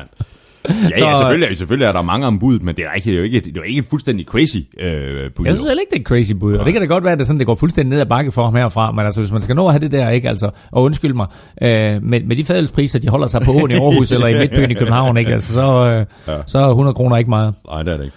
Ja, 0.69 0.73
Så- 0.99 1.05
ja, 1.07 1.15
selvfølgelig, 1.19 1.57
selvfølgelig 1.57 1.87
er 1.87 1.93
der 1.93 2.03
mange 2.03 2.27
om 2.27 2.39
budet, 2.39 2.63
men 2.63 2.75
det 2.77 2.85
er, 2.85 2.93
ikke, 2.97 3.07
det 3.11 3.13
er 3.15 3.19
jo 3.19 3.23
ikke, 3.25 3.41
det 3.41 3.47
er 3.47 3.53
jo 3.57 3.63
ikke 3.63 3.83
fuldstændig 3.91 4.27
crazy 4.27 4.57
øh, 4.81 5.31
bud. 5.37 5.47
Jeg 5.47 5.55
synes 5.55 5.69
heller 5.69 5.81
ikke, 5.81 5.91
det 5.95 6.01
er 6.01 6.05
crazy 6.05 6.33
bud, 6.41 6.55
og 6.55 6.65
det 6.65 6.73
kan 6.73 6.83
da 6.83 6.87
godt 6.87 7.05
være, 7.05 7.13
at 7.13 7.19
det, 7.19 7.27
sådan, 7.27 7.39
det 7.39 7.47
går 7.47 7.55
fuldstændig 7.55 7.91
ned 7.91 8.01
ad 8.01 8.07
bakke 8.07 8.33
for 8.33 8.45
ham 8.45 8.55
herfra, 8.55 8.93
men 8.93 9.05
altså, 9.05 9.21
hvis 9.21 9.33
man 9.33 9.41
skal 9.41 9.57
nå 9.57 9.67
at 9.67 9.73
have 9.73 9.81
det 9.81 9.93
der, 9.93 10.11
ikke, 10.11 10.29
altså, 10.29 10.51
og 10.73 10.83
undskyld 10.83 11.15
mig, 11.15 11.27
øh, 11.63 12.03
med, 12.03 12.21
med 12.27 12.37
de 12.37 12.45
fadelspriser, 12.45 12.99
de 12.99 13.09
holder 13.09 13.27
sig 13.27 13.43
på 13.43 13.53
åen 13.53 13.71
i 13.71 13.75
Aarhus 13.75 14.13
eller 14.15 14.27
i 14.27 14.39
Midtbyen 14.39 14.71
i 14.71 14.75
København, 14.75 15.17
ikke, 15.17 15.33
altså, 15.33 15.53
så, 15.53 15.87
øh, 15.87 16.07
ja. 16.29 16.43
så 16.47 16.59
er 16.59 16.69
100 16.69 16.95
kroner 16.95 17.17
ikke 17.17 17.31
meget. 17.31 17.55
Nej, 17.67 17.83
det 17.83 17.93
er 17.93 17.97
det 17.97 18.05
ikke. 18.05 18.17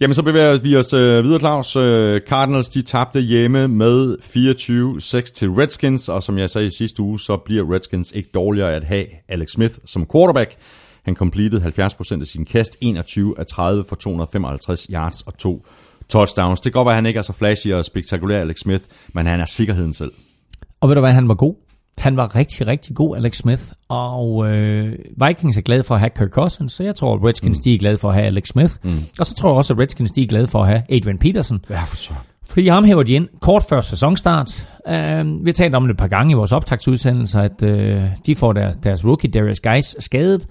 Jamen, 0.00 0.14
så 0.14 0.22
bevæger 0.22 0.58
vi 0.58 0.76
os 0.76 0.92
øh, 0.92 1.24
videre, 1.24 1.38
Claus. 1.38 1.76
Øh, 1.76 2.20
Cardinals, 2.20 2.68
de 2.68 2.82
tabte 2.82 3.20
hjemme 3.20 3.68
med 3.68 4.16
24-6 4.22 5.32
til 5.34 5.50
Redskins, 5.50 6.08
og 6.08 6.22
som 6.22 6.38
jeg 6.38 6.50
sagde 6.50 6.66
i 6.66 6.70
sidste 6.70 7.02
uge, 7.02 7.20
så 7.20 7.36
bliver 7.36 7.74
Redskins 7.74 8.12
ikke 8.12 8.30
dårligere 8.34 8.74
at 8.74 8.84
have 8.84 9.06
Alex 9.28 9.48
Smith 9.50 9.74
som 9.84 10.06
quarterback. 10.12 10.56
Han 11.02 11.16
completed 11.16 11.60
70% 11.60 12.20
af 12.20 12.26
sin 12.26 12.44
kast, 12.44 12.76
21 12.80 13.34
af 13.38 13.46
30 13.46 13.84
for 13.88 13.96
255 13.96 14.86
yards 14.92 15.22
og 15.22 15.38
to 15.38 15.66
touchdowns. 16.08 16.60
Det 16.60 16.72
kan 16.72 16.78
godt 16.78 16.86
være, 16.86 16.92
at 16.92 16.96
han 16.96 17.06
ikke 17.06 17.18
er 17.18 17.22
så 17.22 17.32
flashy 17.32 17.68
og 17.72 17.84
spektakulær, 17.84 18.40
Alex 18.40 18.56
Smith, 18.58 18.84
men 19.14 19.26
han 19.26 19.40
er 19.40 19.44
sikkerheden 19.44 19.92
selv. 19.92 20.12
Og 20.80 20.88
ved 20.88 20.94
du 20.94 21.00
hvad, 21.00 21.12
han 21.12 21.28
var 21.28 21.34
god. 21.34 21.54
Han 22.00 22.16
var 22.16 22.36
rigtig, 22.36 22.66
rigtig 22.66 22.96
god, 22.96 23.16
Alex 23.16 23.36
Smith. 23.36 23.62
Og 23.88 24.50
øh, 24.50 24.92
Vikings 25.26 25.58
er 25.58 25.62
glade 25.62 25.82
for 25.82 25.94
at 25.94 26.00
have 26.00 26.10
Kirk 26.10 26.30
Cousins, 26.30 26.72
så 26.72 26.84
jeg 26.84 26.94
tror, 26.94 27.14
at 27.14 27.24
Redskins 27.24 27.58
mm. 27.58 27.62
de 27.64 27.74
er 27.74 27.78
glade 27.78 27.98
for 27.98 28.08
at 28.08 28.14
have 28.14 28.26
Alex 28.26 28.48
Smith. 28.48 28.74
Mm. 28.82 28.90
Og 29.20 29.26
så 29.26 29.34
tror 29.34 29.50
jeg 29.50 29.56
også, 29.56 29.74
at 29.74 29.78
Redskins 29.80 30.12
de 30.12 30.22
er 30.22 30.26
glade 30.26 30.46
for 30.46 30.62
at 30.62 30.68
have 30.68 30.82
Adrian 30.90 31.18
Peterson. 31.18 31.60
Ja, 31.70 31.82
for 31.84 31.96
så. 31.96 32.12
Fordi 32.48 32.68
ham 32.68 32.84
hæver 32.84 33.02
de 33.02 33.12
ind 33.12 33.28
kort 33.40 33.62
før 33.68 33.80
sæsonstart. 33.80 34.68
Uh, 34.88 34.94
vi 34.94 35.50
har 35.50 35.52
talt 35.52 35.74
om 35.74 35.82
det 35.84 35.90
et 35.90 35.96
par 35.96 36.08
gange 36.08 36.30
i 36.30 36.34
vores 36.34 36.52
optagtsudsendelser, 36.52 37.40
at 37.40 37.62
uh, 37.62 38.02
de 38.26 38.36
får 38.36 38.52
deres, 38.52 38.76
deres 38.76 39.04
rookie 39.04 39.30
Darius 39.30 39.60
Geis 39.60 39.96
skadet. 39.98 40.46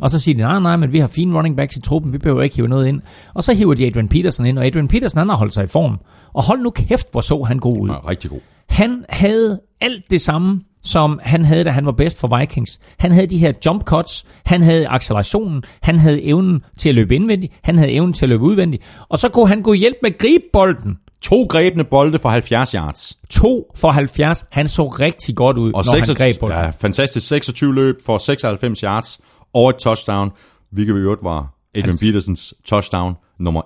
Og 0.00 0.10
så 0.10 0.20
siger 0.20 0.36
de, 0.36 0.42
nej, 0.42 0.60
nej, 0.60 0.76
men 0.76 0.92
vi 0.92 0.98
har 0.98 1.06
fine 1.06 1.36
running 1.36 1.56
backs 1.56 1.76
i 1.76 1.80
truppen, 1.80 2.12
vi 2.12 2.18
behøver 2.18 2.42
ikke 2.42 2.56
hive 2.56 2.68
noget 2.68 2.86
ind. 2.86 3.00
Og 3.34 3.42
så 3.42 3.54
hiver 3.54 3.74
de 3.74 3.86
Adrian 3.86 4.08
Peterson 4.08 4.46
ind, 4.46 4.58
og 4.58 4.66
Adrian 4.66 4.88
Peterson 4.88 5.18
han 5.18 5.28
har 5.28 5.36
holdt 5.36 5.54
sig 5.54 5.64
i 5.64 5.66
form. 5.66 6.00
Og 6.32 6.44
hold 6.44 6.60
nu 6.60 6.70
kæft, 6.70 7.12
hvor 7.12 7.20
så 7.20 7.42
han 7.42 7.58
god 7.58 7.80
ud. 7.80 7.88
Ja, 7.88 8.08
rigtig 8.08 8.30
god. 8.30 8.40
Han 8.68 9.04
havde 9.08 9.60
alt 9.80 10.10
det 10.10 10.20
samme, 10.20 10.60
som 10.88 11.20
han 11.22 11.44
havde, 11.44 11.64
da 11.64 11.70
han 11.70 11.86
var 11.86 11.92
bedst 11.92 12.20
for 12.20 12.38
Vikings. 12.38 12.80
Han 12.98 13.12
havde 13.12 13.26
de 13.26 13.38
her 13.38 13.52
jump 13.66 13.82
cuts, 13.84 14.24
han 14.44 14.62
havde 14.62 14.88
accelerationen, 14.88 15.62
han 15.82 15.98
havde 15.98 16.22
evnen 16.22 16.64
til 16.78 16.88
at 16.88 16.94
løbe 16.94 17.14
indvendigt, 17.14 17.52
han 17.62 17.78
havde 17.78 17.92
evnen 17.92 18.12
til 18.12 18.24
at 18.24 18.28
løbe 18.28 18.42
udvendigt. 18.42 18.82
Og 19.08 19.18
så 19.18 19.28
kunne 19.28 19.48
han 19.48 19.62
gå 19.62 19.72
hjælp 19.72 19.96
med 20.02 20.10
at 20.10 20.18
gribe 20.18 20.44
bolden. 20.52 20.96
To 21.22 21.42
grebne 21.42 21.84
bolde 21.84 22.18
for 22.18 22.28
70 22.28 22.72
yards. 22.72 23.18
2 23.30 23.72
for 23.76 23.90
70. 23.90 24.44
Han 24.50 24.68
så 24.68 24.86
rigtig 24.86 25.36
godt 25.36 25.58
ud, 25.58 25.72
Og 25.72 25.84
når 25.86 25.92
26, 25.92 26.24
han 26.24 26.32
greb 26.32 26.40
bolden. 26.40 26.58
ja, 26.58 26.70
fantastisk 26.70 27.26
26 27.28 27.74
løb 27.74 27.94
for 28.06 28.18
96 28.18 28.80
yards 28.80 29.20
og 29.54 29.70
et 29.70 29.76
touchdown, 29.76 30.30
hvilket 30.72 30.92
i 30.94 30.96
øvrigt 30.96 31.24
var 31.24 31.54
Adrian 31.74 31.88
Hans- 31.94 32.00
Petersons 32.00 32.54
touchdown 32.64 33.14
nummer 33.40 33.62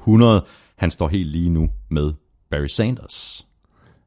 100. 0.00 0.44
Han 0.78 0.90
står 0.90 1.08
helt 1.08 1.28
lige 1.28 1.50
nu 1.50 1.68
med 1.90 2.12
Barry 2.50 2.66
Sanders. 2.66 3.46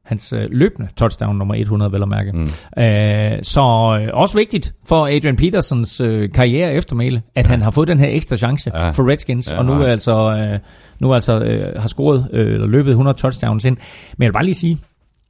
Hans 0.04 0.32
øh, 0.32 0.46
løbende 0.50 0.88
touchdown 0.96 1.36
nummer 1.36 1.54
100, 1.54 1.92
vel 1.92 2.02
at 2.02 2.08
mærke. 2.08 2.32
Mm. 2.32 2.40
Øh, 2.82 3.38
så 3.42 3.60
øh, 4.00 4.08
også 4.12 4.36
vigtigt 4.36 4.74
for 4.86 5.06
Adrian 5.06 5.36
Petersons 5.36 6.00
øh, 6.00 6.30
karriere 6.32 6.74
eftermæle, 6.74 7.22
at 7.34 7.44
ja. 7.44 7.50
han 7.50 7.62
har 7.62 7.70
fået 7.70 7.88
den 7.88 7.98
her 7.98 8.08
ekstra 8.08 8.36
chance 8.36 8.70
ja. 8.74 8.90
for 8.90 9.10
Redskins, 9.10 9.52
ja, 9.52 9.58
og 9.58 9.64
nu 9.64 9.72
er 9.72 9.86
altså, 9.86 10.12
øh, 10.12 10.58
nu 10.98 11.10
er 11.10 11.14
altså 11.14 11.40
øh, 11.40 11.80
har 11.80 11.88
scoret 11.88 12.28
øh, 12.32 12.54
eller 12.54 12.66
løbet 12.66 12.90
100 12.90 13.18
touchdowns 13.18 13.64
ind. 13.64 13.76
Men 14.18 14.22
jeg 14.22 14.28
vil 14.28 14.32
bare 14.32 14.44
lige 14.44 14.54
sige, 14.54 14.78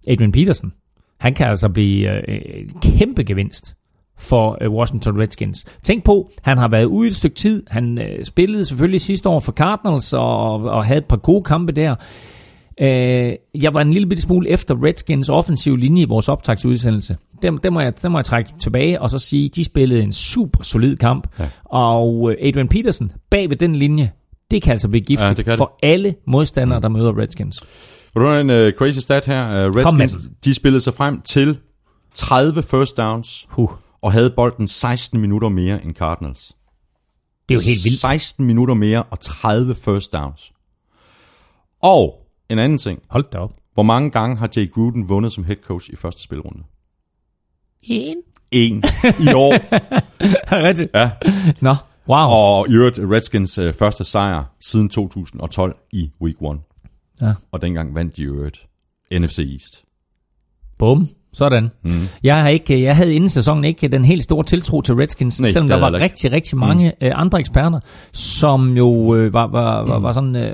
Adrian 0.09 0.33
Peterson, 0.33 0.73
han 1.21 1.35
kan 1.35 1.47
altså 1.47 1.69
blive 1.69 2.31
øh, 2.31 2.69
kæmpe 2.83 3.25
gevinst 3.25 3.77
for 4.19 4.59
øh, 4.61 4.71
Washington 4.71 5.21
Redskins. 5.21 5.65
Tænk 5.83 6.05
på, 6.05 6.31
han 6.43 6.59
har 6.59 6.69
været 6.69 6.85
ude 6.85 7.09
et 7.09 7.17
stykke 7.17 7.37
tid. 7.37 7.63
Han 7.69 7.99
øh, 7.99 8.25
spillede 8.25 8.65
selvfølgelig 8.65 9.01
sidste 9.01 9.29
år 9.29 9.41
for 9.41 9.53
Cardinals 9.53 10.13
og, 10.13 10.63
og 10.63 10.85
havde 10.85 10.99
et 10.99 11.05
par 11.05 11.17
gode 11.17 11.43
kampe 11.45 11.73
der. 11.73 11.95
Øh, 12.81 13.33
jeg 13.55 13.75
var 13.75 13.81
en 13.81 13.93
lille 13.93 14.09
bitte 14.09 14.23
smule 14.23 14.49
efter 14.49 14.85
Redskins 14.85 15.29
offensiv 15.29 15.77
linje 15.77 16.03
i 16.03 16.05
vores 16.05 16.29
optagsudsendelse. 16.29 17.17
Dem, 17.43 17.59
dem, 17.59 17.73
må 17.73 17.81
jeg, 17.81 18.03
dem 18.03 18.13
må 18.13 18.19
jeg 18.19 18.25
trække 18.25 18.51
tilbage 18.61 19.01
og 19.03 19.11
så 19.11 19.19
sige, 19.19 19.49
de 19.49 19.65
spillede 19.65 20.03
en 20.03 20.13
super 20.13 20.63
solid 20.65 20.97
kamp. 20.97 21.29
Ja. 21.39 21.49
Og 21.65 22.31
øh, 22.33 22.49
Adrian 22.49 22.69
Peterson 22.69 23.11
bag 23.31 23.51
ved 23.51 23.57
den 23.57 23.77
linje, 23.77 24.13
det 24.51 24.63
kan 24.63 24.71
altså 24.73 24.89
blive 24.89 25.01
giftigt 25.05 25.29
Ja, 25.29 25.35
det 25.35 25.47
det. 25.47 25.59
for 25.59 25.79
alle 25.83 26.15
modstandere, 26.27 26.81
der 26.81 26.89
møder 26.89 27.19
Redskins. 27.19 27.65
Vil 28.15 28.23
du 28.23 28.33
en 28.33 28.51
uh, 28.51 28.73
crazy 28.79 28.99
stat 28.99 29.27
her? 29.27 29.67
Uh, 29.67 29.71
Redskins, 29.77 30.17
de 30.45 30.55
spillede 30.55 30.81
sig 30.81 30.95
frem 30.95 31.21
til 31.21 31.59
30 32.15 32.63
first 32.63 32.97
downs 32.97 33.47
Huh. 33.51 33.71
og 34.03 34.13
havde 34.13 34.31
bolden 34.37 34.69
16 34.69 35.21
minutter 35.21 35.49
mere 35.49 35.85
end 35.85 35.95
Cardinals. 35.95 36.53
Det 37.49 37.55
er 37.55 37.59
jo 37.59 37.65
helt 37.65 37.85
vildt. 37.85 37.99
16 38.01 38.47
minutter 38.47 38.75
mere 38.75 39.03
og 39.03 39.21
30 39.21 39.75
first 39.75 40.13
downs. 40.13 40.53
Og 41.83 42.15
en 42.49 42.59
anden 42.59 42.79
ting. 42.79 43.03
Hold 43.09 43.25
da 43.33 43.39
op. 43.39 43.53
Hvor 43.75 43.83
mange 43.83 44.11
gange 44.11 44.37
har 44.37 44.51
Jay 44.57 44.71
Gruden 44.71 45.09
vundet 45.09 45.33
som 45.33 45.45
head 45.45 45.57
coach 45.57 45.91
i 45.91 45.97
første 45.97 46.23
spilrunde? 46.23 46.63
En. 47.83 48.17
En 48.51 48.83
i 49.21 49.35
år. 49.35 49.55
Rigtigt. 50.67 50.91
Ja. 50.95 51.11
Nå, 51.61 51.75
wow. 52.09 52.29
Og 52.29 52.69
i 52.69 52.73
øvrigt 52.73 52.99
Redskins 52.99 53.59
øh, 53.59 53.75
første 53.75 54.05
sejr 54.05 54.45
siden 54.61 54.89
2012 54.89 55.77
i 55.93 56.11
week 56.21 56.37
1. 56.43 56.61
Ja. 57.21 57.35
Og 57.53 57.63
dengang 57.63 57.95
vandt 57.95 58.17
de 58.17 58.23
i 58.23 58.25
øvrigt 58.25 58.67
NFC 59.13 59.39
East. 59.39 59.85
Bum. 60.79 61.09
Sådan. 61.35 61.69
Mm. 61.85 61.91
Jeg, 62.23 62.43
har 62.43 62.49
ikke, 62.49 62.83
jeg 62.83 62.97
havde 62.97 63.15
inden 63.15 63.29
sæsonen 63.29 63.65
ikke 63.65 63.89
den 63.89 64.05
helt 64.05 64.25
store 64.25 64.45
tiltro 64.45 64.81
til 64.81 64.95
Redskins, 64.95 65.41
Nej, 65.41 65.51
selvom 65.51 65.69
der 65.69 65.81
var 65.81 65.89
ikke. 65.89 66.05
rigtig, 66.05 66.33
rigtig 66.33 66.59
mange 66.59 66.93
mm. 67.01 67.09
andre 67.15 67.41
eksperter, 67.41 67.81
som 68.13 68.77
jo 68.77 69.15
øh, 69.15 69.33
var, 69.33 69.47
var, 69.47 69.87
var, 69.87 69.99
var 69.99 70.13
sådan, 70.13 70.37
øh, 70.37 70.53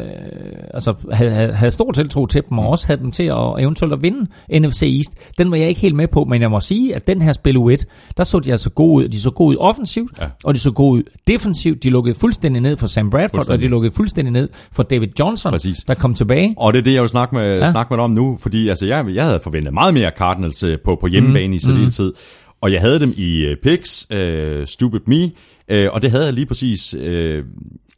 altså 0.74 0.94
havde, 1.12 1.30
havde, 1.30 1.52
havde 1.52 1.70
stor 1.70 1.92
tiltro 1.92 2.26
til 2.26 2.42
dem, 2.50 2.58
og 2.58 2.68
også 2.68 2.86
havde 2.86 3.00
dem 3.00 3.10
til 3.10 3.24
at 3.24 3.54
eventuelt 3.58 3.92
at 3.92 4.02
vinde 4.02 4.26
NFC 4.52 4.82
East. 4.82 5.38
Den 5.38 5.50
var 5.50 5.56
jeg 5.56 5.68
ikke 5.68 5.80
helt 5.80 5.96
med 5.96 6.08
på, 6.08 6.24
men 6.24 6.42
jeg 6.42 6.50
må 6.50 6.60
sige, 6.60 6.94
at 6.94 7.06
den 7.06 7.22
her 7.22 7.32
spil 7.32 7.56
U1, 7.56 7.84
der 8.16 8.24
så 8.24 8.38
de 8.38 8.52
altså 8.52 8.70
gode 8.70 9.04
ud. 9.04 9.08
De 9.08 9.20
så 9.20 9.30
gode 9.30 9.48
ud 9.48 9.56
offensivt, 9.60 10.10
ja. 10.20 10.26
og 10.44 10.54
de 10.54 10.60
så 10.60 10.70
gode 10.70 10.98
ud 10.98 11.02
defensivt. 11.26 11.82
De 11.82 11.90
lukkede 11.90 12.14
fuldstændig 12.14 12.62
ned 12.62 12.76
for 12.76 12.86
Sam 12.86 13.10
Bradford, 13.10 13.48
og 13.48 13.60
de 13.60 13.68
lukkede 13.68 13.94
fuldstændig 13.94 14.32
ned 14.32 14.48
for 14.72 14.82
David 14.82 15.08
Johnson, 15.20 15.52
Præcis. 15.52 15.78
der 15.78 15.94
kom 15.94 16.14
tilbage. 16.14 16.54
Og 16.58 16.72
det 16.72 16.78
er 16.78 16.82
det, 16.82 16.94
jeg 16.94 17.00
vil 17.00 17.08
snakke 17.08 17.34
med, 17.34 17.58
ja. 17.58 17.70
snakke 17.70 17.90
med 17.90 17.96
dig 17.98 18.04
om 18.04 18.10
nu, 18.10 18.38
fordi 18.40 18.68
altså, 18.68 18.86
jeg, 18.86 19.04
jeg 19.14 19.24
havde 19.24 19.40
forventet 19.42 19.74
meget 19.74 19.94
mere 19.94 20.10
Cardinals 20.18 20.64
øh, 20.72 20.78
på, 20.84 20.96
på 21.00 21.06
hjemmebane 21.06 21.46
mm. 21.46 21.52
i 21.52 21.58
særdeleshed. 21.58 22.12
Og 22.60 22.72
jeg 22.72 22.80
havde 22.80 23.00
dem 23.00 23.12
i 23.16 23.46
øh, 23.46 23.56
picks, 23.56 24.06
øh, 24.10 24.66
Stupid 24.66 25.00
Me, 25.06 25.30
øh, 25.68 25.88
og 25.92 26.02
det 26.02 26.10
havde 26.10 26.24
jeg 26.24 26.32
lige 26.32 26.46
præcis, 26.46 26.94
øh, 26.94 27.44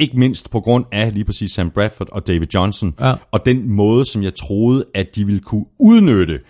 ikke 0.01 0.19
mindst 0.19 0.51
på 0.51 0.61
grund 0.61 0.85
af 0.93 1.15
lige 1.15 1.25
præcis 1.25 1.51
Sam 1.51 1.71
Bradford 1.71 2.09
og 2.13 2.27
David 2.27 2.47
Johnson, 2.55 2.95
Ja. 3.01 3.15
og 3.33 3.47
den 3.47 3.71
måde, 3.71 4.05
som 4.05 4.23
jeg 4.23 4.35
troede, 4.35 4.85
at 4.95 5.17
de 5.17 5.25
ville 5.27 5.41
kunne 5.41 5.65
udnytte 5.79 6.41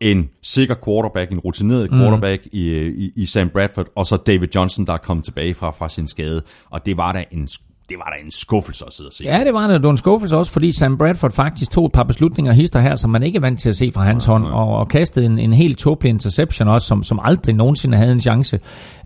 en 0.00 0.30
sikker 0.42 0.74
quarterback, 0.84 1.32
en 1.32 1.38
rutineret 1.38 1.90
quarterback 1.90 2.44
mm. 2.44 2.50
i, 2.52 2.86
i, 2.88 3.12
i 3.16 3.26
Sam 3.26 3.48
Bradford, 3.48 3.86
og 3.96 4.06
så 4.06 4.16
David 4.16 4.48
Johnson, 4.54 4.86
der 4.86 4.92
er 4.92 4.96
kommet 4.98 5.24
tilbage 5.24 5.54
fra, 5.54 5.70
fra 5.70 5.88
sin 5.88 6.08
skade. 6.08 6.42
Og 6.70 6.86
det 6.86 6.96
var 6.96 7.12
da 7.12 7.24
en, 7.32 7.48
det 7.90 7.98
var 7.98 8.12
da 8.16 8.24
en 8.24 8.30
skuffelse 8.30 8.84
at 8.86 8.92
sidde 8.92 9.08
og 9.08 9.12
se. 9.12 9.24
Ja, 9.24 9.44
det 9.44 9.54
var 9.54 9.66
det. 9.66 9.74
Det 9.74 9.82
var 9.82 9.90
en 9.90 9.96
skuffelse 9.96 10.36
også, 10.36 10.52
fordi 10.52 10.72
Sam 10.72 10.98
Bradford 10.98 11.32
faktisk 11.32 11.70
tog 11.70 11.86
et 11.86 11.92
par 11.92 12.02
beslutninger 12.02 12.52
hister 12.52 12.80
her, 12.80 12.94
som 12.94 13.10
man 13.10 13.22
ikke 13.22 13.36
er 13.36 13.40
vant 13.40 13.60
til 13.60 13.68
at 13.68 13.76
se 13.76 13.92
fra 13.94 14.04
hans 14.04 14.24
hånd, 14.24 14.44
og, 14.44 14.76
og 14.76 14.88
kastede 14.88 15.26
en, 15.26 15.38
en 15.38 15.52
helt 15.52 15.78
tåbelig 15.78 16.10
interception 16.10 16.68
også, 16.68 16.86
som, 16.86 17.02
som 17.02 17.20
aldrig 17.22 17.54
nogensinde 17.54 17.96
havde 17.96 18.12
en 18.12 18.20
chance. 18.20 18.60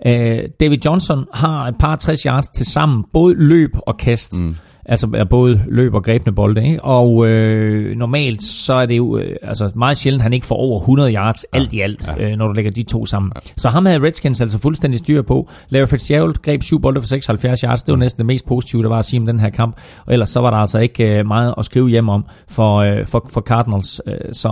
Uh, 0.07 0.13
David 0.61 0.79
Johnson 0.85 1.27
har 1.35 1.67
et 1.67 1.79
par 1.79 1.97
60 1.97 2.23
yards 2.23 2.47
til 2.47 2.67
sammen, 2.67 3.05
både 3.13 3.35
løb 3.35 3.71
og 3.87 3.97
kast. 3.97 4.39
Mm. 4.39 4.57
Altså 4.87 5.09
er 5.15 5.25
både 5.25 5.65
løb 5.69 5.95
og 5.95 6.05
grebne 6.05 6.35
bolde, 6.35 6.65
ikke? 6.65 6.85
Og 6.85 7.27
øh, 7.27 7.97
normalt 7.97 8.43
så 8.43 8.75
er 8.75 8.87
det 8.87 8.97
jo 8.97 9.19
øh, 9.19 9.37
altså 9.43 9.71
meget 9.75 9.97
sjældent, 9.97 10.23
han 10.23 10.33
ikke 10.33 10.47
får 10.47 10.57
over 10.57 10.81
100 10.81 11.15
yards 11.15 11.47
ja, 11.55 11.59
alt 11.59 11.73
i 11.73 11.81
alt, 11.81 12.11
ja. 12.19 12.31
øh, 12.31 12.37
når 12.37 12.47
du 12.47 12.53
lægger 12.53 12.71
de 12.71 12.83
to 12.83 13.07
sammen. 13.07 13.33
Ja. 13.35 13.41
Så 13.57 13.69
ham 13.69 13.87
havde 13.87 14.03
Redskins 14.03 14.41
altså 14.41 14.59
fuldstændig 14.59 14.99
styr 14.99 15.23
på. 15.23 15.49
Larry 15.69 15.87
Fitzgerald 15.87 16.35
greb 16.43 16.63
syv 16.63 16.81
bolde 16.81 17.03
for 17.03 17.09
76 17.09 17.61
yards. 17.61 17.83
Det 17.83 17.93
var 17.93 17.99
næsten 17.99 18.19
det 18.19 18.27
mest 18.27 18.47
positive, 18.47 18.83
der 18.83 18.89
var 18.89 18.99
at 18.99 19.05
sige 19.05 19.21
om 19.21 19.27
den 19.27 19.41
her 19.41 19.51
kamp. 19.51 19.77
Og 20.07 20.13
ellers 20.13 20.31
så 20.31 20.41
var 20.41 20.51
der 20.51 20.57
altså 20.57 20.79
ikke 20.79 21.19
øh, 21.19 21.27
meget 21.27 21.55
at 21.59 21.65
skrive 21.65 21.89
hjem 21.89 22.09
om 22.09 22.25
for, 22.49 22.77
øh, 22.77 23.07
for, 23.07 23.29
for 23.31 23.41
Cardinals. 23.41 24.01
Øh, 24.07 24.15
så 24.33 24.49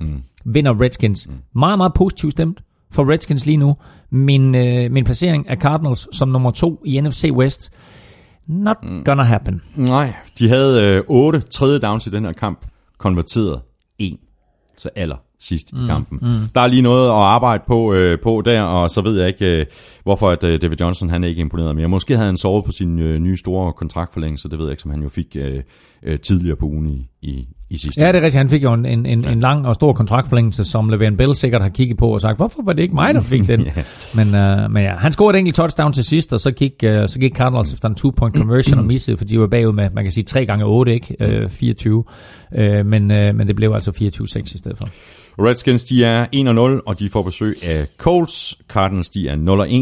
24-6 0.00 0.04
mm. 0.06 0.22
vinder 0.44 0.80
Redskins. 0.80 1.28
Mm. 1.28 1.34
Meget, 1.54 1.78
meget 1.78 1.94
positivt 1.94 2.32
stemt 2.32 2.60
for 2.90 3.12
Redskins 3.12 3.46
lige 3.46 3.56
nu. 3.56 3.76
Min, 4.10 4.54
øh, 4.54 4.92
min 4.92 5.04
placering 5.04 5.48
af 5.48 5.56
Cardinals 5.56 6.16
som 6.16 6.28
nummer 6.28 6.50
to 6.50 6.82
i 6.84 7.00
NFC 7.00 7.30
West. 7.32 7.72
Not 8.46 8.76
gonna 9.04 9.22
happen. 9.22 9.62
Nej, 9.76 10.14
de 10.38 10.48
havde 10.48 10.82
øh, 10.82 11.02
8 11.06 11.40
tredje 11.40 11.78
downs 11.78 12.06
i 12.06 12.10
den 12.10 12.24
her 12.24 12.32
kamp, 12.32 12.66
konverteret 12.98 13.60
en 13.98 14.18
til 14.78 14.90
aller 14.96 15.16
sidst 15.38 15.72
mm, 15.72 15.84
i 15.84 15.86
kampen. 15.86 16.18
Mm. 16.22 16.48
Der 16.54 16.60
er 16.60 16.66
lige 16.66 16.82
noget 16.82 17.08
at 17.08 17.14
arbejde 17.14 17.62
på, 17.66 17.94
øh, 17.94 18.18
på 18.22 18.42
der, 18.44 18.62
og 18.62 18.90
så 18.90 19.00
ved 19.00 19.18
jeg 19.18 19.28
ikke, 19.28 19.60
øh, 19.60 19.66
hvorfor 20.02 20.30
at, 20.30 20.44
øh, 20.44 20.62
David 20.62 20.76
Johnson 20.80 21.08
han 21.10 21.24
er 21.24 21.28
ikke 21.28 21.40
imponeret 21.40 21.76
mere. 21.76 21.88
Måske 21.88 22.14
havde 22.14 22.26
han 22.26 22.36
sovet 22.36 22.64
på 22.64 22.72
sin 22.72 22.98
øh, 22.98 23.18
nye 23.18 23.36
store 23.36 23.72
kontraktforlængelse, 23.72 24.48
det 24.48 24.58
ved 24.58 24.66
jeg 24.66 24.72
ikke, 24.72 24.82
som 24.82 24.90
han 24.90 25.02
jo 25.02 25.08
fik 25.08 25.36
øh, 25.36 25.62
øh, 26.02 26.20
tidligere 26.20 26.56
på 26.56 26.66
ugen 26.66 26.90
i, 26.90 27.10
i, 27.22 27.48
i 27.70 27.78
sidste 27.78 28.00
Ja, 28.00 28.08
det 28.08 28.18
er 28.18 28.22
rigtigt. 28.22 28.38
Han 28.38 28.48
fik 28.48 28.62
jo 28.62 28.72
en, 28.72 28.86
en, 28.86 29.06
en, 29.06 29.28
en 29.28 29.40
lang 29.40 29.66
og 29.66 29.74
stor 29.74 29.92
kontraktforlængelse, 29.92 30.64
som 30.64 30.94
Le'Veon 30.94 31.16
Bell 31.16 31.34
sikkert 31.34 31.62
har 31.62 31.68
kigget 31.68 31.96
på 31.98 32.08
og 32.08 32.20
sagt, 32.20 32.36
hvorfor 32.36 32.62
var 32.64 32.72
det 32.72 32.82
ikke 32.82 32.94
mig, 32.94 33.14
der 33.14 33.20
fik 33.20 33.48
den? 33.52 33.60
Ja. 33.60 33.82
men, 34.14 34.26
uh, 34.26 34.72
men 34.72 34.82
ja, 34.82 34.96
han 34.96 35.12
scorede 35.12 35.36
et 35.36 35.38
enkelt 35.38 35.56
touchdown 35.56 35.92
til 35.92 36.04
sidst, 36.04 36.32
og 36.32 36.40
så 36.40 36.50
gik, 36.50 36.72
uh, 36.86 36.90
så 37.06 37.18
gik 37.20 37.36
Cardinals 37.36 37.74
efter 37.74 37.88
en 37.88 37.94
two-point 37.94 38.36
conversion 38.36 38.78
og 38.78 38.84
missede, 38.92 39.16
for 39.16 39.24
de 39.24 39.40
var 39.40 39.46
bagud 39.46 39.72
med, 39.72 39.90
man 39.90 40.04
kan 40.04 40.12
sige, 40.12 40.24
3 40.24 40.46
gange 40.46 40.64
8, 40.64 40.94
ikke? 40.94 41.42
Uh, 41.44 41.50
24. 41.50 41.96
Uh, 41.96 42.86
men, 42.86 43.02
uh, 43.02 43.16
men 43.36 43.46
det 43.46 43.56
blev 43.56 43.72
altså 43.72 43.90
24-6 43.90 44.54
i 44.54 44.58
stedet 44.58 44.78
for. 44.78 44.88
Redskins, 45.38 45.84
de 45.84 46.04
er 46.04 46.26
1-0, 46.78 46.82
og 46.86 46.98
de 46.98 47.08
får 47.08 47.22
besøg 47.22 47.56
af 47.64 47.86
Colts. 47.98 48.58
Cardinals, 48.68 49.10
de 49.10 49.28
er 49.28 49.36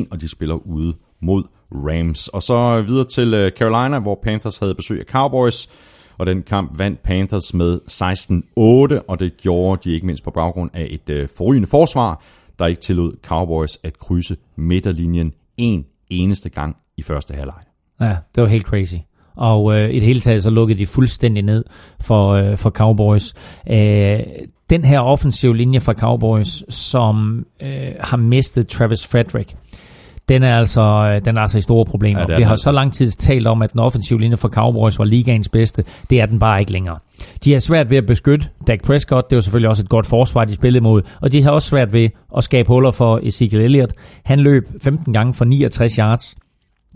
0-1, 0.05 0.09
og 0.11 0.21
de 0.21 0.29
spiller 0.29 0.67
ude 0.67 0.95
mod 1.23 1.43
Rams. 1.73 2.29
Og 2.29 2.43
så 2.43 2.85
videre 2.87 3.05
til 3.05 3.35
øh, 3.35 3.51
Carolina, 3.51 3.99
hvor 3.99 4.21
Panthers 4.23 4.59
havde 4.59 4.75
besøg 4.75 5.01
af 5.01 5.07
Cowboys. 5.07 5.69
Og 6.19 6.27
den 6.27 6.43
kamp 6.43 6.79
vandt 6.79 7.03
Panthers 7.03 7.55
med 7.55 7.81
16-8, 7.91 9.05
og 9.09 9.21
det 9.21 9.37
gjorde 9.37 9.81
de 9.85 9.95
ikke 9.95 10.07
mindst 10.07 10.25
på 10.25 10.31
baggrund 10.31 10.71
af 10.75 10.87
et 10.91 11.11
øh, 11.11 11.29
forrygende 11.37 11.69
forsvar, 11.69 12.23
der 12.59 12.67
ikke 12.67 12.81
tillod 12.81 13.13
Cowboys 13.27 13.79
at 13.83 13.99
krydse 13.99 14.37
midterlinjen 14.57 15.33
en 15.57 15.85
eneste 16.11 16.49
gang 16.49 16.77
i 16.97 17.03
første 17.03 17.35
halvleg. 17.35 17.63
Ja, 18.01 18.17
det 18.35 18.43
var 18.43 18.49
helt 18.49 18.67
crazy. 18.67 18.97
Og 19.37 19.79
øh, 19.79 19.91
i 19.91 19.95
det 19.95 20.03
hele 20.03 20.21
taget 20.21 20.43
så 20.43 20.51
lukkede 20.51 20.79
de 20.79 20.87
fuldstændig 20.87 21.43
ned 21.43 21.65
for, 22.01 22.29
øh, 22.29 22.57
for 22.57 22.71
Cowboys. 22.71 23.35
Øh, 23.71 24.21
den 24.71 24.85
her 24.85 25.01
offensive 25.01 25.57
linje 25.57 25.81
fra 25.81 25.93
Cowboys, 25.93 26.75
som 26.75 27.47
øh, 27.63 27.93
har 28.01 28.17
mistet 28.17 28.69
Travis 28.69 29.07
Frederick, 29.07 29.57
den 30.29 30.43
er 30.43 30.59
altså, 30.59 30.83
øh, 30.83 31.25
den 31.25 31.37
er 31.37 31.41
altså 31.41 31.59
i 31.59 31.61
store 31.61 31.85
problemer. 31.85 32.21
Ja, 32.21 32.27
det 32.27 32.37
Vi 32.39 32.43
har 32.43 32.51
altså. 32.51 32.65
så 32.65 32.73
lang 32.73 32.93
tid 32.93 33.11
talt 33.11 33.47
om, 33.47 33.63
at 33.63 33.73
den 33.73 33.81
offensive 33.81 34.21
linje 34.21 34.37
for 34.37 34.49
Cowboys 34.49 34.99
var 34.99 35.05
ligaens 35.05 35.49
bedste. 35.49 35.85
Det 36.11 36.21
er 36.21 36.27
den 36.27 36.39
bare 36.39 36.61
ikke 36.61 36.73
længere. 36.73 36.99
De 37.45 37.53
har 37.53 37.59
svært 37.59 37.91
ved 37.91 37.97
at 37.99 38.07
beskytte 38.07 38.49
Dak 38.67 38.83
Prescott. 38.83 39.31
Det 39.31 39.37
var 39.37 39.41
selvfølgelig 39.43 39.69
også 39.69 39.83
et 39.83 39.89
godt 39.89 40.07
forsvar, 40.07 40.45
de 40.45 40.55
spillede 40.55 40.85
mod. 40.85 41.03
Og 41.21 41.33
de 41.33 41.43
har 41.43 41.51
også 41.51 41.69
svært 41.69 41.93
ved 41.93 42.09
at 42.37 42.45
skabe 42.45 42.69
huller 42.69 42.91
for 42.91 43.21
Ezekiel 43.23 43.61
Elliott. 43.63 43.93
Han 44.25 44.41
løb 44.41 44.69
15 44.83 45.13
gange 45.13 45.35
for 45.35 45.45
69 45.45 45.97
yards. 45.97 46.37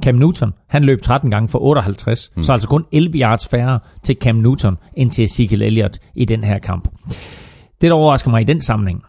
Cam 0.05 0.15
Newton, 0.15 0.53
han 0.69 0.85
løb 0.85 1.03
13 1.03 1.31
gange 1.31 1.49
for 1.49 1.59
58, 1.59 2.31
mm. 2.37 2.43
så 2.43 2.53
altså 2.53 2.69
kun 2.69 2.85
11 2.93 3.19
yards 3.19 3.49
færre 3.49 3.81
til 4.03 4.17
Cam 4.21 4.37
Newton 4.37 4.77
end 4.97 5.11
til 5.11 5.25
Ezekiel 5.25 5.63
Elliott 5.63 5.99
i 6.15 6.25
den 6.25 6.45
her 6.45 6.59
kamp. 6.59 6.89
Det, 7.81 7.91
der 7.91 7.93
overrasker 7.93 8.31
mig 8.31 8.41
i 8.41 8.45
den 8.45 8.61
sammenhæng, 8.61 9.03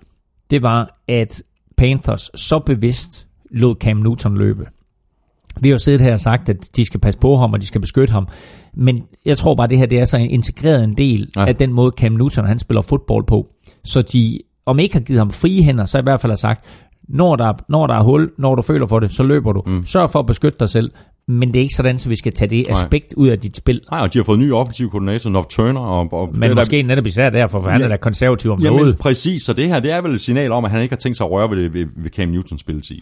det 0.49 0.61
var, 0.61 0.99
at 1.07 1.43
Panthers 1.77 2.31
så 2.35 2.59
bevidst 2.59 3.27
lod 3.51 3.75
Cam 3.75 3.97
Newton 3.97 4.37
løbe. 4.37 4.65
Vi 5.61 5.69
har 5.69 5.73
jo 5.73 5.77
siddet 5.79 6.01
her 6.01 6.13
og 6.13 6.19
sagt, 6.19 6.49
at 6.49 6.69
de 6.75 6.85
skal 6.85 6.99
passe 6.99 7.19
på 7.19 7.35
ham, 7.37 7.53
og 7.53 7.61
de 7.61 7.65
skal 7.65 7.81
beskytte 7.81 8.11
ham. 8.11 8.27
Men 8.73 8.99
jeg 9.25 9.37
tror 9.37 9.55
bare, 9.55 9.63
at 9.63 9.69
det 9.69 9.77
her 9.77 9.85
det 9.85 9.99
er 9.99 10.05
så 10.05 10.17
integreret 10.17 10.83
en 10.83 10.97
del 10.97 11.31
Ja. 11.35 11.45
af 11.45 11.55
den 11.55 11.73
måde, 11.73 11.91
Cam 11.97 12.11
Newton 12.11 12.45
han 12.45 12.59
spiller 12.59 12.81
fodbold 12.81 13.25
på. 13.27 13.47
Så 13.83 14.01
de, 14.01 14.39
om 14.65 14.79
ikke 14.79 14.95
har 14.95 15.01
givet 15.01 15.19
ham 15.19 15.31
frie 15.31 15.63
hænder, 15.63 15.85
så 15.85 15.99
i 15.99 16.01
hvert 16.03 16.21
fald 16.21 16.31
har 16.31 16.35
sagt, 16.37 16.65
når 17.09 17.35
der, 17.35 17.53
når 17.69 17.87
der 17.87 17.93
er 17.93 18.03
hul, 18.03 18.31
når 18.37 18.55
du 18.55 18.61
føler 18.61 18.87
for 18.87 18.99
det, 18.99 19.11
så 19.13 19.23
løber 19.23 19.51
du. 19.53 19.63
Mm. 19.65 19.85
Sørg 19.85 20.09
for 20.09 20.19
at 20.19 20.25
beskytte 20.25 20.59
dig 20.59 20.69
selv. 20.69 20.91
men 21.27 21.47
det 21.47 21.55
er 21.55 21.61
ikke 21.61 21.73
sådan, 21.75 21.97
så 21.97 22.09
vi 22.09 22.15
skal 22.15 22.33
tage 22.33 22.49
det 22.49 22.65
aspekt 22.69 23.13
ud 23.13 23.27
af 23.27 23.39
dit 23.39 23.57
spil. 23.57 23.81
Nej, 23.91 23.99
og 24.01 24.13
de 24.13 24.19
har 24.19 24.23
fået 24.23 24.39
ny 24.39 24.51
offensiv 24.53 24.89
koordinator, 24.89 25.29
Nov 25.29 25.45
Turner. 25.49 25.79
Og, 25.81 26.13
og 26.13 26.29
Men 26.33 26.49
det 26.49 26.57
måske 26.57 26.81
netop 26.81 27.05
især 27.05 27.29
derfor, 27.29 27.61
for 27.61 27.69
han 27.69 27.79
Ja. 27.81 27.85
er 27.85 27.89
da 27.89 27.97
konservativ 27.97 28.51
om 28.51 28.59
Jamen, 28.61 28.79
noget. 28.79 28.97
præcis, 28.97 29.41
så 29.41 29.53
det 29.53 29.67
her, 29.67 29.79
det 29.79 29.91
er 29.91 30.01
vel 30.01 30.11
et 30.13 30.21
signal 30.21 30.51
om, 30.51 30.65
at 30.65 30.71
han 30.71 30.81
ikke 30.81 30.91
har 30.93 30.97
tænkt 30.99 31.17
sig 31.17 31.25
at 31.25 31.31
røre 31.31 31.49
ved, 31.49 31.57
det, 31.63 31.73
ved, 31.73 31.85
ved 31.97 32.11
Cam 32.11 32.29
Newtons 32.29 32.61
spilletid. 32.61 32.97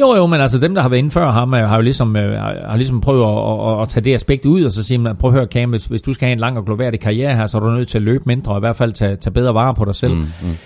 Jo, 0.00 0.14
jo, 0.14 0.26
men 0.26 0.40
altså 0.40 0.58
dem, 0.58 0.74
der 0.74 0.82
har 0.82 0.88
været 0.88 0.98
inde 0.98 1.10
før 1.10 1.30
ham, 1.30 1.54
øh, 1.54 1.68
har 1.68 1.76
jo 1.76 1.82
ligesom, 1.82 2.16
øh, 2.16 2.40
har 2.40 2.76
ligesom 2.76 3.00
prøvet 3.00 3.22
at, 3.22 3.72
at, 3.74 3.82
at, 3.82 3.88
tage 3.88 4.04
det 4.04 4.14
aspekt 4.14 4.44
ud, 4.46 4.64
og 4.64 4.70
så 4.70 4.82
sige, 4.82 4.98
man, 4.98 5.16
prøv 5.16 5.30
at 5.30 5.34
høre 5.34 5.46
Cam, 5.46 5.70
hvis, 5.70 5.86
hvis 5.86 6.02
du 6.02 6.12
skal 6.12 6.26
have 6.26 6.32
en 6.32 6.38
lang 6.38 6.58
og 6.58 6.64
glorværdig 6.64 7.00
karriere 7.00 7.36
her, 7.36 7.46
så 7.46 7.58
er 7.58 7.62
du 7.62 7.70
nødt 7.70 7.88
til 7.88 7.98
at 7.98 8.02
løbe 8.02 8.24
mindre, 8.26 8.52
og 8.52 8.58
i 8.58 8.60
hvert 8.60 8.76
fald 8.76 8.92
tage, 8.92 9.16
tage 9.16 9.32
bedre 9.32 9.54
vare 9.54 9.74
på 9.74 9.84
dig 9.84 9.94
selv. 9.94 10.14
Mm, 10.14 10.20
mm. 10.42 10.56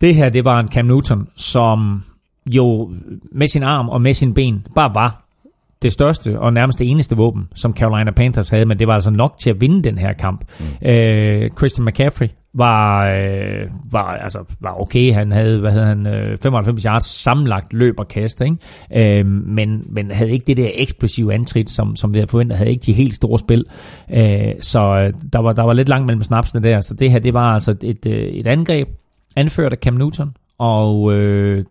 Det 0.00 0.14
her, 0.14 0.28
det 0.28 0.44
var 0.44 0.60
en 0.60 0.68
Cam 0.68 0.84
Newton, 0.84 1.28
som 1.36 2.02
jo 2.50 2.90
med 3.32 3.48
sin 3.48 3.62
arm 3.62 3.88
og 3.88 4.02
med 4.02 4.14
sin 4.14 4.34
ben 4.34 4.66
bare 4.74 4.94
var 4.94 5.26
det 5.82 5.92
største 5.92 6.40
og 6.40 6.52
nærmest 6.52 6.78
det 6.78 6.90
eneste 6.90 7.16
våben, 7.16 7.48
som 7.54 7.76
Carolina 7.76 8.10
Panthers 8.10 8.50
havde, 8.50 8.66
men 8.66 8.78
det 8.78 8.86
var 8.86 8.94
altså 8.94 9.10
nok 9.10 9.34
til 9.38 9.50
at 9.50 9.60
vinde 9.60 9.82
den 9.82 9.98
her 9.98 10.12
kamp. 10.12 10.44
Mm. 10.60 10.88
Øh, 10.88 11.50
Christian 11.58 11.86
McCaffrey 11.86 12.28
var, 12.56 13.08
øh, 13.08 13.70
var, 13.92 14.16
altså, 14.16 14.38
var 14.60 14.80
okay. 14.80 15.12
Han 15.12 15.32
havde, 15.32 15.60
hvad 15.60 15.70
havde 15.70 15.86
han, 15.86 16.06
øh, 16.06 16.38
95 16.38 16.82
yards 16.82 17.04
sammenlagt 17.04 17.72
løb 17.72 17.94
og 17.98 18.08
kast, 18.08 18.40
ikke? 18.40 19.18
Øh, 19.20 19.26
men, 19.26 19.84
men 19.88 20.10
havde 20.10 20.30
ikke 20.30 20.44
det 20.46 20.56
der 20.56 20.70
eksplosive 20.74 21.34
antrit, 21.34 21.70
som, 21.70 21.96
som 21.96 22.14
vi 22.14 22.18
havde 22.18 22.30
forventet, 22.30 22.58
havde 22.58 22.70
ikke 22.70 22.82
de 22.82 22.92
helt 22.92 23.14
store 23.14 23.38
spil. 23.38 23.64
Øh, 24.12 24.52
så 24.60 24.80
øh, 24.80 25.12
der 25.32 25.38
var, 25.38 25.52
der 25.52 25.62
var 25.62 25.72
lidt 25.72 25.88
langt 25.88 26.06
mellem 26.06 26.22
snapsene 26.22 26.62
der, 26.62 26.80
så 26.80 26.94
det 26.94 27.10
her, 27.10 27.18
det 27.18 27.34
var 27.34 27.52
altså 27.52 27.74
et, 27.82 28.06
øh, 28.06 28.28
et 28.28 28.46
angreb, 28.46 28.88
anført 29.36 29.72
af 29.72 29.78
Cam 29.78 29.94
Newton, 29.94 30.34
og 30.58 31.12
øh, 31.12 31.64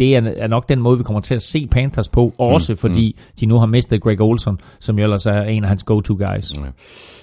det 0.00 0.16
er, 0.16 0.32
er 0.36 0.46
nok 0.46 0.68
den 0.68 0.80
måde, 0.80 0.98
vi 0.98 1.04
kommer 1.04 1.20
til 1.20 1.34
at 1.34 1.42
se 1.42 1.66
Panthers 1.70 2.08
på, 2.08 2.32
også 2.38 2.72
mm, 2.72 2.76
fordi 2.76 3.16
mm. 3.18 3.34
de 3.40 3.46
nu 3.46 3.58
har 3.58 3.66
mistet 3.66 4.02
Greg 4.02 4.20
Olson, 4.20 4.60
som 4.78 4.98
jo 4.98 5.04
ellers 5.04 5.26
er 5.26 5.42
en 5.42 5.62
af 5.62 5.68
hans 5.68 5.82
go-to 5.82 6.14
guys. 6.14 6.60
Mm. 6.60 6.66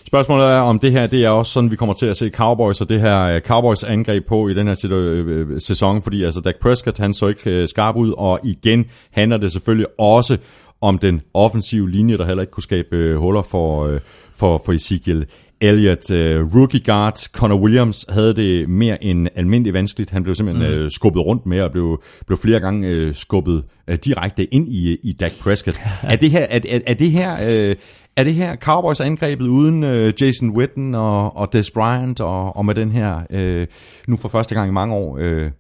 Spørgsmålet 0.07 0.45
er, 0.45 0.59
om 0.59 0.79
det 0.79 0.91
her 0.91 1.07
det 1.07 1.25
er 1.25 1.29
også 1.29 1.51
sådan, 1.51 1.71
vi 1.71 1.75
kommer 1.75 1.93
til 1.93 2.05
at 2.05 2.17
se 2.17 2.29
Cowboys 2.29 2.81
og 2.81 2.89
det 2.89 3.01
her 3.01 3.21
øh, 3.21 3.41
Cowboys 3.41 3.83
angreb 3.83 4.27
på 4.27 4.47
i 4.47 4.53
den 4.53 4.67
her 4.67 4.85
øh, 4.91 5.27
øh, 5.27 5.61
sæson, 5.61 6.01
fordi 6.01 6.23
altså 6.23 6.41
Dak 6.41 6.55
Prescott, 6.61 6.97
han 6.97 7.13
så 7.13 7.27
ikke 7.27 7.67
skarp 7.67 7.95
ud, 7.95 8.13
og 8.17 8.39
igen 8.43 8.85
handler 9.11 9.37
det 9.37 9.51
selvfølgelig 9.51 9.87
også 9.99 10.37
om 10.81 10.99
den 10.99 11.21
offensive 11.33 11.91
linje, 11.91 12.17
der 12.17 12.25
heller 12.25 12.41
ikke 12.41 12.51
kunne 12.51 12.63
skabe 12.63 13.15
huller 13.15 13.41
for, 13.41 13.99
for, 14.35 14.61
for 14.65 14.73
Ezekiel 14.73 15.25
Elliott, 15.61 16.11
øh, 16.11 16.55
rookie 16.55 16.83
guard, 16.85 17.17
Connor 17.31 17.55
Williams 17.55 18.05
havde 18.09 18.35
det 18.35 18.69
mere 18.69 19.03
end 19.03 19.27
almindeligt 19.35 19.73
vanskeligt. 19.73 20.11
Han 20.11 20.23
blev 20.23 20.35
simpelthen 20.35 20.67
mm. 20.67 20.73
øh, 20.73 20.91
skubbet 20.91 21.25
rundt 21.25 21.45
med 21.45 21.61
og 21.61 21.71
blev, 21.71 22.03
blev 22.25 22.37
flere 22.37 22.59
gange 22.59 22.87
øh, 22.87 23.15
skubbet 23.15 23.63
øh, 23.87 23.97
direkte 24.05 24.53
ind 24.53 24.69
i, 24.69 24.97
i 25.03 25.13
Dak 25.13 25.31
Prescott. 25.41 25.81
er 26.03 26.15
det 26.15 26.31
her, 26.31 26.45
er, 26.49 26.59
er, 26.69 26.79
er 26.87 26.93
det 26.93 27.11
her, 27.11 27.31
øh, 27.31 27.75
er 28.15 28.23
det 28.23 28.33
her 28.33 28.55
Cowboys 28.55 28.99
angrebet 29.01 29.47
uden 29.47 29.83
øh, 29.83 30.13
Jason 30.21 30.49
Witten 30.49 30.95
og, 30.95 31.37
og 31.37 31.53
Des 31.53 31.71
Bryant 31.71 32.21
og, 32.21 32.57
og 32.57 32.65
med 32.65 32.75
den 32.75 32.91
her, 32.91 33.21
øh, 33.29 33.67
nu 34.07 34.17
for 34.17 34.29
første 34.29 34.55
gang 34.55 34.69
i 34.69 34.73
mange 34.73 34.95
år, 34.95 35.17
øh, 35.21 35.51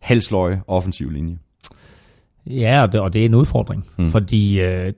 halsløje 0.00 0.62
offensiv 0.66 1.10
linje? 1.10 1.38
Ja, 2.50 2.82
og 2.82 2.92
det, 2.92 3.00
og 3.00 3.12
det 3.12 3.20
er 3.20 3.26
en 3.26 3.34
udfordring, 3.34 3.86
mm. 3.96 4.08
fordi 4.08 4.60
øh, 4.60 4.92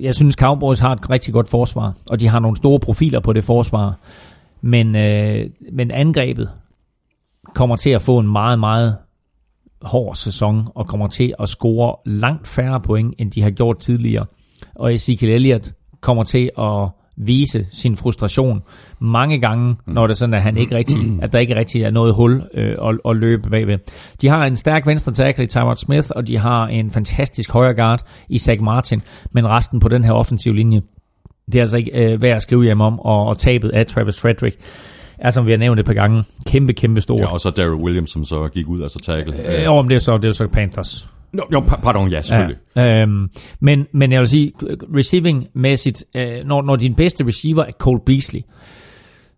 jeg 0.00 0.14
synes 0.14 0.34
Cowboys 0.34 0.80
har 0.80 0.92
et 0.92 1.10
rigtig 1.10 1.34
godt 1.34 1.48
forsvar, 1.48 1.94
og 2.10 2.20
de 2.20 2.28
har 2.28 2.40
nogle 2.40 2.56
store 2.56 2.80
profiler 2.80 3.20
på 3.20 3.32
det 3.32 3.44
forsvar, 3.44 3.98
men, 4.60 4.96
øh, 4.96 5.50
men 5.72 5.90
angrebet 5.90 6.50
kommer 7.54 7.76
til 7.76 7.90
at 7.90 8.02
få 8.02 8.18
en 8.18 8.32
meget, 8.32 8.58
meget 8.58 8.96
hård 9.82 10.14
sæson, 10.14 10.68
og 10.74 10.86
kommer 10.86 11.06
til 11.06 11.34
at 11.38 11.48
score 11.48 11.96
langt 12.06 12.48
færre 12.48 12.80
point, 12.80 13.14
end 13.18 13.30
de 13.30 13.42
har 13.42 13.50
gjort 13.50 13.78
tidligere. 13.78 14.26
Og 14.74 14.94
Ezekiel 14.94 15.32
Elliott 15.32 15.72
kommer 16.00 16.24
til 16.24 16.50
at 16.58 16.88
vise 17.16 17.66
sin 17.72 17.96
frustration 17.96 18.62
mange 18.98 19.40
gange, 19.40 19.76
når 19.86 20.06
det 20.06 20.14
er 20.14 20.16
sådan, 20.16 20.34
at, 20.34 20.42
han 20.42 20.56
ikke 20.56 20.74
rigtig, 20.74 21.18
at 21.22 21.32
der 21.32 21.38
ikke 21.38 21.56
rigtig 21.56 21.82
er 21.82 21.90
noget 21.90 22.14
hul 22.14 22.42
øh, 22.54 22.76
at, 22.82 22.98
at 23.08 23.16
løbe 23.16 23.50
bagved. 23.50 23.78
De 24.22 24.28
har 24.28 24.46
en 24.46 24.56
stærk 24.56 24.86
venstre 24.86 25.12
tackle 25.12 25.44
i 25.44 25.46
Tyrod 25.46 25.76
Smith, 25.76 26.08
og 26.16 26.28
de 26.28 26.38
har 26.38 26.66
en 26.66 26.90
fantastisk 26.90 27.52
højre 27.52 27.74
guard 27.74 28.00
i 28.28 28.38
Zach 28.38 28.62
Martin, 28.62 29.02
men 29.32 29.48
resten 29.48 29.80
på 29.80 29.88
den 29.88 30.04
her 30.04 30.12
offensive 30.12 30.54
linje, 30.54 30.82
det 31.46 31.54
er 31.54 31.60
altså 31.60 31.76
ikke 31.76 31.90
øh, 31.94 32.22
værd 32.22 32.36
at 32.36 32.42
skrive 32.42 32.64
hjem 32.64 32.80
om, 32.80 33.00
og, 33.00 33.26
og 33.26 33.38
tabet 33.38 33.70
af 33.70 33.86
Travis 33.86 34.20
Frederick 34.20 34.56
er, 35.18 35.30
som 35.30 35.46
vi 35.46 35.50
har 35.50 35.58
nævnt 35.58 35.80
et 35.80 35.86
par 35.86 35.94
gange, 35.94 36.24
kæmpe, 36.46 36.72
kæmpe 36.72 37.00
stor. 37.00 37.18
Ja, 37.18 37.26
og 37.26 37.40
så 37.40 37.50
Daryl 37.50 37.74
Williams, 37.74 38.10
som 38.10 38.24
så 38.24 38.48
gik 38.48 38.68
ud, 38.68 38.82
altså 38.82 38.98
tackle. 38.98 39.62
Øh, 39.62 39.70
om 39.70 39.88
det 39.88 39.94
er 39.94 39.98
så, 39.98 40.18
det 40.18 40.28
er 40.28 40.32
så 40.32 40.48
Panthers. 40.52 41.14
Jo, 41.38 41.42
jo, 41.52 41.60
pardon, 41.60 42.08
ja, 42.08 42.22
selvfølgelig. 42.22 42.58
Ja, 42.76 43.02
øhm, 43.02 43.30
men, 43.60 43.86
men 43.92 44.12
jeg 44.12 44.20
vil 44.20 44.28
sige, 44.28 44.52
receiving-mæssigt, 44.96 46.04
øh, 46.14 46.44
når, 46.44 46.62
når 46.62 46.76
din 46.76 46.94
bedste 46.94 47.26
receiver 47.26 47.62
er 47.62 47.72
Cole 47.72 48.00
Beasley, 48.06 48.40
øh, 48.40 48.44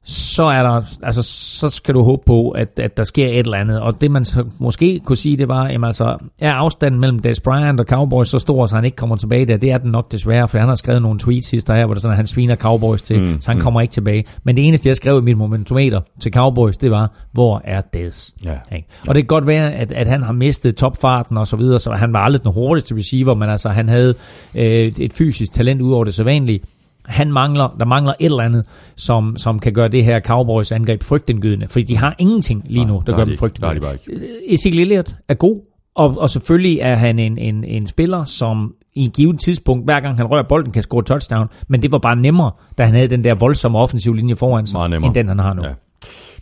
så 0.08 0.44
er 0.44 0.62
der, 0.62 0.98
altså, 1.02 1.22
så 1.58 1.70
skal 1.70 1.94
du 1.94 2.02
håbe 2.02 2.22
på, 2.26 2.50
at, 2.50 2.78
at 2.78 2.96
der 2.96 3.04
sker 3.04 3.26
et 3.26 3.38
eller 3.38 3.58
andet. 3.58 3.80
Og 3.80 4.00
det 4.00 4.10
man 4.10 4.24
så 4.24 4.44
måske 4.58 5.00
kunne 5.04 5.16
sige, 5.16 5.36
det 5.36 5.48
var, 5.48 5.68
jamen 5.68 5.84
altså, 5.84 6.18
er 6.40 6.52
afstanden 6.52 7.00
mellem 7.00 7.18
Des 7.18 7.40
Bryant 7.40 7.80
og 7.80 7.86
Cowboys 7.86 8.28
så 8.28 8.38
stor, 8.38 8.66
så 8.66 8.74
han 8.74 8.84
ikke 8.84 8.96
kommer 8.96 9.16
tilbage 9.16 9.46
der? 9.46 9.56
Det 9.56 9.70
er 9.70 9.78
den 9.78 9.90
nok 9.90 10.12
desværre, 10.12 10.48
for 10.48 10.58
han 10.58 10.68
har 10.68 10.74
skrevet 10.74 11.02
nogle 11.02 11.18
tweets 11.18 11.48
sidste 11.48 11.72
her, 11.72 11.86
hvor 11.86 11.94
det 11.94 12.02
sådan, 12.02 12.12
at 12.12 12.16
han 12.16 12.26
sviner 12.26 12.56
Cowboys 12.56 13.02
til, 13.02 13.20
mm, 13.20 13.40
så 13.40 13.50
han 13.50 13.56
mm. 13.56 13.62
kommer 13.62 13.80
ikke 13.80 13.92
tilbage. 13.92 14.24
Men 14.44 14.56
det 14.56 14.66
eneste, 14.66 14.88
jeg 14.88 14.96
skrev 14.96 15.18
i 15.18 15.20
mit 15.20 15.36
momentometer 15.36 16.00
til 16.20 16.32
Cowboys, 16.32 16.76
det 16.76 16.90
var, 16.90 17.10
hvor 17.32 17.60
er 17.64 17.80
Des? 17.80 18.34
Ja. 18.44 18.76
Ikke? 18.76 18.88
Og 19.08 19.14
det 19.14 19.22
kan 19.22 19.26
godt 19.26 19.46
være, 19.46 19.72
at, 19.72 19.92
at 19.92 20.06
han 20.06 20.22
har 20.22 20.32
mistet 20.32 20.76
topfarten 20.76 21.38
og 21.38 21.46
så 21.46 21.56
videre, 21.56 21.78
så 21.78 21.92
han 21.92 22.12
var 22.12 22.20
aldrig 22.20 22.42
den 22.42 22.52
hurtigste 22.52 22.94
receiver, 22.94 23.34
men 23.34 23.50
altså, 23.50 23.68
han 23.68 23.88
havde 23.88 24.14
øh, 24.54 24.92
et 25.00 25.12
fysisk 25.12 25.52
talent 25.52 25.82
ud 25.82 25.92
over 25.92 26.04
det 26.04 26.14
sædvanlige 26.14 26.60
han 27.08 27.32
mangler, 27.32 27.76
der 27.78 27.84
mangler 27.84 28.14
et 28.20 28.24
eller 28.24 28.42
andet, 28.42 28.66
som, 28.96 29.36
som 29.36 29.58
kan 29.58 29.72
gøre 29.72 29.88
det 29.88 30.04
her 30.04 30.20
Cowboys 30.20 30.72
angreb 30.72 31.02
frygtindgydende. 31.02 31.68
Fordi 31.68 31.84
de 31.84 31.96
har 31.96 32.14
ingenting 32.18 32.62
lige 32.66 32.84
nu, 32.84 32.94
der 32.94 33.12
der 33.12 33.12
gør 33.12 33.24
dem 33.24 33.26
de 33.26 33.46
ikke. 33.46 33.60
Der 33.60 33.66
har 33.66 33.74
de 33.74 33.80
frygtindgydende. 33.80 33.80
bare 33.80 34.20
ikke. 34.28 34.54
Ezekiel 34.54 34.80
Elliott 34.80 35.14
er 35.28 35.34
god, 35.34 35.60
og, 35.94 36.14
og 36.18 36.30
selvfølgelig 36.30 36.78
er 36.80 36.96
han 36.96 37.18
en, 37.18 37.38
en, 37.38 37.64
en 37.64 37.86
spiller, 37.86 38.24
som 38.24 38.74
i 38.94 39.04
et 39.04 39.12
givet 39.12 39.40
tidspunkt, 39.40 39.84
hver 39.84 40.00
gang 40.00 40.16
han 40.16 40.26
rører 40.26 40.42
bolden, 40.48 40.72
kan 40.72 40.82
score 40.82 41.02
touchdown. 41.02 41.48
Men 41.68 41.82
det 41.82 41.92
var 41.92 41.98
bare 41.98 42.16
nemmere, 42.16 42.50
da 42.78 42.84
han 42.84 42.94
havde 42.94 43.08
den 43.08 43.24
der 43.24 43.34
voldsomme 43.34 43.78
offensiv 43.78 44.14
linje 44.14 44.36
foran 44.36 44.66
sig, 44.66 44.86
end 44.86 45.14
den 45.14 45.28
han 45.28 45.38
har 45.38 45.54
nu. 45.54 45.62
Ja. 45.62 45.72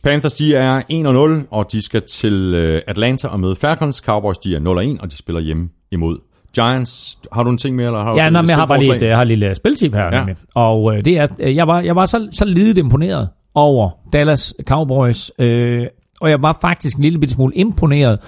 Panthers, 0.03 0.35
de 0.35 0.55
er 0.55 0.83
1-0, 1.43 1.47
og 1.51 1.73
de 1.73 1.83
skal 1.83 2.03
til 2.03 2.55
øh, 2.55 2.83
Atlanta 2.87 3.29
og 3.29 3.41
møde 3.41 3.57
Falcons. 3.57 3.97
Cowboys, 3.97 4.39
de 4.39 4.55
er 4.55 4.61
0-1, 4.97 5.03
og 5.03 5.11
de 5.11 5.17
spiller 5.17 5.41
hjemme 5.41 5.69
imod 5.93 6.19
Giants. 6.55 7.19
Har 7.33 7.43
du 7.43 7.51
en 7.51 7.59
ting 7.59 7.77
mere, 7.77 7.87
eller 7.87 8.03
har 8.03 8.13
du 8.13 8.19
Ja, 8.19 8.27
et 8.27 8.33
nej, 8.33 8.43
men 8.43 8.49
jeg 8.49 8.57
har 8.57 8.67
bare 8.67 8.81
lige 8.81 8.97
et, 8.97 9.03
jeg 9.03 9.17
har 9.17 9.23
et 9.23 9.29
lille 9.29 9.55
spiltip 9.55 9.95
her. 9.95 10.07
Ja. 10.13 10.25
Og 10.55 10.97
øh, 10.97 11.05
det 11.05 11.19
er, 11.19 11.27
øh, 11.41 11.57
jeg 11.57 11.67
var, 11.67 11.81
jeg 11.81 11.97
var 11.97 12.05
så, 12.05 12.29
så 12.33 12.45
lidet 12.45 12.79
imponeret 12.79 13.29
over 13.55 13.91
Dallas 14.13 14.55
Cowboys, 14.67 15.31
øh, 15.39 15.87
og 16.21 16.31
jeg 16.31 16.43
var 16.43 16.59
faktisk 16.61 16.97
en 16.97 17.03
lille 17.03 17.19
bitte 17.19 17.35
smule 17.35 17.55
imponeret, 17.55 18.19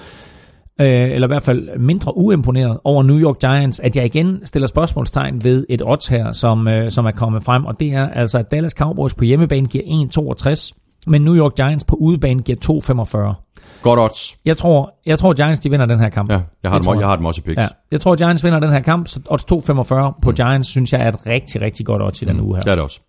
øh, 0.81 1.11
eller 1.11 1.29
i 1.29 1.31
hvert 1.31 1.43
fald 1.43 1.79
mindre 1.79 2.17
uimponeret 2.17 2.79
over 2.85 3.03
New 3.03 3.19
York 3.19 3.39
Giants, 3.41 3.81
at 3.81 3.97
jeg 3.97 4.05
igen 4.05 4.41
stiller 4.45 4.67
spørgsmålstegn 4.67 5.45
ved 5.45 5.67
et 5.69 5.83
odds 5.85 6.07
her, 6.09 6.33
som, 6.33 6.69
øh, 6.69 6.91
som 6.91 7.07
er 7.07 7.11
kommet 7.11 7.43
frem, 7.43 7.65
og 7.65 7.81
det 7.81 7.93
er 7.93 8.09
altså, 8.09 8.39
at 8.39 8.51
Dallas 8.51 8.73
Cowboys 8.73 9.15
på 9.15 9.25
hjemmebane 9.25 9.67
giver 9.67 9.85
1,62, 9.85 10.86
men 11.07 11.23
New 11.23 11.35
York 11.37 11.55
Giants 11.57 11.85
på 11.85 11.97
udebane 11.97 12.43
giver 12.43 12.59
2,45. 13.37 13.43
Godt 13.83 14.01
odds. 14.01 14.37
Jeg 14.45 14.57
tror, 14.57 14.95
jeg 15.07 15.19
tror 15.19 15.33
Giants 15.33 15.61
de 15.61 15.71
vinder 15.71 15.87
den 15.87 16.01
her 16.01 16.09
kamp. 16.09 16.31
Ja, 16.31 16.35
jeg 16.63 16.71
har, 16.71 16.79
Det 16.79 16.85
dem, 16.85 16.93
tror 16.93 17.01
jeg 17.01 17.09
har 17.09 17.17
dem 17.17 17.25
også 17.25 17.41
i 17.41 17.47
picks. 17.47 17.63
Ja, 17.63 17.67
jeg 17.91 18.01
tror, 18.01 18.17
Giants 18.17 18.45
vinder 18.45 18.61
den 18.61 18.71
her 18.71 18.81
kamp, 18.81 19.09
så 19.09 19.21
odds 19.31 19.45
2,45 20.15 20.21
på 20.23 20.33
Giants, 20.33 20.69
synes 20.69 20.93
jeg 20.93 21.03
er 21.03 21.09
et 21.09 21.27
rigtig, 21.27 21.61
rigtig 21.61 21.87
godt 21.87 22.03
odds 22.03 22.23
i 22.23 22.25
den 22.25 22.41
uge 22.41 22.55
her. 22.57 22.61
Det 22.61 22.71
er 22.71 22.75
det 22.75 22.85
også. 22.85 23.01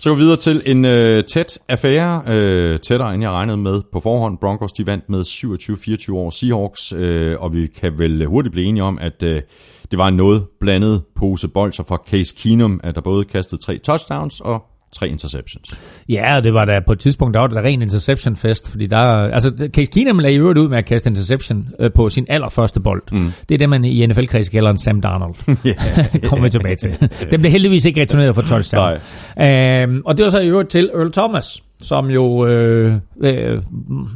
Så 0.00 0.08
går 0.10 0.16
vi 0.16 0.22
videre 0.22 0.36
til 0.36 0.62
en 0.66 0.84
øh, 0.84 1.24
tæt 1.24 1.58
affære, 1.68 2.22
øh, 2.26 2.78
tættere 2.78 3.14
end 3.14 3.22
jeg 3.22 3.30
regnede 3.30 3.56
med 3.56 3.82
på 3.92 4.00
forhånd. 4.00 4.38
Broncos 4.38 4.72
de 4.72 4.86
vandt 4.86 5.04
med 5.08 5.20
27-24 5.20 6.14
over 6.14 6.30
Seahawks, 6.30 6.92
øh, 6.92 7.36
og 7.40 7.52
vi 7.52 7.66
kan 7.66 7.98
vel 7.98 8.26
hurtigt 8.26 8.52
blive 8.52 8.66
enige 8.66 8.82
om, 8.82 8.98
at 9.00 9.22
øh, 9.22 9.42
det 9.90 9.98
var 9.98 10.08
en 10.08 10.16
noget 10.16 10.46
blandet 10.60 11.02
pose 11.16 11.48
bolcher 11.48 11.84
fra 11.84 11.98
Case 12.08 12.34
Keenum, 12.38 12.80
at 12.84 12.94
der 12.94 13.00
både 13.00 13.24
kastede 13.24 13.62
tre 13.62 13.78
touchdowns 13.78 14.40
og 14.40 14.62
tre 14.92 15.08
interceptions. 15.08 15.80
Ja, 16.08 16.36
og 16.36 16.44
det 16.44 16.54
var 16.54 16.64
da 16.64 16.80
på 16.86 16.92
et 16.92 16.98
tidspunkt, 16.98 17.34
der 17.34 17.40
var 17.40 17.46
da 17.46 17.60
ren 17.60 17.82
interception 17.82 18.36
fest, 18.36 18.70
fordi 18.70 18.86
der, 18.86 18.98
altså 18.98 19.68
Case 19.74 19.90
Keenum 19.90 20.18
lagde 20.18 20.34
i 20.34 20.38
øvrigt 20.38 20.58
ud 20.58 20.68
med 20.68 20.78
at 20.78 20.84
kaste 20.84 21.10
interception 21.10 21.68
øh, 21.80 21.90
på 21.92 22.08
sin 22.08 22.26
allerførste 22.28 22.80
bold. 22.80 23.02
Mm. 23.12 23.32
Det 23.48 23.54
er 23.54 23.58
det, 23.58 23.68
man 23.68 23.84
i 23.84 24.06
NFL-kreds 24.06 24.48
kalder 24.48 24.70
en 24.70 24.78
Sam 24.78 25.00
Darnold. 25.00 25.34
Kommer 26.28 26.44
vi 26.44 26.50
tilbage 26.50 26.76
til. 26.76 27.10
Den 27.30 27.40
blev 27.40 27.52
heldigvis 27.52 27.84
ikke 27.84 28.00
returneret 28.00 28.34
for 28.34 28.42
touchdown. 28.42 28.98
Øhm, 29.40 30.02
og 30.04 30.18
det 30.18 30.24
var 30.24 30.30
så 30.30 30.40
i 30.40 30.48
øvrigt 30.48 30.68
til 30.68 30.90
Earl 30.94 31.12
Thomas, 31.12 31.62
som 31.80 32.10
jo 32.10 32.46
øh, 32.46 32.94
øh, 33.20 33.62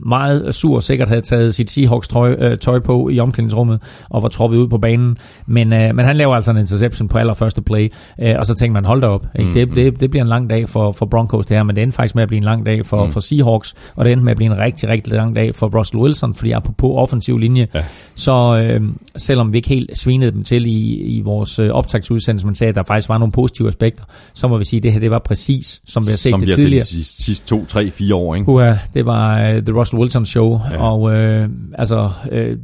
meget 0.06 0.54
sur 0.54 0.80
sikkert 0.80 1.08
havde 1.08 1.20
taget 1.20 1.54
sit 1.54 1.70
Seahawks 1.70 2.08
tøj, 2.08 2.36
øh, 2.38 2.58
tøj 2.58 2.78
på 2.78 3.08
i 3.08 3.20
omklædningsrummet 3.20 3.82
og 4.10 4.22
var 4.22 4.28
troppet 4.28 4.58
ud 4.58 4.68
på 4.68 4.78
banen. 4.78 5.16
Men, 5.46 5.72
øh, 5.72 5.94
men 5.94 6.04
han 6.04 6.16
laver 6.16 6.34
altså 6.34 6.50
en 6.50 6.56
interception 6.56 7.08
på 7.08 7.18
allerførste 7.18 7.62
play, 7.62 7.92
øh, 8.20 8.34
og 8.38 8.46
så 8.46 8.54
tænker 8.54 8.72
man, 8.72 8.84
hold 8.84 9.00
da 9.00 9.06
op. 9.06 9.26
Ikke? 9.38 9.54
Det, 9.54 9.76
det, 9.76 10.00
det 10.00 10.10
bliver 10.10 10.22
en 10.24 10.28
lang 10.28 10.50
dag 10.50 10.68
for, 10.68 10.92
for 10.92 11.06
Broncos 11.06 11.46
det 11.46 11.56
her, 11.56 11.64
men 11.64 11.76
det 11.76 11.82
endte 11.82 11.96
faktisk 11.96 12.14
med 12.14 12.22
at 12.22 12.28
blive 12.28 12.38
en 12.38 12.44
lang 12.44 12.66
dag 12.66 12.86
for, 12.86 13.06
for 13.06 13.20
Seahawks, 13.20 13.74
og 13.96 14.04
det 14.04 14.12
endte 14.12 14.24
med 14.24 14.30
at 14.30 14.36
blive 14.36 14.52
en 14.52 14.58
rigtig, 14.58 14.88
rigtig 14.88 15.12
lang 15.12 15.36
dag 15.36 15.54
for 15.54 15.78
Russell 15.78 16.02
Wilson, 16.02 16.34
fordi 16.34 16.50
apropos 16.50 16.90
offensiv 16.94 17.38
linje, 17.38 17.66
ja. 17.74 17.84
så 18.14 18.56
øh, 18.64 18.80
selvom 19.16 19.52
vi 19.52 19.58
ikke 19.58 19.68
helt 19.68 19.98
svinede 19.98 20.32
dem 20.32 20.44
til 20.44 20.66
i, 20.66 20.94
i 20.94 21.20
vores 21.20 21.58
øh, 21.58 21.70
optagsudsendelse, 21.70 22.46
man 22.46 22.54
sagde, 22.54 22.68
at 22.68 22.74
der 22.74 22.82
faktisk 22.82 23.08
var 23.08 23.18
nogle 23.18 23.32
positive 23.32 23.68
aspekter, 23.68 24.04
så 24.34 24.48
må 24.48 24.58
vi 24.58 24.64
sige, 24.64 24.78
at 24.78 24.82
det 24.82 24.92
her 24.92 25.00
det 25.00 25.10
var 25.10 25.18
præcis, 25.18 25.80
som 25.86 26.06
vi 26.06 26.10
har 26.10 26.16
set 26.16 26.30
Som 26.30 26.40
det 26.40 26.46
vi 26.46 26.52
har 26.52 26.56
tidligere. 26.56 26.84
set 26.84 26.98
de 26.98 27.04
sidste 27.04 27.51
to, 27.58 27.64
tre, 27.64 27.90
fire 27.90 28.14
år, 28.14 28.34
ikke? 28.34 28.48
Uha, 28.48 28.74
det 28.94 29.06
var 29.06 29.40
uh, 29.40 29.62
The 29.62 29.72
Russell 29.78 30.00
Wilson 30.00 30.26
Show, 30.26 30.58
Ja. 30.70 30.76
ja. 30.76 30.90
og 30.90 31.12
øh, 31.14 31.48
altså, 31.78 32.10
øh, 32.32 32.56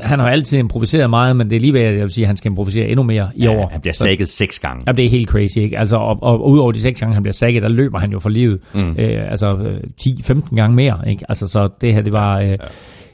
han 0.00 0.18
har 0.18 0.28
altid 0.28 0.58
improviseret 0.58 1.10
meget, 1.10 1.36
men 1.36 1.50
det 1.50 1.56
er 1.56 1.60
lige 1.60 1.72
ved, 1.72 1.80
at 1.80 1.94
jeg 1.94 2.02
vil 2.02 2.10
sige, 2.10 2.24
at 2.24 2.26
han 2.28 2.36
skal 2.36 2.50
improvisere 2.50 2.86
endnu 2.88 3.02
mere 3.02 3.30
i 3.34 3.46
år. 3.46 3.68
han 3.72 3.80
bliver 3.80 3.94
sækket 3.94 4.28
seks 4.28 4.58
gange. 4.58 4.82
Jamen, 4.86 4.96
det 4.96 5.04
er 5.04 5.10
helt 5.10 5.28
crazy, 5.28 5.58
ikke? 5.58 5.78
Altså, 5.78 5.96
og, 5.96 6.18
og, 6.22 6.50
udover 6.50 6.72
de 6.72 6.80
seks 6.80 7.00
gange, 7.00 7.14
han 7.14 7.22
bliver 7.22 7.32
sækket, 7.32 7.62
der 7.62 7.68
løber 7.68 7.98
han 7.98 8.12
jo 8.12 8.18
for 8.18 8.28
livet. 8.28 8.60
Mm. 8.74 8.90
Øh, 8.98 9.30
altså, 9.30 9.56
øh, 9.56 9.80
10-15 10.02 10.54
gange 10.56 10.76
mere, 10.76 10.98
ikke? 11.10 11.24
Altså, 11.28 11.46
så 11.46 11.68
det 11.80 11.94
her, 11.94 12.02
det 12.02 12.12
var 12.12 12.40
øh, 12.40 12.58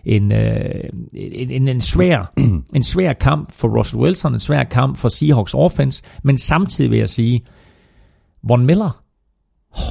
en, 0.05 0.33
øh, 0.33 0.65
en, 1.15 1.51
en, 1.51 1.69
en, 1.69 1.81
svær, 1.81 2.33
en 2.77 2.83
svær 2.83 3.13
kamp 3.13 3.53
for 3.53 3.69
Russell 3.79 4.03
Wilson, 4.03 4.35
en 4.35 4.41
svær 4.41 4.65
kamp 4.65 4.97
for 4.97 5.09
Seahawks 5.09 5.55
offense, 5.55 6.03
men 6.23 6.39
samtidig 6.39 6.91
vil 6.91 6.99
jeg 6.99 7.09
sige, 7.09 7.41
Von 8.49 8.67
Miller, 8.67 9.03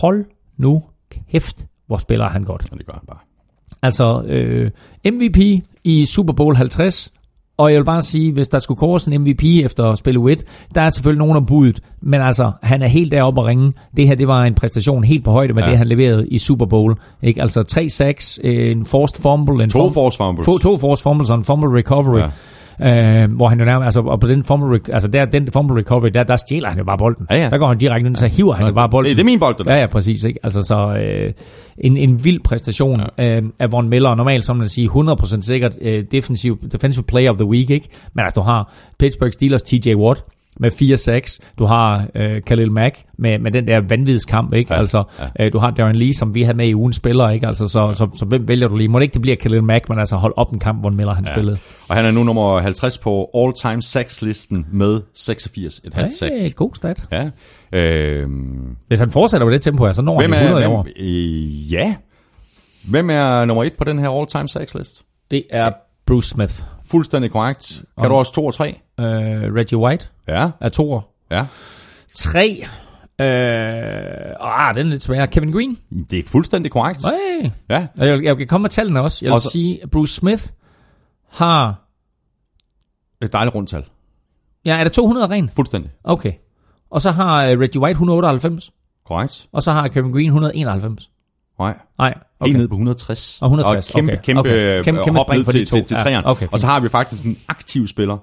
hold 0.01 0.25
nu 0.59 0.83
kæft, 1.31 1.65
hvor 1.87 1.97
spiller 1.97 2.29
han 2.29 2.43
godt. 2.43 2.65
Og 2.71 2.77
det 2.77 2.85
gør 2.85 2.93
han 2.93 3.01
bare. 3.07 3.17
Altså 3.83 4.21
øh, 4.27 4.71
MVP 5.13 5.63
i 5.83 6.05
Super 6.05 6.33
Bowl 6.33 6.55
50, 6.55 7.11
og 7.57 7.71
jeg 7.71 7.77
vil 7.79 7.85
bare 7.85 8.01
sige, 8.01 8.31
hvis 8.31 8.49
der 8.49 8.59
skulle 8.59 8.77
kores 8.77 9.05
en 9.05 9.21
MVP 9.21 9.43
efter 9.43 9.85
at 9.85 9.97
spille 9.97 10.19
wit, 10.19 10.43
der 10.75 10.81
er 10.81 10.89
selvfølgelig 10.89 11.19
nogen 11.19 11.37
om 11.37 11.45
budet, 11.45 11.79
men 12.01 12.21
altså, 12.21 12.51
han 12.63 12.81
er 12.81 12.87
helt 12.87 13.11
deroppe 13.11 13.41
at 13.41 13.47
ringe. 13.47 13.73
Det 13.97 14.07
her, 14.07 14.15
det 14.15 14.27
var 14.27 14.43
en 14.43 14.55
præstation 14.55 15.03
helt 15.03 15.23
på 15.23 15.31
højde 15.31 15.53
med 15.53 15.63
Ja. 15.63 15.67
ja. 15.67 15.71
det, 15.71 15.77
han 15.77 15.87
leverede 15.87 16.27
i 16.27 16.37
Super 16.37 16.65
Bowl. 16.65 16.95
Ikke? 17.23 17.41
Altså 17.41 17.63
tre 17.63 17.89
sacks, 17.89 18.39
en 18.43 18.85
forced 18.85 19.21
fumble, 19.21 19.63
en 19.63 19.69
To 19.69 19.89
forced 19.91 20.17
fumbles. 20.17 20.45
To, 20.45 20.57
to 20.57 20.77
forced 20.77 21.03
fumbles 21.03 21.29
og 21.29 21.37
en 21.37 21.43
fumble 21.43 21.77
recovery. 21.79 22.19
Ja. 22.19 22.29
Ja. 22.79 23.23
Øh, 23.23 23.31
hvor 23.31 23.47
han 23.47 23.59
jo 23.59 23.65
nærmest, 23.65 23.85
altså, 23.85 24.01
og 24.01 24.19
på 24.19 24.27
den 24.27 24.43
fumble, 24.43 24.79
altså 24.93 25.07
der, 25.07 25.25
den 25.25 25.47
fumble 25.53 25.77
recovery, 25.79 26.09
der, 26.13 26.23
der 26.23 26.35
stjæler 26.35 26.69
han 26.69 26.77
jo 26.77 26.83
bare 26.83 26.97
bolden. 26.97 27.27
Ja, 27.31 27.35
ja. 27.35 27.49
Der 27.49 27.57
går 27.57 27.67
han 27.67 27.77
direkte 27.77 28.07
ind, 28.07 28.15
så 28.15 28.27
hiver 28.27 28.53
han 28.53 28.67
jo 28.67 28.73
bare 28.73 28.89
bolden. 28.89 29.09
Det, 29.09 29.17
det 29.17 29.23
er 29.23 29.25
min 29.25 29.39
bold, 29.39 29.55
det 29.57 29.65
der. 29.65 29.73
Ja, 29.73 29.79
ja, 29.79 29.87
præcis. 29.87 30.23
Ikke? 30.23 30.39
Altså, 30.43 30.61
så 30.61 30.75
øh, 30.75 31.33
en, 31.77 31.97
en 31.97 32.25
vild 32.25 32.39
præstation 32.39 33.01
ja. 33.17 33.37
øh, 33.37 33.43
af 33.59 33.71
Von 33.71 33.89
Miller, 33.89 34.09
og 34.09 34.17
normalt, 34.17 34.45
som 34.45 34.57
man 34.57 34.67
sige, 34.67 34.89
100% 34.89 35.41
sikkert 35.41 35.77
øh, 35.81 36.03
defensive, 36.11 36.57
defensive 36.71 37.03
player 37.03 37.31
of 37.31 37.37
the 37.37 37.45
week, 37.45 37.69
ikke? 37.69 37.89
Men 38.13 38.23
altså, 38.23 38.39
du 38.39 38.45
har 38.45 38.73
Pittsburgh 38.99 39.31
Steelers 39.31 39.63
TJ 39.63 39.95
Watt 39.95 40.23
med 40.59 40.71
4-6. 40.71 41.55
Du 41.59 41.65
har 41.65 42.07
øh, 42.15 42.41
Khalil 42.41 42.71
Mack 42.71 43.05
med, 43.17 43.39
med 43.39 43.51
den 43.51 43.67
der 43.67 43.81
vanvidskamp, 43.89 44.53
ikke? 44.53 44.73
Ja, 44.73 44.79
altså, 44.79 45.03
ja. 45.39 45.45
øh, 45.45 45.53
du 45.53 45.59
har 45.59 45.71
Darren 45.71 45.95
Lee, 45.95 46.13
som 46.13 46.35
vi 46.35 46.43
havde 46.43 46.57
med 46.57 46.67
i 46.67 46.75
ugen 46.75 46.93
spiller, 46.93 47.29
ikke? 47.29 47.47
Altså, 47.47 47.67
så, 47.67 47.93
så, 47.93 48.09
så, 48.15 48.25
hvem 48.25 48.47
vælger 48.47 48.67
du 48.67 48.75
lige? 48.75 48.87
Må 48.87 48.99
det 48.99 49.03
ikke 49.03 49.13
det 49.13 49.21
bliver 49.21 49.35
Khalil 49.37 49.63
Mack, 49.63 49.89
men 49.89 49.99
altså 49.99 50.15
hold 50.15 50.33
op 50.37 50.51
en 50.51 50.59
kamp, 50.59 50.83
Von 50.83 50.95
Miller 50.95 51.13
han 51.13 51.25
ja. 51.25 51.33
spillede. 51.33 51.57
Og 51.87 51.95
han 51.95 52.05
er 52.05 52.11
nu 52.11 52.23
nummer 52.23 52.59
50 52.59 52.97
på 52.97 53.29
all-time 53.37 53.81
sacks-listen 53.81 54.65
med 54.71 55.01
86 55.13 55.79
et 55.85 55.93
halvt 55.93 56.13
sack. 56.13 56.33
Ja, 56.33 56.47
god 56.47 56.71
stat. 56.75 57.07
Ja. 57.11 57.29
Øhm, 57.79 58.75
Hvis 58.87 58.99
han 58.99 59.11
fortsætter 59.11 59.45
med 59.47 59.53
det 59.53 59.61
tempo 59.61 59.85
her, 59.85 59.93
så 59.93 60.01
når 60.01 60.19
hvem 60.19 60.31
han 60.31 60.39
er, 60.41 60.43
100 60.43 60.67
hvem, 60.67 60.77
år. 60.77 60.87
øh, 60.99 61.73
ja. 61.73 61.95
Hvem 62.89 63.09
er 63.09 63.45
nummer 63.45 63.63
et 63.63 63.73
på 63.77 63.83
den 63.83 63.99
her 63.99 64.09
all-time 64.09 64.47
sacks-list? 64.47 65.03
Det 65.31 65.43
er 65.49 65.71
Bruce 66.07 66.29
Smith. 66.29 66.53
Fuldstændig 66.91 67.31
korrekt. 67.31 67.81
Kan 67.99 68.09
du 68.09 68.15
også 68.15 68.33
to 68.33 68.45
og 68.45 68.53
tre? 68.53 68.79
Øh, 68.99 69.05
Reggie 69.55 69.77
White 69.77 70.07
Ja. 70.27 70.49
er 70.61 70.69
toer. 70.69 71.01
Ja. 71.31 71.45
Tre. 72.15 72.63
Øh, 73.19 73.25
ah, 74.39 74.75
den 74.75 74.85
er 74.87 74.89
lidt 74.89 75.01
svær. 75.01 75.25
Kevin 75.25 75.51
Green. 75.51 75.77
Det 76.09 76.19
er 76.19 76.23
fuldstændig 76.27 76.71
korrekt. 76.71 77.05
Hey. 77.05 77.49
Ja. 77.69 77.87
Og 77.99 78.07
Jeg, 78.07 78.23
jeg 78.23 78.37
kan 78.37 78.47
komme 78.47 78.63
med 78.63 78.69
tallene 78.69 79.01
også. 79.01 79.25
Jeg 79.25 79.29
vil 79.29 79.33
Og 79.33 79.41
så- 79.41 79.49
sige, 79.49 79.83
at 79.83 79.89
Bruce 79.89 80.13
Smith 80.15 80.43
har... 81.29 81.85
Et 83.21 83.33
dejligt 83.33 83.55
rundt 83.55 83.69
tal. 83.69 83.85
Ja, 84.65 84.77
er 84.77 84.83
det 84.83 84.91
200 84.93 85.29
ren? 85.29 85.49
Fuldstændig. 85.49 85.91
Okay. 86.03 86.33
Og 86.89 87.01
så 87.01 87.11
har 87.11 87.45
øh, 87.45 87.59
Reggie 87.59 87.81
White 87.81 87.91
198, 87.91 88.71
Korrekt. 89.05 89.47
og 89.51 89.63
så 89.63 89.71
har 89.71 89.87
Kevin 89.87 90.11
Green 90.11 90.25
191. 90.25 91.09
Nej. 91.59 91.77
Nej, 91.97 92.13
Okay. 92.41 92.49
Helt 92.49 92.57
ned 92.59 92.67
på 92.67 92.73
160. 92.75 93.41
Og 93.41 93.45
160, 93.47 93.89
Og 93.89 93.95
kæmpe, 93.95 94.11
okay. 94.13 94.21
kæmpe, 94.23 94.39
Okay. 94.39 94.49
okay. 94.79 94.91
Kæmpe- 94.91 95.03
kæmpe 95.03 95.17
hop 95.19 95.29
ned 95.29 95.45
til, 95.45 95.65
til, 95.65 95.85
til 95.85 95.97
Ja, 96.05 96.21
okay, 96.25 96.47
og 96.51 96.59
så 96.59 96.67
har 96.67 96.79
vi 96.79 96.89
faktisk 96.89 97.23
en 97.23 97.37
aktiv 97.47 97.87
spiller, 97.87 98.17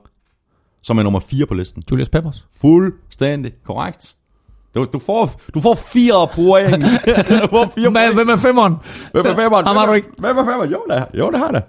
som 0.82 0.98
er 0.98 1.02
nummer 1.02 1.20
4 1.20 1.46
på 1.46 1.54
listen. 1.54 1.82
Julius 1.90 2.08
Peppers. 2.08 2.46
Fuldstændig 2.60 3.52
korrekt. 3.64 4.14
Du, 4.74 4.86
du, 4.92 4.98
får, 4.98 5.40
du 5.54 5.60
får 5.60 5.74
fire 5.74 6.28
point. 6.34 6.84
du 7.42 7.48
får 7.50 7.72
fire 7.74 7.92
point. 7.92 8.14
hvem 8.14 8.28
er 8.28 8.36
femmeren? 8.36 8.74
Hvem 9.12 9.26
er 9.26 9.34
femmeren? 9.34 9.66
Ham 9.66 9.76
har 9.76 9.86
du 9.86 9.92
ikke. 9.92 10.08
Hvem 10.18 10.36
er 10.38 10.44
femmeren? 10.44 10.70
Jo, 10.70 10.84
der, 10.90 11.04
jo, 11.18 11.30
det 11.30 11.38
har 11.38 11.46
jeg 11.46 11.54
da. 11.54 11.60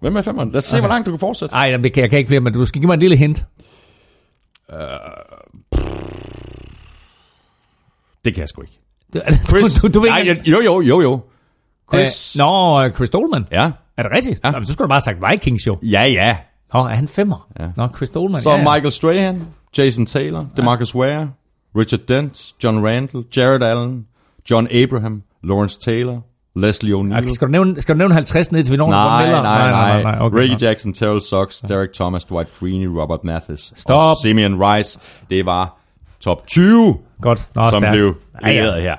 Hvem 0.00 0.16
er 0.16 0.22
femmeren? 0.22 0.50
Lad 0.50 0.58
os 0.58 0.64
se, 0.64 0.76
Okay. 0.76 0.80
hvor 0.80 0.88
langt 0.88 1.06
du 1.06 1.10
kan 1.12 1.18
fortsætte. 1.18 1.54
Nej, 1.54 1.78
jeg 1.84 1.92
kan 2.10 2.18
ikke 2.18 2.28
flere, 2.28 2.40
men 2.40 2.52
du 2.52 2.64
skal 2.64 2.80
give 2.80 2.86
mig 2.86 2.94
en 2.94 3.00
lille 3.00 3.16
hint. 3.16 3.46
Det 8.24 8.34
kan 8.34 8.40
jeg 8.40 8.48
sgu 8.48 8.62
ikke. 8.62 8.81
Du, 9.20 9.20
Chris. 9.48 9.74
du, 9.74 9.88
du, 9.88 9.92
du 9.92 10.00
ved 10.00 10.08
Nej, 10.10 10.18
ikke... 10.18 10.34
jeg- 10.36 10.46
jo, 10.48 10.60
jo, 10.60 10.80
jo, 10.80 11.00
jo. 11.00 11.20
Chris. 11.92 12.36
Øh, 12.36 12.38
Nå, 12.38 12.88
Chris 12.90 13.10
Dolman. 13.10 13.44
Ja. 13.52 13.70
Er 13.96 14.02
det 14.02 14.12
rigtigt? 14.12 14.40
Ja. 14.44 14.48
Ja. 14.50 14.58
Nå, 14.58 14.66
så 14.66 14.72
skulle 14.72 14.84
du 14.86 14.88
bare 14.88 15.00
have 15.06 15.16
sagt 15.20 15.32
Vikings 15.32 15.66
jo. 15.66 15.78
Ja, 15.82 16.02
ja. 16.08 16.36
Nå, 16.74 16.80
er 16.80 16.94
han 16.94 17.08
femmer? 17.08 17.46
Ja. 17.60 17.66
Nå, 17.76 17.88
Chris 17.96 18.10
Dolman. 18.10 18.40
Så 18.40 18.50
ja, 18.50 18.56
ja. 18.56 18.62
Michael 18.74 18.92
Strahan, 18.92 19.46
Jason 19.78 20.06
Taylor, 20.06 20.46
DeMarcus 20.56 20.94
Ware, 20.94 21.30
Richard 21.76 22.00
Dent, 22.08 22.52
John 22.64 22.86
Randall, 22.86 23.24
Jared 23.36 23.62
Allen, 23.62 24.06
John 24.50 24.68
Abraham, 24.82 25.22
Lawrence 25.44 25.78
Taylor, 25.80 26.20
Leslie 26.56 26.94
O'Neal. 26.94 27.18
Okay, 27.18 27.28
skal, 27.28 27.46
du 27.48 27.52
nævne, 27.52 27.82
skal 27.82 27.94
du 27.94 27.98
nævne 27.98 28.14
50 28.14 28.52
ned 28.52 28.64
til 28.64 28.72
vi 28.72 28.76
når 28.76 28.90
Nej, 28.90 29.22
Miller? 29.26 29.42
nej, 29.42 29.70
nej, 29.70 30.02
nej. 30.02 30.16
okay, 30.20 30.38
Reggie. 30.38 30.56
Jackson, 30.68 30.92
Terrell 30.92 31.20
Sox, 31.20 31.60
Derek 31.68 31.92
Thomas, 31.92 32.24
Dwight 32.24 32.50
Freeney, 32.50 32.86
Robert 32.86 33.24
Mathis 33.24 33.72
Stop. 33.76 34.00
og 34.00 34.16
Simeon 34.22 34.64
Rice. 34.64 35.00
Det 35.30 35.46
var 35.46 35.78
top 36.22 36.46
20, 36.46 36.96
Godt. 37.22 37.48
Nå, 37.54 37.70
som 37.70 37.80
stærkt. 37.80 37.96
blev 37.96 38.14
Ja, 38.42 38.50
ja. 38.50 38.60
leveret 38.60 38.82
her. 38.82 38.96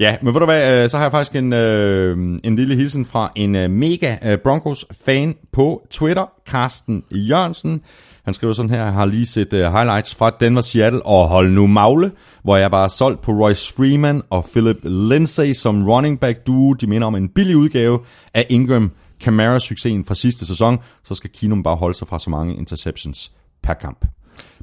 Ja, 0.00 0.16
men 0.22 0.34
ved 0.34 0.40
du 0.40 0.46
hvad, 0.46 0.82
øh, 0.82 0.90
så 0.90 0.96
har 0.96 1.04
jeg 1.04 1.10
faktisk 1.10 1.36
en, 1.36 1.52
øh, 1.52 2.18
en 2.44 2.56
lille 2.56 2.76
hilsen 2.76 3.04
fra 3.04 3.32
en 3.36 3.54
øh, 3.54 3.70
mega 3.70 4.16
øh, 4.24 4.38
Broncos-fan 4.38 5.34
på 5.52 5.86
Twitter, 5.90 6.24
Carsten 6.48 7.02
Jørgensen. 7.10 7.80
Han 8.24 8.34
skriver 8.34 8.52
sådan 8.52 8.70
her, 8.70 8.84
jeg 8.84 8.92
har 8.92 9.04
lige 9.04 9.26
set 9.26 9.52
uh, 9.52 9.58
highlights 9.58 10.14
fra 10.14 10.30
Denver 10.40 10.60
Seattle, 10.60 11.06
og 11.06 11.28
hold 11.28 11.50
nu 11.50 11.66
magle, 11.66 12.10
hvor 12.44 12.56
jeg 12.56 12.70
bare 12.70 12.90
solgt 12.90 13.20
på 13.22 13.32
Royce 13.32 13.74
Freeman 13.74 14.22
og 14.30 14.44
Philip 14.52 14.76
Lindsay 14.82 15.52
som 15.52 15.88
running 15.88 16.20
back 16.20 16.46
duo. 16.46 16.72
De 16.72 16.86
minder 16.86 17.06
om 17.06 17.14
en 17.14 17.28
billig 17.28 17.56
udgave 17.56 17.98
af 18.34 18.46
Ingram 18.50 18.92
Kamara-succesen 19.20 20.04
fra 20.04 20.14
sidste 20.14 20.46
sæson, 20.46 20.78
så 21.04 21.14
skal 21.14 21.30
Keenum 21.30 21.62
bare 21.62 21.76
holde 21.76 21.98
sig 21.98 22.08
fra 22.08 22.18
så 22.18 22.30
mange 22.30 22.56
interceptions 22.56 23.32
per 23.62 23.74
kamp. 23.74 24.04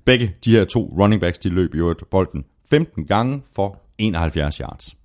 Begge 0.10 0.32
de 0.46 0.52
her 0.52 0.64
to 0.64 0.94
running 1.00 1.22
backs, 1.22 1.40
de 1.40 1.50
løb 1.50 1.76
i 1.76 1.78
øvrigt 1.78 2.10
bolden 2.12 2.44
15 2.70 3.06
gange 3.06 3.42
for 3.56 3.78
71 3.98 4.58
yards. 4.58 4.96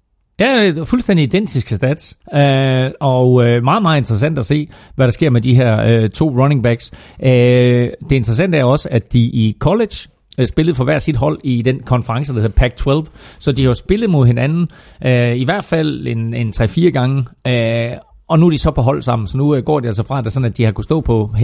Ja, 0.40 0.70
fuldstændig 0.84 1.22
identiske 1.22 1.76
stats, 1.76 2.18
øh, 2.34 2.90
og 3.00 3.46
øh, 3.46 3.64
meget, 3.64 3.82
meget 3.82 3.98
interessant 3.98 4.38
at 4.38 4.46
se, 4.46 4.68
hvad 4.94 5.06
der 5.06 5.10
sker 5.10 5.30
med 5.30 5.40
de 5.40 5.54
her 5.54 5.82
øh, 5.82 6.10
to 6.10 6.28
running 6.28 6.62
backs. 6.62 6.90
Øh, 7.22 7.30
det 7.30 8.12
interessante 8.12 8.58
er 8.58 8.64
også, 8.64 8.88
at 8.90 9.12
de 9.12 9.18
i 9.18 9.56
college 9.58 9.96
øh, 10.38 10.46
spillede 10.46 10.74
for 10.74 10.84
hver 10.84 10.98
sit 10.98 11.16
hold 11.16 11.40
i 11.44 11.62
den 11.62 11.80
konference, 11.80 12.34
der 12.34 12.40
hedder 12.40 12.68
Pac-12, 12.68 13.10
så 13.38 13.52
de 13.52 13.64
har 13.64 13.72
spillet 13.72 14.10
mod 14.10 14.26
hinanden 14.26 14.68
øh, 15.06 15.36
i 15.36 15.44
hvert 15.44 15.64
fald 15.64 16.06
en, 16.06 16.34
en 16.34 16.48
3-4 16.48 16.90
gange, 16.90 17.24
øh, 17.46 17.96
og 18.28 18.38
nu 18.38 18.46
er 18.46 18.50
de 18.50 18.58
så 18.58 18.70
på 18.70 18.82
hold 18.82 19.02
sammen, 19.02 19.28
så 19.28 19.38
nu 19.38 19.54
øh, 19.54 19.62
går 19.62 19.80
det 19.80 19.86
altså 19.88 20.06
fra, 20.06 20.18
at, 20.18 20.24
det 20.24 20.32
sådan, 20.32 20.50
at 20.50 20.56
de 20.58 20.64
har 20.64 20.72
kunnet 20.72 20.84
stå 20.84 21.00
på 21.00 21.34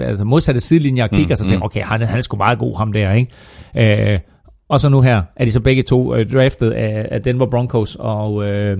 altså 0.00 0.24
modsatte 0.24 0.60
sidelinjer 0.60 1.04
og 1.04 1.10
kigger 1.10 1.32
mm, 1.32 1.36
sig 1.36 1.46
til, 1.46 1.58
okay, 1.62 1.82
han, 1.82 2.00
han 2.00 2.16
er 2.16 2.20
sgu 2.20 2.36
meget 2.36 2.58
god, 2.58 2.76
ham 2.76 2.92
der, 2.92 3.12
ikke? 3.12 4.12
Øh, 4.12 4.20
og 4.68 4.80
så 4.80 4.88
nu 4.88 5.00
her 5.00 5.22
er 5.36 5.44
de 5.44 5.52
så 5.52 5.60
begge 5.60 5.82
to 5.82 6.14
øh, 6.14 6.30
draftet 6.30 6.70
af, 6.70 7.08
af 7.10 7.22
Denver 7.22 7.46
Broncos, 7.46 7.96
og, 8.00 8.44
øh, 8.44 8.78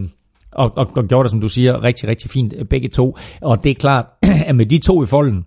og, 0.52 0.72
og, 0.76 0.90
og 0.96 1.04
gjorde 1.08 1.24
det, 1.24 1.30
som 1.30 1.40
du 1.40 1.48
siger, 1.48 1.84
rigtig, 1.84 2.08
rigtig 2.08 2.30
fint 2.30 2.54
øh, 2.58 2.64
begge 2.64 2.88
to. 2.88 3.16
Og 3.42 3.64
det 3.64 3.70
er 3.70 3.74
klart, 3.74 4.06
at 4.48 4.56
med 4.56 4.66
de 4.66 4.78
to 4.78 5.02
i 5.02 5.06
folden, 5.06 5.44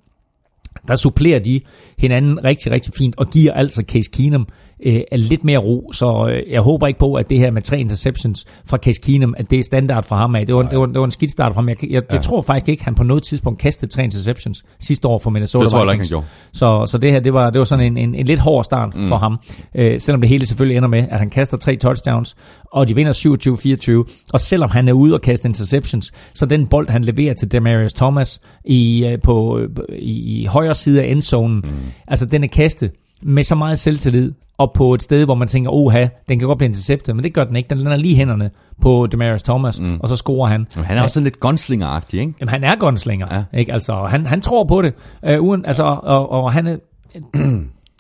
der 0.88 0.96
supplerer 0.96 1.40
de 1.40 1.62
hinanden 1.98 2.44
rigtig, 2.44 2.72
rigtig 2.72 2.94
fint, 2.98 3.16
og 3.18 3.28
giver 3.28 3.54
altså 3.54 3.84
Case 3.88 4.12
Keenum 4.14 4.48
øh, 4.86 5.02
er 5.12 5.18
lidt 5.18 5.44
mere 5.44 5.58
ro. 5.58 5.92
Så 5.94 6.28
øh, 6.32 6.52
jeg 6.52 6.62
håber 6.62 6.88
ikke 6.88 7.00
på, 7.00 7.14
at 7.14 7.30
det 7.30 7.38
her 7.38 7.52
med 7.52 7.62
tre 7.62 7.80
interceptions 7.80 8.46
fra 8.66 8.78
Case 8.78 9.02
Keenum, 9.02 9.36
at 9.38 9.52
det 9.52 9.60
er 9.60 9.64
standard 9.64 10.04
for 10.04 10.16
ham 10.16 10.36
af. 10.36 10.46
Det 10.46 10.56
var, 10.56 10.62
det 10.62 10.80
var, 10.80 10.86
det 10.86 11.00
var 11.00 11.06
en 11.06 11.12
skidt 11.12 11.32
start 11.32 11.54
for 11.54 11.62
ham. 11.62 11.70
Jeg, 11.70 11.92
jeg, 11.92 12.04
jeg 12.12 12.22
tror 12.22 12.42
faktisk 12.42 12.70
ikke, 12.70 12.84
han 12.84 12.96
på 12.96 13.04
noget 13.04 13.24
tidspunkt 13.24 13.60
kastede 13.60 13.92
tre 13.92 14.04
interceptions 14.04 14.64
sidste 14.80 15.08
år 15.08 15.20
for 15.20 15.30
Minnesota 15.30 15.64
Det 15.64 15.72
tror 15.72 15.80
jeg 15.80 15.84
ikke, 15.84 15.92
Vikings. 15.92 16.10
han 16.10 16.16
gjorde. 16.16 16.86
Så, 16.86 16.92
så 16.92 16.98
det 16.98 17.12
her, 17.12 17.20
det 17.20 17.34
var, 17.34 17.50
det 17.50 17.60
var 17.60 17.66
sådan 17.66 17.86
en, 17.86 17.98
en, 17.98 18.16
en 18.16 18.26
lidt 18.26 18.40
hård 18.40 18.64
start 18.64 18.96
mm. 18.96 19.08
for 19.08 19.18
ham. 19.18 19.40
Øh, 19.76 20.00
selvom 20.00 20.22
det 20.22 20.30
hele 20.30 20.46
selvfølgelig 20.46 20.78
ender 20.78 20.90
med, 20.90 21.06
at 21.12 21.20
han 21.20 21.30
kaster 21.30 21.58
tre 21.58 21.76
touchdowns, 21.76 22.36
og 22.72 22.88
de 22.88 22.96
vinder 22.96 24.04
27-24. 24.24 24.30
Og 24.34 24.40
selvom 24.40 24.70
han 24.70 24.88
er 24.88 24.94
ude 24.94 25.14
og 25.14 25.22
kaste 25.22 25.48
interceptions, 25.48 26.12
så 26.34 26.46
den 26.46 26.68
bold, 26.68 26.90
han 26.90 27.04
leverer 27.04 27.34
til 27.34 27.52
Demarius 27.52 27.94
Thomas 27.94 28.42
i, 28.66 29.06
øh, 29.06 29.22
på, 29.24 29.60
øh, 29.60 29.70
i, 30.00 30.42
i 30.42 30.46
højre 30.46 30.76
side 30.76 31.04
af 31.04 31.12
endzonen, 31.12 31.62
mm. 31.64 31.70
altså 32.08 32.26
den 32.26 32.44
er 32.44 32.48
kastet 32.48 32.92
med 33.22 33.44
så 33.44 33.56
meget 33.56 33.80
selvtillid, 33.80 34.32
og 34.62 34.72
på 34.74 34.94
et 34.94 35.04
sted, 35.04 35.26
hvor 35.26 35.36
man 35.36 35.48
tænker, 35.48 35.72
oha, 35.72 36.08
den 36.30 36.40
kan 36.40 36.48
godt 36.48 36.58
blive 36.58 36.68
interceptet, 36.68 37.16
men 37.16 37.24
det 37.24 37.34
gør 37.34 37.44
den 37.44 37.56
ikke. 37.56 37.70
Den 37.70 37.78
lander 37.78 37.98
lige 37.98 38.16
hænderne 38.16 38.52
på 38.82 39.08
Demarius 39.12 39.44
Thomas, 39.44 39.82
mm. 39.82 39.98
og 40.00 40.10
så 40.10 40.16
scorer 40.16 40.48
han. 40.48 40.68
Men 40.76 40.86
han 40.86 40.98
er 40.98 41.02
også 41.02 41.14
sådan 41.14 41.24
lidt 41.24 41.40
gunslinger-agtig, 41.46 42.20
ikke? 42.20 42.34
Jamen, 42.40 42.50
han 42.50 42.64
er 42.64 42.76
gunslinger, 42.76 43.28
Ja. 43.32 43.60
ikke? 43.60 43.74
Altså, 43.74 43.94
han, 44.10 44.26
han 44.26 44.42
tror 44.42 44.64
på 44.64 44.82
det, 44.82 44.94
øh, 45.26 45.42
uden, 45.42 45.66
altså, 45.66 45.84
og, 45.84 46.32
og 46.32 46.54
han, 46.54 46.68
er, 46.68 46.78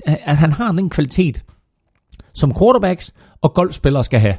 han 0.35 0.51
har 0.51 0.71
den 0.71 0.89
kvalitet, 0.89 1.43
som 2.33 2.53
quarterbacks 2.59 3.13
og 3.41 3.53
golfspillere 3.53 4.03
skal 4.03 4.19
have. 4.19 4.35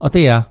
Og 0.00 0.12
det 0.12 0.26
er, 0.28 0.42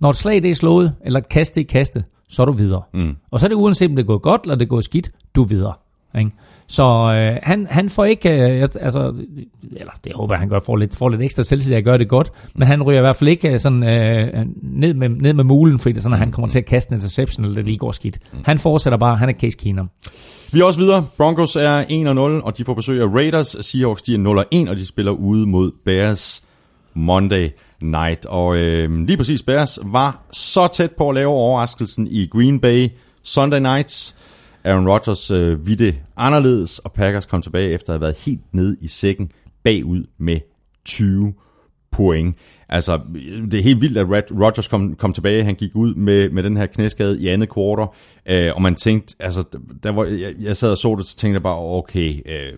når 0.00 0.10
et 0.10 0.16
slag 0.16 0.42
det 0.42 0.50
er 0.50 0.54
slået, 0.54 0.94
eller 1.04 1.20
et 1.20 1.28
kast 1.28 1.54
det 1.54 1.60
er 1.60 1.64
kastet, 1.64 2.04
så 2.28 2.42
er 2.42 2.46
du 2.46 2.52
videre. 2.52 2.82
Mm. 2.94 3.16
Og 3.30 3.40
så 3.40 3.46
er 3.46 3.48
det 3.48 3.54
uanset 3.56 3.88
om 3.90 3.96
det 3.96 4.02
er 4.02 4.06
gået 4.06 4.22
godt, 4.22 4.40
eller 4.42 4.54
det 4.54 4.64
er 4.64 4.68
gået 4.68 4.84
skidt, 4.84 5.10
du 5.34 5.42
er 5.42 5.46
videre. 5.46 5.72
Ikke? 6.18 6.30
Så 6.68 6.82
øh, 6.82 7.38
han, 7.42 7.66
han 7.70 7.90
får 7.90 8.04
ikke, 8.04 8.30
øh, 8.30 8.68
altså, 8.80 9.14
eller 9.76 9.92
det 10.04 10.12
håber 10.14 10.34
jeg, 10.34 10.40
han 10.40 10.48
godt 10.48 10.64
får 10.64 10.76
lidt, 10.76 10.96
får 10.96 11.08
lidt 11.08 11.22
ekstra 11.22 11.42
selvtillid 11.42 11.76
at 11.76 11.84
gøre 11.84 11.98
det 11.98 12.08
godt, 12.08 12.32
men 12.54 12.68
han 12.68 12.82
ryger 12.82 12.98
i 12.98 13.02
hvert 13.02 13.16
fald 13.16 13.30
ikke 13.30 13.52
øh, 13.52 13.60
sådan, 13.60 13.82
øh, 13.82 14.46
ned, 14.62 14.94
med, 14.94 15.08
ned 15.08 15.32
med 15.32 15.44
mulen, 15.44 15.78
fordi 15.78 15.92
det 15.92 15.98
er 15.98 16.02
sådan, 16.02 16.14
at 16.14 16.18
han 16.18 16.32
kommer 16.32 16.48
til 16.48 16.58
at 16.58 16.66
kaste 16.66 16.92
en 16.92 16.96
interception, 16.96 17.44
eller 17.44 17.56
det 17.56 17.64
lige 17.64 17.78
går 17.78 17.92
skidt. 17.92 18.18
Han 18.44 18.58
fortsætter 18.58 18.98
bare, 18.98 19.16
han 19.16 19.28
er 19.28 19.32
Case 19.32 19.58
Keenum. 19.58 19.90
Vi 20.52 20.60
er 20.60 20.64
også 20.64 20.80
videre. 20.80 21.06
Broncos 21.18 21.56
er 21.56 21.84
1-0, 22.40 22.46
og 22.46 22.58
de 22.58 22.64
får 22.64 22.74
besøg 22.74 23.00
af 23.02 23.06
Raiders. 23.14 23.56
Seahawks 23.60 24.02
de 24.02 24.14
er 24.14 24.44
0-1, 24.66 24.70
og 24.70 24.76
de 24.76 24.86
spiller 24.86 25.12
ude 25.12 25.46
mod 25.46 25.72
Bears 25.84 26.44
Monday 26.94 27.48
night. 27.80 28.26
Og 28.26 28.56
øh, 28.56 29.06
lige 29.06 29.16
præcis 29.16 29.42
Bears 29.42 29.78
var 29.82 30.22
så 30.32 30.68
tæt 30.72 30.90
på 30.90 31.08
at 31.08 31.14
lave 31.14 31.30
overraskelsen 31.30 32.06
i 32.10 32.26
Green 32.26 32.60
Bay 32.60 32.88
Sunday 33.22 33.58
nights. 33.58 34.16
Aaron 34.64 34.88
Rodgers 34.88 35.30
øh, 35.30 35.66
vidte 35.66 35.94
anderledes, 36.16 36.78
og 36.78 36.92
Packers 36.92 37.26
kom 37.26 37.42
tilbage 37.42 37.70
efter 37.70 37.92
at 37.92 37.94
have 37.94 38.00
været 38.00 38.16
helt 38.16 38.40
nede 38.52 38.76
i 38.80 38.88
sækken 38.88 39.30
bagud 39.62 40.04
med 40.18 40.38
20 40.84 41.34
point. 41.92 42.36
Altså, 42.68 43.00
det 43.50 43.54
er 43.54 43.62
helt 43.62 43.80
vildt, 43.80 43.98
at 43.98 44.06
Rod- 44.06 44.44
Rodgers 44.44 44.68
kom, 44.68 44.94
kom 44.94 45.12
tilbage. 45.12 45.44
Han 45.44 45.54
gik 45.54 45.70
ud 45.74 45.94
med, 45.94 46.30
med 46.30 46.42
den 46.42 46.56
her 46.56 46.66
knæskade 46.66 47.20
i 47.20 47.28
andet 47.28 47.48
kvartal, 47.48 47.86
øh, 48.26 48.52
og 48.54 48.62
man 48.62 48.74
tænkte, 48.74 49.16
altså, 49.20 49.44
der 49.82 49.92
var, 49.92 50.04
jeg, 50.04 50.34
jeg 50.40 50.56
sad 50.56 50.70
og 50.70 50.76
så 50.76 50.94
det, 50.94 51.06
så 51.06 51.16
tænkte 51.16 51.34
jeg 51.34 51.42
bare, 51.42 51.58
okay, 51.58 52.08
øh, 52.26 52.52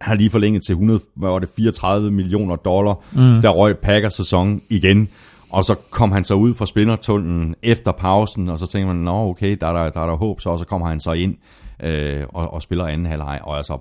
han 0.00 0.10
har 0.10 0.14
lige 0.14 0.30
forlænget 0.30 0.62
til 0.62 0.72
100, 0.72 1.00
hvad 1.14 1.28
var 1.30 1.38
det, 1.38 1.48
34 1.56 2.10
millioner 2.10 2.56
dollar, 2.56 3.04
mm. 3.12 3.42
der 3.42 3.48
røg 3.48 3.78
Packers 3.78 4.14
sæson 4.14 4.62
igen. 4.68 5.08
Og 5.50 5.64
så 5.64 5.74
kom 5.90 6.12
han 6.12 6.24
så 6.24 6.34
ud 6.34 6.54
fra 6.54 6.66
spindertunnelen 6.66 7.54
efter 7.62 7.92
pausen, 7.92 8.48
og 8.48 8.58
så 8.58 8.66
tænkte 8.66 8.86
man, 8.86 8.96
nå 8.96 9.28
okay, 9.28 9.56
der 9.60 9.66
er 9.66 9.72
der, 9.72 9.90
der, 9.90 10.00
er 10.00 10.06
der 10.06 10.16
håb, 10.16 10.40
så, 10.40 10.48
og 10.48 10.58
så 10.58 10.64
kommer 10.64 10.86
han 10.86 11.00
så 11.00 11.12
ind 11.12 11.36
øh, 11.82 12.24
og, 12.28 12.54
og 12.54 12.62
spiller 12.62 12.86
anden 12.86 13.06
halvleg, 13.06 13.40
og 13.42 13.56
altså 13.56 13.78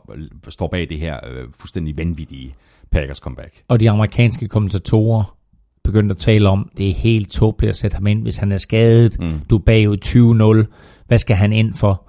står 0.49 0.67
bag 0.67 0.89
det 0.89 0.99
her 0.99 1.19
øh, 1.27 1.47
fuldstændig 1.59 1.97
vanvittige 1.97 2.55
Packers 2.91 3.17
comeback. 3.17 3.53
Og 3.67 3.79
de 3.79 3.89
amerikanske 3.89 4.47
kommentatorer 4.47 5.35
begyndte 5.83 6.13
at 6.13 6.17
tale 6.17 6.49
om, 6.49 6.69
det 6.77 6.89
er 6.89 6.93
helt 6.93 7.31
tåbeligt 7.31 7.69
at 7.69 7.75
sætte 7.75 7.95
ham 7.95 8.07
ind, 8.07 8.21
hvis 8.21 8.37
han 8.37 8.51
er 8.51 8.57
skadet. 8.57 9.19
Mm. 9.19 9.41
Du 9.49 9.55
er 9.55 9.59
bagud 9.59 10.65
20-0. 10.67 11.03
Hvad 11.07 11.17
skal 11.17 11.35
han 11.35 11.53
ind 11.53 11.73
for? 11.73 12.07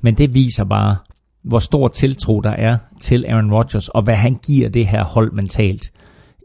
Men 0.00 0.14
det 0.14 0.34
viser 0.34 0.64
bare, 0.64 0.96
hvor 1.42 1.58
stor 1.58 1.88
tiltro 1.88 2.40
der 2.40 2.50
er 2.50 2.78
til 3.00 3.24
Aaron 3.28 3.52
Rodgers, 3.52 3.88
og 3.88 4.02
hvad 4.02 4.14
han 4.14 4.34
giver 4.46 4.68
det 4.68 4.86
her 4.86 5.04
hold 5.04 5.32
mentalt. 5.32 5.92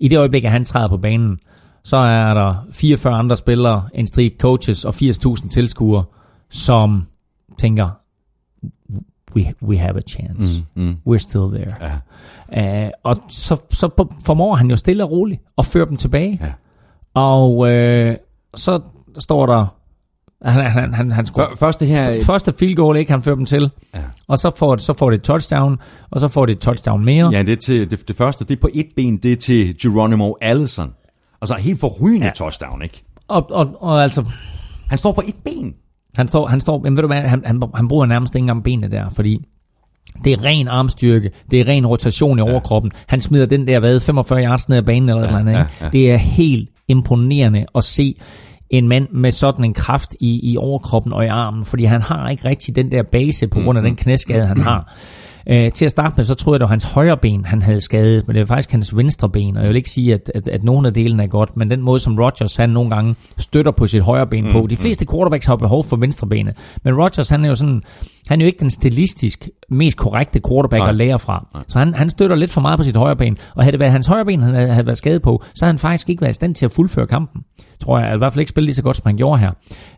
I 0.02 0.08
det 0.08 0.18
øjeblik, 0.18 0.44
at 0.44 0.52
han 0.52 0.66
træder 0.66 0.88
på 0.88 0.98
banen, 0.98 1.40
så 1.84 1.98
er 1.98 2.34
der 2.34 2.56
44 2.72 3.14
andre 3.14 3.38
spillere, 3.38 3.90
en 3.94 4.08
stribe 4.08 4.36
coaches 4.40 4.86
og 4.86 4.94
80.000 4.94 5.50
tilskuere, 5.50 6.04
som 6.50 7.08
tænker, 7.58 7.90
we, 9.36 9.54
we 9.62 9.78
have 9.78 9.98
a 9.98 10.02
chance. 10.02 10.64
Mm, 10.76 10.84
mm. 10.84 10.98
We're 11.08 11.18
still 11.18 11.50
there. 11.52 11.76
Ja. 11.82 12.86
Uh, 12.86 12.92
og 13.04 13.18
så, 13.30 13.58
så 13.70 14.08
formår 14.26 14.56
han 14.56 14.70
jo 14.70 14.76
stille 14.76 15.04
og 15.04 15.12
roligt 15.12 15.42
at 15.58 15.66
føre 15.66 15.86
dem 15.86 15.98
tilbage. 15.98 16.40
Ja. 16.42 16.52
Og 17.14 17.58
uh, 17.58 18.16
så 18.56 18.82
står 19.20 19.46
der, 19.46 19.66
han, 20.42 20.72
han, 20.72 20.94
han, 20.94 21.12
han 21.12 21.26
scorer, 21.26 21.48
Før, 21.48 21.56
først 21.56 21.80
det 21.80 21.88
her... 21.88 22.24
første 22.24 22.54
field 22.60 22.76
goal, 22.76 22.98
ikke? 22.98 23.12
Han 23.12 23.22
fører 23.22 23.36
dem 23.36 23.46
til. 23.46 23.72
Ja. 23.94 24.00
Og 24.28 24.38
så 24.38 24.52
får, 24.58 24.76
det, 24.76 24.84
så 24.84 24.94
får 24.94 25.10
det 25.10 25.18
et 25.18 25.24
touchdown, 25.24 25.80
og 26.12 26.20
så 26.20 26.28
får 26.28 26.46
det 26.46 26.54
et 26.54 26.60
touchdown 26.60 27.06
mere. 27.06 27.30
Ja, 27.32 27.44
det, 27.44 27.52
er 27.52 27.56
til, 27.56 27.92
det, 27.92 28.08
det 28.08 28.16
første, 28.16 28.46
det 28.46 28.58
er 28.58 28.62
på 28.62 28.70
et 28.74 28.88
ben, 28.96 29.18
det 29.18 29.32
er 29.32 29.36
til 29.36 29.78
Geronimo 29.82 30.34
Allison. 30.42 30.94
Altså 31.42 31.56
helt 31.56 31.80
forrygende 31.80 32.26
ja. 32.26 32.26
Ja. 32.26 32.32
touchdown, 32.36 32.82
ikke? 32.82 33.04
Og, 33.28 33.52
og, 33.52 33.78
og 33.80 34.04
altså, 34.04 34.26
Han 34.90 34.98
står 34.98 35.12
på 35.12 35.22
et 35.28 35.36
ben. 35.46 35.74
Han 36.18 36.28
står, 36.28 36.48
han 36.48 36.60
står, 36.60 36.82
jamen 36.84 36.98
ved 36.98 37.02
du 37.02 37.08
hvad, 37.08 37.22
han, 37.22 37.42
han, 37.46 37.64
han 37.76 37.88
bruger 37.88 38.06
nærmest 38.06 38.36
ikke 38.36 38.44
engang 38.44 38.64
benene 38.64 38.92
der, 38.92 39.10
fordi 39.10 39.46
det 40.24 40.34
er 40.34 40.46
ren 40.46 40.68
armstyrke, 40.68 41.32
det 41.52 41.60
er 41.60 41.68
ren 41.68 41.88
rotation 41.88 42.40
i 42.40 42.42
overkroppen. 42.42 42.92
Han 43.08 43.22
smider 43.22 43.46
den 43.46 43.68
der, 43.68 43.80
hvad, 43.80 44.00
45 44.00 44.44
yards 44.44 44.70
ned 44.70 44.78
ad 44.78 44.84
banen 44.84 45.10
eller 45.10 45.22
ja, 45.22 45.28
eller 45.28 45.40
andet, 45.40 45.54
ja, 45.54 45.66
ja. 45.82 45.90
Det 45.90 46.12
er 46.12 46.18
helt 46.18 46.70
imponerende 46.88 47.66
at 47.76 47.84
se 47.84 48.16
en 48.70 48.88
mand 48.88 49.10
med 49.10 49.32
sådan 49.32 49.66
en 49.66 49.74
kraft 49.74 50.16
i, 50.20 50.52
i 50.52 50.58
overkroppen 50.58 51.14
og 51.14 51.26
i 51.26 51.28
armen, 51.28 51.66
fordi 51.66 51.84
han 51.84 52.02
har 52.02 52.30
ikke 52.30 52.50
rigtig 52.50 52.76
den 52.76 52.92
der 52.92 53.04
base 53.04 53.48
på 53.48 53.60
grund 53.62 53.78
af 53.78 53.84
den 53.84 53.96
knæskade, 53.96 54.46
han 54.46 54.58
har. 54.62 54.96
Øh, 55.50 55.72
til 55.72 55.86
at 55.86 55.92
starte 55.92 56.14
med, 56.18 56.26
så 56.26 56.36
tror 56.36 56.54
jeg, 56.54 56.60
det 56.60 56.64
var 56.64 56.70
hans 56.70 56.84
højre 56.84 57.18
ben, 57.18 57.46
han 57.46 57.62
havde 57.62 57.82
skadet, 57.82 58.28
men 58.28 58.36
det 58.36 58.40
var 58.40 58.56
faktisk 58.56 58.72
hans 58.72 58.98
venstre 58.98 59.30
ben, 59.30 59.58
og 59.58 59.64
jeg 59.64 59.70
vil 59.70 59.76
ikke 59.78 59.90
sige, 59.90 60.14
at, 60.14 60.32
at, 60.36 60.48
at 60.48 60.64
nogle 60.64 60.88
af 60.88 60.94
delene 60.94 61.24
er 61.24 61.28
godt, 61.28 61.58
men 61.58 61.70
den 61.70 61.82
måde, 61.82 62.00
som 62.00 62.20
Rodgers 62.20 62.56
han 62.56 62.70
nogle 62.70 62.90
gange 62.90 63.16
støtter 63.38 63.72
på 63.72 63.88
sit 63.88 64.02
højre 64.04 64.28
ben 64.28 64.52
på. 64.52 64.68
De 64.70 64.76
fleste 64.76 65.06
quarterbacks 65.12 65.46
har 65.46 65.56
behov 65.56 65.84
for 65.84 65.98
venstre 65.98 66.28
benet, 66.28 66.58
men 66.84 66.96
Rodgers 66.96 67.30
han 67.30 67.46
er 67.46 67.50
jo 67.50 67.56
sådan, 67.56 67.82
han 68.28 68.42
er 68.42 68.46
jo 68.46 68.48
ikke 68.48 68.60
den 68.60 68.70
stilistisk 68.70 69.50
mest 69.70 69.98
korrekte 69.98 70.42
quarterback 70.50 70.82
Nej. 70.82 70.90
at 70.90 70.96
lære 70.96 71.20
fra. 71.20 71.48
Så 71.68 71.80
han, 71.80 71.94
han 71.94 72.10
støtter 72.10 72.36
lidt 72.36 72.52
for 72.52 72.62
meget 72.62 72.78
på 72.78 72.84
sit 72.84 72.96
højre 72.96 73.16
ben, 73.16 73.38
og 73.56 73.64
havde 73.64 73.72
det 73.72 73.80
været 73.80 73.92
hans 73.92 74.08
højre 74.08 74.26
ben, 74.26 74.42
han 74.42 74.54
havde, 74.54 74.68
havde 74.68 74.86
været 74.86 74.98
skadet 74.98 75.22
på, 75.22 75.44
så 75.56 75.66
havde 75.66 75.74
han 75.74 75.80
faktisk 75.80 76.10
ikke 76.10 76.22
været 76.22 76.32
i 76.32 76.34
stand 76.34 76.56
til 76.56 76.66
at 76.66 76.72
fuldføre 76.72 77.08
kampen. 77.08 77.42
Tror 77.80 78.00
jeg, 78.00 78.16
i 78.16 78.18
hvert 78.18 78.34
fald 78.34 78.40
ikke 78.40 78.50
spille 78.50 78.66
lige 78.66 78.76
så 78.76 78.84
godt, 78.84 78.96
som 78.96 79.04
han 79.06 79.18
gjorde 79.18 79.40
her. 79.40 79.52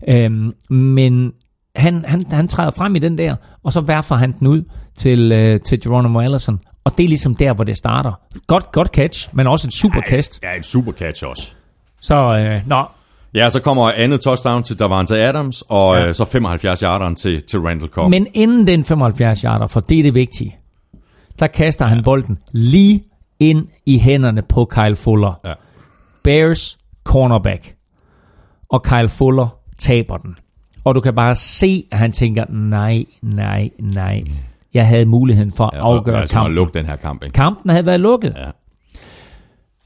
Øhm, 0.10 0.52
men 0.70 1.32
han, 1.76 2.06
han, 2.08 2.24
han 2.32 2.48
træder 2.48 2.72
frem 2.72 2.96
i 2.96 3.00
den 3.00 3.18
der, 3.18 3.36
og 3.64 3.74
så 3.74 3.82
værfer 3.82 4.16
han 4.16 4.32
den 4.32 4.48
ud 4.48 4.64
til, 4.96 5.32
øh, 5.32 5.60
til 5.60 5.82
Geronimo 5.82 6.20
Allison. 6.20 6.60
Og 6.84 6.98
det 6.98 7.04
er 7.04 7.08
ligesom 7.08 7.36
der, 7.36 7.54
hvor 7.54 7.64
det 7.64 7.78
starter. 7.78 8.12
Godt, 8.48 8.72
godt 8.72 8.88
catch, 8.88 9.30
men 9.34 9.48
også 9.48 9.68
et 9.68 9.74
super 9.74 10.02
kast. 10.08 10.40
Ja, 10.44 10.56
en 10.58 10.64
super 10.64 10.92
catch 10.92 11.26
også. 11.28 11.52
Så, 12.00 12.16
øh, 12.38 12.68
nå, 12.68 12.86
Ja, 13.36 13.50
så 13.50 13.60
kommer 13.60 13.92
andet 13.92 14.22
touchdown 14.22 14.64
til 14.64 14.80
Davante 14.80 15.18
Adams, 15.22 15.64
og 15.70 15.96
ja. 15.96 16.02
Ja. 16.02 16.08
øh, 16.08 16.14
så 16.14 16.26
75 16.26 16.80
yarderen 16.80 17.16
til, 17.16 17.44
til 17.44 17.60
Randall 17.60 17.90
Cobb. 17.90 18.10
Men 18.10 18.28
inden 18.34 18.68
den 18.68 18.84
75 18.84 19.42
yarder, 19.42 19.68
for 19.68 19.80
det 19.80 20.00
er 20.00 20.04
det 20.04 20.16
vigtige, 20.16 20.56
der 21.40 21.48
kaster 21.48 21.86
han 21.86 22.04
bolden 22.04 22.38
lige 22.52 23.04
ind 23.40 23.68
i 23.86 24.00
hænderne 24.00 24.42
på 24.50 24.66
Kyle 24.66 24.96
Fuller. 24.96 25.40
Ja. 25.46 25.54
Bears 26.24 26.78
cornerback. 27.04 27.76
Og 28.70 28.84
Kyle 28.84 29.10
Fuller 29.10 29.48
taber 29.80 30.18
den. 30.18 30.36
Og 30.84 30.96
du 30.96 31.00
kan 31.02 31.16
bare 31.16 31.36
se, 31.36 31.84
at 31.92 31.98
han 31.98 32.12
tænker, 32.12 32.46
nej, 32.50 33.06
nej, 33.22 33.70
nej. 33.80 34.24
Jeg 34.74 34.88
havde 34.88 35.06
muligheden 35.06 35.52
for 35.52 35.66
at 35.66 35.72
Ja, 35.74 35.84
afgøre 35.84 36.22
altså, 36.22 36.36
at 36.36 36.40
kampen. 36.40 36.56
lukke 36.56 36.80
den 36.80 36.86
her 36.86 36.96
kamp, 36.96 37.24
ikke? 37.24 37.34
Kampen 37.34 37.70
havde 37.70 37.86
været 37.86 38.00
lukket. 38.00 38.34
Ja. 38.38 38.50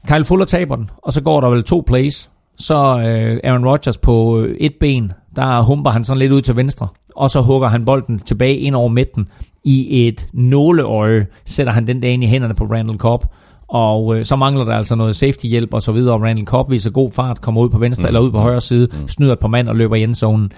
Kyle 0.08 0.24
Fuller 0.24 0.44
taber 0.46 0.76
den, 0.76 0.90
og 1.02 1.12
så 1.12 1.22
går 1.22 1.40
der 1.40 1.48
vel 1.50 1.62
to 1.62 1.84
plays. 1.86 2.30
Så 2.56 2.74
øh, 2.76 3.40
Aaron 3.44 3.66
Rodgers 3.66 3.98
på 3.98 4.40
øh, 4.40 4.56
et 4.60 4.72
ben, 4.80 5.12
der 5.36 5.62
humper 5.62 5.90
han 5.90 6.04
sådan 6.04 6.18
lidt 6.18 6.32
ud 6.32 6.42
til 6.42 6.56
venstre. 6.56 6.88
Og 7.16 7.30
så 7.30 7.40
hugger 7.40 7.68
han 7.68 7.84
bolden 7.84 8.18
tilbage 8.18 8.56
ind 8.56 8.74
over 8.74 8.88
midten. 8.88 9.28
I 9.64 10.08
et 10.08 10.28
nåleøje 10.32 11.26
sætter 11.44 11.72
han 11.72 11.86
den 11.86 12.02
der 12.02 12.08
ind 12.08 12.24
i 12.24 12.26
hænderne 12.26 12.54
på 12.54 12.64
Randall 12.64 12.98
Cobb. 12.98 13.24
Og 13.68 14.16
øh, 14.16 14.24
så 14.24 14.36
mangler 14.36 14.64
der 14.64 14.72
altså 14.72 14.96
noget 14.96 15.16
safety-hjælp 15.16 15.74
og 15.74 15.82
så 15.82 15.92
videre. 15.92 16.14
Og 16.14 16.22
Randall 16.22 16.46
Cobb 16.46 16.70
viser 16.70 16.90
god 16.90 17.10
fart, 17.12 17.40
kommer 17.40 17.60
ud 17.60 17.68
på 17.70 17.78
venstre 17.78 18.02
mm. 18.02 18.06
eller 18.06 18.20
ud 18.20 18.30
på 18.30 18.38
højre 18.38 18.60
side, 18.60 18.88
mm. 18.92 19.08
snyder 19.08 19.32
et 19.32 19.38
par 19.38 19.48
mand 19.48 19.68
og 19.68 19.76
løber 19.76 19.96
i 19.96 20.02
endzonen. 20.02 20.52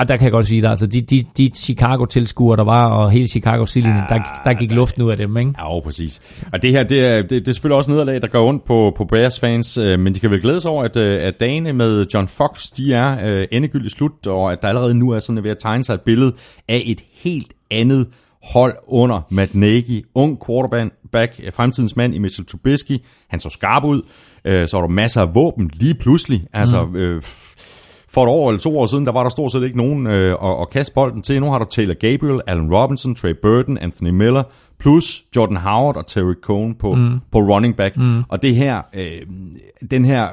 Og 0.00 0.08
der 0.08 0.16
kan 0.16 0.24
jeg 0.24 0.32
godt 0.32 0.46
sige, 0.46 0.64
at 0.64 0.70
altså, 0.70 0.86
de, 0.86 1.00
de, 1.00 1.24
de 1.36 1.50
Chicago-tilskuere, 1.54 2.56
der 2.56 2.64
var, 2.64 2.86
og 2.88 3.10
hele 3.10 3.28
chicago 3.28 3.66
ja, 3.76 3.80
der, 3.80 4.40
der 4.44 4.54
gik 4.54 4.72
luften 4.72 5.02
ud 5.02 5.10
af 5.10 5.16
dem, 5.16 5.36
ikke? 5.36 5.52
Ja, 5.58 5.74
jo, 5.74 5.80
præcis. 5.80 6.42
Og 6.52 6.62
det 6.62 6.70
her, 6.70 6.82
det 6.82 7.00
er, 7.00 7.22
det, 7.22 7.30
det 7.30 7.48
er 7.48 7.52
selvfølgelig 7.52 7.76
også 7.76 7.90
nederlag, 7.90 8.22
der 8.22 8.28
går 8.28 8.48
ondt 8.48 8.64
på, 8.64 8.92
på 8.96 9.04
Bears 9.04 9.40
fans, 9.40 9.78
øh, 9.78 10.00
men 10.00 10.14
de 10.14 10.20
kan 10.20 10.30
vel 10.30 10.40
glæde 10.40 10.60
sig 10.60 10.70
over, 10.70 10.84
at, 10.84 10.96
øh, 10.96 11.22
at 11.22 11.40
dagene 11.40 11.72
med 11.72 12.06
John 12.14 12.28
Fox, 12.28 12.66
de 12.76 12.94
er 12.94 13.26
øh, 13.26 13.46
endegyldigt 13.52 13.94
slut, 13.94 14.26
og 14.26 14.52
at 14.52 14.58
der 14.62 14.68
allerede 14.68 14.94
nu 14.94 15.10
er 15.10 15.20
sådan 15.20 15.44
ved 15.44 15.50
at 15.50 15.58
tegne 15.58 15.84
sig 15.84 15.94
et 15.94 16.00
billede 16.00 16.32
af 16.68 16.82
et 16.86 17.04
helt 17.12 17.52
andet 17.70 18.06
hold 18.42 18.74
under 18.86 19.26
Matt 19.30 19.54
Nagy, 19.54 20.04
ung 20.14 20.38
quarterback, 20.46 21.40
øh, 21.42 21.52
fremtidens 21.52 21.96
mand 21.96 22.14
i 22.14 22.18
Mitchell 22.18 22.46
Trubisky. 22.46 22.98
Han 23.28 23.40
så 23.40 23.50
skarp 23.50 23.84
ud. 23.84 24.02
Øh, 24.44 24.68
så 24.68 24.76
var 24.76 24.86
der 24.86 24.92
masser 24.92 25.20
af 25.20 25.34
våben 25.34 25.70
lige 25.74 25.94
pludselig. 25.94 26.46
Altså, 26.52 26.84
mm. 26.84 26.96
øh, 26.96 27.22
for 28.12 28.22
et 28.22 28.28
år 28.28 28.48
eller 28.48 28.60
to 28.60 28.78
år 28.78 28.86
siden, 28.86 29.06
der 29.06 29.12
var 29.12 29.22
der 29.22 29.30
stort 29.30 29.52
set 29.52 29.62
ikke 29.62 29.76
nogen 29.76 30.06
øh, 30.06 30.36
at, 30.42 30.60
at 30.60 30.70
kaste 30.70 30.94
bolden 30.94 31.22
til. 31.22 31.40
Nu 31.40 31.50
har 31.50 31.58
du 31.58 31.64
Taylor 31.64 31.94
Gabriel, 31.94 32.40
Allen 32.46 32.74
Robinson, 32.74 33.14
Trey 33.14 33.34
Burton, 33.42 33.78
Anthony 33.78 34.10
Miller, 34.10 34.42
plus 34.78 35.24
Jordan 35.36 35.56
Howard 35.56 35.96
og 35.96 36.06
Terry 36.06 36.34
Cohn 36.42 36.74
på, 36.74 36.94
mm. 36.94 37.18
på 37.32 37.38
running 37.38 37.76
back. 37.76 37.96
Mm. 37.96 38.22
Og 38.28 38.42
det 38.42 38.54
her, 38.54 38.82
øh, 38.94 39.20
den 39.90 40.04
her 40.04 40.28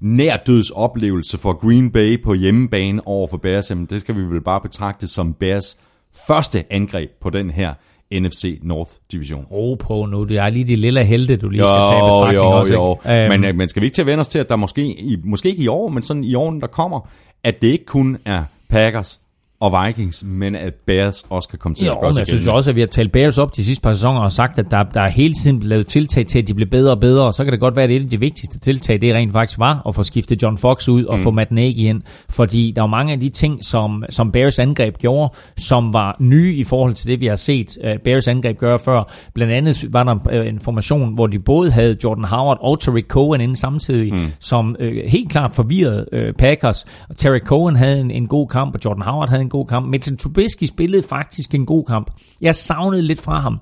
nærdøds 0.00 0.70
oplevelse 0.70 1.38
for 1.38 1.52
Green 1.52 1.90
Bay 1.90 2.22
på 2.22 2.34
hjemmebane 2.34 3.06
over 3.06 3.26
for 3.26 3.36
Bears, 3.36 3.70
jamen 3.70 3.86
det 3.86 4.00
skal 4.00 4.16
vi 4.16 4.20
vel 4.20 4.40
bare 4.40 4.60
betragte 4.60 5.06
som 5.06 5.32
Bears 5.32 5.78
første 6.26 6.64
angreb 6.72 7.10
på 7.20 7.30
den 7.30 7.50
her 7.50 7.74
NFC 8.12 8.58
North 8.62 8.90
division. 9.12 9.44
Ro 9.50 9.74
på 9.74 10.06
nu. 10.06 10.24
Det 10.24 10.38
er 10.38 10.48
lige 10.50 10.64
de 10.64 10.76
lille 10.76 11.04
helte, 11.04 11.36
du 11.36 11.48
lige 11.48 11.62
skal 11.62 11.68
tage 11.90 11.96
i 11.96 12.06
Jo, 12.06 12.14
betragtning 12.14 12.34
jo, 12.44 12.50
også. 12.50 12.72
jo. 12.72 12.98
ikke? 13.10 13.22
Øhm, 13.22 13.30
Men, 13.40 13.44
øh, 13.44 13.54
men 13.56 13.68
skal 13.68 13.80
vi 13.82 13.86
ikke 13.86 13.94
til 13.94 14.02
at 14.02 14.06
vende 14.06 14.20
os 14.20 14.28
til, 14.28 14.38
at 14.38 14.48
der 14.48 14.56
måske, 14.56 14.96
måske 15.24 15.48
ikke 15.48 15.62
i 15.62 15.68
år, 15.68 15.88
men 15.88 16.02
sådan 16.02 16.24
i 16.24 16.34
årene, 16.34 16.60
der 16.60 16.66
kommer, 16.66 17.08
at 17.44 17.62
det 17.62 17.68
ikke 17.68 17.84
kun 17.84 18.16
er 18.24 18.44
Packers 18.68 19.20
og 19.60 19.86
Vikings, 19.86 20.24
men 20.24 20.54
at 20.54 20.74
Bears 20.86 21.26
også 21.30 21.48
kan 21.48 21.58
komme 21.58 21.74
til 21.74 21.86
Jo, 21.86 21.92
at 21.92 22.00
gøre 22.00 22.12
sig 22.12 22.20
jeg 22.20 22.26
synes 22.26 22.46
også, 22.46 22.70
at 22.70 22.76
vi 22.76 22.80
har 22.80 22.86
talt 22.86 23.12
Bears 23.12 23.38
op 23.38 23.56
de 23.56 23.64
sidste 23.64 23.82
par 23.82 23.92
sæsoner 23.92 24.20
og 24.20 24.32
sagt, 24.32 24.58
at 24.58 24.70
der, 24.70 24.82
der 24.82 25.00
er 25.00 25.08
hele 25.08 25.34
tiden 25.34 25.62
lavet 25.62 25.86
tiltag 25.86 26.26
til, 26.26 26.38
at 26.38 26.48
de 26.48 26.54
bliver 26.54 26.70
bedre 26.70 26.92
og 26.92 27.00
bedre. 27.00 27.24
Og 27.24 27.34
så 27.34 27.44
kan 27.44 27.52
det 27.52 27.60
godt 27.60 27.76
være, 27.76 27.84
at 27.84 27.90
et 27.90 28.02
af 28.02 28.08
de 28.08 28.20
vigtigste 28.20 28.58
tiltag, 28.58 29.00
det 29.00 29.14
rent 29.14 29.32
faktisk 29.32 29.58
var 29.58 29.82
at 29.88 29.94
få 29.94 30.02
skiftet 30.02 30.42
John 30.42 30.58
Fox 30.58 30.88
ud 30.88 31.04
og 31.04 31.16
mm. 31.16 31.22
få 31.22 31.30
Matt 31.30 31.50
Nagy 31.50 31.76
ind. 31.76 32.02
Fordi 32.30 32.72
der 32.76 32.82
var 32.82 32.88
mange 32.88 33.12
af 33.12 33.20
de 33.20 33.28
ting, 33.28 33.64
som, 33.64 34.04
som 34.10 34.32
Bears 34.32 34.58
angreb 34.58 34.98
gjorde, 34.98 35.34
som 35.58 35.92
var 35.92 36.16
nye 36.20 36.56
i 36.56 36.64
forhold 36.64 36.94
til 36.94 37.08
det, 37.08 37.20
vi 37.20 37.26
har 37.26 37.36
set 37.36 37.78
uh, 37.84 37.90
Bears 38.04 38.28
angreb 38.28 38.58
gøre 38.58 38.78
før. 38.78 39.12
Blandt 39.34 39.52
andet 39.52 39.84
var 39.92 40.04
der 40.04 40.40
en 40.40 40.60
formation, 40.60 41.14
hvor 41.14 41.26
de 41.26 41.38
både 41.38 41.70
havde 41.70 41.96
Jordan 42.04 42.24
Howard 42.24 42.58
og 42.60 42.80
Terry 42.80 43.02
Cohen 43.08 43.40
inde 43.40 43.56
samtidig, 43.56 44.14
mm. 44.14 44.20
som 44.40 44.76
uh, 44.80 44.86
helt 44.86 45.30
klart 45.30 45.52
forvirrede 45.52 46.06
uh, 46.12 46.34
Packers. 46.38 46.86
Terry 47.16 47.38
Cohen 47.38 47.76
havde 47.76 48.00
en, 48.00 48.10
en 48.10 48.26
god 48.26 48.48
kamp, 48.48 48.74
og 48.74 48.80
Jordan 48.84 49.02
Howard 49.02 49.28
havde 49.28 49.45
en 49.46 49.50
god 49.50 49.66
kamp. 49.66 49.86
Mitchell 49.88 50.16
Trubisky 50.18 50.64
spillede 50.64 51.02
faktisk 51.08 51.54
en 51.54 51.66
god 51.66 51.84
kamp. 51.84 52.10
Jeg 52.40 52.54
savnede 52.54 53.02
lidt 53.02 53.20
fra 53.20 53.40
ham, 53.40 53.58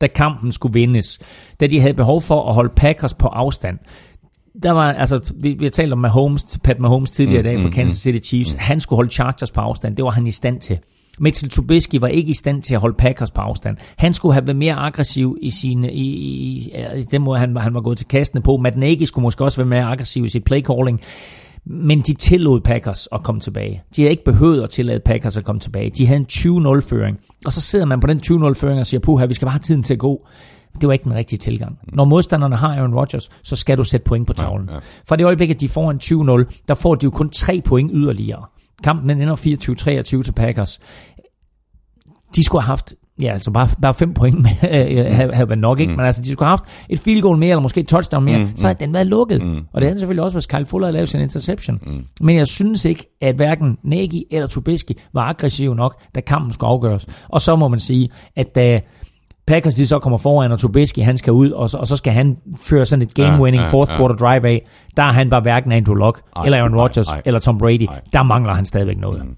da 0.00 0.06
kampen 0.06 0.52
skulle 0.52 0.72
vindes. 0.72 1.18
Da 1.60 1.66
de 1.66 1.80
havde 1.80 1.94
behov 1.94 2.20
for 2.22 2.48
at 2.48 2.54
holde 2.54 2.72
Packers 2.76 3.14
på 3.14 3.26
afstand. 3.28 3.78
Der 4.62 4.70
var, 4.70 4.92
altså, 4.92 5.32
vi, 5.40 5.54
vi 5.58 5.64
har 5.64 5.70
talt 5.70 5.92
om 5.92 5.98
Mahomes, 5.98 6.58
Pat 6.64 6.78
Mahomes 6.78 7.10
tidligere 7.10 7.40
i 7.40 7.42
dag 7.42 7.62
fra 7.62 7.68
Kansas 7.70 7.98
City 7.98 8.28
Chiefs. 8.28 8.52
Han 8.58 8.80
skulle 8.80 8.96
holde 8.96 9.10
Chargers 9.12 9.50
på 9.50 9.60
afstand. 9.60 9.96
Det 9.96 10.04
var 10.04 10.10
han 10.10 10.26
i 10.26 10.30
stand 10.30 10.60
til. 10.60 10.78
Mitchell 11.20 11.50
Trubisky 11.50 11.96
var 12.00 12.08
ikke 12.08 12.30
i 12.30 12.34
stand 12.34 12.62
til 12.62 12.74
at 12.74 12.80
holde 12.80 12.96
Packers 12.98 13.30
på 13.30 13.40
afstand. 13.40 13.76
Han 13.96 14.14
skulle 14.14 14.32
have 14.34 14.46
været 14.46 14.56
mere 14.56 14.74
aggressiv 14.74 15.36
i, 15.42 15.50
sine, 15.50 15.92
i, 15.92 16.02
i, 16.02 16.70
i 16.96 17.02
den 17.02 17.22
måde, 17.22 17.38
han, 17.38 17.54
var- 17.54 17.60
han 17.60 17.74
var 17.74 17.80
gået 17.80 17.98
til 17.98 18.06
kastene 18.08 18.42
på. 18.42 18.56
Matt 18.56 18.76
Nagy 18.76 19.02
skulle 19.04 19.22
måske 19.22 19.44
også 19.44 19.56
være 19.56 19.68
mere 19.68 19.84
aggressiv 19.84 20.24
i 20.24 20.28
sit 20.28 20.44
play 20.44 20.60
calling. 20.62 21.00
Men 21.66 22.00
de 22.00 22.14
tillod 22.14 22.60
Packers 22.60 23.08
at 23.12 23.22
komme 23.22 23.40
tilbage. 23.40 23.82
De 23.96 24.02
havde 24.02 24.10
ikke 24.10 24.24
behøvet 24.24 24.62
at 24.62 24.70
tillade 24.70 25.00
Packers 25.00 25.36
at 25.36 25.44
komme 25.44 25.60
tilbage. 25.60 25.90
De 25.90 26.06
havde 26.06 26.20
en 26.20 26.26
20-0-føring. 26.30 27.20
Og 27.46 27.52
så 27.52 27.60
sidder 27.60 27.86
man 27.86 28.00
på 28.00 28.06
den 28.06 28.18
20-0-føring 28.18 28.80
og 28.80 28.86
siger, 28.86 29.00
puha, 29.00 29.26
vi 29.26 29.34
skal 29.34 29.46
bare 29.46 29.52
have 29.52 29.60
tiden 29.60 29.82
til 29.82 29.94
at 29.94 30.00
gå. 30.00 30.26
Det 30.80 30.86
var 30.86 30.92
ikke 30.92 31.04
den 31.04 31.14
rigtige 31.14 31.38
tilgang. 31.38 31.78
Når 31.92 32.04
modstanderne 32.04 32.56
har 32.56 32.68
Aaron 32.68 32.94
Rodgers, 32.94 33.30
så 33.42 33.56
skal 33.56 33.78
du 33.78 33.84
sætte 33.84 34.04
point 34.04 34.26
på 34.26 34.32
tavlen. 34.32 34.68
Ja, 34.68 34.74
ja. 34.74 34.80
Fra 35.08 35.16
det 35.16 35.24
øjeblik, 35.24 35.50
at 35.50 35.60
de 35.60 35.68
får 35.68 35.90
en 35.90 36.00
20-0, 36.02 36.62
der 36.68 36.74
får 36.74 36.94
de 36.94 37.04
jo 37.04 37.10
kun 37.10 37.30
tre 37.30 37.62
point 37.64 37.90
yderligere. 37.94 38.44
Kampen 38.82 39.08
den 39.08 39.22
ender 39.22 39.36
24-23 39.36 40.22
til 40.22 40.32
Packers. 40.32 40.80
De 42.36 42.44
skulle 42.44 42.62
have 42.62 42.68
haft 42.68 42.94
Ja, 43.22 43.32
altså 43.32 43.50
bare, 43.50 43.68
bare 43.82 43.94
fem 43.94 44.14
point 44.14 44.42
med, 44.42 44.50
øh, 44.62 45.14
havde, 45.14 45.32
havde 45.34 45.48
været 45.48 45.58
nok, 45.58 45.80
ikke? 45.80 45.90
Mm. 45.90 45.96
Men 45.96 46.06
altså, 46.06 46.22
de 46.22 46.32
skulle 46.32 46.46
have 46.46 46.50
haft 46.50 46.64
et 46.88 46.98
field 46.98 47.22
goal 47.22 47.38
mere, 47.38 47.50
eller 47.50 47.62
måske 47.62 47.80
et 47.80 47.88
touchdown 47.88 48.24
mere, 48.24 48.38
mm. 48.38 48.56
så 48.56 48.66
havde 48.66 48.78
den 48.78 48.94
været 48.94 49.06
lukket. 49.06 49.42
Mm. 49.42 49.56
Og 49.56 49.80
det 49.80 49.82
havde 49.82 49.90
den 49.90 49.98
selvfølgelig 49.98 50.24
også, 50.24 50.36
hvis 50.36 50.46
Kyle 50.46 50.66
Fuller 50.66 50.86
havde 50.86 50.94
lavet 50.94 51.08
sin 51.08 51.20
interception. 51.20 51.80
Mm. 51.86 52.04
Men 52.20 52.36
jeg 52.36 52.46
synes 52.46 52.84
ikke, 52.84 53.16
at 53.20 53.36
hverken 53.36 53.78
Nagy 53.84 54.22
eller 54.30 54.46
Trubisky 54.48 54.92
var 55.14 55.22
aggressiv 55.22 55.74
nok, 55.74 55.94
da 56.14 56.20
kampen 56.20 56.52
skulle 56.52 56.70
afgøres. 56.70 57.06
Og 57.28 57.40
så 57.40 57.56
må 57.56 57.68
man 57.68 57.80
sige, 57.80 58.08
at 58.36 58.54
da 58.54 58.80
Packers 59.46 59.74
de 59.74 59.86
så 59.86 59.98
kommer 59.98 60.16
foran, 60.18 60.52
og 60.52 60.58
Trubisky 60.58 60.98
han 60.98 61.16
skal 61.16 61.32
ud, 61.32 61.50
og 61.50 61.70
så, 61.70 61.78
og 61.78 61.86
så 61.86 61.96
skal 61.96 62.12
han 62.12 62.36
føre 62.56 62.84
sådan 62.84 63.02
et 63.02 63.14
game-winning 63.20 63.54
Ja, 63.54 63.62
ja, 63.62 63.72
fourth 63.72 63.92
ja. 63.92 63.96
quarter 63.98 64.14
drive 64.14 64.48
af. 64.48 64.66
Der 64.96 65.02
er 65.02 65.12
han 65.12 65.30
bare 65.30 65.40
hverken 65.40 65.72
Andrew 65.72 65.94
Luck, 65.94 66.22
Ej, 66.36 66.44
eller 66.44 66.58
Aaron 66.58 66.74
Rodgers, 66.74 67.08
nej. 67.08 67.22
eller 67.24 67.40
Tom 67.40 67.58
Brady. 67.58 67.82
Nej. 67.82 68.00
Der 68.12 68.22
mangler 68.22 68.52
han 68.52 68.66
stadigvæk 68.66 68.98
noget. 68.98 69.24
Mm. 69.24 69.36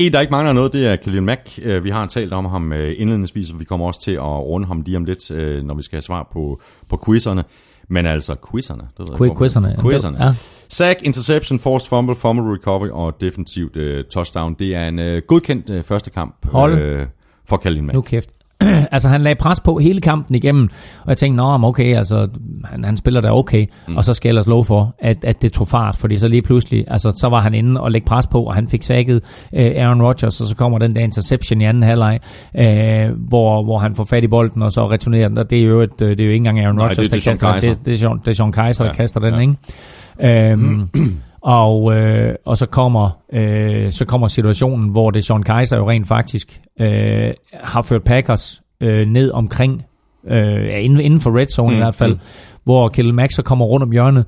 En, 0.00 0.12
der 0.12 0.20
ikke 0.20 0.30
mangler 0.30 0.52
noget, 0.52 0.72
det 0.72 0.86
er 0.86 0.96
Khalil 0.96 1.22
Mack. 1.22 1.58
Øh, 1.62 1.84
Vi 1.84 1.90
har 1.90 2.06
talt 2.06 2.32
om 2.32 2.44
ham 2.44 2.72
øh, 2.72 2.94
indledningsvis, 2.98 3.50
og 3.50 3.60
vi 3.60 3.64
kommer 3.64 3.86
også 3.86 4.00
til 4.02 4.12
at 4.12 4.22
runde 4.22 4.66
ham 4.66 4.80
lige 4.86 4.96
om 4.96 5.04
lidt, 5.04 5.30
øh, 5.30 5.64
når 5.64 5.74
vi 5.74 5.82
skal 5.82 5.96
have 5.96 6.02
svar 6.02 6.28
på, 6.32 6.60
på 6.88 7.02
quizzerne. 7.06 7.44
Men 7.88 8.06
altså, 8.06 8.36
quizzerne. 8.52 8.82
Det 8.82 8.98
ved 8.98 9.06
jeg 9.06 9.14
ikke, 9.14 9.26
hvor- 9.26 9.38
quizzerne. 9.44 9.76
Quizzerne. 9.82 10.24
Ja. 10.24 10.28
Sack, 10.68 11.02
interception, 11.02 11.58
forced 11.58 11.88
fumble, 11.88 12.14
fumble 12.14 12.54
recovery 12.54 12.88
og 12.88 13.20
defensivt 13.20 13.76
øh, 13.76 14.04
touchdown. 14.04 14.54
Det 14.58 14.74
er 14.74 14.88
en 14.88 14.98
øh, 14.98 15.22
godkendt 15.26 15.70
øh, 15.70 15.82
første 15.82 16.10
kamp 16.10 16.34
Hold. 16.52 16.78
øh, 16.78 17.06
for 17.48 17.56
Khalil 17.56 17.84
Mack. 17.84 17.94
Nu 17.94 18.00
kæft. 18.00 18.30
altså 18.94 19.08
han 19.08 19.20
lagde 19.20 19.38
pres 19.40 19.60
på 19.60 19.78
hele 19.78 20.00
kampen 20.00 20.34
igennem, 20.36 20.68
og 21.02 21.08
jeg 21.08 21.16
tænkte, 21.16 21.36
nå, 21.36 21.58
okay, 21.62 21.96
altså, 21.96 22.28
han, 22.64 22.84
han 22.84 22.96
spiller 22.96 23.20
da 23.20 23.32
okay, 23.32 23.66
mm. 23.88 23.96
og 23.96 24.04
så 24.04 24.14
skal 24.14 24.28
jeg 24.28 24.30
ellers 24.30 24.46
love 24.46 24.64
for, 24.64 24.94
at, 24.98 25.24
at 25.24 25.42
det 25.42 25.52
tog 25.52 25.68
fart, 25.68 25.96
fordi 25.96 26.16
så 26.16 26.28
lige 26.28 26.42
pludselig, 26.42 26.84
altså 26.88 27.10
så 27.10 27.28
var 27.28 27.40
han 27.40 27.54
inde 27.54 27.80
og 27.80 27.90
lægge 27.90 28.06
pres 28.06 28.26
på, 28.26 28.42
og 28.42 28.54
han 28.54 28.68
fik 28.68 28.82
sækket 28.82 29.20
øh, 29.54 29.66
Aaron 29.76 30.02
Rodgers, 30.02 30.40
og 30.40 30.48
så 30.48 30.56
kommer 30.56 30.78
den 30.78 30.94
der 30.94 31.00
interception 31.00 31.60
i 31.60 31.64
anden 31.64 31.82
halvleg, 31.82 32.18
øh, 32.58 33.10
hvor, 33.28 33.64
hvor 33.64 33.78
han 33.78 33.94
får 33.94 34.04
fat 34.04 34.24
i 34.24 34.28
bolden, 34.28 34.62
og 34.62 34.70
så 34.72 34.90
returnerer 34.90 35.28
den, 35.28 35.38
og 35.38 35.50
det 35.50 35.58
er 35.58 35.64
jo, 35.64 35.80
et, 35.80 36.02
øh, 36.02 36.08
det 36.08 36.20
er 36.20 36.24
jo 36.24 36.30
ikke 36.30 36.36
engang 36.36 36.60
Aaron 36.60 36.80
Rodgers, 36.80 36.96
det 37.08 37.26
er 37.26 37.32
der 37.32 37.52
kaster, 37.52 37.70
det, 37.70 37.84
det, 37.84 37.92
er 37.92 37.96
Sean, 37.96 38.18
det 38.18 38.28
er 38.28 38.32
Sean 38.32 38.52
Kaiser, 38.52 38.84
der 38.84 38.90
Ja, 38.90 38.96
kaster 38.96 39.20
den, 39.20 39.34
ja. 39.34 39.40
ikke? 39.40 40.52
Øhm, 40.52 40.88
og, 41.42 41.94
øh, 41.94 42.34
og 42.44 42.56
så 42.56 42.66
kommer 42.66 43.10
øh, 43.32 43.92
så 43.92 44.04
kommer 44.04 44.26
situationen, 44.26 44.88
hvor 44.88 45.10
det 45.10 45.24
Sean 45.24 45.42
Kaiser 45.42 45.76
jo 45.76 45.90
rent 45.90 46.08
faktisk 46.08 46.60
øh, 46.80 47.32
har 47.52 47.82
ført 47.82 48.02
Packers 48.02 48.62
øh, 48.80 49.08
ned 49.08 49.30
omkring, 49.30 49.82
øh, 50.28 50.84
inden, 50.84 51.00
inden 51.00 51.20
for 51.20 51.38
red 51.38 51.46
zone 51.46 51.70
mm, 51.70 51.74
i 51.74 51.78
hvert 51.78 51.94
fald, 51.94 52.12
mm. 52.12 52.20
hvor 52.64 52.88
Kjell 52.88 53.14
Max 53.14 53.30
så 53.32 53.42
kommer 53.42 53.64
rundt 53.64 53.84
om 53.84 53.92
hjørnet, 53.92 54.26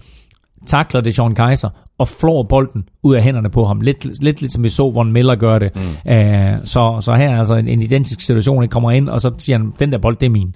takler 0.66 1.01
det 1.01 1.14
Sean 1.14 1.34
Kaiser 1.34 1.68
og 1.98 2.09
flår 2.09 2.43
bolden 2.43 2.89
ud 3.02 3.14
af 3.14 3.22
hænderne 3.22 3.51
på 3.51 3.64
ham. 3.64 3.80
Lidt, 3.80 4.22
lidt 4.22 4.40
ligesom 4.40 4.64
vi 4.64 4.68
så, 4.68 4.90
hvor 4.90 5.02
Miller 5.02 5.34
gør 5.34 5.59
det. 5.59 5.76
Mm. 5.76 6.10
Æh, 6.12 6.55
så, 6.64 6.97
så 7.01 7.14
her 7.14 7.30
er 7.30 7.39
altså 7.39 7.55
en, 7.55 7.68
en 7.68 7.82
identisk 7.82 8.20
situation, 8.20 8.62
der 8.62 8.68
kommer 8.68 8.90
ind, 8.90 9.09
og 9.09 9.20
så 9.20 9.34
siger 9.39 9.59
han, 9.59 9.72
den 9.78 9.93
der 9.93 9.98
bold, 9.98 10.16
det 10.16 10.26
er 10.26 10.30
min. 10.30 10.55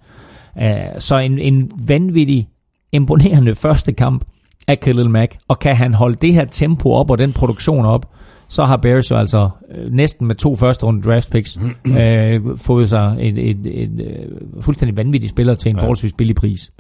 Æh, 0.61 0.99
så 0.99 1.19
en, 1.19 1.39
en 1.39 1.71
vanvittig, 1.89 2.49
imponerende 2.93 3.55
første 3.55 3.93
kamp 3.93 4.25
af 4.69 4.81
Khalil 4.81 5.11
Mack, 5.11 5.37
og 5.49 5.59
kan 5.59 5.77
han 5.77 5.95
holde 5.95 6.17
det 6.23 6.35
her 6.35 6.45
tempo 6.45 6.93
op 6.93 7.11
og 7.11 7.19
den 7.19 7.33
produktion 7.33 7.85
op, 7.85 8.13
så 8.49 8.65
har 8.65 8.77
Bears 8.77 9.11
jo 9.11 9.17
altså 9.17 9.49
øh, 9.75 9.93
næsten 9.93 10.27
med 10.27 10.35
to 10.35 10.57
første 10.57 10.87
runde 10.87 11.03
draft 11.03 11.31
picks 11.31 11.59
øh, 12.01 12.41
fået 12.57 12.89
sig 12.89 13.17
et, 13.21 13.39
et, 13.39 13.67
et, 13.67 13.83
et 13.83 14.01
øh, 14.01 14.63
fuldstændig 14.63 14.97
vanvittig 14.97 15.31
spiller 15.31 15.55
til 15.55 15.71
en 15.71 15.79
forholdsvis 15.79 16.13
billig 16.13 16.37
pris. 16.37 16.73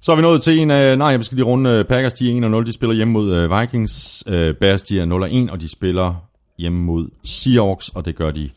Så 0.00 0.12
er 0.12 0.16
vi 0.16 0.22
nået 0.22 0.42
til 0.42 0.58
en 0.58 0.70
af, 0.70 0.98
nej, 0.98 1.16
vi 1.16 1.22
skal 1.22 1.36
lige 1.36 1.46
runde 1.46 1.70
øh, 1.70 1.84
Packers, 1.84 2.14
de 2.14 2.38
er 2.38 2.60
1-0, 2.60 2.66
de 2.66 2.72
spiller 2.72 2.96
hjemme 2.96 3.12
mod 3.12 3.34
øh, 3.34 3.60
Vikings, 3.60 4.24
Bears, 4.60 4.82
de 4.82 5.00
er 5.00 5.46
0-1, 5.48 5.52
og 5.52 5.60
de 5.60 5.68
spiller 5.68 6.14
hjemme 6.58 6.82
mod 6.82 7.08
Seahawks, 7.24 7.88
og 7.88 8.04
det 8.04 8.16
gør 8.16 8.30
de 8.30 8.50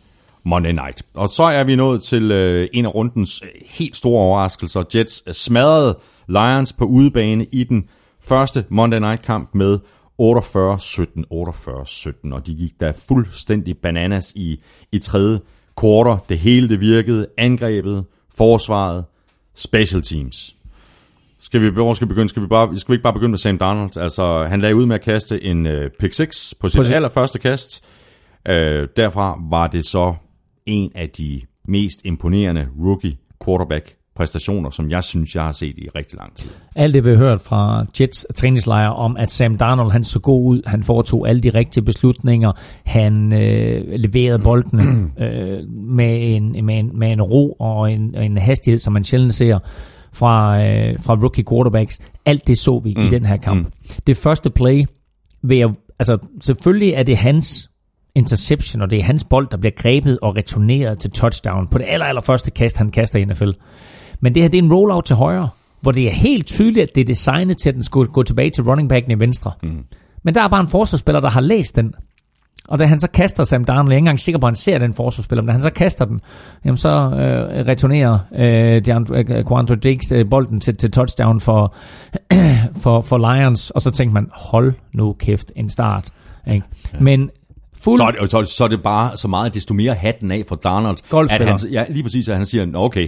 Monday 0.43 0.72
Night. 0.72 1.03
Og 1.14 1.30
så 1.30 1.43
er 1.43 1.64
vi 1.64 1.75
nået 1.75 2.03
til 2.03 2.32
en 2.74 2.85
af 2.85 2.95
rundens 2.95 3.43
helt 3.66 3.98
store 3.98 4.22
overraskelser. 4.22 4.83
Jets 4.95 5.38
smadrede 5.38 5.98
Lions 6.27 6.74
på 6.74 6.85
udebane 6.85 7.45
i 7.51 7.64
den 7.64 7.85
første 8.24 8.66
Monday 8.69 9.00
Night 9.00 9.22
kamp 9.22 9.50
med 9.53 9.80
48-17, 10.22 10.22
48-17, 10.22 12.33
og 12.33 12.48
de 12.48 12.56
gik 12.56 12.72
der 12.80 12.91
fuldstændig 13.08 13.77
bananas 13.77 14.33
i, 14.35 14.59
i 14.91 15.00
tredje 15.00 15.40
quarter. 15.82 16.17
Det 16.30 16.40
hele 16.40 16.69
det 16.69 16.80
virkede, 16.80 17.27
angrebet, 17.38 18.06
forsvaret, 18.35 19.06
special 19.56 20.01
teams. 20.01 20.56
Skal 21.41 21.61
vi, 21.61 21.69
hvor 21.69 21.93
skal 21.93 22.08
vi 22.08 22.09
begynde? 22.09 22.30
Skal 22.30 22.41
vi, 22.41 22.48
bare, 22.48 22.77
skal 22.77 22.91
vi 22.91 22.95
ikke 22.95 23.03
bare 23.03 23.14
begynde 23.14 23.30
med 23.32 23.38
Sam 23.38 23.58
Darnold? 23.58 23.98
Altså, 23.98 24.45
han 24.50 24.61
lagde 24.61 24.75
ud 24.75 24.85
med 24.85 24.95
at 24.95 25.01
kaste 25.01 25.43
en 25.43 25.66
uh, 25.66 25.74
pick 26.00 26.14
6 26.14 26.53
på 26.59 26.69
sit 26.69 26.85
sit- 26.85 26.93
allerførste 26.93 27.40
kast. 27.40 27.83
Uh, 28.50 28.56
derfra 28.98 29.40
var 29.50 29.67
det 29.67 29.85
så 29.85 30.14
en 30.66 30.91
af 30.95 31.09
de 31.09 31.41
mest 31.67 32.01
imponerende 32.06 32.67
rookie 32.80 33.17
quarterback 33.45 33.95
præstationer, 34.15 34.69
som 34.69 34.90
jeg 34.90 35.03
synes, 35.03 35.35
jeg 35.35 35.43
har 35.43 35.51
set 35.51 35.77
i 35.77 35.88
rigtig 35.95 36.19
lang 36.19 36.35
tid. 36.35 36.49
Alt 36.75 36.93
det 36.93 37.06
vi 37.06 37.09
har 37.09 37.17
hørt 37.17 37.41
fra 37.41 37.85
Jets 37.99 38.27
træningslejr 38.35 38.90
om, 38.90 39.17
at 39.17 39.31
Sam 39.31 39.57
Darnold 39.57 39.91
han 39.91 40.03
så 40.03 40.19
god 40.19 40.45
ud, 40.45 40.61
han 40.65 40.83
foretog 40.83 41.30
alle 41.30 41.41
de 41.41 41.49
rigtige 41.49 41.83
beslutninger, 41.83 42.51
han 42.85 43.33
øh, 43.33 43.83
leverede 43.88 44.40
bolden 44.49 45.11
øh, 45.19 45.69
med, 45.69 46.35
en, 46.35 46.65
med, 46.65 46.80
en, 46.80 46.99
med 46.99 47.11
en 47.11 47.22
ro 47.22 47.51
og 47.51 47.91
en, 47.91 48.15
og 48.15 48.25
en 48.25 48.38
hastighed, 48.38 48.80
som 48.80 48.93
man 48.93 49.03
sjældent 49.03 49.33
ser 49.33 49.59
fra, 50.14 50.64
øh, 50.64 50.99
fra 50.99 51.15
rookie 51.15 51.43
quarterbacks. 51.49 51.99
Alt 52.25 52.48
det 52.48 52.57
så 52.57 52.81
vi 52.83 52.93
mm. 52.98 53.06
i 53.06 53.09
den 53.09 53.25
her 53.25 53.38
kamp. 53.38 53.65
Mm. 53.65 53.72
Det 54.07 54.17
første 54.17 54.49
play, 54.49 54.85
vil 55.43 55.57
jeg, 55.57 55.69
altså 55.99 56.17
selvfølgelig 56.41 56.93
er 56.93 57.03
det 57.03 57.17
hans 57.17 57.69
interception, 58.15 58.81
og 58.81 58.91
det 58.91 58.99
er 58.99 59.03
hans 59.03 59.23
bold, 59.23 59.48
der 59.51 59.57
bliver 59.57 59.73
grebet 59.77 60.19
og 60.22 60.38
returneret 60.38 60.99
til 60.99 61.11
touchdown 61.11 61.67
på 61.67 61.77
det 61.77 61.85
aller, 61.88 62.06
aller 62.06 62.22
første 62.22 62.51
kast, 62.51 62.77
han 62.77 62.90
kaster 62.90 63.19
i 63.19 63.25
NFL. 63.25 63.51
Men 64.22 64.35
det 64.35 64.41
her, 64.43 64.50
det 64.50 64.58
er 64.59 64.64
en 64.64 64.74
rollout 64.74 65.03
til 65.03 65.16
højre, 65.16 65.50
hvor 65.82 65.91
det 65.91 66.08
er 66.08 66.11
helt 66.11 66.45
tydeligt, 66.48 66.90
at 66.90 66.95
det 66.95 67.01
er 67.01 67.06
designet 67.06 67.58
til, 67.58 67.69
at 67.69 67.75
den 67.75 67.83
skulle 67.83 68.11
gå 68.11 68.24
tilbage 68.24 68.50
til 68.50 68.64
running 68.64 68.90
backen 68.90 69.11
i 69.11 69.19
venstre. 69.19 69.51
Mm. 69.64 69.83
Men 70.24 70.33
der 70.35 70.41
er 70.41 70.48
bare 70.48 70.61
en 70.61 70.67
forsvarsspiller, 70.67 71.19
der 71.19 71.30
har 71.30 71.41
læst 71.41 71.75
den. 71.75 71.93
Og 72.67 72.80
da 72.80 72.85
han 72.85 73.00
så 73.00 73.08
kaster 73.14 73.43
Sam 73.43 73.66
Darnold, 73.66 73.88
jeg 73.88 73.93
er 73.93 73.98
ikke 73.98 74.01
engang 74.01 74.19
sikker 74.19 74.40
på, 74.40 74.45
at 74.48 74.50
han 74.51 74.56
ser 74.56 74.77
den 74.77 74.93
forsvarsspiller, 74.93 75.41
men 75.43 75.48
da 75.48 75.51
han 75.51 75.61
så 75.61 75.69
kaster 75.69 76.06
den, 76.06 76.22
jamen 76.66 76.77
så 76.77 76.90
øh, 76.90 77.67
returnerer 77.67 78.19
øh, 78.35 78.82
DeAndre- 78.88 79.33
øh, 79.38 79.45
Quandre 79.48 79.75
Diggs 79.75 80.11
øh, 80.11 80.30
bolden 80.30 80.59
til, 80.59 80.75
til 80.77 80.91
touchdown 80.91 81.40
for, 81.40 81.75
for, 82.83 83.01
for 83.01 83.33
Lions, 83.33 83.69
og 83.69 83.82
så 83.82 83.91
tænkte 83.91 84.14
man, 84.14 84.30
hold 84.33 84.74
nu 84.93 85.14
kæft, 85.19 85.51
en 85.56 85.69
start. 85.69 86.09
Ikke? 86.51 86.66
Men 87.00 87.30
fuld... 87.74 87.98
Så 87.98 88.03
er, 88.03 88.11
det, 88.11 88.32
så, 88.32 88.43
så 88.58 88.64
er 88.64 88.67
det 88.67 88.83
bare 88.83 89.17
så 89.17 89.27
meget, 89.27 89.53
desto 89.53 89.74
mere 89.74 89.93
hatten 89.93 90.32
af 90.32 90.43
for 90.48 90.56
Darnold. 90.56 90.98
At 91.32 91.38
han, 91.48 91.59
ja, 91.72 91.85
lige 91.90 92.03
præcis, 92.03 92.30
at 92.30 92.35
han 92.38 92.45
siger, 92.45 92.66
"Nå, 92.66 92.80
okay, 92.83 93.08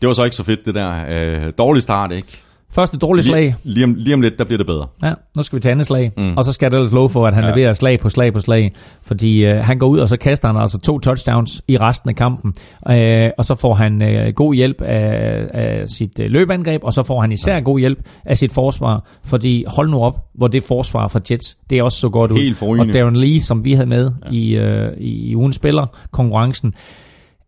det 0.00 0.06
var 0.06 0.12
så 0.12 0.24
ikke 0.24 0.36
så 0.36 0.42
fedt 0.42 0.66
det 0.66 0.74
der. 0.74 0.92
Øh, 1.08 1.52
dårlig 1.58 1.82
start, 1.82 2.12
ikke? 2.12 2.40
Første 2.74 2.98
dårlige 2.98 3.24
slag. 3.24 3.42
Lige, 3.42 3.56
lige, 3.64 3.84
om, 3.84 3.94
lige 3.94 4.14
om 4.14 4.20
lidt, 4.20 4.38
der 4.38 4.44
bliver 4.44 4.58
det 4.58 4.66
bedre. 4.66 4.86
Ja, 5.02 5.12
nu 5.36 5.42
skal 5.42 5.56
vi 5.56 5.60
tage 5.60 5.70
andet 5.70 5.86
slag. 5.86 6.12
Mm. 6.16 6.36
Og 6.36 6.44
så 6.44 6.52
skal 6.52 6.70
det 6.70 6.76
ellers 6.76 6.92
love 6.92 7.08
for, 7.08 7.26
at 7.26 7.34
han 7.34 7.44
ja. 7.44 7.50
leverer 7.50 7.72
slag 7.72 8.00
på 8.00 8.08
slag 8.08 8.32
på 8.32 8.40
slag. 8.40 8.72
Fordi 9.02 9.44
øh, 9.44 9.56
han 9.56 9.78
går 9.78 9.86
ud, 9.86 9.98
og 9.98 10.08
så 10.08 10.16
kaster 10.16 10.48
han 10.48 10.56
altså 10.56 10.78
to 10.78 10.98
touchdowns 10.98 11.62
i 11.68 11.76
resten 11.76 12.10
af 12.10 12.16
kampen. 12.16 12.54
Øh, 12.90 13.30
og 13.38 13.44
så 13.44 13.54
får 13.54 13.74
han 13.74 14.02
øh, 14.02 14.32
god 14.34 14.54
hjælp 14.54 14.82
af, 14.82 15.46
af 15.54 15.88
sit 15.88 16.20
øh, 16.20 16.30
løbeangreb, 16.30 16.84
og 16.84 16.92
så 16.92 17.02
får 17.02 17.20
han 17.20 17.32
især 17.32 17.60
god 17.60 17.78
hjælp 17.78 17.98
af 18.24 18.38
sit 18.38 18.52
forsvar. 18.52 19.04
Fordi 19.24 19.64
hold 19.66 19.90
nu 19.90 20.00
op, 20.02 20.14
hvor 20.34 20.48
det 20.48 20.62
forsvar 20.62 21.08
fra 21.08 21.20
Jets, 21.30 21.56
det 21.70 21.78
er 21.78 21.82
også 21.82 21.98
så 21.98 22.08
godt 22.08 22.30
ud. 22.30 22.38
Helt 22.38 22.56
forrygende. 22.56 22.90
Og 22.90 22.94
Darren 22.94 23.16
Lee, 23.16 23.40
som 23.40 23.64
vi 23.64 23.72
havde 23.72 23.88
med 23.88 24.10
ja. 24.24 24.30
i, 24.30 24.50
øh, 24.50 24.92
i, 24.98 25.30
i 25.30 25.36
ugens 25.36 25.56
spiller, 25.56 25.86
konkurrencen, 26.10 26.74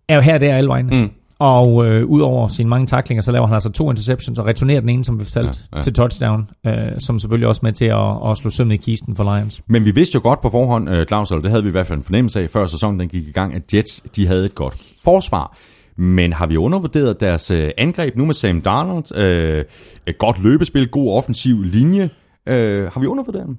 er 0.09 0.15
jo 0.15 0.21
her 0.21 0.39
der 0.39 0.55
alle 0.57 0.69
vejen. 0.69 0.87
Mm. 0.87 1.11
Og 1.39 1.87
øh, 1.87 2.07
udover 2.07 2.49
sine 2.49 2.69
mange 2.69 2.87
taklinger, 2.87 3.23
så 3.23 3.33
laver 3.33 3.47
han 3.47 3.55
altså 3.55 3.73
to 3.73 3.91
interceptions 3.91 4.39
og 4.39 4.47
returnerer 4.47 4.81
den 4.81 4.89
ene, 4.89 5.05
som 5.05 5.19
vi 5.19 5.25
fortalte, 5.25 5.59
ja, 5.73 5.77
Ja, 5.77 5.83
til 5.83 5.93
touchdown, 5.93 6.51
øh, 6.67 6.73
som 6.99 7.19
selvfølgelig 7.19 7.49
også 7.49 7.61
med 7.63 7.73
til 7.73 7.85
at, 7.87 8.31
at 8.31 8.37
slå 8.37 8.51
sømmet 8.51 8.75
i 8.75 8.77
kisten 8.77 9.17
for 9.17 9.37
Lions. 9.37 9.63
Men 9.67 9.85
vi 9.85 9.91
vidste 9.91 10.17
jo 10.17 10.21
godt 10.23 10.41
på 10.41 10.51
forhånd, 10.51 10.91
øh, 10.91 11.07
Claus, 11.07 11.31
eller 11.31 11.43
det 11.43 11.51
havde 11.51 11.63
vi 11.63 11.69
i 11.69 11.73
hvert 11.73 11.87
fald 11.87 11.99
en 11.99 12.05
fornemmelse 12.05 12.41
af, 12.41 12.51
før 12.51 12.67
sæsonen 12.67 13.01
den 13.01 13.09
gik 13.09 13.29
i 13.29 13.33
gang, 13.33 13.55
at 13.55 13.75
Jets 13.75 14.01
de 14.01 14.27
havde 14.27 14.45
et 14.45 14.55
godt 14.55 14.75
forsvar. 15.05 15.57
Men 15.97 16.33
har 16.33 16.47
vi 16.47 16.57
undervurderet 16.57 17.21
deres 17.21 17.51
øh, 17.51 17.71
angreb 17.79 18.17
nu 18.17 18.25
med 18.25 18.35
Sam 18.35 18.61
Darnold? 18.61 19.19
Øh, 19.19 19.65
et 20.07 20.19
godt 20.19 20.43
løbespil, 20.43 20.89
god 20.89 21.13
offensiv 21.13 21.63
linje. 21.63 22.11
Øh, 22.49 22.91
har 22.93 23.01
vi 23.01 23.07
undervurderet 23.07 23.47
dem? 23.47 23.57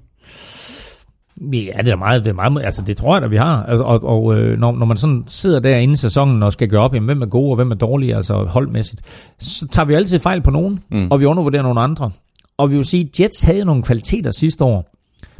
Ja, 1.52 1.82
det 1.84 1.88
er 1.88 1.96
meget, 1.96 2.24
det 2.24 2.30
er 2.30 2.34
meget, 2.34 2.64
altså 2.64 2.82
det 2.82 2.96
tror 2.96 3.14
jeg 3.14 3.22
da, 3.22 3.26
vi 3.26 3.36
har. 3.36 3.62
Altså, 3.62 3.84
Og, 3.84 4.04
og 4.04 4.36
øh, 4.36 4.58
når, 4.58 4.72
når 4.72 4.86
man 4.86 4.96
sådan 4.96 5.24
sidder 5.26 5.60
der 5.60 5.76
inde 5.76 5.92
i 5.92 5.96
sæsonen 5.96 6.42
og 6.42 6.52
skal 6.52 6.68
gøre 6.68 6.80
op, 6.80 6.94
jamen, 6.94 7.06
hvem 7.06 7.22
er 7.22 7.26
gode 7.26 7.50
og 7.50 7.56
hvem 7.56 7.70
er 7.70 7.74
dårlige, 7.74 8.16
altså 8.16 8.34
holdmæssigt, 8.34 9.02
så 9.38 9.68
tager 9.68 9.86
vi 9.86 9.94
altid 9.94 10.18
fejl 10.18 10.42
på 10.42 10.50
nogen, 10.50 10.78
mm. 10.90 11.08
og 11.10 11.20
vi 11.20 11.24
undervurderer 11.24 11.62
nogle 11.62 11.80
andre. 11.80 12.10
Og 12.58 12.70
vi 12.70 12.76
vil 12.76 12.84
sige, 12.84 13.10
Jets 13.20 13.42
havde 13.42 13.64
nogle 13.64 13.82
kvaliteter 13.82 14.30
sidste 14.30 14.64
år 14.64 14.90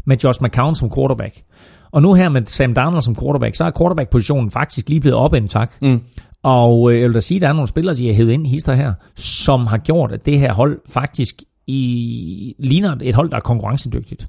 med 0.07 0.17
Josh 0.25 0.43
McCown 0.43 0.75
som 0.75 0.91
quarterback. 0.97 1.43
Og 1.91 2.03
nu 2.03 2.15
her 2.15 2.29
med 2.29 2.43
Sam 2.47 2.75
Darnold 2.75 3.03
som 3.03 3.17
quarterback, 3.17 3.55
så 3.55 3.65
er 3.65 3.71
quarterback-positionen 3.79 4.51
faktisk 4.51 4.89
lige 4.89 5.01
blevet 5.01 5.19
op 5.19 5.35
en 5.35 5.49
tak. 5.49 5.73
Mm. 5.83 6.01
Og 6.43 6.93
øh, 6.93 7.01
jeg 7.01 7.07
vil 7.09 7.15
da 7.15 7.21
sige, 7.21 7.37
at 7.37 7.43
der 7.43 7.49
er 7.49 7.53
nogle 7.53 7.69
spillere, 7.69 7.95
de 7.95 8.07
har 8.07 8.15
hævet 8.15 8.33
ind 8.33 8.47
i 8.47 8.51
hister 8.51 8.75
her, 8.75 8.93
som 9.17 9.67
har 9.67 9.79
gjort, 9.79 10.13
at 10.13 10.27
det 10.27 10.39
her 10.39 10.53
hold 10.53 10.79
faktisk 10.89 11.43
i, 11.67 12.55
ligner 12.59 12.97
et 13.03 13.15
hold, 13.15 13.31
der 13.31 13.37
er 13.37 13.41
konkurrencedygtigt. 13.41 14.29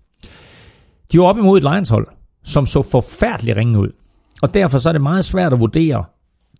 De 1.11 1.19
var 1.19 1.25
op 1.25 1.37
imod 1.37 1.57
et 1.57 1.63
Lions-hold, 1.63 2.07
som 2.43 2.65
så 2.65 2.81
forfærdeligt 2.81 3.57
ringe 3.57 3.79
ud. 3.79 3.87
Og 4.41 4.53
derfor 4.53 4.77
så 4.77 4.89
er 4.89 4.93
det 4.93 5.01
meget 5.01 5.25
svært 5.25 5.53
at 5.53 5.59
vurdere 5.59 6.03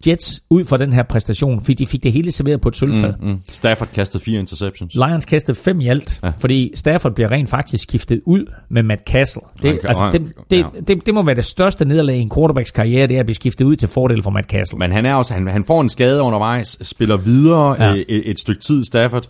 Jets 0.08 0.44
ud 0.50 0.64
fra 0.66 0.78
den 0.78 0.94
her 0.94 1.04
præstation, 1.04 1.62
fordi 1.62 1.74
de 1.74 1.88
fik 1.88 2.04
det 2.04 2.12
hele 2.14 2.32
serveret 2.32 2.62
på 2.62 2.70
et 2.70 2.76
sølvfad. 2.76 3.14
Mm. 3.22 3.28
Mm. 3.28 3.40
Stafford 3.50 3.88
kastede 3.94 4.24
fire 4.24 4.40
interceptions. 4.40 4.96
Lions 4.96 5.26
kastede 5.26 5.58
fem 5.58 5.82
i 5.82 5.88
alt, 5.88 6.20
ja. 6.24 6.32
fordi 6.42 6.72
Stafford 6.76 7.16
bliver 7.16 7.32
rent 7.32 7.50
faktisk 7.50 7.84
skiftet 7.84 8.22
ud 8.26 8.46
med 8.70 8.84
Matt 8.84 9.02
Castle. 9.08 9.42
Det, 9.62 9.80
kan- 9.80 9.88
altså, 9.88 10.10
det, 10.12 10.22
det, 10.50 10.58
ja. 10.60 10.66
det, 10.88 11.06
det 11.06 11.14
må 11.14 11.24
være 11.24 11.36
det 11.36 11.46
største 11.46 11.86
nederlag 11.86 12.16
i 12.18 12.20
en 12.20 12.30
quarterbacks 12.36 12.72
karriere, 12.72 13.08
det 13.08 13.16
er 13.16 13.20
at 13.20 13.26
blive 13.26 13.36
skiftet 13.36 13.66
ud 13.66 13.76
til 13.76 13.88
fordel 13.90 14.24
for 14.24 14.30
Matt 14.30 14.48
Castle. 14.48 14.78
Men 14.80 14.92
han 14.92 15.06
er 15.06 15.14
også, 15.16 15.34
han, 15.34 15.48
han 15.48 15.64
får 15.64 15.82
en 15.82 15.90
skade 15.90 16.22
undervejs, 16.22 16.78
spiller 16.88 17.18
videre 17.18 17.76
Ja. 17.84 17.92
ja. 17.94 18.04
et, 18.10 18.30
et 18.30 18.40
stykke 18.40 18.62
tid, 18.62 18.84
Stafford. 18.86 19.26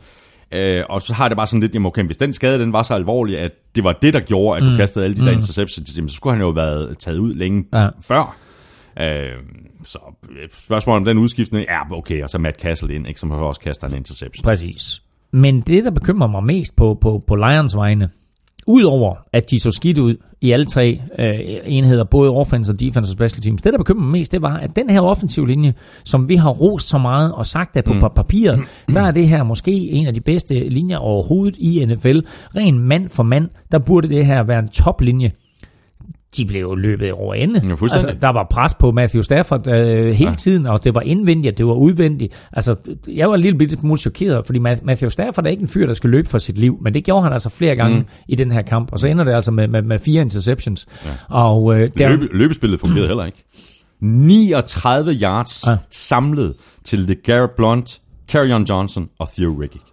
Øh, 0.52 0.84
og 0.90 1.02
så 1.02 1.14
har 1.14 1.28
det 1.28 1.38
bare 1.38 1.48
sådan 1.48 1.62
lidt, 1.62 1.74
jamen 1.74 1.86
okay, 1.86 2.04
hvis 2.04 2.18
den 2.18 2.34
skade 2.34 2.60
den 2.60 2.74
var 2.74 2.84
så 2.84 2.94
alvorlig, 2.94 3.40
at 3.40 3.52
det 3.76 3.84
var 3.84 3.94
det, 3.94 4.14
der 4.14 4.20
gjorde, 4.20 4.58
at 4.58 4.64
mm. 4.64 4.70
du 4.70 4.78
kastede 4.78 5.06
alle 5.06 5.18
de 5.18 5.26
der 5.26 5.32
interceptions, 5.32 5.98
jamen, 5.98 6.10
så 6.10 6.16
skulle 6.16 6.34
han 6.34 6.42
jo 6.42 6.48
have 6.48 6.56
været 6.56 6.98
taget 6.98 7.18
ud 7.18 7.34
længe 7.34 7.66
Ja. 7.74 7.82
ja. 7.82 7.90
før. 8.02 8.38
Øh, 9.00 9.32
så 9.84 10.00
spørgsmålet 10.64 10.98
om 10.98 11.06
den 11.06 11.18
udskiftning, 11.18 11.66
ja 11.70 11.98
okay, 11.98 12.24
og 12.24 12.30
så 12.30 12.38
Matt 12.38 12.62
Castle 12.62 12.96
ind, 12.96 13.08
ikke, 13.08 13.20
som 13.20 13.32
også 13.32 13.62
kaster 13.62 13.88
en 13.88 13.96
interception. 13.96 14.44
Præcis. 14.44 15.02
Men 15.32 15.62
det, 15.62 15.84
der 15.84 15.92
bekymrer 15.92 16.28
mig 16.28 16.44
mest 16.44 16.76
på, 16.76 16.98
på, 17.02 17.24
på 17.28 17.36
Lions 17.36 17.76
vegne, 17.76 18.10
udover 18.70 19.16
at 19.34 19.52
de 19.52 19.60
så 19.60 19.72
skidt 19.72 19.98
ud 19.98 20.16
i 20.42 20.52
alle 20.52 20.66
tre 20.66 21.02
øh, 21.20 21.40
enheder, 21.66 22.04
både 22.04 22.30
offense 22.32 22.72
og 22.72 22.80
defense 22.80 23.12
og 23.12 23.14
special 23.14 23.42
teams, 23.42 23.62
det, 23.62 23.74
der 23.74 23.78
bekymrer 23.78 24.04
mig 24.04 24.12
mest, 24.12 24.32
det 24.32 24.42
var, 24.42 24.58
at 24.58 24.76
den 24.76 24.90
her 24.90 25.02
offensiv 25.02 25.46
linje, 25.46 25.74
som 26.06 26.30
vi 26.30 26.36
har 26.36 26.50
rost 26.50 26.90
så 26.90 26.98
meget 26.98 27.34
og 27.34 27.46
sagt, 27.46 27.78
at 27.78 27.86
på 27.86 27.94
mm. 27.94 28.00
papiret, 28.16 28.60
der 28.94 29.02
er 29.02 29.12
det 29.12 29.28
her 29.28 29.44
måske 29.44 29.72
en 29.72 30.08
af 30.08 30.14
de 30.14 30.22
bedste 30.22 30.70
linjer 30.70 30.98
overhovedet 30.98 31.58
i 31.58 31.86
NFL. 31.86 32.20
Ren 32.56 32.80
mand 32.80 33.10
for 33.10 33.24
mand, 33.24 33.50
der 33.72 33.80
burde 33.80 34.10
det 34.10 34.26
her 34.26 34.44
være 34.44 34.60
en 34.60 34.70
toplinje. 34.70 35.32
De 36.38 36.46
blev 36.46 36.62
jo 36.62 36.76
løbet 36.76 37.12
over 37.12 37.34
ende. 37.34 37.62
Ja, 37.64 37.70
altså, 37.70 38.16
der 38.22 38.30
var 38.30 38.48
pres 38.52 38.74
på 38.74 38.92
Matthew 38.92 39.22
Stafford 39.22 39.68
øh, 39.68 40.14
hele 40.14 40.30
ja. 40.30 40.36
tiden, 40.36 40.66
og 40.66 40.84
det 40.84 40.96
var 40.96 41.02
indvendigt, 41.02 41.58
det 41.58 41.66
var 41.66 41.74
udvendigt. 41.74 42.48
Altså, 42.54 42.76
jeg 43.08 43.30
var 43.30 43.36
en 43.36 43.42
lille 43.42 43.58
bitte 43.58 43.76
smule 43.76 44.00
chokeret, 44.00 44.46
fordi 44.46 44.60
Ma- 44.60 44.86
Matthew 44.86 45.10
Stafford 45.10 45.46
er 45.46 45.50
ikke 45.50 45.62
en 45.62 45.68
fyr, 45.68 45.88
der 45.88 45.94
skal 45.94 46.10
løbe 46.10 46.30
for 46.30 46.38
sit 46.38 46.58
liv, 46.58 46.78
men 46.82 46.94
det 46.94 47.04
gjorde 47.04 47.24
han 47.24 47.34
altså 47.34 47.50
flere 47.50 47.76
gange 47.76 48.00
mm. 48.00 48.06
i 48.28 48.36
den 48.36 48.52
her 48.52 48.62
kamp, 48.62 48.92
og 48.92 49.00
så 49.00 49.08
ender 49.08 49.24
det 49.24 49.34
altså 49.34 49.52
med, 49.52 49.68
med, 49.68 49.82
med 49.82 50.00
fire 50.00 50.22
interceptions. 50.22 50.88
Ja. 51.06 51.10
Og 51.30 51.80
øh, 51.80 51.90
der, 51.98 52.10
Løbe, 52.10 52.28
løbespillet 52.34 52.80
fungerede 52.80 53.08
heller 53.08 53.26
ikke. 53.26 53.44
39 54.02 55.14
yards 55.22 55.68
ja. 55.68 55.78
samlet 55.90 56.54
til 56.84 57.00
LeGarrette 57.00 57.56
Blunt, 57.58 58.02
Carrion 58.32 58.64
Johnson 58.64 59.10
og 59.20 59.30
Theo 59.30 59.62
Riddick. 59.62 59.84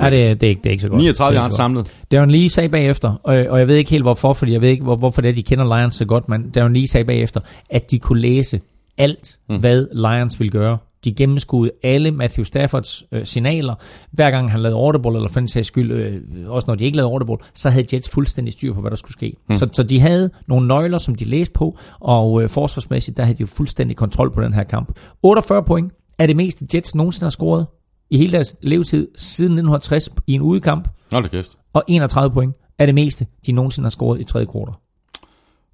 Er 0.00 0.10
det, 0.10 0.40
det, 0.40 0.46
er 0.46 0.50
ikke, 0.50 0.60
det 0.62 0.66
er 0.66 0.70
ikke 0.70 0.82
så 0.82 0.88
godt. 0.88 1.00
39 1.00 1.34
Det 1.34 1.38
er 1.38 1.42
ikke 1.42 1.44
yards 1.44 1.56
samlet. 1.56 1.94
Darren 2.12 2.30
Lee 2.30 2.50
sagde 2.50 2.68
bagefter, 2.68 3.20
og, 3.22 3.34
og 3.48 3.58
jeg 3.58 3.68
ved 3.68 3.76
ikke 3.76 3.90
helt 3.90 4.04
hvorfor, 4.04 4.32
fordi 4.32 4.52
jeg 4.52 4.60
ved 4.60 4.68
ikke, 4.68 4.82
hvor, 4.84 4.96
hvorfor 4.96 5.22
det 5.22 5.28
er, 5.28 5.32
de 5.32 5.42
kender 5.42 5.78
Lions 5.78 5.94
så 5.94 6.04
godt, 6.04 6.28
men 6.28 6.50
Darren 6.50 6.72
Lee 6.72 6.88
sagde 6.88 7.04
bagefter, 7.04 7.40
at 7.70 7.90
de 7.90 7.98
kunne 7.98 8.20
læse 8.20 8.60
alt, 8.98 9.38
mm. 9.48 9.56
hvad 9.56 9.86
Lions 9.92 10.40
ville 10.40 10.50
gøre. 10.50 10.78
De 11.04 11.14
gennemskuede 11.14 11.70
alle 11.82 12.10
Matthew 12.10 12.44
Staffords 12.44 13.04
øh, 13.12 13.24
signaler. 13.24 13.74
Hver 14.10 14.30
gang 14.30 14.50
han 14.50 14.60
lavede 14.60 14.78
audible, 14.78 15.16
eller 15.16 15.28
for 15.28 15.40
den 15.40 15.48
sags 15.48 15.68
skyld, 15.68 15.92
øh, 15.92 16.20
også 16.46 16.64
når 16.68 16.74
de 16.74 16.84
ikke 16.84 16.96
lavede 16.96 17.12
audible, 17.12 17.36
så 17.54 17.70
havde 17.70 17.86
Jets 17.92 18.10
fuldstændig 18.10 18.52
styr 18.52 18.74
på, 18.74 18.80
hvad 18.80 18.90
der 18.90 18.96
skulle 18.96 19.12
ske. 19.12 19.36
Mm. 19.48 19.54
Så, 19.54 19.68
så 19.72 19.82
de 19.82 20.00
havde 20.00 20.30
nogle 20.46 20.68
nøgler, 20.68 20.98
som 20.98 21.14
de 21.14 21.24
læste 21.24 21.52
på, 21.52 21.78
og 22.00 22.42
øh, 22.42 22.48
forsvarsmæssigt, 22.48 23.16
der 23.16 23.24
havde 23.24 23.38
de 23.38 23.40
jo 23.40 23.46
fuldstændig 23.46 23.96
kontrol 23.96 24.30
på 24.34 24.42
den 24.42 24.54
her 24.54 24.64
kamp. 24.64 24.92
48 25.22 25.62
point 25.62 25.92
er 26.18 26.26
det 26.26 26.36
meste 26.36 26.66
Jets 26.74 26.94
nogensinde 26.94 27.24
har 27.24 27.30
scoret 27.30 27.66
i 28.10 28.18
hele 28.18 28.32
deres 28.32 28.56
levetid 28.62 29.08
siden 29.16 29.52
1960 29.52 30.08
i 30.26 30.32
en 30.32 30.42
udekamp 30.42 30.88
Hold 31.12 31.22
da 31.24 31.28
kæft. 31.28 31.56
og 31.72 31.84
31 31.88 32.30
point 32.32 32.54
er 32.78 32.86
det 32.86 32.94
meste, 32.94 33.26
de 33.46 33.52
nogensinde 33.52 33.84
har 33.84 33.90
scoret 33.90 34.20
i 34.20 34.24
tredje 34.24 34.46
kvartal. 34.46 34.74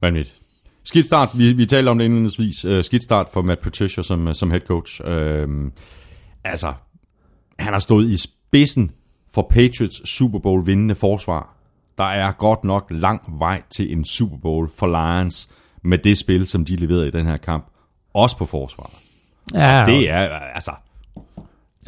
Vanvittigt. 0.01 0.41
Skidt 0.85 1.07
start, 1.07 1.29
vi, 1.39 1.53
vi 1.53 1.67
talte 1.67 1.89
om 1.89 1.99
det 1.99 2.05
indledningsvis. 2.05 2.65
Uh, 2.65 2.81
skidt 2.81 3.03
start 3.03 3.27
for 3.33 3.43
Matt 3.43 3.61
Patricia 3.61 4.03
som, 4.03 4.35
som 4.35 4.51
head 4.51 4.61
coach. 4.61 5.01
Uh, 5.01 5.71
altså, 6.45 6.73
han 7.59 7.73
har 7.73 7.79
stået 7.79 8.07
i 8.07 8.17
spidsen 8.17 8.91
for 9.35 9.47
Patriots 9.51 10.09
Super 10.11 10.39
Bowl 10.39 10.67
vindende 10.67 10.95
forsvar. 10.95 11.57
Der 11.99 12.05
er 12.05 12.33
godt 12.33 12.65
nok 12.65 12.87
lang 12.91 13.23
vej 13.39 13.63
til 13.71 13.93
en 13.93 14.05
Super 14.05 14.37
Bowl 14.37 14.71
for 14.79 14.87
Lions 14.87 15.49
med 15.85 15.99
det 15.99 16.19
spil, 16.19 16.47
som 16.47 16.65
de 16.65 16.77
leverede 16.77 17.09
i 17.09 17.11
den 17.11 17.27
her 17.27 17.37
kamp. 17.37 17.67
Også 18.15 18.39
på 18.39 18.45
forsvaret. 18.45 18.93
Ja, 19.55 19.85
Det 19.87 20.11
er, 20.11 20.29
altså, 20.55 20.71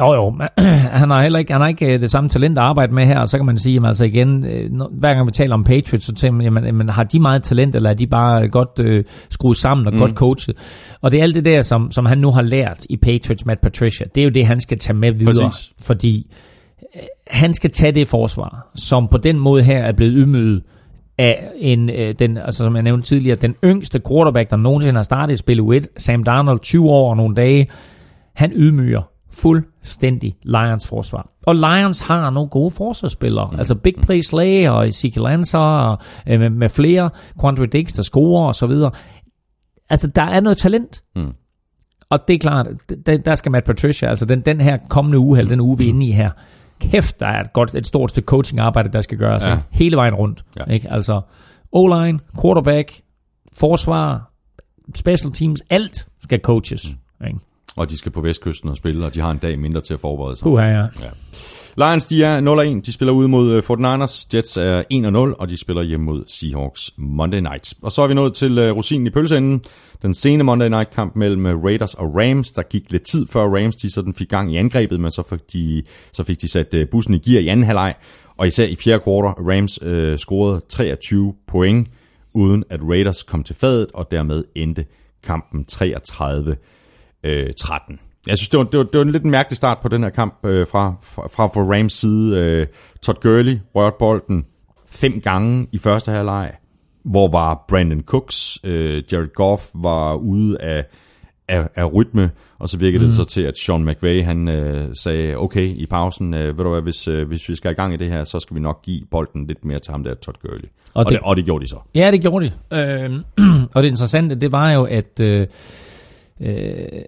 Jo, 0.00 0.14
jo. 0.14 0.34
Han 1.00 1.10
har 1.10 1.22
heller 1.22 1.38
ikke, 1.38 1.52
han 1.52 1.60
har 1.60 1.68
ikke 1.68 1.86
øh, 1.86 2.00
det 2.00 2.10
samme 2.10 2.30
talent 2.30 2.58
at 2.58 2.64
arbejde 2.64 2.94
med 2.94 3.06
her, 3.06 3.18
og 3.18 3.28
så 3.28 3.38
kan 3.38 3.46
man 3.46 3.58
sige, 3.58 3.74
jamen, 3.74 3.86
altså 3.86 4.04
igen, 4.04 4.46
øh, 4.46 4.70
hver 4.98 5.12
gang 5.12 5.26
vi 5.26 5.32
taler 5.32 5.54
om 5.54 5.64
Patriots, 5.64 6.06
så 6.06 6.14
tænker 6.14 6.36
man, 6.36 6.44
jamen, 6.44 6.64
jamen, 6.64 6.88
har 6.88 7.04
de 7.04 7.20
meget 7.20 7.42
talent, 7.42 7.74
eller 7.74 7.90
er 7.90 7.94
de 7.94 8.06
bare 8.06 8.48
godt 8.48 8.80
øh, 8.80 9.04
skruet 9.30 9.56
sammen 9.56 9.86
og 9.86 9.92
mm. 9.92 9.98
godt 9.98 10.12
coachet? 10.12 10.56
Og 11.00 11.10
det 11.10 11.18
er 11.18 11.22
alt 11.22 11.34
det 11.34 11.44
der, 11.44 11.62
som, 11.62 11.90
som 11.90 12.06
han 12.06 12.18
nu 12.18 12.30
har 12.30 12.42
lært 12.42 12.86
i 12.90 12.96
Patriots, 12.96 13.46
Matt 13.46 13.60
Patricia, 13.60 14.06
det 14.14 14.20
er 14.20 14.24
jo 14.24 14.30
det, 14.30 14.46
han 14.46 14.60
skal 14.60 14.78
tage 14.78 14.96
med 14.96 15.12
videre. 15.12 15.48
Præcis. 15.48 15.72
Fordi 15.80 16.26
øh, 16.96 17.02
han 17.26 17.54
skal 17.54 17.70
tage 17.70 17.92
det 17.92 18.08
forsvar, 18.08 18.70
som 18.74 19.08
på 19.08 19.16
den 19.16 19.38
måde 19.38 19.62
her 19.62 19.78
er 19.78 19.92
blevet 19.92 20.14
ydmyget 20.16 20.62
af 21.18 21.48
en, 21.56 21.90
øh, 21.90 22.14
den, 22.18 22.36
altså 22.36 22.64
som 22.64 22.74
jeg 22.74 22.82
nævnte 22.82 23.06
tidligere, 23.06 23.36
den 23.36 23.54
yngste 23.64 24.00
quarterback, 24.08 24.50
der 24.50 24.56
nogensinde 24.56 24.96
har 24.96 25.02
startet 25.02 25.34
i 25.34 25.36
spil 25.36 25.60
U1, 25.60 25.86
Sam 25.96 26.24
Darnold, 26.24 26.60
20 26.60 26.90
år 26.90 27.10
og 27.10 27.16
nogle 27.16 27.34
dage, 27.34 27.66
han 28.34 28.52
ydmyger 28.54 29.02
fuldstændig 29.42 30.34
Lions 30.42 30.88
forsvar. 30.88 31.30
Og 31.46 31.54
Lions 31.54 31.98
har 32.00 32.30
nogle 32.30 32.48
gode 32.48 32.70
forsvarsspillere. 32.70 33.48
Mm. 33.52 33.58
Altså 33.58 33.74
Big 33.74 33.94
Play 34.02 34.20
Slay 34.20 34.68
og 34.68 34.88
Ezekiel 34.88 35.26
Ansah 35.26 35.90
og 35.90 35.98
øh, 36.28 36.40
med, 36.40 36.50
med 36.50 36.68
flere. 36.68 37.10
Quandre 37.40 37.66
Diggs, 37.66 37.92
der 37.92 38.02
scorer 38.02 38.46
og 38.46 38.54
så 38.54 38.66
videre. 38.66 38.90
altså, 39.90 40.06
der 40.06 40.22
er 40.22 40.40
noget 40.40 40.58
talent. 40.58 41.02
Mm. 41.16 41.32
Og 42.10 42.28
det 42.28 42.34
er 42.34 42.38
klart, 42.38 42.68
der, 43.06 43.16
der 43.18 43.34
skal 43.34 43.52
Matt 43.52 43.66
Patricia, 43.66 44.08
altså 44.08 44.24
den, 44.24 44.40
den 44.40 44.60
her 44.60 44.78
kommende 44.88 45.18
uge, 45.18 45.38
eller 45.38 45.48
den 45.48 45.60
uge, 45.60 45.78
vi 45.78 45.84
er 45.84 45.88
inde 45.88 46.06
i 46.06 46.12
her, 46.12 46.30
kæft, 46.80 47.20
der 47.20 47.26
er 47.26 47.40
et, 47.40 47.52
godt, 47.52 47.74
et 47.74 47.86
stort 47.86 48.10
stykke 48.10 48.26
coaching-arbejde, 48.26 48.88
der 48.92 49.00
skal 49.00 49.18
gøres 49.18 49.46
Ja. 49.46 49.58
hele 49.70 49.96
vejen 49.96 50.14
rundt. 50.14 50.44
Ja. 50.58 50.64
Ikke? 50.72 50.90
Altså, 50.92 51.20
O-line, 51.72 52.18
quarterback, 52.42 53.00
forsvar, 53.52 54.32
special 54.94 55.32
teams, 55.32 55.60
alt 55.70 56.08
skal 56.22 56.40
coaches. 56.40 56.86
Mm. 57.20 57.26
Ikke? 57.26 57.38
Og 57.78 57.90
de 57.90 57.96
skal 57.96 58.12
på 58.12 58.20
vestkysten 58.20 58.68
og 58.68 58.76
spille, 58.76 59.06
og 59.06 59.14
de 59.14 59.20
har 59.20 59.30
en 59.30 59.38
dag 59.38 59.58
mindre 59.58 59.80
til 59.80 59.94
at 59.94 60.00
forberede 60.00 60.36
sig. 60.36 60.44
Puha, 60.44 60.64
ja. 60.64 60.86
Lions, 61.76 62.06
de 62.06 62.24
er 62.24 62.40
0-1. 62.80 62.86
De 62.86 62.92
spiller 62.92 63.12
ud 63.12 63.26
mod 63.26 63.52
øh, 63.52 63.62
49ers. 63.70 64.26
Jets 64.34 64.56
er 64.56 64.82
1-0, 65.32 65.40
og 65.40 65.48
de 65.48 65.56
spiller 65.56 65.82
hjemme 65.82 66.06
mod 66.06 66.24
Seahawks 66.26 66.92
Monday 66.96 67.40
Night. 67.40 67.74
Og 67.82 67.92
så 67.92 68.02
er 68.02 68.06
vi 68.06 68.14
nået 68.14 68.34
til 68.34 68.58
uh, 68.58 68.76
rosinen 68.76 69.06
i 69.06 69.10
pølseenden. 69.10 69.62
Den 70.02 70.14
sene 70.14 70.44
Monday 70.44 70.68
Night 70.68 70.90
kamp 70.90 71.16
mellem 71.16 71.46
øh, 71.46 71.64
Raiders 71.64 71.94
og 71.94 72.14
Rams. 72.14 72.52
Der 72.52 72.62
gik 72.62 72.92
lidt 72.92 73.02
tid 73.02 73.26
før 73.26 73.44
Rams, 73.44 73.76
de 73.76 73.92
sådan 73.92 74.14
fik 74.14 74.28
gang 74.28 74.52
i 74.52 74.56
angrebet, 74.56 75.00
men 75.00 75.10
så 75.10 75.22
fik 75.30 75.52
de, 75.52 75.82
så 76.12 76.24
fik 76.24 76.40
de 76.40 76.48
sat 76.48 76.74
bussen 76.90 77.14
i 77.14 77.18
gear 77.18 77.40
i 77.40 77.48
anden 77.48 77.66
halvleg. 77.66 77.94
Og 78.36 78.46
især 78.46 78.66
i 78.66 78.76
fjerde 78.76 79.02
kvartal, 79.02 79.44
Rams 79.44 79.82
uh, 79.82 80.16
scorede 80.16 80.60
23 80.68 81.34
point, 81.46 81.88
uden 82.34 82.64
at 82.70 82.80
Raiders 82.82 83.22
kom 83.22 83.42
til 83.42 83.54
fadet, 83.54 83.86
og 83.94 84.10
dermed 84.10 84.44
endte 84.54 84.84
kampen 85.22 85.64
33 85.64 86.56
øh, 87.24 87.46
13. 87.60 87.98
Jeg 88.26 88.38
synes, 88.38 88.48
det 88.48 88.58
var, 88.58 88.64
det, 88.64 88.78
var, 88.78 88.84
det 88.84 88.98
var 88.98 89.04
en 89.04 89.10
lidt 89.10 89.24
mærkelig 89.24 89.56
start 89.56 89.78
på 89.82 89.88
den 89.88 90.02
her 90.02 90.10
kamp 90.10 90.34
øh, 90.46 90.66
fra, 90.66 90.94
fra, 91.02 91.28
fra 91.28 91.46
for 91.46 91.74
Rams 91.74 91.92
side. 91.92 92.38
Øh, 92.38 92.66
Todd 93.02 93.20
Gurley 93.20 93.58
rørte 93.74 93.96
bolden 93.98 94.46
fem 94.88 95.20
gange 95.20 95.66
i 95.72 95.78
første 95.78 96.10
halvleg, 96.10 96.52
hvor 97.04 97.28
var 97.30 97.64
Brandon 97.68 98.02
Cooks, 98.02 98.58
øh, 98.64 99.02
Jared 99.12 99.32
Goff 99.34 99.62
var 99.74 100.14
ude 100.14 100.60
af, 100.60 100.84
af, 101.48 101.68
af 101.76 101.94
rytme, 101.94 102.30
og 102.58 102.68
så 102.68 102.78
virkede 102.78 103.02
mm. 103.02 103.06
det 103.08 103.16
så 103.16 103.24
til, 103.24 103.42
at 103.42 103.58
Sean 103.58 103.84
McVay 103.84 104.24
han 104.24 104.48
øh, 104.48 104.88
sagde, 104.94 105.36
okay, 105.36 105.66
i 105.66 105.86
pausen, 105.86 106.34
øh, 106.34 106.58
ved 106.58 106.64
du 106.64 106.70
hvad, 106.70 106.82
hvis, 106.82 107.08
øh, 107.08 107.28
hvis 107.28 107.48
vi 107.48 107.56
skal 107.56 107.70
i 107.70 107.74
gang 107.74 107.94
i 107.94 107.96
det 107.96 108.10
her, 108.10 108.24
så 108.24 108.40
skal 108.40 108.54
vi 108.56 108.60
nok 108.60 108.82
give 108.82 109.00
bolden 109.10 109.46
lidt 109.46 109.64
mere 109.64 109.78
til 109.78 109.90
ham 109.90 110.04
der, 110.04 110.14
Todd 110.14 110.36
Gurley. 110.42 110.58
Og, 110.58 110.68
Og 110.94 111.00
og, 111.00 111.04
det, 111.04 111.10
det- 111.10 111.20
det, 111.20 111.28
og 111.28 111.36
det 111.36 111.44
gjorde 111.44 111.64
de 111.64 111.68
så. 111.70 111.76
Ja, 111.94 112.10
det 112.10 112.20
gjorde 112.20 112.50
de. 112.70 112.78
Øh, 113.04 113.10
og 113.74 113.82
det 113.82 113.88
interessante, 113.88 114.34
det 114.34 114.52
var 114.52 114.72
jo, 114.72 114.84
at 114.84 115.20
øh, 115.20 115.46
øh, 116.40 117.02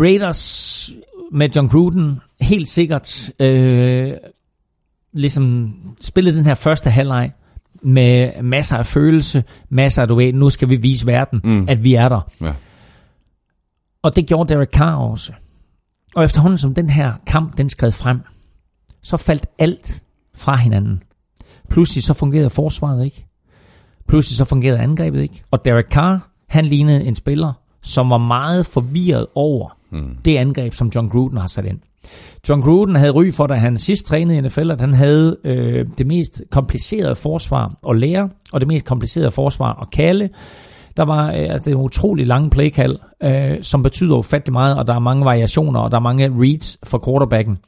Raiders 0.00 0.90
med 1.32 1.48
John 1.56 1.68
Gruden 1.68 2.20
helt 2.40 2.68
sikkert 2.68 3.30
øh, 3.40 4.12
ligesom 5.12 5.74
spillede 6.00 6.36
den 6.36 6.44
her 6.44 6.54
første 6.54 6.90
halvleg 6.90 7.32
med 7.82 8.42
masser 8.42 8.76
af 8.76 8.86
følelse, 8.86 9.44
masser 9.68 10.02
af, 10.02 10.08
du 10.08 10.14
ved, 10.14 10.32
nu 10.32 10.50
skal 10.50 10.68
vi 10.68 10.76
vise 10.76 11.06
verden, 11.06 11.40
mm. 11.44 11.68
at 11.68 11.84
vi 11.84 11.94
er 11.94 12.08
der. 12.08 12.30
Ja. 12.40 12.54
Og 14.02 14.16
det 14.16 14.26
gjorde 14.26 14.54
Derek 14.54 14.70
Carr 14.70 14.96
også. 14.96 15.32
Og 16.14 16.24
efterhånden 16.24 16.58
som 16.58 16.74
den 16.74 16.90
her 16.90 17.14
kamp, 17.26 17.58
den 17.58 17.68
skred 17.68 17.92
frem, 17.92 18.20
så 19.02 19.16
faldt 19.16 19.46
alt 19.58 20.02
fra 20.34 20.56
hinanden. 20.56 21.02
Pludselig 21.70 22.04
så 22.04 22.14
fungerede 22.14 22.50
forsvaret 22.50 23.04
ikke. 23.04 23.26
Pludselig 24.08 24.36
så 24.36 24.44
fungerede 24.44 24.78
angrebet 24.78 25.22
ikke. 25.22 25.42
Og 25.50 25.64
Derek 25.64 25.86
Carr, 25.90 26.28
han 26.52 26.64
lignede 26.64 27.04
en 27.04 27.14
spiller, 27.14 27.52
som 27.82 28.10
var 28.10 28.18
meget 28.18 28.66
forvirret 28.66 29.26
over 29.34 29.76
mm. 29.90 30.16
det 30.24 30.36
angreb, 30.36 30.74
som 30.74 30.90
John 30.94 31.08
Gruden 31.08 31.36
har 31.38 31.46
sat 31.46 31.64
ind. 31.64 31.78
John 32.48 32.60
Gruden 32.60 32.96
havde 32.96 33.12
ry 33.12 33.32
for, 33.32 33.46
da 33.46 33.54
han 33.54 33.78
sidst 33.78 34.06
trænede 34.06 34.38
i 34.38 34.40
NFL, 34.40 34.70
at 34.70 34.80
han 34.80 34.94
havde 34.94 35.36
øh, 35.44 35.86
det 35.98 36.06
mest 36.06 36.42
komplicerede 36.50 37.14
forsvar 37.14 37.74
at 37.88 37.96
lære, 37.96 38.28
og 38.52 38.60
det 38.60 38.68
mest 38.68 38.86
komplicerede 38.86 39.30
forsvar 39.30 39.82
at 39.82 39.90
kalde. 39.90 40.28
Der 40.96 41.04
var 41.04 41.26
øh, 41.26 41.38
altså, 41.38 41.64
det 41.64 41.72
er 41.72 41.76
en 41.76 41.84
utrolig 41.84 42.26
lang 42.26 42.50
playkald, 42.50 42.98
øh, 43.22 43.62
som 43.62 43.82
betyder 43.82 44.16
ufattelig 44.16 44.52
meget, 44.52 44.78
og 44.78 44.86
der 44.86 44.94
er 44.94 44.98
mange 44.98 45.24
variationer, 45.24 45.80
og 45.80 45.90
der 45.90 45.96
er 45.96 46.02
mange 46.02 46.32
reads 46.38 46.78
for 46.84 47.02
quarterbacken. 47.06 47.58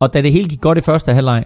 Og 0.00 0.14
da 0.14 0.22
det 0.22 0.32
hele 0.32 0.48
gik 0.48 0.60
godt 0.60 0.78
i 0.78 0.80
første 0.80 1.12
halvleg, 1.12 1.44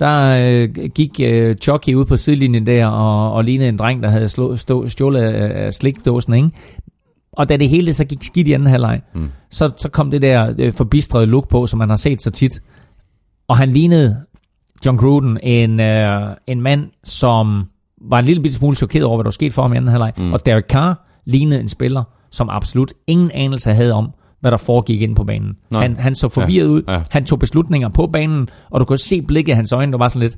der 0.00 0.36
øh, 0.40 0.68
gik 0.94 1.10
øh, 1.20 1.56
Chucky 1.56 1.94
ud 1.94 2.04
på 2.04 2.16
sidelinjen 2.16 2.66
der 2.66 2.86
og, 2.86 3.32
og 3.32 3.44
lignede 3.44 3.68
en 3.68 3.76
dreng, 3.76 4.02
der 4.02 4.08
havde 4.08 4.28
slå, 4.28 4.56
stå, 4.56 4.88
stjålet 4.88 5.20
af 5.20 5.72
slikdåsen, 5.72 6.34
ikke? 6.34 6.50
Og 7.32 7.48
da 7.48 7.56
det 7.56 7.68
hele 7.68 7.92
så 7.92 8.04
gik 8.04 8.22
skidt 8.22 8.48
i 8.48 8.52
anden 8.52 8.68
halvleg, 8.68 9.00
mm. 9.14 9.28
så, 9.50 9.70
så 9.76 9.88
kom 9.88 10.10
det 10.10 10.22
der 10.22 10.54
øh, 10.58 10.72
forbistrede 10.72 11.26
look 11.26 11.48
på, 11.48 11.66
som 11.66 11.78
man 11.78 11.88
har 11.88 11.96
set 11.96 12.22
så 12.22 12.30
tit. 12.30 12.62
Og 13.48 13.56
han 13.56 13.70
lignede 13.70 14.16
John 14.86 14.96
Gruden 14.96 15.38
en, 15.42 15.80
øh, 15.80 16.36
en 16.46 16.60
mand, 16.60 16.90
som 17.04 17.64
var 18.00 18.18
en 18.18 18.24
lille 18.24 18.42
bitte 18.42 18.56
smule 18.56 18.76
chokeret 18.76 19.04
over, 19.04 19.16
hvad 19.16 19.24
der 19.24 19.28
var 19.28 19.32
sket 19.32 19.52
for 19.52 19.62
ham 19.62 19.72
i 19.72 19.76
anden 19.76 19.90
halvleg. 19.90 20.12
Mm. 20.16 20.32
Og 20.32 20.46
Derek 20.46 20.64
Carr 20.68 21.06
lignede 21.24 21.60
en 21.60 21.68
spiller, 21.68 22.04
som 22.30 22.48
absolut 22.50 22.92
ingen 23.06 23.30
anelse 23.30 23.70
havde 23.70 23.92
om, 23.92 24.10
hvad 24.46 24.50
der 24.50 24.56
foregik 24.58 25.02
inde 25.02 25.14
på 25.14 25.24
banen. 25.24 25.52
Nej. 25.70 25.82
Han, 25.82 25.96
han 25.96 26.14
så 26.14 26.28
forvirret 26.28 26.66
Ja, 26.66 26.70
ud. 26.70 26.82
ja. 26.88 27.00
Han 27.10 27.24
tog 27.24 27.38
beslutninger 27.38 27.88
på 27.88 28.06
banen, 28.12 28.48
og 28.70 28.80
du 28.80 28.84
kunne 28.84 28.98
se 28.98 29.22
blikket 29.22 29.52
af 29.52 29.56
hans 29.56 29.72
øjne, 29.72 29.92
der 29.92 29.98
var 29.98 30.08
sådan 30.08 30.20
lidt, 30.22 30.36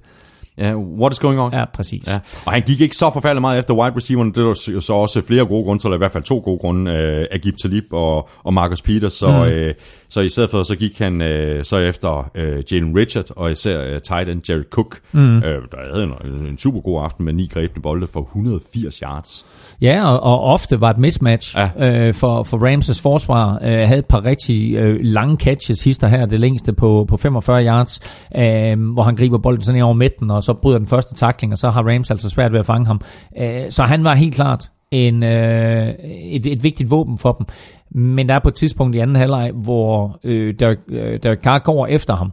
Ja, 0.58 0.74
what 0.76 1.12
is 1.12 1.18
going 1.18 1.40
on? 1.40 1.52
ja, 1.52 1.64
præcis. 1.74 2.08
Ja, 2.08 2.18
og 2.44 2.52
han 2.52 2.62
gik 2.62 2.80
ikke 2.80 2.96
så 2.96 3.10
forfærdeligt 3.12 3.40
meget 3.40 3.58
efter 3.58 3.74
wide 3.74 3.96
receiverne. 3.96 4.32
Det 4.32 4.44
var 4.44 4.80
så 4.80 4.92
også 4.92 5.22
flere 5.22 5.46
gode 5.46 5.64
grunde, 5.64 5.82
eller 5.84 5.96
i 5.96 5.98
hvert 5.98 6.12
fald 6.12 6.24
to 6.24 6.40
gode 6.44 6.58
grunde, 6.58 6.92
øh, 6.92 7.26
Agib 7.30 7.54
Talib 7.62 7.84
og, 7.92 8.28
og 8.44 8.54
Marcus 8.54 8.82
Peters. 8.82 9.12
Så, 9.12 9.28
mm. 9.28 9.34
øh, 9.42 9.74
så 10.08 10.20
i 10.20 10.28
stedet 10.28 10.50
for, 10.50 10.62
så 10.62 10.76
gik 10.76 10.98
han 10.98 11.22
øh, 11.22 11.64
så 11.64 11.76
efter 11.76 12.30
øh, 12.34 12.62
Jalen 12.72 12.96
Richard, 12.96 13.24
og 13.36 13.50
især 13.50 13.80
øh, 13.80 14.00
tight 14.00 14.28
end 14.28 14.48
Jared 14.48 14.64
Cook, 14.70 15.00
mm. 15.12 15.36
øh, 15.36 15.42
der 15.42 15.94
havde 15.94 16.04
en, 16.04 16.46
en 16.46 16.58
super 16.58 16.80
god 16.80 17.02
aften 17.04 17.24
med 17.24 17.32
ni 17.32 17.46
grebne 17.46 17.82
bolde 17.82 18.06
for 18.06 18.20
180 18.20 18.98
yards. 18.98 19.46
Ja, 19.80 20.08
og, 20.10 20.20
og 20.20 20.40
ofte 20.40 20.80
var 20.80 20.90
et 20.90 20.98
mismatch 20.98 21.56
Ja. 21.56 22.06
øh, 22.06 22.14
for, 22.14 22.42
for 22.42 22.58
Ramses 22.66 23.02
forsvar. 23.02 23.58
Øh, 23.62 23.78
havde 23.78 23.98
et 23.98 24.06
par 24.06 24.24
rigtig 24.24 24.74
øh, 24.74 24.98
lange 25.02 25.36
catches, 25.36 25.84
hister 25.84 26.08
her, 26.08 26.26
det 26.26 26.40
længste 26.40 26.72
på, 26.72 27.04
på 27.08 27.16
45 27.16 27.64
yards, 27.66 28.00
øh, 28.36 28.92
hvor 28.92 29.02
han 29.02 29.16
griber 29.16 29.38
bolden 29.38 29.62
sådan 29.62 29.76
ind 29.76 29.84
over 29.84 29.94
midten, 29.94 30.30
og 30.30 30.42
så 30.42 30.54
bryder 30.62 30.78
den 30.78 30.86
første 30.86 31.14
takling, 31.14 31.52
og 31.52 31.58
så 31.58 31.70
har 31.70 31.82
Rams 31.82 32.10
altså 32.10 32.30
svært 32.30 32.52
ved 32.52 32.58
at 32.60 32.66
fange 32.66 32.86
ham. 32.86 33.00
Øh, 33.40 33.70
så 33.70 33.82
han 33.82 34.04
var 34.04 34.14
helt 34.14 34.34
klart 34.34 34.70
en, 34.90 35.22
øh, 35.22 35.88
et, 36.10 36.46
et 36.46 36.64
vigtigt 36.64 36.90
våben 36.90 37.18
for 37.18 37.32
dem. 37.32 37.46
Men 37.90 38.28
der 38.28 38.34
er 38.34 38.38
på 38.38 38.48
et 38.48 38.54
tidspunkt 38.54 38.96
i 38.96 38.98
anden 38.98 39.16
halvleg, 39.16 39.50
hvor 39.54 40.18
øh, 40.24 40.54
Derek, 40.58 40.78
øh, 40.88 41.22
Derek 41.22 41.40
Carr 41.40 41.58
går 41.58 41.86
efter 41.86 42.16
ham, 42.16 42.32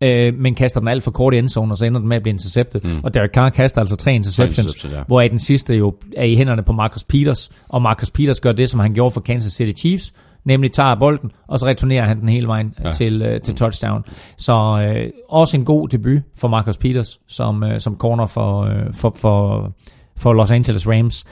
øh, 0.00 0.34
men 0.34 0.54
kaster 0.54 0.80
den 0.80 0.88
alt 0.88 1.02
for 1.02 1.10
kort 1.10 1.34
i 1.34 1.38
endzone, 1.38 1.72
og 1.72 1.76
så 1.76 1.86
ender 1.86 2.00
den 2.00 2.08
med 2.08 2.16
at 2.16 2.22
blive 2.22 2.32
intercepted. 2.32 2.80
Mm. 2.84 3.00
Og 3.04 3.14
Derek 3.14 3.30
Carr 3.30 3.50
kaster 3.50 3.80
altså 3.80 3.96
tre 3.96 4.14
interceptions, 4.14 4.58
interceptions, 4.58 4.94
ja. 4.94 5.02
hvoraf 5.06 5.30
den 5.30 5.38
sidste 5.38 5.76
jo 5.76 5.94
er 6.16 6.24
i 6.24 6.36
hænderne 6.36 6.62
på 6.62 6.72
Marcus 6.72 7.04
Peters, 7.04 7.50
og 7.68 7.82
Marcus 7.82 8.10
Peters 8.10 8.40
gør 8.40 8.52
det, 8.52 8.70
som 8.70 8.80
han 8.80 8.94
gjorde 8.94 9.10
for 9.10 9.20
Kansas 9.20 9.52
City 9.52 9.80
Chiefs, 9.80 10.12
nemlig 10.44 10.72
tager 10.72 10.94
bolden, 10.94 11.30
og 11.48 11.58
så 11.58 11.66
returnerer 11.66 12.06
han 12.06 12.20
den 12.20 12.28
hele 12.28 12.46
vejen 12.46 12.74
ja. 12.84 12.90
til, 12.90 13.22
øh, 13.22 13.40
til 13.40 13.54
touchdown. 13.54 14.04
Så 14.36 14.52
øh, 14.88 15.10
også 15.28 15.56
en 15.56 15.64
god 15.64 15.88
debut 15.88 16.22
for 16.36 16.48
Marcus 16.48 16.76
Peters, 16.76 17.20
som, 17.28 17.64
øh, 17.64 17.80
som 17.80 17.96
corner 17.96 18.26
for, 18.26 18.60
øh, 18.62 18.94
for, 18.94 19.14
for, 19.16 19.72
for 20.16 20.32
Los 20.32 20.50
Angeles 20.50 20.88
Rams. 20.88 21.24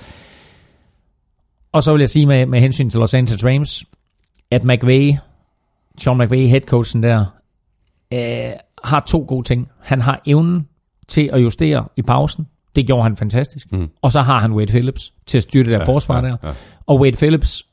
Og 1.72 1.82
så 1.82 1.92
vil 1.92 2.00
jeg 2.00 2.10
sige 2.10 2.26
med, 2.26 2.46
med 2.46 2.60
hensyn 2.60 2.90
til 2.90 3.00
Los 3.00 3.14
Angeles 3.14 3.44
Rams, 3.44 3.84
at 4.50 4.64
McVay, 4.64 5.12
Sean 5.98 6.18
McVay, 6.18 6.48
headcoachen 6.48 7.02
der, 7.02 7.24
øh, 8.12 8.52
har 8.84 9.00
to 9.00 9.24
gode 9.28 9.46
ting. 9.46 9.68
Han 9.80 10.00
har 10.00 10.22
evnen 10.26 10.68
til 11.08 11.30
at 11.32 11.42
justere 11.42 11.88
i 11.96 12.02
pausen. 12.02 12.46
Det 12.76 12.86
gjorde 12.86 13.02
han 13.02 13.16
fantastisk. 13.16 13.72
Mm. 13.72 13.88
Og 14.02 14.12
så 14.12 14.20
har 14.20 14.38
han 14.38 14.52
Wade 14.52 14.72
Phillips 14.72 15.12
til 15.26 15.38
at 15.38 15.42
styre 15.42 15.62
det 15.62 15.72
der 15.72 15.78
ja, 15.78 15.84
forsvar 15.84 16.16
ja, 16.16 16.28
der. 16.28 16.36
ja. 16.42 16.52
Og 16.86 17.00
Wade 17.00 17.16
Phillips, 17.16 17.66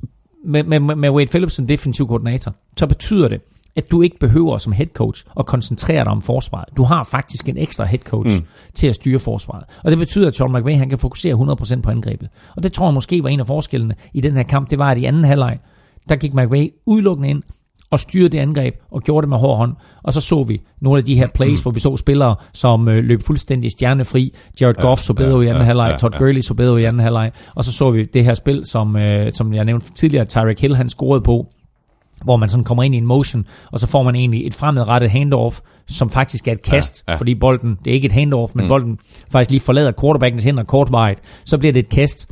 med, 0.46 0.64
med, 0.64 0.80
med 0.80 1.10
Wade 1.10 1.28
Phillips 1.30 1.54
som 1.54 1.68
defensiv 1.68 2.08
koordinator, 2.08 2.54
så 2.78 2.88
betyder 2.88 3.28
det, 3.28 3.42
at 3.78 3.92
du 3.92 4.02
ikke 4.02 4.20
behøver 4.20 4.58
som 4.58 4.74
head 4.74 4.88
coach 4.88 5.26
at 5.40 5.46
koncentrere 5.46 6.04
dig 6.04 6.12
om 6.12 6.22
forsvaret. 6.22 6.78
Du 6.78 6.84
har 6.84 7.04
faktisk 7.04 7.50
en 7.50 7.58
ekstra 7.58 7.86
head 7.86 8.00
coach 8.00 8.40
mm. 8.40 8.46
til 8.74 8.88
at 8.88 8.96
styre 8.96 9.20
forsvaret. 9.20 9.64
Og 9.84 9.92
det 9.92 9.98
betyder, 9.98 10.28
at 10.28 10.36
Sean 10.36 10.52
McVay 10.52 10.78
han 10.78 10.90
kan 10.90 10.98
fokusere 10.98 11.34
100% 11.34 11.82
på 11.82 11.90
angrebet. 11.90 12.30
Og 12.56 12.64
det 12.64 12.74
tror 12.74 12.88
jeg 12.88 12.94
måske 12.94 13.24
var 13.24 13.30
en 13.30 13.40
af 13.40 13.48
forskellene 13.48 13.96
i 14.14 14.22
den 14.22 14.34
her 14.34 14.44
kamp. 14.44 14.70
Det 14.70 14.80
var, 14.80 14.92
at 14.92 14.98
i 14.98 15.06
anden 15.06 15.24
halvleg, 15.24 15.60
der 16.10 16.16
gik 16.16 16.34
McVay 16.34 16.74
udelukkende 16.86 17.30
ind 17.30 17.44
og 17.92 18.00
styrede 18.00 18.30
det 18.30 18.40
angreb 18.40 18.76
og 18.92 19.02
gjorde 19.02 19.26
det 19.26 19.30
med 19.30 19.38
hård 19.38 19.58
hånd. 19.58 19.76
Og 20.04 20.14
så 20.14 20.22
så 20.22 20.44
vi 20.44 20.62
nogle 20.82 20.98
af 20.98 21.06
de 21.06 21.16
her 21.16 21.28
plays, 21.28 21.60
hvor 21.60 21.72
vi 21.72 21.80
så 21.80 21.98
spillere, 21.98 22.36
som 22.54 22.88
øh, 22.88 23.04
løb 23.04 23.22
fuldstændig 23.22 23.72
stjernefri. 23.72 24.34
Jared 24.62 24.76
Goff 24.76 25.02
så 25.02 25.14
bedre 25.14 25.40
ja, 25.40 25.46
i 25.46 25.48
anden 25.48 25.62
ja, 25.62 25.66
halvleg, 25.66 25.90
ja, 25.92 25.98
Todd 25.98 26.14
ja. 26.14 26.20
Gurley 26.20 26.42
så 26.42 26.54
bedre 26.54 26.82
i 26.82 26.84
anden 26.84 27.00
halvleg. 27.00 27.32
Og 27.56 27.66
så 27.66 27.72
så 27.72 27.92
vi 27.92 28.04
det 28.04 28.24
her 28.24 28.34
spil, 28.34 28.66
som, 28.66 28.96
øh, 28.96 29.32
som 29.34 29.54
jeg 29.54 29.66
nævnte 29.66 29.94
tidligere, 29.94 30.26
Tyreek 30.26 30.62
Hill 30.62 30.76
han 30.76 30.90
scorede 30.90 31.22
på, 31.22 31.48
hvor 32.24 32.38
man 32.38 32.50
sådan 32.50 32.64
kommer 32.64 32.84
ind 32.84 32.96
i 32.96 32.98
en 32.98 33.06
motion, 33.06 33.46
og 33.72 33.80
så 33.80 33.88
får 33.88 34.04
man 34.04 34.16
egentlig 34.16 34.48
et 34.48 34.56
fremadrettet 34.56 35.12
handoff, 35.12 35.60
som 35.88 36.10
faktisk 36.10 36.48
er 36.48 36.52
et 36.52 36.62
kast, 36.62 37.04
Ja, 37.08 37.12
ja, 37.12 37.18
fordi 37.18 37.36
bolden, 37.36 37.78
det 37.86 37.92
er 37.92 37.96
ikke 37.96 38.06
et 38.06 38.12
handoff, 38.12 38.56
men 38.56 38.66
mm. 38.66 38.70
bolden 38.70 39.00
faktisk 39.32 39.52
lige 39.52 39.60
forlader 39.60 39.92
quarterbackens 40.02 40.44
hænder 40.44 40.64
kortvarigt, 40.64 41.22
så 41.46 41.58
bliver 41.58 41.74
det 41.74 41.80
et 41.80 41.90
kast. 41.90 42.30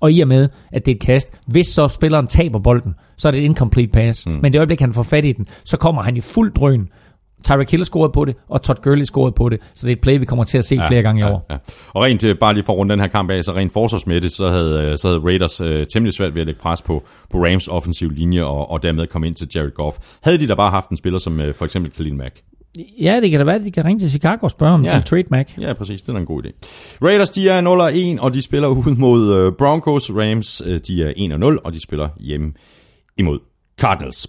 Og 0.00 0.12
i 0.12 0.20
og 0.20 0.28
med, 0.28 0.48
at 0.72 0.86
det 0.86 0.92
er 0.92 0.96
et 0.96 1.00
kast, 1.00 1.34
hvis 1.46 1.66
så 1.66 1.88
spilleren 1.88 2.26
taber 2.26 2.58
bolden, 2.58 2.94
så 3.16 3.28
er 3.28 3.32
det 3.32 3.40
et 3.40 3.44
incomplete 3.44 3.92
pass. 3.92 4.26
Mm. 4.26 4.32
Men 4.32 4.52
det 4.52 4.58
øjeblik, 4.58 4.80
han 4.80 4.92
får 4.92 5.02
fat 5.02 5.24
i 5.24 5.32
den, 5.32 5.46
så 5.64 5.76
kommer 5.76 6.02
han 6.02 6.16
i 6.16 6.20
fuld 6.20 6.52
drøn 6.52 6.88
Tyreek 7.44 7.70
Hill 7.70 7.84
scorede 7.84 8.12
på 8.12 8.24
det, 8.24 8.36
og 8.48 8.62
Todd 8.62 8.78
Gurley 8.82 9.04
scorede 9.04 9.32
på 9.32 9.48
det. 9.48 9.58
Så 9.74 9.86
det 9.86 9.92
er 9.92 9.96
et 9.96 10.00
play, 10.00 10.18
vi 10.18 10.24
kommer 10.24 10.44
til 10.44 10.58
at 10.58 10.64
se 10.64 10.74
ja, 10.74 10.88
flere 10.88 11.02
gange 11.02 11.20
i 11.20 11.24
år. 11.24 11.46
Ja. 11.50 11.56
Og 11.88 12.02
rent, 12.02 12.24
øh, 12.24 12.36
bare 12.38 12.54
lige 12.54 12.64
for 12.64 12.72
at 12.72 12.78
runde 12.78 12.92
den 12.92 13.00
her 13.00 13.06
kamp 13.08 13.30
af, 13.30 13.44
så 13.44 13.52
rent 13.52 13.72
forsvarsmæssigt, 13.72 14.34
så 14.34 14.48
havde, 14.48 14.82
øh, 14.82 14.98
så 14.98 15.08
havde 15.08 15.20
Raiders 15.20 15.60
øh, 15.60 15.86
temmelig 15.92 16.12
svært 16.14 16.34
ved 16.34 16.40
at 16.40 16.46
lægge 16.46 16.60
pres 16.60 16.82
på, 16.82 17.02
på 17.30 17.38
Rams 17.44 17.68
offensiv 17.68 18.10
linje, 18.10 18.44
og, 18.44 18.70
og 18.70 18.82
dermed 18.82 19.06
komme 19.06 19.26
ind 19.26 19.34
til 19.34 19.48
Jared 19.54 19.70
Goff. 19.74 19.96
Havde 20.22 20.38
de 20.38 20.46
da 20.46 20.54
bare 20.54 20.70
haft 20.70 20.88
en 20.88 20.96
spiller 20.96 21.18
som 21.18 21.40
øh, 21.40 21.54
for 21.54 21.64
eksempel 21.64 21.92
Khalil 21.92 22.14
Mack. 22.14 22.34
Ja, 23.00 23.20
det 23.20 23.30
kan 23.30 23.40
da 23.40 23.44
være, 23.44 23.54
at 23.54 23.64
de 23.64 23.70
kan 23.70 23.84
ringe 23.84 24.00
til 24.00 24.10
Chicago 24.10 24.38
og 24.42 24.50
spørge 24.50 24.72
om 24.74 24.84
Ja. 24.84 24.90
til 24.90 25.02
trade 25.02 25.24
Mac. 25.30 25.46
Ja, 25.60 25.72
præcis. 25.72 26.02
Det 26.02 26.14
er 26.14 26.18
en 26.18 26.26
god 26.26 26.42
idé. 26.46 26.50
Raiders, 27.02 27.30
de 27.30 27.48
er 27.48 28.16
0-1, 28.18 28.22
og 28.22 28.34
de 28.34 28.42
spiller 28.42 28.68
ud 28.88 28.94
mod 28.96 29.32
øh, 29.34 29.52
Broncos. 29.52 30.10
Rams, 30.10 30.62
de 30.88 31.02
er 31.02 31.56
1-0, 31.56 31.58
og 31.64 31.74
de 31.74 31.80
spiller 31.82 32.08
hjemme 32.20 32.52
imod 33.18 33.38
Cardinals. 33.80 34.26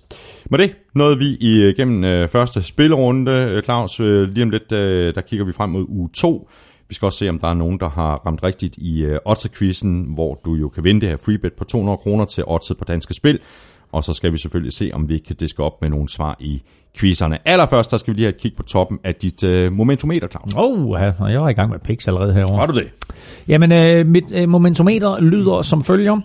Med 0.49 0.59
det 0.59 0.75
nåede 0.95 1.17
vi 1.17 1.37
igennem 1.39 2.03
øh, 2.03 2.29
første 2.29 2.61
spillerunde. 2.61 3.31
Øh, 3.31 3.63
Claus, 3.63 3.99
øh, 3.99 4.29
lige 4.29 4.43
om 4.43 4.49
lidt, 4.49 4.71
øh, 4.71 5.15
der 5.15 5.21
kigger 5.21 5.45
vi 5.45 5.51
frem 5.51 5.69
mod 5.69 5.85
uge 5.87 6.09
2. 6.13 6.49
Vi 6.89 6.95
skal 6.95 7.05
også 7.05 7.17
se, 7.17 7.29
om 7.29 7.39
der 7.39 7.47
er 7.47 7.53
nogen, 7.53 7.79
der 7.79 7.89
har 7.89 8.15
ramt 8.15 8.43
rigtigt 8.43 8.77
i 8.77 9.03
øh, 9.03 9.17
Oddset-quizzen, 9.25 10.13
hvor 10.13 10.41
du 10.45 10.55
jo 10.55 10.69
kan 10.69 10.83
vinde 10.83 11.01
det 11.01 11.09
her 11.09 11.17
freebet 11.17 11.53
på 11.53 11.63
200 11.63 11.97
kroner 11.97 12.25
til 12.25 12.43
Oddset 12.47 12.77
på 12.77 12.85
Danske 12.85 13.13
Spil. 13.13 13.39
Og 13.91 14.03
så 14.03 14.13
skal 14.13 14.33
vi 14.33 14.37
selvfølgelig 14.37 14.73
se, 14.73 14.91
om 14.93 15.09
vi 15.09 15.13
ikke 15.13 15.25
kan 15.25 15.35
diske 15.35 15.63
op 15.63 15.81
med 15.81 15.89
nogle 15.89 16.09
svar 16.09 16.37
i 16.39 16.61
quizzerne. 16.97 17.37
Allerførst, 17.47 17.91
der 17.91 17.97
skal 17.97 18.13
vi 18.13 18.17
lige 18.17 18.25
have 18.25 18.35
et 18.35 18.41
kig 18.41 18.55
på 18.55 18.63
toppen 18.63 18.99
af 19.03 19.15
dit 19.15 19.43
øh, 19.43 19.71
momentometer, 19.71 20.27
Claus. 20.27 20.53
Åh, 20.57 20.85
oh, 20.85 21.01
ja, 21.01 21.25
jeg 21.25 21.41
var 21.41 21.49
i 21.49 21.53
gang 21.53 21.69
med 21.69 21.79
picks 21.79 22.07
allerede 22.07 22.33
herovre. 22.33 22.57
Var 22.57 22.65
du 22.65 22.73
det? 22.73 22.87
Jamen, 23.47 23.71
øh, 23.71 24.05
mit 24.07 24.31
øh, 24.31 24.49
momentometer 24.49 25.19
lyder 25.19 25.61
som 25.61 25.83
følger. 25.83 26.21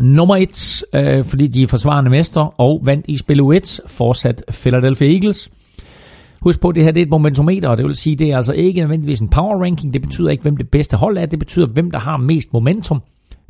Nummer 0.00 0.36
1, 0.36 0.84
øh, 0.94 1.24
fordi 1.24 1.46
de 1.46 1.62
er 1.62 1.66
forsvarende 1.66 2.10
mester 2.10 2.60
og 2.60 2.80
vandt 2.84 3.04
i 3.08 3.16
spil 3.16 3.40
U1, 3.40 3.78
fortsat 3.86 4.44
Philadelphia 4.50 5.12
Eagles. 5.12 5.50
Husk 6.40 6.60
på, 6.60 6.68
at 6.68 6.74
det 6.74 6.84
her 6.84 6.90
det 6.90 7.00
er 7.00 7.04
et 7.04 7.10
momentometer, 7.10 7.68
og 7.68 7.76
det 7.76 7.86
vil 7.86 7.94
sige, 7.94 8.16
det 8.16 8.30
er 8.30 8.36
altså 8.36 8.52
ikke 8.52 8.80
nødvendigvis 8.80 9.20
en 9.20 9.28
power 9.28 9.64
ranking. 9.64 9.92
Det 9.92 10.02
betyder 10.02 10.30
ikke, 10.30 10.42
hvem 10.42 10.56
det 10.56 10.70
bedste 10.70 10.96
hold 10.96 11.18
er. 11.18 11.26
Det 11.26 11.38
betyder, 11.38 11.66
hvem 11.66 11.90
der 11.90 11.98
har 11.98 12.16
mest 12.16 12.52
momentum. 12.52 13.02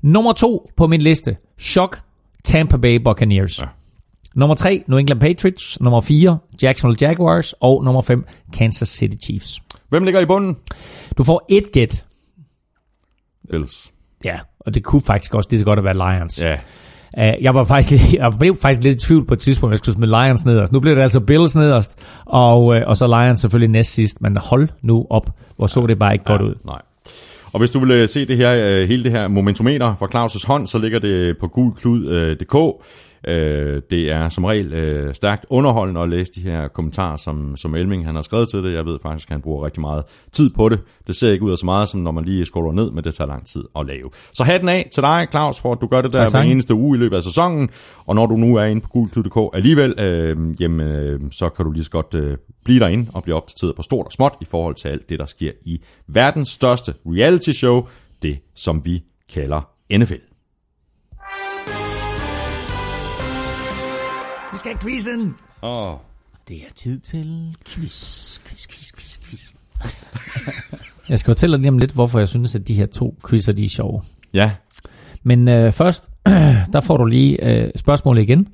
Nummer 0.02 0.32
2 0.32 0.70
på 0.76 0.86
min 0.86 1.02
liste. 1.02 1.36
Shock 1.58 2.00
Tampa 2.44 2.76
Bay 2.76 2.96
Buccaneers. 2.96 3.58
Ja. 3.62 3.66
Nummer 4.34 4.54
3, 4.54 4.84
New 4.86 4.98
England 4.98 5.20
Patriots. 5.20 5.80
Nummer 5.80 6.00
4, 6.00 6.38
Jacksonville 6.62 7.08
Jaguars. 7.08 7.54
Og 7.60 7.84
nummer 7.84 8.02
5, 8.02 8.24
Kansas 8.52 8.88
City 8.88 9.24
Chiefs. 9.24 9.60
Hvem 9.88 10.04
ligger 10.04 10.20
i 10.20 10.26
bunden? 10.26 10.56
Du 11.18 11.24
får 11.24 11.46
et 11.48 11.72
gæt. 11.72 12.04
Bills. 13.50 13.92
Ja, 14.24 14.38
og 14.66 14.74
det 14.74 14.84
kunne 14.84 15.02
faktisk 15.02 15.34
også 15.34 15.48
lige 15.50 15.60
så 15.60 15.66
godt 15.66 15.78
have 15.78 15.84
været 15.84 16.16
Lions. 16.16 16.42
Ja. 16.42 16.54
Uh, 17.18 17.42
jeg 17.44 17.54
var 17.54 17.64
faktisk 17.64 18.14
jeg 18.14 18.32
blev 18.38 18.56
faktisk 18.56 18.82
lidt 18.82 19.02
i 19.02 19.06
tvivl 19.06 19.26
på 19.26 19.34
et 19.34 19.40
tidspunkt, 19.40 19.72
jeg 19.72 19.78
skulle 19.78 19.94
smide 19.94 20.10
Lions 20.10 20.44
nederst. 20.44 20.72
Nu 20.72 20.80
blev 20.80 20.96
det 20.96 21.02
altså 21.02 21.20
Bills 21.20 21.56
nederst, 21.56 21.98
og, 22.24 22.64
uh, 22.64 22.76
og 22.86 22.96
så 22.96 23.06
Lions 23.06 23.40
selvfølgelig 23.40 23.72
næst 23.72 23.92
sidst. 23.92 24.22
Men 24.22 24.36
hold 24.36 24.68
nu 24.82 25.06
op, 25.10 25.30
hvor 25.56 25.66
så 25.66 25.86
det 25.86 25.98
bare 25.98 26.12
ikke 26.12 26.24
godt 26.24 26.42
ud. 26.42 26.54
Nej. 26.64 26.82
Og 27.52 27.58
hvis 27.58 27.70
du 27.70 27.78
vil 27.78 27.90
øh, 27.90 28.08
se 28.08 28.26
det 28.26 28.36
her, 28.36 28.52
øh, 28.54 28.88
hele 28.88 29.04
det 29.04 29.12
her 29.12 29.28
momentometer 29.28 29.94
fra 29.98 30.06
Claus' 30.06 30.46
hånd, 30.46 30.66
så 30.66 30.78
ligger 30.78 30.98
det 30.98 31.38
på 31.38 31.48
gulklud.dk. 31.48 32.54
Øh, 33.28 33.82
det 33.90 34.10
er 34.10 34.28
som 34.28 34.44
regel 34.44 34.72
øh, 34.72 35.14
stærkt 35.14 35.46
underholdende 35.50 36.00
at 36.00 36.08
læse 36.08 36.32
de 36.32 36.40
her 36.40 36.68
kommentarer, 36.68 37.16
som, 37.16 37.56
som 37.56 37.74
Elming 37.74 38.06
han 38.06 38.14
har 38.14 38.22
skrevet 38.22 38.48
til 38.48 38.62
det. 38.62 38.72
Jeg 38.72 38.86
ved 38.86 38.98
faktisk, 39.02 39.28
at 39.28 39.32
han 39.32 39.42
bruger 39.42 39.64
rigtig 39.66 39.80
meget 39.80 40.04
tid 40.32 40.50
på 40.50 40.68
det. 40.68 40.80
Det 41.06 41.16
ser 41.16 41.32
ikke 41.32 41.44
ud 41.44 41.50
af 41.50 41.58
så 41.58 41.66
meget, 41.66 41.88
som 41.88 42.00
når 42.00 42.10
man 42.10 42.24
lige 42.24 42.44
scroller 42.44 42.72
ned, 42.72 42.90
men 42.90 43.04
det 43.04 43.14
tager 43.14 43.28
lang 43.28 43.46
tid 43.46 43.64
at 43.78 43.86
lave. 43.86 44.10
Så 44.32 44.44
hatten 44.44 44.68
af 44.68 44.88
til 44.92 45.02
dig, 45.02 45.26
Claus, 45.30 45.60
for 45.60 45.72
at 45.72 45.78
du 45.80 45.86
gør 45.86 46.02
det 46.02 46.12
der 46.12 46.22
Tak, 46.22 46.30
hver 46.30 46.40
tak. 46.40 46.48
eneste 46.50 46.74
uge 46.74 46.96
i 46.96 47.00
løbet 47.00 47.16
af 47.16 47.22
sæsonen. 47.22 47.70
Og 48.06 48.14
når 48.14 48.26
du 48.26 48.36
nu 48.36 48.56
er 48.56 48.64
inde 48.64 48.80
på 48.82 48.88
gulklud.dk 48.88 49.56
alligevel, 49.56 50.00
øh, 50.00 50.60
jamen, 50.60 50.80
øh, 50.86 51.20
så 51.30 51.48
kan 51.48 51.64
du 51.64 51.70
lige 51.70 51.84
så 51.84 51.90
godt 51.90 52.14
øh, 52.14 52.36
blive 52.64 52.80
derinde 52.80 53.10
og 53.14 53.22
blive 53.22 53.36
opdateret 53.36 53.76
på 53.76 53.82
stort 53.82 54.06
og 54.06 54.12
småt 54.12 54.34
i 54.40 54.44
forhold 54.44 54.74
til 54.74 54.88
alt 54.88 55.08
det, 55.08 55.18
der 55.18 55.26
sker 55.26 55.52
i 55.64 55.80
verdens 56.06 56.48
største 56.48 56.94
reality 57.06 57.50
show, 57.50 57.86
det 58.22 58.38
som 58.54 58.84
vi 58.84 59.02
kalder 59.34 59.68
NFL. 59.98 60.25
Vi 64.56 64.58
skal 64.58 64.72
have 64.72 64.80
quizzen! 64.80 65.34
Åh, 65.62 65.92
oh. 65.92 65.98
Det 66.48 66.56
er 66.56 66.72
tid 66.74 66.98
til 67.00 67.56
quiz, 67.66 68.38
quiz, 68.38 68.66
quiz, 68.68 68.92
quiz, 68.92 69.18
quiz. 69.24 69.52
jeg 71.08 71.18
skal 71.18 71.30
fortælle 71.30 71.52
dig 71.52 71.60
lige 71.60 71.68
om 71.68 71.78
lidt, 71.78 71.92
hvorfor 71.92 72.18
jeg 72.18 72.28
synes, 72.28 72.54
at 72.54 72.68
de 72.68 72.74
her 72.74 72.86
to 72.86 73.18
quizzer, 73.28 73.52
de 73.52 73.64
er 73.64 73.68
sjove. 73.68 74.02
Ja, 74.34 74.50
Men 75.22 75.48
øh, 75.48 75.72
først, 75.72 76.10
der 76.72 76.80
får 76.80 76.96
du 76.96 77.04
lige 77.04 77.44
øh, 77.44 77.70
spørgsmålet 77.76 78.22
igen. 78.22 78.48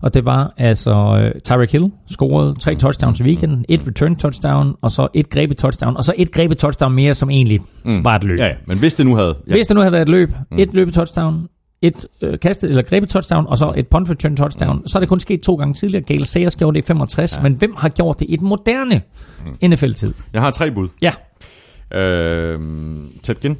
Og 0.00 0.14
det 0.14 0.24
var 0.24 0.54
altså 0.56 1.20
øh, 1.20 1.40
Tyreek 1.40 1.72
Hill 1.72 1.92
scorede 2.06 2.54
tre 2.60 2.74
touchdowns 2.74 3.20
i 3.20 3.22
weekenden, 3.22 3.64
et 3.68 3.86
return 3.86 4.16
touchdown, 4.16 4.74
og 4.82 4.90
så 4.90 5.08
et 5.14 5.30
grebet 5.30 5.56
touchdown, 5.56 5.96
og 5.96 6.04
så 6.04 6.14
et 6.16 6.32
grebet 6.32 6.58
touchdown 6.58 6.92
mere, 6.92 7.14
som 7.14 7.30
egentlig 7.30 7.60
mm. 7.84 8.04
var 8.04 8.16
et 8.16 8.24
løb. 8.24 8.38
ja, 8.38 8.46
ja. 8.46 8.54
men 8.66 8.78
hvis 8.78 8.94
det 8.94 9.06
nu 9.06 9.16
havde... 9.16 9.36
Ja, 9.46 9.52
Hvis 9.52 9.66
det 9.66 9.74
nu 9.74 9.80
havde 9.80 9.92
været 9.92 10.02
et 10.02 10.08
løb, 10.08 10.30
mm. 10.50 10.58
et 10.58 10.74
løbet 10.74 10.94
touchdown, 10.94 11.48
et 11.82 12.06
øh, 12.20 12.38
kastet 12.38 12.70
eller 12.70 12.82
grebet 12.82 13.08
touchdown, 13.08 13.46
og 13.46 13.58
så 13.58 13.72
et 13.76 13.88
punt 13.88 14.10
return 14.10 14.36
touchdown, 14.36 14.76
mm. 14.78 14.86
så 14.86 14.98
er 14.98 15.00
det 15.00 15.08
kun 15.08 15.20
sket 15.20 15.40
to 15.40 15.54
gange 15.54 15.74
tidligere. 15.74 16.04
Gale 16.04 16.24
Sayers 16.24 16.56
gjorde 16.56 16.74
det 16.74 16.84
i 16.84 16.86
65, 16.86 17.36
ja. 17.36 17.42
men 17.42 17.54
hvem 17.54 17.74
har 17.76 17.88
gjort 17.88 18.20
det 18.20 18.26
i 18.30 18.36
den 18.36 18.48
moderne 18.48 19.02
mm. 19.62 19.70
NFL-tid? 19.70 20.14
jeg 20.32 20.42
har 20.42 20.50
tre 20.50 20.70
bud. 20.70 20.88
Ja, 21.02 21.12
Øh, 21.94 22.60
Ted 23.22 23.34
Ginn, 23.34 23.58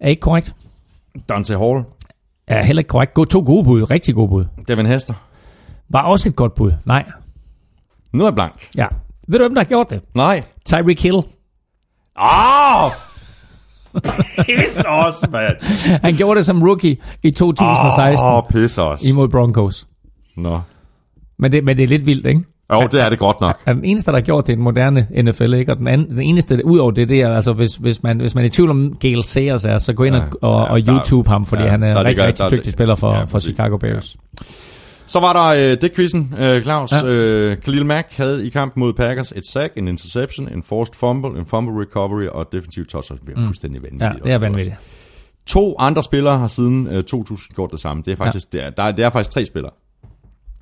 er 0.00 0.08
ikke 0.08 0.20
korrekt. 0.20 0.54
Dante 1.28 1.58
Hall, 1.58 1.84
Er 2.46 2.62
heller 2.62 2.80
ikke 2.80 2.88
korrekt. 2.88 3.14
Gå 3.14 3.24
to 3.24 3.42
gode 3.46 3.64
bud, 3.64 3.90
rigtig 3.90 4.14
gode 4.14 4.28
bud. 4.28 4.44
Devin 4.68 4.86
Hester. 4.86 5.14
Var 5.88 6.02
også 6.02 6.28
et 6.28 6.36
godt 6.36 6.54
bud. 6.54 6.72
Nej. 6.84 7.04
Nu 8.12 8.22
er 8.24 8.26
jeg 8.26 8.34
blank. 8.34 8.68
Ja. 8.76 8.86
Ved 9.28 9.38
du, 9.38 9.44
hvem 9.44 9.54
der 9.54 9.62
har 9.62 9.68
gjort 9.68 9.90
det? 9.90 10.00
Nej. 10.14 10.42
Tyreek 10.64 11.02
Hill. 11.02 11.16
Åh! 11.16 12.84
Oh! 12.84 12.90
Piss 14.46 14.82
os, 14.88 15.24
mand. 15.32 15.56
Han 16.02 16.14
gjorde 16.16 16.38
det 16.38 16.46
som 16.46 16.62
rookie 16.62 16.96
i 17.22 17.30
2016 17.30 18.26
Åh, 18.28 18.34
oh, 18.36 18.42
piss 18.50 18.78
os. 18.78 19.02
imod 19.02 19.28
Broncos. 19.28 19.86
Nå. 20.36 20.60
Men 21.38 21.52
det, 21.52 21.64
men 21.64 21.76
det 21.76 21.82
er 21.82 21.88
lidt 21.88 22.06
vildt, 22.06 22.26
ikke? 22.26 22.40
Jo, 22.72 22.88
det 22.92 23.00
er 23.00 23.08
det 23.08 23.18
godt 23.18 23.40
nok. 23.40 23.58
Er 23.66 23.72
den 23.72 23.84
eneste, 23.84 24.10
der 24.10 24.16
har 24.16 24.22
gjort 24.22 24.46
det 24.46 24.52
i 24.52 24.56
den 24.56 24.64
moderne 24.64 25.06
NFL, 25.22 25.54
ikke? 25.54 25.72
Og 25.72 25.78
den, 25.78 25.88
anden, 25.88 26.08
den 26.10 26.20
eneste, 26.20 26.60
ud 26.66 26.78
over 26.78 26.90
det, 26.90 27.08
det 27.08 27.20
er, 27.20 27.34
altså, 27.34 27.52
hvis, 27.52 27.76
hvis, 27.76 28.02
man, 28.02 28.20
hvis 28.20 28.34
man 28.34 28.44
er 28.44 28.46
i 28.46 28.50
tvivl 28.50 28.70
om 28.70 28.96
Gale 29.00 29.24
Sayers 29.24 29.64
er, 29.64 29.78
så 29.78 29.92
gå 29.92 30.02
ind 30.04 30.14
og, 30.14 30.22
og, 30.42 30.66
ja, 30.66 30.72
og 30.72 30.86
der- 30.86 30.94
YouTube 30.94 31.30
ham, 31.30 31.46
fordi 31.46 31.62
ja, 31.62 31.68
han 31.68 31.82
er 31.82 31.86
der 31.86 31.92
en 32.00 32.06
rigtig, 32.06 32.10
ligger- 32.10 32.26
rigtig 32.26 32.42
der- 32.42 32.50
dygtig 32.50 32.72
spiller 32.72 32.94
for, 32.94 33.12
ja, 33.12 33.18
ja, 33.18 33.24
for. 33.24 33.38
Chicago 33.38 33.76
Bears. 33.76 34.16
Så 35.10 35.20
var 35.20 35.32
der 35.32 35.72
øh, 35.72 35.80
det 35.80 35.94
quizzen, 35.94 36.34
øh, 36.38 36.62
Claus. 36.62 36.92
Ja. 36.92 37.06
Øh, 37.06 37.56
Khalil 37.56 37.86
Mack 37.86 38.16
havde 38.16 38.46
i 38.46 38.48
kampen 38.48 38.80
mod 38.80 38.92
Packers 38.92 39.32
et 39.36 39.46
sack, 39.46 39.72
en 39.76 39.88
interception, 39.88 40.48
en 40.48 40.62
forced 40.62 40.94
fumble, 40.94 41.38
en 41.38 41.46
fumble 41.46 41.82
recovery 41.82 42.26
og 42.26 42.42
et 42.42 42.52
defensive 42.52 42.84
touchdown. 42.84 43.20
Det 43.26 43.38
er 43.38 43.44
fuldstændig 43.44 43.82
vanvittigt. 43.82 44.24
Ja, 44.24 44.24
det 44.24 44.32
er 44.32 44.38
vanvittigt. 44.38 44.76
To 45.46 45.76
andre 45.78 46.02
spillere 46.02 46.38
har 46.38 46.46
siden 46.46 46.86
øh, 46.86 47.04
2000 47.04 47.54
gjort 47.54 47.70
det 47.72 47.80
samme. 47.80 48.02
Det 48.06 48.12
er 48.12 48.16
faktisk, 48.16 48.54
ja. 48.54 48.58
det, 48.58 48.66
er, 48.66 48.70
der 48.70 48.82
er, 48.82 48.92
det 48.92 49.04
er 49.04 49.10
faktisk 49.10 49.30
tre 49.30 49.44
spillere. 49.44 49.72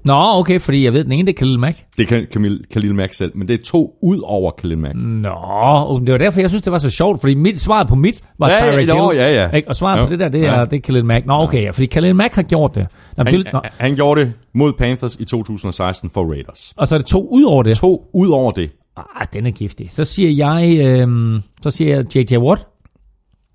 Nå, 0.05 0.15
okay, 0.39 0.61
fordi 0.61 0.85
jeg 0.85 0.93
ved, 0.93 1.05
den 1.05 1.13
ene, 1.13 1.27
det 1.27 1.33
er 1.33 1.37
Khalil 1.39 1.59
Mack. 1.59 1.85
Det 1.99 2.09
kan 2.09 2.27
Khalil, 2.33 2.65
Khalil 2.73 2.95
Mack 2.95 3.13
selv, 3.13 3.33
men 3.37 3.49
det 3.49 3.61
er 3.61 3.65
to 3.65 3.95
ud 4.03 4.21
over 4.25 4.51
Khalil 4.59 4.79
Mack. 4.79 4.95
Nå, 4.95 6.01
det 6.07 6.13
var 6.13 6.19
derfor, 6.19 6.41
jeg 6.41 6.49
synes, 6.51 6.63
det 6.63 6.73
var 6.73 6.79
så 6.79 6.91
sjovt, 6.91 7.21
fordi 7.21 7.35
mit, 7.35 7.61
svaret 7.61 7.89
på 7.89 7.95
mit 7.95 8.25
var 8.39 8.49
Ja, 8.49 8.65
ja, 8.65 8.71
Tyreek 8.73 8.91
Hill. 8.91 9.17
ja, 9.19 9.43
ja. 9.43 9.51
Ikke? 9.57 9.69
Og 9.69 9.77
svaret 9.77 10.01
Jo. 10.01 10.05
på 10.05 10.11
det 10.11 10.19
der, 10.19 10.29
det 10.29 10.41
Ja. 10.43 10.55
er, 10.55 10.65
det 10.65 10.77
er 10.77 10.81
Khalil 10.81 11.05
Mack. 11.05 11.27
Nå, 11.27 11.33
okay, 11.35 11.63
ja, 11.63 11.71
fordi 11.71 11.87
Khalil 11.87 12.17
Mack 12.17 12.35
har 12.35 12.43
gjort 12.43 12.75
det. 12.75 12.87
Nå, 13.17 13.25
Han, 13.25 13.33
det 13.35 13.53
nå, 13.53 13.61
han, 13.79 13.95
gjorde 13.95 14.21
det 14.21 14.33
mod 14.55 14.73
Panthers 14.73 15.17
i 15.17 15.25
2016 15.25 16.11
for 16.11 16.31
Raiders. 16.33 16.75
og 16.77 16.89
så 16.89 16.95
er 16.95 16.99
det 16.99 17.07
to 17.07 17.29
ud 17.31 17.43
over 17.45 17.63
det. 17.63 17.77
To 17.77 18.11
ud 18.15 18.29
over 18.29 18.53
det. 18.53 18.71
Ah, 18.97 19.27
den 19.33 19.47
er 19.47 19.51
giftig. 19.51 19.87
Så 19.91 20.05
siger 20.05 20.31
jeg, 20.31 20.79
øhm, 20.87 21.43
så 21.63 21.71
siger 21.71 21.97
jeg 21.97 22.17
J.J. 22.17 22.37
Watt. 22.37 22.67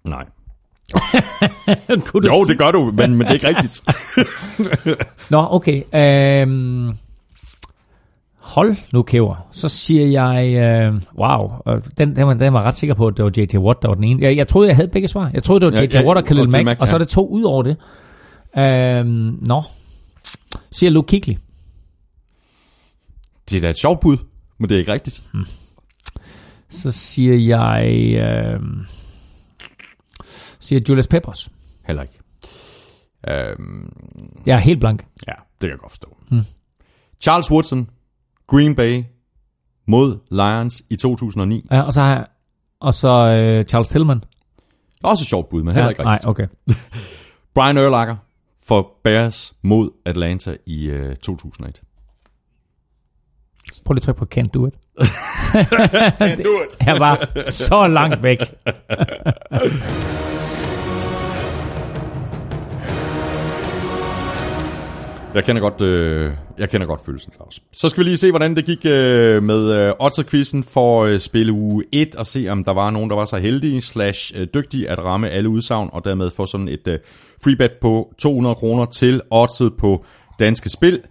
Nej. 0.07 0.25
Kunne 2.05 2.35
Jo, 2.35 2.43
det 2.43 2.57
gør 2.57 2.71
du, 2.71 2.91
men, 2.95 3.15
men 3.15 3.19
det 3.19 3.29
er 3.29 3.33
ikke 3.33 3.47
rigtigt. 3.47 3.83
Nå, 5.31 5.47
okay. 5.49 5.83
Øhm, 5.95 6.91
hold 8.37 8.75
nu 8.93 9.03
kæver. 9.03 9.47
Så 9.51 9.69
siger 9.69 10.05
jeg, 10.05 10.63
øh, 10.63 11.01
wow, 11.17 11.51
den, 11.97 12.15
den, 12.15 12.27
var, 12.27 12.33
den 12.33 12.53
var 12.53 12.61
ret 12.63 12.73
sikker 12.73 12.93
på, 12.95 13.07
at 13.07 13.17
det 13.17 13.25
var 13.25 13.31
J.J. 13.37 13.57
Watt, 13.57 13.81
der 13.81 13.87
var 13.87 13.95
den 13.95 14.03
ene. 14.03 14.21
Jeg, 14.23 14.37
jeg 14.37 14.47
troede, 14.47 14.67
jeg 14.67 14.75
havde 14.75 14.87
begge 14.87 15.07
svar. 15.07 15.31
Jeg 15.33 15.43
troede, 15.43 15.65
det 15.65 15.73
var 15.73 15.79
Ja, 15.79 15.83
J.J. 15.83 15.95
ja, 15.95 16.07
Watt 16.07 16.17
og 16.17 16.25
Khalil 16.25 16.49
Mack, 16.49 16.65
Mack, 16.65 16.79
og 16.79 16.87
så 16.87 16.95
er 16.95 16.99
det 16.99 17.07
to 17.07 17.27
ud 17.27 17.43
over 17.43 17.63
det. 17.63 17.77
Øhm, 18.57 19.39
nå. 19.47 19.63
Siger 20.71 20.89
Luke 20.89 21.07
Kigley. 21.07 21.35
Det 23.49 23.57
er 23.57 23.61
da 23.61 23.69
et 23.69 23.77
sjovt 23.77 23.99
bud, 23.99 24.17
men 24.57 24.69
det 24.69 24.75
er 24.75 24.79
ikke 24.79 24.93
rigtigt. 24.93 25.21
Så 26.69 26.91
siger 26.91 27.35
jeg, 27.57 27.85
øh, 28.15 28.59
siger 30.63 30.81
Julius 30.89 31.07
Peppers. 31.07 31.49
Heller 31.87 32.01
ikke. 32.03 32.19
Øhm, 33.29 34.41
Jeg 34.45 34.55
er 34.55 34.59
helt 34.59 34.79
blank. 34.79 35.05
ja, 35.27 35.33
det 35.33 35.59
kan 35.61 35.69
jeg 35.69 35.77
godt 35.79 35.91
forstå. 35.91 36.17
Hmm. 36.29 36.41
Charles 37.21 37.51
Woodson, 37.51 37.89
Green 38.47 38.75
Bay 38.75 39.03
mod 39.87 40.17
Lions 40.31 40.83
i 40.89 40.95
2009. 40.95 41.65
Ja, 41.71 41.81
og 41.81 41.93
så 41.93 42.01
har 42.01 42.09
jeg, 42.15 42.25
og 42.79 42.93
så 42.93 43.09
øh, 43.09 43.65
Charles 43.65 43.89
Tillman. 43.89 44.23
Også 45.03 45.23
et 45.23 45.27
sjovt 45.27 45.49
bud, 45.49 45.63
men 45.63 45.73
heller 45.75 45.89
ikke 45.89 46.03
nej, 46.03 46.13
rigtigt. 46.13 46.27
okay. 46.29 46.47
Brian 47.55 47.77
Urlacher 47.77 48.15
for 48.65 48.91
Bears 49.03 49.53
mod 49.61 49.89
Atlanta 50.05 50.57
i 50.65 50.85
øh, 50.85 51.15
2001. 51.15 51.81
Prøv 53.85 53.93
lige 53.93 53.99
at 53.99 54.03
trykke 54.03 54.19
på 54.19 54.27
Can't 54.35 54.49
Do 54.53 54.67
It. 54.67 54.73
Can't 56.21 56.43
do 56.43 56.49
it. 56.63 56.79
Jeg 56.87 56.99
var 56.99 57.41
så 57.43 57.87
langt 57.87 58.23
væk. 58.23 58.39
Jeg 65.33 65.45
kender 65.45 65.61
godt, 65.61 65.81
øh, 65.81 66.31
jeg 66.57 66.69
kender 66.69 66.87
godt 66.87 67.05
følelsen, 67.05 67.33
Claus. 67.33 67.61
Så 67.71 67.89
skal 67.89 68.03
vi 68.03 68.09
lige 68.09 68.17
se, 68.17 68.29
hvordan 68.29 68.55
det 68.55 68.65
gik 68.65 68.85
øh, 68.85 69.43
med 69.43 69.71
øh, 69.71 69.93
Otterquizzen 69.99 70.63
for 70.63 71.03
øh, 71.03 71.19
spil 71.19 71.49
uge 71.49 71.83
1, 71.91 72.15
og 72.15 72.25
se, 72.25 72.47
om 72.49 72.63
der 72.63 72.73
var 72.73 72.91
nogen, 72.91 73.09
der 73.09 73.15
var 73.15 73.25
så 73.25 73.37
heldige 73.37 73.81
slash 73.81 74.33
øh, 74.35 74.47
dygtige 74.53 74.89
at 74.89 74.99
ramme 74.99 75.29
alle 75.29 75.49
udsagn, 75.49 75.89
og 75.93 76.05
dermed 76.05 76.31
få 76.31 76.45
sådan 76.45 76.67
et 76.67 76.87
øh, 76.87 76.99
free 77.43 77.55
bet 77.55 77.71
på 77.81 78.13
200 78.17 78.55
kroner 78.55 78.85
til 78.85 79.21
oddset 79.31 79.73
på 79.77 80.05
danske 80.39 80.69
spil. 80.69 81.01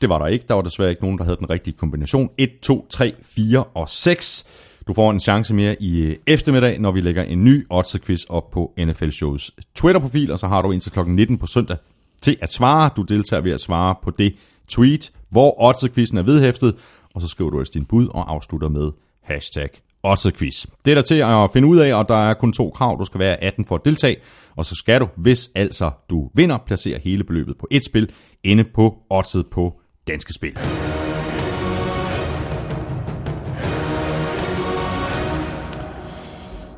Det 0.00 0.08
var 0.08 0.18
der 0.18 0.26
ikke. 0.26 0.44
Der 0.48 0.54
var 0.54 0.62
desværre 0.62 0.90
ikke 0.90 1.02
nogen, 1.02 1.18
der 1.18 1.24
havde 1.24 1.36
den 1.36 1.50
rigtige 1.50 1.76
kombination. 1.78 2.30
1, 2.38 2.50
2, 2.62 2.86
3, 2.90 3.14
4 3.22 3.64
og 3.64 3.88
6. 3.88 4.46
Du 4.86 4.94
får 4.94 5.10
en 5.10 5.20
chance 5.20 5.54
mere 5.54 5.82
i 5.82 6.02
øh, 6.02 6.16
eftermiddag, 6.26 6.80
når 6.80 6.92
vi 6.92 7.00
lægger 7.00 7.22
en 7.22 7.44
ny 7.44 7.66
odds-quiz 7.70 8.24
op 8.28 8.50
på 8.50 8.72
NFL 8.78 9.10
Shows 9.10 9.52
Twitter-profil, 9.74 10.32
og 10.32 10.38
så 10.38 10.46
har 10.46 10.62
du 10.62 10.72
indtil 10.72 10.92
kl. 10.92 11.00
19 11.00 11.38
på 11.38 11.46
søndag 11.46 11.76
til 12.24 12.36
at 12.42 12.52
svare. 12.52 12.90
Du 12.96 13.02
deltager 13.02 13.40
ved 13.40 13.52
at 13.52 13.60
svare 13.60 13.94
på 14.02 14.10
det 14.10 14.34
tweet, 14.68 15.12
hvor 15.30 15.60
odds-quizzen 15.60 16.18
er 16.18 16.22
vedhæftet, 16.22 16.74
og 17.14 17.20
så 17.20 17.26
skriver 17.26 17.50
du 17.50 17.58
også 17.58 17.72
din 17.74 17.84
bud 17.84 18.08
og 18.08 18.32
afslutter 18.32 18.68
med 18.68 18.90
hashtag 19.22 19.68
odds-quiz. 20.06 20.66
Det 20.84 20.90
er 20.90 20.94
der 20.94 21.02
til 21.02 21.14
at 21.14 21.50
finde 21.52 21.68
ud 21.68 21.78
af, 21.78 21.94
og 21.94 22.08
der 22.08 22.28
er 22.28 22.34
kun 22.34 22.52
to 22.52 22.70
krav. 22.70 22.98
Du 22.98 23.04
skal 23.04 23.18
være 23.18 23.36
18 23.36 23.64
for 23.64 23.74
at 23.74 23.84
deltage, 23.84 24.16
og 24.56 24.64
så 24.64 24.74
skal 24.74 25.00
du, 25.00 25.08
hvis 25.16 25.50
altså 25.54 25.90
du 26.10 26.30
vinder, 26.34 26.58
placere 26.66 27.00
hele 27.04 27.24
beløbet 27.24 27.58
på 27.58 27.66
et 27.70 27.84
spil 27.84 28.10
inde 28.44 28.64
på 28.64 28.98
oddset 29.10 29.46
på 29.46 29.80
Danske 30.08 30.32
Spil. 30.32 30.58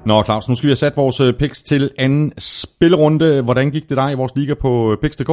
Nå 0.06 0.22
Claus, 0.22 0.48
nu 0.48 0.54
skal 0.54 0.66
vi 0.66 0.70
have 0.70 0.76
sat 0.76 0.96
vores 0.96 1.20
øh, 1.20 1.34
picks 1.34 1.62
til 1.62 1.90
anden 1.98 2.32
spilrunde. 2.38 3.42
Hvordan 3.42 3.70
gik 3.70 3.88
det 3.88 3.96
dig 3.96 4.12
i 4.12 4.14
vores 4.14 4.32
liga 4.36 4.54
på 4.54 4.92
øh, 4.92 4.98
picks.dk? 5.02 5.30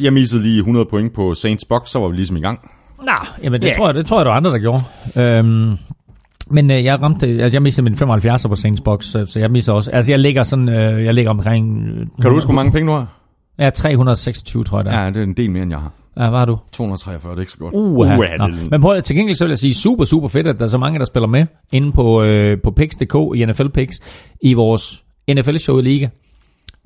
Jeg 0.00 0.12
missede 0.12 0.42
lige 0.42 0.58
100 0.58 0.86
point 0.90 1.12
på 1.12 1.34
Saints 1.34 1.64
Box, 1.64 1.88
så 1.88 1.98
var 1.98 2.08
vi 2.08 2.16
ligesom 2.16 2.36
i 2.36 2.40
gang. 2.40 2.70
Nå, 3.02 3.12
jamen 3.42 3.60
det, 3.60 3.66
yeah. 3.66 3.76
tror 3.76 3.86
jeg, 3.88 3.94
det 3.94 4.06
tror 4.06 4.18
jeg, 4.18 4.24
der 4.24 4.30
var 4.30 4.36
andre, 4.36 4.50
der 4.50 4.58
gjorde. 4.58 4.84
Øhm, 5.16 5.76
men 6.50 6.70
øh, 6.70 6.84
jeg 6.84 7.02
ramte, 7.02 7.26
altså 7.26 7.56
jeg 7.56 7.62
mistede 7.62 7.84
min 7.84 7.96
75 7.96 8.46
på 8.48 8.54
Saints 8.54 8.80
Box, 8.80 9.04
så, 9.04 9.26
så 9.26 9.40
jeg 9.40 9.50
misser 9.50 9.72
også. 9.72 9.90
Altså 9.90 10.12
jeg 10.12 10.18
ligger 10.18 10.42
sådan, 10.42 10.68
øh, 10.68 11.04
jeg 11.04 11.14
ligger 11.14 11.30
omkring... 11.30 11.86
Kan 12.20 12.30
du 12.30 12.32
huske, 12.32 12.46
hvor 12.46 12.54
mange 12.54 12.72
penge 12.72 12.92
du 12.92 12.96
har? 12.96 13.06
Ja, 13.58 13.70
326, 13.70 14.64
tror 14.64 14.78
jeg 14.78 14.84
det 14.84 14.94
er. 14.94 15.02
Ja, 15.02 15.10
det 15.10 15.16
er 15.16 15.22
en 15.22 15.36
del 15.36 15.50
mere, 15.50 15.62
end 15.62 15.72
jeg 15.72 15.80
har. 15.80 15.92
Ja, 16.16 16.22
har 16.22 16.44
du? 16.44 16.58
243, 16.72 17.30
det 17.30 17.36
er 17.36 17.40
ikke 17.40 17.52
så 17.52 17.58
godt. 17.58 17.74
Uha. 17.74 18.16
Uha, 18.18 18.36
Nå. 18.36 18.48
Men 18.70 18.80
prøv, 18.80 19.02
til 19.02 19.16
gengæld 19.16 19.36
så 19.36 19.44
vil 19.44 19.50
jeg 19.50 19.58
sige, 19.58 19.74
super, 19.74 20.04
super 20.04 20.28
fedt, 20.28 20.46
at 20.46 20.58
der 20.58 20.64
er 20.64 20.68
så 20.68 20.78
mange, 20.78 20.98
der 20.98 21.04
spiller 21.04 21.26
med 21.26 21.46
inde 21.72 21.92
på, 21.92 22.22
øh, 22.22 22.58
på 22.62 22.70
Pix.dk 22.70 23.14
i 23.36 23.44
NFL 23.44 23.68
Pix 23.74 23.88
i 24.42 24.54
vores 24.54 25.04
NFL-show 25.30 25.80
Liga. 25.80 26.08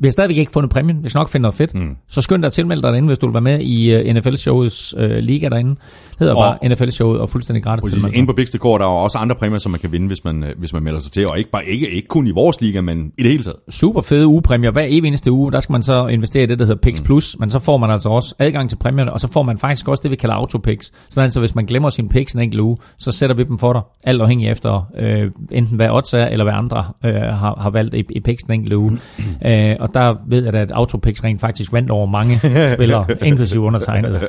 Vi 0.01 0.07
har 0.09 0.13
stadigvæk 0.13 0.37
ikke 0.37 0.53
fundet 0.53 0.71
præmien. 0.73 1.05
Vi 1.05 1.09
skal 1.09 1.19
nok 1.19 1.29
finde 1.31 1.43
noget 1.43 1.55
fedt. 1.55 1.75
Mm. 1.75 1.97
Så 2.09 2.21
skynd 2.21 2.43
dig 2.43 2.47
at 2.47 2.53
tilmelde 2.53 2.83
dig 2.83 2.89
derinde, 2.93 3.07
hvis 3.07 3.19
du 3.19 3.27
vil 3.27 3.35
være 3.35 3.41
med 3.43 3.61
i 3.61 3.95
uh, 3.97 4.17
NFL-showets 4.17 4.95
uh, 4.97 5.11
liga 5.11 5.49
derinde. 5.49 5.71
Det 5.71 5.79
hedder 6.19 6.35
Og- 6.35 6.57
bare 6.63 6.69
NFL-showet 6.69 7.21
og 7.21 7.29
fuldstændig 7.29 7.63
gratis 7.65 7.91
tilmeldelse. 7.91 8.19
Inde 8.19 8.27
på 8.27 8.33
Bix.dk 8.33 8.65
er 8.65 8.79
der 8.79 8.85
jo 8.85 8.91
også 8.97 9.19
andre 9.19 9.37
præmier, 9.37 9.59
som 9.59 9.71
man 9.73 9.79
kan 9.81 9.93
vinde, 9.93 10.07
hvis 10.07 10.25
man, 10.25 10.45
øh, 10.45 10.51
hvis 10.59 10.73
man 10.73 10.83
melder 10.83 11.01
sig 11.01 11.13
til. 11.13 11.31
Og 11.31 11.39
ikke, 11.39 11.51
bare, 11.51 11.67
ikke, 11.67 11.91
ikke 11.91 12.09
kun 12.09 12.27
i 12.27 12.31
vores 12.31 12.61
liga, 12.61 12.81
men 12.81 13.13
i 13.19 13.23
det 13.23 13.31
hele 13.31 13.45
taget. 13.45 13.57
super 13.71 14.01
fede 14.01 14.27
ugepræmier. 14.27 14.71
Hver 14.71 14.85
evig 14.89 15.09
eneste 15.09 15.33
uge, 15.33 15.53
der 15.53 15.61
skal 15.61 15.73
man 15.73 15.83
så 15.83 16.07
investere 16.07 16.43
i 16.43 16.47
det, 16.47 16.59
der 16.59 16.65
hedder 16.65 16.81
Pix 16.81 17.03
Plus, 17.03 17.37
men 17.39 17.51
så 17.51 17.59
får 17.59 17.77
man 17.77 17.91
altså 17.91 18.09
også 18.09 18.35
adgang 18.39 18.71
til 18.71 18.77
præmierne, 18.77 19.13
og 19.13 19.21
så 19.21 19.33
får 19.33 19.43
man 19.43 19.59
faktisk 19.59 19.89
også 19.89 20.01
det, 20.03 20.11
vi 20.11 20.17
kalder 20.17 20.35
autopix. 20.35 20.91
Sådan 21.11 21.25
altså, 21.25 21.41
hvis 21.41 21.55
man 21.55 21.65
glemmer 21.67 21.91
sin 21.91 22.09
pix 22.09 22.33
en 22.33 22.41
enkelt 22.41 22.61
uge, 22.61 22.77
så 22.99 23.13
sætter 23.13 23.37
vi 23.37 23.43
dem 23.43 23.59
for 23.59 23.73
dig, 23.73 23.83
alt 24.05 24.23
afhængig 24.23 24.49
efter 24.49 24.87
øh, 24.99 25.31
enten 25.53 25.77
hvad 25.77 25.91
odds 25.91 26.15
er, 26.15 26.27
eller 26.27 26.45
hvad 26.45 26.55
andre 26.55 26.85
øh, 27.05 27.15
har, 27.15 27.59
har 27.61 27.71
valgt 27.71 27.95
i, 27.95 28.05
i 28.11 28.21
pix 28.21 28.39
den 28.47 28.55
enkelte 28.55 28.79
uge. 28.79 28.99
øh, 29.47 29.77
og 29.81 29.90
der 29.95 30.17
ved 30.27 30.45
jeg 30.45 30.53
da, 30.53 30.59
at 30.59 30.71
autopix 30.71 31.25
rent 31.25 31.41
faktisk 31.41 31.73
vandt 31.73 31.91
over 31.91 32.07
mange 32.07 32.39
spillere, 32.75 33.07
inklusive 33.27 33.63
undertegnet. 33.63 34.29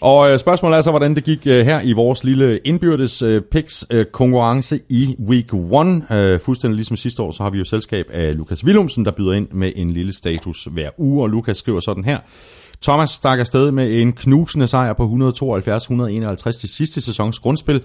Og 0.00 0.30
øh, 0.30 0.38
spørgsmålet 0.38 0.76
er 0.76 0.80
så, 0.80 0.90
hvordan 0.90 1.14
det 1.14 1.24
gik 1.24 1.46
øh, 1.46 1.64
her 1.64 1.80
i 1.80 1.92
vores 1.92 2.24
lille 2.24 2.58
indbyrdes 2.58 3.22
øh, 3.22 3.42
picks 3.42 3.86
konkurrence 4.12 4.80
i 4.88 5.16
week 5.28 5.54
1. 5.54 6.16
Øh, 6.16 6.40
fuldstændig 6.40 6.76
ligesom 6.76 6.96
sidste 6.96 7.22
år, 7.22 7.30
så 7.30 7.42
har 7.42 7.50
vi 7.50 7.58
jo 7.58 7.64
selskab 7.64 8.06
af 8.12 8.36
Lukas 8.36 8.64
Willumsen, 8.64 9.04
der 9.04 9.10
byder 9.10 9.32
ind 9.32 9.48
med 9.52 9.72
en 9.76 9.90
lille 9.90 10.12
status 10.12 10.68
hver 10.72 10.90
uge, 10.98 11.22
og 11.22 11.28
Lukas 11.28 11.56
skriver 11.56 11.80
sådan 11.80 12.04
her. 12.04 12.18
Thomas 12.82 13.10
stak 13.10 13.38
afsted 13.38 13.70
med 13.70 14.00
en 14.00 14.12
knusende 14.12 14.66
sejr 14.66 14.92
på 14.92 15.04
172-151 15.04 16.60
til 16.60 16.68
sidste 16.68 17.00
sæsons 17.00 17.38
grundspil, 17.38 17.82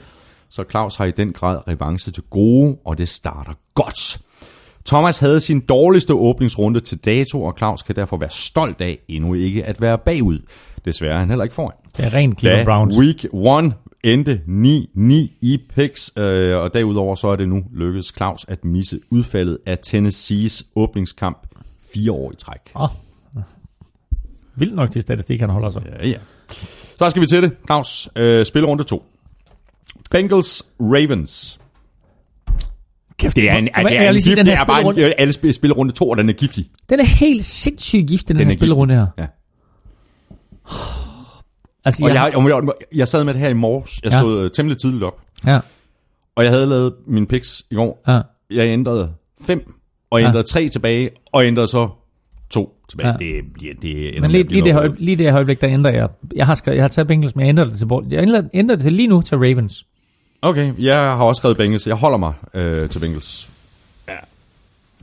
så 0.50 0.64
Claus 0.72 0.96
har 0.96 1.06
i 1.06 1.12
den 1.12 1.34
grad 1.34 1.68
revanche 1.68 2.12
til 2.12 2.24
gode, 2.30 2.78
og 2.86 2.98
det 2.98 3.10
starter 3.10 3.54
godt. 3.76 4.20
Thomas 4.86 5.20
havde 5.20 5.40
sin 5.40 5.60
dårligste 5.60 6.14
åbningsrunde 6.14 6.80
til 6.80 6.98
dato, 6.98 7.44
og 7.44 7.54
Claus 7.58 7.84
kan 7.84 7.96
derfor 7.96 8.18
være 8.18 8.30
stolt 8.30 8.82
af 8.82 9.00
endnu 9.08 9.34
ikke 9.34 9.66
at 9.66 9.82
være 9.82 9.98
bagud. 9.98 10.40
Desværre 10.86 11.14
er 11.14 11.20
han 11.20 11.30
heller 11.30 11.44
ikke 11.44 11.56
foran. 11.56 11.76
Det 11.98 12.06
er 12.06 12.14
rent 12.14 12.40
Cleveland 12.40 12.66
Browns. 12.66 12.98
week 12.98 13.26
1 13.26 13.74
endte 14.04 14.42
9-9 14.48 15.14
i 15.42 15.60
picks, 15.76 16.14
øh, 16.18 16.58
og 16.58 16.74
derudover 16.74 17.16
så 17.16 17.28
er 17.28 17.36
det 17.36 17.50
nu 17.50 17.64
lykkedes 17.74 18.14
Claus 18.18 18.46
at 18.48 18.66
misse 18.66 19.00
udfaldet 19.10 19.58
af 19.66 19.78
Tennessees 19.84 20.64
åbningskamp 20.76 21.48
fire 21.94 22.12
år 22.12 22.32
i 22.32 22.36
træk. 22.36 22.60
Åh. 22.76 22.90
Vildt 24.56 24.76
nok 24.76 24.92
til 24.92 25.02
statistik, 25.02 25.40
han 25.40 25.50
holder 25.50 25.72
sig. 25.72 25.82
Ja, 25.86 26.08
ja. 26.08 26.18
Så 26.98 27.10
skal 27.10 27.22
vi 27.22 27.28
til 27.28 27.44
det, 27.44 27.52
Claus. 27.66 28.10
Øh, 28.16 28.46
spilrunde 28.46 28.84
2. 28.84 29.04
Bengals 30.12 30.66
Ravens. 30.80 31.61
Kæft, 33.22 33.36
Det 33.36 33.50
er 33.50 33.56
en, 33.56 33.64
må- 33.64 33.90
det 33.90 33.98
er 33.98 34.10
en 34.10 34.14
gift, 34.16 34.38
den 34.38 34.46
det 34.46 34.54
er 34.54 34.66
bare 34.66 35.06
en, 35.08 35.14
alle 35.18 35.34
spil, 35.34 35.54
spilrunde 35.54 35.92
2, 35.94 36.10
og 36.10 36.18
den 36.18 36.30
er 36.30 36.34
giftig. 36.34 36.66
Den 36.90 37.00
er 37.00 37.04
helt 37.06 37.44
sindssygt 37.44 38.08
gift, 38.08 38.28
den, 38.28 38.38
Den 38.38 38.46
her 38.46 38.52
er 38.54 38.58
spillerunde 38.58 38.96
her. 38.96 39.08
Ja. 39.20 39.26
Altså, 41.86 42.06
Og 42.06 42.10
jeg, 42.14 42.32
jeg, 42.34 42.44
jeg, 42.50 42.72
jeg, 42.96 43.08
sad 43.08 43.24
med 43.24 43.34
det 43.34 43.42
her 43.42 43.50
i 43.50 43.54
morges. 43.54 44.00
Jeg 44.04 44.14
Ja. 44.14 44.20
stod 44.20 44.44
øh, 44.46 44.52
temmelig 44.52 44.78
tidligt 44.78 45.04
op. 45.04 45.22
ja, 45.46 45.60
Og 46.36 46.44
jeg 46.44 46.52
havde 46.52 46.66
lavet 46.68 46.94
min 47.08 47.26
picks 47.28 47.64
i 47.72 47.76
går. 47.76 48.04
ja. 48.08 48.22
Jeg 48.52 48.68
ændrede 48.68 49.12
5, 49.42 49.74
og 50.12 50.20
jeg 50.20 50.26
Ja. 50.26 50.30
ændrede 50.30 50.44
3 50.48 50.70
tilbage, 50.70 51.10
og 51.32 51.42
jeg 51.42 51.48
ændrede 51.48 51.68
så 51.68 51.90
2 52.50 52.76
tilbage. 52.90 53.08
Ja. 53.08 53.14
Det, 53.18 53.44
bliver- 53.54 53.74
det 53.82 54.08
ender 54.10 54.22
Men 54.22 54.32
lige, 54.32 54.44
lige, 54.44 54.64
det 54.64 54.96
lige 55.00 55.16
det 55.18 55.26
her 55.26 55.36
øjeblik, 55.36 55.62
der 55.62 55.70
ændrer 55.70 55.92
jeg. 55.92 56.10
Jeg 56.36 56.46
har, 56.46 56.56
skrevet, 56.56 56.76
jeg 56.76 56.84
har 56.84 56.90
taget 56.90 57.08
Bengals, 57.08 57.36
men 57.36 57.42
jeg 57.46 57.50
ændrer 57.50 57.66
det 57.66 57.78
til, 57.78 57.88
jeg 58.12 58.22
ændrer, 58.24 58.44
ændrer 58.54 58.76
det 58.76 58.84
til 58.84 58.94
lige 58.94 59.08
nu 59.08 59.22
til 59.22 59.38
Ravens. 59.38 59.86
Okay, 60.42 60.74
jeg 60.80 60.98
har 60.98 61.24
også 61.24 61.40
skrevet 61.40 61.58
Bengals. 61.58 61.88
Jeg 61.88 61.96
holder 61.96 62.18
mig 62.18 62.34
øh, 62.54 62.90
til 62.90 63.00
Bengals. 63.00 63.50
Ja, 64.08 64.14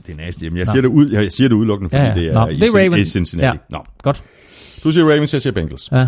det 0.07 0.11
er 0.13 0.25
nasty. 0.25 0.43
Jamen, 0.43 0.57
jeg, 0.57 0.65
Nå. 0.65 0.71
siger 0.71 0.81
det 0.81 0.87
ud, 0.89 1.09
jeg 1.09 1.31
siger 1.31 1.47
det 1.47 1.55
udelukkende, 1.55 1.89
fordi 1.89 2.01
Ja, 2.01 2.07
ja. 2.09 2.15
det 2.15 2.27
er, 2.27 2.33
Nå, 2.33 2.47
i, 2.47 2.55
det 2.55 2.63
er 2.63 2.67
Cin- 2.67 2.77
Ravens. 2.77 3.07
i 3.07 3.11
Cincinnati. 3.11 3.57
Ja. 3.71 3.77
Nå. 3.77 3.83
Godt. 4.03 4.23
Du 4.83 4.91
siger 4.91 5.05
Ravens, 5.13 5.33
jeg 5.33 5.41
siger 5.41 5.53
Bengals. 5.53 5.91
Ja. 5.91 6.07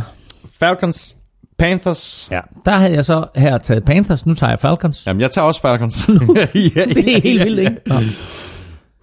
Falcons, 0.59 1.17
Panthers. 1.57 2.27
ja. 2.31 2.39
Der 2.65 2.71
havde 2.71 2.93
jeg 2.93 3.05
så 3.05 3.25
her 3.35 3.57
taget 3.57 3.85
Panthers, 3.85 4.25
nu 4.25 4.33
tager 4.33 4.51
jeg 4.51 4.59
Falcons. 4.59 5.07
Jamen, 5.07 5.21
jeg 5.21 5.31
tager 5.31 5.45
også 5.47 5.61
Falcons. 5.61 6.07
ja, 6.75 6.85
Det 6.85 7.15
er 7.17 7.21
helt 7.21 7.43
vildt, 7.45 7.59
ikke? 7.59 7.75
Nå. 7.85 7.95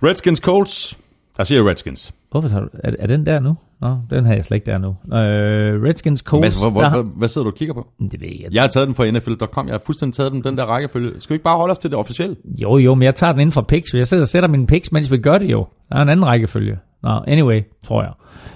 Redskins, 0.08 0.39
Colts. 0.39 0.98
Der 1.36 1.44
siger 1.44 1.58
jeg 1.62 1.70
Redskins. 1.70 2.12
Hvorfor 2.31 2.48
tager 2.48 2.62
du, 2.62 2.68
er, 2.84 2.90
er 2.98 3.07
den 3.07 3.26
der 3.26 3.40
nu? 3.40 3.57
Nå, 3.81 3.98
den 4.10 4.26
har 4.26 4.34
jeg 4.34 4.44
slet 4.44 4.55
ikke 4.57 4.70
der 4.70 4.78
nu. 4.78 4.89
Øh, 4.89 5.82
Redskins, 5.82 6.20
Colts. 6.20 6.57
Hvad, 6.62 6.82
har- 6.84 6.90
hvad, 7.02 7.12
hvad 7.16 7.28
sidder 7.28 7.44
du 7.44 7.50
og 7.50 7.57
kigger 7.57 7.74
på? 7.74 7.86
Det 8.10 8.20
ved 8.20 8.28
jeg. 8.40 8.55
Jeg 8.55 8.62
har 8.62 8.68
taget 8.68 8.86
den 8.86 8.94
fra 8.94 9.10
NFL.com. 9.10 9.66
Jeg 9.66 9.74
har 9.74 9.82
fuldstændig 9.86 10.16
taget 10.16 10.32
den, 10.32 10.44
den 10.44 10.57
der 10.58 10.65
rækkefølge. 10.65 11.20
Skal 11.20 11.31
vi 11.31 11.34
ikke 11.34 11.44
bare 11.44 11.57
holde 11.57 11.73
os 11.73 11.78
til 11.78 11.90
det 11.90 11.98
officielle? 11.98 12.36
Jo, 12.62 12.76
jo, 12.78 12.94
men 12.94 13.02
jeg 13.02 13.15
tager 13.15 13.32
den 13.32 13.40
ind 13.40 13.52
fra 13.52 13.62
picks. 13.62 13.94
Jeg 13.94 14.07
sidder 14.07 14.23
og 14.24 14.28
sætter 14.28 14.48
mine 14.48 14.66
picks, 14.66 14.92
mens 14.92 15.12
vi 15.12 15.18
gør 15.18 15.39
det 15.39 15.50
jo. 15.50 15.66
Der 15.89 15.97
er 15.97 16.02
en 16.02 16.08
anden 16.08 16.26
rækkefølge. 16.26 16.78
Nå, 17.02 17.20
anyway, 17.26 17.62
tror 17.86 18.02
jeg. 18.02 18.12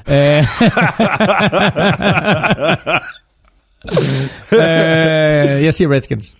Øh, 0.09 0.45
øh, 4.53 5.65
jeg 5.65 5.75
siger 5.75 5.91
Redskins. 5.93 6.37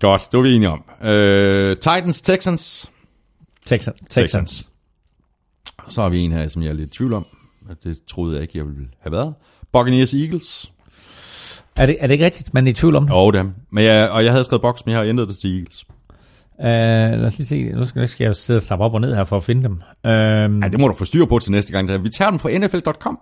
Godt, 0.00 0.22
det 0.32 0.38
var 0.38 0.42
vi 0.42 0.52
enige 0.54 0.68
om. 0.70 0.84
Øh, 1.08 1.76
Titans, 1.76 2.22
Texans. 2.22 2.90
Texans. 3.66 3.98
Texans. 4.10 4.69
Så 5.90 6.02
har 6.02 6.08
vi 6.08 6.18
en 6.18 6.32
her, 6.32 6.48
som 6.48 6.62
jeg 6.62 6.68
er 6.68 6.72
lidt 6.74 6.94
i 6.94 6.98
tvivl 6.98 7.12
om. 7.12 7.26
Det 7.84 7.98
troede 8.06 8.34
jeg 8.34 8.42
ikke, 8.42 8.58
jeg 8.58 8.66
ville 8.66 8.88
have 9.00 9.12
været. 9.12 9.34
Buccaneers, 9.72 10.14
Eagles. 10.14 10.72
Er 11.76 11.86
det, 11.86 11.96
er 12.00 12.06
det 12.06 12.14
ikke 12.14 12.24
rigtigt? 12.24 12.54
Man 12.54 12.66
er 12.66 12.70
i 12.70 12.74
tvivl 12.74 12.96
om 12.96 13.06
det? 13.06 13.12
Jo, 13.14 13.30
dem. 13.30 13.52
Men 13.70 13.84
jeg, 13.84 14.10
og 14.10 14.24
jeg 14.24 14.32
havde 14.32 14.44
skrevet 14.44 14.62
box, 14.62 14.80
men 14.86 14.92
jeg 14.92 15.00
har 15.00 15.08
ændret 15.08 15.28
det 15.28 15.36
til 15.36 15.54
Eagles. 15.56 15.84
Uh, 16.58 16.64
lad 16.64 17.24
os 17.24 17.38
lige 17.38 17.46
se. 17.46 17.62
Nu 17.62 17.84
skal, 17.84 18.00
nu 18.00 18.06
skal 18.06 18.24
jeg 18.24 18.28
jo 18.28 18.34
sidde 18.34 18.58
og 18.58 18.62
slappe 18.62 18.84
op 18.84 18.94
og 18.94 19.00
ned 19.00 19.14
her 19.14 19.24
for 19.24 19.36
at 19.36 19.44
finde 19.44 19.62
dem. 19.62 19.72
Uh, 19.72 20.62
Ja, 20.62 20.68
det 20.68 20.80
må 20.80 20.88
du 20.88 20.94
få 20.94 21.04
styr 21.04 21.24
på 21.24 21.38
til 21.38 21.52
næste 21.52 21.72
gang. 21.72 22.04
Vi 22.04 22.08
tager 22.08 22.30
dem 22.30 22.38
fra 22.38 22.58
NFL.com. 22.58 23.18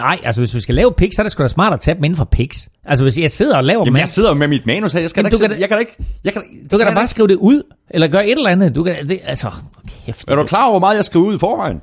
nej, 0.00 0.18
altså 0.24 0.40
hvis 0.40 0.54
vi 0.54 0.60
skal 0.60 0.74
lave 0.74 0.92
picks, 0.96 1.16
så 1.16 1.22
er 1.22 1.24
det 1.24 1.32
sgu 1.32 1.42
da 1.42 1.48
smart 1.48 1.72
at 1.72 1.80
tage 1.80 1.94
dem 1.94 2.04
inden 2.04 2.16
for 2.16 2.24
picks. 2.24 2.68
Altså 2.84 3.04
hvis 3.04 3.18
jeg 3.18 3.30
sidder 3.30 3.56
og 3.56 3.64
laver 3.64 3.82
Jamen, 3.86 4.00
jeg 4.00 4.08
sidder 4.08 4.28
jo 4.28 4.34
med 4.34 4.48
mit 4.48 4.66
manus 4.66 4.92
her. 4.92 5.00
Jeg 5.00 5.10
skal 5.10 5.20
Jamen, 5.20 5.30
da 5.30 5.36
ikke, 5.44 5.48
kan 5.48 5.60
jeg 5.60 5.68
kan 5.68 5.76
da 5.76 5.80
ikke, 5.80 5.96
jeg 6.24 6.32
kan, 6.32 6.42
du 6.62 6.68
kan 6.68 6.78
da 6.80 6.84
jeg 6.86 6.94
bare 6.94 7.06
skrive 7.06 7.28
det 7.28 7.34
ud, 7.36 7.62
eller 7.90 8.08
gøre 8.08 8.26
et 8.26 8.32
eller 8.36 8.50
andet. 8.50 8.74
Du 8.74 8.82
kan, 8.84 9.08
det, 9.08 9.20
altså, 9.24 9.50
kæft. 10.06 10.30
Er 10.30 10.34
du 10.34 10.44
klar 10.44 10.64
over, 10.64 10.72
hvor 10.72 10.80
meget 10.80 10.96
jeg 10.96 11.04
skriver 11.04 11.26
ud 11.26 11.34
i 11.34 11.38
forvejen? 11.38 11.80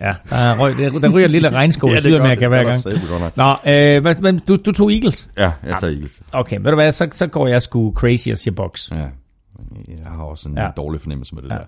Ja, 0.00 0.14
der, 0.30 0.58
røg, 0.58 0.74
der, 0.76 0.90
der 0.98 1.12
ryger 1.14 1.24
en 1.26 1.30
lille 1.32 1.50
regnsko 1.58 1.94
i 1.94 2.00
Sydamerika 2.00 2.48
hver 2.48 2.64
gang. 2.64 3.36
Nå, 3.36 3.72
øh, 3.72 4.02
hvad, 4.02 4.14
hvad, 4.20 4.32
du, 4.32 4.56
du 4.56 4.72
tog 4.72 4.92
Eagles? 4.92 5.28
Ja, 5.38 5.50
jeg 5.66 5.76
tager 5.80 5.92
Eagles. 5.92 6.22
Okay, 6.32 6.56
ved 6.56 6.70
du 6.70 6.74
hvad, 6.74 6.92
så, 6.92 7.08
så 7.12 7.26
går 7.26 7.46
jeg 7.48 7.62
sgu 7.62 7.92
crazy 7.96 8.28
og 8.28 8.38
siger 8.38 8.54
Bucks. 8.54 8.90
Ja, 8.90 8.96
jeg 8.96 10.06
har 10.16 10.22
også 10.22 10.48
en 10.48 10.54
Ja. 10.56 10.62
ja. 10.64 10.68
dårlig 10.76 11.00
fornemmelse 11.00 11.34
med 11.34 11.42
det 11.42 11.48
Ja. 11.48 11.54
ja. 11.54 11.60
der. 11.60 11.66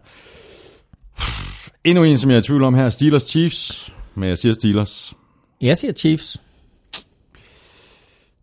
Endnu 1.85 2.05
en, 2.05 2.19
som 2.19 2.31
jeg 2.31 2.37
er 2.37 2.41
i 2.41 2.43
tvivl 2.43 2.65
om 2.65 2.75
her, 2.75 2.89
Steelers 2.89 3.23
Chiefs. 3.23 3.93
Men 4.15 4.29
jeg 4.29 4.39
siger 4.39 4.53
Steelers. 4.53 5.15
Jeg 5.65 5.79
siger 5.79 5.93
Chiefs. 5.93 6.41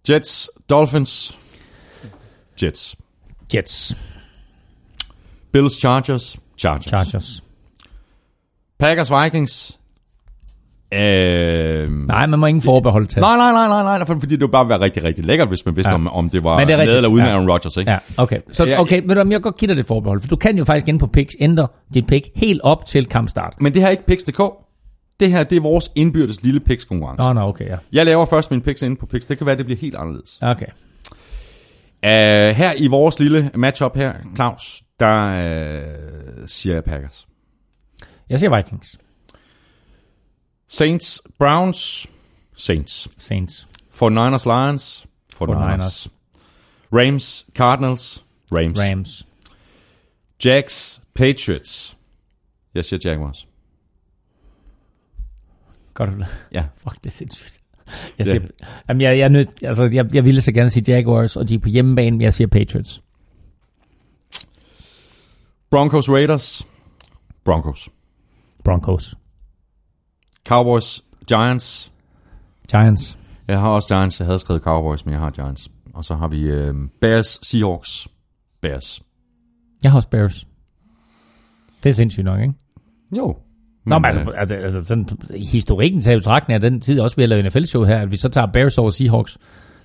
Jets, 0.10 0.50
Dolphins. 0.70 1.40
Jets. 2.64 2.96
Jets. 3.56 3.96
Bills, 5.54 5.80
Chargers. 5.80 6.38
Chargers. 6.58 6.84
Chargers. 6.86 7.44
Packers, 8.80 9.12
Vikings. 9.12 9.78
Øh, 10.94 11.92
Nej, 11.92 12.26
man 12.26 12.40
må 12.40 12.46
ingen 12.46 12.62
forbehold 12.62 13.08
tage. 13.08 13.22
Nej, 13.22 13.38
nej, 13.38 13.52
nej, 13.52 13.68
nej, 13.68 13.98
nej, 13.98 14.06
for- 14.08 14.14
fordi 14.14 14.26
det 14.36 14.40
ville 14.40 14.52
bare 14.52 14.70
være 14.70 14.80
rigtig, 14.80 15.04
rigtig 15.04 15.26
lækkert, 15.26 15.48
hvis 15.48 15.66
man 15.66 15.76
vidste, 15.76 15.90
Ja. 15.90 15.96
om, 15.96 16.08
om 16.08 16.30
det 16.30 16.44
var 16.44 16.58
Men 16.58 16.68
det 16.68 16.74
er 16.74 16.78
med 16.78 16.82
rigtigt. 16.82 16.98
eller 16.98 17.10
uden 17.10 17.26
Ja. 17.26 17.32
Aaron 17.32 17.50
Rodgers, 17.52 17.78
ikke? 17.78 17.92
Ja, 17.92 17.98
okay. 18.18 18.40
Så 18.52 18.76
okay, 18.80 19.02
du, 19.16 19.22
om 19.22 19.32
jeg 19.32 19.42
godt 19.42 19.58
dig 19.68 19.78
det 19.78 19.86
forbehold, 19.86 20.22
for 20.22 20.28
du 20.28 20.36
kan 20.36 20.58
jo 20.58 20.66
faktisk 20.66 20.88
inde 20.88 21.00
på 21.00 21.08
picks 21.08 21.36
ændre 21.40 21.68
dit 21.94 22.08
pick 22.08 22.30
helt 22.36 22.62
op 22.62 22.86
til 22.86 23.06
kampstart. 23.06 23.54
Men 23.62 23.74
det 23.74 23.82
her 23.82 23.88
er 23.88 23.92
ikke 23.92 24.06
Pix.dk. 24.06 24.42
Det 25.22 25.32
her, 25.32 25.44
det 25.44 25.56
er 25.56 25.62
vores 25.62 25.92
indbyrdes 25.96 26.44
lille 26.44 26.60
Pix-konkurrence. 26.60 27.28
Nå, 27.28 27.34
nå, 27.34 27.42
okay, 27.42 27.66
ja. 27.66 27.78
Jeg 27.92 28.06
laver 28.06 28.26
først 28.26 28.52
min 28.52 28.62
picks 28.62 28.82
inde 28.82 28.96
på 28.96 29.06
Pix. 29.06 29.22
Det 29.28 29.38
kan 29.38 29.48
være, 29.48 29.58
det 29.58 29.66
bliver 29.66 29.80
helt 29.80 29.96
anderledes. 29.96 30.40
Okay. 30.42 30.66
Uh, 32.06 32.56
her 32.58 32.74
i 32.78 32.88
vores 32.88 33.20
lille 33.20 33.52
matchup 33.56 33.96
her, 33.96 34.14
Claus, 34.36 34.84
der 35.00 35.32
uh, 35.32 36.48
siger 36.48 36.74
jeg 36.74 36.84
Packers. 36.84 37.28
Jeg 38.30 38.40
siger 38.40 38.58
Vikings. 38.58 39.00
Saints, 40.68 41.22
Browns, 41.40 42.10
Saints. 42.56 43.10
Saints. 43.18 43.68
49ers, 43.94 44.46
Lions, 44.46 45.06
49ers. 45.36 45.42
49ers. 45.42 46.08
Rams, 46.94 47.46
Cardinals, 47.56 48.26
Rams. 48.52 48.80
Rams. 48.80 49.28
Jacks, 50.46 51.02
Patriots. 51.16 51.98
Jeg 52.76 52.86
siger 52.86 53.12
Jaguars. 53.12 53.48
Godt 55.94 56.10
du 56.10 56.18
det? 56.18 56.48
Ja. 56.52 56.64
Fuck, 56.78 56.96
det 56.96 57.06
er 57.06 57.10
sindssygt. 57.10 57.58
Jeg 58.18 58.26
siger, 58.26 58.42
jamen, 58.90 59.02
jeg, 59.02 59.18
jeg, 59.18 59.30
nødt, 59.30 59.64
altså, 59.64 59.84
jeg, 59.84 60.16
jeg 60.16 60.26
ville 60.26 60.42
så 60.42 60.52
gerne 60.52 60.70
sige 60.70 60.84
Jaguars, 60.88 61.38
og 61.38 61.50
de 61.50 61.56
er 61.56 61.60
på 61.60 61.70
hjemmebane, 61.70 62.12
men 62.12 62.22
jeg 62.22 62.34
siger 62.34 62.48
Patriots. 62.48 63.04
Broncos, 65.72 66.10
Raiders, 66.10 66.68
Broncos. 67.44 67.90
Broncos. 68.64 69.16
Cowboys, 70.48 71.02
Giants. 71.28 71.92
Giants. 72.72 73.20
Jeg 73.48 73.60
har 73.60 73.70
også 73.70 73.96
Giants. 73.96 74.20
Jeg 74.20 74.26
havde 74.26 74.40
skrevet 74.40 74.62
Cowboys, 74.64 75.06
men 75.06 75.12
jeg 75.12 75.22
har 75.22 75.30
Giants. 75.30 75.72
Og 75.94 76.06
så 76.06 76.16
har 76.16 76.28
vi 76.28 76.42
øh, 76.42 76.76
Bears, 77.02 77.40
Seahawks, 77.42 78.08
Bears. 78.62 79.02
Jeg 79.84 79.92
har 79.92 79.98
også 79.98 80.10
Bears. 80.10 80.48
Det 81.84 81.90
er 81.90 81.94
sindssygt 81.94 82.26
nok, 82.26 82.42
ikke? 82.42 82.54
Jo. 83.18 83.38
Nå, 83.86 84.00
men 84.00 84.06
øh, 84.06 84.08
altså, 84.08 84.32
altså, 84.38 84.56
altså 84.56 84.82
sådan, 84.86 85.08
historikken 85.36 86.02
tager 86.02 86.14
jo 86.14 86.20
betragtning 86.20 86.56
af 86.64 86.72
den 86.72 86.82
tid, 86.82 87.00
også 87.00 87.16
vi 87.16 87.22
har 87.22 87.28
lavet 87.28 87.46
NFL-show 87.46 87.84
her, 87.84 88.02
at 88.02 88.12
vi 88.12 88.18
så 88.18 88.30
tager 88.30 88.48
Bears 88.48 88.78
over 88.78 88.90
Seahawks. 88.90 89.38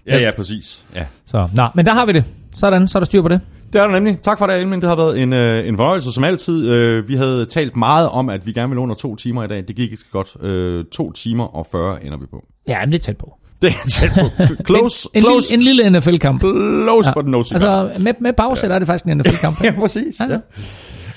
Ja, 0.06 0.18
ja, 0.18 0.30
præcis. 0.36 0.84
Ja. 0.94 1.04
Så, 1.26 1.48
nå, 1.54 1.66
men 1.74 1.86
der 1.86 1.92
har 1.92 2.06
vi 2.06 2.12
det. 2.12 2.24
Sådan, 2.56 2.88
så 2.88 2.98
er 2.98 3.00
der 3.00 3.06
styr 3.06 3.22
på 3.22 3.28
det. 3.28 3.40
Det 3.72 3.80
er 3.80 3.86
der 3.86 3.92
nemlig. 3.92 4.18
Tak 4.22 4.38
for 4.38 4.46
det, 4.46 4.60
Elmin. 4.60 4.80
Det 4.80 4.88
har 4.88 4.96
været 4.96 5.22
en, 5.22 5.32
øh, 5.32 5.68
en 5.68 5.76
fornøjelse 5.76 6.12
som 6.12 6.24
altid. 6.24 6.68
Øh, 6.68 7.08
vi 7.08 7.14
havde 7.14 7.44
talt 7.46 7.76
meget 7.76 8.08
om, 8.08 8.28
at 8.28 8.46
vi 8.46 8.52
gerne 8.52 8.68
ville 8.68 8.80
under 8.80 8.94
to 8.94 9.16
timer 9.16 9.44
i 9.44 9.46
dag. 9.46 9.64
Det 9.68 9.76
gik 9.76 9.78
ikke 9.78 9.96
så 9.96 10.06
godt. 10.12 10.36
Øh, 10.42 10.84
to 10.92 11.12
timer 11.12 11.56
og 11.56 11.66
40 11.72 12.04
ender 12.04 12.18
vi 12.18 12.26
på. 12.30 12.46
Ja, 12.68 12.80
men 12.80 12.92
det 12.92 12.98
er 12.98 13.02
tæt 13.02 13.16
på. 13.16 13.38
Det 13.62 13.68
er 13.84 13.88
tæt 13.90 14.10
på. 14.14 14.44
Close, 14.66 15.08
en, 15.14 15.18
en, 15.18 15.22
close, 15.22 15.56
lille, 15.56 15.70
en 15.70 15.76
lille 15.84 15.98
NFL-kamp. 15.98 16.40
close 16.40 17.10
but 17.14 17.26
no 17.26 17.42
cigar. 17.42 17.84
Altså, 17.84 18.02
med, 18.02 18.14
med 18.20 18.32
pause 18.32 18.66
ja. 18.66 18.74
er 18.74 18.78
det 18.78 18.88
faktisk 18.88 19.04
en 19.04 19.18
NFL-kamp. 19.18 19.64
ja, 19.64 19.72
præcis. 19.80 20.20
Ja. 20.20 20.38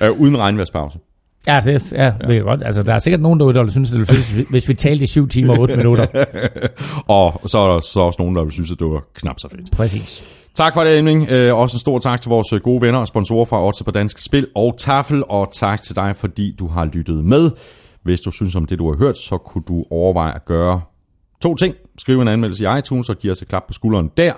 Ja. 0.01 0.07
Øh, 0.07 0.21
uden 0.21 0.37
regnværspause. 0.37 0.99
Ja, 1.53 1.61
det 1.65 1.91
ja, 1.91 2.03
ja. 2.05 2.13
ved 2.27 2.35
jeg 2.35 2.43
godt. 2.43 2.61
Altså, 2.65 2.83
der 2.83 2.93
er 2.93 2.99
sikkert 2.99 3.21
nogen 3.21 3.39
derude, 3.39 3.53
der 3.53 3.61
vil 3.63 3.71
synes, 3.71 3.89
det 3.89 3.97
ville 3.97 4.05
føles, 4.07 4.29
hvis- 4.49 4.69
vi 4.69 4.73
talte 4.73 5.03
i 5.03 5.07
7 5.07 5.27
timer 5.27 5.53
og 5.53 5.59
8 5.59 5.75
minutter. 5.77 6.05
Og 7.07 7.41
så 7.49 7.57
er 7.59 7.73
der 7.73 7.79
så 7.81 7.99
også 7.99 8.15
nogen, 8.21 8.35
der 8.35 8.43
vil 8.43 8.51
synes, 8.51 8.71
at 8.71 8.79
det 8.79 8.87
var 8.87 9.03
knap 9.13 9.39
så 9.39 9.47
fedt. 9.49 9.71
Præcis. 9.71 10.23
Tak 10.53 10.73
for 10.73 10.83
det, 10.83 10.97
Elming. 10.97 11.31
Øh, 11.31 11.55
også 11.55 11.75
en 11.75 11.79
stor 11.79 11.99
tak 11.99 12.21
til 12.21 12.29
vores 12.29 12.53
øh, 12.53 12.61
gode 12.61 12.81
venner 12.81 12.99
og 12.99 13.07
sponsorer 13.07 13.45
fra 13.45 13.65
Odds 13.67 13.83
på 13.83 13.91
Danske 13.91 14.23
Spil 14.23 14.47
og 14.55 14.75
Tafel. 14.77 15.23
Og 15.29 15.49
tak 15.53 15.81
til 15.81 15.95
dig, 15.95 16.15
fordi 16.15 16.55
du 16.59 16.67
har 16.67 16.85
lyttet 16.85 17.25
med. 17.25 17.51
Hvis 18.03 18.21
du 18.21 18.31
synes 18.31 18.55
om 18.55 18.65
det, 18.65 18.79
du 18.79 18.91
har 18.91 18.97
hørt, 18.97 19.17
så 19.17 19.37
kunne 19.37 19.63
du 19.67 19.85
overveje 19.91 20.35
at 20.35 20.45
gøre 20.45 20.81
to 21.41 21.55
ting. 21.55 21.75
Skriv 21.97 22.21
en 22.21 22.27
anmeldelse 22.27 22.63
i 22.65 22.77
iTunes 22.79 23.09
og 23.09 23.15
giv 23.17 23.31
os 23.31 23.41
et 23.41 23.47
klap 23.47 23.63
på 23.67 23.73
skulderen 23.73 24.11
der. 24.17 24.33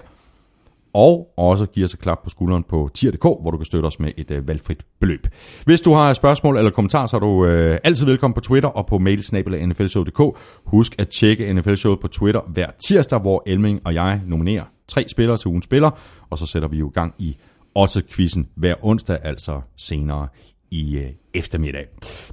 Og 0.94 1.34
også 1.38 1.66
giver 1.66 1.88
os 1.88 1.94
et 1.94 2.00
klap 2.00 2.24
på 2.24 2.30
skulderen 2.30 2.64
på 2.64 2.90
tier.dk, 2.94 3.24
hvor 3.24 3.52
du 3.52 3.58
kan 3.58 3.66
støtte 3.66 3.88
os 3.88 4.00
med 4.00 4.12
et 4.18 4.32
øh, 4.32 4.48
valgfrit 4.48 4.86
beløb. 5.00 5.28
Hvis 5.66 5.82
du 5.82 5.94
har 5.94 6.14
spørgsmål 6.14 6.58
eller 6.58 6.72
kommentarer, 6.72 7.08
så 7.08 7.16
er 7.16 7.20
du 7.20 7.46
øh, 7.46 7.80
altid 7.84 8.06
velkommen 8.06 8.34
på 8.34 8.42
Twitter 8.42 8.70
og 8.70 8.88
på 8.88 8.98
mailsnabelag.nflshow.dk. 8.98 10.38
Husk 10.66 10.96
at 11.00 11.10
tjekke 11.10 11.54
NFL-showet 11.54 12.00
på 12.00 12.08
Twitter 12.08 12.42
hver 12.42 12.68
tirsdag, 12.88 13.20
hvor 13.20 13.44
Elming 13.46 13.82
og 13.86 13.94
jeg 13.94 14.22
nominerer 14.26 14.64
tre 14.88 15.06
spillere 15.08 15.38
til 15.38 15.48
ugen 15.48 15.62
spiller, 15.62 15.92
og 16.30 16.38
så 16.38 16.46
sætter 16.46 16.68
vi 16.68 16.78
jo 16.78 16.90
i 16.90 16.94
gang 16.94 17.14
i 17.20 17.38
også 17.76 18.02
quizzen 18.10 18.48
hver 18.56 18.76
onsdag, 18.82 19.20
altså 19.24 19.62
senere 19.78 20.28
i 20.72 20.98
øh, 20.98 21.10
eftermiddag. 21.34 21.86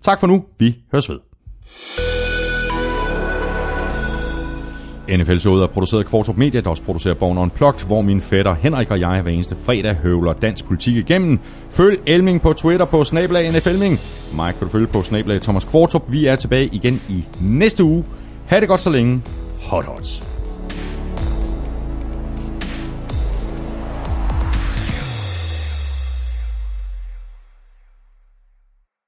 Tak 0.03 0.21
for 0.21 0.27
nu. 0.27 0.45
Vi 0.59 0.77
høres 0.93 1.09
ved. 1.11 1.19
NFL-showet 5.17 5.63
er 5.63 5.67
produceret 5.67 6.05
af 6.05 6.07
Kvartrup 6.07 6.37
Media, 6.37 6.61
der 6.61 6.71
også 6.71 6.83
producerer 6.83 7.15
Born 7.15 7.39
Unplugged, 7.39 7.87
hvor 7.87 8.01
min 8.01 8.21
fætter 8.21 8.55
Henrik 8.55 8.91
og 8.91 9.01
jeg 9.01 9.21
hver 9.23 9.33
eneste 9.33 9.57
fredag 9.65 9.95
høvler 9.95 10.33
dansk 10.33 10.65
politik 10.65 10.97
igennem. 10.97 11.39
Følg 11.71 12.01
Elming 12.07 12.41
på 12.41 12.53
Twitter 12.53 12.87
på 12.87 13.05
snablag 13.05 13.53
NFLming. 13.53 13.99
Mig 14.37 14.55
kan 14.55 14.67
du 14.67 14.73
følge 14.73 14.87
på 14.87 15.03
snablag 15.03 15.43
Thomas 15.43 15.65
Kvartrup. 15.65 16.03
Vi 16.09 16.27
er 16.27 16.37
tilbage 16.37 16.69
igen 16.73 17.03
i 17.09 17.25
næste 17.41 17.85
uge. 17.85 18.05
Ha' 18.47 18.61
det 18.61 18.69
godt 18.69 18.81
så 18.81 18.91
længe. 18.91 19.23
Hot 19.63 19.85
hots. 19.85 20.38